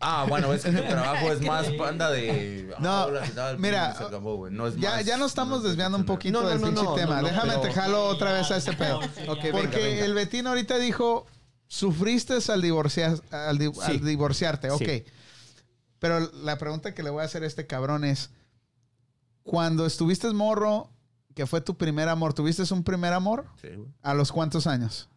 Ah, 0.00 0.24
bueno, 0.28 0.52
es 0.52 0.62
que 0.62 0.70
tu 0.72 0.82
trabajo 0.88 1.32
es 1.32 1.40
más 1.42 1.66
panda 1.78 2.10
de. 2.10 2.72
No, 2.78 3.08
mira, 3.58 3.94
Se 3.96 4.04
acabó, 4.04 4.36
güey. 4.36 4.52
No 4.52 4.66
es 4.68 4.76
Ya, 4.76 4.90
más- 4.96 5.04
ya 5.04 5.16
nos 5.16 5.32
estamos 5.32 5.50
no 5.50 5.56
es 5.58 5.62
desviando 5.64 5.98
un 5.98 6.04
poquito 6.04 6.38
No, 6.38 6.44
no, 6.44 6.48
del 6.50 6.60
no, 6.60 6.66
pinche 6.68 6.82
no, 6.84 6.94
tema. 6.94 7.16
no, 7.16 7.22
no, 7.22 7.28
Déjame 7.28 7.48
pero- 7.50 7.60
te 7.62 7.72
jalo 7.72 8.04
otra 8.06 8.32
vez 8.32 8.50
a 8.50 8.56
este 8.56 8.72
pedo. 8.74 9.00
Venga, 9.00 9.24
Porque 9.26 9.50
venga. 9.52 10.04
el 10.04 10.14
Betín 10.14 10.46
ahorita 10.46 10.78
dijo, 10.78 11.26
sufriste 11.66 12.34
al, 12.52 12.62
divorciar, 12.62 13.20
al, 13.30 13.58
di- 13.58 13.72
Sí. 13.74 13.80
al 13.84 14.04
divorciarte, 14.04 14.70
ok. 14.70 14.78
Sí. 14.84 15.04
Pero 15.98 16.20
la 16.42 16.56
pregunta 16.56 16.94
que 16.94 17.02
le 17.02 17.10
voy 17.10 17.22
a 17.22 17.24
hacer 17.26 17.42
a 17.42 17.46
este 17.46 17.66
cabrón 17.66 18.04
es, 18.04 18.30
cuando 19.42 19.86
estuviste 19.86 20.30
morro, 20.32 20.90
que 21.34 21.46
fue 21.46 21.60
tu 21.60 21.76
primer 21.76 22.08
amor, 22.08 22.32
¿tuviste 22.34 22.62
un 22.72 22.84
primer 22.84 23.12
amor? 23.12 23.46
Sí, 23.60 23.68
güey. 23.74 23.88
¿A 24.02 24.14
los 24.14 24.32
cuántos 24.32 24.66
años? 24.66 25.08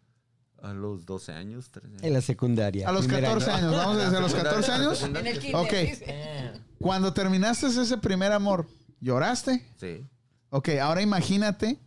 A 0.63 0.73
los 0.73 1.05
12 1.05 1.31
años, 1.33 1.69
13 1.69 1.87
años. 1.89 2.03
En 2.03 2.13
la 2.13 2.21
secundaria. 2.21 2.87
A 2.89 2.91
los 2.91 3.05
primer 3.05 3.23
14 3.25 3.51
año. 3.51 3.67
años, 3.67 3.77
vamos 3.77 3.97
desde 3.97 4.19
los 4.21 4.31
Secundaria, 4.31 4.61
14 4.61 4.71
años. 4.71 5.03
En 5.03 5.27
el 5.27 5.39
kinder, 5.39 5.55
Ok. 5.61 5.71
dice. 5.73 6.51
Cuando 6.79 7.13
terminaste 7.13 7.67
ese 7.67 7.97
primer 7.97 8.31
amor, 8.31 8.67
¿lloraste? 9.01 9.65
Sí. 9.79 10.05
Ok, 10.49 10.69
ahora 10.81 11.01
imagínate 11.01 11.77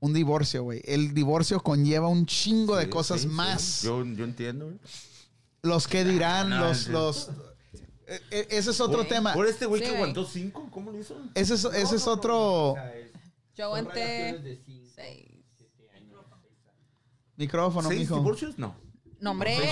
un 0.00 0.14
divorcio, 0.14 0.62
güey. 0.62 0.80
El 0.84 1.12
divorcio 1.12 1.60
conlleva 1.60 2.08
un 2.08 2.24
chingo 2.26 2.76
de 2.76 2.88
cosas 2.88 3.20
sí, 3.20 3.28
sí. 3.28 3.34
más. 3.34 3.82
Yo, 3.82 4.04
yo 4.04 4.24
entiendo, 4.24 4.64
güey. 4.66 4.78
Los 5.62 5.86
que 5.88 6.04
dirán, 6.04 6.48
No, 6.50 6.60
los, 6.68 6.86
los. 6.88 7.28
eh, 8.06 8.20
eh, 8.30 8.46
ese 8.50 8.70
es 8.70 8.80
otro 8.80 8.98
Por- 9.00 9.08
tema. 9.08 9.34
Por 9.34 9.46
este 9.46 9.66
güey 9.66 9.82
Sí, 9.82 9.88
que 9.88 9.96
aguantó 9.96 10.24
5, 10.24 10.68
¿cómo 10.70 10.92
lo 10.92 10.98
hizo? 10.98 11.14
Ese 11.34 11.54
es, 11.54 11.64
ese 11.64 11.96
es 11.96 12.06
otro 12.06 12.74
Yo 13.56 13.64
aguanté 13.64 14.60
seis. 14.94 15.27
Micrófono, 17.38 17.88
¿Seis 17.88 18.00
mijo. 18.00 18.16
divorcios? 18.16 18.58
No. 18.58 18.74
No, 19.20 19.30
hombre. 19.32 19.56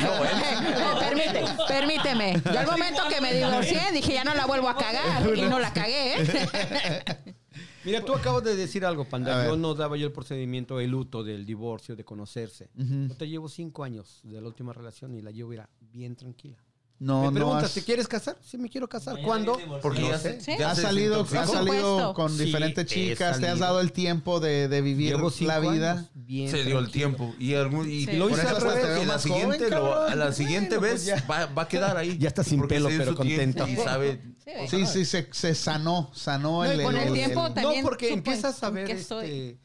No. 0.00 0.24
Eh, 0.24 1.00
permite, 1.00 1.44
permíteme. 1.66 2.42
Yo 2.44 2.58
al 2.60 2.66
momento 2.66 3.02
que 3.08 3.20
me 3.20 3.34
divorcié 3.34 3.92
dije 3.92 4.12
ya 4.12 4.24
no 4.24 4.34
la 4.34 4.46
vuelvo 4.46 4.68
a 4.68 4.76
cagar 4.76 5.36
y 5.36 5.42
no 5.42 5.58
la 5.58 5.72
cagué, 5.72 6.22
¿eh? 6.22 7.04
Mira, 7.84 8.04
tú 8.04 8.14
acabas 8.14 8.44
de 8.44 8.54
decir 8.54 8.84
algo, 8.84 9.04
Panda. 9.04 9.46
Yo 9.46 9.56
no 9.56 9.74
daba 9.74 9.96
yo 9.96 10.06
el 10.06 10.12
procedimiento, 10.12 10.78
el 10.80 10.90
luto 10.90 11.24
del 11.24 11.46
divorcio, 11.46 11.96
de 11.96 12.04
conocerse. 12.04 12.70
Yo 12.74 13.14
te 13.16 13.28
llevo 13.28 13.48
cinco 13.48 13.82
años 13.84 14.20
de 14.24 14.40
la 14.40 14.46
última 14.46 14.72
relación 14.72 15.14
y 15.14 15.22
la 15.22 15.30
llevo 15.30 15.50
mira, 15.50 15.68
bien 15.80 16.14
tranquila. 16.16 16.58
No, 17.00 17.20
me 17.20 17.26
no. 17.28 17.32
preguntas, 17.34 17.64
has- 17.66 17.74
¿te 17.74 17.84
quieres 17.84 18.08
casar? 18.08 18.36
Sí, 18.44 18.58
me 18.58 18.68
quiero 18.68 18.88
casar. 18.88 19.22
¿Cuándo? 19.22 19.56
Porque 19.80 20.00
No 20.00 20.08
ya 20.08 20.18
sé. 20.18 20.40
Sí. 20.40 20.52
ya 20.58 20.72
Has 20.72 20.80
salido, 20.82 21.20
has 21.22 21.50
salido 21.50 22.12
con 22.12 22.36
Sí, 22.36 22.44
diferentes 22.46 22.86
chicas, 22.86 23.38
te 23.38 23.46
has 23.46 23.60
dado 23.60 23.80
el 23.80 23.92
tiempo 23.92 24.40
de, 24.40 24.66
de 24.66 24.80
vivir 24.80 25.14
Llevo 25.14 25.30
cinco 25.30 25.52
la 25.52 25.60
vida. 25.60 25.92
años 25.92 26.06
bien 26.14 26.50
Se 26.50 26.64
dio 26.64 26.80
el 26.80 26.90
tiempo. 26.90 27.32
Y, 27.38 27.54
algún, 27.54 27.88
y 27.88 28.06
Sí. 28.06 28.16
Lo 28.16 28.28
hice 28.28 28.40
al 28.40 28.60
revés. 28.60 29.06
la 29.06 29.18
siguiente, 29.20 29.56
joven, 29.58 29.70
lo- 29.70 29.90
cabrón. 29.90 30.12
a 30.12 30.14
la 30.16 30.32
siguiente 30.32 30.78
Bueno, 30.78 30.92
vez 30.94 31.04
pues 31.04 31.04
ya. 31.04 31.26
va, 31.28 31.46
va 31.46 31.62
a 31.62 31.68
quedar 31.68 31.96
ahí. 31.96 32.18
Ya 32.18 32.26
está 32.28 32.42
sin 32.42 32.58
Porque 32.58 32.74
pelo, 32.74 32.88
pero 32.88 33.14
contento. 33.14 33.68
Y 33.68 33.76
sabe. 33.76 34.20
Sí. 34.68 34.86
Sí, 34.86 35.04
se, 35.04 35.28
se 35.30 35.54
sanó, 35.54 36.10
sanó 36.14 36.64
el, 36.64 36.82
con 36.82 36.96
el- 36.96 37.12
tiempo 37.12 37.46
el- 37.46 37.54
también 37.54 37.82
No, 37.84 37.88
porque 37.88 38.06
supe 38.08 38.18
empiezas 38.18 38.60
a 38.64 38.70
ver 38.70 38.90
este, 38.90 39.56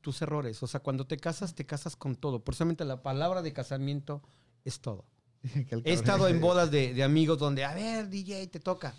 tus 0.00 0.22
errores. 0.22 0.62
O 0.62 0.66
sea, 0.66 0.80
cuando 0.80 1.06
te 1.06 1.18
casas, 1.18 1.54
te 1.54 1.66
casas 1.66 1.94
con 1.94 2.16
todo. 2.16 2.42
Precisamente 2.42 2.84
la 2.86 3.02
palabra 3.02 3.42
de 3.42 3.52
casamiento 3.52 4.22
es 4.64 4.80
todo. 4.80 5.04
que 5.68 5.74
el 5.74 5.82
He 5.84 5.92
estado 5.92 6.28
en 6.28 6.40
bodas 6.40 6.70
de, 6.70 6.94
de 6.94 7.02
amigos 7.02 7.38
donde, 7.38 7.64
a 7.64 7.74
ver, 7.74 8.08
DJ, 8.08 8.46
te 8.48 8.60
toca. 8.60 8.94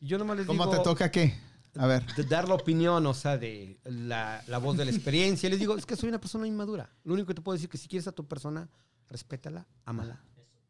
Y 0.00 0.06
yo 0.06 0.18
nomás 0.18 0.36
les 0.36 0.46
¿Cómo 0.46 0.64
digo... 0.66 0.78
te 0.78 0.84
toca 0.84 1.10
qué? 1.10 1.34
A 1.76 1.86
ver. 1.86 2.04
de 2.14 2.24
dar 2.24 2.48
la 2.48 2.54
opinión, 2.54 3.06
o 3.06 3.14
sea, 3.14 3.38
de 3.38 3.78
la, 3.84 4.42
la 4.46 4.58
voz 4.58 4.76
de 4.76 4.84
la 4.84 4.90
experiencia. 4.90 5.46
Y 5.46 5.50
les 5.50 5.58
digo, 5.58 5.76
es 5.76 5.86
que 5.86 5.96
soy 5.96 6.10
una 6.10 6.20
persona 6.20 6.46
inmadura. 6.46 6.90
Lo 7.04 7.14
único 7.14 7.28
que 7.28 7.34
te 7.34 7.40
puedo 7.40 7.54
decir 7.54 7.66
es 7.66 7.70
que 7.70 7.78
si 7.78 7.88
quieres 7.88 8.06
a 8.08 8.12
tu 8.12 8.26
persona, 8.26 8.68
respétala, 9.08 9.66
ámala. 9.84 10.20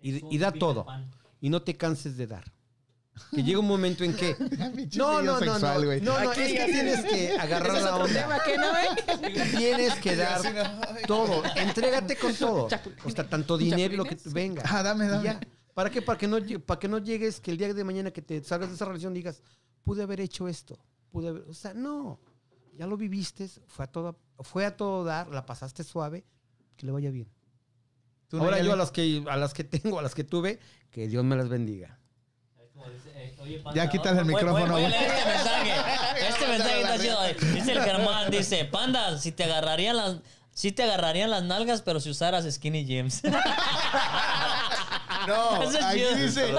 Y, 0.00 0.34
y 0.34 0.38
da 0.38 0.52
todo. 0.52 0.86
Y 1.40 1.48
no 1.50 1.62
te 1.62 1.76
canses 1.76 2.16
de 2.16 2.26
dar. 2.28 2.44
Que 3.30 3.42
llega 3.42 3.60
un 3.60 3.68
momento 3.68 4.04
en 4.04 4.14
que... 4.14 4.36
No, 4.96 5.22
no, 5.22 5.38
no, 5.38 5.40
no. 5.40 5.52
sexual, 5.52 5.84
güey. 5.84 6.00
No, 6.00 6.18
no, 6.18 6.30
Aquí 6.30 6.40
es 6.40 6.52
que 6.52 6.72
tienes 6.72 7.04
que 7.04 7.32
agarrar 7.38 7.82
la 7.82 7.96
onda. 7.96 8.40
que 8.44 8.56
no. 8.58 8.72
Tienes 9.58 9.94
que 9.96 10.16
dar 10.16 10.40
todo. 11.06 11.42
Entrégate 11.56 12.16
con 12.16 12.34
todo. 12.34 12.68
O 13.04 13.10
sea, 13.10 13.28
tanto 13.28 13.56
dinero 13.58 13.94
y 13.94 13.96
lo 13.96 14.04
que 14.04 14.18
venga. 14.26 14.62
Ah, 14.66 14.82
dame, 14.82 15.06
dame. 15.06 15.24
ya. 15.24 15.40
¿Para 15.74 15.90
qué? 15.90 16.02
Para 16.02 16.18
que, 16.18 16.28
no, 16.28 16.38
para 16.66 16.78
que 16.78 16.88
no 16.88 16.98
llegues 16.98 17.40
que 17.40 17.50
el 17.50 17.56
día 17.56 17.72
de 17.72 17.84
mañana 17.84 18.10
que 18.10 18.20
te 18.22 18.42
salgas 18.42 18.68
de 18.68 18.74
esa 18.74 18.84
relación 18.84 19.14
digas, 19.14 19.42
pude 19.84 20.02
haber 20.02 20.20
hecho 20.20 20.48
esto. 20.48 20.78
Pude 21.10 21.28
haber... 21.28 21.42
O 21.48 21.54
sea, 21.54 21.72
no. 21.74 22.20
Ya 22.74 22.86
lo 22.86 22.96
viviste, 22.96 23.48
fue 23.66 23.84
a, 23.84 23.88
todo, 23.88 24.18
fue 24.40 24.64
a 24.64 24.76
todo 24.76 25.04
dar, 25.04 25.28
la 25.28 25.44
pasaste 25.44 25.84
suave, 25.84 26.24
que 26.76 26.86
le 26.86 26.92
vaya 26.92 27.10
bien. 27.10 27.28
¿Tú, 28.28 28.38
Ahora 28.38 28.62
yo 28.62 28.72
a 28.72 28.76
las, 28.76 28.90
que, 28.90 29.22
a 29.28 29.36
las 29.36 29.52
que 29.52 29.62
tengo, 29.62 29.98
a 29.98 30.02
las 30.02 30.14
que 30.14 30.24
tuve, 30.24 30.58
que 30.90 31.06
Dios 31.06 31.22
me 31.22 31.36
las 31.36 31.50
bendiga. 31.50 31.98
Ya 33.74 33.88
quítale 33.88 34.20
el 34.20 34.24
Voy- 34.24 34.32
voy- 34.34 34.42
micrófono, 34.42 34.72
voy 34.74 34.84
a 34.84 34.88
güey. 34.88 35.00
leer 35.00 35.12
este 35.12 35.28
mensaje. 35.30 35.72
Este 36.28 36.46
mensaje 36.52 36.80
está 36.80 36.98
chido. 36.98 37.18
Dice 37.54 37.72
el 37.72 37.82
Germán, 37.82 38.30
dice, 38.30 38.64
Panda, 38.66 39.18
si 39.18 39.32
te 39.32 39.44
agarrarían 39.44 39.96
las... 39.96 40.16
Si 40.54 40.70
te 40.70 40.82
agarrarían 40.82 41.30
las 41.30 41.42
nalgas, 41.44 41.80
pero 41.80 41.98
si 41.98 42.10
usaras 42.10 42.44
skinny 42.52 42.84
jeans. 42.84 43.22
No, 45.26 45.62
Eso 45.62 45.78
es 45.78 45.84
aquí 45.84 45.98
chido. 46.00 46.14
dice, 46.16 46.52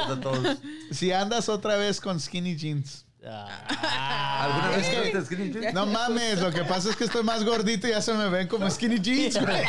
si 0.92 1.12
andas 1.12 1.50
otra 1.50 1.76
vez 1.76 2.00
con 2.00 2.18
skinny 2.18 2.56
jeans. 2.56 3.06
Ah. 3.28 4.42
¿Alguna 4.44 4.70
vez 4.70 4.90
tuviste 4.90 5.26
skinny 5.26 5.52
jeans? 5.52 5.74
No 5.74 5.86
mames, 5.86 6.40
lo 6.40 6.50
que 6.50 6.64
pasa 6.64 6.90
es 6.90 6.96
que 6.96 7.04
estoy 7.04 7.24
más 7.24 7.44
gordito 7.44 7.88
y 7.88 7.92
ya 7.92 8.02
se 8.02 8.14
me 8.14 8.30
ven 8.30 8.48
como 8.48 8.70
skinny 8.70 9.02
jeans, 9.02 9.38
güey. 9.38 9.64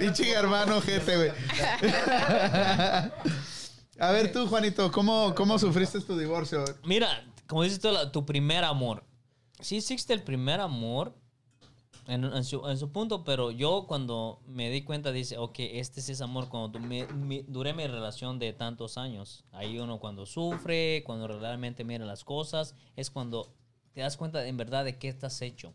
Pinche 0.00 0.32
hermano, 0.32 0.80
gente, 0.82 1.16
güey. 1.16 1.30
A 3.98 4.10
ver 4.12 4.32
tú, 4.32 4.46
Juanito, 4.46 4.90
¿cómo, 4.92 5.34
cómo 5.34 5.58
sufriste 5.58 6.00
tu 6.00 6.16
divorcio? 6.18 6.64
Mira, 6.84 7.24
como 7.46 7.62
dices 7.62 7.80
tú, 7.80 7.90
la- 7.90 8.12
tu 8.12 8.26
primer 8.26 8.64
amor. 8.64 9.04
Sí 9.60 9.76
existe 9.78 10.12
el 10.12 10.22
primer 10.22 10.60
amor 10.60 11.14
en, 12.06 12.24
en 12.24 12.44
su, 12.44 12.68
en 12.68 12.76
su 12.78 12.92
punto, 12.92 13.24
pero 13.24 13.50
yo 13.50 13.86
cuando 13.88 14.40
me 14.46 14.70
di 14.70 14.82
cuenta, 14.82 15.12
dice, 15.12 15.38
ok, 15.38 15.54
este 15.60 16.02
sí 16.02 16.12
es 16.12 16.20
amor 16.20 16.48
cuando 16.50 16.78
du- 16.78 16.84
me- 16.86 17.06
mi- 17.06 17.42
duré 17.48 17.72
mi 17.72 17.86
relación 17.86 18.38
de 18.38 18.52
tantos 18.52 18.98
años. 18.98 19.44
Ahí 19.52 19.78
uno 19.78 19.98
cuando 19.98 20.26
sufre, 20.26 21.02
cuando 21.04 21.26
realmente 21.26 21.82
mira 21.84 22.04
las 22.04 22.22
cosas, 22.22 22.74
es 22.96 23.10
cuando 23.10 23.54
te 23.94 24.02
das 24.02 24.16
cuenta 24.18 24.46
en 24.46 24.56
verdad 24.58 24.84
de 24.84 24.98
qué 24.98 25.08
estás 25.08 25.40
hecho. 25.40 25.72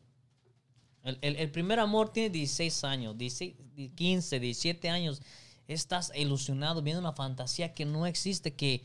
El, 1.03 1.17
el- 1.21 1.37
el 1.37 1.49
primer 1.49 1.79
amor 1.79 2.09
tiene 2.13 2.29
16 2.29 2.83
años, 2.83 3.17
16, 3.17 3.55
15, 3.95 4.39
17 4.39 4.89
años. 4.91 5.23
Estás 5.73 6.11
ilusionado 6.15 6.81
viendo 6.81 6.99
una 6.99 7.13
fantasía 7.13 7.73
que 7.73 7.85
no 7.85 8.05
existe, 8.05 8.53
que 8.53 8.83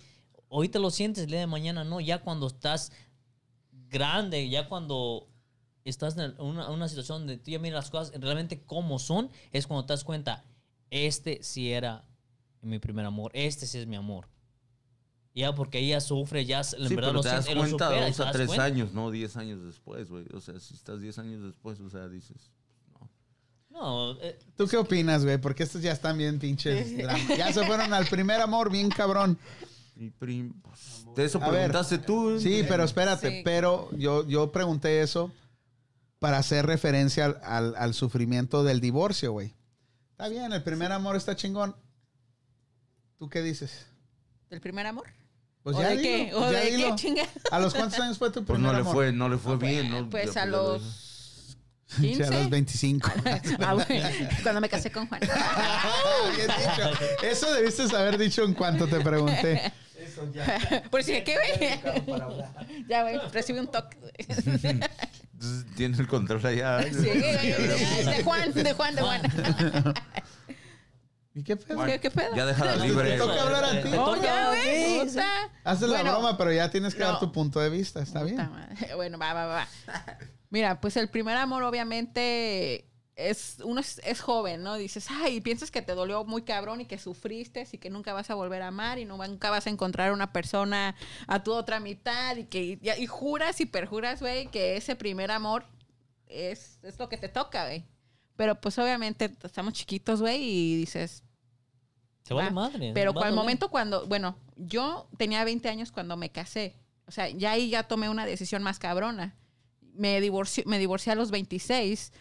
hoy 0.48 0.68
te 0.68 0.78
lo 0.78 0.90
sientes, 0.90 1.24
el 1.24 1.30
día 1.30 1.40
de 1.40 1.46
mañana 1.46 1.84
no. 1.84 2.00
Ya 2.00 2.20
cuando 2.22 2.46
estás 2.46 2.92
grande, 3.88 4.48
ya 4.48 4.68
cuando 4.68 5.28
estás 5.84 6.16
en 6.16 6.34
una, 6.40 6.70
una 6.70 6.88
situación 6.88 7.20
donde 7.20 7.38
tú 7.38 7.50
ya 7.50 7.58
miras 7.58 7.84
las 7.84 7.90
cosas 7.90 8.20
realmente 8.20 8.60
como 8.62 8.98
son, 8.98 9.30
es 9.52 9.66
cuando 9.66 9.86
te 9.86 9.92
das 9.92 10.04
cuenta, 10.04 10.44
este 10.90 11.42
sí 11.42 11.72
era 11.72 12.04
mi 12.60 12.78
primer 12.78 13.04
amor, 13.06 13.30
este 13.34 13.66
sí 13.66 13.78
es 13.78 13.86
mi 13.86 13.96
amor. 13.96 14.28
Ya 15.34 15.54
porque 15.54 15.78
ella 15.78 16.00
sufre, 16.00 16.46
ya 16.46 16.60
en 16.60 16.64
Sí, 16.64 16.76
verdad 16.78 16.94
pero 16.94 17.12
lo 17.12 17.20
te 17.20 17.28
das 17.28 17.44
siente, 17.44 17.54
lo 17.62 17.68
cuenta 17.68 17.88
supera, 17.88 18.06
dos 18.06 18.16
te 18.16 18.22
a 18.22 18.24
das 18.24 18.34
tres 18.34 18.46
cuenta. 18.46 18.64
años, 18.64 18.92
no 18.92 19.10
10 19.10 19.36
años 19.36 19.62
después, 19.64 20.08
güey. 20.08 20.24
O 20.32 20.40
sea, 20.40 20.58
si 20.58 20.72
estás 20.74 21.00
10 21.00 21.18
años 21.18 21.42
después, 21.42 21.78
o 21.80 21.90
sea, 21.90 22.08
dices. 22.08 22.52
No. 23.76 24.12
Eh, 24.20 24.38
¿Tú 24.56 24.66
qué 24.66 24.78
opinas, 24.78 25.24
güey? 25.24 25.38
Porque 25.38 25.62
estos 25.62 25.82
ya 25.82 25.92
están 25.92 26.16
bien 26.16 26.38
pinches 26.38 26.96
drama. 26.98 27.36
Ya 27.36 27.52
se 27.52 27.64
fueron 27.66 27.92
al 27.92 28.06
primer 28.06 28.40
amor, 28.40 28.70
bien 28.70 28.88
cabrón. 28.88 29.38
Mi 29.94 30.10
prim... 30.10 30.54
Pues, 30.62 31.04
de 31.14 31.24
eso 31.24 31.40
preguntaste 31.40 31.98
tú. 31.98 32.40
Sí, 32.40 32.64
pero 32.68 32.84
espérate, 32.84 33.42
pero 33.44 33.90
yo, 33.96 34.26
yo 34.26 34.50
pregunté 34.50 35.02
eso 35.02 35.30
para 36.18 36.38
hacer 36.38 36.66
referencia 36.66 37.26
al, 37.26 37.74
al, 37.76 37.94
sufrimiento 37.94 38.64
del 38.64 38.80
divorcio, 38.80 39.32
güey. 39.32 39.54
Está 40.12 40.28
bien, 40.28 40.52
el 40.52 40.62
primer 40.62 40.92
amor 40.92 41.16
está 41.16 41.36
chingón. 41.36 41.76
¿Tú 43.18 43.28
qué 43.28 43.42
dices? 43.42 43.86
¿Del 44.50 44.60
primer 44.60 44.86
amor? 44.86 45.06
Pues 45.62 45.76
¿O 45.76 45.82
ya 45.82 45.90
de 45.90 46.02
qué? 46.02 46.34
¿O 46.34 46.50
de 46.50 46.94
qué 46.96 47.26
¿A 47.50 47.58
los 47.58 47.74
cuántos 47.74 47.98
años 48.00 48.18
fue 48.18 48.30
tu 48.30 48.44
pues 48.44 48.58
primer 48.58 48.76
amor? 48.76 48.84
No 48.84 48.88
le 48.88 48.94
fue, 48.94 49.12
no 49.12 49.28
le 49.28 49.38
fue 49.38 49.56
bien. 49.56 49.90
No, 49.90 50.08
pues 50.08 50.36
a 50.36 50.42
pues, 50.42 50.48
los 50.48 51.05
15. 51.98 52.24
A 52.24 52.30
los 52.30 52.50
25. 52.50 53.12
Ah, 53.60 53.76
Cuando 54.42 54.60
me 54.60 54.68
casé 54.68 54.90
con 54.90 55.06
Juan. 55.06 55.20
Ah, 55.30 56.92
Eso 57.22 57.52
debiste 57.54 57.84
haber 57.96 58.18
dicho 58.18 58.44
en 58.44 58.54
cuanto 58.54 58.86
te 58.86 59.00
pregunté. 59.00 59.72
Eso 59.98 60.30
ya. 60.32 60.82
Por 60.90 61.02
si 61.02 61.22
¿qué 61.22 61.36
güey? 61.36 62.86
Ya, 62.88 63.02
güey, 63.02 63.18
recibí 63.32 63.58
un 63.58 63.68
toque. 63.68 63.96
Tiene 65.76 65.96
el 65.98 66.06
control 66.08 66.44
allá. 66.44 66.82
Sí, 66.82 66.90
de 66.98 68.22
Juan, 68.24 68.52
de 68.52 68.72
Juan, 68.72 68.94
de 68.94 69.02
Juan. 69.02 69.22
¿Y 71.34 71.42
qué 71.44 71.54
pedo? 71.56 71.84
¿Qué, 71.84 72.00
qué 72.00 72.10
pedo? 72.10 72.34
Ya 72.34 72.46
déjala 72.46 72.76
libre. 72.76 73.16
Te 73.16 73.22
oh, 73.98 74.22
ya, 74.22 74.48
güey. 74.48 75.00
Haces 75.64 75.88
la 75.88 76.02
broma, 76.02 76.38
pero 76.38 76.50
ya 76.50 76.70
tienes 76.70 76.94
que 76.94 77.02
dar 77.02 77.20
tu 77.20 77.30
punto 77.30 77.60
de 77.60 77.68
vista, 77.68 78.00
¿está 78.00 78.22
bien? 78.22 78.50
Bueno, 78.94 79.18
va, 79.18 79.34
va, 79.34 79.46
va. 79.46 79.68
Mira, 80.50 80.80
pues 80.80 80.96
el 80.96 81.08
primer 81.08 81.36
amor 81.36 81.62
obviamente 81.62 82.88
es 83.16 83.56
uno 83.64 83.80
es, 83.80 84.00
es 84.04 84.20
joven, 84.20 84.62
¿no? 84.62 84.76
Dices, 84.76 85.08
ay, 85.10 85.40
piensas 85.40 85.70
que 85.70 85.82
te 85.82 85.94
dolió 85.94 86.24
muy 86.24 86.42
cabrón 86.42 86.82
y 86.82 86.84
que 86.84 86.98
sufriste 86.98 87.66
y 87.72 87.78
que 87.78 87.90
nunca 87.90 88.12
vas 88.12 88.30
a 88.30 88.34
volver 88.34 88.62
a 88.62 88.68
amar 88.68 88.98
y 88.98 89.04
no, 89.04 89.16
nunca 89.16 89.50
vas 89.50 89.66
a 89.66 89.70
encontrar 89.70 90.12
una 90.12 90.32
persona 90.32 90.94
a 91.26 91.42
tu 91.42 91.52
otra 91.52 91.80
mitad 91.80 92.36
y 92.36 92.44
que 92.44 92.62
y, 92.62 92.80
y 92.98 93.06
juras 93.06 93.60
y 93.60 93.66
perjuras, 93.66 94.20
güey, 94.20 94.48
que 94.48 94.76
ese 94.76 94.96
primer 94.96 95.30
amor 95.30 95.64
es, 96.26 96.78
es 96.82 96.98
lo 96.98 97.08
que 97.08 97.16
te 97.16 97.28
toca, 97.28 97.64
güey. 97.66 97.84
Pero 98.36 98.60
pues 98.60 98.78
obviamente 98.78 99.34
estamos 99.42 99.72
chiquitos, 99.72 100.20
güey, 100.20 100.42
y 100.42 100.76
dices, 100.76 101.24
vale 102.28 102.48
Va. 102.48 102.50
madre. 102.50 102.92
Pero 102.92 103.18
al 103.22 103.34
momento 103.34 103.70
cuando, 103.70 104.06
bueno, 104.06 104.36
yo 104.56 105.08
tenía 105.16 105.44
20 105.44 105.68
años 105.68 105.90
cuando 105.90 106.16
me 106.16 106.30
casé. 106.30 106.76
O 107.06 107.12
sea, 107.12 107.28
ya 107.28 107.52
ahí 107.52 107.70
ya 107.70 107.84
tomé 107.84 108.08
una 108.08 108.26
decisión 108.26 108.62
más 108.62 108.78
cabrona. 108.78 109.36
Me 109.96 110.20
divorcié, 110.20 110.64
me 110.66 110.78
divorcié 110.78 111.12
a 111.12 111.14
los 111.16 111.30
26 111.30 112.12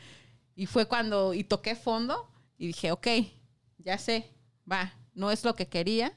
y 0.56 0.66
fue 0.66 0.86
cuando, 0.88 1.34
y 1.34 1.44
toqué 1.44 1.76
fondo 1.76 2.30
y 2.58 2.68
dije, 2.68 2.92
ok, 2.92 3.08
ya 3.80 3.98
sé, 3.98 4.32
va, 4.72 4.94
no 5.14 5.32
es 5.32 5.44
lo 5.44 5.56
que 5.56 5.68
quería. 5.68 6.14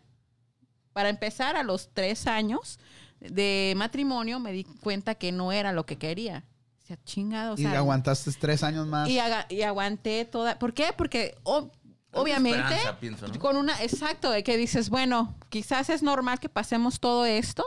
Para 0.92 1.08
empezar, 1.08 1.56
a 1.56 1.62
los 1.62 1.90
tres 1.92 2.26
años 2.26 2.78
de 3.20 3.74
matrimonio 3.76 4.38
me 4.40 4.52
di 4.52 4.64
cuenta 4.64 5.14
que 5.16 5.32
no 5.32 5.52
era 5.52 5.72
lo 5.72 5.84
que 5.86 5.96
quería. 5.98 6.44
O 6.82 6.86
sea, 6.86 6.98
chingado. 7.04 7.54
O 7.54 7.58
y 7.58 7.62
sea, 7.62 7.78
aguantaste 7.78 8.32
tres 8.38 8.62
años 8.62 8.86
más. 8.86 9.08
y, 9.08 9.18
aga- 9.18 9.46
y 9.48 9.62
aguanté 9.62 10.24
toda. 10.24 10.58
¿Por 10.58 10.72
qué? 10.72 10.86
Porque 10.96 11.36
o- 11.42 11.70
obviamente 12.12 12.62
pienso, 13.00 13.28
¿no? 13.28 13.38
con 13.38 13.56
una 13.56 13.82
exacto 13.82 14.30
de 14.30 14.42
que 14.42 14.56
dices 14.56 14.88
bueno 14.88 15.36
quizás 15.50 15.90
es 15.90 16.02
normal 16.02 16.40
que 16.40 16.48
pasemos 16.48 17.00
todo 17.00 17.26
esto 17.26 17.62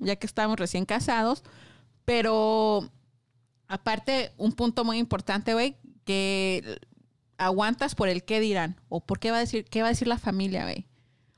ya 0.00 0.16
que 0.16 0.26
estamos 0.26 0.58
recién 0.58 0.84
casados 0.84 1.44
pero 2.04 2.90
aparte 3.68 4.32
un 4.36 4.52
punto 4.52 4.84
muy 4.84 4.98
importante 4.98 5.54
güey 5.54 5.76
que 6.04 6.78
aguantas 7.38 7.94
por 7.94 8.08
el 8.08 8.24
qué 8.24 8.40
dirán 8.40 8.80
o 8.88 9.00
por 9.00 9.18
qué 9.18 9.30
va 9.30 9.36
a 9.38 9.40
decir 9.40 9.64
qué 9.66 9.82
va 9.82 9.88
a 9.88 9.90
decir 9.90 10.08
la 10.08 10.18
familia 10.18 10.64
güey 10.64 10.86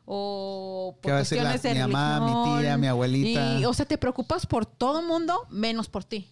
o 0.05 0.93
por 0.95 1.03
¿Qué 1.03 1.11
va 1.11 1.17
a 1.17 1.21
decir 1.21 1.39
la- 1.43 1.51
cuestiones 1.51 1.79
de 1.81 1.87
mi 1.87 1.93
mamá, 1.93 2.55
mi 2.57 2.61
tía, 2.63 2.77
mi 2.79 2.87
abuelita? 2.87 3.59
y, 3.59 3.65
o 3.65 3.73
sea 3.75 3.85
te 3.87 3.99
preocupas 3.99 4.47
por 4.47 4.65
todo 4.67 5.03
mundo 5.03 5.47
menos 5.51 5.89
por 5.89 6.05
ti 6.05 6.31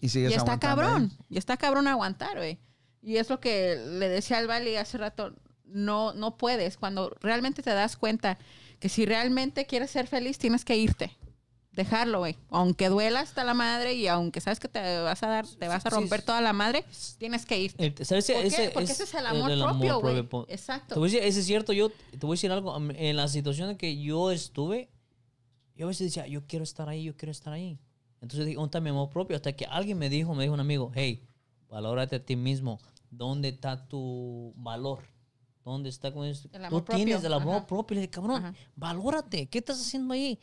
Y 0.00 0.08
sigues 0.10 0.32
y 0.32 0.34
está 0.34 0.58
cabrón. 0.58 1.10
ahí. 1.18 1.26
Y 1.30 1.38
está 1.38 1.56
cabrón 1.56 1.88
aguantar, 1.88 2.36
güey. 2.36 2.58
Y 3.00 3.16
es 3.16 3.30
lo 3.30 3.40
que 3.40 3.76
le 3.76 4.08
decía 4.10 4.36
al 4.38 4.46
Vali 4.46 4.76
hace 4.76 4.98
rato. 4.98 5.34
No, 5.64 6.12
no 6.12 6.36
puedes. 6.36 6.76
Cuando 6.76 7.16
realmente 7.20 7.62
te 7.62 7.70
das 7.70 7.96
cuenta 7.96 8.38
que 8.80 8.88
si 8.90 9.06
realmente 9.06 9.64
quieres 9.66 9.90
ser 9.90 10.06
feliz, 10.06 10.36
tienes 10.38 10.64
que 10.64 10.76
irte. 10.76 11.16
Dejarlo, 11.74 12.20
güey. 12.20 12.36
Aunque 12.50 12.88
duela 12.88 13.20
hasta 13.20 13.42
la 13.42 13.52
madre 13.54 13.94
y 13.94 14.06
aunque 14.06 14.40
sabes 14.40 14.60
que 14.60 14.68
te 14.68 14.78
vas 15.00 15.22
a 15.22 15.26
dar, 15.26 15.46
te 15.46 15.66
vas 15.66 15.84
a 15.84 15.90
romper 15.90 16.22
toda 16.22 16.40
la 16.40 16.52
madre, 16.52 16.84
tienes 17.18 17.44
que 17.46 17.58
irte. 17.58 17.86
El- 17.86 18.06
¿sabes? 18.06 18.26
¿Por 18.26 18.40
qué? 18.42 18.46
Ese, 18.46 18.70
Porque 18.70 18.92
ese 18.92 19.02
es 19.04 19.14
el 19.14 19.26
amor 19.26 19.50
propio, 19.58 20.00
güey. 20.00 20.44
Exacto. 20.48 20.94
Te 20.94 21.00
voy 21.00 21.08
a 21.08 21.12
decir, 21.12 21.26
ese 21.28 21.40
es 21.40 21.46
cierto. 21.46 21.72
Yo 21.72 21.90
te 21.90 22.18
voy 22.20 22.34
a 22.34 22.36
decir 22.36 22.52
algo. 22.52 22.76
En 22.76 23.16
la 23.16 23.26
situación 23.28 23.70
en 23.70 23.76
que 23.76 24.00
yo 24.00 24.30
estuve, 24.30 24.88
yo 25.74 25.86
a 25.86 25.88
veces 25.88 26.06
decía, 26.06 26.26
yo 26.28 26.46
quiero 26.46 26.62
estar 26.62 26.88
ahí, 26.88 27.02
yo 27.02 27.16
quiero 27.16 27.32
estar 27.32 27.52
ahí. 27.52 27.78
Entonces 28.20 28.46
dije, 28.46 28.56
¿dónde 28.56 28.68
está 28.68 28.80
mi 28.80 28.90
amor 28.90 29.10
propio? 29.10 29.34
Hasta 29.36 29.52
que 29.52 29.66
alguien 29.66 29.98
me 29.98 30.08
dijo, 30.08 30.34
me 30.34 30.44
dijo 30.44 30.54
un 30.54 30.60
amigo, 30.60 30.92
hey, 30.94 31.26
valórate 31.68 32.16
a 32.16 32.24
ti 32.24 32.36
mismo. 32.36 32.78
¿Dónde 33.10 33.48
está 33.48 33.86
tu 33.88 34.52
valor? 34.56 35.00
¿Dónde 35.64 35.88
está? 35.88 36.12
cómo 36.12 36.24
es? 36.24 36.46
El 36.52 36.64
amor 36.66 36.84
Tú 36.84 36.94
tienes 36.94 37.24
el 37.24 37.32
amor 37.32 37.56
Ajá. 37.56 37.66
propio. 37.66 37.94
Le 37.96 38.02
dije, 38.02 38.10
cabrón, 38.10 38.44
Ajá. 38.44 38.54
valórate. 38.76 39.46
¿Qué 39.46 39.58
estás 39.58 39.80
haciendo 39.80 40.14
ahí? 40.14 40.38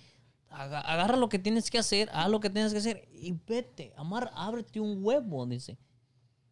Aga- 0.51 0.81
Agarra 0.81 1.15
lo 1.17 1.29
que 1.29 1.39
tienes 1.39 1.71
que 1.71 1.77
hacer, 1.79 2.09
haz 2.13 2.29
lo 2.29 2.39
que 2.39 2.49
tienes 2.49 2.71
que 2.73 2.79
hacer 2.79 3.07
y 3.13 3.31
vete. 3.47 3.93
Amar, 3.97 4.31
ábrete 4.35 4.79
un 4.79 5.03
huevo, 5.03 5.45
dice. 5.45 5.77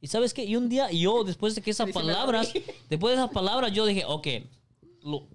Y 0.01 0.07
sabes 0.07 0.33
qué, 0.33 0.45
y 0.45 0.55
un 0.55 0.69
día 0.69 0.89
yo, 0.91 1.23
después 1.25 1.53
de 1.55 1.61
que 1.61 1.71
esas 1.71 1.91
palabras, 1.91 2.53
después 2.89 3.15
de 3.15 3.21
esas 3.21 3.31
palabras, 3.33 3.73
yo 3.73 3.85
dije, 3.85 4.05
ok, 4.07 4.27
lo, 5.03 5.27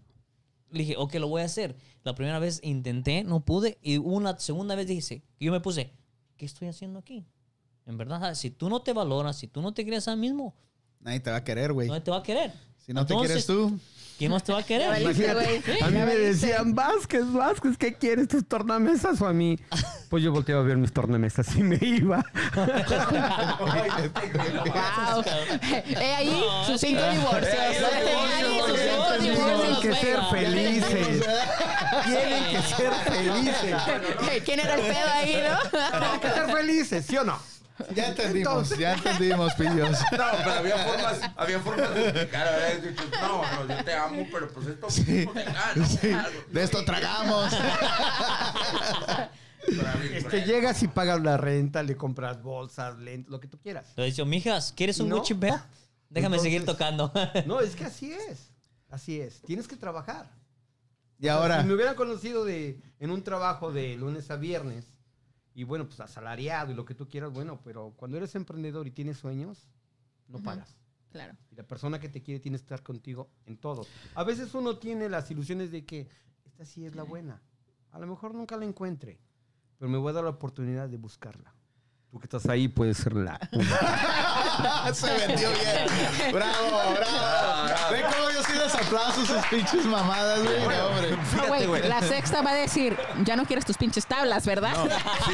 dije, 0.70 0.94
ok, 0.96 1.14
lo 1.16 1.28
voy 1.28 1.42
a 1.42 1.44
hacer. 1.44 1.76
La 2.02 2.14
primera 2.14 2.38
vez 2.38 2.60
intenté, 2.62 3.24
no 3.24 3.44
pude, 3.44 3.78
y 3.82 3.98
una 3.98 4.38
segunda 4.38 4.74
vez 4.74 4.86
dije, 4.86 5.22
yo 5.38 5.52
me 5.52 5.60
puse, 5.60 5.90
¿qué 6.36 6.46
estoy 6.46 6.68
haciendo 6.68 6.98
aquí? 6.98 7.26
En 7.86 7.98
verdad, 7.98 8.34
si 8.34 8.50
tú 8.50 8.70
no 8.70 8.80
te 8.80 8.92
valoras, 8.94 9.36
si 9.36 9.46
tú 9.46 9.60
no 9.60 9.74
te 9.74 9.84
crees 9.84 10.08
a 10.08 10.14
ti 10.14 10.20
mismo, 10.20 10.54
Nadie 11.00 11.20
te 11.20 11.30
va 11.30 11.36
a 11.36 11.44
querer, 11.44 11.72
güey. 11.74 11.88
no 11.88 12.02
te 12.02 12.10
va 12.10 12.18
a 12.18 12.22
querer. 12.22 12.50
Si 12.78 12.92
no 12.94 13.04
te 13.04 13.12
Entonces- 13.12 13.44
quieres 13.44 13.46
tú, 13.46 13.78
¿Quién 14.18 14.30
más 14.30 14.44
te 14.44 14.52
va 14.52 14.60
a 14.60 14.62
querer? 14.62 14.92
A 14.92 15.88
mí 15.88 15.98
me 15.98 16.16
decían, 16.16 16.74
Vázquez, 16.74 17.32
Vázquez, 17.32 17.76
¿qué 17.76 17.94
quieres? 17.94 18.28
¿Tus 18.28 18.46
tornamesas 18.46 19.20
o 19.20 19.26
a 19.26 19.32
mí? 19.32 19.58
Pues 20.14 20.22
yo 20.22 20.30
volteaba 20.30 20.60
a 20.60 20.64
ver 20.64 20.76
mis 20.76 20.92
tornamesas 20.92 21.56
y 21.56 21.64
me 21.64 21.76
iba. 21.80 22.24
Wow. 22.54 22.64
Eh, 25.72 26.14
ahí 26.16 26.40
sus 26.66 26.76
es 26.76 26.80
cinco 26.82 27.02
divorcios. 27.10 27.52
Ahí 27.52 27.80
los 28.60 28.68
sus 28.68 28.78
divorcios, 28.78 28.80
cinco 28.80 29.10
los 29.10 29.20
divorcios, 29.20 29.60
Tienen 29.60 29.80
que 29.80 29.92
ser 29.94 30.20
felices. 30.30 31.26
Tienen 32.04 32.44
que 32.44 32.62
ser 32.62 32.92
felices. 32.92 33.74
¿Quién 34.44 34.60
era 34.60 34.74
el 34.74 34.82
pedo 34.82 35.10
ahí, 35.14 35.42
no? 35.48 35.58
Tienen 35.70 36.20
que 36.20 36.30
ser 36.30 36.46
felices, 36.54 37.06
¿sí 37.06 37.16
o 37.16 37.24
no? 37.24 37.40
Ya 37.94 38.08
entendimos, 38.10 38.76
ya 38.78 38.94
entendimos, 38.94 39.54
pillos. 39.54 39.98
No, 40.12 40.24
pero 40.38 40.50
había 40.52 40.78
formas, 40.78 41.20
había 41.36 41.60
formas 41.60 41.94
de 41.94 42.04
explicar. 42.08 42.48
Había 42.48 42.90
dicho, 42.90 43.02
no, 43.20 43.42
no, 43.66 43.74
yo 43.76 43.84
te 43.84 43.94
amo, 43.94 44.26
pero 44.32 44.48
pues 44.48 44.66
esto 44.68 44.90
Sí. 44.90 45.28
ah, 45.36 45.72
no, 45.74 45.86
Sí, 45.86 46.12
algo. 46.12 46.40
De 46.50 46.62
esto 46.62 46.84
tragamos. 46.84 47.52
Es 50.12 50.24
que 50.26 50.42
llegas 50.42 50.82
y 50.82 50.88
pagas 50.88 51.22
la 51.22 51.36
renta, 51.38 51.82
le 51.82 51.96
compras 51.96 52.42
bolsas, 52.42 52.98
lentes, 52.98 53.30
lo 53.30 53.40
que 53.40 53.48
tú 53.48 53.58
quieras. 53.58 53.86
Le 53.96 54.02
he 54.04 54.06
dicho, 54.06 54.26
mijas, 54.26 54.72
¿quieres 54.76 55.00
un 55.00 55.08
No. 55.08 55.16
Gucci 55.16 55.32
Bear? 55.34 55.64
Déjame 56.10 56.36
Entonces- 56.36 56.42
seguir 56.42 56.66
tocando. 56.66 57.10
No, 57.46 57.60
es 57.60 57.74
que 57.74 57.84
así 57.84 58.12
es. 58.12 58.50
Así 58.90 59.20
es. 59.20 59.40
Tienes 59.40 59.66
que 59.66 59.76
trabajar. 59.76 60.30
Y 61.18 61.28
ahora, 61.28 61.62
Si 61.62 61.66
me 61.66 61.74
hubieran 61.74 61.94
conocido 61.94 62.44
de, 62.44 62.78
en 63.00 63.10
un 63.10 63.22
trabajo 63.24 63.72
de 63.72 63.96
lunes 63.96 64.30
a 64.30 64.36
viernes, 64.36 64.84
y 65.54 65.64
bueno, 65.64 65.86
pues 65.86 66.00
asalariado 66.00 66.72
y 66.72 66.74
lo 66.74 66.84
que 66.84 66.94
tú 66.94 67.08
quieras, 67.08 67.32
bueno, 67.32 67.60
pero 67.62 67.94
cuando 67.96 68.16
eres 68.16 68.34
emprendedor 68.34 68.86
y 68.86 68.90
tienes 68.90 69.18
sueños, 69.18 69.68
no 70.28 70.38
pagas. 70.40 70.76
Claro. 71.10 71.36
Y 71.52 71.54
la 71.54 71.62
persona 71.62 72.00
que 72.00 72.08
te 72.08 72.22
quiere 72.22 72.40
tiene 72.40 72.58
que 72.58 72.62
estar 72.62 72.82
contigo 72.82 73.30
en 73.46 73.56
todo. 73.56 73.86
A 74.16 74.24
veces 74.24 74.52
uno 74.54 74.78
tiene 74.78 75.08
las 75.08 75.30
ilusiones 75.30 75.70
de 75.70 75.86
que 75.86 76.08
esta 76.44 76.64
sí 76.64 76.84
es 76.84 76.96
la 76.96 77.04
buena. 77.04 77.40
A 77.92 78.00
lo 78.00 78.08
mejor 78.08 78.34
nunca 78.34 78.56
la 78.56 78.64
encuentre, 78.64 79.20
pero 79.78 79.88
me 79.88 79.96
voy 79.96 80.10
a 80.10 80.14
dar 80.14 80.24
la 80.24 80.30
oportunidad 80.30 80.88
de 80.88 80.96
buscarla. 80.96 81.53
Tú 82.14 82.20
que 82.20 82.26
estás 82.26 82.46
ahí 82.48 82.68
puedes 82.68 82.96
ser 82.98 83.12
la. 83.14 83.40
se 84.94 85.12
vendió 85.26 85.48
bien. 85.50 86.32
Bravo, 86.32 86.94
bravo. 86.94 87.90
Ve 87.90 88.02
cómo 88.02 88.30
yo 88.30 88.40
sí 88.44 88.52
les 88.52 88.72
aplauso 88.72 89.26
sus 89.26 89.44
pinches 89.46 89.84
mamadas, 89.84 90.44
güey. 90.44 90.60
No, 90.60 90.86
hombre. 90.86 91.10
No, 91.10 91.24
Fíjate, 91.24 91.48
güey, 91.48 91.66
güey. 91.66 91.88
la 91.88 92.00
sexta 92.02 92.40
va 92.42 92.52
a 92.52 92.54
decir, 92.54 92.96
ya 93.24 93.34
no 93.34 93.44
quieres 93.46 93.64
tus 93.64 93.76
pinches 93.76 94.06
tablas, 94.06 94.46
¿verdad? 94.46 94.76
No, 94.76 94.84
sí, 94.84 95.32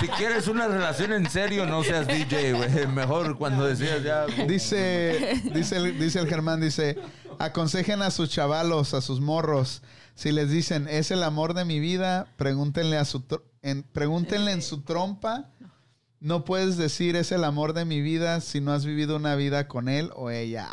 si 0.00 0.08
quieres 0.08 0.48
una 0.48 0.68
relación 0.68 1.12
en 1.12 1.28
serio, 1.28 1.66
no 1.66 1.84
seas 1.84 2.06
DJ, 2.06 2.54
güey. 2.54 2.86
Mejor 2.86 3.36
cuando 3.36 3.66
decías 3.66 4.02
ya. 4.02 4.24
Dice, 4.46 5.38
dice, 5.52 5.76
el, 5.76 5.98
dice 5.98 6.18
el 6.18 6.28
Germán, 6.28 6.62
dice, 6.62 6.98
aconsejen 7.40 8.00
a 8.00 8.10
sus 8.10 8.30
chavalos, 8.30 8.94
a 8.94 9.02
sus 9.02 9.20
morros. 9.20 9.82
Si 10.14 10.32
les 10.32 10.48
dicen, 10.48 10.88
es 10.88 11.10
el 11.10 11.24
amor 11.24 11.52
de 11.52 11.66
mi 11.66 11.78
vida, 11.78 12.26
pregúntenle 12.38 12.96
a 12.96 13.04
su 13.04 13.22
en, 13.60 13.82
pregúntenle 13.82 14.52
en 14.52 14.62
su 14.62 14.80
trompa. 14.80 15.50
No 16.22 16.44
puedes 16.44 16.76
decir 16.76 17.16
es 17.16 17.32
el 17.32 17.42
amor 17.42 17.72
de 17.72 17.84
mi 17.84 18.00
vida 18.00 18.40
si 18.40 18.60
no 18.60 18.72
has 18.72 18.84
vivido 18.86 19.16
una 19.16 19.34
vida 19.34 19.66
con 19.66 19.88
él 19.88 20.10
o 20.14 20.30
ella. 20.30 20.68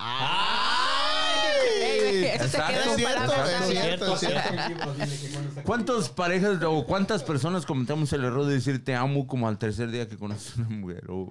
¿Cuántas 5.63 6.09
parejas 6.09 6.59
o 6.63 6.85
cuántas 6.85 7.23
personas 7.23 7.65
cometemos 7.65 8.11
el 8.13 8.23
error 8.23 8.45
de 8.45 8.53
decir 8.55 8.83
te 8.83 8.95
amo 8.95 9.27
como 9.27 9.47
al 9.47 9.57
tercer 9.57 9.91
día 9.91 10.07
que 10.07 10.17
conoces 10.17 10.53
a 10.57 10.61
una 10.61 10.69
mujer? 10.69 11.03
O- 11.09 11.29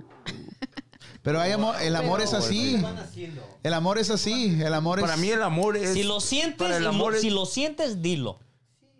Pero 1.23 1.41
hay 1.41 1.53
amor, 1.53 1.77
el 1.81 1.95
amor 1.97 2.21
es 2.21 2.33
así. 2.35 2.83
El 3.63 3.75
amor 3.75 3.99
es 3.99 4.11
así. 4.11 4.59
El 4.63 4.75
amor 4.75 4.99
es. 4.99 5.05
para 5.05 5.17
mí 5.17 5.29
el 5.31 5.43
amor 5.43 5.77
es. 5.77 5.93
Si 5.95 6.03
lo 6.03 6.21
sientes, 6.21 6.57
para 6.59 6.77
el 6.77 6.87
amor 6.87 7.15
es- 7.15 7.21
si 7.21 7.31
lo 7.31 7.47
sientes, 7.47 8.03
dilo. 8.03 8.41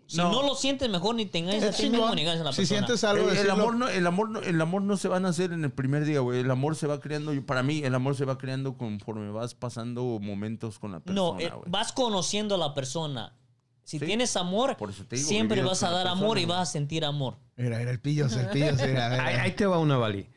Si 0.09 0.17
no. 0.17 0.31
No. 0.31 0.41
lo 0.43 0.55
sientes, 0.55 0.89
mejor 0.89 1.13
ni 1.15 1.25
te 1.27 1.37
engañes 1.37 1.63
a 1.63 1.69
es 1.69 1.77
ti 1.77 1.83
mismo 1.83 1.97
chingón. 2.09 2.15
ni 2.15 2.25
a 2.25 2.33
la 2.35 2.51
Si 2.51 2.61
persona. 2.61 2.65
sientes 2.65 3.03
algo, 3.03 3.29
el, 3.29 3.37
el 3.37 3.49
amor 3.49 3.75
no, 3.75 3.87
el 3.87 4.07
amor 4.07 4.29
no, 4.31 4.39
el 4.39 4.59
amor 4.59 4.81
no 4.81 4.97
se 4.97 5.07
van 5.07 5.25
a 5.25 5.29
hacer 5.29 5.51
en 5.53 5.63
el 5.63 5.71
primer 5.71 6.03
día, 6.03 6.19
güey. 6.21 6.39
El 6.39 6.49
amor 6.49 6.75
se 6.75 6.87
va 6.87 6.99
creando. 6.99 7.31
Para 7.45 7.61
mí, 7.63 7.83
el 7.83 7.93
amor 7.93 8.15
se 8.15 8.25
va 8.25 8.37
creando 8.37 8.75
conforme 8.75 9.29
vas 9.31 9.53
pasando 9.53 10.19
momentos 10.19 10.79
con 10.79 10.91
la 10.93 10.99
persona. 10.99 11.21
No, 11.21 11.39
eh, 11.39 11.51
vas 11.67 11.91
conociendo 11.93 12.55
a 12.55 12.57
la 12.57 12.73
persona. 12.73 13.35
Si 13.83 13.97
Sí. 13.99 14.05
tienes 14.05 14.35
amor, 14.35 14.77
Por 14.77 14.89
eso 14.89 15.05
te 15.05 15.15
digo, 15.15 15.27
siempre 15.27 15.61
vas 15.63 15.83
a 15.83 15.89
dar 15.91 16.03
persona, 16.05 16.11
amor 16.23 16.37
y 16.39 16.45
vas 16.45 16.67
a 16.69 16.71
sentir 16.71 17.05
amor. 17.05 17.37
Mira, 17.55 17.77
mira, 17.79 17.91
el 17.91 17.99
pillos, 17.99 18.33
el 18.35 18.47
pillos, 18.49 18.77
mira, 18.81 19.05
a 19.05 19.09
ver, 19.09 19.19
Ahí, 19.21 19.35
ahí 19.35 19.51
te 19.53 19.65
va 19.65 19.77
una, 19.79 19.97
Vali. 19.97 20.27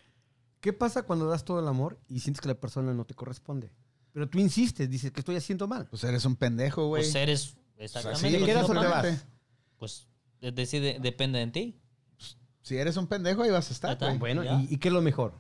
¿Qué 0.61 0.73
pasa 0.73 1.03
cuando 1.03 1.27
das 1.27 1.45
todo 1.45 1.61
el 1.61 1.67
amor 1.69 1.99
y 2.09 2.21
sientes 2.21 2.41
que 2.41 2.49
la 2.49 2.55
persona 2.55 2.93
no 2.95 3.05
te 3.05 3.15
corresponde? 3.15 3.73
Pero 4.13 4.29
tú 4.29 4.39
insistes, 4.39 4.89
dices 4.91 5.11
que 5.11 5.21
estoy 5.21 5.37
haciendo 5.37 5.67
mal. 5.67 5.87
Pues 5.89 6.05
eres 6.05 6.25
un 6.27 6.37
pendejo, 6.37 6.87
güey. 6.89 7.03
Pues 7.03 7.15
eres 7.15 7.41
Sí, 7.43 7.57
exactamente. 7.79 8.29
¿qué 8.29 8.33
lo 8.33 8.39
que 8.39 8.45
quieras 8.45 8.67
yo 8.69 8.73
o 8.75 8.81
te 8.81 8.87
vas? 8.87 9.27
Pues 9.83 10.07
es 10.41 10.55
decir, 10.55 10.81
de- 10.81 10.99
depende 11.01 11.41
de 11.41 11.49
ti. 11.49 11.81
Si 12.61 12.77
eres 12.77 12.97
un 12.97 13.09
pendejo, 13.09 13.43
ahí 13.43 13.51
vas 13.51 13.69
a 13.69 13.73
estar, 13.73 13.93
está. 13.95 14.13
Bueno, 14.15 14.45
Ya. 14.45 14.53
¿y, 14.61 14.75
y 14.75 14.77
qué 14.79 14.87
es 14.87 14.95
lo 14.95 15.03
mejor? 15.03 15.35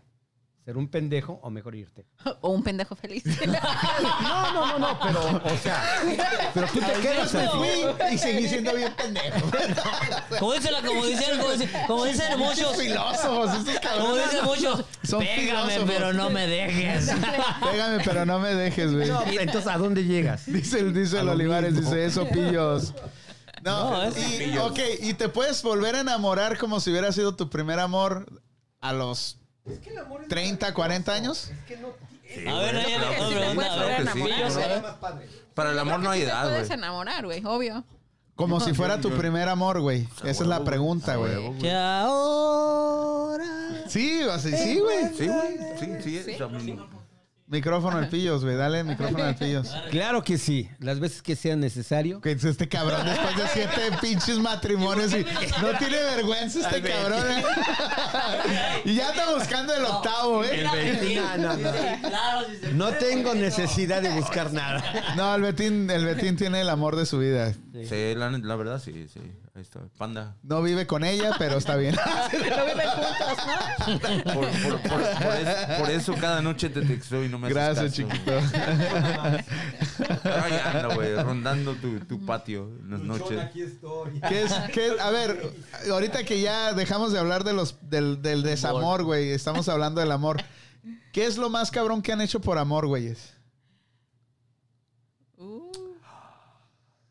¿Ser 0.64 0.76
un 0.76 0.88
pendejo 0.88 1.38
o 1.44 1.50
mejor 1.50 1.76
irte? 1.76 2.06
O 2.40 2.48
un 2.50 2.64
pendejo 2.64 2.96
feliz. 2.96 3.22
No, 3.46 4.52
no, 4.52 4.66
no, 4.66 4.78
no, 4.80 4.98
pero, 5.00 5.40
o 5.44 5.56
sea, 5.58 5.80
pero 6.54 6.66
tú 6.66 6.80
te 6.80 6.92
quedas 7.00 7.30
fui 7.52 7.68
y 8.14 8.18
seguí 8.18 8.48
siendo 8.48 8.74
bien 8.74 8.92
pendejo. 8.96 9.48
Como 10.40 10.54
dicen, 10.54 10.72
como 10.84 11.04
dicen, 11.06 11.38
como 11.38 11.52
dicen, 11.52 11.70
como 11.86 12.04
dicen 12.04 12.38
muchos, 12.38 12.76
filósofos, 12.76 13.54
estos 13.58 13.78
como 13.78 13.80
cabrones. 13.80 14.30
dicen 14.30 14.44
muchos, 14.44 14.84
Son 15.04 15.20
pégame 15.20 15.70
filósofos. 15.72 15.84
pero 15.94 16.12
no 16.12 16.30
me 16.30 16.46
dejes. 16.48 17.10
Pégame, 17.70 18.02
pero 18.04 18.26
no 18.26 18.38
me 18.40 18.54
dejes, 18.56 18.92
güey. 18.92 19.08
No, 19.08 19.22
entonces, 19.24 19.68
¿a 19.70 19.78
dónde 19.78 20.02
llegas? 20.04 20.46
Dice 20.46 20.80
el, 20.80 20.92
dice 20.92 21.20
el 21.20 21.28
Olivares, 21.28 21.74
mismo. 21.74 21.90
dice 21.90 22.04
eso, 22.06 22.26
pillos. 22.28 22.92
No, 23.62 23.90
No, 23.90 24.02
es 24.02 24.16
y, 24.18 24.58
ok, 24.58 24.78
y 25.00 25.14
te 25.14 25.28
puedes 25.28 25.62
volver 25.62 25.94
a 25.96 26.00
enamorar 26.00 26.58
como 26.58 26.80
si 26.80 26.90
hubiera 26.90 27.12
sido 27.12 27.36
tu 27.36 27.48
primer 27.48 27.78
amor 27.78 28.26
a 28.80 28.92
los 28.92 29.38
30, 30.28 30.74
40 30.74 31.12
años. 31.12 31.50
A 32.46 32.54
ver, 32.58 32.76
ahí 32.76 32.94
creo 32.94 33.10
que 33.10 33.18
la 33.20 33.28
sí 33.28 33.34
te 33.34 33.38
pregunta, 33.38 33.54
puedes 33.54 33.70
a 33.70 33.76
volver 33.76 33.82
a 33.82 33.86
ver, 33.86 33.96
que 33.96 34.12
sí, 34.12 34.18
enamorar, 34.20 34.48
¿no? 34.48 34.54
güey. 35.14 35.26
Para 35.54 35.70
el 35.70 35.78
amor 35.78 36.00
no 36.00 36.10
hay 36.10 36.22
edad, 36.22 36.42
puedes 36.44 36.68
güey. 36.68 36.78
enamorar, 36.78 37.24
güey, 37.24 37.44
obvio. 37.44 37.84
Como 38.34 38.58
si 38.60 38.72
fuera 38.74 39.00
tu 39.00 39.10
primer 39.10 39.48
amor, 39.48 39.80
güey. 39.80 40.08
Esa 40.24 40.42
es 40.42 40.48
la 40.48 40.64
pregunta, 40.64 41.16
güey. 41.16 41.58
Que 41.58 41.72
ahora. 41.72 43.44
Sí, 43.88 44.22
sea, 44.38 44.56
sí, 44.56 44.80
güey. 44.80 45.14
Sí, 45.16 45.28
güey. 45.28 45.58
Sí, 45.78 45.86
sí, 46.02 46.16
es. 46.18 46.40
a 46.40 47.01
Micrófono 47.52 47.98
al 47.98 48.08
pillos, 48.08 48.42
güey. 48.42 48.56
Dale 48.56 48.80
el 48.80 48.86
micrófono 48.86 49.24
al 49.24 49.34
pillos. 49.36 49.70
Claro 49.90 50.24
que 50.24 50.38
sí, 50.38 50.70
las 50.78 51.00
veces 51.00 51.20
que 51.20 51.36
sea 51.36 51.54
necesario. 51.54 52.22
Que 52.22 52.32
es 52.32 52.42
este 52.44 52.66
cabrón 52.66 53.04
después 53.04 53.36
de 53.36 53.42
siete 53.52 53.80
pinches 54.00 54.38
matrimonios 54.38 55.12
y 55.12 55.18
no 55.60 55.78
tiene 55.78 55.98
vergüenza 56.16 56.60
este 56.60 56.80
cabrón. 56.80 57.22
¿eh? 57.28 57.44
y 58.86 58.94
ya 58.94 59.10
está 59.10 59.34
buscando 59.34 59.74
el 59.74 59.84
octavo, 59.84 60.42
¿eh? 60.44 60.64
No, 61.14 61.36
no, 61.36 61.56
no. 61.58 61.70
Claro, 62.08 62.46
sí 62.48 62.56
se 62.62 62.72
No 62.72 62.86
puede. 62.86 62.98
tengo 63.00 63.34
necesidad 63.34 64.00
de 64.00 64.08
buscar 64.18 64.50
nada. 64.54 64.82
No, 65.16 65.34
el 65.34 65.42
Betín, 65.42 65.90
el 65.90 66.06
Betín 66.06 66.36
tiene 66.36 66.62
el 66.62 66.70
amor 66.70 66.96
de 66.96 67.04
su 67.04 67.18
vida. 67.18 67.52
Sí, 67.52 68.14
la, 68.16 68.30
la 68.30 68.56
verdad, 68.56 68.80
sí, 68.82 69.06
sí. 69.12 69.20
Ahí 69.54 69.60
está. 69.60 69.80
Panda. 69.98 70.34
No 70.42 70.62
vive 70.62 70.86
con 70.86 71.04
ella, 71.04 71.32
pero 71.38 71.58
está 71.58 71.76
bien. 71.76 71.94
No 72.32 72.64
viven 72.64 72.88
juntos, 72.88 74.24
¿no? 74.24 74.32
Por, 74.34 74.48
por- 74.48 74.80
por- 74.80 75.02
por 75.22 75.34
eso, 75.34 75.56
por 75.78 75.90
eso 75.90 76.14
cada 76.18 76.40
noche 76.40 76.70
te 76.70 76.80
texto 76.82 77.22
y 77.22 77.28
no 77.28 77.38
me 77.38 77.48
haces 77.48 77.54
Gracias, 77.56 77.84
caso. 77.84 78.02
chiquito. 78.02 78.32
Ahí 80.24 80.52
anda, 80.64 80.94
güey, 80.94 81.14
rondando 81.16 81.74
tu, 81.74 82.00
tu 82.00 82.24
patio 82.24 82.68
en 82.80 82.90
las 82.92 83.00
noches. 83.00 83.54
estoy. 83.54 84.20
¿Qué 84.28 84.42
es, 84.42 84.52
qué- 84.72 84.96
a 85.00 85.10
ver, 85.10 85.52
ahorita 85.90 86.24
que 86.24 86.40
ya 86.40 86.72
dejamos 86.72 87.12
de 87.12 87.18
hablar 87.18 87.44
de 87.44 87.52
los, 87.52 87.76
del, 87.90 88.22
del 88.22 88.42
desamor, 88.42 89.02
güey, 89.04 89.30
estamos 89.32 89.68
hablando 89.68 90.00
del 90.00 90.12
amor. 90.12 90.42
¿Qué 91.12 91.26
es 91.26 91.36
lo 91.36 91.50
más 91.50 91.70
cabrón 91.70 92.00
que 92.00 92.12
han 92.12 92.20
hecho 92.22 92.40
por 92.40 92.56
amor, 92.56 92.86
güeyes? 92.86 93.34
Uh, 95.36 95.70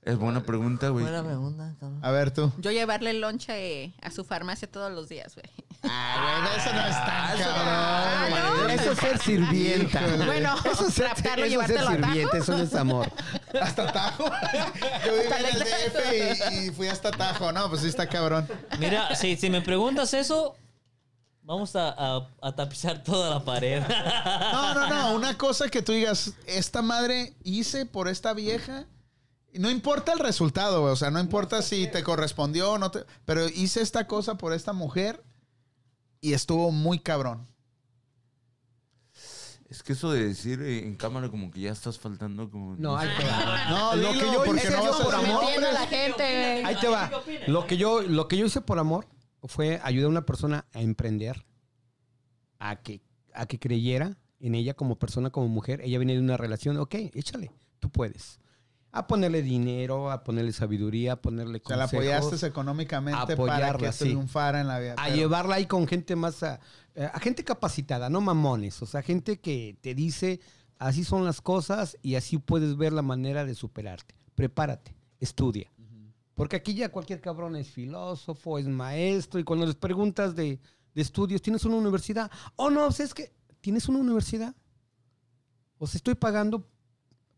Es 0.03 0.17
buena 0.17 0.41
pregunta, 0.41 0.89
güey. 0.89 1.03
Buena 1.05 1.23
pregunta, 1.23 1.75
cabrón. 1.79 1.99
A 2.03 2.09
ver 2.09 2.31
tú. 2.31 2.51
yo 2.57 2.71
llevarle 2.71 3.11
el 3.11 3.21
lonche 3.21 3.93
a 4.01 4.09
su 4.09 4.23
farmacia 4.23 4.67
todos 4.69 4.91
los 4.91 5.07
días, 5.09 5.35
güey. 5.35 5.45
Ah, 5.83 6.39
güey, 6.43 6.57
eso 6.59 6.73
no 6.73 6.87
es 6.87 6.95
tan 7.05 7.39
eso- 7.39 7.49
cabrón. 7.49 7.67
Ah, 7.67 8.25
güey. 8.63 8.75
Eso 8.75 8.91
es 8.93 8.97
ser 8.97 9.17
sirvienta. 9.19 10.01
Bueno, 10.25 10.55
Eso 10.71 10.87
es 10.87 10.93
ser, 10.95 11.05
raptarlo, 11.07 11.45
eso 11.45 11.61
es 11.61 11.67
ser 11.67 11.79
sirvienta, 11.87 12.31
Tajo. 12.31 12.43
eso 12.43 12.57
no 12.57 12.63
es 12.63 12.75
amor. 12.75 13.11
Hasta 13.61 13.91
Tajo. 13.93 14.25
Yo 15.05 15.13
viví 15.13 15.33
en 15.39 15.45
el 15.45 15.59
DF 15.59 16.51
y, 16.51 16.67
y 16.67 16.71
fui 16.71 16.87
hasta 16.87 17.11
Tajo. 17.11 17.51
No, 17.51 17.69
pues 17.69 17.81
sí 17.81 17.87
está 17.87 18.07
cabrón. 18.07 18.47
Mira, 18.79 19.15
si, 19.15 19.35
si 19.37 19.49
me 19.51 19.61
preguntas 19.61 20.13
eso, 20.15 20.55
vamos 21.43 21.75
a, 21.75 21.89
a- 21.89 22.27
a 22.41 22.55
tapizar 22.55 23.03
toda 23.03 23.29
la 23.29 23.43
pared. 23.45 23.83
No, 24.51 24.73
no, 24.73 24.87
no. 24.89 25.13
Una 25.15 25.37
cosa 25.37 25.69
que 25.69 25.83
tú 25.83 25.91
digas, 25.91 26.33
esta 26.47 26.81
madre 26.81 27.35
hice 27.43 27.85
por 27.85 28.07
esta 28.07 28.33
vieja. 28.33 28.85
No 29.53 29.69
importa 29.69 30.13
el 30.13 30.19
resultado, 30.19 30.81
güey. 30.81 30.93
O 30.93 30.95
sea, 30.95 31.11
no 31.11 31.19
importa 31.19 31.61
si 31.61 31.87
te 31.87 32.03
correspondió 32.03 32.73
o 32.73 32.77
no 32.77 32.91
te. 32.91 33.05
Pero 33.25 33.47
hice 33.47 33.81
esta 33.81 34.07
cosa 34.07 34.37
por 34.37 34.53
esta 34.53 34.73
mujer 34.73 35.23
y 36.21 36.33
estuvo 36.33 36.71
muy 36.71 36.99
cabrón. 36.99 37.47
Es 39.71 39.83
que 39.83 39.93
eso 39.93 40.11
de 40.11 40.27
decir 40.27 40.61
eh, 40.61 40.85
en 40.85 40.97
cámara 40.97 41.29
como 41.29 41.49
que 41.49 41.61
ya 41.61 41.71
estás 41.71 41.97
faltando 41.97 42.51
como... 42.51 42.75
No, 42.75 42.97
ahí 42.97 43.07
te 43.17 43.23
va. 43.23 43.69
No, 43.69 43.95
lo 43.95 44.11
que 44.11 44.19
yo 44.19 44.43
porque 44.43 44.59
hice 44.67 44.71
no 44.71 44.97
por 45.01 45.15
amor. 45.15 45.43
Entiendo 45.43 45.67
a 45.69 45.71
la 45.71 45.87
gente. 45.87 46.23
Ahí 46.65 46.75
te 46.75 46.89
va. 46.89 47.09
Lo 47.47 47.65
que 47.65 47.77
yo, 47.77 48.01
lo 48.01 48.27
que 48.27 48.35
yo 48.35 48.45
hice 48.45 48.59
por 48.59 48.79
amor 48.79 49.07
fue 49.43 49.79
ayudar 49.81 50.07
a 50.07 50.09
una 50.09 50.25
persona 50.25 50.65
a 50.73 50.81
emprender, 50.81 51.45
a 52.59 52.81
que, 52.81 53.01
a 53.33 53.45
que 53.45 53.59
creyera 53.59 54.17
en 54.41 54.55
ella 54.55 54.73
como 54.73 54.99
persona, 54.99 55.29
como 55.29 55.47
mujer. 55.47 55.79
Ella 55.85 55.99
venía 55.99 56.15
de 56.15 56.21
una 56.21 56.35
relación, 56.35 56.75
ok, 56.77 56.95
échale, 57.13 57.49
tú 57.79 57.89
puedes. 57.89 58.40
A 58.93 59.07
ponerle 59.07 59.41
dinero, 59.41 60.11
a 60.11 60.23
ponerle 60.23 60.51
sabiduría, 60.51 61.13
a 61.13 61.15
ponerle 61.15 61.61
O 61.63 61.67
sea, 61.67 61.77
la 61.77 61.85
apoyaste 61.85 62.45
económicamente 62.45 63.37
para 63.37 63.77
que 63.77 63.91
sí. 63.93 64.05
triunfara 64.05 64.59
en 64.61 64.67
la 64.67 64.79
vida. 64.79 64.93
a 64.97 65.05
pero- 65.05 65.15
llevarla 65.15 65.55
ahí 65.55 65.65
con 65.65 65.87
gente 65.87 66.15
más, 66.17 66.43
a, 66.43 66.59
a 67.13 67.19
gente 67.19 67.43
capacitada, 67.45 68.09
no 68.09 68.19
mamones, 68.19 68.81
o 68.81 68.85
sea, 68.85 69.01
gente 69.01 69.39
que 69.39 69.77
te 69.79 69.95
dice, 69.95 70.41
así 70.77 71.05
son 71.05 71.23
las 71.23 71.39
cosas 71.39 71.97
y 72.01 72.15
así 72.15 72.37
puedes 72.37 72.75
ver 72.75 72.91
la 72.91 73.01
manera 73.01 73.45
de 73.45 73.55
superarte. 73.55 74.13
Prepárate, 74.35 74.93
estudia. 75.19 75.71
Porque 76.35 76.55
aquí 76.55 76.73
ya 76.73 76.89
cualquier 76.89 77.21
cabrón 77.21 77.55
es 77.55 77.69
filósofo, 77.69 78.57
es 78.57 78.67
maestro, 78.67 79.39
y 79.39 79.43
cuando 79.43 79.65
les 79.65 79.75
preguntas 79.75 80.35
de, 80.35 80.59
de 80.95 81.01
estudios, 81.01 81.41
¿tienes 81.41 81.63
una 81.65 81.75
universidad? 81.75 82.31
Oh, 82.55 82.69
no, 82.69 82.87
o 82.87 82.91
sea, 82.91 83.05
es 83.05 83.13
que, 83.13 83.31
¿tienes 83.61 83.87
una 83.87 83.99
universidad? 83.99 84.55
O 85.77 85.87
sea, 85.87 85.97
estoy 85.97 86.15
pagando 86.15 86.67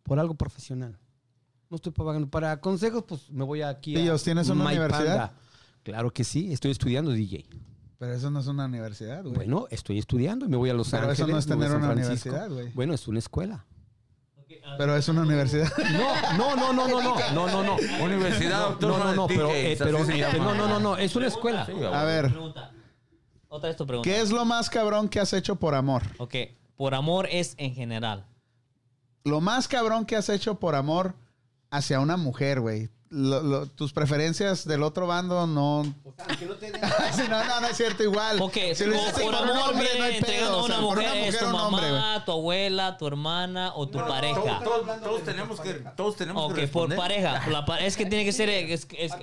por 0.04 0.20
algo 0.20 0.36
profesional. 0.36 0.98
No 1.74 1.78
estoy 1.78 1.92
pagando 1.92 2.30
para 2.30 2.62
consejos, 2.62 3.04
pues 3.08 3.32
me 3.32 3.44
voy 3.44 3.64
aquí 3.64 3.96
a 3.96 4.00
Pillos, 4.00 4.22
¿tienes 4.24 4.48
una 4.48 4.64
My 4.64 4.74
universidad? 4.78 5.18
Panda. 5.18 5.34
Claro 5.82 6.12
que 6.14 6.24
sí, 6.24 6.54
estoy 6.54 6.70
estudiando 6.70 7.10
DJ. 7.10 7.48
Pero 7.98 8.14
eso 8.14 8.30
no 8.30 8.42
es 8.42 8.46
una 8.46 8.66
universidad, 8.66 9.24
güey. 9.24 9.34
Bueno, 9.34 9.66
estoy 9.72 9.98
estudiando 9.98 10.46
y 10.46 10.50
me 10.50 10.58
voy 10.58 10.70
a 10.70 10.76
Los 10.76 10.92
Pero 10.92 11.12
eso 11.12 11.24
Ángeles. 11.24 11.32
no 11.34 11.40
es 11.40 11.46
a 11.48 11.50
tener 11.50 11.72
una 11.76 11.86
Francisco. 11.94 12.30
universidad, 12.30 12.52
güey. 12.52 12.70
Bueno, 12.76 12.94
es 12.94 13.08
una 13.08 13.18
escuela. 13.18 13.66
Pero 14.78 14.96
es 14.96 15.08
una 15.08 15.22
universidad. 15.24 15.68
No, 16.38 16.56
no, 16.56 16.74
no, 16.74 16.88
no, 16.88 17.02
no, 17.02 17.16
no, 17.34 17.48
no, 17.48 17.64
no. 17.64 18.04
Universidad 18.06 18.60
No, 18.60 18.66
Autónoma 18.66 19.00
no, 19.06 19.10
no, 19.10 19.16
no, 19.16 19.28
pero, 19.28 19.50
eh, 19.50 19.76
pero, 19.80 19.98
eh, 20.08 20.18
llama. 20.20 20.38
no, 20.38 20.54
no, 20.54 20.68
no, 20.68 20.80
no, 20.80 20.98
es 20.98 21.16
una 21.16 21.26
escuela. 21.26 21.64
A 21.92 22.04
ver. 22.04 22.32
Otra 23.48 23.70
vez 23.70 23.78
tu 23.78 23.88
pregunta. 23.88 24.08
¿qué 24.08 24.22
es 24.22 24.30
lo 24.30 24.46
más 24.46 24.70
cabrón 24.70 25.10
que 25.10 25.20
has 25.20 25.34
hecho 25.34 25.56
por 25.56 25.74
amor? 25.74 26.04
Ok, 26.20 26.36
por 26.76 26.94
amor 26.94 27.28
es 27.32 27.56
en 27.58 27.74
general. 27.74 28.28
Lo 29.24 29.42
más 29.42 29.68
cabrón 29.68 30.06
que 30.06 30.16
has 30.16 30.30
hecho 30.30 30.60
por 30.60 30.76
amor 30.76 31.16
hacia 31.74 32.00
una 32.00 32.18
mujer, 32.18 32.60
güey. 32.62 32.90
Lo- 33.10 33.44
lo- 33.44 33.68
tus 33.68 33.94
preferencias 33.94 34.66
del 34.66 34.82
otro 34.82 35.06
bando 35.06 35.46
no. 35.46 35.84
Sí, 37.14 37.22
no, 37.30 37.44
no, 37.44 37.62
no 37.62 37.68
es 37.68 37.78
cierto, 37.78 38.02
igual. 38.04 38.42
Ok, 38.42 38.58
Si 38.74 38.86
lo 38.86 38.94
por, 38.96 39.02
hiciste 39.04 39.22
por 39.22 39.34
por 39.34 39.44
un 39.44 39.50
amor 39.50 39.70
hombre, 39.70 39.88
no 40.00 40.04
hay 40.04 40.16
entregando 40.18 40.50
pedo. 40.52 40.60
a 40.60 40.64
o 40.64 40.68
sea, 40.68 40.78
una 40.80 40.88
por 40.88 40.96
mujer, 40.98 41.18
es 41.28 41.38
tu 41.40 41.46
un 41.46 41.56
hombre, 41.56 41.92
mamá, 41.92 42.26
tu 42.26 42.32
abuela, 42.32 42.98
tu 42.98 43.08
hermana 43.08 43.72
o 43.76 43.88
tu 43.88 44.00
pareja. 44.00 44.60
Todos, 44.64 45.02
todos 45.02 45.24
tenemos 45.24 45.60
que, 45.62 45.74
todos 45.96 46.16
tenemos 46.16 46.44
Ok, 46.52 46.56
que 46.56 46.68
por 46.68 46.96
pareja. 46.96 47.48
La 47.52 47.66
pa- 47.66 47.80
es 47.80 47.96
que 47.98 48.06
tiene 48.08 48.26
que 48.26 48.32
ser. 48.32 48.50
Es, 48.50 48.88
es- 48.98 49.14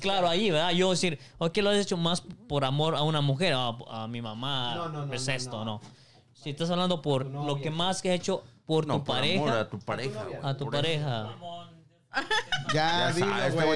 claro, 0.00 0.28
ahí, 0.28 0.50
¿verdad? 0.50 0.70
Yo 0.70 0.90
decir, 0.90 1.18
ok, 1.38 1.56
lo 1.58 1.70
has 1.70 1.76
hecho 1.78 1.96
más 1.98 2.22
por 2.48 2.64
amor 2.64 2.94
a 2.96 3.02
una 3.02 3.20
mujer, 3.20 3.52
a, 3.54 3.68
a 3.90 4.08
mi 4.08 4.22
mamá. 4.22 4.74
No, 4.76 4.88
no, 4.88 5.06
no, 5.06 5.12
Es 5.12 5.26
no, 5.26 5.32
esto, 5.34 5.58
no. 5.58 5.64
no. 5.64 5.80
Si 6.32 6.50
estás 6.50 6.70
hablando 6.70 7.02
por 7.02 7.26
lo 7.26 7.56
que 7.60 7.70
más 7.70 8.00
que 8.00 8.10
has 8.10 8.16
hecho 8.16 8.42
por 8.64 8.86
No, 8.86 8.94
tu 8.98 9.04
por 9.04 9.16
pareja. 9.16 9.42
amor 9.42 9.56
a 9.58 9.68
tu 9.68 9.78
pareja. 9.78 10.24
güey, 10.24 10.36
a 10.42 10.56
tu 10.56 10.64
por 10.64 10.74
eso. 10.74 10.82
pareja. 11.04 11.28
Ya, 12.74 13.10
Ya 13.10 13.12
dilo, 13.12 13.36
este 13.38 13.50
güey 13.52 13.66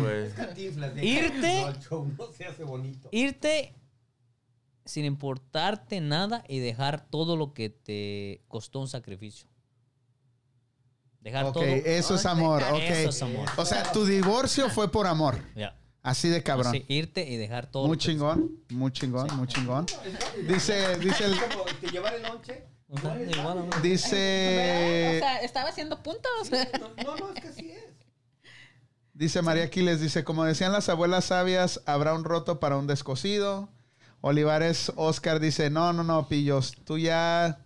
güey. 0.00 1.06
Irte. 1.06 1.64
No 2.16 2.32
se 2.32 2.44
hace 2.46 2.64
bonito. 2.64 3.08
Irte 3.12 3.74
sin 4.84 5.04
importarte 5.04 6.00
nada 6.00 6.44
y 6.48 6.58
dejar 6.60 7.06
todo 7.08 7.36
lo 7.36 7.52
que 7.54 7.70
te 7.70 8.42
costó 8.48 8.80
un 8.80 8.88
sacrificio. 8.88 9.48
Dejar 11.20 11.46
Ok, 11.46 11.54
todo. 11.54 11.64
eso 11.64 12.14
es 12.14 12.24
amor, 12.26 12.62
ok. 12.62 12.78
Eso 12.80 13.08
es 13.10 13.22
amor. 13.22 13.48
O 13.56 13.64
sea, 13.66 13.90
tu 13.90 14.04
divorcio 14.06 14.70
fue 14.70 14.90
por 14.92 15.06
amor. 15.08 15.36
Ya. 15.56 15.76
Así 16.02 16.28
de 16.28 16.40
cabrón. 16.44 16.72
Sí, 16.72 16.84
irte 16.86 17.28
y 17.28 17.36
dejar 17.36 17.66
todo. 17.68 17.88
Muy 17.88 17.96
lo 17.96 17.98
que- 18.00 18.06
chingón, 18.06 18.60
muy 18.70 18.92
chingón, 18.92 19.26
muy 19.36 19.48
chingón. 19.48 19.86
Dice, 20.48 20.96
dice 20.98 21.24
el, 21.24 21.34
¿Te 21.80 21.88
llevar 21.90 22.14
el 22.14 22.22
lonche? 22.22 22.64
Igual, 22.98 23.58
amor. 23.58 23.76
O 23.76 23.80
dice, 23.80 25.18
sea, 25.20 25.38
estaba 25.42 25.68
haciendo 25.70 26.02
puntos. 26.02 26.30
No, 27.04 27.16
no, 27.16 27.32
es 27.34 27.40
que 27.40 27.48
así 27.48 27.70
es. 27.70 27.84
dice 29.14 29.42
María 29.42 29.64
Aquiles, 29.64 30.00
dice, 30.00 30.24
como 30.24 30.44
decían 30.44 30.72
las 30.72 30.88
abuelas 30.88 31.26
sabias, 31.26 31.80
habrá 31.86 32.14
un 32.14 32.24
roto 32.24 32.60
para 32.60 32.76
un 32.76 32.86
descosido. 32.86 33.68
Olivares 34.20 34.92
Oscar 34.96 35.40
dice, 35.40 35.70
no, 35.70 35.92
no, 35.92 36.02
no, 36.02 36.26
pillos, 36.28 36.74
tú 36.84 36.98
ya 36.98 37.58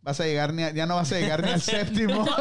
vas 0.00 0.20
a 0.20 0.24
llegar 0.24 0.54
ni 0.54 0.62
a- 0.62 0.70
ya 0.70 0.86
no 0.86 0.94
vas 0.96 1.12
a 1.12 1.18
llegar 1.18 1.42
ni 1.44 1.50
al 1.50 1.60
séptimo. 1.62 2.24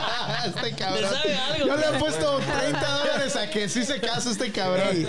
este 0.46 0.72
cabrón. 0.76 1.02
¿Le 1.02 1.08
sabe 1.10 1.34
algo? 1.36 1.66
Yo 1.66 1.76
le 1.76 1.86
he 1.96 1.98
puesto 2.00 2.38
30 2.38 2.80
dólares 2.98 3.13
que 3.50 3.68
sí 3.68 3.84
se 3.84 4.00
casa 4.00 4.30
este 4.30 4.50
cabrón. 4.52 5.06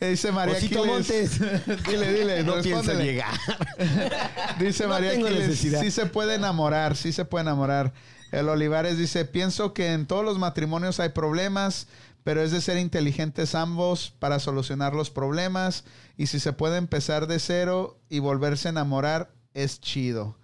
Dice 0.00 0.32
María 0.32 0.56
Osito 0.56 0.80
Aquiles. 0.82 1.40
Montes. 1.40 1.84
dile, 1.88 2.12
dile, 2.12 2.42
No 2.44 2.56
respóndele. 2.56 3.04
llegar. 3.04 3.34
Dice 4.58 4.84
No 4.84 4.90
María 4.90 5.14
necesidad. 5.16 5.80
sí 5.80 5.90
se 5.90 6.06
puede 6.06 6.34
enamorar, 6.34 6.96
sí 6.96 7.12
se 7.12 7.24
puede 7.24 7.42
enamorar. 7.42 7.92
El 8.30 8.48
Olivares 8.48 8.96
dice, 8.96 9.24
pienso 9.24 9.74
que 9.74 9.92
en 9.92 10.06
todos 10.06 10.24
los 10.24 10.38
matrimonios 10.38 11.00
hay 11.00 11.10
problemas, 11.10 11.86
pero 12.24 12.42
es 12.42 12.50
de 12.50 12.60
ser 12.60 12.78
inteligentes 12.78 13.54
ambos 13.54 14.14
para 14.18 14.38
solucionar 14.38 14.94
los 14.94 15.10
problemas. 15.10 15.84
Y 16.16 16.26
si 16.28 16.40
se 16.40 16.52
puede 16.52 16.78
empezar 16.78 17.26
de 17.26 17.38
cero 17.38 17.98
y 18.08 18.20
volverse 18.20 18.68
a 18.68 18.70
enamorar, 18.70 19.30
es 19.54 19.80
chido. 19.80 20.38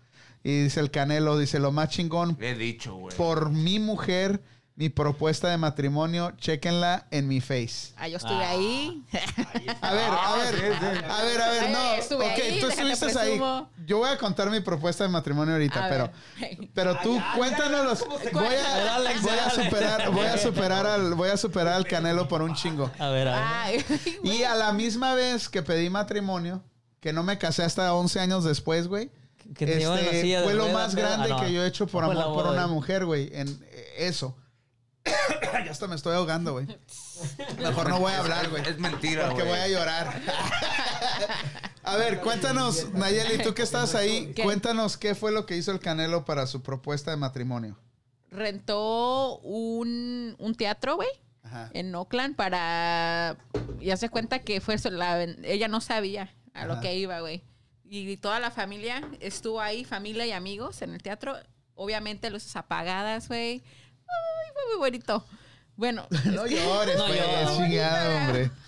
Y 0.44 0.64
dice 0.64 0.80
el 0.80 0.90
Canelo, 0.90 1.38
dice, 1.38 1.58
lo 1.58 1.72
más 1.72 1.88
chingón 1.88 2.36
Le 2.38 2.50
he 2.50 2.54
dicho, 2.54 2.94
güey. 2.94 3.16
por 3.16 3.50
mi 3.50 3.78
mujer, 3.78 4.42
mi 4.78 4.90
propuesta 4.90 5.48
de 5.48 5.56
matrimonio, 5.56 6.34
chequenla 6.36 7.08
en 7.10 7.26
mi 7.26 7.40
face. 7.40 7.94
Ah, 7.96 8.06
yo 8.06 8.16
estuve 8.16 8.44
ahí. 8.44 9.02
A 9.80 9.92
ver, 9.92 10.08
a 10.08 10.36
ver, 10.36 11.02
a 11.04 11.22
ver, 11.24 11.40
a 11.40 11.50
ver, 11.50 11.70
no. 11.70 11.94
estuve 11.94 12.24
ok, 12.24 12.38
ahí, 12.40 12.60
tú 12.60 12.68
estuviste 12.68 13.18
ahí. 13.18 13.40
Yo 13.84 13.98
voy 13.98 14.08
a 14.08 14.16
contar 14.16 14.48
mi 14.50 14.60
propuesta 14.60 15.02
de 15.02 15.10
matrimonio 15.10 15.54
ahorita, 15.54 15.84
A 15.84 15.88
pero, 15.88 16.10
ver. 16.40 16.70
pero 16.74 16.96
tú 17.02 17.20
cuéntanos. 17.34 18.06
Voy 18.32 18.44
voy 19.20 19.38
a 19.44 19.50
superar, 19.50 20.10
voy 20.12 20.26
a 20.26 20.38
superar 20.38 20.86
al, 20.86 21.14
voy 21.14 21.30
a 21.30 21.36
superar 21.36 21.74
al 21.74 21.84
Canelo 21.84 22.28
por 22.28 22.42
un 22.42 22.54
chingo. 22.54 22.88
A 23.00 23.08
ver, 23.08 23.26
a 23.26 23.66
ver. 23.66 23.84
Ay, 23.90 24.20
Y 24.22 24.44
a 24.44 24.54
la 24.54 24.72
misma 24.72 25.14
vez 25.14 25.48
que 25.48 25.64
pedí 25.64 25.90
matrimonio, 25.90 26.62
que 27.00 27.12
no 27.12 27.24
me 27.24 27.36
casé 27.36 27.64
hasta 27.64 27.92
11 27.92 28.20
años 28.20 28.44
después, 28.44 28.86
güey. 28.86 29.10
Que 29.56 29.66
te 29.66 29.82
en 29.82 29.88
la 29.88 30.00
este, 30.00 30.20
silla 30.20 30.38
de 30.38 30.44
fue 30.44 30.54
lo 30.54 30.66
ruedas, 30.66 30.82
más 30.82 30.94
grande 30.94 31.32
ah, 31.32 31.36
no. 31.36 31.42
que 31.42 31.52
yo 31.52 31.64
he 31.64 31.66
hecho 31.66 31.88
por 31.88 32.04
amor 32.04 32.32
por 32.32 32.46
una 32.46 32.68
mujer, 32.68 33.06
güey. 33.06 33.30
En 33.32 33.48
eh, 33.72 33.94
eso. 33.98 34.36
ya 35.64 35.70
hasta 35.70 35.86
me 35.86 35.94
estoy 35.96 36.14
ahogando, 36.14 36.52
güey. 36.52 36.66
Mejor 37.58 37.88
no 37.88 38.00
voy 38.00 38.12
a 38.12 38.18
hablar, 38.20 38.48
güey. 38.50 38.62
Es 38.68 38.78
mentira, 38.78 39.28
Porque 39.28 39.42
güey. 39.44 39.54
voy 39.54 39.58
a 39.60 39.68
llorar. 39.68 40.20
a 41.82 41.96
ver, 41.96 42.20
cuéntanos, 42.20 42.92
Nayeli, 42.92 43.42
tú 43.42 43.54
que 43.54 43.62
estás 43.62 43.94
ahí, 43.94 44.32
¿Qué? 44.34 44.42
cuéntanos 44.42 44.96
qué 44.96 45.14
fue 45.14 45.32
lo 45.32 45.46
que 45.46 45.56
hizo 45.56 45.72
el 45.72 45.80
Canelo 45.80 46.24
para 46.24 46.46
su 46.46 46.62
propuesta 46.62 47.10
de 47.10 47.16
matrimonio. 47.16 47.76
rentó 48.30 49.38
un, 49.38 50.34
un 50.38 50.54
teatro, 50.54 50.96
güey. 50.96 51.08
En 51.72 51.94
Oakland 51.94 52.36
para... 52.36 53.38
Ya 53.80 53.96
se 53.96 54.10
cuenta 54.10 54.40
que 54.40 54.60
fue... 54.60 54.76
la- 54.90 55.22
ella 55.22 55.66
no 55.68 55.80
sabía 55.80 56.34
a 56.52 56.66
lo 56.66 56.78
que 56.80 56.94
iba, 56.96 57.20
güey. 57.20 57.42
Y 57.84 58.18
toda 58.18 58.38
la 58.38 58.50
familia 58.50 59.02
estuvo 59.20 59.62
ahí, 59.62 59.84
familia 59.86 60.26
y 60.26 60.32
amigos 60.32 60.82
en 60.82 60.92
el 60.92 61.02
teatro. 61.02 61.34
Obviamente 61.74 62.28
luces 62.28 62.54
apagadas, 62.54 63.28
güey. 63.28 63.62
Muy 64.68 64.78
bonito. 64.78 65.24
Bueno. 65.76 66.06
No 66.24 66.46
llores, 66.46 66.96
No 66.98 67.06
güey. 67.06 67.18
llores. 67.18 67.56
chingado, 67.56 68.16
hombre. 68.16 68.50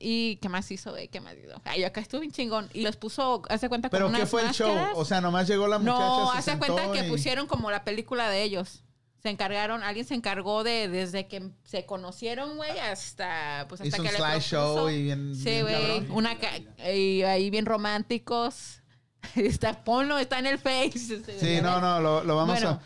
¿Y 0.00 0.36
qué 0.36 0.48
más 0.48 0.70
hizo, 0.70 0.90
güey? 0.92 1.08
¿Qué 1.08 1.20
más 1.20 1.34
hizo? 1.36 1.60
Ay, 1.64 1.82
acá 1.82 2.00
estuvo 2.00 2.20
bien 2.20 2.32
chingón. 2.32 2.68
Y 2.72 2.82
los 2.82 2.96
puso, 2.96 3.42
hace 3.48 3.68
cuenta, 3.68 3.88
con 3.90 3.98
Pero 3.98 4.10
¿qué 4.10 4.16
unas 4.16 4.30
fue 4.30 4.42
el 4.42 4.52
show? 4.52 4.68
máscaras. 4.72 4.96
O 4.96 5.04
sea, 5.04 5.20
nomás 5.20 5.48
llegó 5.48 5.66
la 5.66 5.78
muchacha. 5.80 5.98
No, 5.98 6.32
se 6.32 6.38
hace 6.38 6.50
sentó 6.52 6.66
cuenta 6.74 6.92
que 6.92 7.06
y- 7.06 7.10
pusieron 7.10 7.46
como 7.48 7.70
la 7.70 7.82
película 7.84 8.28
de 8.30 8.42
ellos. 8.44 8.84
Se 9.20 9.28
encargaron, 9.30 9.82
alguien 9.82 10.06
se 10.06 10.14
encargó 10.14 10.62
de 10.62 10.86
desde 10.86 11.26
que 11.26 11.50
se 11.64 11.84
conocieron, 11.84 12.56
güey, 12.56 12.78
hasta 12.78 13.66
pues 13.68 13.80
hasta 13.80 13.88
Hizo 13.88 13.96
que 14.04 14.08
un 14.08 14.14
le 14.14 14.18
slideshow 14.20 14.74
propuso. 14.74 14.90
y 14.90 15.02
bien- 15.02 15.34
Sí, 15.34 15.42
bien 15.44 15.62
güey, 15.62 15.74
cabrón. 15.74 16.06
una 16.12 16.38
ca- 16.38 16.92
y 16.92 17.22
ahí 17.24 17.50
bien 17.50 17.66
románticos. 17.66 18.80
está 19.34 19.82
ponlo, 19.82 20.16
está 20.18 20.38
en 20.38 20.46
el 20.46 20.58
Face. 20.58 21.20
Sí, 21.40 21.60
no, 21.60 21.80
no, 21.80 21.98
lo, 22.00 22.22
lo 22.22 22.36
vamos 22.36 22.54
Bueno, 22.54 22.70
a. 22.70 22.82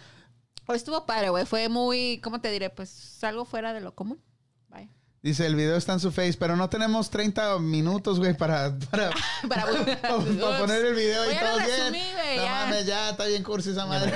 estuvo 0.75 1.07
padre, 1.07 1.31
güey, 1.31 1.45
fue 1.47 1.69
muy, 1.69 2.21
¿cómo 2.23 2.41
te 2.41 2.51
diré? 2.51 2.71
Pues 2.71 3.23
algo 3.25 3.45
fuera 3.45 3.73
de 3.73 3.81
lo 3.81 3.95
común. 3.95 4.21
Vaya. 4.69 4.89
Dice, 5.23 5.47
el 5.47 5.55
video 5.55 5.77
está 5.77 5.93
en 5.93 6.01
su 6.01 6.11
face, 6.11 6.35
pero 6.39 6.57
no 6.57 6.69
tenemos 6.69 7.09
30 7.11 7.59
minutos, 7.61 8.19
güey, 8.19 8.37
para, 8.37 8.77
para, 8.91 9.11
Para, 9.49 9.67
para 10.03 10.59
poner 10.59 10.85
el 10.85 10.95
video 10.95 11.25
y 11.25 11.27
Pues 11.29 11.41
todo 11.41 11.57
bien. 11.59 11.69
resumí, 11.71 12.13
güey, 12.13 12.37
no 12.39 12.43
ya. 12.43 12.51
mames, 12.53 12.87
ya 12.87 13.11
está 13.11 13.25
bien 13.27 13.43
cursi 13.45 13.71
esa 13.71 13.87
madre. 13.87 14.13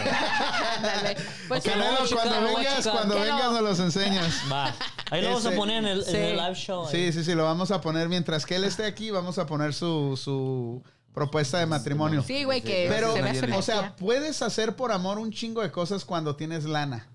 Ándale. 0.76 1.16
Pues 1.48 1.64
Ok, 1.64 1.72
Canelo, 1.72 2.02
a 2.02 2.08
cuando 2.08 2.56
vengas, 2.56 2.88
cuando 2.88 3.14
vengas 3.20 3.38
no. 3.44 3.52
nos 3.52 3.62
los 3.62 3.78
enseñas. 3.80 4.34
Va. 4.50 4.74
Ahí 5.12 5.22
lo 5.22 5.28
vamos 5.28 5.46
a 5.46 5.52
poner 5.52 5.76
en 5.78 5.86
el, 5.86 5.98
en 6.00 6.04
Sí. 6.04 6.16
el 6.16 6.36
live 6.36 6.54
show. 6.56 6.86
ahí. 6.86 6.90
Sí, 6.92 7.12
sí, 7.12 7.24
sí, 7.24 7.34
lo 7.36 7.44
vamos 7.44 7.70
a 7.70 7.80
poner 7.80 8.08
mientras 8.08 8.44
que 8.44 8.56
él 8.56 8.64
esté 8.64 8.84
aquí, 8.84 9.12
vamos 9.12 9.38
a 9.38 9.46
poner 9.46 9.74
su, 9.74 10.16
su 10.20 10.82
propuesta 11.16 11.58
de 11.58 11.64
matrimonio. 11.64 12.22
Sí, 12.22 12.44
güey, 12.44 12.60
que 12.60 12.88
Pero, 12.90 13.14
se 13.14 13.50
o 13.54 13.62
sea, 13.62 13.96
puedes 13.96 14.42
hacer 14.42 14.76
por 14.76 14.92
amor 14.92 15.18
un 15.18 15.32
chingo 15.32 15.62
de 15.62 15.70
cosas 15.72 16.04
cuando 16.04 16.36
tienes 16.36 16.66
lana. 16.66 17.08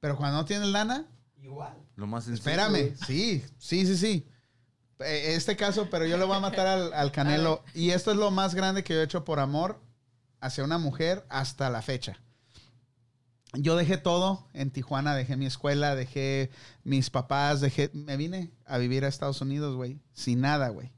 Pero 0.00 0.16
cuando 0.16 0.38
no 0.38 0.46
tienes 0.46 0.68
lana, 0.68 1.04
Lo 1.96 2.06
más 2.06 2.24
sencillo. 2.24 2.48
espérame. 2.50 2.96
Sí, 3.06 3.44
sí, 3.58 3.84
sí, 3.84 3.98
sí. 3.98 4.26
Eh, 5.00 5.34
Este 5.36 5.54
caso, 5.54 5.90
pero 5.90 6.06
yo 6.06 6.16
le 6.16 6.24
voy 6.24 6.34
a 6.34 6.40
matar 6.40 6.66
al, 6.66 6.94
al 6.94 7.12
Canelo. 7.12 7.62
Y 7.74 7.90
esto 7.90 8.10
es 8.10 8.16
lo 8.16 8.30
más 8.30 8.54
grande 8.54 8.82
que 8.82 8.94
yo 8.94 9.00
he 9.00 9.04
hecho 9.04 9.26
por 9.26 9.38
amor 9.38 9.82
hacia 10.40 10.64
una 10.64 10.78
mujer 10.78 11.26
hasta 11.28 11.68
la 11.68 11.82
fecha. 11.82 12.18
Yo 13.52 13.76
dejé 13.76 13.98
todo 13.98 14.48
en 14.54 14.70
Tijuana, 14.70 15.14
dejé 15.14 15.36
mi 15.36 15.44
escuela, 15.44 15.94
dejé 15.94 16.50
mis 16.84 17.10
papás, 17.10 17.60
dejé, 17.60 17.90
me 17.92 18.16
vine 18.16 18.50
a 18.64 18.78
vivir 18.78 19.04
a 19.04 19.08
Estados 19.08 19.42
Unidos, 19.42 19.76
güey, 19.76 20.00
sin 20.14 20.40
nada, 20.40 20.70
güey. 20.70 20.90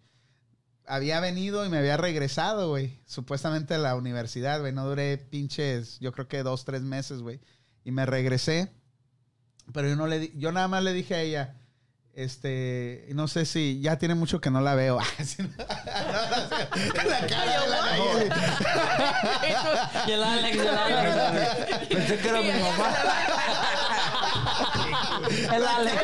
Había 0.89 1.21
venido 1.21 1.65
y 1.67 1.69
me 1.69 1.79
había 1.79 1.97
regresado, 1.99 2.71
güey, 2.71 2.99
supuestamente 3.07 3.75
a 3.75 3.79
la 3.79 3.95
universidad, 3.95 4.61
güey. 4.61 4.73
No 4.73 4.87
duré 4.87 5.19
pinches, 5.19 5.99
yo 6.01 6.13
creo 6.13 6.29
que 6.29 6.43
dos, 6.43 6.65
tres 6.65 6.83
meses, 6.83 7.21
güey. 7.21 7.41
Y 7.85 7.91
me 7.91 8.07
regresé, 8.07 8.73
pero 9.73 9.89
yo 9.89 9.97
no 9.97 10.07
le, 10.07 10.19
di- 10.19 10.33
yo 10.37 10.51
nada 10.53 10.67
más 10.69 10.83
le 10.83 10.93
dije 10.95 11.15
a 11.15 11.21
ella, 11.21 11.55
este, 12.15 13.07
no 13.15 13.29
sé 13.29 13.45
si 13.47 13.81
ya 13.81 13.97
tiene 13.99 14.15
mucho 14.15 14.41
que 14.41 14.51
no 14.51 14.61
la 14.61 14.75
veo. 14.75 14.99
La 14.99 15.05
cara 17.27 17.61
de 17.61 17.69
la 17.69 17.81
Nayeli. 17.87 18.31
Y 20.07 20.11
el 20.13 20.23
Alex, 20.25 20.57
el 20.59 20.69
Alex. 20.69 21.87
Pensé 21.89 22.19
que 22.19 22.29
era 22.29 22.41
mi 22.41 22.49
mamá. 22.51 22.95
El 25.55 25.67
Alex. 25.67 26.03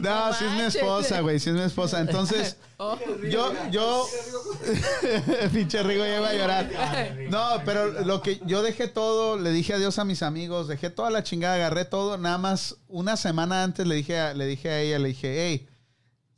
No, 0.00 0.32
sí 0.34 0.44
es 0.44 0.52
mi 0.52 0.60
esposa, 0.62 1.20
güey, 1.20 1.38
sí 1.38 1.50
es 1.50 1.56
mi 1.56 1.62
esposa. 1.62 2.00
Entonces, 2.00 2.56
yo, 3.30 3.52
yo, 3.70 4.06
pinche 5.52 5.82
Rigo 5.82 6.04
ya 6.04 6.18
iba 6.18 6.28
a 6.28 6.34
llorar. 6.34 6.70
No, 7.28 7.62
pero 7.64 8.04
lo 8.04 8.22
que 8.22 8.40
yo 8.46 8.62
dejé 8.62 8.88
todo, 8.88 9.38
le 9.38 9.50
dije 9.50 9.74
adiós 9.74 9.98
a 9.98 10.04
mis 10.04 10.22
amigos, 10.22 10.68
dejé 10.68 10.90
toda 10.90 11.10
la 11.10 11.22
chingada, 11.22 11.54
agarré 11.54 11.84
todo. 11.84 12.18
Nada 12.18 12.38
más 12.38 12.76
una 12.88 13.16
semana 13.16 13.62
antes 13.62 13.86
le 13.86 13.94
dije, 13.94 14.18
a, 14.18 14.34
le 14.34 14.46
dije 14.46 14.70
a 14.70 14.80
ella, 14.80 14.98
le 14.98 15.08
dije, 15.08 15.46
hey, 15.46 15.68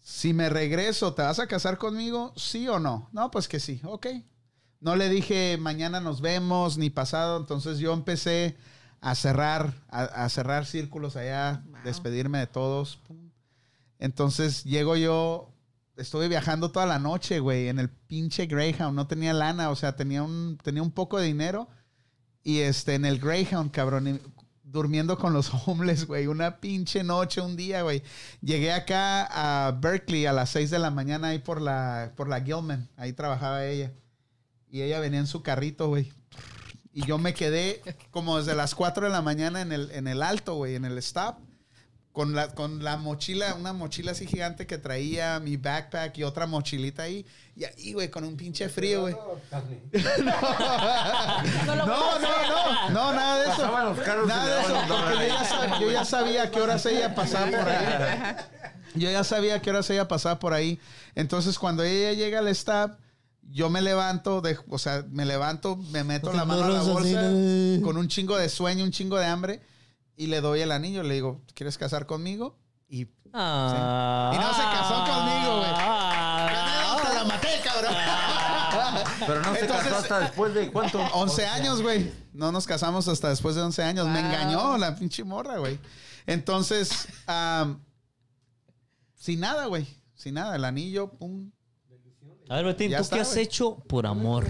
si 0.01 0.33
me 0.33 0.49
regreso, 0.49 1.15
¿te 1.15 1.23
vas 1.23 1.39
a 1.39 1.47
casar 1.47 1.79
conmigo? 1.79 2.33
¿Sí 2.37 2.69
o 2.69 2.79
no? 2.79 3.09
No, 3.13 3.31
pues 3.31 3.49
que 3.49 3.61
sí, 3.61 3.81
ok. 3.85 4.09
No 4.81 4.97
le 4.97 5.09
dije 5.09 5.59
mañana 5.61 6.01
nos 6.01 6.21
vemos 6.21 6.77
ni 6.77 6.91
pasado, 6.91 7.37
entonces 7.37 7.79
yo 7.79 7.93
empecé 7.93 8.57
a 9.01 9.15
cerrar, 9.15 9.75
a, 9.89 10.03
a 10.03 10.29
cerrar 10.29 10.67
círculos 10.67 11.15
allá, 11.17 11.63
despedirme 11.85 12.39
de 12.39 12.47
todos. 12.49 12.97
pum. 13.07 13.22
Entonces 14.03 14.65
llego 14.65 14.97
yo, 14.97 15.55
estuve 15.97 16.27
viajando 16.27 16.73
toda 16.73 16.87
la 16.87 16.99
noche, 16.99 17.39
güey, 17.39 17.69
en 17.69 17.79
el 17.79 17.89
pinche 17.89 18.47
Greyhound, 18.47 18.97
no 18.97 19.07
tenía 19.07 19.33
lana, 19.33 19.71
o 19.71 19.77
sea, 19.77 19.95
tenía 19.95 20.25
un, 20.25 20.59
tenía 20.61 20.83
un 20.83 20.91
poco 20.91 21.21
de 21.21 21.27
dinero 21.27 21.69
y 22.43 22.59
este, 22.59 22.97
en 22.97 23.05
el 23.05 23.21
Greyhound, 23.21 23.71
cabrón, 23.71 24.21
durmiendo 24.65 25.17
con 25.17 25.33
los 25.33 25.53
homeless, 25.67 26.05
güey, 26.09 26.27
una 26.27 26.59
pinche 26.59 27.05
noche, 27.05 27.41
un 27.41 27.55
día, 27.55 27.83
güey. 27.83 28.03
Llegué 28.41 28.73
acá 28.73 29.67
a 29.67 29.71
Berkeley 29.71 30.27
a 30.27 30.33
las 30.33 30.51
6 30.51 30.71
de 30.71 30.81
la 30.81 30.91
mañana 30.91 31.29
ahí 31.29 31.39
por 31.39 31.61
la, 31.61 32.13
por 32.17 32.29
la 32.29 32.41
Gilman, 32.41 32.89
ahí 32.97 33.13
trabajaba 33.13 33.65
ella. 33.65 33.93
Y 34.69 34.83
ella 34.83 34.99
venía 34.99 35.21
en 35.21 35.29
su 35.29 35.45
carrito, 35.45 35.87
güey. 35.87 36.13
Y 36.93 37.07
yo 37.07 37.19
me 37.19 37.35
quedé 37.35 37.81
como 38.11 38.39
desde 38.39 38.57
las 38.57 38.75
4 38.75 39.07
de 39.07 39.13
la 39.13 39.23
mañana 39.23 39.61
en 39.61 39.71
el, 39.71 39.93
en 39.93 40.09
el 40.09 40.25
alto, 40.25 40.57
güey, 40.57 40.75
en 40.75 40.87
el 40.87 40.99
stop. 40.99 41.37
Con 42.13 42.35
la, 42.35 42.49
con 42.49 42.85
la 42.85 42.99
mochila, 42.99 43.55
una 43.55 43.73
mochila 43.73 44.13
así 44.13 44.27
gigante 44.27 44.67
que 44.67 44.77
traía, 44.77 45.41
mi 45.41 45.57
backpack 45.57 46.19
y 46.19 46.25
otra 46.25 46.47
mochilita 46.47 47.05
ahí. 47.05 47.25
Y 47.57 47.65
ahí, 47.65 47.95
güey, 47.95 48.11
con 48.11 48.25
un 48.25 48.37
pinche 48.37 48.69
frío, 48.69 49.01
güey. 49.03 49.17
No, 51.67 51.87
no, 51.87 52.19
no, 52.21 52.91
no, 52.91 53.13
nada 53.15 53.43
de 53.43 53.51
eso. 53.51 54.27
Nada 54.27 54.47
de 54.57 54.61
eso, 54.63 54.75
porque 54.89 55.15
yo 55.21 55.29
ya, 55.29 55.45
sab- 55.45 55.81
yo 55.81 55.91
ya 55.91 56.05
sabía 56.05 56.51
qué 56.51 56.61
horas 56.61 56.85
ella 56.87 57.15
pasaba 57.15 57.47
por 57.51 57.69
ahí. 57.69 58.37
Yo 58.95 59.11
ya 59.11 59.25
sabía 59.25 59.63
qué 59.63 59.71
horas 59.71 59.89
ella 59.91 60.07
pasaba 60.09 60.39
por 60.39 60.53
ahí. 60.53 60.79
Entonces, 61.15 61.59
cuando 61.59 61.83
ella 61.83 62.13
llega 62.13 62.41
al 62.41 62.49
stop, 62.49 62.93
yo 63.51 63.71
me 63.71 63.81
levanto, 63.81 64.41
de, 64.41 64.59
o 64.69 64.79
sea, 64.79 65.05
me 65.11 65.25
levanto, 65.25 65.77
me 65.77 66.05
meto 66.05 66.33
la 66.33 66.45
mano 66.45 66.65
a 66.65 66.69
la 66.69 66.83
bolsa 66.83 67.21
con 67.83 67.97
un 67.97 68.09
chingo 68.09 68.37
de 68.37 68.49
sueño, 68.49 68.85
un 68.85 68.91
chingo 68.91 69.19
de 69.19 69.27
hambre 69.27 69.61
y 70.17 70.27
le 70.27 70.41
doy 70.41 70.61
el 70.61 70.73
anillo. 70.73 71.03
Le 71.03 71.15
digo, 71.15 71.43
¿quieres 71.55 71.79
casar 71.79 72.07
conmigo? 72.07 72.59
Y, 72.89 73.09
Ah. 73.33 74.33
y 74.35 74.39
no 74.39 74.49
se 74.55 74.63
casó 74.63 74.95
conmigo, 75.05 75.57
güey. 75.59 75.71
Ah. 75.75 76.99
¡Te 77.09 77.15
la 77.15 77.25
maté, 77.25 77.49
cabrón! 77.65 77.95
Pero 79.27 79.41
no 79.43 79.55
se 79.55 79.61
Entonces- 79.61 79.85
casó 79.89 79.97
hasta 79.97 80.21
después 80.21 80.53
de 80.55 80.71
cuánto. 80.73 80.99
11 81.15 81.47
años, 81.47 81.81
güey. 81.81 82.13
No 82.33 82.53
nos 82.53 82.67
casamos 82.67 83.09
hasta 83.09 83.29
después 83.31 83.55
de 83.55 83.63
11 83.63 83.83
años. 83.83 84.07
Me 84.09 84.21
Wow. 84.21 84.31
engañó 84.31 84.79
la 84.79 84.95
pinche 84.97 85.25
morra, 85.25 85.59
güey. 85.59 85.79
Entonces, 86.27 87.09
sin 89.15 89.41
nada, 89.41 89.67
güey. 89.67 89.87
Sin 90.15 90.35
nada. 90.35 90.57
El 90.57 90.65
anillo, 90.65 91.11
pum. 91.13 91.51
A 92.49 92.57
ver, 92.57 92.65
Betín, 92.67 92.91
¿tú 92.95 92.97
está, 93.03 93.17
qué 93.17 93.23
has 93.23 93.37
hecho 93.37 93.77
por 93.89 94.07
amor? 94.07 94.47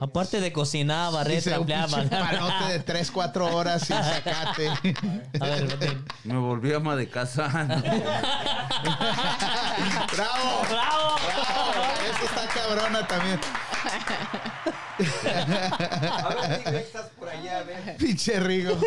Aparte 0.00 0.40
de 0.40 0.50
cocinar, 0.50 1.12
barrer, 1.12 1.42
barrer. 1.44 2.08
palote 2.08 2.72
de 2.72 2.78
3, 2.80 3.10
4 3.10 3.54
horas 3.54 3.82
sin 3.82 3.96
sacate. 3.96 4.70
A 5.38 5.44
ver. 5.44 5.98
Me 6.24 6.38
volví 6.38 6.72
ama 6.72 6.96
de 6.96 7.10
casa. 7.10 7.48
¡Bravo! 10.16 10.62
¡Bravo! 10.70 11.16
Eso 12.10 12.24
está 12.24 12.46
cabrona 12.48 13.06
también. 13.06 13.38
A 15.00 16.34
ver, 16.34 16.62
si 16.64 16.76
estás 16.76 17.06
por 17.18 17.28
allá, 17.28 17.58
a 17.58 17.62
ver. 17.64 17.96
Pinche 17.98 18.40
Rigo. 18.40 18.78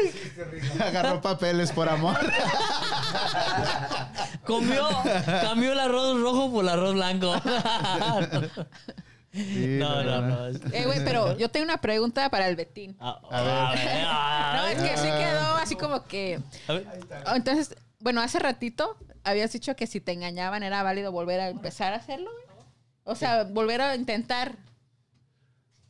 Agarró 0.80 1.22
papeles 1.22 1.72
por 1.72 1.90
amor. 1.90 2.18
Comió, 4.46 4.90
cambió 5.42 5.74
el 5.74 5.80
arroz 5.80 6.20
rojo 6.20 6.52
por 6.52 6.64
el 6.64 6.70
arroz 6.70 6.96
blanco. 6.96 7.36
Sí, 9.34 9.78
no, 9.80 10.04
no, 10.04 10.22
no. 10.22 10.48
Eh, 10.48 10.86
güey, 10.86 11.04
pero 11.04 11.38
yo 11.38 11.50
tengo 11.50 11.64
una 11.66 11.82
pregunta 11.82 12.30
para 12.30 12.48
el 12.48 12.56
Betín. 12.56 12.96
A, 13.00 13.20
a 13.32 13.42
ver, 13.74 14.06
a 14.08 14.54
No, 14.58 14.68
es 14.68 14.82
que 14.92 14.98
sí 14.98 15.08
quedó 15.08 15.56
así 15.56 15.76
como 15.76 16.06
que... 16.06 16.40
A 16.68 16.74
ver. 16.74 16.88
Oh, 17.28 17.36
Entonces, 17.36 17.76
bueno, 18.00 18.22
hace 18.22 18.38
ratito 18.40 18.96
habías 19.24 19.52
dicho 19.52 19.76
que 19.76 19.88
si 19.88 20.00
te 20.02 20.12
engañaban 20.12 20.62
era 20.64 20.84
válido 20.84 21.12
volver 21.12 21.40
a 21.40 21.50
empezar 21.50 21.94
a 21.94 21.98
hacerlo, 21.98 22.30
güey. 22.32 22.66
O 23.06 23.16
sea, 23.16 23.44
volver 23.46 23.82
a 23.82 23.96
intentar. 23.96 24.56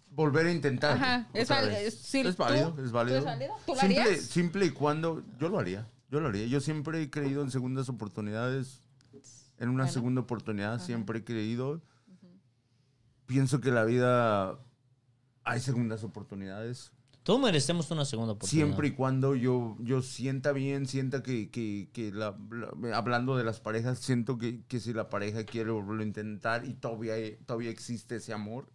Volver 0.09 0.45
a 0.45 0.51
intentar. 0.51 0.91
Ajá, 0.93 1.27
es 1.33 1.49
vez. 1.49 1.87
es- 1.93 1.99
sí, 1.99 2.21
es 2.21 2.35
¿tú? 2.35 2.43
válido, 2.43 2.75
es 2.83 2.91
válido. 2.91 3.17
¿Tú 3.17 3.19
es 3.19 3.25
válido? 3.25 3.55
¿Tú 3.65 3.73
lo 3.73 3.79
simple, 3.81 4.01
harías? 4.01 4.21
simple 4.21 4.65
y 4.67 4.69
cuando 4.69 5.23
yo 5.39 5.49
lo 5.49 5.59
haría. 5.59 5.87
Yo 6.09 6.19
lo 6.19 6.29
haría. 6.29 6.45
Yo 6.45 6.61
siempre 6.61 7.01
he 7.01 7.09
creído 7.09 7.41
en 7.41 7.49
segundas 7.51 7.89
oportunidades. 7.89 8.79
En 9.57 9.69
una 9.69 9.83
Bueno. 9.83 9.91
segunda 9.93 10.21
oportunidad 10.21 10.79
siempre 10.79 11.19
he 11.19 11.23
creído. 11.23 11.81
Pienso 13.33 13.59
que 13.61 13.71
la 13.71 13.83
vida 13.83 14.59
hay 15.43 15.59
segundas 15.59 16.03
oportunidades. 16.03 16.91
Todos 17.23 17.41
merecemos 17.41 17.89
una 17.89 18.05
segunda 18.05 18.33
oportunidad. 18.33 18.67
Siempre 18.67 18.89
y 18.89 18.91
cuando 18.91 19.33
yo, 19.33 19.75
yo 19.79 20.03
sienta 20.03 20.51
bien, 20.51 20.85
sienta 20.85 21.23
que, 21.23 21.49
que, 21.49 21.89
que 21.93 22.11
la- 22.11 22.37
la- 22.51 22.95
hablando 22.95 23.35
de 23.35 23.43
las 23.43 23.59
parejas, 23.59 23.97
siento 23.97 24.37
que, 24.37 24.61
que 24.67 24.79
si 24.79 24.93
la 24.93 25.09
pareja 25.09 25.45
quiere 25.45 25.71
volverlo 25.71 26.03
a 26.03 26.05
intentar 26.05 26.63
y 26.65 26.75
todavía, 26.75 27.15
todavía 27.47 27.71
existe 27.71 28.17
ese 28.17 28.33
amor, 28.33 28.69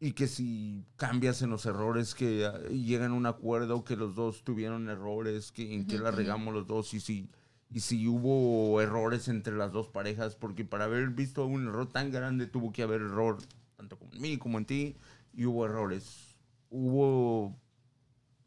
y 0.00 0.12
que 0.12 0.26
si 0.26 0.84
cambias 0.96 1.40
en 1.40 1.48
los 1.48 1.64
errores, 1.64 2.14
que 2.14 2.46
llegan 2.70 3.12
a 3.12 3.14
un 3.14 3.24
acuerdo, 3.24 3.84
que 3.84 3.96
los 3.96 4.14
dos 4.14 4.44
tuvieron 4.44 4.90
errores, 4.90 5.50
que, 5.50 5.72
en 5.72 5.86
que 5.86 5.96
la 5.98 6.10
regamos 6.10 6.52
los 6.52 6.66
dos, 6.66 6.92
y 6.92 7.00
si, 7.00 7.30
y 7.74 7.80
si 7.80 8.06
hubo 8.06 8.80
errores 8.80 9.26
entre 9.26 9.52
las 9.52 9.72
dos 9.72 9.88
parejas, 9.88 10.36
porque 10.36 10.64
para 10.64 10.84
haber 10.84 11.08
visto 11.08 11.44
un 11.44 11.66
error 11.66 11.90
tan 11.90 12.12
grande 12.12 12.46
tuvo 12.46 12.72
que 12.72 12.84
haber 12.84 13.00
error, 13.00 13.38
tanto 13.76 13.98
como 13.98 14.12
en 14.12 14.22
mí 14.22 14.38
como 14.38 14.58
en 14.58 14.64
ti, 14.64 14.96
y 15.32 15.44
hubo 15.44 15.66
errores. 15.66 16.36
Hubo 16.70 17.58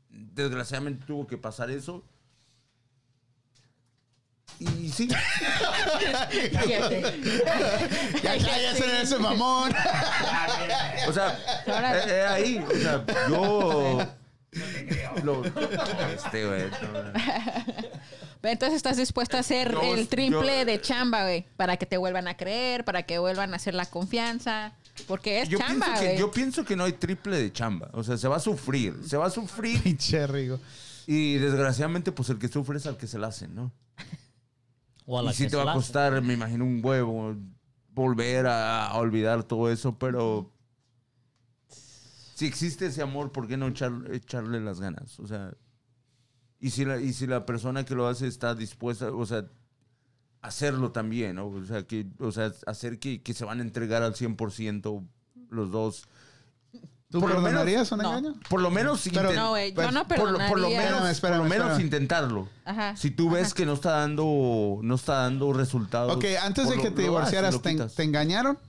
desgraciadamente 0.10 1.06
tuvo 1.06 1.28
que 1.28 1.38
pasar 1.38 1.70
eso. 1.70 2.06
Y 4.60 4.90
sí, 4.90 5.10
ya 8.24 8.38
cállese 8.38 8.86
en 8.86 9.02
ese 9.02 9.20
mamón. 9.20 9.74
o 11.06 11.12
sea, 11.12 11.38
eh, 11.66 12.02
eh, 12.08 12.26
ahí, 12.30 12.66
o 12.66 12.72
sea, 12.76 13.06
yo 13.28 14.08
lo, 15.24 15.44
este 15.46 16.46
güey, 16.46 16.64
entonces 18.44 18.78
estás 18.78 18.98
dispuesto 18.98 19.36
a 19.38 19.42
hacer 19.42 19.72
Yo- 19.74 19.96
el 19.96 20.08
triple 20.08 20.60
yo- 20.60 20.66
de 20.66 20.80
chamba, 20.82 21.24
güey. 21.24 21.46
Para 21.58 21.78
que 21.78 21.86
te 21.86 21.98
vuelvan 21.98 22.28
a 22.28 22.38
creer, 22.38 22.86
para 22.86 23.04
que 23.04 23.20
vuelvan 23.20 23.54
a 23.54 23.58
hacer 23.58 23.74
la 23.74 23.86
confianza. 23.86 24.74
Porque 25.08 25.42
es 25.42 25.50
yo 25.50 25.58
chamba, 25.60 25.86
pienso, 25.88 26.02
que, 26.02 26.08
güey. 26.08 26.20
yo 26.20 26.32
pienso 26.32 26.66
que 26.66 26.76
no 26.76 26.84
hay 26.86 26.94
triple 26.94 27.38
de 27.38 27.52
chamba. 27.52 27.90
O 27.94 28.04
sea, 28.04 28.18
se 28.18 28.28
va 28.28 28.38
a 28.38 28.40
sufrir. 28.40 28.96
Se 29.06 29.18
va 29.18 29.28
a 29.28 29.30
sufrir. 29.30 29.82
Pinche 29.84 30.26
Rigo. 30.28 30.60
Y 31.06 31.36
desgraciadamente, 31.36 32.12
pues 32.12 32.30
el 32.30 32.40
que 32.40 32.48
sufre 32.48 32.78
es 32.78 32.86
al 32.88 32.98
que 32.98 33.08
se 33.08 33.18
la 33.20 33.28
hacen, 33.28 33.54
¿no? 33.56 33.72
O 35.06 35.18
a 35.20 35.24
la 35.24 35.32
Y 35.32 35.34
sí 35.36 35.44
que 35.46 35.52
te 35.52 35.56
va 35.56 35.64
a 35.64 35.66
la- 35.66 35.74
costar, 35.74 36.22
me 36.22 36.34
imagino, 36.34 36.66
un 36.66 36.82
huevo 36.84 37.36
volver 37.92 38.46
a, 38.48 38.88
a 38.88 38.98
olvidar 38.98 39.44
todo 39.44 39.72
eso, 39.72 39.98
pero 39.98 40.52
si 42.38 42.46
existe 42.46 42.86
ese 42.86 43.02
amor, 43.02 43.32
¿por 43.32 43.48
qué 43.48 43.58
no 43.58 43.68
echar- 43.68 44.14
echarle 44.14 44.60
las 44.62 44.80
ganas? 44.80 45.20
O 45.20 45.26
sea, 45.26 45.54
y 46.60 46.70
si, 46.70 46.86
la, 46.86 47.00
y 47.02 47.12
si 47.14 47.26
la 47.26 47.46
persona 47.48 47.84
que 47.84 47.96
lo 47.96 48.08
hace 48.08 48.28
está 48.28 48.54
dispuesta, 48.54 49.12
o 49.12 49.26
sea, 49.26 49.46
hacerlo 50.42 50.92
también, 50.92 51.38
¿no? 51.38 51.48
O 51.48 51.66
sea, 51.66 51.82
que, 51.88 52.06
o 52.20 52.32
sea 52.32 52.52
hacer 52.68 53.00
que, 53.00 53.24
que 53.24 53.34
se 53.34 53.44
van 53.44 53.60
a 53.60 53.64
entregar 53.64 54.04
al 54.04 54.14
100% 54.14 55.08
los 55.50 55.72
dos. 55.72 56.04
¿Tú 57.10 57.22
Por 57.22 57.30
lo 57.30 57.36
perdonarías 57.42 57.92
un 57.94 58.00
no. 58.00 58.10
engaño? 58.18 58.36
Por 58.50 58.62
lo 58.62 58.70
menos 58.70 59.02
Pero- 59.12 59.34
No, 59.34 59.50
güey, 59.50 59.74
yo 59.74 59.92
no 59.92 60.08
por, 60.08 60.18
lo- 60.20 60.38
por 60.48 60.60
lo 60.60 60.68
perdonaría. 60.68 60.82
menos, 60.92 61.10
Espérame, 61.10 61.38
por 61.40 61.48
lo 61.48 61.50
menos 61.66 61.80
intentarlo. 61.80 62.50
Ajá. 62.66 62.96
Si 62.98 63.10
tú 63.12 63.32
ves 63.32 63.48
Ajá. 63.48 63.56
que 63.56 63.66
no 63.66 63.74
está 63.74 63.92
dando 63.92 64.80
no 64.84 64.94
está 64.96 65.14
dando 65.24 65.54
resultados. 65.54 66.16
Ok, 66.16 66.26
antes 66.44 66.70
de 66.70 66.76
lo- 66.76 66.84
que 66.84 66.92
te 66.92 66.98
lo 66.98 67.02
divorciaras, 67.04 67.60
¿te, 67.62 67.76
te 67.76 68.04
engañaron? 68.04 68.60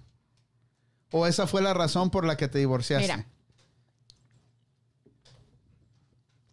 ¿O 1.10 1.26
esa 1.26 1.46
fue 1.46 1.60
la 1.62 1.74
razón 1.74 2.10
por 2.10 2.24
la 2.24 2.36
que 2.36 2.48
te 2.48 2.58
divorciaste? 2.60 3.06
Mira. 3.12 3.26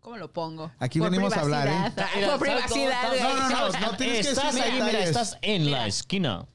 ¿Cómo 0.05 0.17
lo 0.17 0.31
pongo? 0.31 0.71
Aquí 0.77 0.99
Por 0.99 1.09
venimos 1.09 1.35
a 1.35 1.41
hablar, 1.41 1.67
¿eh? 1.67 1.71
privacidad. 1.71 2.07
Mira, 2.15 2.37
Por 2.37 2.47
¿sabes 2.47 2.63
cómo 2.69 2.83
privacidad, 2.85 3.15
estás? 3.15 3.33
güey. 3.33 3.39
No, 3.39 3.49
no, 3.49 3.69
no, 3.71 3.79
no 3.91 3.97
tienes 3.97 4.25
que 4.27 4.31
estás 4.33 4.53
decir 4.53 4.61
ahí, 4.63 4.71
mira, 4.73 4.85
detalles. 4.85 5.09
estás 5.09 5.37
en 5.41 5.71
la 5.71 5.87
esquina. 5.87 6.45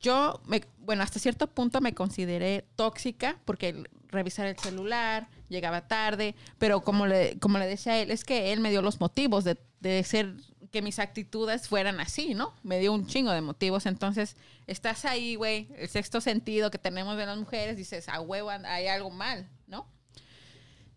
Yo, 0.00 0.40
me, 0.46 0.62
bueno, 0.78 1.02
hasta 1.02 1.18
cierto 1.18 1.46
punto 1.46 1.82
me 1.82 1.92
consideré 1.94 2.64
tóxica 2.74 3.38
porque 3.44 3.68
el- 3.68 3.90
revisar 4.08 4.46
el 4.46 4.56
celular, 4.58 5.28
llegaba 5.50 5.88
tarde, 5.88 6.34
pero 6.56 6.80
como 6.82 7.06
le, 7.06 7.38
como 7.38 7.58
le 7.58 7.66
decía 7.66 7.92
a 7.92 7.98
él, 7.98 8.10
es 8.10 8.24
que 8.24 8.54
él 8.54 8.60
me 8.60 8.70
dio 8.70 8.80
los 8.80 8.98
motivos 8.98 9.44
de, 9.44 9.58
de 9.80 10.02
ser, 10.02 10.32
que 10.72 10.80
mis 10.80 10.98
actitudes 10.98 11.68
fueran 11.68 12.00
así, 12.00 12.32
¿no? 12.32 12.54
Me 12.62 12.78
dio 12.78 12.94
un 12.94 13.06
chingo 13.06 13.30
de 13.32 13.42
motivos. 13.42 13.84
Entonces, 13.84 14.38
estás 14.66 15.04
ahí, 15.04 15.34
güey, 15.34 15.68
el 15.76 15.90
sexto 15.90 16.22
sentido 16.22 16.70
que 16.70 16.78
tenemos 16.78 17.18
de 17.18 17.26
las 17.26 17.36
mujeres, 17.36 17.76
dices, 17.76 18.08
a 18.08 18.22
huevo, 18.22 18.48
hay 18.50 18.86
algo 18.86 19.10
mal, 19.10 19.50
¿no? 19.66 19.86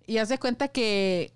Y 0.06 0.20
haz 0.20 0.30
de 0.30 0.38
cuenta 0.40 0.70
que 0.70 1.34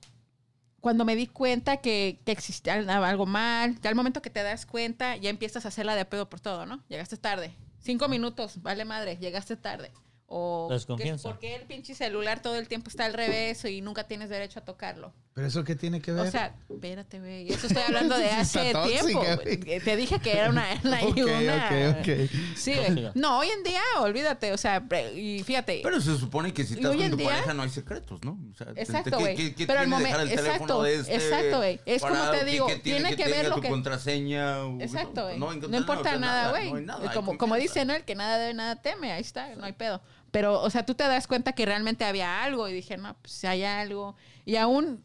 cuando 0.81 1.05
me 1.05 1.15
di 1.15 1.27
cuenta 1.27 1.77
que, 1.77 2.19
que 2.25 2.31
existía 2.31 2.73
algo 2.73 3.25
mal, 3.25 3.79
ya 3.81 3.89
al 3.89 3.95
momento 3.95 4.21
que 4.21 4.31
te 4.31 4.43
das 4.43 4.65
cuenta, 4.65 5.15
ya 5.15 5.29
empiezas 5.29 5.65
a 5.65 5.69
hacerla 5.69 5.95
de 5.95 6.05
pedo 6.05 6.27
por 6.29 6.39
todo, 6.39 6.65
¿no? 6.65 6.83
Llegaste 6.89 7.17
tarde. 7.17 7.53
Cinco 7.79 8.07
minutos, 8.09 8.61
vale 8.61 8.83
madre, 8.83 9.17
llegaste 9.17 9.55
tarde. 9.55 9.91
O 10.25 10.67
Desconfianza. 10.71 11.29
porque 11.29 11.55
el 11.55 11.63
pinche 11.63 11.93
celular 11.93 12.41
todo 12.41 12.55
el 12.55 12.67
tiempo 12.67 12.89
está 12.89 13.05
al 13.05 13.13
revés 13.13 13.65
y 13.65 13.81
nunca 13.81 14.05
tienes 14.05 14.29
derecho 14.29 14.59
a 14.59 14.65
tocarlo. 14.65 15.13
¿Pero 15.33 15.47
eso 15.47 15.63
qué 15.63 15.77
tiene 15.77 16.01
que 16.01 16.11
ver? 16.11 16.27
O 16.27 16.29
sea, 16.29 16.53
espérate, 16.69 17.19
güey. 17.21 17.47
Eso 17.49 17.67
estoy 17.67 17.83
hablando 17.83 18.17
de 18.17 18.29
hace 18.31 18.73
tóxica, 18.73 19.01
tiempo. 19.03 19.23
güey. 19.43 19.79
Te 19.79 19.95
dije 19.95 20.19
que 20.19 20.33
era 20.37 20.49
una. 20.49 20.65
una, 20.83 21.01
Ok, 21.03 21.17
una- 21.17 21.55
ok, 21.95 21.99
ok. 22.01 22.29
Sí, 22.57 22.73
güey. 22.75 23.11
No, 23.15 23.39
hoy 23.39 23.47
en 23.47 23.63
día, 23.63 23.81
olvídate. 24.01 24.51
O 24.51 24.57
sea, 24.57 24.83
y 25.15 25.41
fíjate. 25.43 25.79
Pero 25.83 26.01
se 26.01 26.17
supone 26.17 26.53
que 26.53 26.65
si 26.65 26.73
estás 26.73 26.91
hoy 26.91 26.97
con 26.97 27.11
tu 27.11 27.15
día- 27.15 27.29
pareja 27.29 27.53
no 27.53 27.63
hay 27.63 27.69
secretos, 27.69 28.19
¿no? 28.25 28.37
O 28.51 28.55
sea, 28.57 28.67
Exacto, 28.75 29.11
¿qué- 29.11 29.23
güey. 29.23 29.35
qué- 29.37 29.55
qué 29.55 29.67
Pero 29.67 29.79
al 29.79 29.85
tiene 29.85 29.97
momen- 30.03 30.07
dejar 30.07 30.21
el 30.21 30.29
teléfono 30.29 30.51
exacto, 30.53 30.83
de 30.83 30.95
este 30.95 31.15
exacto, 31.15 31.57
güey. 31.57 31.79
Es 31.85 32.01
como 32.01 32.29
te 32.31 32.39
¿Qué- 32.39 32.45
digo, 32.45 32.67
qué 32.67 32.75
tiene 32.75 33.15
que 33.15 33.23
ver 33.23 33.33
tenga 33.35 33.49
lo 33.49 33.55
tu 33.55 33.61
que- 33.61 33.69
contraseña. 33.69 34.65
o- 34.65 34.81
Exacto, 34.81 35.23
güey. 35.23 35.39
No, 35.39 35.53
encontrar 35.53 35.79
importa 35.79 36.01
o 36.01 36.03
sea, 36.11 36.19
nada, 36.19 36.49
güey. 36.49 36.73
no 36.83 36.99
como, 37.13 37.37
como 37.37 37.55
dice, 37.55 37.85
¿no? 37.85 37.93
El 37.93 38.03
que 38.03 38.15
nada 38.15 38.37
debe, 38.37 38.53
nada 38.53 38.75
teme. 38.81 39.13
Ahí 39.13 39.21
está, 39.21 39.55
no 39.55 39.63
hay 39.65 39.71
pedo. 39.73 40.01
Pero, 40.31 40.61
o 40.61 40.69
sea, 40.69 40.85
tú 40.85 40.93
te 40.93 41.03
das 41.05 41.25
cuenta 41.27 41.53
que 41.53 41.65
realmente 41.65 42.03
había 42.03 42.43
algo 42.43 42.67
y 42.67 42.73
dije, 42.73 42.97
no, 42.97 43.15
pues 43.21 43.43
hay 43.45 43.63
algo. 43.63 44.15
Y 44.45 44.55
aún, 44.57 45.01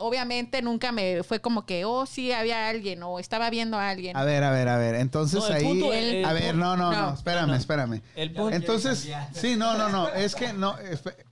obviamente, 0.00 0.62
nunca 0.62 0.90
me 0.92 1.22
fue 1.22 1.40
como 1.40 1.64
que, 1.66 1.84
oh, 1.84 2.06
sí, 2.06 2.32
había 2.32 2.68
alguien 2.68 3.02
o 3.02 3.18
estaba 3.18 3.48
viendo 3.50 3.76
a 3.78 3.88
alguien. 3.90 4.16
A 4.16 4.24
ver, 4.24 4.42
a 4.42 4.50
ver, 4.50 4.68
a 4.68 4.76
ver. 4.76 4.96
Entonces 4.96 5.40
No, 5.40 5.54
ahí. 5.54 5.62
punto, 5.64 5.92
el- 5.92 6.24
a 6.24 6.32
ver, 6.32 6.54
no, 6.56 6.76
no, 6.76 6.90
no. 6.92 7.02
No. 7.08 7.14
Espérame, 7.14 7.54
espérame. 7.54 8.02
El 8.16 8.32
punto- 8.32 8.54
Entonces, 8.56 9.08
sí, 9.34 9.56
no, 9.56 9.76
no, 9.78 9.88
no. 9.88 10.08
Es 10.08 10.34
que 10.34 10.52
no. 10.52 10.74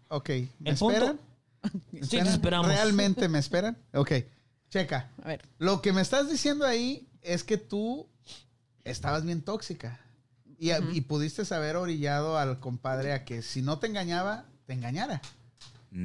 ok. 0.09 0.29
¿Me 0.61 0.71
El 0.71 0.77
punto- 0.77 0.91
esperan? 0.95 1.21
Sí, 1.93 1.99
¿Esperan? 2.01 2.27
te 2.27 2.31
esperamos. 2.33 2.69
¿Realmente 2.69 3.29
me 3.29 3.39
esperan? 3.41 3.77
Ok. 3.93 4.13
Checa. 4.71 5.11
A 5.25 5.29
ver. 5.29 5.43
Lo 5.59 5.83
que 5.83 5.93
me 5.93 6.01
estás 6.03 6.31
diciendo 6.31 6.65
ahí 6.65 7.09
es 7.23 7.43
que 7.43 7.57
tú 7.59 8.07
estabas 8.85 9.25
bien 9.25 9.43
tóxica. 9.43 10.01
Y, 10.61 10.73
y 10.73 11.01
pudiste 11.03 11.43
haber 11.55 11.77
orillado 11.77 12.37
al 12.39 12.59
compadre 12.61 13.13
a 13.13 13.25
que 13.25 13.43
si 13.43 13.63
no 13.63 13.79
te 13.79 13.87
engañaba, 13.87 14.45
te 14.67 14.73
engañara. 14.73 15.21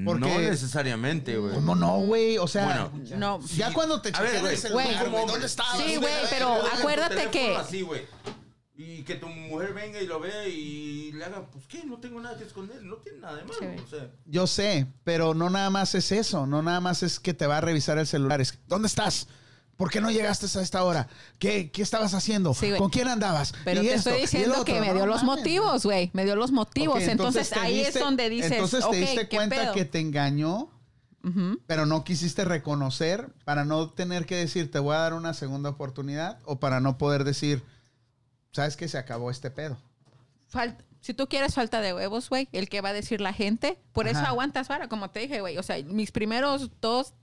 Porque- 0.06 0.20
No 0.28 0.40
necesariamente, 0.40 1.38
güey. 1.38 1.54
¿Cómo 1.56 1.76
no, 1.76 2.00
güey? 2.00 2.38
O 2.38 2.48
sea, 2.48 2.66
Bueno, 2.90 3.18
No. 3.18 3.40
ya 3.56 3.74
cuando 3.74 4.02
te 4.02 4.12
güey. 4.12 4.54
el 4.54 4.58
celular, 4.58 5.10
Güey. 5.10 5.26
¿dónde 5.28 5.46
estabas? 5.46 5.78
Sí, 5.78 5.98
güey, 5.98 6.14
pero 6.30 6.54
acuérdate 6.74 7.30
que- 7.30 7.56
Así, 7.56 7.82
güey. 7.82 8.02
Y 8.76 9.04
que 9.04 9.16
tu 9.16 9.28
mujer 9.28 9.74
venga 9.74 10.02
y 10.02 10.08
lo 10.08 10.20
vea 10.20 10.48
y 10.48 11.12
le 11.12 11.24
haga, 11.26 11.46
pues 11.52 11.68
qué, 11.68 11.84
no 11.84 12.00
tengo 12.00 12.20
nada 12.20 12.38
que 12.38 12.44
esconder, 12.44 12.82
no 12.82 12.96
tiene 12.96 13.20
nada 13.20 13.36
de 13.36 13.44
malo. 13.44 13.60
Sí. 13.60 13.66
O 13.86 13.88
sea, 13.88 14.10
Yo 14.26 14.48
sé, 14.48 14.88
pero 15.04 15.34
no 15.36 15.50
nada 15.52 15.70
más 15.70 15.94
es 15.94 16.12
eso, 16.12 16.48
no 16.48 16.64
nada 16.64 16.80
más 16.80 17.04
es 17.04 17.20
que 17.20 17.34
te 17.36 17.46
va 17.46 17.58
a 17.58 17.62
revisar 17.62 18.00
el 18.00 18.08
celular. 18.08 18.42
Es, 18.42 18.58
¿Dónde 18.68 18.88
estás? 18.88 19.28
¿Por 19.78 19.90
qué 19.90 20.00
no 20.02 20.12
llegaste 20.12 20.46
a 20.58 20.62
esta 20.62 20.84
hora? 20.84 21.08
¿Qué, 21.40 21.72
qué 21.72 21.82
estabas 21.82 22.14
haciendo? 22.14 22.54
Sí. 22.54 22.72
¿Con 22.78 22.90
quién 22.90 23.08
andabas? 23.08 23.54
Pero 23.66 23.82
Y 23.82 23.88
te 23.88 23.94
esto, 23.96 24.10
estoy 24.12 24.22
diciendo 24.22 24.52
otro. 24.52 24.66
que 24.66 24.80
me 24.80 24.88
No 24.88 24.94
dio 24.94 25.06
los 25.08 25.24
motivos, 25.24 25.84
güey. 25.84 26.12
Me 26.14 26.26
dio 26.26 26.36
los 26.36 26.52
motivos. 26.52 27.02
Entonces, 27.04 27.52
ahí 27.54 27.80
diste- 27.80 27.98
es 28.00 28.04
donde 28.06 28.30
dices, 28.30 28.52
Entonces 28.52 28.88
te 28.90 28.96
diste 28.98 29.28
¿qué 29.28 29.36
cuenta 29.38 29.56
pedo? 29.56 29.74
que 29.74 29.86
te 29.86 30.00
engañó, 30.00 30.70
pero 31.68 31.86
no 31.86 32.04
quisiste 32.04 32.44
reconocer 32.46 33.30
para 33.46 33.64
no 33.66 33.90
tener 33.92 34.26
que 34.26 34.36
decir, 34.36 34.70
te 34.70 34.78
voy 34.80 34.96
a 34.96 35.00
dar 35.00 35.14
una 35.14 35.34
segunda 35.34 35.70
oportunidad 35.70 36.40
o 36.46 36.60
para 36.60 36.80
no 36.82 36.98
poder 36.98 37.24
decir, 37.24 37.64
sabes 38.52 38.76
que 38.78 38.88
se 38.88 38.98
acabó 38.98 39.32
este 39.32 39.50
pedo. 39.50 39.78
Fal- 40.54 40.78
si 41.04 41.14
tú 41.14 41.28
quieres 41.28 41.54
falta 41.54 41.82
de 41.82 41.94
huevos, 41.94 42.30
güey, 42.30 42.48
el 42.54 42.70
que 42.70 42.80
va 42.80 42.90
a 42.90 42.94
decir 42.94 43.20
la 43.20 43.34
gente, 43.34 43.78
por 43.92 44.08
eso 44.08 44.22
aguantas 44.22 44.70
ahora, 44.70 44.88
como 44.88 45.10
te 45.10 45.20
dije, 45.20 45.42
güey. 45.42 45.58
O 45.58 45.64
sea, 45.64 45.76
mis 45.84 46.14
primeros 46.14 46.72
dos, 46.80 47.14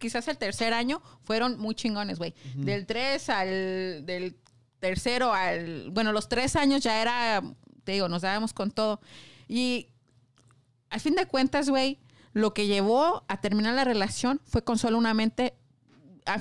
quizás 0.00 0.26
el 0.26 0.36
tercer 0.36 0.74
año, 0.74 1.00
fueron 1.22 1.56
muy 1.56 1.76
chingones, 1.76 2.18
güey. 2.18 2.34
Del 2.56 2.84
tres 2.84 3.28
al, 3.28 4.04
del 4.04 4.36
tercero 4.80 5.32
al, 5.32 5.88
bueno, 5.92 6.10
los 6.10 6.28
tres 6.28 6.56
años 6.56 6.82
ya 6.82 7.00
era, 7.00 7.40
te 7.84 7.92
digo, 7.92 8.08
nos 8.08 8.22
dábamos 8.22 8.52
con 8.52 8.72
todo. 8.72 9.00
Y 9.46 9.86
al 10.90 10.98
fin 10.98 11.14
de 11.14 11.26
cuentas, 11.26 11.70
güey, 11.70 12.00
lo 12.32 12.52
que 12.52 12.66
llevó 12.66 13.24
a 13.28 13.40
terminar 13.40 13.72
la 13.74 13.84
relación 13.84 14.40
fue 14.46 14.64
con 14.64 14.78
solo 14.78 14.98
una 14.98 15.14
mente, 15.14 15.54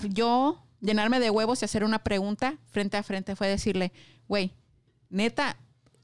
yo 0.09 0.65
llenarme 0.81 1.19
de 1.19 1.29
huevos 1.29 1.61
y 1.61 1.65
hacer 1.65 1.83
una 1.83 1.99
pregunta 1.99 2.57
frente 2.71 2.97
a 2.97 3.03
frente, 3.03 3.35
fue 3.35 3.47
decirle, 3.47 3.93
güey, 4.27 4.55
neta, 5.11 5.57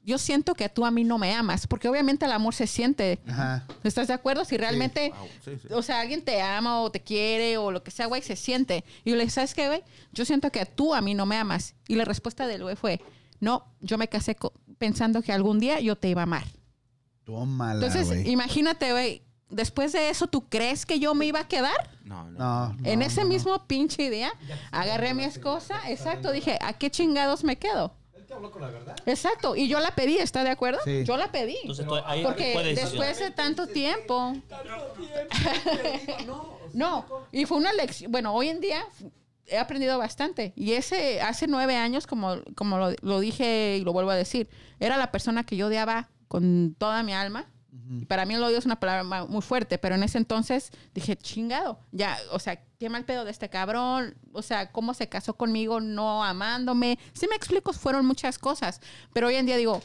yo 0.04 0.18
siento 0.18 0.54
que 0.54 0.68
tú 0.68 0.84
a 0.84 0.90
mí 0.90 1.02
no 1.02 1.18
me 1.18 1.34
amas, 1.34 1.66
porque 1.66 1.88
obviamente 1.88 2.26
el 2.26 2.32
amor 2.32 2.54
se 2.54 2.66
siente. 2.66 3.20
Ajá. 3.26 3.66
¿Estás 3.82 4.08
de 4.08 4.14
acuerdo? 4.14 4.44
Si 4.44 4.56
realmente, 4.56 5.12
wow, 5.16 5.28
sí, 5.44 5.50
sí. 5.60 5.68
o 5.72 5.82
sea, 5.82 6.00
alguien 6.00 6.22
te 6.22 6.42
ama 6.42 6.80
o 6.82 6.90
te 6.90 7.00
quiere 7.00 7.56
o 7.56 7.70
lo 7.70 7.82
que 7.82 7.90
sea, 7.90 8.06
güey, 8.06 8.22
se 8.22 8.36
siente. 8.36 8.84
Y 9.04 9.10
yo 9.10 9.16
le 9.16 9.22
dije, 9.22 9.34
¿sabes 9.34 9.54
qué, 9.54 9.66
güey? 9.66 9.82
Yo 10.12 10.24
siento 10.24 10.50
que 10.52 10.66
tú 10.66 10.94
a 10.94 11.00
mí 11.00 11.14
no 11.14 11.24
me 11.26 11.36
amas. 11.36 11.74
Y 11.88 11.94
la 11.94 12.04
respuesta 12.04 12.46
del 12.46 12.62
güey 12.62 12.76
fue, 12.76 13.00
no, 13.40 13.64
yo 13.80 13.96
me 13.98 14.08
casé 14.08 14.36
pensando 14.78 15.22
que 15.22 15.32
algún 15.32 15.58
día 15.58 15.80
yo 15.80 15.96
te 15.96 16.08
iba 16.08 16.20
a 16.22 16.24
amar. 16.24 16.44
Tómala, 17.24 17.86
Entonces, 17.86 18.26
imagínate, 18.26 18.92
güey, 18.92 19.22
después 19.48 19.92
de 19.92 20.10
eso, 20.10 20.26
¿tú 20.26 20.48
crees 20.48 20.84
que 20.84 20.98
yo 20.98 21.14
me 21.14 21.24
iba 21.24 21.40
a 21.40 21.48
quedar? 21.48 21.90
no, 22.04 22.30
no. 22.30 22.74
No, 22.74 22.76
en 22.84 22.98
no, 22.98 23.06
ese 23.06 23.22
no, 23.22 23.28
no. 23.28 23.32
mismo 23.32 23.66
pinche 23.66 24.10
día, 24.10 24.32
agarré 24.70 25.10
a 25.10 25.14
mi 25.14 25.24
esposa, 25.24 25.80
exacto, 25.88 26.30
dije, 26.32 26.58
¿a 26.60 26.74
qué 26.74 26.90
chingados 26.90 27.44
me 27.44 27.56
quedo? 27.56 27.94
Él 28.34 28.40
te 28.40 28.46
habló 28.46 28.50
con 28.50 28.62
la 28.62 28.68
verdad. 28.68 28.96
Exacto, 29.06 29.54
y 29.56 29.68
yo 29.68 29.78
la 29.80 29.94
pedí, 29.94 30.18
¿está 30.18 30.42
de 30.44 30.50
acuerdo? 30.50 30.80
Sí. 30.84 31.04
Yo 31.04 31.16
la 31.16 31.30
pedí. 31.30 31.56
Entonces, 31.62 31.86
tú- 31.86 31.94
ahí 32.04 32.22
Porque 32.24 32.74
después 32.74 33.18
de 33.18 33.30
tanto 33.30 33.66
tiempo. 33.66 34.34
No, 36.72 37.06
y 37.32 37.44
fue 37.46 37.58
una 37.58 37.72
lección. 37.72 38.10
Bueno, 38.10 38.34
hoy 38.34 38.48
en 38.48 38.60
día 38.60 38.84
he 39.46 39.58
aprendido 39.58 39.98
bastante. 39.98 40.52
Y 40.56 40.72
ese, 40.72 41.20
hace 41.20 41.46
nueve 41.46 41.76
años, 41.76 42.06
como, 42.06 42.36
como 42.56 42.78
lo, 42.78 42.92
lo 43.02 43.20
dije 43.20 43.76
y 43.80 43.84
lo 43.84 43.92
vuelvo 43.92 44.10
a 44.10 44.16
decir, 44.16 44.48
era 44.80 44.96
la 44.96 45.12
persona 45.12 45.44
que 45.44 45.56
yo 45.56 45.66
odiaba 45.68 46.08
con 46.28 46.74
toda 46.78 47.02
mi 47.02 47.12
alma. 47.14 47.46
Y 47.90 48.06
para 48.06 48.24
mí 48.24 48.34
el 48.34 48.42
odio 48.42 48.56
es 48.58 48.64
una 48.64 48.80
palabra 48.80 49.26
muy 49.26 49.42
fuerte, 49.42 49.76
pero 49.78 49.94
en 49.94 50.02
ese 50.02 50.16
entonces 50.18 50.70
dije, 50.94 51.16
chingado, 51.16 51.78
ya, 51.92 52.16
o 52.32 52.38
sea, 52.38 52.62
qué 52.78 52.88
mal 52.88 53.04
pedo 53.04 53.24
de 53.24 53.30
este 53.30 53.50
cabrón, 53.50 54.14
o 54.32 54.40
sea, 54.42 54.72
cómo 54.72 54.94
se 54.94 55.08
casó 55.08 55.34
conmigo 55.34 55.80
no 55.80 56.24
amándome. 56.24 56.98
Sí 57.12 57.26
me 57.28 57.36
explico, 57.36 57.72
fueron 57.74 58.06
muchas 58.06 58.38
cosas, 58.38 58.80
pero 59.12 59.26
hoy 59.26 59.34
en 59.34 59.44
día 59.46 59.56
digo, 59.58 59.82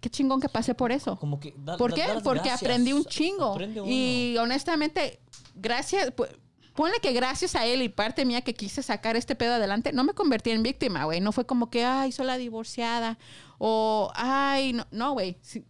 qué 0.00 0.08
chingón 0.08 0.40
que 0.40 0.48
pasé 0.48 0.74
por 0.74 0.92
eso. 0.92 1.16
Como 1.18 1.40
que 1.40 1.52
da- 1.58 1.76
¿Por 1.76 1.90
da- 1.90 1.96
qué? 1.96 2.02
Porque 2.22 2.40
gracias. 2.48 2.62
aprendí 2.62 2.92
un 2.92 3.04
chingo. 3.04 3.58
Y 3.86 4.36
honestamente, 4.38 5.18
gracias, 5.56 6.14
pu- 6.14 6.28
ponle 6.74 7.00
que 7.00 7.12
gracias 7.12 7.56
a 7.56 7.64
él 7.66 7.82
y 7.82 7.88
parte 7.88 8.24
mía 8.24 8.42
que 8.42 8.54
quise 8.54 8.82
sacar 8.82 9.16
este 9.16 9.34
pedo 9.34 9.54
adelante, 9.54 9.92
no 9.92 10.04
me 10.04 10.12
convertí 10.12 10.50
en 10.50 10.62
víctima, 10.62 11.04
güey. 11.06 11.20
No 11.20 11.32
fue 11.32 11.44
como 11.46 11.70
que, 11.70 11.84
ay, 11.84 12.12
soy 12.12 12.26
la 12.26 12.36
divorciada. 12.36 13.18
O, 13.58 14.12
ay, 14.14 14.74
no, 14.74 14.86
no, 14.90 15.12
güey. 15.14 15.38
Aga- 15.42 15.64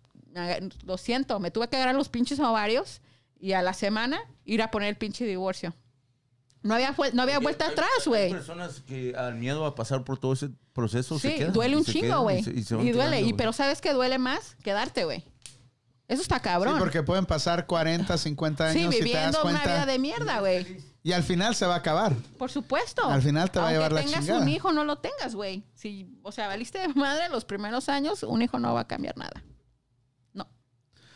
lo 0.85 0.99
siento, 0.99 1.41
me 1.41 1.51
tuve 1.51 1.69
que 1.69 1.77
agarrar 1.77 1.95
los 1.95 2.09
pinches 2.09 2.39
ovarios 2.41 3.01
y 3.39 3.53
a 3.53 3.63
la 3.63 3.73
semana 3.75 4.21
ir 4.45 4.63
a 4.63 4.71
poner 4.71 4.89
el 4.91 4.97
pinche 4.97 5.25
divorcio. 5.25 5.75
No 6.63 6.75
había, 6.75 6.95
no 7.13 7.23
había 7.23 7.39
vuelta 7.39 7.67
Hay- 7.67 7.73
atrás, 7.73 7.89
hay 8.01 8.07
güey. 8.09 8.31
personas 8.31 8.81
que 8.81 9.15
al 9.17 9.37
miedo 9.37 9.67
a 9.67 9.75
pasar 9.75 10.03
por 10.05 10.19
todo 10.19 10.33
ese 10.33 10.51
proceso 10.73 11.19
se 11.19 11.31
Sí, 11.31 11.37
quedan, 11.37 11.53
duele 11.53 11.77
un 11.77 11.85
se 11.85 11.93
chingo, 11.93 12.21
güey. 12.23 12.41
y 12.41 12.43
se- 12.43 12.51
Y, 12.51 12.63
se 12.65 12.75
van 12.75 12.85
duele. 12.87 12.99
quedando, 13.11 13.29
y 13.29 13.33
pero 13.35 13.53
¿sabes 13.53 13.81
qué 13.81 13.93
duele 13.93 14.19
más? 14.19 14.57
Quedarte, 14.65 15.05
güey. 15.05 15.23
Eso 16.09 16.23
está 16.23 16.41
cabrón. 16.41 16.75
Sí, 16.75 16.79
porque 16.81 17.03
pueden 17.03 17.27
pasar 17.27 17.67
40, 17.67 18.17
50 18.19 18.73
Sí, 18.73 18.79
años 18.81 18.95
y 18.95 18.99
te 18.99 19.05
das 19.05 19.13
viviendo 19.13 19.43
una 19.43 19.51
cuenta. 19.61 19.75
vida 19.75 19.87
de 19.87 19.99
mierda, 19.99 20.41
güey. 20.41 20.77
Y 21.03 21.13
al 21.13 21.23
final 21.23 21.55
se 21.55 21.67
va 21.67 21.75
a 21.75 21.79
acabar. 21.79 22.15
Por 22.39 22.51
supuesto. 22.51 23.05
Al 23.09 23.23
final 23.23 23.51
te 23.51 23.61
va 23.61 23.69
a 23.69 23.73
llevar 23.73 23.93
la 23.93 24.01
tengas 24.03 24.21
chingada. 24.21 24.41
un 24.41 24.49
hijo, 24.49 24.73
no 24.73 24.85
lo 24.85 24.99
tengas, 24.99 25.35
güey. 25.37 25.63
Si, 25.75 26.09
o 26.23 26.33
sea, 26.33 26.49
valiste 26.49 26.79
de 26.81 26.89
madre 26.95 27.29
los 27.29 27.45
primeros 27.45 27.89
años, 27.89 28.23
un 28.25 28.43
hijo 28.43 28.59
no 28.59 28.75
va 28.75 28.81
a 28.81 28.87
cambiar 28.89 29.17
nada. 29.17 29.43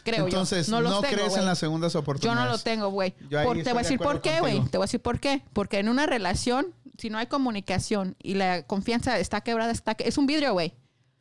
Creo 0.05 0.25
Entonces, 0.25 0.67
yo. 0.67 0.73
no, 0.73 0.81
los 0.81 1.01
tengo, 1.03 1.15
crees 1.15 1.37
en 1.37 1.45
las 1.47 1.59
segundas 1.59 1.93
Yo 1.93 2.01
oportunidades. 2.01 2.45
no 2.45 2.51
lo 2.51 2.59
tengo, 2.59 2.89
güey. 2.91 3.15
Yo 3.29 3.39
Te 3.41 3.45
voy 3.47 3.61
a 3.61 3.65
de 3.65 3.75
decir 3.75 3.99
por 3.99 4.21
qué, 4.21 4.41
güey. 4.41 4.61
Te 4.69 4.79
voy 4.79 4.85
a 4.85 4.87
decir 4.87 5.01
por 5.01 5.21
qué. 5.21 5.43
Porque 5.53 5.79
en 5.79 5.89
una 5.89 6.07
relación, 6.07 6.75
si 6.99 7.11
no 7.11 7.19
hay 7.19 7.27
comunicación 7.27 8.17
y 8.23 8.35
la 8.35 8.63
confianza 8.63 9.19
está 9.19 9.41
quebrada, 9.43 9.73
está 9.73 9.95
que- 9.95 10.09
es 10.09 10.19
un 10.19 10.27
vidrio, 10.27 10.53
güey. 10.53 10.71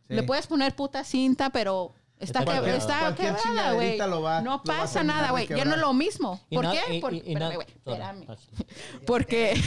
Sí. 0.07 0.15
Le 0.15 0.23
puedes 0.23 0.47
poner 0.47 0.75
puta 0.75 1.03
cinta, 1.03 1.49
pero 1.51 1.93
está, 2.19 2.43
Cualquier- 2.43 2.63
quebra- 2.63 2.77
está 2.77 2.99
cualquier 3.01 3.35
quebrada, 3.35 3.73
güey. 3.73 3.97
No 3.97 4.07
lo 4.07 4.21
va 4.21 4.37
a 4.39 4.63
pasa 4.63 5.03
nada, 5.03 5.31
güey. 5.31 5.47
Ya 5.47 5.65
no 5.65 5.75
es 5.75 5.81
lo 5.81 5.93
mismo. 5.93 6.41
¿Por 6.51 6.71
qué? 6.71 6.95
y- 6.95 6.99
Por- 7.01 7.13
y- 7.13 7.23
y 7.25 7.35
na- 7.35 7.49
espérame, 7.49 7.55
güey. 7.55 7.67
Espérame. 7.67 8.25
Porque, 9.05 9.61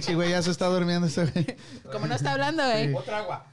Sí, 0.00 0.14
güey, 0.14 0.30
ya 0.30 0.42
se 0.42 0.50
está 0.50 0.66
durmiendo 0.66 1.06
ese 1.06 1.26
güey. 1.26 1.46
como 1.92 2.06
no 2.06 2.14
está 2.14 2.32
hablando, 2.32 2.64
güey. 2.64 2.92
Otra 2.94 3.18
agua. 3.18 3.46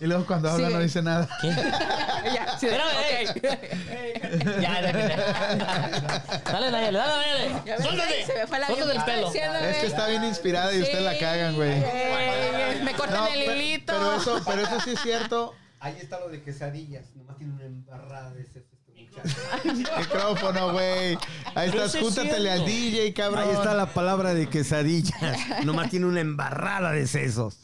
Y 0.00 0.06
luego 0.06 0.24
cuando 0.26 0.50
habla 0.50 0.68
Sí, 0.68 0.74
no 0.74 0.80
dice 0.80 1.02
nada. 1.02 1.28
Ya, 1.42 2.58
sí, 2.58 2.66
Espérame, 2.66 3.30
ok. 3.30 3.42
Ya, 4.60 4.80
ya, 4.80 4.92
ya. 4.92 6.42
Dale, 6.44 6.70
dale, 6.70 6.98
ves, 7.64 7.82
Suéltate. 7.82 8.26
Se 8.26 8.34
me 8.34 8.46
fue 8.46 8.58
la 8.58 8.66
Suéltate 8.66 8.96
el 8.96 9.04
pelo. 9.04 9.32
Es 9.32 9.76
que 9.78 9.86
está 9.86 10.08
bien 10.08 10.24
inspirada 10.24 10.74
y 10.74 10.82
usted 10.82 11.00
la 11.00 11.18
cagan, 11.18 11.54
güey. 11.54 11.72
Ey, 11.72 12.82
Me 12.82 12.92
cortan 12.92 13.24
No, 13.24 13.26
el 13.28 13.42
hilito. 13.42 13.92
Pero 13.92 14.16
eso, 14.16 14.42
pero 14.46 14.62
eso 14.62 14.80
sí 14.80 14.90
es 14.92 15.00
cierto. 15.00 15.54
Ahí 15.80 15.96
está 16.00 16.18
lo 16.18 16.28
de 16.28 16.42
quesadillas. 16.42 17.14
Nomás 17.14 17.36
tiene 17.36 17.54
una 17.54 17.64
embarrada 17.64 18.32
de 18.32 18.42
ese. 18.42 18.66
Micrófono, 19.64 20.72
güey. 20.72 21.18
Ahí 21.54 21.68
estás, 21.68 21.96
júntatele 21.96 22.50
al. 22.50 22.64
DJ, 22.64 23.12
cabrón. 23.14 23.44
Ahí 23.44 23.50
está 23.50 23.74
la 23.74 23.86
palabra 23.86 24.34
de 24.34 24.48
quesadillas. 24.48 25.18
Nomás 25.64 25.90
tiene 25.90 26.06
una 26.06 26.20
embarrada 26.20 26.92
de 26.92 27.06
sesos. 27.06 27.58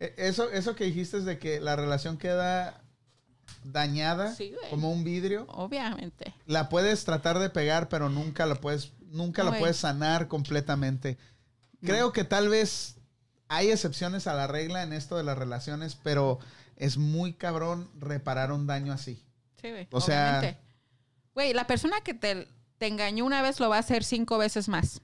Eh, 0.00 0.14
Eso, 0.18 0.50
eso 0.50 0.74
que 0.74 0.84
dijiste 0.84 1.18
es 1.18 1.24
de 1.24 1.38
que 1.38 1.60
la 1.60 1.76
relación 1.76 2.18
queda 2.18 2.82
dañada 3.64 4.34
Sí, 4.34 4.54
como 4.70 4.90
un 4.90 5.04
vidrio. 5.04 5.46
Obviamente. 5.48 6.34
La 6.46 6.68
puedes 6.68 7.04
tratar 7.04 7.38
de 7.38 7.50
pegar, 7.50 7.88
pero 7.88 8.08
nunca 8.08 8.46
la 8.46 8.56
puedes, 8.56 8.92
nunca 9.00 9.44
No, 9.44 9.50
la 9.50 9.58
puedes 9.58 9.76
sanar 9.76 10.28
completamente. 10.28 11.18
Creo 11.82 12.12
que 12.12 12.24
tal 12.24 12.48
vez 12.48 12.96
hay 13.48 13.70
excepciones 13.70 14.26
a 14.26 14.34
la 14.34 14.46
regla 14.46 14.82
en 14.82 14.92
esto 14.92 15.16
de 15.16 15.22
las 15.22 15.38
relaciones, 15.38 15.94
pero 15.94 16.38
es 16.76 16.96
muy 16.96 17.32
cabrón 17.34 17.90
reparar 17.98 18.50
un 18.52 18.66
daño 18.66 18.92
así. 18.92 19.22
Sí, 19.60 19.70
güey. 19.70 19.88
O 19.90 20.00
sea-. 20.00 20.58
Güey, 21.34 21.52
la 21.52 21.66
persona 21.66 22.00
que 22.00 22.14
te, 22.14 22.48
te 22.78 22.86
engañó 22.86 23.24
una 23.24 23.42
vez 23.42 23.60
lo 23.60 23.68
va 23.68 23.76
a 23.76 23.80
hacer 23.80 24.04
cinco 24.04 24.38
veces 24.38 24.68
más. 24.68 25.00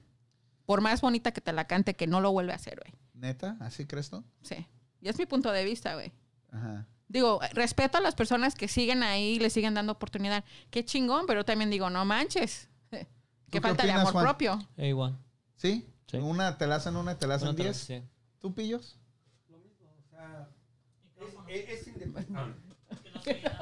Por 0.65 0.81
más 0.81 1.01
bonita 1.01 1.31
que 1.31 1.41
te 1.41 1.51
la 1.53 1.67
cante, 1.67 1.95
que 1.95 2.07
no 2.07 2.21
lo 2.21 2.31
vuelve 2.31 2.53
a 2.53 2.55
hacer, 2.55 2.79
güey. 2.83 2.93
¿Neta? 3.13 3.57
¿Así 3.59 3.85
crees 3.85 4.09
tú? 4.09 4.23
Sí. 4.41 4.65
Y 5.03 5.09
es 5.09 5.17
mi 5.19 5.25
punto 5.25 5.51
de 5.51 5.65
vista, 5.65 5.95
güey. 5.95 6.11
Ajá. 6.51 6.87
Digo, 7.09 7.39
respeto 7.53 7.97
a 7.97 8.01
las 8.01 8.15
personas 8.15 8.55
que 8.55 8.67
siguen 8.67 9.03
ahí 9.03 9.33
y 9.35 9.39
le 9.39 9.49
siguen 9.49 9.73
dando 9.73 9.91
oportunidad. 9.91 10.43
Qué 10.71 10.83
chingón, 10.85 11.25
pero 11.27 11.43
también 11.43 11.69
digo, 11.69 11.89
no 11.89 12.05
manches. 12.05 12.69
qué 12.89 13.05
Que 13.51 13.61
falta 13.61 13.83
de 13.83 13.89
opinas, 13.89 14.01
amor 14.01 14.13
Juan? 14.13 14.25
propio. 14.25 14.69
Ey, 14.77 14.93
Juan. 14.93 15.19
¿Sí? 15.57 15.85
Sí. 16.07 16.17
Una 16.17 16.57
te 16.57 16.65
la 16.67 16.75
hacen 16.75 16.95
una, 16.95 17.17
te 17.19 17.27
la 17.27 17.35
hacen 17.35 17.55
diez. 17.55 17.77
sí. 17.77 18.01
¿Tú 18.39 18.53
pillos? 18.55 18.97
Lo 19.49 19.57
mismo, 19.57 19.87
o 19.99 20.09
sea, 20.09 20.49
es, 21.17 21.69
es- 21.69 21.81
es 21.81 21.87
independiente. 21.87 22.59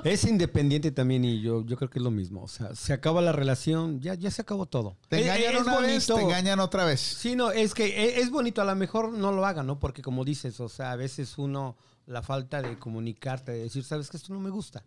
Es 0.04 0.24
independiente 0.26 0.92
también 0.92 1.24
y 1.26 1.42
yo, 1.42 1.64
yo 1.66 1.78
creo 1.78 1.90
que 1.90 2.00
es 2.00 2.04
lo 2.04 2.12
mismo. 2.12 2.42
O 2.44 2.48
sea, 2.48 2.74
se 2.76 2.94
acaba 2.94 3.22
la 3.22 3.32
relación, 3.32 4.00
ya, 4.02 4.14
ya 4.16 4.32
se 4.32 4.42
acabó 4.42 4.66
todo. 4.66 4.98
Te 5.10 5.18
Es- 5.20 5.24
engañan 5.24 5.56
es 5.56 5.62
una 5.62 5.80
vez, 5.80 6.08
te 6.08 6.22
engañan 6.22 6.60
otra 6.60 6.86
vez. 6.86 7.00
Sí, 7.00 7.36
no, 7.36 7.52
es 7.52 7.74
que 7.74 7.86
e- 7.86 8.20
es 8.22 8.30
bonito, 8.32 8.62
a 8.62 8.66
lo 8.66 8.76
mejor 8.76 9.12
no 9.14 9.32
lo 9.32 9.46
haga, 9.46 9.64
¿no? 9.64 9.80
Porque 9.80 10.02
como 10.02 10.26
dices, 10.26 10.60
o 10.60 10.70
sea, 10.70 10.92
a 10.92 10.96
veces 10.96 11.38
uno, 11.38 11.78
la 12.08 12.22
falta 12.22 12.62
de 12.62 12.78
comunicarte, 12.80 13.52
de 13.52 13.60
decir, 13.64 13.84
sabes 13.84 14.10
que 14.10 14.18
esto 14.18 14.34
no 14.34 14.40
me 14.40 14.50
gusta. 14.50 14.84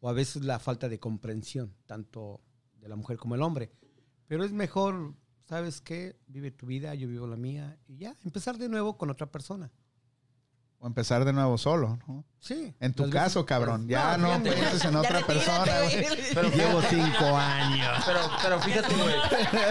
O 0.00 0.08
a 0.08 0.12
veces 0.12 0.44
la 0.44 0.58
falta 0.58 0.88
de 0.88 0.98
comprensión, 0.98 1.74
tanto 1.86 2.40
de 2.80 2.88
la 2.88 2.96
mujer 2.96 3.18
como 3.18 3.34
el 3.34 3.42
hombre. 3.42 3.70
Pero 4.26 4.44
es 4.44 4.52
mejor, 4.52 5.14
¿sabes 5.48 5.80
qué? 5.80 6.16
Vive 6.26 6.50
tu 6.50 6.66
vida, 6.66 6.94
yo 6.94 7.06
vivo 7.08 7.26
la 7.26 7.36
mía 7.36 7.78
y 7.86 7.98
ya, 7.98 8.16
empezar 8.24 8.56
de 8.58 8.68
nuevo 8.68 8.96
con 8.96 9.10
otra 9.10 9.30
persona. 9.30 9.70
O 10.82 10.86
empezar 10.86 11.26
de 11.26 11.32
nuevo 11.34 11.58
solo, 11.58 11.98
¿no? 12.08 12.24
Sí. 12.38 12.74
En 12.80 12.94
tu 12.94 13.10
caso, 13.10 13.44
cabrón. 13.44 13.86
Ya 13.86 14.16
no, 14.16 14.28
fíjate. 14.28 14.52
pienses 14.52 14.84
en 14.86 14.96
otra 14.96 15.20
persona, 15.26 15.70
güey. 15.82 16.06
Pero, 16.32 16.48
Llevo 16.56 16.80
cinco 16.88 17.36
años. 17.36 18.02
pero, 18.06 18.20
pero 18.42 18.60
fíjate, 18.60 18.94
güey. 18.94 19.14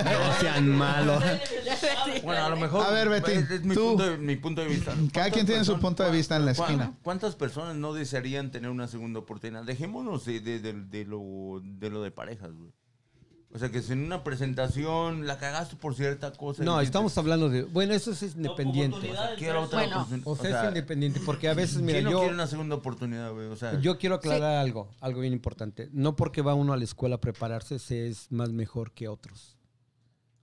No 0.03 0.33
sean 0.39 0.69
malos. 0.69 1.23
Bueno, 2.23 2.45
a 2.45 2.49
lo 2.49 2.57
mejor. 2.57 2.85
A 2.85 2.91
ver, 2.91 3.09
Betín, 3.09 3.39
es, 3.39 3.49
es 3.49 3.63
mi, 3.63 3.73
tú. 3.73 3.87
punto 3.89 4.03
de, 4.11 4.17
mi 4.19 4.35
punto 4.35 4.61
de 4.61 4.67
vista. 4.67 4.91
Cada 4.91 4.97
¿Cuántas 5.11 5.31
quien 5.33 5.45
tiene 5.47 5.65
su 5.65 5.79
punto 5.79 6.03
de 6.03 6.11
vista 6.11 6.35
en 6.35 6.45
la 6.45 6.51
esquina. 6.51 6.93
¿Cuántas 7.01 7.35
personas 7.35 7.75
no 7.75 7.93
desearían 7.93 8.51
tener 8.51 8.69
una 8.69 8.87
segunda 8.87 9.17
oportunidad? 9.19 9.63
Dejémonos 9.63 10.25
de, 10.25 10.39
de- 10.41 10.59
de- 10.59 10.73
de 10.73 11.05
lo, 11.05 11.59
de 11.63 11.89
lo 11.89 12.03
de 12.03 12.11
parejas, 12.11 12.51
güey. 12.53 12.71
O 13.51 13.57
sea, 13.57 13.69
que 13.71 13.81
si 13.81 13.93
en 13.93 14.03
una 14.05 14.23
presentación 14.23 15.25
la 15.25 15.39
cagaste 15.39 15.75
por 15.75 15.95
cierta 15.95 16.31
cosa. 16.31 16.63
No, 16.63 16.79
estamos 16.81 17.17
hablando 17.17 17.49
de. 17.49 17.63
Bueno, 17.63 17.95
eso 17.95 18.11
es 18.11 18.21
independiente. 18.21 18.97
Oportunidades, 18.97 19.39
Quiero 19.39 19.61
otra 19.63 19.79
Bueno. 19.79 20.21
O 20.25 20.35
sea, 20.35 20.61
es 20.61 20.67
independiente, 20.67 21.19
porque 21.25 21.49
a 21.49 21.55
veces, 21.55 21.77
mira, 21.81 21.93
¿Quién 21.93 22.05
no 22.05 22.11
yo, 22.11 22.19
quiere 22.19 22.33
una 22.35 22.45
segunda 22.45 22.75
oportunidad, 22.75 23.31
güey? 23.33 23.47
O 23.47 23.55
sea, 23.55 23.79
yo 23.79 23.97
quiero 23.97 24.15
aclarar 24.15 24.57
algo, 24.57 24.91
algo 25.01 25.21
bien 25.21 25.33
importante. 25.33 25.89
No 25.91 26.15
porque 26.15 26.43
va 26.43 26.53
uno 26.53 26.73
a 26.73 26.77
la 26.77 26.83
escuela 26.83 27.15
a 27.15 27.21
prepararse, 27.21 27.79
se 27.79 28.07
es 28.07 28.31
más 28.31 28.51
mejor 28.51 28.91
que 28.91 29.07
otros. 29.07 29.55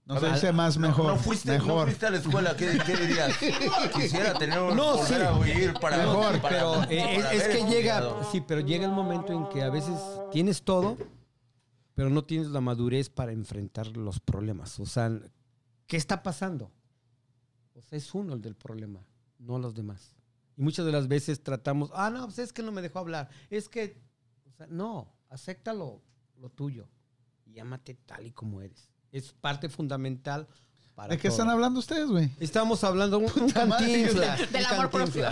No 0.05 0.19
se 0.21 0.29
dice 0.29 0.51
más 0.53 0.77
mejor. 0.77 1.05
No, 1.07 1.15
fuiste, 1.17 1.57
no 1.57 1.65
mejor. 1.65 1.85
fuiste 1.87 2.05
a 2.07 2.09
la 2.11 2.17
escuela, 2.17 2.55
¿qué, 2.55 2.77
qué 2.85 2.95
dirías? 2.95 3.37
Quisiera 3.95 4.33
tener 4.33 4.57
un 4.59 4.75
No, 4.75 4.97
sí. 5.05 5.13
a 5.15 5.33
oír 5.33 5.73
para 5.81 5.97
Mejor, 5.97 6.39
para- 6.41 6.55
Pero 6.55 6.71
para 6.79 6.91
eh, 6.93 7.23
es, 7.33 7.43
que 7.49 7.65
llega, 7.65 8.03
sí, 8.31 8.41
pero 8.45 8.61
llega 8.61 8.85
el 8.85 8.91
momento 8.91 9.33
en 9.33 9.47
que 9.49 9.61
a 9.63 9.69
veces 9.69 9.95
tienes 10.31 10.61
todo, 10.63 10.97
pero 11.97 12.11
no 12.11 12.23
tienes 12.23 12.49
la 12.49 12.61
madurez 12.61 13.09
para 13.09 13.31
enfrentar 13.31 13.87
los 13.97 14.19
problemas. 14.19 14.79
O 14.79 14.85
sea, 14.85 15.11
¿qué 15.87 15.97
está 15.97 16.21
pasando? 16.21 16.71
O 17.73 17.81
sea, 17.81 17.97
es 17.97 18.13
uno 18.13 18.35
el 18.35 18.41
del 18.43 18.53
problema, 18.55 19.03
no 19.39 19.57
los 19.57 19.73
demás. 19.73 20.15
Y 20.55 20.61
muchas 20.61 20.85
de 20.85 20.91
las 20.91 21.07
veces 21.07 21.41
tratamos, 21.41 21.89
ah, 21.95 22.11
no, 22.11 22.25
pues 22.25 22.37
es 22.37 22.53
que 22.53 22.61
no 22.61 22.71
me 22.71 22.83
dejó 22.83 22.99
hablar. 22.99 23.29
Es 23.49 23.67
que, 23.67 23.99
o 24.47 24.51
sea, 24.51 24.67
no, 24.69 25.11
acéptalo 25.29 26.03
lo 26.39 26.49
tuyo 26.51 26.87
y 27.47 27.57
ámate 27.57 27.95
tal 28.05 28.27
y 28.27 28.31
como 28.31 28.61
eres. 28.61 28.91
Es 29.11 29.33
parte 29.33 29.67
fundamental 29.67 30.47
para 30.93 31.07
¿De 31.09 31.17
qué 31.17 31.29
todo. 31.29 31.37
están 31.39 31.49
hablando 31.49 31.79
ustedes, 31.79 32.09
güey? 32.11 32.29
Estamos 32.39 32.83
hablando 32.83 33.17
un, 33.17 33.25
un 33.41 33.49
cantinflas, 33.49 34.51
Del 34.51 34.65
un 34.65 34.71
amor 34.71 34.91
propio. 34.91 35.25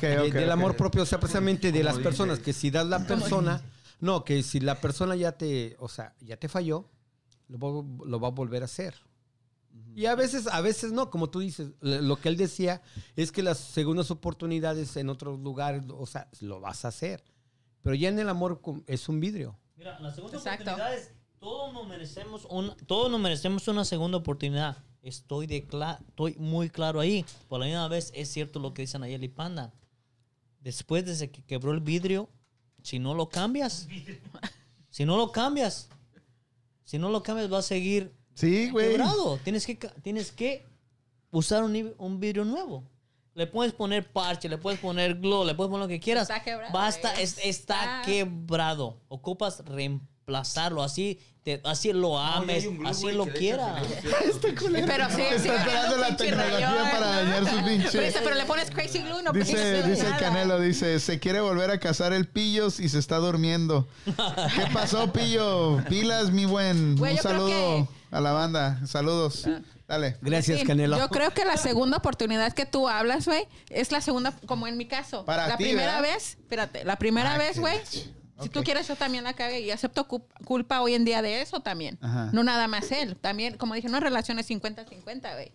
De- 0.00 0.30
del 0.30 0.50
amor 0.50 0.74
propio, 0.74 1.02
o 1.02 1.06
sea, 1.06 1.20
precisamente 1.20 1.70
de 1.70 1.84
las 1.84 1.98
personas, 1.98 2.38
que 2.38 2.54
si 2.54 2.70
das 2.70 2.86
la 2.86 3.06
persona, 3.06 3.60
no, 4.00 4.24
que 4.24 4.42
si 4.42 4.60
la 4.60 4.80
persona 4.80 5.14
ya 5.16 5.32
te, 5.32 5.76
o 5.78 5.88
sea, 5.88 6.14
ya 6.20 6.36
te 6.36 6.48
falló, 6.48 6.88
lo, 7.48 7.58
va- 7.58 8.06
lo 8.06 8.20
va 8.20 8.28
a 8.28 8.32
volver 8.32 8.62
a 8.62 8.66
hacer. 8.66 8.94
Y 9.94 10.06
a 10.06 10.14
veces, 10.14 10.46
a 10.48 10.60
veces 10.60 10.92
no, 10.92 11.10
como 11.10 11.30
tú 11.30 11.40
dices, 11.40 11.70
lo 11.80 12.16
que 12.16 12.28
él 12.28 12.36
decía 12.36 12.82
es 13.16 13.30
que 13.32 13.42
las 13.42 13.58
segundas 13.58 14.10
oportunidades 14.10 14.96
en 14.96 15.08
otros 15.10 15.38
lugares, 15.40 15.84
o 15.88 16.06
sea, 16.06 16.28
lo 16.40 16.60
vas 16.60 16.84
a 16.84 16.88
hacer. 16.88 17.22
Pero 17.82 17.94
ya 17.94 18.08
en 18.08 18.18
el 18.18 18.28
amor 18.28 18.60
es 18.86 19.08
un 19.08 19.20
vidrio. 19.20 19.58
Mira, 19.76 19.98
la 20.00 20.12
segunda 20.12 20.36
Exacto. 20.38 20.64
oportunidad 20.70 20.94
es, 20.94 21.12
todos 21.38 21.72
nos 21.72 21.88
merecemos 21.88 22.46
un, 22.50 22.76
todos 22.86 23.10
nos 23.10 23.20
merecemos 23.20 23.66
una 23.68 23.84
segunda 23.84 24.18
oportunidad. 24.18 24.76
Estoy 25.02 25.46
de 25.46 25.66
cla- 25.66 25.98
estoy 26.06 26.34
muy 26.38 26.68
claro 26.68 27.00
ahí. 27.00 27.24
Por 27.48 27.60
la 27.60 27.66
misma 27.66 27.88
vez 27.88 28.12
es 28.14 28.28
cierto 28.30 28.58
lo 28.60 28.74
que 28.74 28.82
dicen 28.82 29.02
Ayeli 29.02 29.28
Panda. 29.28 29.72
Después 30.60 31.18
de 31.18 31.30
que 31.30 31.42
quebró 31.42 31.72
el 31.72 31.80
vidrio, 31.80 32.28
si 32.82 32.98
no 32.98 33.14
lo 33.14 33.28
cambias, 33.28 33.86
si 34.90 35.04
no 35.04 35.16
lo 35.16 35.32
cambias, 35.32 35.88
si 36.84 36.98
no 36.98 37.10
lo 37.10 37.22
cambias 37.22 37.52
va 37.52 37.58
a 37.58 37.62
seguir 37.62 38.12
Sí, 38.34 38.70
güey. 38.70 38.90
quebrado. 38.90 39.38
Tienes 39.44 39.66
que, 39.66 39.74
tienes 40.02 40.32
que 40.32 40.64
usar 41.30 41.62
un, 41.62 41.94
un 41.98 42.20
vidrio 42.20 42.44
nuevo. 42.44 42.84
Le 43.34 43.46
puedes 43.46 43.72
poner 43.72 44.10
parche, 44.10 44.48
le 44.48 44.58
puedes 44.58 44.80
poner 44.80 45.14
glow, 45.20 45.44
le 45.44 45.54
puedes 45.54 45.70
poner 45.70 45.84
lo 45.84 45.88
que 45.88 46.00
quieras. 46.00 46.22
Está 46.28 46.42
quebrado, 46.42 46.72
Basta, 46.72 47.10
güey. 47.12 47.22
es- 47.22 47.38
está 47.38 48.00
Está- 48.00 48.02
quebrado. 48.04 49.00
Ocupas 49.08 49.64
reemplazarlo, 49.64 50.82
así, 50.82 51.18
te- 51.42 51.60
así 51.64 51.92
lo 51.92 52.18
ames, 52.18 52.64
glue, 52.64 52.88
así 52.88 53.10
lo 53.12 53.26
quieras. 53.26 53.82
en 53.82 54.76
el- 54.76 54.84
Pero 54.84 55.08
sí, 55.10 55.22
Está 55.22 55.38
sí, 55.42 55.48
esperando 55.48 55.96
la 55.96 56.16
tecnología 56.16 56.88
para 56.92 57.06
¿no? 57.06 57.12
dañar 57.12 57.44
su 57.50 57.56
pinche- 57.64 57.88
Pero, 57.92 58.04
dice, 58.04 58.20
pero 58.22 58.34
le 58.36 58.44
pones 58.44 58.70
crazy 58.70 58.98
glue, 59.00 59.22
no 59.22 59.32
Dice, 59.32 59.82
dice 59.84 60.06
el. 60.06 60.16
Canelo, 60.18 60.60
dice, 60.60 61.00
se 61.00 61.18
quiere 61.18 61.40
volver 61.40 61.70
a 61.70 61.78
casar 61.80 62.12
el 62.12 62.26
Pillos 62.28 62.78
y 62.80 62.88
se 62.88 62.98
está 62.98 63.16
durmiendo. 63.16 63.88
¿Qué 64.04 64.66
pasó, 64.72 65.12
Pillo? 65.12 65.82
Pilas, 65.88 66.30
mi 66.30 66.44
buen. 66.44 66.96
Güey, 66.96 67.14
Un 67.16 67.22
saludo 67.22 67.46
que- 67.48 67.86
a 68.16 68.20
la 68.20 68.32
banda. 68.32 68.80
Saludos. 68.86 69.46
Dale. 69.88 70.16
Gracias, 70.20 70.60
Sí, 70.60 70.66
Canelo. 70.66 70.98
Yo 70.98 71.08
creo 71.08 71.30
que 71.32 71.44
la 71.44 71.56
segunda 71.56 71.96
oportunidad 71.96 72.52
que 72.52 72.64
tú 72.64 72.88
hablas, 72.88 73.24
güey, 73.26 73.48
es 73.70 73.90
la 73.90 74.00
segunda, 74.00 74.32
como 74.46 74.68
en 74.68 74.76
mi 74.76 74.86
caso. 74.86 75.24
Para 75.24 75.48
la 75.48 75.56
ti, 75.56 75.64
primera 75.64 76.00
¿verdad? 76.00 76.14
vez, 76.14 76.28
espérate, 76.38 76.84
la 76.84 76.94
primera 76.96 77.34
Ah, 77.34 77.38
vez, 77.38 77.58
güey. 77.58 77.76
Si 78.42 78.48
tú 78.48 78.62
quieres, 78.64 78.88
yo 78.88 78.96
también 78.96 79.24
la 79.24 79.32
cagué 79.34 79.60
y 79.60 79.70
acepto 79.70 80.06
cu- 80.08 80.22
culpa 80.44 80.80
hoy 80.80 80.94
en 80.94 81.04
día 81.04 81.22
de 81.22 81.42
eso 81.42 81.60
también. 81.60 81.98
Ajá. 82.00 82.30
No 82.32 82.42
nada 82.44 82.68
más 82.68 82.90
él. 82.92 83.16
También, 83.16 83.56
como 83.56 83.74
dije, 83.74 83.88
no 83.88 84.00
relaciones 84.00 84.48
50-50, 84.48 85.32
güey. 85.34 85.52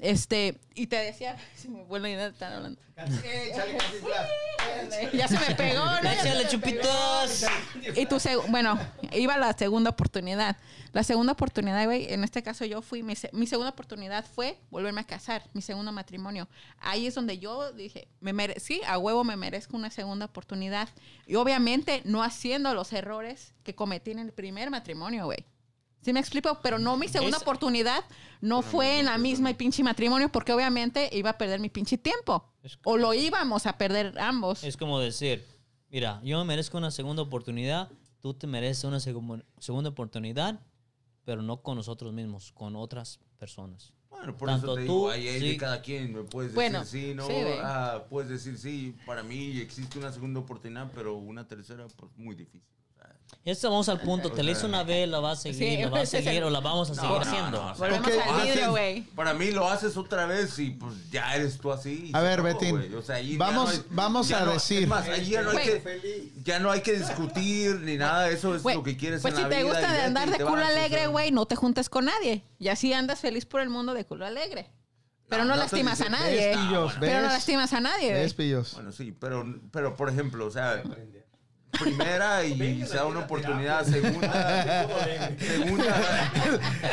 Este, 0.00 0.58
y 0.74 0.86
te 0.86 0.96
decía, 0.96 1.36
si 1.54 1.68
me 1.68 1.82
vuelvo 1.84 2.06
a 2.06 2.10
ir 2.10 2.18
a 2.18 2.26
estar 2.26 2.52
hablando. 2.52 2.80
ya 5.12 5.28
se 5.28 5.38
me 5.38 5.54
pegó, 5.54 5.84
¿no? 5.84 6.10
Échale 6.10 6.48
chupitos. 6.48 7.44
y 7.96 8.06
tu 8.06 8.16
seg- 8.16 8.44
bueno, 8.50 8.78
iba 9.12 9.34
a 9.34 9.38
la 9.38 9.52
segunda 9.52 9.90
oportunidad. 9.90 10.56
La 10.92 11.02
segunda 11.04 11.32
oportunidad, 11.32 11.84
güey, 11.84 12.12
en 12.12 12.24
este 12.24 12.42
caso 12.42 12.64
yo 12.64 12.82
fui, 12.82 13.02
mi, 13.02 13.14
se- 13.16 13.30
mi 13.32 13.46
segunda 13.46 13.70
oportunidad 13.70 14.24
fue 14.26 14.58
volverme 14.70 15.02
a 15.02 15.04
casar, 15.06 15.42
mi 15.52 15.62
segundo 15.62 15.92
matrimonio. 15.92 16.48
Ahí 16.78 17.06
es 17.06 17.14
donde 17.14 17.38
yo 17.38 17.72
dije, 17.72 18.08
me 18.20 18.32
mere- 18.32 18.58
sí, 18.60 18.80
a 18.86 18.98
huevo 18.98 19.22
me 19.24 19.36
merezco 19.36 19.76
una 19.76 19.90
segunda 19.90 20.26
oportunidad. 20.26 20.88
Y 21.26 21.36
obviamente 21.36 22.02
no 22.04 22.22
haciendo 22.22 22.74
los 22.74 22.92
errores 22.92 23.54
que 23.62 23.74
cometí 23.74 24.10
en 24.10 24.18
el 24.18 24.32
primer 24.32 24.70
matrimonio, 24.70 25.26
güey. 25.26 25.44
¿Sí 26.02 26.12
me 26.12 26.20
explico? 26.20 26.58
Pero 26.62 26.78
no, 26.78 26.96
mi 26.96 27.08
segunda 27.08 27.36
Es- 27.36 27.42
oportunidad 27.42 28.04
no 28.40 28.62
fue 28.62 29.00
en 29.00 29.06
la 29.06 29.18
misma 29.18 29.50
y 29.50 29.54
pinche 29.54 29.82
matrimonio 29.82 30.30
porque 30.32 30.52
obviamente 30.52 31.10
iba 31.12 31.30
a 31.30 31.38
perder 31.38 31.60
mi 31.60 31.68
pinche 31.68 31.98
tiempo. 31.98 32.52
Es- 32.62 32.78
O 32.84 32.96
lo 32.96 33.12
íbamos 33.14 33.66
a 33.66 33.76
perder 33.76 34.18
ambos. 34.18 34.64
Es 34.64 34.76
como 34.76 34.98
decir, 34.98 35.44
mira, 35.90 36.20
yo 36.24 36.38
me 36.38 36.44
merezco 36.44 36.78
una 36.78 36.90
segunda 36.90 37.22
oportunidad, 37.22 37.90
tú 38.20 38.32
te 38.34 38.46
mereces 38.46 38.84
una 38.84 38.96
segu- 38.98 39.44
segunda 39.58 39.90
oportunidad, 39.90 40.60
pero 41.24 41.42
no 41.42 41.62
con 41.62 41.76
nosotros 41.76 42.12
mismos, 42.14 42.50
con 42.52 42.76
otras 42.76 43.20
personas. 43.38 43.92
Bueno, 44.08 44.36
por 44.36 44.48
Tanto 44.48 44.66
eso 44.66 44.74
te 44.74 44.80
tú, 44.86 44.92
digo, 44.94 45.10
ahí 45.10 45.28
hay 45.28 45.40
sí. 45.40 45.48
de 45.50 45.56
cada 45.56 45.80
quien. 45.82 46.12
Me 46.12 46.22
puedes 46.24 46.52
Bueno, 46.54 46.80
decir 46.80 47.10
sí, 47.10 47.14
no. 47.14 47.26
sí. 47.26 47.34
Ah, 47.62 48.04
puedes 48.10 48.28
decir 48.30 48.58
sí. 48.58 48.94
Para 49.06 49.22
mí 49.22 49.58
existe 49.60 49.98
una 49.98 50.12
segunda 50.12 50.40
oportunidad, 50.40 50.90
pero 50.94 51.14
una 51.16 51.46
tercera, 51.46 51.86
pues 51.96 52.10
muy 52.16 52.34
difícil. 52.34 52.62
O 53.32 53.42
sea, 53.42 53.52
Esto 53.52 53.70
vamos 53.70 53.88
al 53.88 54.00
punto, 54.00 54.30
te 54.32 54.42
la 54.42 54.50
hizo 54.50 54.66
una 54.66 54.82
vez, 54.82 55.08
la 55.08 55.18
vas 55.20 55.38
a 55.38 55.42
seguir, 55.42 55.58
Sí, 55.58 55.82
la 55.82 55.88
vas 55.88 56.02
a 56.02 56.06
seguir 56.06 56.28
el- 56.34 56.44
o 56.44 56.50
la 56.50 56.60
vamos 56.60 56.90
a 56.90 56.94
no, 56.94 57.00
seguir 57.00 57.16
no, 57.16 57.22
haciendo. 57.22 57.50
no, 57.62 57.72
o 57.72 57.74
sea, 57.74 57.84
Volvemos 57.88 58.08
Ok, 58.08 58.14
al 58.28 58.34
vidrio, 58.46 58.52
haces- 58.64 58.70
güey. 58.70 59.00
Para 59.14 59.34
mí 59.34 59.50
lo 59.50 59.68
haces 59.70 59.96
otra 59.96 60.26
vez 60.26 60.58
y 60.58 60.70
pues 60.70 61.10
ya 61.10 61.34
eres 61.36 61.58
tú 61.58 61.72
así. 61.72 62.10
A 62.12 62.20
ver, 62.20 62.42
Betín. 62.42 62.94
O 62.94 63.02
sea, 63.02 63.16
vamos- 63.38 63.64
no 63.70 63.70
hay- 63.70 63.82
vamos 63.90 64.32
a 64.32 64.44
no- 64.44 64.52
decir- 64.52 64.82
Es 64.82 64.88
más, 64.88 65.08
ahí 65.08 65.30
ya 65.30 65.42
no, 65.42 65.50
hay 65.50 65.56
que, 65.58 66.32
ya 66.44 66.58
no 66.58 66.70
hay 66.70 66.80
que 66.82 66.98
discutir 66.98 67.76
ni 67.80 67.96
nada. 67.96 68.28
Eso 68.30 68.54
es 68.54 68.64
lo 68.64 68.82
que 68.82 68.96
quieres 68.96 69.22
Pues 69.22 69.32
en 69.34 69.38
si 69.38 69.42
la 69.44 69.48
te 69.48 69.56
vida 69.56 69.66
gusta 69.68 69.92
de 69.92 70.00
andar 70.02 70.30
de 70.30 70.44
culo 70.44 70.64
alegre, 70.64 71.06
güey, 71.06 71.30
no 71.32 71.46
te 71.46 71.56
juntes 71.56 71.88
con 71.88 72.04
nadie. 72.06 72.42
Y 72.58 72.68
así 72.68 72.92
andas 72.92 73.20
feliz 73.20 73.46
por 73.46 73.60
el 73.62 73.70
mundo 73.70 73.94
de 73.94 74.04
culo 74.04 74.26
alegre. 74.26 74.70
Pero 75.28 75.44
no, 75.44 75.50
No, 75.50 75.54
no 75.54 75.62
lastimas 75.62 76.00
a 76.00 76.08
nadie. 76.08 76.56
pillos, 76.56 76.94
Pero 76.98 77.20
no 77.20 77.28
lastimas 77.28 77.72
a 77.72 77.80
nadie. 77.80 78.28
Bueno, 78.74 78.90
sí, 78.90 79.12
pero, 79.12 79.44
pero 79.70 79.94
por 79.96 80.08
ejemplo, 80.10 80.44
o 80.46 80.50
sea, 80.50 80.82
primera 81.70 82.44
y 82.44 82.84
sea 82.86 83.04
una 83.06 83.20
oportunidad, 83.20 83.84
segunda, 83.86 84.86
segunda, 85.38 85.94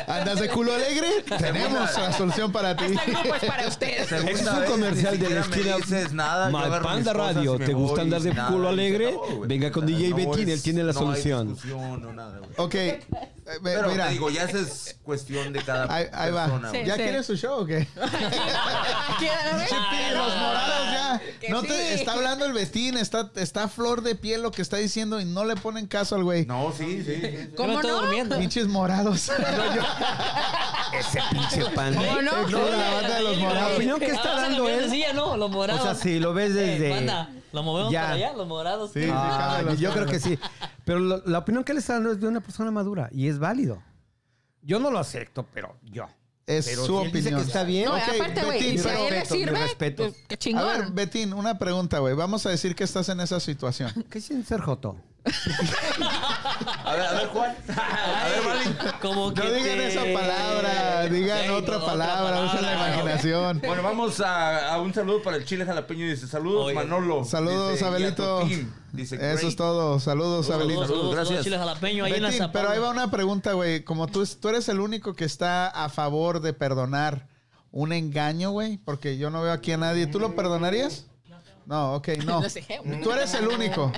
¿Andas 0.07 0.39
de 0.39 0.49
culo 0.49 0.73
alegre? 0.73 1.23
Tenemos 1.37 1.71
la 1.97 2.13
solución 2.13 2.51
para 2.51 2.75
ti. 2.75 2.85
Este 2.85 3.11
grupo 3.11 3.35
es 3.35 3.43
para 3.45 3.67
ustedes. 3.67 4.07
segunda 4.07 4.31
es 4.31 4.47
un 4.47 4.59
vez, 4.61 4.69
comercial 4.69 5.19
ni 5.19 5.25
de 5.25 5.29
la 5.35 5.43
siquiera 5.43 5.77
me 5.77 5.77
esquina 5.77 5.97
dices 5.99 6.13
nada, 6.13 6.45
yo 6.47 6.51
Mal 6.51 6.65
agarro 6.65 6.89
mis 6.97 7.05
Radio. 7.13 7.59
me 7.59 7.65
¿Te 7.65 7.73
gusta 7.73 8.01
andar 8.01 8.21
y 8.21 8.23
de 8.25 8.33
nada, 8.33 8.49
culo 8.49 8.69
alegre? 8.69 9.07
acabó, 9.09 9.35
güey. 9.37 9.47
Venga 9.49 9.71
con 9.71 9.85
DJ 9.85 10.13
Betín, 10.13 10.49
él 10.49 10.61
tiene 10.61 10.83
la 10.83 10.93
no 10.93 10.99
hay 10.99 11.05
solución. 11.05 11.47
discusión, 11.53 12.01
no 12.01 12.13
nada, 12.13 12.37
güey. 12.39 12.51
Ok. 12.57 12.75
eh, 12.75 12.99
ve- 13.45 13.59
Pero 13.75 13.89
mira, 13.89 14.05
te 14.07 14.11
digo, 14.13 14.29
ya 14.29 14.43
esa 14.43 14.59
es 14.59 14.97
cuestión 15.03 15.53
de 15.53 15.61
cada 15.63 15.93
ahí, 15.93 16.05
ahí 16.13 16.31
va. 16.31 16.45
persona. 16.45 16.71
Sí. 16.71 16.77
¿Ya 16.85 16.95
sí. 16.95 17.01
quieres 17.01 17.25
su 17.25 17.35
show 17.35 17.61
o 17.61 17.65
qué? 17.65 17.87
¿Quieren 19.19 19.59
Sí, 19.67 19.75
los 20.13 20.35
morados 20.35 20.87
ya. 20.91 21.21
Que 21.39 21.49
No 21.49 21.61
sí. 21.61 21.67
te, 21.67 21.93
está 21.93 22.13
hablando 22.13 22.45
el 22.45 22.53
Betín, 22.53 22.97
está, 22.97 23.31
está 23.35 23.63
a 23.63 23.67
flor 23.67 24.01
de 24.01 24.15
piel 24.15 24.41
lo 24.41 24.51
que 24.51 24.61
está 24.67 24.77
diciendo 24.77 25.19
y 25.19 25.25
no 25.25 25.45
le 25.45 25.55
ponen 25.55 25.87
caso 25.87 26.15
al 26.15 26.23
güey. 26.23 26.45
No, 26.45 26.71
sí, 26.71 27.03
sí. 27.03 27.15
sí, 27.15 27.21
sí. 27.21 27.49
¿Cómo 27.55 27.73
estoy 27.73 27.91
no? 27.91 28.01
durmiendo. 28.01 28.37
Pinches 28.37 28.67
morados. 28.67 29.29
Ese 30.93 31.19
pinche 31.31 31.63
panda. 31.75 31.99
¿Cómo 31.99 32.21
no? 32.21 32.47
No, 32.49 32.69
la 32.69 32.91
banda 32.93 33.15
de 33.15 33.23
los 33.23 33.37
morados. 33.37 33.69
La 33.69 33.75
opinión 33.75 33.99
que 33.99 34.05
está 34.07 34.37
Ah, 34.37 34.41
dando 34.41 34.67
él- 34.69 34.81
decía, 34.89 35.13
¿no? 35.13 35.37
Los 35.37 35.51
morados. 35.51 35.81
O 35.81 35.83
sea, 35.85 35.95
si 35.95 36.19
lo 36.19 36.33
ves 36.33 36.53
desde- 36.53 36.87
Eh, 36.87 36.89
banda, 36.91 37.29
lo 37.51 37.63
movemos 37.63 37.91
Ya. 37.91 38.01
para 38.03 38.13
allá, 38.13 38.33
los 38.33 38.47
morados. 38.47 38.91
Sí. 38.93 39.07
Ah, 39.11 39.61
yo 39.77 39.91
creo 39.93 40.05
que 40.05 40.19
sí. 40.19 40.37
Pero 40.85 40.99
lo- 40.99 41.21
la 41.25 41.39
opinión 41.39 41.63
que 41.63 41.71
él 41.73 41.77
está 41.77 41.93
dando 41.93 42.11
es 42.11 42.19
de 42.19 42.27
una 42.27 42.41
persona 42.41 42.71
madura 42.71 43.09
y 43.11 43.27
es 43.27 43.39
válido. 43.39 43.81
Yo 44.61 44.79
no 44.79 44.91
lo 44.91 44.99
acepto, 44.99 45.45
pero 45.53 45.77
yo. 45.83 46.07
Es 46.47 46.65
Pero 46.65 46.85
su 46.85 46.97
si 46.97 47.05
él 47.05 47.11
dice 47.11 47.19
opinión. 47.19 47.41
que 47.41 47.47
está 47.47 47.63
bien. 47.63 47.85
No, 47.85 47.95
Ok, 47.95 48.01
aparte, 48.15 48.43
güey, 48.45 48.59
Betín, 48.61 48.79
si 48.81 48.87
a 48.87 49.07
él 49.07 49.13
le 49.13 49.25
sirve, 49.25 49.59
respetos. 49.59 50.13
pues, 50.27 50.39
qué 50.39 50.55
A 50.55 50.63
ver, 50.63 50.91
Betín, 50.91 51.33
una 51.33 51.59
pregunta, 51.59 51.99
güey. 51.99 52.15
Vamos 52.15 52.45
a 52.45 52.49
decir 52.49 52.73
que 52.73 52.85
estás 52.85 53.09
en 53.09 53.19
esa 53.19 53.39
situación. 53.41 53.91
¿Qué 54.09 54.21
siente 54.21 54.47
ser 54.47 54.61
Joto? 54.61 54.95
A 56.85 56.93
ver, 56.93 57.01
a 57.07 57.11
ver, 57.13 57.27
Juan. 57.27 57.55
A 57.69 58.27
ver. 58.27 58.93
Como 59.01 59.33
que 59.33 59.43
No 59.43 59.51
digan 59.51 59.77
te- 59.77 59.87
esa 59.87 60.03
palabra, 60.19 61.05
digan 61.09 61.49
otra 61.51 61.79
palabra, 61.79 62.41
usen 62.41 62.61
la 62.61 62.73
palabra. 62.73 62.93
imaginación. 62.93 63.61
Bueno, 63.65 63.83
vamos 63.83 64.19
a, 64.21 64.73
a 64.73 64.81
un 64.81 64.93
saludo 64.93 65.21
para 65.21 65.37
el 65.37 65.45
chile 65.45 65.65
jalapeño. 65.65 66.05
Dice, 66.07 66.27
saludos, 66.27 66.65
Oye. 66.67 66.75
Manolo. 66.75 67.23
Saludos, 67.25 67.73
Dice, 67.73 67.85
Abelito. 67.85 68.41
y 68.41 68.43
a 68.43 68.43
tu 68.43 68.47
team. 68.49 68.73
Dice, 68.93 69.15
Eso 69.15 69.23
great. 69.25 69.43
es 69.43 69.55
todo. 69.55 69.99
Saludos, 69.99 70.45
Saludos, 70.47 70.49
Abelito. 70.49 70.81
saludos, 70.81 70.87
saludos, 70.87 71.15
gracias. 71.15 71.43
chiles 71.43 71.59
jalapeño 71.59 72.05
ahí 72.05 72.13
en 72.13 72.23
Betín, 72.23 72.49
pero 72.53 72.69
ahí 72.69 72.79
va 72.79 72.89
una 72.89 73.11
pregunta, 73.11 73.53
güey. 73.53 73.83
Como 73.83 74.07
tú, 74.07 74.25
tú 74.25 74.49
eres 74.49 74.67
el 74.69 74.79
único 74.79 75.13
que 75.13 75.25
está 75.25 75.67
a 75.67 75.89
favor 75.89 76.39
de 76.41 76.53
perdonar 76.53 77.27
un 77.71 77.91
engaño, 77.93 78.51
güey, 78.51 78.77
porque 78.77 79.17
yo 79.17 79.29
no 79.29 79.41
veo 79.41 79.51
aquí 79.51 79.71
a 79.73 79.77
nadie. 79.77 80.07
¿Tú 80.07 80.19
lo 80.19 80.35
perdonarías? 80.35 81.05
No, 81.65 81.95
ok, 81.95 82.07
no. 82.25 82.41
No 82.41 82.49
sé, 82.49 82.63
güey. 82.83 83.01
Tú 83.01 83.11
eres 83.11 83.33
el 83.33 83.47
único. 83.49 83.91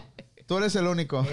Tú 0.50 0.58
eres 0.58 0.76
el 0.76 0.88
único. 0.88 1.24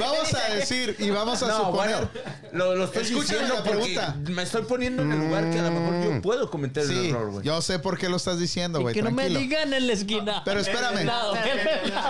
vamos 0.00 0.34
a 0.34 0.54
decir 0.54 0.96
y 0.98 1.10
vamos 1.10 1.42
a 1.42 1.48
No, 1.48 1.58
suponer. 1.66 1.74
bueno, 1.96 2.10
lo, 2.52 2.74
lo 2.76 2.84
estoy 2.84 3.04
diciendo 3.04 3.54
la 3.54 3.62
pregunta. 3.62 4.16
me 4.30 4.42
estoy 4.42 4.62
poniendo 4.62 5.02
en 5.02 5.12
el 5.12 5.18
lugar 5.18 5.50
que 5.50 5.58
a 5.58 5.64
lo 5.64 5.70
mejor 5.70 6.14
yo 6.14 6.22
puedo 6.22 6.50
cometer 6.50 6.84
el 6.84 7.06
error, 7.10 7.30
güey. 7.30 7.44
yo 7.44 7.60
sé 7.60 7.78
por 7.78 7.98
qué 7.98 8.08
lo 8.08 8.16
estás 8.16 8.38
diciendo, 8.38 8.80
güey. 8.80 8.94
que 8.94 9.02
no 9.02 9.10
me 9.10 9.28
digan 9.28 9.74
en 9.74 9.86
la 9.86 9.92
esquina. 9.92 10.40
Pero 10.46 10.60
espérame. 10.60 11.06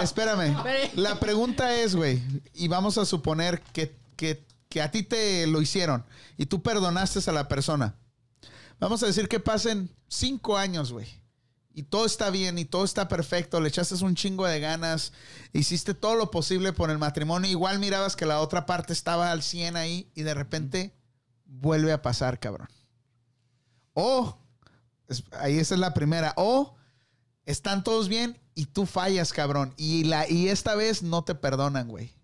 Espérame. 0.00 0.56
La 0.94 1.18
pregunta 1.18 1.74
es, 1.74 1.96
güey, 1.96 2.22
y 2.54 2.68
vamos 2.68 2.98
a 2.98 3.04
suponer 3.04 3.60
que, 3.72 3.96
que, 4.14 4.44
que 4.68 4.80
a 4.80 4.92
ti 4.92 5.02
te 5.02 5.48
lo 5.48 5.60
hicieron 5.60 6.04
y 6.36 6.46
tú 6.46 6.62
perdonaste 6.62 7.18
a 7.28 7.32
la 7.32 7.48
persona. 7.48 7.96
Vamos 8.78 9.02
a 9.02 9.06
decir 9.06 9.28
que 9.28 9.40
pasen 9.40 9.90
cinco 10.06 10.56
años, 10.56 10.92
güey. 10.92 11.08
Y 11.76 11.82
todo 11.82 12.06
está 12.06 12.30
bien 12.30 12.56
y 12.58 12.64
todo 12.64 12.84
está 12.84 13.08
perfecto. 13.08 13.60
Le 13.60 13.68
echaste 13.68 13.96
un 14.04 14.14
chingo 14.14 14.46
de 14.46 14.60
ganas. 14.60 15.12
Hiciste 15.52 15.92
todo 15.92 16.14
lo 16.14 16.30
posible 16.30 16.72
por 16.72 16.88
el 16.90 16.98
matrimonio. 16.98 17.50
Igual 17.50 17.80
mirabas 17.80 18.14
que 18.14 18.26
la 18.26 18.40
otra 18.40 18.64
parte 18.64 18.92
estaba 18.92 19.32
al 19.32 19.42
100 19.42 19.76
ahí 19.76 20.08
y 20.14 20.22
de 20.22 20.34
repente 20.34 20.94
vuelve 21.44 21.92
a 21.92 22.00
pasar, 22.00 22.38
cabrón. 22.38 22.68
O, 23.92 24.38
ahí 25.32 25.58
esa 25.58 25.74
es 25.74 25.80
la 25.80 25.94
primera. 25.94 26.32
O 26.36 26.76
están 27.44 27.82
todos 27.82 28.08
bien 28.08 28.38
y 28.54 28.66
tú 28.66 28.86
fallas, 28.86 29.32
cabrón. 29.32 29.74
Y, 29.76 30.04
la, 30.04 30.30
y 30.30 30.48
esta 30.48 30.76
vez 30.76 31.02
no 31.02 31.24
te 31.24 31.34
perdonan, 31.34 31.88
güey. 31.88 32.14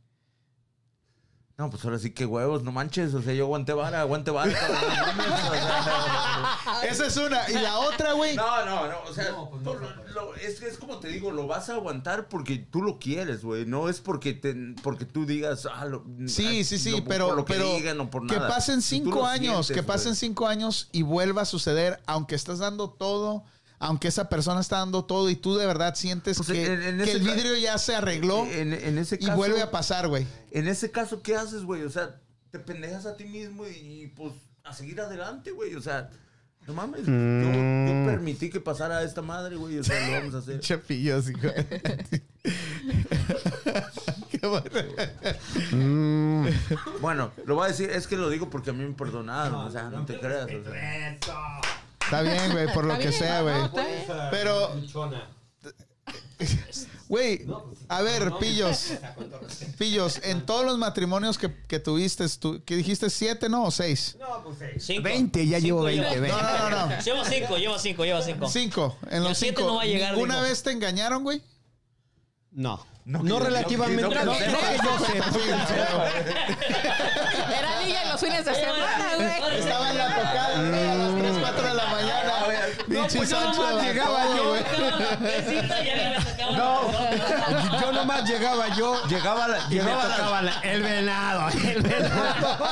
No, 1.61 1.69
pues 1.69 1.85
ahora 1.85 1.99
sí 1.99 2.13
que 2.13 2.25
huevos, 2.25 2.63
no 2.63 2.73
manches. 2.73 3.13
O 3.13 3.21
sea, 3.21 3.35
yo 3.35 3.45
aguanté 3.45 3.75
vara, 3.75 4.01
aguante 4.01 4.31
vara. 4.31 4.51
cabrón, 4.51 4.81
no 4.97 5.07
mames, 5.13 5.27
o 5.45 5.53
sea, 5.53 6.81
Esa 6.89 7.07
es 7.07 7.17
una. 7.19 7.51
Y 7.51 7.53
la 7.53 7.81
otra, 7.81 8.13
güey. 8.15 8.35
No, 8.35 8.65
no, 8.65 8.89
no. 8.89 8.95
O 9.07 9.13
sea, 9.13 9.27
tú 9.29 9.61
lo- 9.75 9.75
lo- 10.15 10.35
es, 10.37 10.63
es 10.63 10.79
como 10.79 10.99
te 11.01 11.09
digo, 11.09 11.31
lo 11.31 11.47
vas 11.47 11.69
a 11.69 11.75
aguantar 11.75 12.29
porque 12.29 12.57
tú 12.57 12.81
lo 12.81 12.99
quieres, 12.99 13.45
güey. 13.45 13.67
No 13.67 13.91
es 13.91 14.01
porque 14.01 14.33
te, 14.33 14.55
porque 14.83 15.05
tú 15.05 15.27
digas, 15.27 15.69
ah, 15.71 15.85
lo, 15.85 16.03
Sí, 16.27 16.61
ah, 16.63 16.65
sí, 16.65 16.79
sí, 16.79 17.05
pero, 17.07 17.27
por 17.29 17.37
lo 17.37 17.45
que 17.45 17.53
pero 17.53 17.75
digan 17.75 18.01
o 18.01 18.09
por 18.09 18.27
que 18.27 18.37
nada. 18.37 18.49
pasen 18.49 18.81
Si 18.81 19.01
tú 19.01 19.05
cinco 19.11 19.27
años, 19.27 19.67
sientes, 19.67 19.77
que 19.77 19.87
pasen 19.87 20.17
cinco 20.17 20.47
años 20.47 20.89
y 20.93 21.03
vuelva 21.03 21.43
a 21.43 21.45
suceder, 21.45 22.01
aunque 22.07 22.37
estás 22.37 22.59
dando 22.61 22.89
todo, 22.89 23.45
aunque 23.83 24.07
esa 24.09 24.29
persona 24.29 24.61
está 24.61 24.77
dando 24.79 25.05
todo 25.05 25.29
y 25.31 25.37
tú 25.37 25.57
de 25.57 25.67
verdad 25.67 25.95
sientes 25.97 26.37
Pues 26.37 26.49
que, 26.51 26.67
en- 26.67 26.83
en 26.83 26.97
que 26.99 27.03
ese 27.05 27.13
el 27.15 27.21
vidrio 27.23 27.57
ya 27.57 27.77
se 27.79 27.97
arregló 27.97 28.45
En, 28.47 28.73
en 28.75 28.99
ese 28.99 29.17
y 29.17 29.25
caso. 29.25 29.37
vuelve 29.37 29.63
a 29.63 29.71
pasar, 29.73 30.07
güey. 30.07 30.27
En 30.53 30.69
ese 30.69 30.91
caso, 30.91 31.23
¿qué 31.23 31.35
haces, 31.35 31.63
güey? 31.65 31.83
O 31.83 31.91
sea, 31.91 32.21
te 32.53 32.59
pendejas 32.59 33.07
a 33.07 33.17
ti 33.17 33.25
mismo 33.25 33.67
y, 33.67 33.71
y, 34.03 34.07
pues 34.09 34.35
a 34.65 34.75
seguir 34.75 35.01
adelante, 35.01 35.51
güey. 35.53 35.75
O 35.77 35.81
sea, 35.83 36.11
no 36.67 36.75
mames. 36.75 37.07
Yo, 37.07 37.13
yo 37.13 38.07
permití 38.07 38.51
que 38.51 38.61
pasara 38.61 39.03
esta 39.03 39.23
madre, 39.23 39.57
güey. 39.57 39.79
O 39.79 39.85
sea, 39.85 40.07
lo 40.09 40.13
vamos 40.13 40.35
a 40.35 40.39
hacer. 40.39 40.61
Hijo. 41.31 41.41
Qué 44.31 44.47
bueno. 44.47 44.65
Bueno, 47.01 47.33
lo 47.47 47.55
voy 47.55 47.65
a 47.65 47.69
decir, 47.69 47.91
es 47.91 48.07
que 48.07 48.17
lo 48.17 48.29
digo 48.31 48.51
porque 48.51 48.71
a 48.71 48.73
mí 48.73 48.85
me 48.85 48.95
perdonaron. 48.95 49.55
o 49.55 49.71
sea, 49.71 49.85
no 49.91 50.05
te 50.05 50.19
creas. 50.21 50.47
O 50.47 50.65
sea. 50.65 51.19
Está 52.11 52.23
bien, 52.23 52.51
güey, 52.53 52.67
por 52.75 52.85
lo 52.85 52.99
que 52.99 53.13
sea, 53.13 53.43
güey. 53.43 53.55
Pero 54.33 54.71
Güey, 57.09 57.45
a 57.89 58.03
ver, 58.03 58.33
pillos. 58.39 58.93
Pillos, 59.79 60.21
en 60.23 60.47
todos 60.47 60.65
los 60.65 60.79
matrimonios 60.79 61.39
que, 61.39 61.53
que 61.67 61.79
tuviste, 61.81 62.25
tú, 62.39 62.63
¿qué 62.65 62.77
dijiste? 62.77 63.11
¿Siete, 63.11 63.49
no? 63.49 63.65
¿O 63.65 63.71
seis? 63.73 64.17
No, 64.21 64.43
pues 64.45 64.59
seis. 64.59 64.85
Cinco. 64.85 65.03
20, 65.03 65.47
ya 65.47 65.59
llevo 65.59 65.89
Cinco 65.89 66.03
20, 66.05 66.21
20. 66.21 66.29
No, 66.43 66.43
no, 66.43 66.71
no, 66.71 66.87
no. 66.87 67.01
Llevo 67.03 67.25
cinco, 67.25 67.57
llevo 67.59 67.79
cinco, 67.81 68.05
llevo 68.05 68.23
cinco. 68.23 68.49
Cinco. 68.49 68.97
En 69.11 69.25
los 69.25 69.37
siete 69.39 69.57
cinco. 69.59 69.71
no 69.71 69.77
va 69.77 69.83
a 69.83 69.87
llegar, 69.87 70.13
¿Ninguna 70.15 70.35
digo. 70.37 70.47
vez 70.49 70.63
te 70.63 70.71
engañaron, 70.71 71.25
güey? 71.25 71.43
No. 72.53 72.87
No, 73.05 73.23
No, 73.25 73.39
que- 73.39 73.45
relativamente. 73.45 74.03
no 74.03 74.25
No, 74.25 74.33
que- 74.33 74.39
que- 74.39 74.45
que. 74.45 75.19
Era 77.59 77.81
niña 77.85 78.03
en 78.05 78.09
los 78.11 78.21
fines 78.21 78.45
de 78.45 78.55
semana, 78.55 79.15
güey. 79.17 79.59
Estaba 79.59 79.91
en 79.91 79.99
la 79.99 80.07
tocada, 80.15 80.69
güey, 80.69 80.89
a 80.89 80.95
las 80.95 81.19
3, 81.19 81.37
4 81.41 81.63
de 81.69 81.75
la 81.75 81.87
mañana. 81.87 82.41
No, 82.41 82.47
Pinche 83.01 83.19
pues 83.19 83.31
yo 83.31 83.41
Sancho 83.41 83.63
nomás 83.63 83.85
llegaba 83.85 84.25
yo. 84.37 84.57
No. 86.53 87.81
Yo 87.81 87.93
nomás 87.93 88.25
llegaba 88.29 88.69
yo. 88.77 89.03
Llegaba 89.07 89.49
la, 89.49 89.69
llegaba 89.69 90.03
tocaba 90.17 90.41
el 90.63 90.83
venado, 90.83 91.49
el 91.49 91.83
venado. 91.83 92.67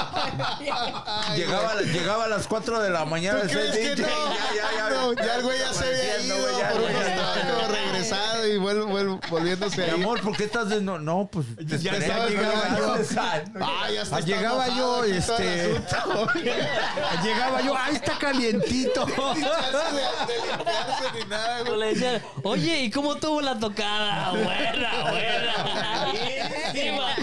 Ay, 1.07 1.37
llegaba, 1.39 1.75
llegaba 1.81 2.25
a 2.25 2.29
las 2.29 2.47
4 2.47 2.81
de 2.81 2.91
la 2.91 3.05
mañana. 3.05 3.41
¿Tú 3.41 3.47
ese 3.47 3.55
crees 3.59 3.73
que 3.73 3.95
DJ, 3.97 4.03
no? 4.03 4.09
Ya, 4.09 4.55
ya, 4.55 4.77
ya. 4.77 4.91
No, 4.91 5.13
ya 5.13 5.35
el 5.37 5.43
güey 5.43 5.59
ya 5.59 5.73
se 5.73 5.85
había 5.85 5.99
Apareciendo, 5.99 6.35
ido 6.37 6.43
güey, 6.49 6.59
ya, 6.59 6.69
por 6.71 6.81
güey, 6.81 6.95
unos 6.95 7.07
ya. 7.07 7.17
tacos, 7.17 7.69
regresado 7.69 8.38
y 8.55 8.59
vuelvo, 8.59 8.87
vuelvo, 8.87 9.21
volviéndose 9.31 9.77
Mi 9.79 9.83
ahí. 9.85 9.91
amor, 10.03 10.21
¿por 10.21 10.37
qué 10.37 10.45
estás 10.45 10.69
de 10.69 10.81
no? 10.81 10.99
No, 10.99 11.29
pues 11.31 11.47
te 11.57 11.65
Ya 11.67 11.93
esperé, 11.93 11.99
estaba 12.07 12.25
no 12.25 12.29
llegando 12.31 12.97
llegaste. 12.97 13.19
Ah, 13.61 13.91
ya 13.93 14.03
está. 14.03 14.17
Ah, 14.17 14.21
llegaba 14.21 14.69
yo, 14.69 14.75
todo 14.77 15.05
este-. 15.05 15.73
Llegaba 17.25 17.61
yo, 17.63 17.75
¡ay, 17.77 17.95
está 17.97 18.19
calientito! 18.19 19.07
Ni 19.07 19.15
chance 19.15 19.39
de, 19.39 20.33
de 20.33 20.57
limpiarse 20.57 21.05
ni 21.19 21.25
nada, 21.31 21.59
Yo 21.61 21.65
güey. 21.67 21.79
le 21.81 21.87
decía, 21.95 22.23
oye, 22.43 22.83
¿y 22.83 22.91
cómo 22.91 23.17
tuvo 23.17 23.41
la 23.41 23.59
tocada? 23.59 24.31
Buena, 24.33 25.11
buena. 25.11 26.07
Buenísima. 26.07 27.15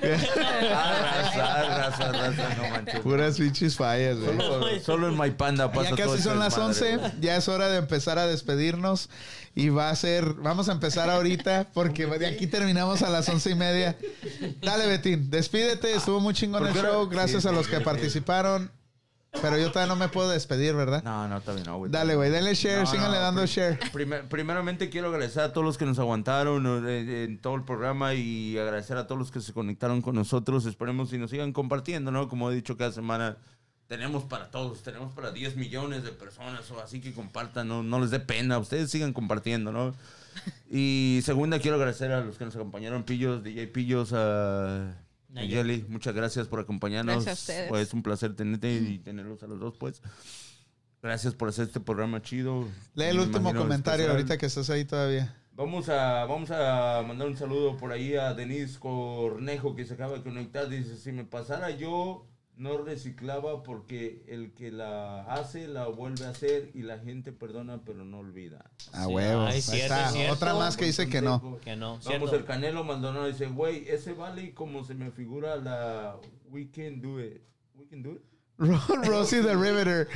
Raza, 0.00 1.68
raza, 1.68 2.12
raza, 2.12 2.54
no 2.56 2.68
manches. 2.70 3.00
Puras 3.00 3.36
pinches 3.38 3.76
fallas, 3.76 4.18
güey. 4.18 4.36
Solo, 4.38 4.80
solo 4.80 5.08
en 5.08 5.18
My 5.18 5.30
Panda 5.30 5.70
pasa 5.72 5.90
Ya 5.90 5.96
todo 5.96 6.06
casi 6.06 6.14
ese 6.20 6.22
son 6.28 6.38
las 6.38 6.54
desmadre, 6.54 6.94
11, 6.94 6.96
güey. 6.96 7.12
ya 7.20 7.36
es 7.36 7.48
hora 7.48 7.68
de 7.68 7.78
empezar 7.78 8.18
a 8.18 8.26
despedirnos 8.26 9.08
y 9.54 9.68
va 9.68 9.90
a 9.90 9.96
ser, 9.96 10.34
vamos 10.34 10.68
a 10.68 10.69
empezar 10.72 11.08
ahorita 11.10 11.68
porque 11.74 12.06
de 12.06 12.26
aquí 12.26 12.46
terminamos 12.46 13.02
a 13.02 13.10
las 13.10 13.28
once 13.28 13.50
y 13.50 13.54
media. 13.54 13.96
Dale 14.62 14.86
Betín, 14.86 15.30
despídete, 15.30 15.94
estuvo 15.94 16.20
muy 16.20 16.34
chingón 16.34 16.66
el 16.66 16.74
show, 16.74 17.08
gracias 17.08 17.42
Sí, 17.42 17.48
a 17.48 17.52
los 17.52 17.66
que 17.68 17.80
participaron, 17.80 18.70
pero 19.42 19.56
yo 19.58 19.70
todavía 19.70 19.94
no 19.94 19.96
me 19.98 20.08
puedo 20.08 20.28
despedir, 20.30 20.74
¿verdad? 20.74 21.02
No, 21.04 21.28
no, 21.28 21.38
está 21.38 21.52
bien, 21.52 21.64
no, 21.64 21.78
güey. 21.78 21.90
Dale, 21.90 22.16
güey, 22.16 22.30
denle 22.30 22.54
share, 22.54 22.80
No, 22.80 22.86
síganle 22.86 23.16
no, 23.18 23.22
dando 23.22 23.46
share. 23.46 23.78
primer- 23.92 24.28
primeramente 24.28 24.90
quiero 24.90 25.08
agradecer 25.08 25.42
a 25.42 25.52
todos 25.52 25.64
los 25.64 25.78
que 25.78 25.86
nos 25.86 25.98
aguantaron 25.98 26.84
eh, 26.88 27.24
en 27.24 27.40
todo 27.40 27.54
el 27.54 27.64
programa 27.64 28.14
y 28.14 28.58
agradecer 28.58 28.96
a 28.96 29.06
todos 29.06 29.18
los 29.18 29.30
que 29.30 29.40
se 29.40 29.52
conectaron 29.52 30.02
con 30.02 30.14
nosotros. 30.16 30.66
Esperemos 30.66 31.12
y 31.12 31.18
nos 31.18 31.30
sigan 31.30 31.52
compartiendo, 31.52 32.10
¿no? 32.10 32.28
Como 32.28 32.50
he 32.50 32.54
dicho 32.56 32.76
cada 32.76 32.90
semana, 32.92 33.36
tenemos 33.86 34.22
para 34.24 34.50
todos, 34.50 34.82
tenemos 34.84 35.12
para 35.14 35.32
10 35.32 35.56
millones 35.56 36.04
de 36.04 36.10
personas, 36.10 36.68
o 36.70 36.80
así 36.80 37.00
que 37.00 37.12
compartan, 37.12 37.66
no, 37.66 37.82
no 37.82 37.98
les 38.00 38.10
dé 38.10 38.20
pena, 38.20 38.58
ustedes 38.58 38.88
sigan 38.90 39.12
compartiendo, 39.12 39.72
¿no? 39.72 39.94
Y 40.70 41.20
segunda, 41.24 41.58
quiero 41.58 41.76
agradecer 41.76 42.12
a 42.12 42.20
los 42.20 42.38
que 42.38 42.44
nos 42.44 42.54
acompañaron, 42.54 43.02
Pillos, 43.04 43.42
DJ 43.42 43.66
Pillos, 43.68 44.12
a 44.14 44.96
Nayeli, 45.28 45.84
muchas 45.88 46.14
gracias 46.14 46.46
por 46.48 46.60
acompañarnos. 46.60 47.24
Gracias 47.24 47.38
a 47.38 47.52
ustedes. 47.52 47.68
Pues 47.68 47.88
es 47.88 47.94
un 47.94 48.02
placer 48.02 48.34
tenerte 48.36 48.72
y 48.74 48.98
tenerlos 48.98 49.42
a 49.42 49.46
los 49.46 49.58
dos, 49.60 49.74
pues. 49.78 50.00
Gracias 51.02 51.34
por 51.34 51.48
hacer 51.48 51.66
este 51.66 51.80
programa 51.80 52.20
chido. 52.20 52.68
Lee 52.94 53.04
el 53.06 53.16
Me 53.16 53.22
último 53.24 53.54
comentario 53.54 54.04
especial. 54.04 54.10
ahorita 54.10 54.38
que 54.38 54.46
estás 54.46 54.68
ahí 54.70 54.84
todavía. 54.84 55.34
Vamos 55.52 55.88
a, 55.88 56.24
vamos 56.26 56.50
a 56.50 57.02
mandar 57.06 57.26
un 57.28 57.36
saludo 57.36 57.76
por 57.76 57.92
ahí 57.92 58.14
a 58.14 58.32
Denise 58.34 58.78
Cornejo 58.78 59.74
que 59.74 59.84
se 59.86 59.94
acaba 59.94 60.16
de 60.16 60.22
conectar. 60.22 60.68
Dice, 60.68 60.96
si 60.96 61.12
me 61.12 61.24
pasara 61.24 61.70
yo, 61.70 62.26
no 62.56 62.76
reciclaba 62.78 63.62
porque 63.62 64.22
el 64.28 64.52
que 64.52 64.70
la 64.70 65.22
hace, 65.22 65.66
la 65.66 65.86
vuelve 65.86 66.26
a 66.26 66.30
hacer 66.30 66.70
y 66.74 66.82
la 66.82 66.98
gente 66.98 67.32
perdona 67.32 67.80
pero 67.86 68.04
no 68.04 68.18
olvida. 68.18 68.70
A 68.92 69.04
Sí, 69.06 69.12
huevo. 69.12 69.42
ay, 69.46 69.54
Ahí 69.54 69.62
cierto, 69.62 69.94
está. 69.94 70.10
cierto. 70.10 70.34
Otra 70.34 70.54
más 70.54 70.76
que 70.76 70.84
dice 70.84 71.08
que 71.08 71.22
no. 71.22 71.58
Que 71.64 71.74
no, 71.76 71.92
Vamos, 71.92 72.04
cierto. 72.06 72.36
el 72.36 72.44
Canelo 72.44 72.84
Maldonado 72.84 73.26
dice, 73.26 73.46
güey, 73.46 73.88
ese 73.88 74.12
vale 74.12 74.42
y 74.42 74.52
como 74.52 74.84
se 74.84 74.94
me 74.94 75.10
figura 75.10 75.56
la 75.56 76.16
We 76.50 76.70
Can 76.70 77.00
Do 77.00 77.18
It. 77.24 77.40
We 77.74 77.86
Can 77.86 78.02
Do 78.02 78.10
It. 78.12 78.20
Ro- 78.58 78.78
Rosie 79.04 79.40
the 79.40 79.54
Riveter. 79.56 80.06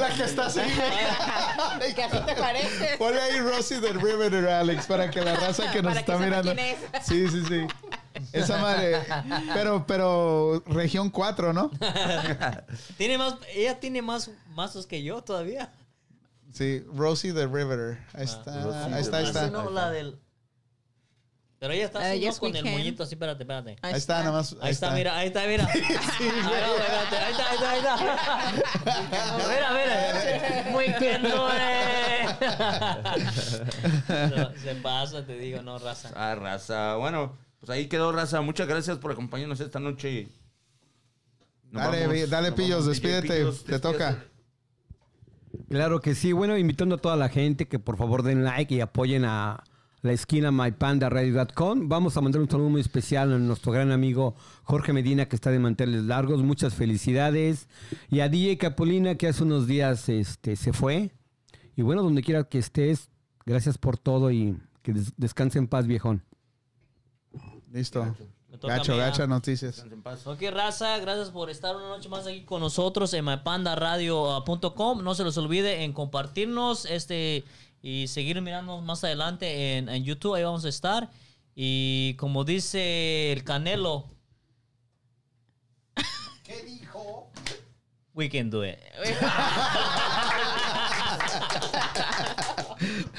La 0.00 0.12
que 0.16 0.24
está 0.24 0.46
así. 0.46 0.58
Que 1.94 2.02
así 2.02 2.18
te 2.26 2.34
parece. 2.34 2.96
Ponle 2.98 3.20
ahí 3.20 3.38
Rosie 3.40 3.78
the 3.80 3.92
Riveter, 3.92 4.48
Alex, 4.48 4.86
para 4.86 5.08
que 5.10 5.20
la 5.20 5.36
raza 5.36 5.70
que 5.70 5.80
nos 5.82 5.94
Para 5.94 5.94
que 5.94 6.00
está 6.00 6.12
sepa 6.14 6.24
mirando. 6.24 6.54
quién 6.54 6.66
es. 6.66 7.06
Sí, 7.06 7.28
sí, 7.28 7.42
sí. 7.46 7.66
Esa 8.32 8.58
madre. 8.58 8.98
Pero, 9.54 9.86
pero, 9.86 10.62
región 10.66 11.10
4, 11.10 11.52
¿no? 11.52 11.70
Tiene 12.96 13.18
más, 13.18 13.34
ella 13.54 13.78
tiene 13.78 14.02
más 14.02 14.30
mazos 14.50 14.86
que 14.86 15.02
yo 15.02 15.22
todavía. 15.22 15.72
Sí, 16.52 16.84
Rosie 16.94 17.32
the 17.32 17.46
Riveter. 17.46 17.98
Ahí 18.12 18.24
está, 18.24 18.62
Rosie 18.64 18.94
ahí 18.94 19.02
está, 19.02 19.16
ahí 19.18 19.24
Así 19.24 19.30
está. 19.38 19.50
no, 19.50 19.70
la 19.70 19.90
del... 19.90 20.18
Pero 21.60 21.74
ella 21.74 21.84
está 21.84 21.98
de 22.00 22.06
así, 22.06 22.20
¿no? 22.20 22.26
Yes 22.26 22.38
con 22.38 22.56
el 22.56 22.64
Can. 22.64 22.72
moñito 22.72 23.02
así, 23.02 23.14
espérate, 23.14 23.42
espérate. 23.42 23.76
Ahí 23.82 23.92
está, 23.92 24.20
nada 24.20 24.32
más. 24.32 24.56
Ahí, 24.62 24.70
está, 24.70 24.92
mira, 24.92 25.14
ahí 25.16 25.26
está, 25.28 25.46
mira. 25.46 25.66
Ahí 25.70 25.82
va, 25.82 25.86
espérate, 26.66 27.16
ahí 27.18 27.32
está, 27.32 27.50
ahí 27.50 27.54
está, 27.54 27.70
ahí 27.70 27.78
está. 27.78 27.96
Mira, 29.46 29.70
mira. 29.72 30.70
Muy 30.70 30.86
bien, 30.98 31.22
no, 31.22 31.50
eh. 31.52 32.26
No, 34.36 34.56
Se 34.56 34.74
pasa, 34.76 35.26
te 35.26 35.36
digo, 35.36 35.60
no, 35.60 35.78
raza. 35.78 36.10
Ah, 36.16 36.34
raza. 36.34 36.94
Bueno, 36.96 37.36
pues 37.60 37.70
ahí 37.70 37.86
quedó 37.88 38.10
raza. 38.12 38.40
Muchas 38.40 38.66
gracias 38.66 38.98
por 38.98 39.12
acompañarnos 39.12 39.60
esta 39.60 39.78
noche. 39.78 40.28
Nos 41.70 41.82
Dale, 41.84 42.06
vamos, 42.06 42.30
dale, 42.30 42.52
Pillos, 42.52 42.86
despídete, 42.86 43.28
Pillos, 43.28 43.64
te 43.64 43.72
despídete. 43.72 43.80
toca. 43.80 44.24
Claro 45.68 46.00
que 46.00 46.14
sí. 46.14 46.32
Bueno, 46.32 46.56
invitando 46.58 46.96
a 46.96 46.98
toda 46.98 47.16
la 47.16 47.28
gente 47.28 47.68
que 47.68 47.78
por 47.78 47.96
favor 47.96 48.22
den 48.22 48.44
like 48.44 48.74
y 48.74 48.80
apoyen 48.80 49.24
a 49.24 49.62
la 50.02 50.12
esquina 50.12 50.50
mypandaradio.com. 50.50 51.88
Vamos 51.88 52.16
a 52.16 52.20
mandar 52.20 52.40
un 52.40 52.48
saludo 52.50 52.70
muy 52.70 52.80
especial 52.80 53.32
a 53.32 53.38
nuestro 53.38 53.70
gran 53.72 53.92
amigo 53.92 54.34
Jorge 54.64 54.92
Medina 54.92 55.26
que 55.26 55.36
está 55.36 55.50
de 55.50 55.58
manteles 55.58 56.04
largos. 56.04 56.42
Muchas 56.42 56.74
felicidades. 56.74 57.68
Y 58.08 58.20
a 58.20 58.28
DJ 58.28 58.58
Capolina 58.58 59.16
que 59.16 59.28
hace 59.28 59.42
unos 59.44 59.66
días 59.66 60.08
este, 60.08 60.56
se 60.56 60.72
fue. 60.72 61.10
Y 61.76 61.82
bueno, 61.82 62.02
donde 62.02 62.22
quiera 62.22 62.44
que 62.44 62.58
estés, 62.58 63.10
gracias 63.46 63.78
por 63.78 63.96
todo 63.98 64.30
y 64.30 64.56
que 64.82 64.92
des- 64.92 65.12
descanse 65.16 65.58
en 65.58 65.68
paz, 65.68 65.86
viejón. 65.86 66.22
Listo. 67.70 68.16
Gacho, 68.62 68.96
gacha 68.96 69.24
ah. 69.24 69.26
noticias. 69.26 69.84
Ok, 70.24 70.42
raza, 70.50 70.98
gracias 70.98 71.30
por 71.30 71.50
estar 71.50 71.76
una 71.76 71.88
noche 71.88 72.08
más 72.08 72.26
aquí 72.26 72.42
con 72.42 72.60
nosotros 72.60 73.14
en 73.14 73.24
mypandaradio.com. 73.24 75.04
No 75.04 75.14
se 75.14 75.24
les 75.24 75.38
olvide 75.38 75.84
en 75.84 75.92
compartirnos 75.92 76.84
este 76.84 77.44
y 77.80 78.08
seguir 78.08 78.40
mirándonos 78.42 78.84
más 78.84 79.04
adelante 79.04 79.78
en, 79.78 79.88
en 79.88 80.04
YouTube. 80.04 80.34
Ahí 80.34 80.42
vamos 80.42 80.64
a 80.64 80.68
estar. 80.68 81.10
Y 81.54 82.14
como 82.14 82.44
dice 82.44 83.32
el 83.32 83.44
Canelo. 83.44 84.06
¿Qué 86.42 86.62
dijo? 86.64 87.30
We 88.14 88.28
can 88.28 88.50
do 88.50 88.64
it. 88.64 88.78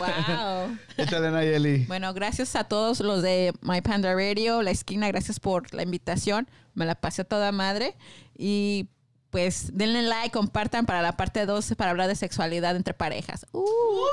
Wow. 0.06 0.78
Échale, 0.98 1.32
Nayeli. 1.32 1.86
Bueno, 1.86 2.14
gracias 2.14 2.56
a 2.56 2.64
todos 2.64 3.00
los 3.00 3.22
de 3.22 3.54
My 3.62 3.82
Panda 3.82 4.14
Radio, 4.14 4.62
La 4.62 4.72
Esquina, 4.72 5.08
gracias 5.08 5.40
por 5.40 5.74
la 5.74 5.84
invitación. 5.84 6.48
Me 6.74 6.86
la 6.86 6.96
pasé 6.96 7.22
a 7.24 7.26
toda 7.26 7.52
madre. 7.52 7.96
Y 8.38 8.88
pues 9.30 9.78
denle 9.78 10.02
like, 10.02 10.32
compartan 10.32 10.86
para 10.86 11.02
la 11.02 11.16
parte 11.16 11.46
12 11.46 11.76
para 11.78 11.92
hablar 11.92 12.08
de 12.10 12.16
sexualidad 12.16 12.76
entre 12.76 12.94
parejas. 12.94 13.46
Uh. 13.54 13.64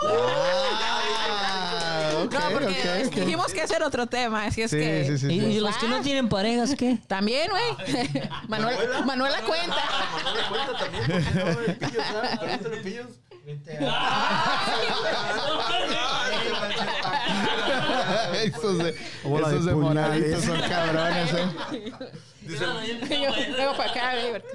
Ah, 0.09 1.01
ok, 2.25 2.33
no, 2.35 2.41
porque 2.53 2.67
ok, 2.69 3.07
ok. 3.09 3.15
dijimos 3.15 3.53
que 3.53 3.61
hacer 3.63 3.83
otro 3.83 4.07
tema, 4.07 4.45
así 4.45 4.63
es 4.63 4.71
Sí, 4.71 4.77
que... 4.79 5.05
sí, 5.07 5.19
sí, 5.19 5.27
¿Y, 5.27 5.41
sí. 5.41 5.47
y 5.47 5.59
los 5.61 5.77
que 5.77 5.89
no 5.89 6.01
tienen 6.03 6.29
parejas 6.29 6.77
qué? 6.77 6.99
También, 7.09 7.49
güey. 7.51 8.09
Manuel, 8.49 8.77
Manuela 9.05 9.41
cuenta. 9.43 9.77
Ah, 9.77 10.21
Manuela 10.23 10.49
cuenta 10.49 10.79
también. 10.79 11.05
¿por 12.63 12.83
Pillos. 12.83 13.07
De, 18.79 18.95
Bola 19.25 19.49
de 19.49 19.55
esos 19.55 19.65
de 19.65 19.75
moraditos 19.75 20.45
son 20.45 20.61
cabrones, 20.61 21.33
eh. 21.33 21.93
Dice, 22.43 22.67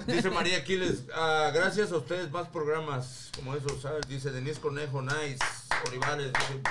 dice 0.08 0.30
María 0.30 0.58
Aquiles, 0.58 1.04
ah, 1.16 1.50
gracias 1.54 1.92
a 1.92 1.98
ustedes 1.98 2.30
más 2.32 2.48
programas 2.50 3.32
como 3.36 3.56
esos, 3.56 3.82
¿sabes? 3.82 4.08
Dice 4.08 4.32
Denise 4.32 4.60
Conejo, 4.60 5.02
nice. 5.02 5.40
Olivares. 5.88 6.32
dice, 6.32 6.62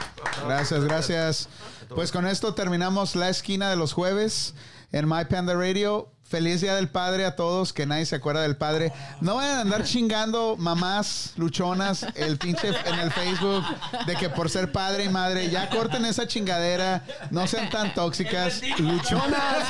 Gracias, 0.47 0.85
gracias. 0.85 1.49
Pues 1.89 2.13
con 2.13 2.27
esto 2.27 2.55
terminamos 2.55 3.17
la 3.17 3.29
esquina 3.31 3.69
de 3.69 3.77
los 3.77 3.93
jueves 3.93 4.55
en 4.93 5.09
My 5.09 5.25
Panda 5.25 5.55
Radio. 5.55 6.09
Feliz 6.33 6.63
Día 6.63 6.75
del 6.77 6.89
Padre 6.89 7.27
a 7.27 7.37
todos, 7.37 7.75
que 7.75 7.85
nadie 7.85 8.07
se 8.07 8.17
acuerda 8.17 8.41
del 8.41 8.57
padre. 8.57 8.91
No 9.21 9.35
vayan 9.37 9.59
a 9.59 9.61
andar 9.61 9.85
chingando 9.85 10.57
mamás 10.59 11.35
luchonas 11.37 12.07
el 12.15 12.39
pinche 12.39 12.69
en 12.87 12.99
el 13.01 13.13
Facebook 13.13 13.63
de 14.07 14.17
que 14.17 14.31
por 14.31 14.49
ser 14.49 14.73
padre 14.73 15.05
y 15.05 15.09
madre, 15.11 15.51
ya 15.51 15.69
corten 15.69 16.07
esa 16.07 16.27
chingadera, 16.27 17.05
no 17.31 17.47
sean 17.47 17.69
tan 17.69 17.93
tóxicas. 17.93 18.63
Luchonas. 18.79 19.67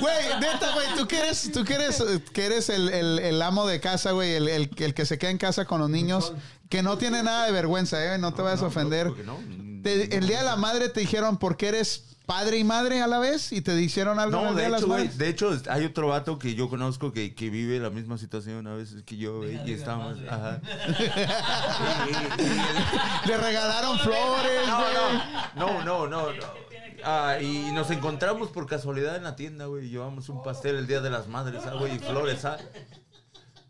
Güey, 0.00 0.14
neta, 0.40 0.72
güey, 0.74 0.86
tú 0.98 1.08
que 1.08 1.18
eres, 1.18 1.50
tú 1.50 1.64
que 1.64 1.74
eres, 1.74 2.02
que 2.34 2.44
eres 2.46 2.68
el, 2.68 2.90
el- 2.90 3.18
el 3.20 3.40
amo 3.42 3.66
de 3.66 3.80
casa, 3.80 4.12
güey, 4.12 4.34
el, 4.34 4.48
el- 4.48 4.70
el 4.76 4.92
que 4.94 5.06
se 5.06 5.16
queda 5.18 5.30
en 5.30 5.38
casa 5.38 5.64
con 5.64 5.80
los 5.80 5.88
niños, 5.88 6.34
que 6.68 6.82
no 6.82 6.98
tiene 6.98 7.22
nada 7.22 7.46
de 7.46 7.52
vergüenza, 7.52 8.14
eh, 8.14 8.18
no 8.18 8.34
te 8.34 8.42
vayas 8.42 8.62
a 8.62 8.66
ofender. 8.66 9.08
porque 9.08 9.24
no. 9.24 9.38
Te- 9.82 10.14
el 10.16 10.26
día 10.26 10.40
de 10.40 10.44
la 10.44 10.56
madre 10.56 10.90
te 10.90 11.00
dijeron 11.00 11.38
por 11.38 11.56
qué 11.56 11.68
eres 11.68 12.04
padre 12.30 12.58
y 12.58 12.64
madre 12.64 13.02
a 13.02 13.08
la 13.08 13.18
vez 13.18 13.50
y 13.50 13.60
te 13.60 13.74
dijeron 13.74 14.20
algo 14.20 14.40
No, 14.40 14.54
de 14.54 14.68
hecho, 14.68 14.86
güey, 14.86 15.08
de 15.08 15.28
hecho, 15.28 15.50
hay 15.68 15.84
otro 15.84 16.06
vato 16.06 16.38
que 16.38 16.54
yo 16.54 16.68
conozco 16.68 17.12
que, 17.12 17.34
que 17.34 17.50
vive 17.50 17.80
la 17.80 17.90
misma 17.90 18.18
situación 18.18 18.68
a 18.68 18.74
veces 18.74 19.02
que 19.02 19.16
yo, 19.16 19.38
güey, 19.38 19.58
y 19.68 19.72
estamos, 19.72 20.16
ajá. 20.28 20.60
Le 23.26 23.36
regalaron 23.36 23.98
flores, 23.98 24.68
No, 24.68 24.76
güey. 24.78 24.92
no, 25.56 25.84
no, 25.84 26.06
no, 26.06 26.32
no. 26.32 26.42
Ah, 27.02 27.38
y 27.40 27.72
nos 27.72 27.90
encontramos 27.90 28.50
por 28.50 28.66
casualidad 28.66 29.16
en 29.16 29.24
la 29.24 29.34
tienda, 29.34 29.64
güey. 29.66 29.86
y 29.86 29.90
Llevamos 29.90 30.28
un 30.28 30.42
pastel 30.44 30.76
el 30.76 30.86
día 30.86 31.00
de 31.00 31.10
las 31.10 31.26
madres, 31.26 31.62
ah, 31.66 31.74
güey, 31.78 31.96
y 31.96 31.98
flores, 31.98 32.44
ah. 32.44 32.58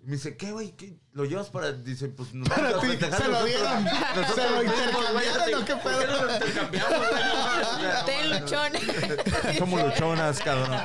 Y 0.03 0.07
me 0.07 0.13
dice, 0.13 0.37
¿qué, 0.37 0.51
güey? 0.53 0.73
¿Qué? 0.73 0.95
¿Lo 1.13 1.25
llevas 1.25 1.51
para.? 1.51 1.73
Dice, 1.73 2.09
pues 2.09 2.33
no. 2.33 2.45
Para 2.47 2.81
ti, 2.81 2.87
se 2.99 3.29
lo 3.29 3.45
dieron. 3.45 3.87
Se 4.35 4.51
lo 4.51 4.63
intercambiaron, 4.63 5.63
¿o 5.63 5.65
qué 5.65 5.77
pedo? 5.77 5.83
¿Por 5.83 5.99
qué 5.99 6.07
no 6.07 6.25
lo 6.25 6.35
intercambiamos, 6.35 8.07
Ten 8.07 8.31
no. 8.31 9.59
Somos 9.59 9.83
luchonas, 9.83 10.39
cabrón. 10.41 10.81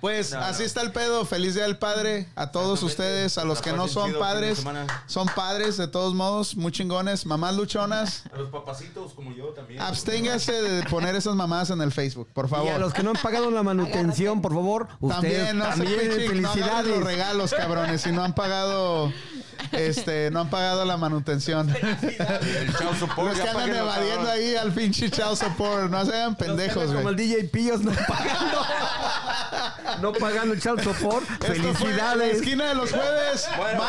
Pues 0.00 0.32
No, 0.32 0.38
así 0.40 0.60
no. 0.60 0.66
está 0.66 0.80
el 0.82 0.92
pedo. 0.92 1.24
Feliz 1.24 1.54
día 1.54 1.64
del 1.64 1.76
padre 1.78 2.28
a 2.36 2.50
todos 2.50 2.82
ustedes, 2.82 3.36
a 3.38 3.44
los 3.44 3.60
que 3.60 3.72
no 3.72 3.86
son 3.88 4.12
padres. 4.18 4.62
Son 5.06 5.26
padres 5.28 5.76
de 5.76 5.88
todos 5.88 6.14
modos, 6.14 6.56
muy 6.56 6.72
chingones. 6.72 7.26
Mamás 7.26 7.54
luchonas, 7.56 8.24
A 8.32 8.38
los 8.38 8.48
papacitos 8.50 9.12
como 9.14 9.32
yo 9.34 9.46
también. 9.48 9.80
absténgase 9.80 10.52
de 10.62 10.82
poner 10.84 11.14
esas 11.14 11.34
mamás 11.34 11.70
en 11.70 11.80
el 11.82 11.92
Facebook, 11.92 12.28
por 12.32 12.46
Y 12.46 12.48
favor. 12.48 12.72
a 12.72 12.78
los 12.78 12.94
que 12.94 13.02
no 13.02 13.10
han 13.10 13.16
pagado 13.22 13.50
la 13.50 13.62
manutención, 13.62 14.40
por 14.40 14.52
favor, 14.54 14.88
ustedes 15.00 15.46
También, 15.46 15.58
no 15.58 15.64
se 15.64 15.70
también, 15.70 16.08
no 16.42 16.48
felicidades. 16.50 16.86
los 16.86 17.04
regalos, 17.04 17.52
cabrones, 17.52 18.00
si 18.00 18.10
no 18.12 18.22
han 18.24 18.34
pagado, 18.34 19.12
este, 19.72 20.30
no 20.30 20.40
han 20.40 20.50
pagado 20.50 20.84
la 20.84 20.96
manutención. 20.96 21.68
El 21.70 22.76
chao 22.76 22.94
support. 22.94 23.28
Los 23.28 23.38
ya 23.38 23.44
que 23.44 23.50
andan 23.50 23.74
evadiendo 23.74 24.30
ahí 24.30 24.56
al 24.56 24.72
pinche 24.72 25.10
child 25.10 25.36
support, 25.36 25.90
no 25.90 26.04
se 26.04 26.14
hagan 26.14 26.34
pendejos, 26.36 26.86
Como 26.86 26.98
el 26.98 27.02
güey. 27.02 27.14
DJ 27.16 27.44
Pillos 27.44 27.80
no 27.80 27.92
pagando. 27.92 28.66
no 30.00 30.12
pagando 30.12 30.54
el 30.54 30.60
child 30.60 30.82
support. 30.82 31.24
Esto 31.30 31.74
fue 31.74 31.92
la 31.92 32.12
Felicidades. 32.12 32.36
esquina 32.36 32.68
de 32.68 32.74
los 32.74 32.90
jueves. 32.90 33.48
Bueno, 33.56 33.82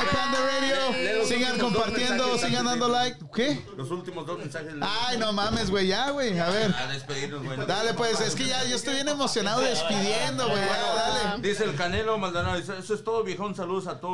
lee 0.61 0.71
Radio. 0.71 1.25
Sigan 1.25 1.57
compartiendo, 1.59 2.37
sigan 2.37 2.65
dando 2.65 2.87
like. 2.87 3.17
¿Qué? 3.33 3.63
Los 3.77 3.89
últimos 3.91 4.25
dos 4.25 4.39
mensajes. 4.39 4.73
Ay, 4.81 5.17
no 5.17 5.31
mames, 5.33 5.69
güey, 5.69 5.87
ya, 5.87 6.09
güey. 6.11 6.37
A 6.39 6.49
ver. 6.49 6.73
A 6.75 6.87
despedirnos, 6.87 7.43
güey. 7.43 7.65
Dale, 7.65 7.93
pues, 7.93 8.19
es 8.21 8.35
que 8.35 8.45
ya 8.45 8.63
yo 8.65 8.75
estoy 8.75 8.95
bien 8.95 9.07
emocionado 9.07 9.61
despidiendo, 9.61 10.47
güey. 10.47 10.61
Dale. 10.61 11.41
Dice 11.47 11.63
el 11.63 11.75
Canelo 11.75 12.17
Maldonado, 12.17 12.57
eso 12.57 12.93
es 12.93 13.03
todo, 13.03 13.23
viejón. 13.23 13.55
Saludos 13.55 13.87
a 13.87 13.99
todos. 13.99 14.11